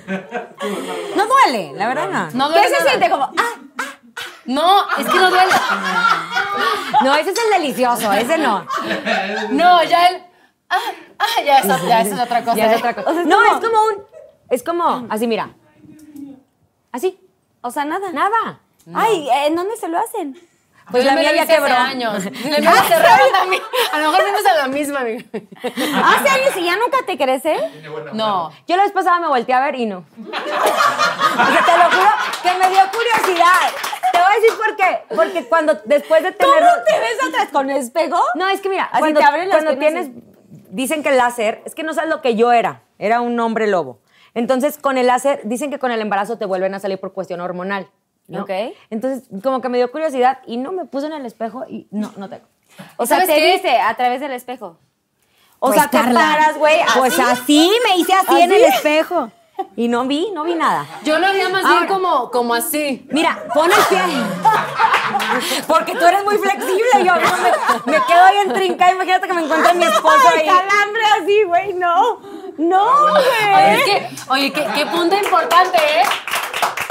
No 1.16 1.26
duele, 1.26 1.72
la 1.74 1.88
verdad 1.88 2.08
no. 2.08 2.30
no 2.48 2.48
¿Qué 2.48 2.52
duele 2.60 2.68
se 2.68 2.78
nada. 2.78 2.88
siente? 2.88 3.10
Como. 3.10 3.24
Ah, 3.24 3.90
No, 4.46 4.82
es 4.98 5.06
que 5.08 5.18
no 5.18 5.30
duele. 5.30 5.52
No, 7.02 7.14
ese 7.16 7.30
es 7.30 7.38
el 7.44 7.50
delicioso, 7.62 8.12
ese 8.12 8.38
no. 8.38 8.66
No, 9.50 9.82
ya 9.84 10.06
el, 10.08 10.22
ah, 10.70 10.76
ah, 11.18 11.42
ya, 11.44 11.58
eso, 11.58 11.86
ya 11.86 12.00
eso 12.02 12.14
es 12.14 12.20
otra 12.20 12.44
cosa. 12.44 12.56
Ya 12.56 12.72
es 12.72 12.78
otra 12.78 12.94
cosa. 12.94 13.10
O 13.10 13.12
sea, 13.12 13.22
es 13.22 13.28
no, 13.28 13.36
como- 13.36 13.54
es 13.58 13.64
como 13.64 13.84
un. 13.86 14.04
Es 14.50 14.62
como, 14.62 15.06
así, 15.10 15.26
mira. 15.26 15.50
Así. 16.92 17.18
o 17.62 17.70
sea, 17.70 17.84
nada. 17.84 18.10
Nada. 18.12 18.60
Ay, 18.94 19.28
¿en 19.46 19.54
dónde 19.56 19.76
se 19.76 19.88
lo 19.88 19.98
hacen? 19.98 20.38
Pues 20.90 21.04
la 21.06 21.14
me 21.14 21.20
mía 21.20 21.34
ya 21.34 21.46
quebró. 21.46 21.74
años. 21.74 22.24
La 22.24 22.58
mía 22.58 22.70
me 22.70 22.88
cerraron 22.88 23.32
también. 23.32 23.62
A 23.92 23.98
lo 23.98 24.10
mejor 24.10 24.24
vimos 24.26 24.46
a 24.46 24.54
la 24.54 24.68
misma, 24.68 25.00
amiga. 25.00 25.24
Hace 25.62 26.28
años 26.28 26.56
y 26.56 26.64
ya 26.64 26.76
nunca 26.76 26.98
te 27.06 27.16
crece. 27.16 27.56
No. 28.12 28.50
Yo 28.66 28.76
la 28.76 28.82
vez 28.84 28.92
pasada 28.92 29.20
me 29.20 29.28
volteé 29.28 29.54
a 29.54 29.60
ver 29.60 29.74
y 29.76 29.86
no. 29.86 29.98
O 29.98 31.52
sea, 31.52 31.64
te 31.64 31.78
lo 31.78 31.84
juro 31.90 32.10
que 32.42 32.54
me 32.58 32.70
dio 32.70 32.80
curiosidad. 32.92 33.70
Te 34.12 34.18
voy 34.18 34.28
a 34.30 34.40
decir 34.40 34.58
por 34.58 34.76
qué. 34.76 35.14
Porque 35.14 35.48
cuando 35.48 35.80
después 35.84 36.22
de 36.22 36.32
tenerlo. 36.32 36.68
¿Cómo 36.74 36.84
te 36.84 37.00
ves 37.00 37.18
atrás 37.28 37.48
con 37.52 37.70
el 37.70 37.76
espejo? 37.78 38.20
No, 38.34 38.48
es 38.48 38.60
que 38.60 38.68
mira, 38.68 38.84
Así 38.84 39.00
cuando, 39.00 39.20
te 39.20 39.26
abren 39.26 39.48
las 39.48 39.62
cuando 39.62 39.78
tienes, 39.78 40.08
dicen 40.70 41.02
que 41.02 41.08
el 41.10 41.16
láser, 41.16 41.62
es 41.64 41.74
que 41.74 41.82
no 41.82 41.94
sabes 41.94 42.10
lo 42.10 42.20
que 42.20 42.34
yo 42.34 42.52
era, 42.52 42.82
era 42.98 43.20
un 43.20 43.38
hombre 43.40 43.66
lobo. 43.66 44.00
Entonces, 44.34 44.78
con 44.78 44.98
el 44.98 45.06
láser, 45.06 45.40
dicen 45.44 45.70
que 45.70 45.78
con 45.78 45.92
el 45.92 46.00
embarazo 46.00 46.38
te 46.38 46.46
vuelven 46.46 46.74
a 46.74 46.78
salir 46.80 46.98
por 46.98 47.12
cuestión 47.12 47.40
hormonal. 47.40 47.88
¿No? 48.28 48.42
Ok. 48.42 48.50
Entonces, 48.90 49.24
como 49.42 49.60
que 49.60 49.68
me 49.68 49.78
dio 49.78 49.90
curiosidad 49.90 50.38
y 50.46 50.56
no 50.56 50.72
me 50.72 50.84
puse 50.84 51.06
en 51.06 51.12
el 51.12 51.26
espejo 51.26 51.64
y 51.68 51.86
no, 51.90 52.12
no 52.16 52.28
tengo. 52.28 52.44
O 52.96 53.06
sea, 53.06 53.18
¿Sabes 53.18 53.34
te 53.34 53.40
qué? 53.40 53.52
viste 53.52 53.80
a 53.80 53.94
través 53.94 54.20
del 54.20 54.32
espejo. 54.32 54.78
O 55.58 55.68
Pues, 55.68 55.78
sea, 55.80 55.88
te 55.90 55.98
Carla, 55.98 56.20
paras, 56.20 56.58
güey. 56.58 56.78
Pues 56.96 57.18
así. 57.18 57.70
me 57.88 57.96
hice 57.98 58.12
así, 58.14 58.40
en 58.40 58.52
el 58.52 58.64
espejo. 58.64 59.30
Y 59.76 59.86
no 59.86 60.06
vi, 60.06 60.30
no 60.32 60.42
vi 60.44 60.54
nada. 60.54 60.86
Yo 61.04 61.18
lo 61.18 61.26
haría 61.26 61.48
más 61.50 61.62
bien 61.68 61.86
como, 61.86 62.30
como 62.30 62.54
así. 62.54 63.06
Mira, 63.12 63.44
pon 63.54 63.70
el 63.70 63.78
pie. 63.88 64.00
Porque 65.68 65.92
tú 65.94 66.04
eres 66.04 66.24
muy 66.24 66.36
flexible. 66.38 67.04
Yo 67.04 67.14
no, 67.14 67.30
me, 67.36 67.92
me 67.92 68.04
quedo 68.06 68.24
ahí 68.24 68.36
en 68.46 68.52
trinca. 68.54 68.90
Imagínate 68.90 69.28
que 69.28 69.34
me 69.34 69.42
encuentre 69.44 69.74
mi 69.74 69.84
esposo 69.84 70.28
ahí. 70.34 70.46
calambre 70.46 71.02
así, 71.20 71.42
güey. 71.44 71.74
No. 71.74 72.20
No, 72.58 72.84
Oye, 73.12 73.50
güey. 73.50 73.74
es 73.80 73.84
que, 73.84 74.08
oye, 74.30 74.52
qué, 74.52 74.66
qué 74.74 74.86
punto 74.86 75.16
importante, 75.16 75.78
¿eh? 75.78 76.02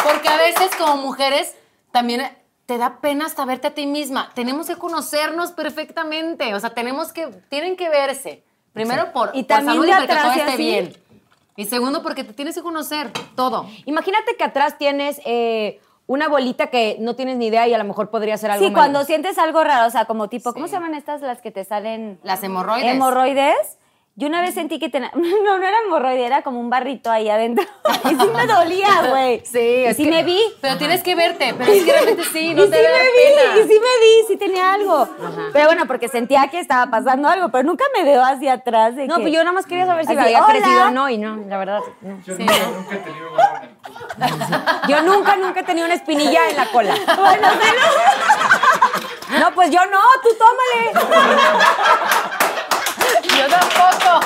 Porque 0.04 0.28
a 0.30 0.38
veces 0.38 0.70
como 0.78 0.98
mujeres 0.98 1.56
también 1.92 2.22
te 2.66 2.78
da 2.78 3.00
pena 3.02 3.26
hasta 3.26 3.44
verte 3.46 3.68
a 3.68 3.74
ti 3.74 3.86
misma. 3.86 4.32
Tenemos 4.34 4.68
que 4.68 4.76
conocernos 4.76 5.52
perfectamente. 5.52 6.54
O 6.54 6.60
sea, 6.60 6.72
tenemos 6.74 7.12
que, 7.12 7.28
tienen 7.50 7.76
que 7.76 7.90
verse. 7.90 8.44
Primero 8.74 9.12
por, 9.12 9.32
Y 9.34 9.44
por 9.44 9.48
también 9.48 9.74
salud 9.74 9.86
y 9.86 9.90
porque 9.92 10.04
atrás 10.14 10.22
todo 10.24 10.32
esté 10.34 10.52
así. 10.54 10.64
bien. 10.64 10.98
Y 11.58 11.66
segundo, 11.66 12.02
porque 12.02 12.24
te 12.24 12.34
tienes 12.34 12.56
que 12.56 12.62
conocer 12.62 13.12
todo. 13.36 13.68
Imagínate 13.86 14.36
que 14.38 14.44
atrás 14.46 14.78
tienes 14.78 15.20
eh, 15.26 15.82
una 16.08 16.30
bolita 16.30 16.68
que 16.68 16.96
no 17.00 17.16
tienes 17.16 17.36
ni 17.38 17.48
idea 17.48 17.68
y 17.68 17.74
a 17.74 17.78
lo 17.78 17.84
mejor 17.84 18.10
podría 18.10 18.38
ser 18.38 18.52
algo 18.52 18.66
Sí, 18.66 18.72
malo. 18.72 18.82
cuando 18.82 19.04
sientes 19.04 19.38
algo 19.38 19.62
raro, 19.64 19.88
o 19.88 19.90
sea, 19.92 20.06
como 20.06 20.30
tipo, 20.30 20.54
¿cómo 20.54 20.68
se 20.68 20.74
llaman 20.74 20.94
estas 20.96 21.22
las 21.22 21.42
que 21.42 21.52
te 21.52 21.66
salen? 21.66 22.20
Las 22.24 22.42
hemorroides. 22.44 22.96
Hemorroides. 22.96 23.78
Yo 24.16 24.28
una 24.28 24.42
vez 24.42 24.54
sentí 24.54 24.78
que 24.78 24.90
tenía. 24.90 25.10
No, 25.16 25.58
no 25.58 25.64
era 25.68 25.78
hemorroide, 25.86 26.26
era 26.26 26.42
como 26.44 26.60
un 26.60 26.70
barrito 26.70 27.10
ahí 27.10 27.30
adentro. 27.30 27.66
Y 28.06 28.10
sí 28.10 28.28
me 28.36 28.46
dolía, 28.46 28.90
güey. 29.10 29.42
Sí, 29.52 29.86
y 29.90 29.94
sí 29.94 30.04
que- 30.04 30.10
me 30.10 30.24
vi. 30.24 30.40
Pero 30.62 30.78
tienes 30.78 31.02
que 31.02 31.16
verte, 31.16 31.54
pero 31.58 31.72
es 31.72 31.84
que 31.84 31.92
realmente 31.92 32.24
sí, 32.26 32.54
no 32.54 32.66
y 32.66 32.70
te 32.70 32.78
sí 32.78 32.84
me 32.84 32.90
dar 32.92 33.02
vi, 33.02 33.36
pena. 33.36 33.56
y 33.58 33.62
sí 33.68 33.80
me 33.80 34.06
vi, 34.06 34.28
sí 34.28 34.38
tenía 34.38 34.74
algo. 34.74 35.08
Pero 35.54 35.66
bueno, 35.66 35.86
porque 35.88 36.08
sentía 36.10 36.48
que 36.50 36.60
estaba 36.60 36.92
pasando 36.92 37.30
algo, 37.30 37.50
pero 37.50 37.64
nunca 37.64 37.86
me 37.96 38.04
veo 38.04 38.24
hacia 38.24 38.54
atrás. 38.54 38.96
De 38.96 39.08
No, 39.08 39.16
que- 39.16 39.22
pues 39.22 39.34
yo 39.34 39.40
nada 39.40 39.54
más 39.54 39.66
quería 39.66 39.86
saber 39.86 40.06
si 40.06 40.14
me 40.14 40.22
había 40.22 40.44
crecido 40.46 40.88
o 40.88 40.92
no 40.92 41.10
y 41.10 41.18
no, 41.18 41.38
la 41.48 41.58
verdad. 41.58 41.80
no. 42.02 42.18
Yo 42.26 42.36
nunca, 42.38 42.56
nunca 42.68 42.96
he 42.96 43.00
tenido 43.00 43.32
un 43.34 43.40
agua 43.40 43.62
en 43.64 43.70
el 43.70 43.76
culo. 43.78 44.88
Yo 44.88 45.02
nunca, 45.04 45.36
nunca 45.38 45.60
he 45.62 45.64
tenido 45.64 45.86
una 45.86 45.96
espinilla 45.96 46.50
en 46.50 46.58
la 46.58 46.66
cola. 46.72 46.94
Bueno, 47.18 47.48
No, 49.40 49.52
pues 49.56 49.72
yo 49.72 49.80
no, 49.86 50.00
tú 50.22 50.30
tómale. 50.38 51.08
Yo 53.24 53.48
tampoco. 53.48 54.26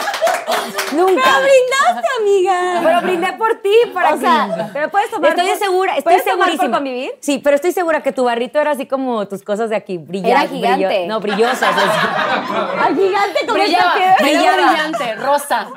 Nunca. 0.96 1.22
Pero 1.24 1.38
brindaste, 1.42 2.08
amiga. 2.20 2.80
Pero 2.84 3.02
brindé 3.02 3.34
por 3.34 3.56
ti, 3.62 3.74
para 3.94 4.12
O 4.12 4.14
que- 4.16 4.22
sea, 4.22 4.70
pero 4.74 4.90
puedes 4.90 5.10
tomar 5.10 5.32
Estoy 5.32 5.48
por- 5.50 5.58
segura, 5.58 5.92
estoy 5.98 6.04
¿puedes 6.04 6.24
tomar 6.24 6.38
por 6.38 6.46
segurísima. 6.52 6.78
convivir? 6.78 7.12
Sí, 7.20 7.40
pero 7.44 7.56
estoy 7.56 7.72
segura 7.72 8.02
que 8.04 8.12
tu 8.12 8.24
barrito 8.24 8.60
era 8.60 8.72
así 8.72 8.86
como 8.86 9.28
tus 9.28 9.42
cosas 9.44 9.70
de 9.70 9.76
aquí, 9.76 9.98
brillantes. 9.98 10.40
Era 10.42 10.50
gigante. 10.78 11.08
no, 11.08 11.20
brillosas. 11.20 11.76
Al 11.76 12.96
gigante 12.96 13.40
como 13.48 13.54
Brillaba, 13.54 13.94
esta 13.96 13.98
piedra. 13.98 14.16
brillaba 14.22 14.56
brillante, 14.72 15.16
rosa. 15.16 15.68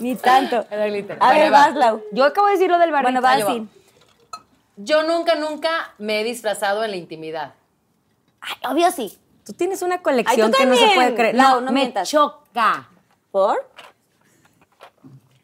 Ni 0.00 0.14
tanto. 0.16 0.66
Era 0.70 0.86
glitter. 0.86 1.16
A 1.20 1.32
ver, 1.32 1.50
vas, 1.50 1.74
Lau. 1.74 2.02
Yo 2.12 2.24
acabo 2.24 2.46
de 2.48 2.52
decir 2.54 2.70
lo 2.70 2.78
del 2.78 2.90
barrito. 2.92 3.20
Bueno, 3.20 3.44
vas. 3.46 3.66
Yo 4.76 5.02
nunca, 5.02 5.34
nunca 5.34 5.92
me 5.98 6.20
he 6.20 6.24
disfrazado 6.24 6.84
en 6.84 6.90
la 6.92 6.96
intimidad. 6.96 7.52
Ay, 8.40 8.54
obvio 8.70 8.90
sí. 8.90 9.18
Tú 9.44 9.52
tienes 9.52 9.82
una 9.82 10.02
colección 10.02 10.52
Ay, 10.54 10.58
que 10.60 10.66
no 10.66 10.76
se 10.76 10.88
puede 10.94 11.14
creer. 11.14 11.34
No, 11.34 11.60
no 11.60 11.66
me 11.72 11.80
mientas. 11.80 12.08
choca. 12.10 12.88
¿Por? 13.30 13.70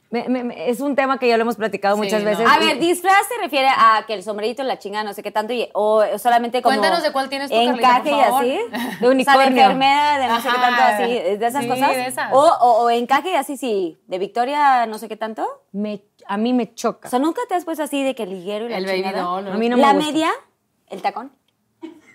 Me- 0.08 0.28
me- 0.28 0.44
me- 0.44 0.70
es 0.70 0.80
un 0.80 0.94
tema 0.94 1.18
que 1.18 1.26
ya 1.26 1.36
lo 1.36 1.42
hemos 1.42 1.56
platicado 1.56 1.96
Sí, 1.96 2.02
muchas 2.02 2.22
no. 2.22 2.30
veces. 2.30 2.46
A 2.48 2.58
ver, 2.60 2.78
disfraz 2.78 3.26
se 3.28 3.42
refiere 3.42 3.66
a 3.68 4.04
que 4.06 4.14
el 4.14 4.22
sombrerito, 4.22 4.62
la 4.62 4.78
chingada, 4.78 5.02
no 5.04 5.12
sé 5.12 5.22
qué 5.22 5.32
tanto, 5.32 5.52
y- 5.52 5.68
o 5.74 6.02
solamente 6.18 6.62
como... 6.62 6.76
Cuéntanos 6.76 7.02
de 7.02 7.10
cuál 7.12 7.28
tienes 7.28 7.50
Carlita, 7.50 7.72
Encaje 7.72 8.10
y 8.10 8.20
así. 8.20 8.48
De 8.48 8.58
O 8.96 8.98
sea, 9.00 9.10
unicornio. 9.10 9.40
de 9.54 9.60
enfermera, 9.62 10.18
de 10.18 10.28
no 10.28 10.40
sé 10.40 10.48
qué 10.48 10.54
tanto, 10.56 10.82
así, 10.82 11.12
de 11.12 11.46
esas 11.46 11.62
Sí, 11.64 11.68
cosas. 11.68 11.90
de 11.90 12.06
esas. 12.06 12.32
O, 12.32 12.38
o, 12.38 12.82
o 12.84 12.90
encaje 12.90 13.30
y 13.32 13.34
así, 13.34 13.56
sí, 13.56 13.98
de 14.06 14.18
Victoria, 14.18 14.86
no 14.86 14.98
sé 14.98 15.08
qué 15.08 15.16
tanto. 15.16 15.44
me- 15.72 16.02
a 16.28 16.36
mí 16.36 16.52
me 16.52 16.72
choca. 16.74 17.08
O 17.08 17.10
sea, 17.10 17.18
¿nunca 17.18 17.40
te 17.48 17.54
has 17.54 17.64
puesto 17.64 17.82
así 17.84 18.02
de 18.02 18.14
que 18.14 18.22
el 18.24 18.30
liguero 18.30 18.66
y 18.66 18.68
la 18.70 18.78
El 18.78 18.86
baby 18.86 18.96
chingada? 19.02 19.22
doll. 19.22 19.48
A 19.48 19.54
mí 19.56 19.68
no 19.68 19.76
me 19.76 19.82
la 19.82 19.92
gusta. 19.92 20.06
media, 20.12 20.30
el 20.88 21.02
tacón. 21.02 21.32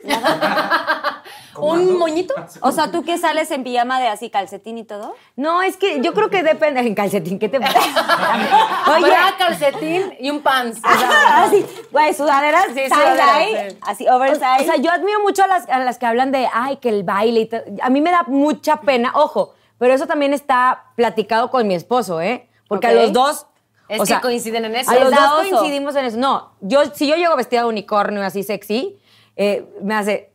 ¿Un 1.58 1.98
moñito? 1.98 2.34
O 2.62 2.72
sea, 2.72 2.92
tú 2.92 3.04
que 3.04 3.18
sales 3.18 3.52
en 3.52 3.64
pijama 3.64 4.00
de 4.00 4.08
así 4.08 4.30
calcetín 4.30 4.78
y 4.78 4.84
todo. 4.84 5.16
No, 5.36 5.62
es 5.62 5.78
que 5.78 6.02
yo 6.02 6.14
creo 6.14 6.30
que 6.30 6.44
depende. 6.44 6.80
En 6.82 6.96
calcetín, 6.96 7.40
¿qué 7.40 7.50
te 7.50 7.60
pasa? 7.60 7.80
Oye, 8.96 9.06
Oye, 9.06 9.16
calcetín 9.38 10.14
y 10.20 10.30
un 10.30 10.42
pants. 10.42 10.80
o 10.80 10.98
sea, 11.00 11.44
así, 11.44 11.66
güey, 11.92 12.14
sudaderas, 12.14 12.66
Sí, 12.74 12.82
sí. 12.88 13.78
así 13.82 14.08
oversize. 14.08 14.62
O 14.62 14.64
sea, 14.64 14.78
yo 14.78 14.92
admiro 14.92 15.22
mucho 15.22 15.44
a 15.44 15.48
las, 15.48 15.68
a 15.70 15.80
las 15.80 15.98
que 15.98 16.06
hablan 16.06 16.32
de, 16.32 16.48
ay, 16.54 16.78
que 16.78 16.90
el 16.90 17.04
baile 17.04 17.42
y 17.42 17.46
todo. 17.48 17.62
A 17.82 17.90
mí 17.90 18.02
me 18.02 18.12
da 18.12 18.24
mucha 18.28 18.78
pena, 18.82 19.12
ojo, 19.16 19.54
Pero 19.78 19.94
eso 19.94 20.06
también 20.08 20.34
está 20.34 20.86
platicado 20.96 21.50
con 21.50 21.68
mi 21.68 21.74
esposo, 21.76 22.22
¿eh? 22.22 22.48
Porque 22.68 22.88
Ok. 22.88 22.94
a 22.94 22.96
los 22.96 23.14
dos... 23.14 23.48
Es 23.90 24.00
o 24.00 24.04
que 24.04 24.08
sea, 24.08 24.22
coinciden 24.22 24.64
en 24.66 24.76
eso. 24.76 24.90
A 24.92 24.96
los 24.96 25.10
dos 25.12 25.20
oso. 25.20 25.50
coincidimos 25.50 25.96
en 25.98 26.06
eso. 26.06 26.18
No, 26.18 26.52
yo, 26.62 26.86
si 26.94 27.08
yo 27.08 27.16
llego 27.18 27.36
vestida 27.36 27.62
de 27.62 27.68
unicornio 27.68 28.24
así 28.24 28.42
sexy, 28.44 28.98
eh, 29.36 29.66
me 29.82 29.96
hace... 29.96 30.28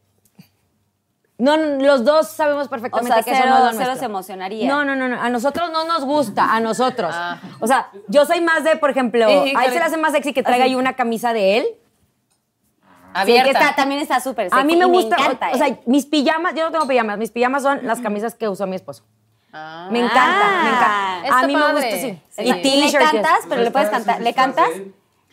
No, 1.39 1.59
no, 1.59 1.85
los 1.85 2.03
dos 2.05 2.29
sabemos 2.31 2.67
perfectamente 2.69 3.11
O 3.11 3.15
sea, 3.15 3.23
que 3.23 3.31
eso 3.31 3.41
cero- 3.43 3.51
no 3.55 3.59
es 3.59 3.65
lo 3.65 3.71
cero 3.73 3.85
nuestro. 3.85 3.99
se 3.99 4.05
emocionaría. 4.07 4.69
No, 4.69 4.85
no, 4.87 4.97
no, 4.97 5.07
no. 5.07 5.21
A 5.21 5.29
nosotros 5.29 5.71
no 5.71 5.85
nos 5.85 6.03
gusta, 6.05 6.55
a 6.55 6.61
nosotros. 6.61 7.15
O 7.61 7.67
sea, 7.67 7.91
yo 8.09 8.25
soy 8.25 8.41
más 8.41 8.65
de, 8.65 8.77
por 8.77 8.89
ejemplo, 8.89 9.29
Eh, 9.29 9.53
a 9.55 9.67
él 9.67 9.73
se 9.73 9.79
le 9.79 9.85
hace 9.85 9.97
más 9.99 10.13
sexy 10.13 10.33
que 10.33 10.43
traiga 10.43 10.65
Así. 10.65 10.73
ahí 10.73 10.77
una 10.77 10.95
camisa 10.97 11.35
de 11.35 11.59
él. 11.59 11.67
Sí, 11.67 13.33
que 13.33 13.41
Abierta. 13.41 13.51
está, 13.61 13.75
también 13.77 14.01
está 14.01 14.21
súper 14.21 14.49
A 14.51 14.63
mí 14.65 14.77
me 14.77 14.85
gusta, 14.87 15.17
encanta, 15.17 15.51
o 15.53 15.57
sea, 15.59 15.79
mis 15.87 16.05
pijamas, 16.07 16.55
yo 16.55 16.65
no 16.65 16.71
tengo 16.71 16.87
pijamas, 16.87 17.17
mis 17.19 17.31
pijamas 17.31 17.63
son 17.63 17.87
las 17.87 18.01
camisas 18.01 18.35
que 18.35 18.47
usó 18.49 18.67
mi 18.67 18.77
esposo. 18.77 19.05
Ah. 19.53 19.89
Me 19.91 20.01
encanta, 20.01 20.23
me 20.23 20.69
Ah. 20.69 20.69
encanta. 20.69 21.21
Está 21.29 21.39
a 21.41 21.47
mí 21.47 21.57
me 21.57 21.73
gusta, 21.73 21.91
sí. 21.93 22.21
Sí. 22.31 22.43
Y 22.43 22.53
le 22.53 22.55
t-shirt 22.63 23.03
y 23.03 23.07
cantas, 23.13 23.39
eso. 23.41 23.49
pero 23.51 23.63
le 23.63 23.71
puedes 23.71 23.89
cantar. 23.91 24.21
¿Le 24.23 24.35
cantas? 24.35 24.69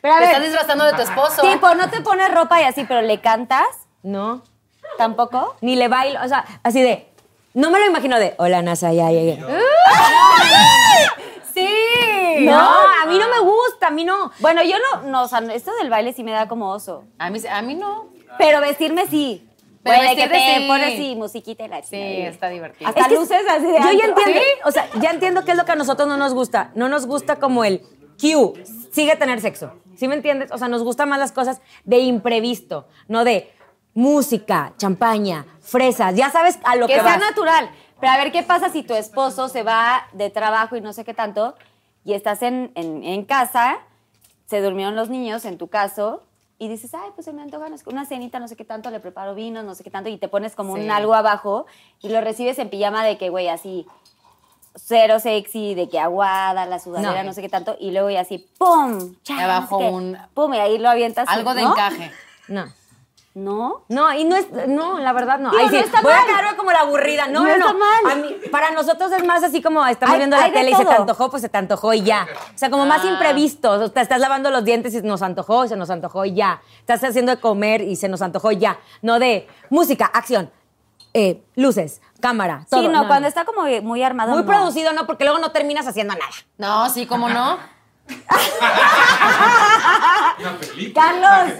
Pero 0.04 0.16
a 0.16 0.18
Te 0.20 0.26
estás 0.26 0.42
disfrazando 0.44 0.84
de 0.84 0.92
tu 0.94 1.02
esposo. 1.02 1.42
tipo, 1.44 1.74
no 1.76 1.90
te 1.90 2.02
pones 2.02 2.30
ropa 2.34 2.60
y 2.60 2.66
así, 2.66 2.84
pero 2.84 3.02
le 3.02 3.22
cantas, 3.22 3.66
No, 4.04 4.44
tampoco. 4.98 5.56
ni 5.62 5.78
le 5.78 5.88
bailo, 5.88 6.20
o 6.22 6.28
sea, 6.28 6.44
así 6.62 6.82
de, 6.82 7.08
no 7.54 7.72
me 7.72 7.80
lo 7.80 7.86
imagino 7.86 8.20
de, 8.20 8.36
hola 8.38 8.62
NASA, 8.62 8.92
ya 8.92 9.10
llegué. 9.12 9.40
Sí. 11.54 11.68
No, 12.46 12.60
a 12.60 13.06
mí 13.08 13.18
no 13.18 13.30
me 13.30 13.40
gusta, 13.40 13.88
a 13.88 13.92
mí 13.92 14.04
no. 14.04 14.32
Bueno, 14.40 14.62
yo 14.64 14.76
no, 14.80 15.04
no, 15.04 15.24
o 15.24 15.28
sea, 15.28 15.40
esto 15.54 15.72
del 15.80 15.90
baile 15.90 16.12
sí 16.12 16.24
me 16.24 16.32
da 16.32 16.48
como 16.48 16.70
oso. 16.72 17.06
A 17.20 17.30
mí, 17.30 17.40
a 17.50 17.62
mí 17.62 17.76
no. 17.76 18.10
Pero 18.38 18.60
vestirme 18.60 19.06
sí. 19.08 19.48
Pero 19.84 19.98
Bueno, 19.98 20.16
que 20.16 20.28
te 20.28 20.36
sí. 20.40 20.66
pones 20.68 20.94
sí, 20.98 21.16
musiquita 21.16 21.64
y 21.66 21.68
la 21.68 21.82
Sí, 21.84 21.90
chingada. 21.92 22.30
está 22.30 22.50
divertido. 22.50 22.90
Hasta 22.90 23.02
Es 23.02 23.08
que 23.08 23.14
luces 23.16 23.42
así 23.50 23.66
de 23.68 23.74
Yo 23.80 23.92
ya 23.92 24.06
entiendo, 24.06 24.24
¿Sí? 24.40 24.46
o 24.66 24.72
sea, 24.72 24.88
ya 25.00 25.12
entiendo 25.12 25.46
qué 25.46 25.52
es 25.52 25.58
lo 25.58 25.66
que 25.66 25.72
a 25.74 25.76
nosotros 25.76 26.08
no 26.08 26.18
nos 26.18 26.34
gusta. 26.34 26.72
No 26.74 26.90
nos 26.90 27.06
gusta 27.06 27.36
como 27.36 27.64
el 27.64 27.82
Q, 28.20 28.54
sigue 28.92 29.16
tener 29.18 29.40
sexo. 29.42 29.74
¿Sí 29.96 30.08
me 30.08 30.16
entiendes? 30.16 30.52
O 30.52 30.58
sea, 30.58 30.68
nos 30.68 30.84
gustan 30.84 31.10
más 31.10 31.20
las 31.20 31.32
cosas 31.32 31.62
de 31.84 32.00
imprevisto, 32.00 32.88
no 33.08 33.24
de 33.24 33.52
música, 33.94 34.74
champaña, 34.78 35.46
fresas. 35.62 36.16
Ya 36.16 36.30
sabes 36.32 36.60
a 36.64 36.76
lo 36.76 36.88
que, 36.88 36.94
que 36.96 37.00
sea 37.02 37.18
vas. 37.18 37.20
natural. 37.20 37.70
Pero 38.00 38.12
a 38.12 38.18
ver 38.18 38.32
qué 38.32 38.44
pasa 38.44 38.70
si 38.70 38.84
tu 38.84 38.94
esposo 38.96 39.48
se 39.48 39.64
va 39.64 40.08
de 40.14 40.30
trabajo 40.30 40.76
y 40.76 40.82
no 40.82 40.92
sé 40.94 41.06
qué 41.06 41.14
tanto, 41.14 41.56
y 42.04 42.14
estás 42.14 42.42
en, 42.42 42.72
en- 42.76 43.04
en 43.04 43.24
casa, 43.24 43.78
se 44.46 44.62
durmieron 44.62 44.96
los 44.96 45.10
niños, 45.10 45.46
en 45.46 45.58
tu 45.58 45.68
caso, 45.70 46.24
y 46.60 46.68
dices, 46.68 46.94
ay, 46.94 47.12
pues 47.16 47.26
se 47.26 47.34
me 47.34 47.42
antoja 47.42 47.68
una 47.86 48.06
cenita, 48.06 48.40
no 48.40 48.48
sé 48.48 48.56
qué 48.58 48.66
tanto, 48.66 48.90
le 48.90 49.00
preparo 49.00 49.36
vinos, 49.36 49.64
no 49.64 49.74
sé 49.74 49.84
qué 49.84 49.90
tanto, 49.90 50.10
y 50.10 50.18
te 50.18 50.28
pones 50.28 50.56
como 50.56 50.74
un 50.74 50.92
algo 50.92 51.14
abajo, 51.14 51.66
y 52.02 52.10
lo 52.10 52.20
recibes 52.20 52.60
en 52.60 52.70
pijama 52.70 53.06
de 53.06 53.18
que, 53.18 53.30
güey, 53.30 53.48
así, 53.48 53.86
cero 54.76 55.20
sexy, 55.20 55.76
de 55.76 55.88
que 55.90 56.00
aguada, 56.00 56.66
la 56.66 56.80
sudadera, 56.80 57.22
No. 57.24 57.28
no, 57.30 57.34
sé 57.34 57.42
qué 57.42 57.50
tanto, 57.50 57.76
y 57.80 57.92
luego 57.92 58.10
y 58.10 58.16
así, 58.18 58.48
¡pum! 58.58 59.16
Cha, 59.24 59.36
Y 59.36 59.40
abajo 59.42 59.78
un- 59.78 60.18
¡Pum! 60.34 60.54
Y 60.54 60.60
ahí 60.60 60.78
lo 60.78 60.90
avientas. 60.90 61.28
Algo 61.30 61.54
de 61.54 61.62
encaje. 61.62 62.12
No. 62.48 62.66
¿No? 63.36 63.82
No, 63.90 64.14
y 64.14 64.26
no 64.26 64.36
es, 64.36 64.46
no, 64.68 65.00
la 65.00 65.12
verdad 65.12 65.40
no. 65.40 65.50
Digo, 65.50 65.60
Ay, 65.62 65.66
no 65.66 65.72
sí, 65.72 65.78
está 65.80 66.02
voy 66.02 66.12
a 66.14 66.18
mal. 66.18 66.26
quedarme 66.28 66.56
como 66.56 66.72
la 66.72 66.82
aburrida. 66.82 67.26
No, 67.28 67.40
No 67.42 67.48
no, 67.50 67.58
no. 67.58 67.66
está 67.66 67.74
mal. 67.74 68.12
A 68.12 68.16
mí- 68.22 68.36
para 68.52 68.70
nosotros 68.70 69.12
es 69.12 69.26
más 69.26 69.42
así 69.44 69.60
como 69.60 69.84
estamos 69.88 70.14
Hay- 70.14 70.20
viendo 70.20 70.38
la 70.38 70.52
tele 70.52 70.70
y 70.70 70.76
se 70.76 70.86
te 70.86 70.94
antojó, 70.94 71.32
pues 71.32 71.42
se 71.42 71.50
te 71.50 71.58
antojó 71.58 71.96
y 71.96 72.04
ya. 72.04 72.28
O 72.54 72.58
sea, 72.58 72.70
como 72.70 72.86
más 72.86 73.04
Ah. 73.04 73.08
imprevisto. 73.08 73.72
O 73.72 73.88
sea, 73.88 74.04
estás 74.04 74.20
lavando 74.20 74.52
los 74.52 74.64
dientes 74.64 74.94
y 74.94 75.02
nos 75.02 75.24
antojó 75.24 75.66
y 75.66 75.70
se 75.70 75.76
nos 75.76 75.90
antojó 75.90 76.26
y 76.26 76.36
ya. 76.36 76.62
Estás 76.80 77.04
haciendo 77.04 77.32
de 77.36 77.42
comer 77.42 77.82
y 77.82 77.96
se 77.96 78.08
nos 78.08 78.22
antojó 78.22 78.52
y 78.52 78.58
ya. 78.60 78.78
No 79.02 79.18
de 79.18 79.48
música, 79.72 80.06
acción, 80.06 80.52
eh, 81.14 81.42
luces, 81.56 82.02
cámara, 82.20 82.66
todo. 82.70 82.82
sí, 82.82 82.88
no, 82.88 83.08
cuando 83.08 83.28
está 83.28 83.46
como 83.46 83.64
muy 83.82 84.04
armado. 84.04 84.32
Muy 84.32 84.42
no. 84.42 84.48
producido, 84.48 84.94
no, 84.94 85.06
porque 85.06 85.24
luego 85.26 85.40
no 85.40 85.52
terminas 85.52 85.88
haciendo 85.88 86.14
nada. 86.14 86.32
No, 86.58 86.90
sí, 86.90 87.06
¿cómo 87.06 87.30
no? 87.30 87.58
Carlos, 90.94 91.60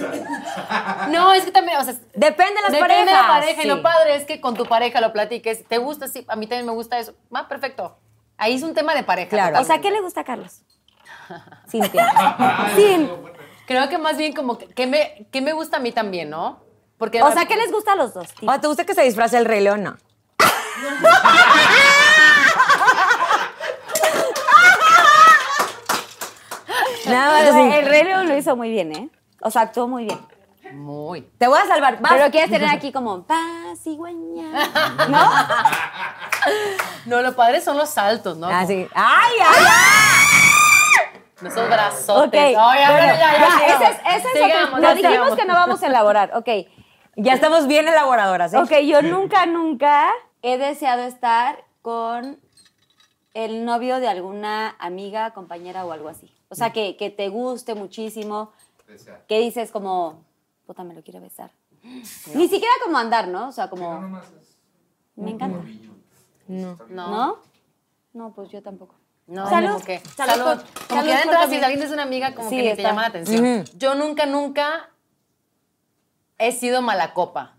No, 1.10 1.34
es 1.34 1.46
que 1.46 1.52
también, 1.52 1.78
o 1.78 1.84
sea, 1.84 1.94
Depende 2.14 2.56
de 2.56 2.62
las 2.62 2.72
depende 2.72 2.88
parejas. 2.90 3.06
de 3.06 3.14
la 3.14 3.28
pareja. 3.28 3.60
Y 3.60 3.64
sí. 3.64 3.68
lo 3.68 3.82
padre 3.82 4.16
es 4.16 4.26
que 4.26 4.42
con 4.42 4.56
tu 4.56 4.66
pareja 4.66 5.02
lo 5.02 5.14
platiques. 5.14 5.66
¿Te 5.68 5.78
gusta? 5.78 6.08
Sí, 6.08 6.26
a 6.28 6.36
mí 6.36 6.48
también 6.48 6.66
me 6.66 6.74
gusta 6.74 7.00
eso. 7.00 7.14
Ah, 7.34 7.48
perfecto. 7.48 7.98
Ahí 8.38 8.56
es 8.56 8.64
un 8.64 8.74
tema 8.74 8.94
de 8.96 9.04
pareja. 9.04 9.30
Claro. 9.30 9.60
o 9.60 9.64
sea, 9.64 9.80
¿qué 9.80 9.92
le 9.92 10.02
gusta 10.02 10.22
a 10.22 10.24
Carlos? 10.24 10.62
Cintia. 11.70 12.36
Sin. 12.76 13.10
Creo 13.66 13.88
que 13.88 13.98
más 13.98 14.18
bien 14.18 14.34
como 14.34 14.58
que, 14.58 14.68
que 14.68 14.88
me, 14.88 15.28
que 15.32 15.40
me 15.42 15.54
gusta 15.54 15.78
a 15.78 15.80
mí 15.80 15.92
también, 15.92 16.30
¿no? 16.30 16.62
Porque 17.04 17.22
O 17.22 17.30
sea, 17.34 17.46
¿qué 17.46 17.58
les 17.58 17.70
gusta 17.70 17.92
a 17.92 17.96
los 17.98 18.14
dos? 18.14 18.30
te 18.62 18.68
gusta 18.68 18.86
que 18.86 18.96
se 18.96 19.02
disfrace 19.02 19.38
el 19.38 19.44
rey 19.44 19.60
león? 19.60 19.84
No. 19.84 19.98
Nada 27.06 27.32
más 27.34 27.50
así. 27.50 27.62
El 27.78 27.86
Rey 27.86 28.04
León 28.04 28.28
lo 28.30 28.38
hizo 28.38 28.56
muy 28.56 28.70
bien, 28.70 28.96
¿eh? 28.96 29.10
O 29.42 29.52
sea, 29.52 29.64
actuó 29.64 29.88
muy 29.88 30.06
bien. 30.06 30.20
Muy. 30.74 31.22
Te 31.38 31.48
voy 31.48 31.60
a 31.60 31.68
salvar. 31.68 32.00
Vas. 32.00 32.14
Pero 32.14 32.32
quieres 32.32 32.50
tener 32.50 32.70
aquí 32.70 32.92
como 32.92 33.24
paz, 33.24 33.80
cigüeña. 33.84 34.46
¿No? 35.10 35.30
No, 37.06 37.22
lo 37.22 37.34
padre 37.36 37.60
son 37.62 37.78
los 37.78 37.90
saltos, 37.90 38.38
¿no? 38.38 38.48
Ah, 38.48 38.66
sí. 38.66 38.88
¡Ay, 38.94 39.32
ay, 39.42 39.66
ay! 39.66 41.48
Esos 41.48 41.68
brazotes. 41.70 42.28
Ok. 42.28 42.34
Ay, 42.36 42.80
ya, 42.82 42.92
Bueno, 42.92 43.06
ya, 43.08 43.18
ya, 43.18 43.38
ya, 43.38 43.66
ese 43.66 43.84
es, 43.84 43.98
ese 44.00 44.18
es 44.18 44.26
otro- 44.26 44.46
Sigamos, 44.46 44.82
ya, 44.82 44.94
dijimos 44.96 45.36
que 45.36 45.46
no 45.46 45.54
vamos 45.54 45.84
a 45.84 45.88
elaborar. 45.88 46.32
Ok. 46.36 46.50
Ya 47.16 47.34
estamos 47.34 47.68
bien 47.68 47.88
elaboradoras, 47.88 48.54
¿eh? 48.54 48.58
Ok, 48.58 48.72
yo 48.86 49.02
nunca, 49.02 49.46
nunca 49.46 50.12
he 50.42 50.58
deseado 50.58 51.04
estar 51.04 51.64
con 51.82 52.40
el 53.34 53.66
novio 53.66 54.00
de 54.00 54.08
alguna 54.08 54.76
amiga, 54.80 55.32
compañera 55.32 55.86
o 55.86 55.92
algo 55.92 56.10
así. 56.10 56.34
O 56.50 56.56
sea, 56.56 56.72
que, 56.72 56.98
que 56.98 57.10
te 57.10 57.30
guste 57.30 57.76
muchísimo, 57.76 58.52
que 59.28 59.40
dices 59.40 59.72
como, 59.72 60.24
puta, 60.66 60.84
me 60.84 60.94
lo 60.94 61.04
quiero 61.04 61.20
besar. 61.22 61.52
Ni 61.84 62.48
siquiera 62.48 62.74
como 62.84 62.98
andar, 62.98 63.28
¿no? 63.28 63.50
O 63.50 63.52
sea, 63.52 63.70
como, 63.70 64.22
me 65.16 65.32
encanta. 65.32 65.60
No. 66.48 66.78
¿No? 66.90 67.38
No, 68.14 68.34
pues 68.34 68.50
yo 68.50 68.62
tampoco. 68.62 68.96
No, 69.26 69.48
Salud. 69.50 69.74
como 69.74 69.86
que, 69.86 70.00
Salud 70.00 70.44
salud. 70.44 70.64
como 70.90 71.02
salud 71.02 71.14
que 71.14 71.28
y 71.28 71.30
también. 71.32 71.64
alguien 71.64 71.84
es 71.84 71.92
una 71.92 72.04
amiga, 72.04 72.36
como 72.36 72.50
Sí, 72.50 72.58
que 72.58 72.70
ni 72.72 72.76
te 72.76 72.82
llama 72.84 73.02
la 73.04 73.08
atención. 73.08 73.64
Yo 73.78 73.96
nunca, 73.96 74.26
nunca 74.26 74.90
he 76.38 76.52
sido 76.52 76.82
mala 76.82 77.14
copa. 77.14 77.56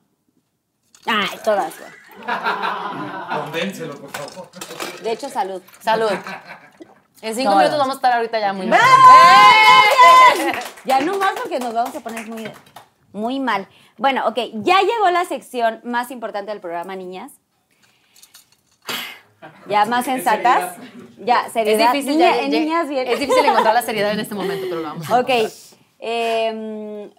Ay, 1.07 1.29
todas. 1.45 1.73
Condénselo, 3.37 4.01
por 4.01 4.11
favor. 4.11 4.51
De 5.03 5.13
hecho, 5.13 5.29
salud. 5.29 5.63
Salud. 5.81 6.11
En 7.23 7.35
cinco 7.35 7.51
Todas. 7.53 7.65
minutos 7.65 7.79
vamos 7.79 7.95
a 7.95 7.99
estar 7.99 8.13
ahorita 8.15 8.39
ya 8.41 8.53
muy 8.53 8.67
mal. 8.67 8.81
Ya 10.85 11.01
no 11.01 11.17
más 11.19 11.33
porque 11.41 11.59
nos 11.59 11.73
vamos 11.73 11.95
a 11.95 12.01
poner 12.01 12.27
muy, 12.29 12.51
muy 13.13 13.41
mal. 13.41 13.67
Bueno, 13.97 14.27
ok, 14.29 14.39
ya 14.55 14.81
llegó 14.83 15.11
la 15.11 15.25
sección 15.25 15.81
más 15.85 16.11
importante 16.11 16.51
del 16.51 16.61
programa, 16.61 16.97
niñas. 16.97 17.33
Ya 19.69 19.85
más 19.85 20.05
sensatas. 20.07 20.77
Ya, 21.19 21.47
Es 21.47 21.53
seriedad. 21.53 21.93
difícil, 21.93 22.17
Niña- 22.19 22.35
ya- 22.37 22.43
en 22.43 22.51
ya- 22.51 22.59
niñas 22.61 22.89
bien. 22.89 23.07
es 23.09 23.19
difícil 23.21 23.45
encontrar 23.45 23.75
la 23.75 23.83
seriedad 23.83 24.13
en 24.13 24.21
este 24.21 24.35
momento, 24.35 24.67
pero 24.69 24.81
lo 24.81 24.89
vamos 24.89 25.11
a 25.11 25.21
Ok. 25.21 25.31
em, 25.99 27.11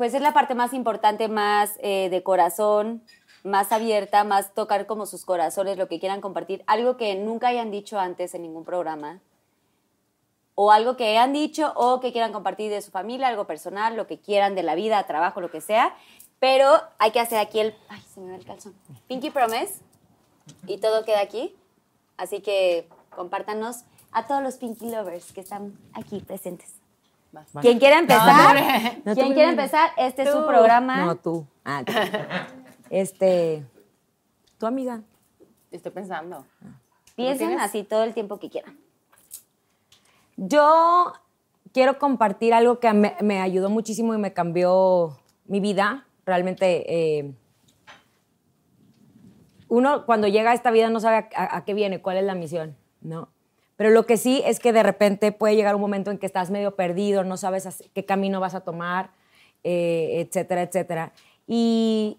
pues 0.00 0.14
es 0.14 0.22
la 0.22 0.32
parte 0.32 0.54
más 0.54 0.72
importante, 0.72 1.28
más 1.28 1.74
eh, 1.82 2.08
de 2.08 2.22
corazón, 2.22 3.02
más 3.44 3.70
abierta, 3.70 4.24
más 4.24 4.54
tocar 4.54 4.86
como 4.86 5.04
sus 5.04 5.26
corazones, 5.26 5.76
lo 5.76 5.88
que 5.88 6.00
quieran 6.00 6.22
compartir. 6.22 6.64
Algo 6.66 6.96
que 6.96 7.14
nunca 7.16 7.48
hayan 7.48 7.70
dicho 7.70 7.98
antes 7.98 8.34
en 8.34 8.40
ningún 8.40 8.64
programa. 8.64 9.20
O 10.54 10.72
algo 10.72 10.96
que 10.96 11.04
hayan 11.04 11.34
dicho 11.34 11.74
o 11.76 12.00
que 12.00 12.12
quieran 12.12 12.32
compartir 12.32 12.70
de 12.70 12.80
su 12.80 12.90
familia, 12.90 13.28
algo 13.28 13.46
personal, 13.46 13.94
lo 13.94 14.06
que 14.06 14.18
quieran 14.18 14.54
de 14.54 14.62
la 14.62 14.74
vida, 14.74 15.06
trabajo, 15.06 15.42
lo 15.42 15.50
que 15.50 15.60
sea. 15.60 15.94
Pero 16.38 16.80
hay 16.96 17.10
que 17.10 17.20
hacer 17.20 17.36
aquí 17.36 17.60
el... 17.60 17.74
Ay, 17.90 18.00
se 18.00 18.20
me 18.20 18.30
va 18.30 18.36
el 18.36 18.46
calzón. 18.46 18.74
Pinky 19.06 19.28
Promise. 19.28 19.82
Y 20.66 20.78
todo 20.78 21.04
queda 21.04 21.20
aquí. 21.20 21.54
Así 22.16 22.40
que 22.40 22.88
compártanos 23.14 23.84
a 24.12 24.26
todos 24.26 24.42
los 24.42 24.54
Pinky 24.54 24.90
Lovers 24.90 25.34
que 25.34 25.42
están 25.42 25.78
aquí 25.92 26.20
presentes. 26.20 26.79
¿Quién 27.60 27.78
quiere 27.78 27.96
empezar? 27.98 28.56
No, 29.04 29.14
¿Quién 29.14 29.32
quiere 29.34 29.50
empezar? 29.50 29.90
Este 29.96 30.22
es 30.22 30.30
su 30.30 30.46
programa. 30.46 31.04
No, 31.06 31.16
tú. 31.16 31.46
Ah, 31.64 31.82
tú. 31.86 31.92
Este. 32.90 33.64
Tu 34.58 34.66
amiga. 34.66 35.02
Estoy 35.70 35.92
pensando. 35.92 36.44
Piensen 37.14 37.60
así 37.60 37.84
todo 37.84 38.02
el 38.02 38.14
tiempo 38.14 38.38
que 38.40 38.50
quieran. 38.50 38.76
Yo 40.36 41.12
quiero 41.72 41.98
compartir 41.98 42.52
algo 42.52 42.80
que 42.80 42.92
me, 42.92 43.14
me 43.20 43.40
ayudó 43.40 43.70
muchísimo 43.70 44.12
y 44.14 44.18
me 44.18 44.32
cambió 44.32 45.18
mi 45.46 45.60
vida. 45.60 46.06
Realmente, 46.26 47.18
eh, 47.20 47.32
uno 49.68 50.04
cuando 50.06 50.26
llega 50.26 50.50
a 50.50 50.54
esta 50.54 50.70
vida 50.70 50.90
no 50.90 50.98
sabe 51.00 51.28
a, 51.34 51.42
a- 51.44 51.56
a 51.58 51.64
qué 51.64 51.74
viene, 51.74 52.02
cuál 52.02 52.16
es 52.16 52.24
la 52.24 52.34
misión, 52.34 52.76
¿no? 53.00 53.28
Pero 53.80 53.92
lo 53.92 54.04
que 54.04 54.18
sí 54.18 54.42
es 54.44 54.60
que 54.60 54.74
de 54.74 54.82
repente 54.82 55.32
puede 55.32 55.56
llegar 55.56 55.74
un 55.74 55.80
momento 55.80 56.10
en 56.10 56.18
que 56.18 56.26
estás 56.26 56.50
medio 56.50 56.76
perdido, 56.76 57.24
no 57.24 57.38
sabes 57.38 57.82
qué 57.94 58.04
camino 58.04 58.38
vas 58.38 58.54
a 58.54 58.60
tomar, 58.60 59.08
eh, 59.64 60.20
etcétera, 60.20 60.60
etcétera. 60.60 61.14
Y 61.46 62.18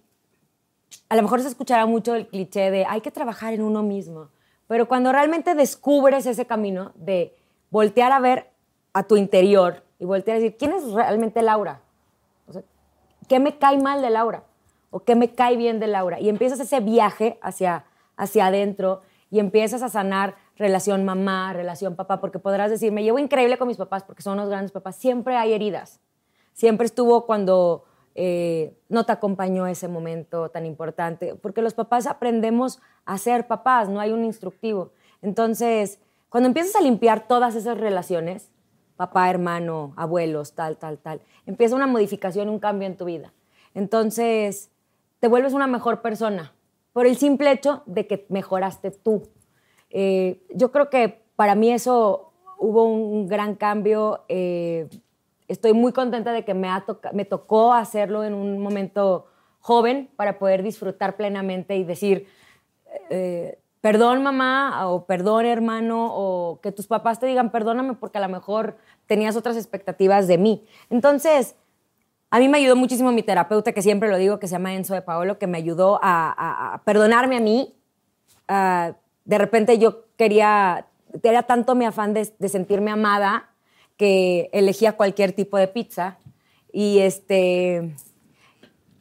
a 1.08 1.16
lo 1.16 1.22
mejor 1.22 1.40
se 1.40 1.50
escuchará 1.50 1.86
mucho 1.86 2.16
el 2.16 2.28
cliché 2.28 2.72
de 2.72 2.86
hay 2.86 3.02
que 3.02 3.12
trabajar 3.12 3.54
en 3.54 3.62
uno 3.62 3.84
mismo, 3.84 4.30
pero 4.66 4.88
cuando 4.88 5.12
realmente 5.12 5.54
descubres 5.54 6.26
ese 6.26 6.48
camino 6.48 6.94
de 6.96 7.36
voltear 7.70 8.12
a 8.12 8.20
ver 8.20 8.50
a 8.94 9.04
tu 9.04 9.16
interior 9.16 9.84
y 10.00 10.06
voltear 10.06 10.38
a 10.38 10.40
decir, 10.40 10.58
¿quién 10.58 10.72
es 10.72 10.92
realmente 10.92 11.44
Laura? 11.44 11.82
O 12.48 12.60
¿qué 13.28 13.40
me 13.40 13.60
cae 13.60 13.78
mal 13.78 14.02
de 14.02 14.10
Laura? 14.10 14.46
¿O 14.90 15.02
qué 15.02 15.14
me 15.14 15.36
cae 15.36 15.58
bien 15.58 15.80
de 15.80 15.86
Laura? 15.86 16.20
Y 16.20 16.28
empiezas 16.28 16.60
ese 16.60 16.80
viaje 16.80 17.38
hacia, 17.44 17.86
hacia 18.18 18.48
adentro 18.48 19.04
y 19.30 19.40
empiezas 19.40 19.84
a 19.84 19.90
sanar 19.90 20.36
relación 20.62 21.04
mamá, 21.04 21.52
relación 21.52 21.96
papá, 21.96 22.22
porque 22.22 22.40
podrás 22.40 22.72
decir, 22.72 22.92
me 22.92 23.04
llevo 23.04 23.20
increíble 23.20 23.58
con 23.58 23.68
mis 23.68 23.78
papás 23.78 24.04
porque 24.04 24.22
son 24.22 24.34
unos 24.34 24.50
grandes 24.50 24.72
papás. 24.72 24.96
Siempre 24.96 25.36
hay 25.36 25.54
heridas. 25.54 26.00
Siempre 26.54 26.86
estuvo 26.86 27.26
cuando 27.26 27.84
eh, 28.14 28.78
no 28.90 29.06
te 29.06 29.12
acompañó 29.12 29.68
ese 29.68 29.88
momento 29.88 30.50
tan 30.50 30.66
importante, 30.66 31.36
porque 31.36 31.62
los 31.62 31.74
papás 31.74 32.08
aprendemos 32.08 32.80
a 33.06 33.18
ser 33.18 33.48
papás, 33.48 33.90
no 33.90 34.00
hay 34.00 34.12
un 34.12 34.24
instructivo. 34.24 34.92
Entonces, 35.22 36.00
cuando 36.30 36.48
empiezas 36.48 36.76
a 36.76 36.82
limpiar 36.82 37.28
todas 37.28 37.56
esas 37.56 37.78
relaciones, 37.78 38.52
papá, 38.98 39.30
hermano, 39.30 39.94
abuelos, 39.96 40.54
tal, 40.54 40.78
tal, 40.78 40.98
tal, 41.00 41.22
empieza 41.46 41.76
una 41.76 41.88
modificación, 41.88 42.50
un 42.50 42.60
cambio 42.60 42.88
en 42.88 42.98
tu 42.98 43.06
vida. 43.06 43.34
Entonces, 43.74 44.70
te 45.20 45.28
vuelves 45.28 45.54
una 45.54 45.68
mejor 45.68 46.02
persona 46.02 46.54
por 46.94 47.08
el 47.08 47.18
simple 47.18 47.52
hecho 47.52 47.84
de 47.86 48.08
que 48.08 48.26
mejoraste 48.30 48.92
tú. 48.92 49.24
Eh, 49.92 50.42
yo 50.54 50.72
creo 50.72 50.90
que 50.90 51.22
para 51.36 51.56
mí 51.56 51.72
eso 51.72 52.32
hubo 52.58 52.86
un 52.86 53.28
gran 53.28 53.56
cambio. 53.56 54.24
eh, 54.30 54.88
estoy 55.48 55.74
muy 55.74 55.92
contenta 55.92 56.32
de 56.32 56.46
que 56.46 56.54
me, 56.54 56.70
ha 56.70 56.82
toca- 56.86 57.12
me 57.12 57.26
tocó 57.26 57.74
hacerlo 57.74 58.24
en 58.24 58.34
un 58.34 58.60
momento 58.60 59.26
joven 59.60 60.10
para 60.16 60.40
poder 60.40 60.64
disfrutar 60.64 61.18
plenamente 61.18 61.76
y 61.76 61.84
decir, 61.84 62.28
eh, 63.10 63.60
perdón 63.82 64.24
mamá 64.24 64.88
o 64.90 65.06
perdón 65.06 65.46
hermano 65.46 66.08
o 66.14 66.60
que 66.62 66.72
tus 66.72 66.88
papás 66.88 67.20
te 67.20 67.26
digan 67.26 67.52
perdóname 67.52 67.96
porque 67.96 68.18
a 68.18 68.22
lo 68.22 68.30
mejor 68.30 68.78
tenías 69.08 69.36
otras 69.36 69.58
expectativas 69.58 70.28
de 70.28 70.38
mí. 70.38 70.66
Entonces, 70.90 71.56
a 72.30 72.40
mí 72.40 72.48
me 72.48 72.60
ayudó 72.60 72.76
muchísimo 72.78 73.12
mi 73.12 73.24
terapeuta, 73.24 73.74
que 73.74 73.82
siempre 73.82 74.08
lo 74.10 74.18
digo, 74.18 74.40
que 74.40 74.48
se 74.48 74.54
llama 74.54 74.74
Enzo 74.74 74.94
de 74.94 75.02
Paolo, 75.02 75.38
que 75.38 75.48
me 75.48 75.58
ayudó 75.58 76.00
a, 76.02 76.32
a- 76.32 76.74
a 76.76 76.84
perdonarme 76.86 77.36
a 77.38 77.42
mí. 77.42 77.76
De 79.32 79.38
repente 79.38 79.78
yo 79.78 80.04
quería, 80.18 80.88
era 81.24 81.44
tanto 81.44 81.74
mi 81.74 81.86
afán 81.86 82.14
de, 82.14 82.26
sentirme 82.50 82.92
amada 82.92 83.50
que 83.96 84.50
elegía 84.52 84.98
cualquier 84.98 85.32
tipo 85.32 85.56
de 85.58 85.70
pizza. 85.70 86.18
Y 86.74 87.00
este... 87.00 87.96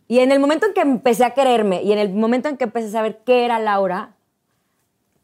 Y 0.06 0.20
en 0.20 0.30
el 0.30 0.38
momento 0.38 0.68
en 0.68 0.72
que 0.72 0.82
empecé 0.82 1.24
a 1.24 1.34
quererme 1.34 1.82
y 1.82 1.90
en 1.90 1.98
el 1.98 2.14
momento 2.14 2.48
en 2.48 2.56
que 2.56 2.64
empecé 2.64 2.86
a 2.88 2.92
saber 2.92 3.22
qué 3.26 3.44
era 3.44 3.58
Laura, 3.58 4.14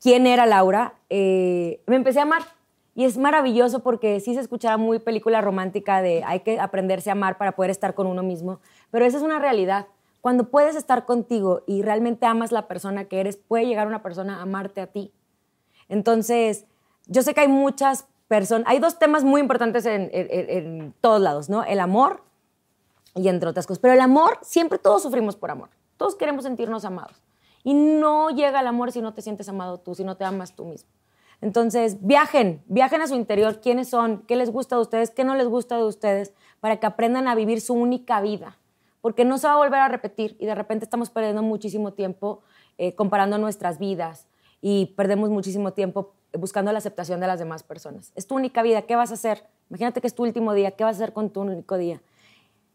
quién 0.00 0.26
era 0.26 0.44
Laura, 0.44 0.94
eh, 1.08 1.80
me 1.86 1.94
empecé 1.94 2.18
a 2.18 2.22
amar. 2.22 2.42
Y 2.96 3.04
es 3.04 3.16
maravilloso 3.16 3.84
porque 3.84 4.18
sí 4.18 4.34
se 4.34 4.40
escuchaba 4.40 4.76
muy 4.76 4.98
película 4.98 5.40
romántica 5.40 6.02
de 6.02 6.24
hay 6.24 6.40
que 6.40 6.58
aprenderse 6.58 7.10
a 7.10 7.12
amar 7.12 7.38
para 7.38 7.52
poder 7.52 7.70
estar 7.70 7.94
con 7.94 8.08
uno 8.08 8.24
mismo, 8.24 8.58
pero 8.90 9.04
esa 9.04 9.18
es 9.18 9.22
una 9.22 9.38
realidad. 9.38 9.86
Cuando 10.26 10.48
puedes 10.50 10.74
estar 10.74 11.04
contigo 11.04 11.62
y 11.68 11.82
realmente 11.82 12.26
amas 12.26 12.50
la 12.50 12.66
persona 12.66 13.04
que 13.04 13.20
eres, 13.20 13.36
puede 13.36 13.64
llegar 13.64 13.86
una 13.86 14.02
persona 14.02 14.38
a 14.38 14.42
amarte 14.42 14.80
a 14.80 14.88
ti. 14.88 15.12
Entonces, 15.88 16.64
yo 17.06 17.22
sé 17.22 17.32
que 17.32 17.42
hay 17.42 17.46
muchas 17.48 18.08
personas, 18.26 18.66
hay 18.68 18.80
dos 18.80 18.98
temas 18.98 19.22
muy 19.22 19.40
importantes 19.40 19.86
en, 19.86 20.10
en- 20.12 20.50
en- 20.50 20.94
todos 21.00 21.20
lados, 21.20 21.48
¿no? 21.48 21.62
El 21.62 21.78
amor 21.78 22.24
y 23.14 23.28
entre 23.28 23.48
otras 23.48 23.68
cosas. 23.68 23.78
Pero 23.78 23.94
el 23.94 24.00
amor, 24.00 24.40
siempre 24.42 24.80
todos 24.80 25.00
sufrimos 25.00 25.36
por 25.36 25.52
amor. 25.52 25.68
Todos 25.96 26.16
queremos 26.16 26.42
sentirnos 26.42 26.84
amados. 26.84 27.22
Y 27.62 27.74
no 27.74 28.30
llega 28.30 28.58
el 28.58 28.66
amor 28.66 28.90
si 28.90 29.00
no 29.02 29.14
te 29.14 29.22
sientes 29.22 29.48
amado 29.48 29.78
tú, 29.78 29.94
si 29.94 30.02
no 30.02 30.16
te 30.16 30.24
amas 30.24 30.56
tú 30.56 30.64
mismo. 30.64 30.90
Entonces, 31.40 32.04
viajen, 32.04 32.64
viajen 32.66 33.00
a 33.00 33.06
su 33.06 33.14
interior, 33.14 33.60
quiénes 33.60 33.88
son, 33.90 34.24
qué 34.26 34.34
les 34.34 34.50
gusta 34.50 34.74
de 34.74 34.82
ustedes, 34.82 35.10
qué 35.12 35.22
no 35.22 35.36
les 35.36 35.46
gusta 35.46 35.76
de 35.76 35.84
ustedes, 35.84 36.32
para 36.58 36.78
que 36.80 36.86
aprendan 36.88 37.28
a 37.28 37.36
vivir 37.36 37.60
su 37.60 37.74
única 37.74 38.20
vida. 38.20 38.58
Porque 39.06 39.24
no 39.24 39.38
se 39.38 39.46
va 39.46 39.52
a 39.52 39.56
volver 39.58 39.78
a 39.78 39.86
repetir 39.86 40.36
y 40.40 40.46
de 40.46 40.54
repente 40.56 40.84
estamos 40.84 41.10
perdiendo 41.10 41.40
muchísimo 41.40 41.92
tiempo 41.92 42.40
eh, 42.76 42.96
comparando 42.96 43.38
nuestras 43.38 43.78
vidas 43.78 44.26
y 44.60 44.86
perdemos 44.96 45.30
muchísimo 45.30 45.72
tiempo 45.72 46.16
buscando 46.32 46.72
la 46.72 46.78
aceptación 46.78 47.20
de 47.20 47.28
las 47.28 47.38
demás 47.38 47.62
personas. 47.62 48.10
Es 48.16 48.26
tu 48.26 48.34
única 48.34 48.62
vida, 48.64 48.82
¿qué 48.82 48.96
vas 48.96 49.12
a 49.12 49.14
hacer? 49.14 49.44
Imagínate 49.70 50.00
que 50.00 50.08
es 50.08 50.14
tu 50.16 50.24
último 50.24 50.54
día, 50.54 50.72
¿qué 50.72 50.82
vas 50.82 50.96
a 50.96 51.04
hacer 51.04 51.12
con 51.12 51.30
tu 51.30 51.42
único 51.42 51.78
día? 51.78 52.02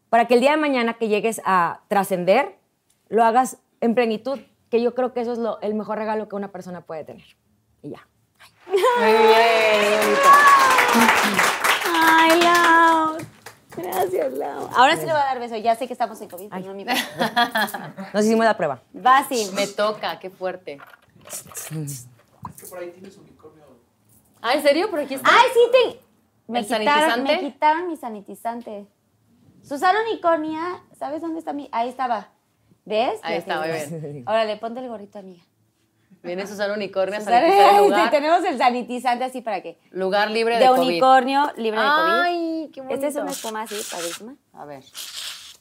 para 0.07 0.25
que 0.25 0.35
el 0.35 0.39
día 0.39 0.51
de 0.51 0.57
mañana 0.57 0.93
que 0.93 1.09
llegues 1.09 1.41
a 1.43 1.81
trascender, 1.89 2.57
lo 3.09 3.25
hagas 3.25 3.57
en 3.81 3.93
plenitud, 3.93 4.39
que 4.69 4.81
yo 4.81 4.95
creo 4.95 5.11
que 5.11 5.19
eso 5.19 5.33
es 5.33 5.37
lo- 5.37 5.59
el 5.59 5.73
mejor 5.75 5.97
regalo 5.97 6.29
que 6.29 6.37
una 6.37 6.49
persona 6.53 6.79
puede 6.79 7.03
tener. 7.03 7.25
Y 7.81 7.89
ya. 7.89 8.07
Ay, 11.93 12.39
Lau. 12.41 13.17
Gracias, 13.75 14.33
Lau. 14.33 14.69
Ahora 14.75 14.95
sí 14.95 15.05
le 15.05 15.11
voy 15.11 15.21
a 15.21 15.25
dar 15.25 15.39
beso. 15.39 15.55
Ya 15.57 15.75
sé 15.75 15.87
que 15.87 15.93
estamos 15.93 16.19
en 16.21 16.29
COVID, 16.29 16.49
pero 16.49 16.65
no 16.65 16.73
me 16.73 16.81
importa. 16.81 18.11
Nos 18.13 18.25
hicimos 18.25 18.45
la 18.45 18.57
prueba. 18.57 18.81
Va, 18.95 19.25
sí. 19.27 19.49
Me 19.53 19.67
toca, 19.67 20.19
qué 20.19 20.29
fuerte. 20.29 20.79
Ah, 24.41 24.53
¿en 24.53 24.63
serio? 24.63 24.89
Por 24.89 24.99
aquí 24.99 25.13
está. 25.13 25.29
Ay, 25.31 25.49
sí, 25.53 25.59
te... 25.71 25.99
Me 26.47 26.59
¿El 26.59 26.65
quitaron, 26.65 26.85
sanitizante? 26.85 27.21
me 27.33 27.39
quitaron 27.39 27.87
mi 27.87 27.97
sanitizante. 27.97 28.87
Susana 29.63 29.99
Unicornia, 30.01 30.83
¿sabes 30.97 31.21
dónde 31.21 31.39
está 31.39 31.53
mi...? 31.53 31.69
Ahí 31.71 31.87
estaba. 31.87 32.29
¿Ves? 32.83 33.19
Ahí 33.23 33.37
está, 33.37 33.59
muy 33.59 33.69
bien. 33.69 34.23
Órale, 34.27 34.57
ponte 34.57 34.79
el 34.79 34.89
gorrito, 34.89 35.19
amiga. 35.19 35.43
Viene 36.23 36.45
Susana 36.45 36.73
Unicornio 36.73 37.17
a 37.17 37.21
sanitizar 37.21 37.75
el 37.75 37.81
lugar. 37.83 38.11
Tenemos 38.11 38.43
el 38.43 38.57
sanitizante 38.57 39.23
así 39.23 39.41
para 39.41 39.61
qué. 39.61 39.79
Lugar 39.91 40.29
libre 40.29 40.55
de, 40.55 40.61
De 40.61 40.67
COVID. 40.67 40.81
unicornio, 40.81 41.51
libre 41.57 41.79
de 41.81 41.87
COVID. 41.87 42.11
Ay, 42.23 42.69
qué 42.73 42.81
bonito. 42.81 42.95
Esta 42.95 43.07
es 43.07 43.15
una 43.15 43.31
espuma 43.31 43.61
así, 43.63 43.75
padrísima. 43.91 44.35
A 44.53 44.65
ver. 44.65 44.83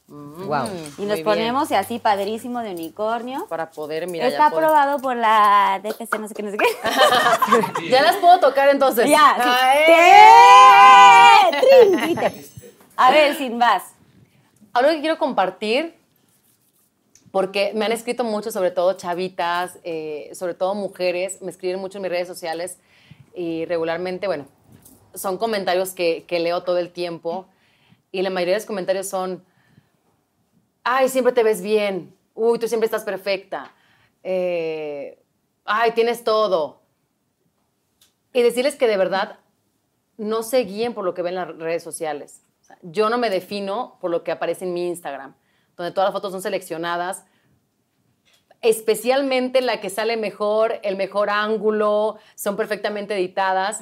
Wow. 0.09 0.67
Y 0.99 1.03
nos 1.03 1.21
ponemos 1.21 1.71
así, 1.71 2.01
padrísimo 2.01 2.59
de 2.61 2.73
unicornio. 2.73 3.47
Para 3.47 3.71
poder, 3.71 4.09
mira, 4.09 4.27
Está 4.27 4.47
aprobado 4.47 4.99
por 4.99 5.15
la 5.17 5.81
DPC, 5.85 6.19
no 6.19 6.27
sé 6.27 6.35
qué, 6.35 6.43
no 6.43 6.51
sé 6.51 6.59
qué. 6.59 6.67
Ya 7.91 8.03
las 8.03 8.17
puedo 8.17 8.41
tocar 8.41 8.69
entonces. 8.71 9.09
ya, 9.09 9.37
sí. 9.37 9.49
Ay. 9.49 11.51
¡Te- 11.53 11.61
trin! 11.61 11.97
Grite. 11.97 12.45
A 12.97 13.11
ver, 13.13 13.37
sin 13.37 13.57
más. 13.57 13.85
Algo 14.73 14.91
que 14.91 15.01
quiero 15.01 15.17
compartir, 15.17 15.95
porque 17.31 17.73
me 17.75 17.85
han 17.85 17.93
escrito 17.93 18.25
mucho, 18.25 18.51
sobre 18.51 18.71
todo 18.71 18.95
chavitas, 18.95 19.79
eh, 19.85 20.31
sobre 20.35 20.55
todo 20.55 20.75
mujeres, 20.75 21.41
me 21.43 21.51
escriben 21.51 21.81
mucho 21.81 21.99
en 21.99 22.03
mis 22.03 22.11
redes 22.11 22.29
sociales 22.29 22.79
y 23.35 23.65
regularmente, 23.67 24.27
bueno, 24.27 24.47
son 25.15 25.39
comentarios 25.39 25.93
que, 25.93 26.25
leo 26.29 26.63
todo 26.63 26.79
el 26.79 26.91
tiempo 26.91 27.47
y 28.11 28.23
la 28.23 28.31
mayoría 28.31 28.55
de 28.55 28.61
los 28.61 28.67
comentarios 28.67 29.09
son, 29.09 29.45
ay, 30.83 31.09
siempre 31.09 31.33
te 31.33 31.43
ves 31.43 31.63
bien, 31.63 32.15
uy, 32.35 32.59
tú 32.59 32.67
siempre 32.67 32.87
estás 32.87 33.05
perfecta, 33.05 33.73
eh, 34.23 35.23
ay, 35.65 35.93
tienes 35.93 36.25
todo. 36.25 36.81
Y 38.33 38.43
decirles 38.43 38.77
que 38.77 38.87
de 38.87 38.97
verdad 38.97 39.39
no 40.17 40.43
se 40.43 40.59
guíen 40.61 40.95
por 40.95 41.05
lo 41.05 41.15
que 41.15 41.23
ven 41.23 41.35
en 41.35 41.49
las 41.49 41.57
redes 41.57 41.83
sociales. 41.83 42.43
Yo 42.83 43.11
no 43.11 43.19
me 43.19 43.31
defino 43.31 43.99
por 44.01 44.11
lo 44.11 44.23
que 44.23 44.31
aparece 44.31 44.65
en 44.65 44.73
mi 44.73 44.87
Instagram, 44.87 45.35
donde 45.81 45.95
todas 45.95 46.09
las 46.09 46.13
fotos 46.13 46.33
son 46.33 46.43
seleccionadas, 46.43 47.25
especialmente 48.61 49.63
la 49.63 49.81
que 49.81 49.89
sale 49.89 50.19
mejor, 50.19 50.79
el 50.83 50.97
mejor 50.97 51.31
ángulo, 51.31 52.19
son 52.35 52.55
perfectamente 52.55 53.15
editadas, 53.15 53.81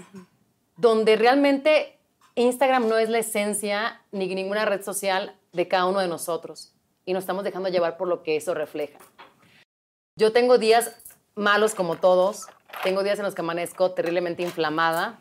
donde 0.76 1.16
realmente 1.16 1.98
Instagram 2.36 2.86
no 2.86 2.98
es 2.98 3.08
la 3.08 3.18
esencia 3.18 4.00
ni 4.12 4.32
ninguna 4.32 4.64
red 4.64 4.80
social 4.84 5.34
de 5.52 5.66
cada 5.66 5.86
uno 5.86 5.98
de 5.98 6.06
nosotros 6.06 6.72
y 7.04 7.14
nos 7.14 7.24
estamos 7.24 7.42
dejando 7.42 7.68
llevar 7.68 7.96
por 7.96 8.06
lo 8.06 8.22
que 8.22 8.36
eso 8.36 8.54
refleja. 8.54 9.00
Yo 10.14 10.32
tengo 10.32 10.56
días 10.56 10.94
malos 11.34 11.74
como 11.74 11.96
todos, 11.96 12.46
tengo 12.84 13.02
días 13.02 13.18
en 13.18 13.24
los 13.24 13.34
que 13.34 13.40
amanezco 13.40 13.90
terriblemente 13.90 14.44
inflamada, 14.44 15.18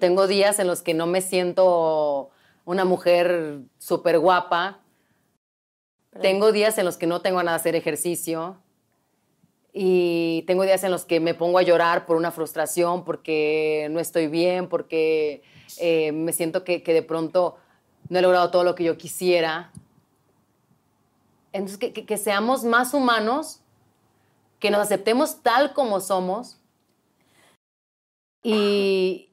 tengo 0.00 0.26
días 0.26 0.58
en 0.58 0.66
los 0.66 0.82
que 0.82 0.94
no 0.94 1.06
me 1.06 1.20
siento 1.20 2.30
una 2.64 2.84
mujer 2.84 3.60
súper 3.78 4.18
guapa. 4.18 4.81
Tengo 6.20 6.52
días 6.52 6.76
en 6.78 6.84
los 6.84 6.96
que 6.98 7.06
no 7.06 7.20
tengo 7.22 7.38
ganas 7.38 7.52
de 7.54 7.56
hacer 7.56 7.76
ejercicio. 7.76 8.58
Y 9.72 10.42
tengo 10.46 10.64
días 10.64 10.84
en 10.84 10.90
los 10.90 11.06
que 11.06 11.18
me 11.20 11.32
pongo 11.34 11.58
a 11.58 11.62
llorar 11.62 12.04
por 12.04 12.16
una 12.16 12.30
frustración, 12.30 13.04
porque 13.04 13.88
no 13.90 14.00
estoy 14.00 14.26
bien, 14.26 14.68
porque 14.68 15.42
eh, 15.78 16.12
me 16.12 16.32
siento 16.34 16.62
que, 16.64 16.82
que 16.82 16.92
de 16.92 17.02
pronto 17.02 17.56
no 18.10 18.18
he 18.18 18.22
logrado 18.22 18.50
todo 18.50 18.64
lo 18.64 18.74
que 18.74 18.84
yo 18.84 18.98
quisiera. 18.98 19.72
Entonces, 21.54 21.78
que, 21.78 21.92
que- 21.94 22.04
que 22.04 22.18
seamos 22.18 22.64
más 22.64 22.92
humanos, 22.92 23.60
que 24.58 24.70
nos 24.70 24.80
aceptemos 24.82 25.42
tal 25.42 25.72
como 25.72 26.00
somos 26.00 26.58
y 28.42 29.30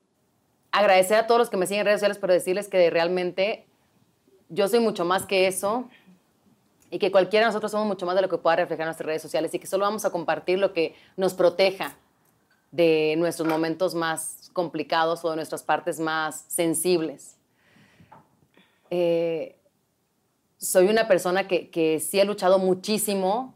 agradecer 0.72 1.18
a 1.18 1.27
todos 1.27 1.39
los 1.39 1.49
que 1.49 1.57
me 1.57 1.65
siguen 1.68 1.81
en 1.81 1.85
redes 1.88 1.99
sociales, 1.99 2.18
pero 2.19 2.34
decirles 2.34 2.68
que 2.69 2.89
realmente 2.89 3.65
yo 4.49 4.68
soy 4.68 4.80
mucho 4.80 5.03
más 5.06 5.26
que 5.26 5.47
eso. 5.47 5.89
Y 6.91 6.99
que 6.99 7.11
cualquiera 7.11 7.45
nosotros 7.48 7.72
somos 7.72 7.88
mucho 7.88 8.06
más 8.06 8.16
de 8.16 8.22
lo 8.22 8.30
que 8.30 8.38
pueda 8.38 8.56
reflejar 8.56 8.86
nuestras 8.86 9.06
redes 9.06 9.22
sociales 9.22 9.53
y 9.53 9.60
que 9.60 9.68
solo 9.68 9.86
vamos 9.86 10.06
a 10.06 10.10
compartir 10.11 10.60
lo 10.60 10.74
que 10.74 10.95
nos 11.18 11.34
proteja 11.34 11.95
de 12.72 13.16
nuestros 13.18 13.48
momentos 13.48 13.95
más 13.95 14.49
complicados 14.53 15.24
o 15.26 15.30
de 15.30 15.36
nuestras 15.36 15.64
partes 15.64 15.99
más 15.99 16.45
sensibles. 16.48 17.36
Eh, 18.90 19.56
soy 20.57 20.88
una 20.88 21.07
persona 21.07 21.48
que, 21.48 21.70
que 21.70 21.99
sí 21.99 22.20
ha 22.20 22.26
luchado 22.26 22.60
muchísimo, 22.60 23.53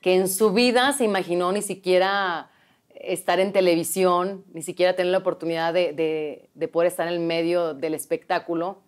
que 0.00 0.14
en 0.14 0.28
su 0.28 0.52
vida 0.52 0.92
se 0.92 1.04
imaginó 1.04 1.52
ni 1.52 1.62
siquiera 1.62 2.50
estar 2.94 3.40
en 3.40 3.52
televisión, 3.52 4.44
ni 4.52 4.62
siquiera 4.62 4.94
tener 4.94 5.12
la 5.12 5.18
oportunidad 5.18 5.72
de, 5.74 5.92
de- 5.92 6.48
de 6.54 6.68
poder 6.68 6.88
estar 6.88 7.06
en 7.08 7.14
el 7.14 7.20
medio 7.20 7.74
del 7.74 7.94
espectáculo. 7.94 8.78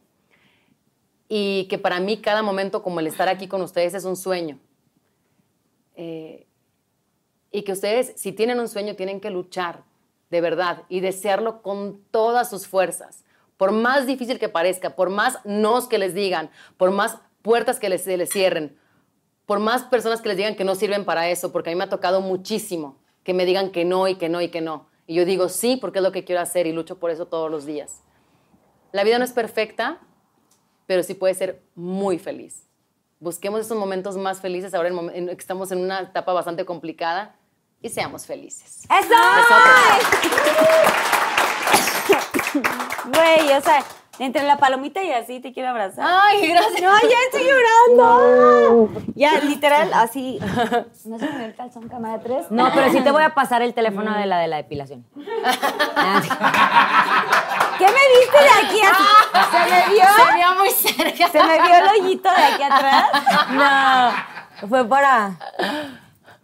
Y 1.35 1.65
que 1.71 1.79
para 1.79 1.99
mí 1.99 2.19
cada 2.19 2.43
momento 2.43 2.83
como 2.83 3.01
el 3.01 3.07
estar 3.07 3.27
aquí 3.27 3.49
con 3.49 3.63
ustedes 3.63 3.95
es 3.95 4.05
un 4.05 4.17
sueño. 4.17 4.59
Eh, 5.95 6.47
y 7.51 7.63
que 7.63 7.73
ustedes, 7.73 8.13
si 8.17 8.33
tienen 8.33 8.61
un 8.61 8.69
sueño, 8.69 8.97
tienen 8.97 9.19
que 9.19 9.31
luchar 9.31 9.83
de 10.29 10.43
verdad 10.43 10.83
y 10.91 11.01
desearlo 11.01 11.63
con 11.63 12.03
todas 12.11 12.51
sus 12.51 12.67
fuerzas. 12.67 13.25
Por 13.57 13.73
más 13.73 14.07
difícil 14.07 14.39
que 14.39 14.51
parezca, 14.51 14.95
por 14.95 15.09
más 15.09 15.39
nos 15.47 15.89
que 15.89 15.97
les 15.97 16.13
digan, 16.13 16.51
por 16.77 16.91
más 16.91 17.17
puertas 17.41 17.81
que 17.81 17.89
les, 17.89 18.07
les 18.07 18.29
cierren, 18.29 18.77
por 19.47 19.59
más 19.59 19.85
personas 19.85 20.21
que 20.21 20.29
les 20.29 20.37
digan 20.37 20.55
que 20.55 20.65
no 20.65 20.75
sirven 20.75 21.07
para 21.07 21.31
eso, 21.31 21.51
porque 21.51 21.71
a 21.71 21.73
mí 21.73 21.79
me 21.79 21.85
ha 21.85 21.89
tocado 21.89 22.21
muchísimo 22.21 22.99
que 23.25 23.33
me 23.33 23.47
digan 23.47 23.71
que 23.71 23.87
no 23.87 24.07
y 24.07 24.17
que 24.17 24.29
no 24.29 24.43
y 24.43 24.49
que 24.49 24.61
no. 24.61 24.87
Y 25.07 25.15
yo 25.15 25.25
digo 25.25 25.49
sí 25.49 25.79
porque 25.79 26.01
es 26.01 26.03
lo 26.03 26.13
que 26.13 26.25
quiero 26.25 26.43
hacer 26.43 26.67
y 26.67 26.73
lucho 26.73 26.99
por 26.99 27.11
eso 27.11 27.25
todos 27.25 27.51
los 27.51 27.65
días. 27.65 28.03
La 28.93 29.03
vida 29.03 29.17
no 29.17 29.25
es 29.25 29.33
perfecta, 29.33 29.99
pero 30.87 31.03
sí 31.03 31.15
puede 31.15 31.35
ser 31.35 31.63
muy 31.75 32.19
feliz. 32.19 32.69
Busquemos 33.21 33.61
esos 33.61 33.79
momentos 33.79 34.17
más 34.17 34.41
felices 34.41 34.75
ahora 34.75 34.89
en 34.89 35.27
que 35.27 35.33
estamos 35.33 35.71
en 35.71 35.79
una 35.79 36.01
etapa 36.01 36.33
bastante 36.33 36.65
complicada 36.65 37.37
y 37.81 37.89
seamos 37.89 38.27
felices. 38.27 38.83
¡Eso! 38.91 39.15
Güey, 43.05 43.53
o 43.57 43.61
sea, 43.61 43.85
entre 44.19 44.43
la 44.45 44.59
palomita 44.59 45.03
y 45.03 45.11
así 45.11 45.41
te 45.41 45.53
quiero 45.53 45.71
abrazar. 45.71 46.05
Ay, 46.07 46.47
gracias. 46.49 46.83
No, 46.83 46.93
ya 47.01 47.17
estoy 47.27 47.43
llorando. 47.45 48.91
Ya, 49.15 49.41
literal, 49.41 49.91
así. 49.95 50.39
¿No 51.07 51.19
se 51.19 51.29
me 51.29 51.39
ve 51.39 51.45
el 51.47 51.55
calzón 51.55 51.89
cámara 51.89 52.21
3? 52.21 52.51
No, 52.51 52.71
pero 52.75 52.93
sí 52.93 53.01
te 53.01 53.11
voy 53.11 53.23
a 53.23 53.35
pasar 53.35 53.63
el 53.63 53.73
teléfono 53.75 54.15
de 54.17 54.27
la 54.27 54.39
de 54.39 54.49
la 54.49 54.57
depilación. 54.59 55.07
¿Qué 57.85 57.89
me 57.89 58.21
viste 58.21 58.39
de 58.39 58.67
aquí 58.67 58.81
así? 58.81 59.05
¿Se 59.51 59.71
me 59.71 59.81
vio? 59.95 60.05
Se 60.05 60.37
vio 60.37 60.55
muy 60.59 60.71
cerca. 60.71 61.29
¿Se 61.33 61.43
me 61.43 61.63
vio 61.63 61.75
el 61.75 62.01
hoyito 62.05 62.31
de 62.31 62.43
aquí 62.43 62.63
atrás? 62.63 63.07
No, 63.51 64.69
fue 64.69 64.89
para 64.89 65.37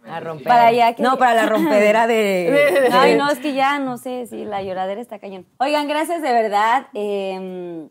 la 0.05 0.19
rompedera. 0.19 0.55
Para 0.55 0.67
allá 0.67 0.95
No, 0.97 1.17
para 1.17 1.33
la 1.35 1.45
rompedera 1.45 2.07
de... 2.07 2.89
Ay, 2.91 3.15
no, 3.15 3.29
es 3.29 3.39
que 3.39 3.53
ya 3.53 3.79
no 3.79 3.97
sé 3.97 4.27
si 4.27 4.43
la 4.43 4.63
lloradera 4.63 4.99
está 4.99 5.19
cañón. 5.19 5.45
Oigan, 5.59 5.87
gracias 5.87 6.21
de 6.21 6.33
verdad. 6.33 6.87
Eh, 6.93 7.87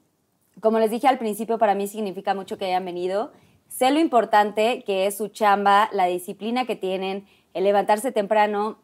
como 0.61 0.79
les 0.79 0.91
dije 0.91 1.09
al 1.09 1.19
principio, 1.19 1.57
para 1.59 1.75
mí 1.75 1.87
significa 1.87 2.35
mucho 2.35 2.59
que 2.59 2.67
hayan 2.67 2.85
venido. 2.85 3.33
Sé 3.69 3.91
lo 3.93 4.01
importante 4.01 4.83
que 4.85 5.07
es 5.07 5.17
su 5.17 5.29
chamba, 5.29 5.89
la 5.93 6.07
disciplina 6.07 6.67
que 6.67 6.77
tienen, 6.77 7.27
el 7.55 7.65
levantarse 7.65 8.13
temprano. 8.13 8.79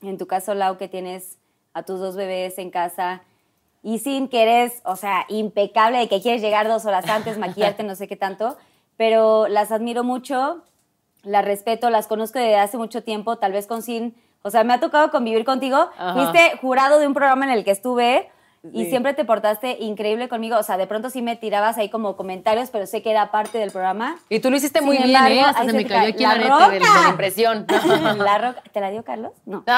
En 0.00 0.16
tu 0.16 0.26
caso, 0.26 0.54
Lau, 0.54 0.76
que 0.76 0.88
tienes 0.88 1.38
a 1.74 1.82
tus 1.82 2.00
dos 2.00 2.16
bebés 2.16 2.58
en 2.58 2.70
casa. 2.70 3.22
Y 3.88 4.00
sin 4.00 4.28
que 4.28 4.42
eres, 4.42 4.82
o 4.84 4.96
sea, 4.96 5.24
impecable 5.28 5.96
de 5.96 6.08
que 6.08 6.20
quieres 6.20 6.42
llegar 6.42 6.68
dos 6.68 6.84
horas 6.84 7.08
antes, 7.08 7.38
maquillarte, 7.44 7.84
no 7.84 7.94
sé 7.94 8.06
qué 8.06 8.16
tanto. 8.16 8.58
Pero 8.98 9.48
las 9.48 9.72
admiro 9.72 10.04
mucho 10.04 10.62
las 11.22 11.42
respeto, 11.42 11.88
las 11.88 12.06
conozco 12.06 12.38
desde 12.38 12.56
hace 12.56 12.76
mucho 12.76 13.02
tiempo, 13.02 13.36
tal 13.36 13.52
vez 13.52 13.66
con 13.66 13.80
Sin, 13.80 14.14
o 14.42 14.50
sea, 14.50 14.62
me 14.62 14.74
ha 14.74 14.80
tocado 14.80 15.10
convivir 15.10 15.46
contigo. 15.46 15.88
Ajá. 15.96 16.12
Fuiste 16.12 16.58
jurado 16.60 16.98
de 16.98 17.06
un 17.06 17.14
programa 17.14 17.46
en 17.46 17.52
el 17.52 17.64
que 17.64 17.70
estuve 17.70 18.30
y 18.72 18.84
Sí. 18.84 18.90
siempre 18.90 19.14
te 19.14 19.24
portaste 19.24 19.76
increíble 19.80 20.28
conmigo. 20.28 20.58
O 20.58 20.62
sea, 20.62 20.76
de 20.76 20.86
pronto 20.86 21.10
sí 21.10 21.22
me 21.22 21.36
tirabas 21.36 21.78
ahí 21.78 21.88
como 21.88 22.16
comentarios, 22.16 22.70
pero 22.70 22.86
sé 22.86 23.02
que 23.02 23.10
era 23.10 23.30
parte 23.30 23.58
del 23.58 23.70
programa. 23.70 24.16
Y 24.28 24.40
tú 24.40 24.50
lo 24.50 24.56
hiciste 24.56 24.80
Sin 24.80 24.86
muy 24.86 24.96
bien, 24.96 25.08
embargo, 25.10 25.34
¿eh? 25.36 25.40
Hasta 25.42 25.64
se 25.64 25.70
se 25.70 25.76
me 25.76 25.86
cayó 25.86 26.08
aquí 26.10 26.22
¡La 26.24 26.34
la 26.34 26.38
neta 26.38 26.68
de, 26.68 26.74
de 26.74 26.78
roca! 26.86 27.02
la 27.02 27.08
impresión. 27.10 27.66
¿La 28.18 28.38
roca? 28.38 28.62
¿Te 28.72 28.80
la 28.80 28.90
dio 28.90 29.04
Carlos? 29.04 29.32
No. 29.46 29.64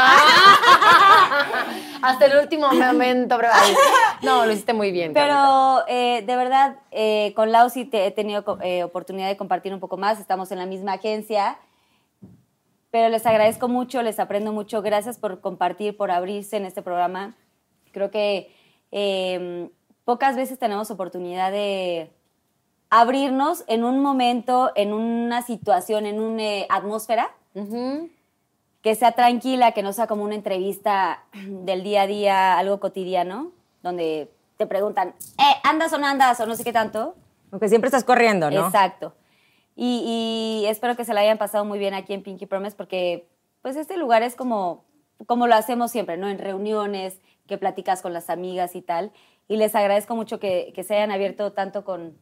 Hasta 2.02 2.26
el 2.26 2.38
último 2.38 2.68
momento, 2.72 3.36
bro. 3.36 3.48
Ay, 3.52 3.74
No, 4.22 4.46
lo 4.46 4.52
hiciste 4.52 4.72
muy 4.72 4.90
bien. 4.92 5.12
Pero 5.12 5.84
eh, 5.86 6.22
de 6.26 6.36
verdad, 6.36 6.76
eh, 6.90 7.32
con 7.36 7.52
Lau 7.52 7.68
sí 7.70 7.84
te- 7.84 8.06
he 8.06 8.10
tenido 8.10 8.58
eh, 8.62 8.82
oportunidad 8.84 9.28
de 9.28 9.36
compartir 9.36 9.72
un 9.74 9.80
poco 9.80 9.96
más. 9.96 10.18
Estamos 10.18 10.50
en 10.52 10.58
la 10.58 10.66
misma 10.66 10.94
agencia. 10.94 11.58
Pero 12.90 13.08
les 13.08 13.24
agradezco 13.24 13.68
mucho, 13.68 14.02
les 14.02 14.18
aprendo 14.18 14.52
mucho. 14.52 14.82
Gracias 14.82 15.18
por 15.18 15.40
compartir, 15.40 15.96
por 15.96 16.10
abrirse 16.10 16.56
en 16.56 16.64
este 16.64 16.82
programa. 16.82 17.34
Creo 17.92 18.10
que 18.10 18.52
eh, 18.92 19.70
pocas 20.04 20.36
veces 20.36 20.58
tenemos 20.58 20.90
oportunidad 20.90 21.52
de 21.52 22.10
abrirnos 22.90 23.64
en 23.68 23.84
un 23.84 24.00
momento, 24.00 24.72
en 24.74 24.92
una 24.92 25.42
situación, 25.42 26.06
en 26.06 26.20
una 26.20 26.64
atmósfera 26.68 27.30
Ujú. 27.54 28.10
que 28.82 28.94
sea 28.96 29.12
tranquila, 29.12 29.72
que 29.72 29.82
no 29.82 29.92
sea 29.92 30.06
como 30.06 30.24
una 30.24 30.34
entrevista 30.34 31.24
del 31.32 31.84
día 31.84 32.02
a 32.02 32.06
día, 32.06 32.58
algo 32.58 32.80
cotidiano, 32.80 33.52
donde 33.82 34.30
te 34.56 34.66
preguntan, 34.66 35.14
eh, 35.38 35.60
¿andas 35.62 35.92
o 35.92 35.98
no 35.98 36.06
andas? 36.06 36.40
o 36.40 36.46
no 36.46 36.56
sé 36.56 36.64
qué 36.64 36.72
tanto. 36.72 37.14
Porque 37.50 37.68
siempre 37.68 37.88
estás 37.88 38.04
corriendo, 38.04 38.50
¿no? 38.50 38.66
Exacto. 38.66 39.14
Y, 39.76 40.62
y 40.64 40.66
espero 40.66 40.96
que 40.96 41.04
se 41.04 41.14
la 41.14 41.20
hayan 41.20 41.38
pasado 41.38 41.64
muy 41.64 41.78
bien 41.78 41.94
aquí 41.94 42.12
en 42.12 42.22
Pinky 42.22 42.46
Promise 42.46 42.76
porque 42.76 43.28
pues 43.62 43.76
este 43.76 43.96
lugar 43.96 44.22
es 44.22 44.34
como, 44.34 44.84
como 45.26 45.46
lo 45.46 45.54
hacemos 45.54 45.90
siempre, 45.90 46.16
¿no? 46.16 46.28
En 46.28 46.38
reuniones, 46.38 47.20
que 47.50 47.58
platicas 47.58 48.00
con 48.00 48.14
las 48.14 48.30
amigas 48.30 48.74
y 48.74 48.80
tal. 48.80 49.10
Y 49.48 49.56
les 49.56 49.74
agradezco 49.74 50.14
mucho 50.14 50.38
que, 50.38 50.72
que 50.74 50.84
se 50.84 50.94
hayan 50.94 51.10
abierto 51.10 51.52
tanto 51.52 51.84
con, 51.84 52.16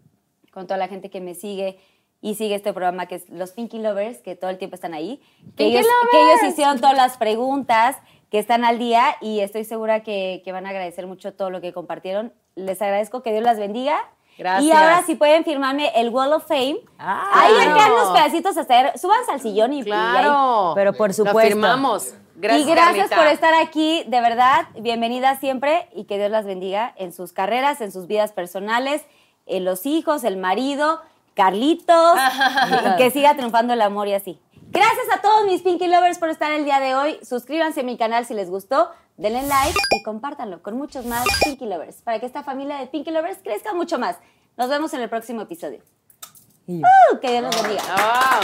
con 0.51 0.67
toda 0.67 0.79
la 0.79 0.89
gente 0.89 1.11
que 1.11 1.21
me 1.21 1.35
sigue 1.37 1.79
y 2.21 2.35
sigue 2.35 2.55
este 2.55 2.73
programa 2.73 3.07
que 3.07 3.17
es 3.17 3.29
Los 3.29 3.53
Pinky 3.53 3.79
Lovers, 3.79 4.19
que 4.19 4.35
todo 4.35 4.51
el 4.51 4.59
tiempo 4.59 4.75
están 4.75 4.95
ahí. 4.95 5.21
Que, 5.57 5.67
ellos, 5.67 5.87
que 6.11 6.21
ellos 6.21 6.43
hicieron 6.49 6.81
todas 6.81 6.97
las 6.97 7.19
preguntas, 7.19 7.97
que 8.31 8.39
están 8.39 8.65
al 8.65 8.79
día 8.79 9.17
y 9.21 9.41
estoy 9.41 9.65
segura 9.65 10.03
que, 10.03 10.41
que 10.45 10.51
van 10.51 10.67
a 10.67 10.71
agradecer 10.71 11.07
mucho 11.07 11.35
todo 11.35 11.51
lo 11.51 11.61
que 11.61 11.73
compartieron. 11.73 12.33
Les 12.57 12.81
agradezco, 12.83 13.23
que 13.23 13.31
Dios 13.33 13.45
las 13.45 13.59
bendiga. 13.59 13.99
Gracias. 14.39 14.65
Y 14.65 14.73
ahora 14.73 15.03
si 15.05 15.17
pueden 15.17 15.45
firmarme 15.45 15.91
el 15.97 16.11
Wall 16.11 16.33
of 16.33 16.47
Fame. 16.47 16.79
Ah, 16.99 17.31
ahí 17.35 17.53
claro. 17.55 17.95
unos 17.95 18.11
pedacitos 18.17 18.57
hasta. 18.57 18.97
Súbanse 18.97 19.33
al 19.33 19.41
sillón 19.41 19.73
y 19.73 19.79
y 19.79 19.81
ahí. 19.81 19.85
Claro. 19.87 20.73
Pero 20.75 20.93
por 20.95 21.09
Lo 21.11 21.15
supuesto. 21.15 21.41
firmamos. 21.41 22.15
Gracias, 22.41 22.69
y 22.69 22.71
gracias 22.71 23.09
Carlita. 23.09 23.17
por 23.17 23.27
estar 23.27 23.55
aquí, 23.55 24.05
de 24.07 24.21
verdad, 24.21 24.69
bienvenida 24.79 25.37
siempre 25.41 25.89
y 25.93 26.05
que 26.05 26.19
Dios 26.19 26.31
las 26.31 26.45
bendiga 26.45 26.95
en 26.97 27.13
sus 27.13 27.33
carreras, 27.33 27.81
en 27.81 27.91
sus 27.91 28.07
vidas 28.07 28.31
personales, 28.31 29.03
en 29.47 29.65
los 29.65 29.87
hijos, 29.87 30.23
el 30.23 30.37
marido, 30.37 31.01
Carlitos, 31.35 32.19
y 32.95 32.97
que 32.97 33.11
siga 33.11 33.35
triunfando 33.35 33.73
el 33.73 33.81
amor 33.81 34.07
y 34.07 34.15
así. 34.15 34.41
Gracias 34.71 35.07
a 35.13 35.21
todos 35.21 35.47
mis 35.47 35.63
Pinky 35.63 35.89
Lovers 35.89 36.19
por 36.19 36.29
estar 36.29 36.53
el 36.53 36.65
día 36.65 36.79
de 36.79 36.95
hoy. 36.95 37.19
Suscríbanse 37.23 37.81
a 37.81 37.83
mi 37.83 37.97
canal 37.97 38.25
si 38.25 38.35
les 38.35 38.51
gustó, 38.51 38.91
denle 39.17 39.43
like 39.43 39.79
y 39.99 40.03
compártanlo 40.05 40.63
con 40.63 40.77
muchos 40.77 41.07
más 41.07 41.27
Pinky 41.43 41.67
Lovers 41.67 42.03
para 42.03 42.21
que 42.21 42.27
esta 42.27 42.45
familia 42.45 42.77
de 42.77 42.87
Pinky 42.87 43.11
Lovers 43.11 43.39
crezca 43.43 43.75
mucho 43.75 43.99
más. 43.99 44.17
Nos 44.57 44.69
vemos 44.69 44.95
en 44.95 45.01
el 45.01 45.09
próximo 45.09 45.43
episodio. 45.43 45.81
¡Uh! 46.69 47.19
que 47.21 47.31
Dios 47.33 47.43
los 47.43 47.63
bendiga. 47.63 47.83
Ah. 47.97 48.41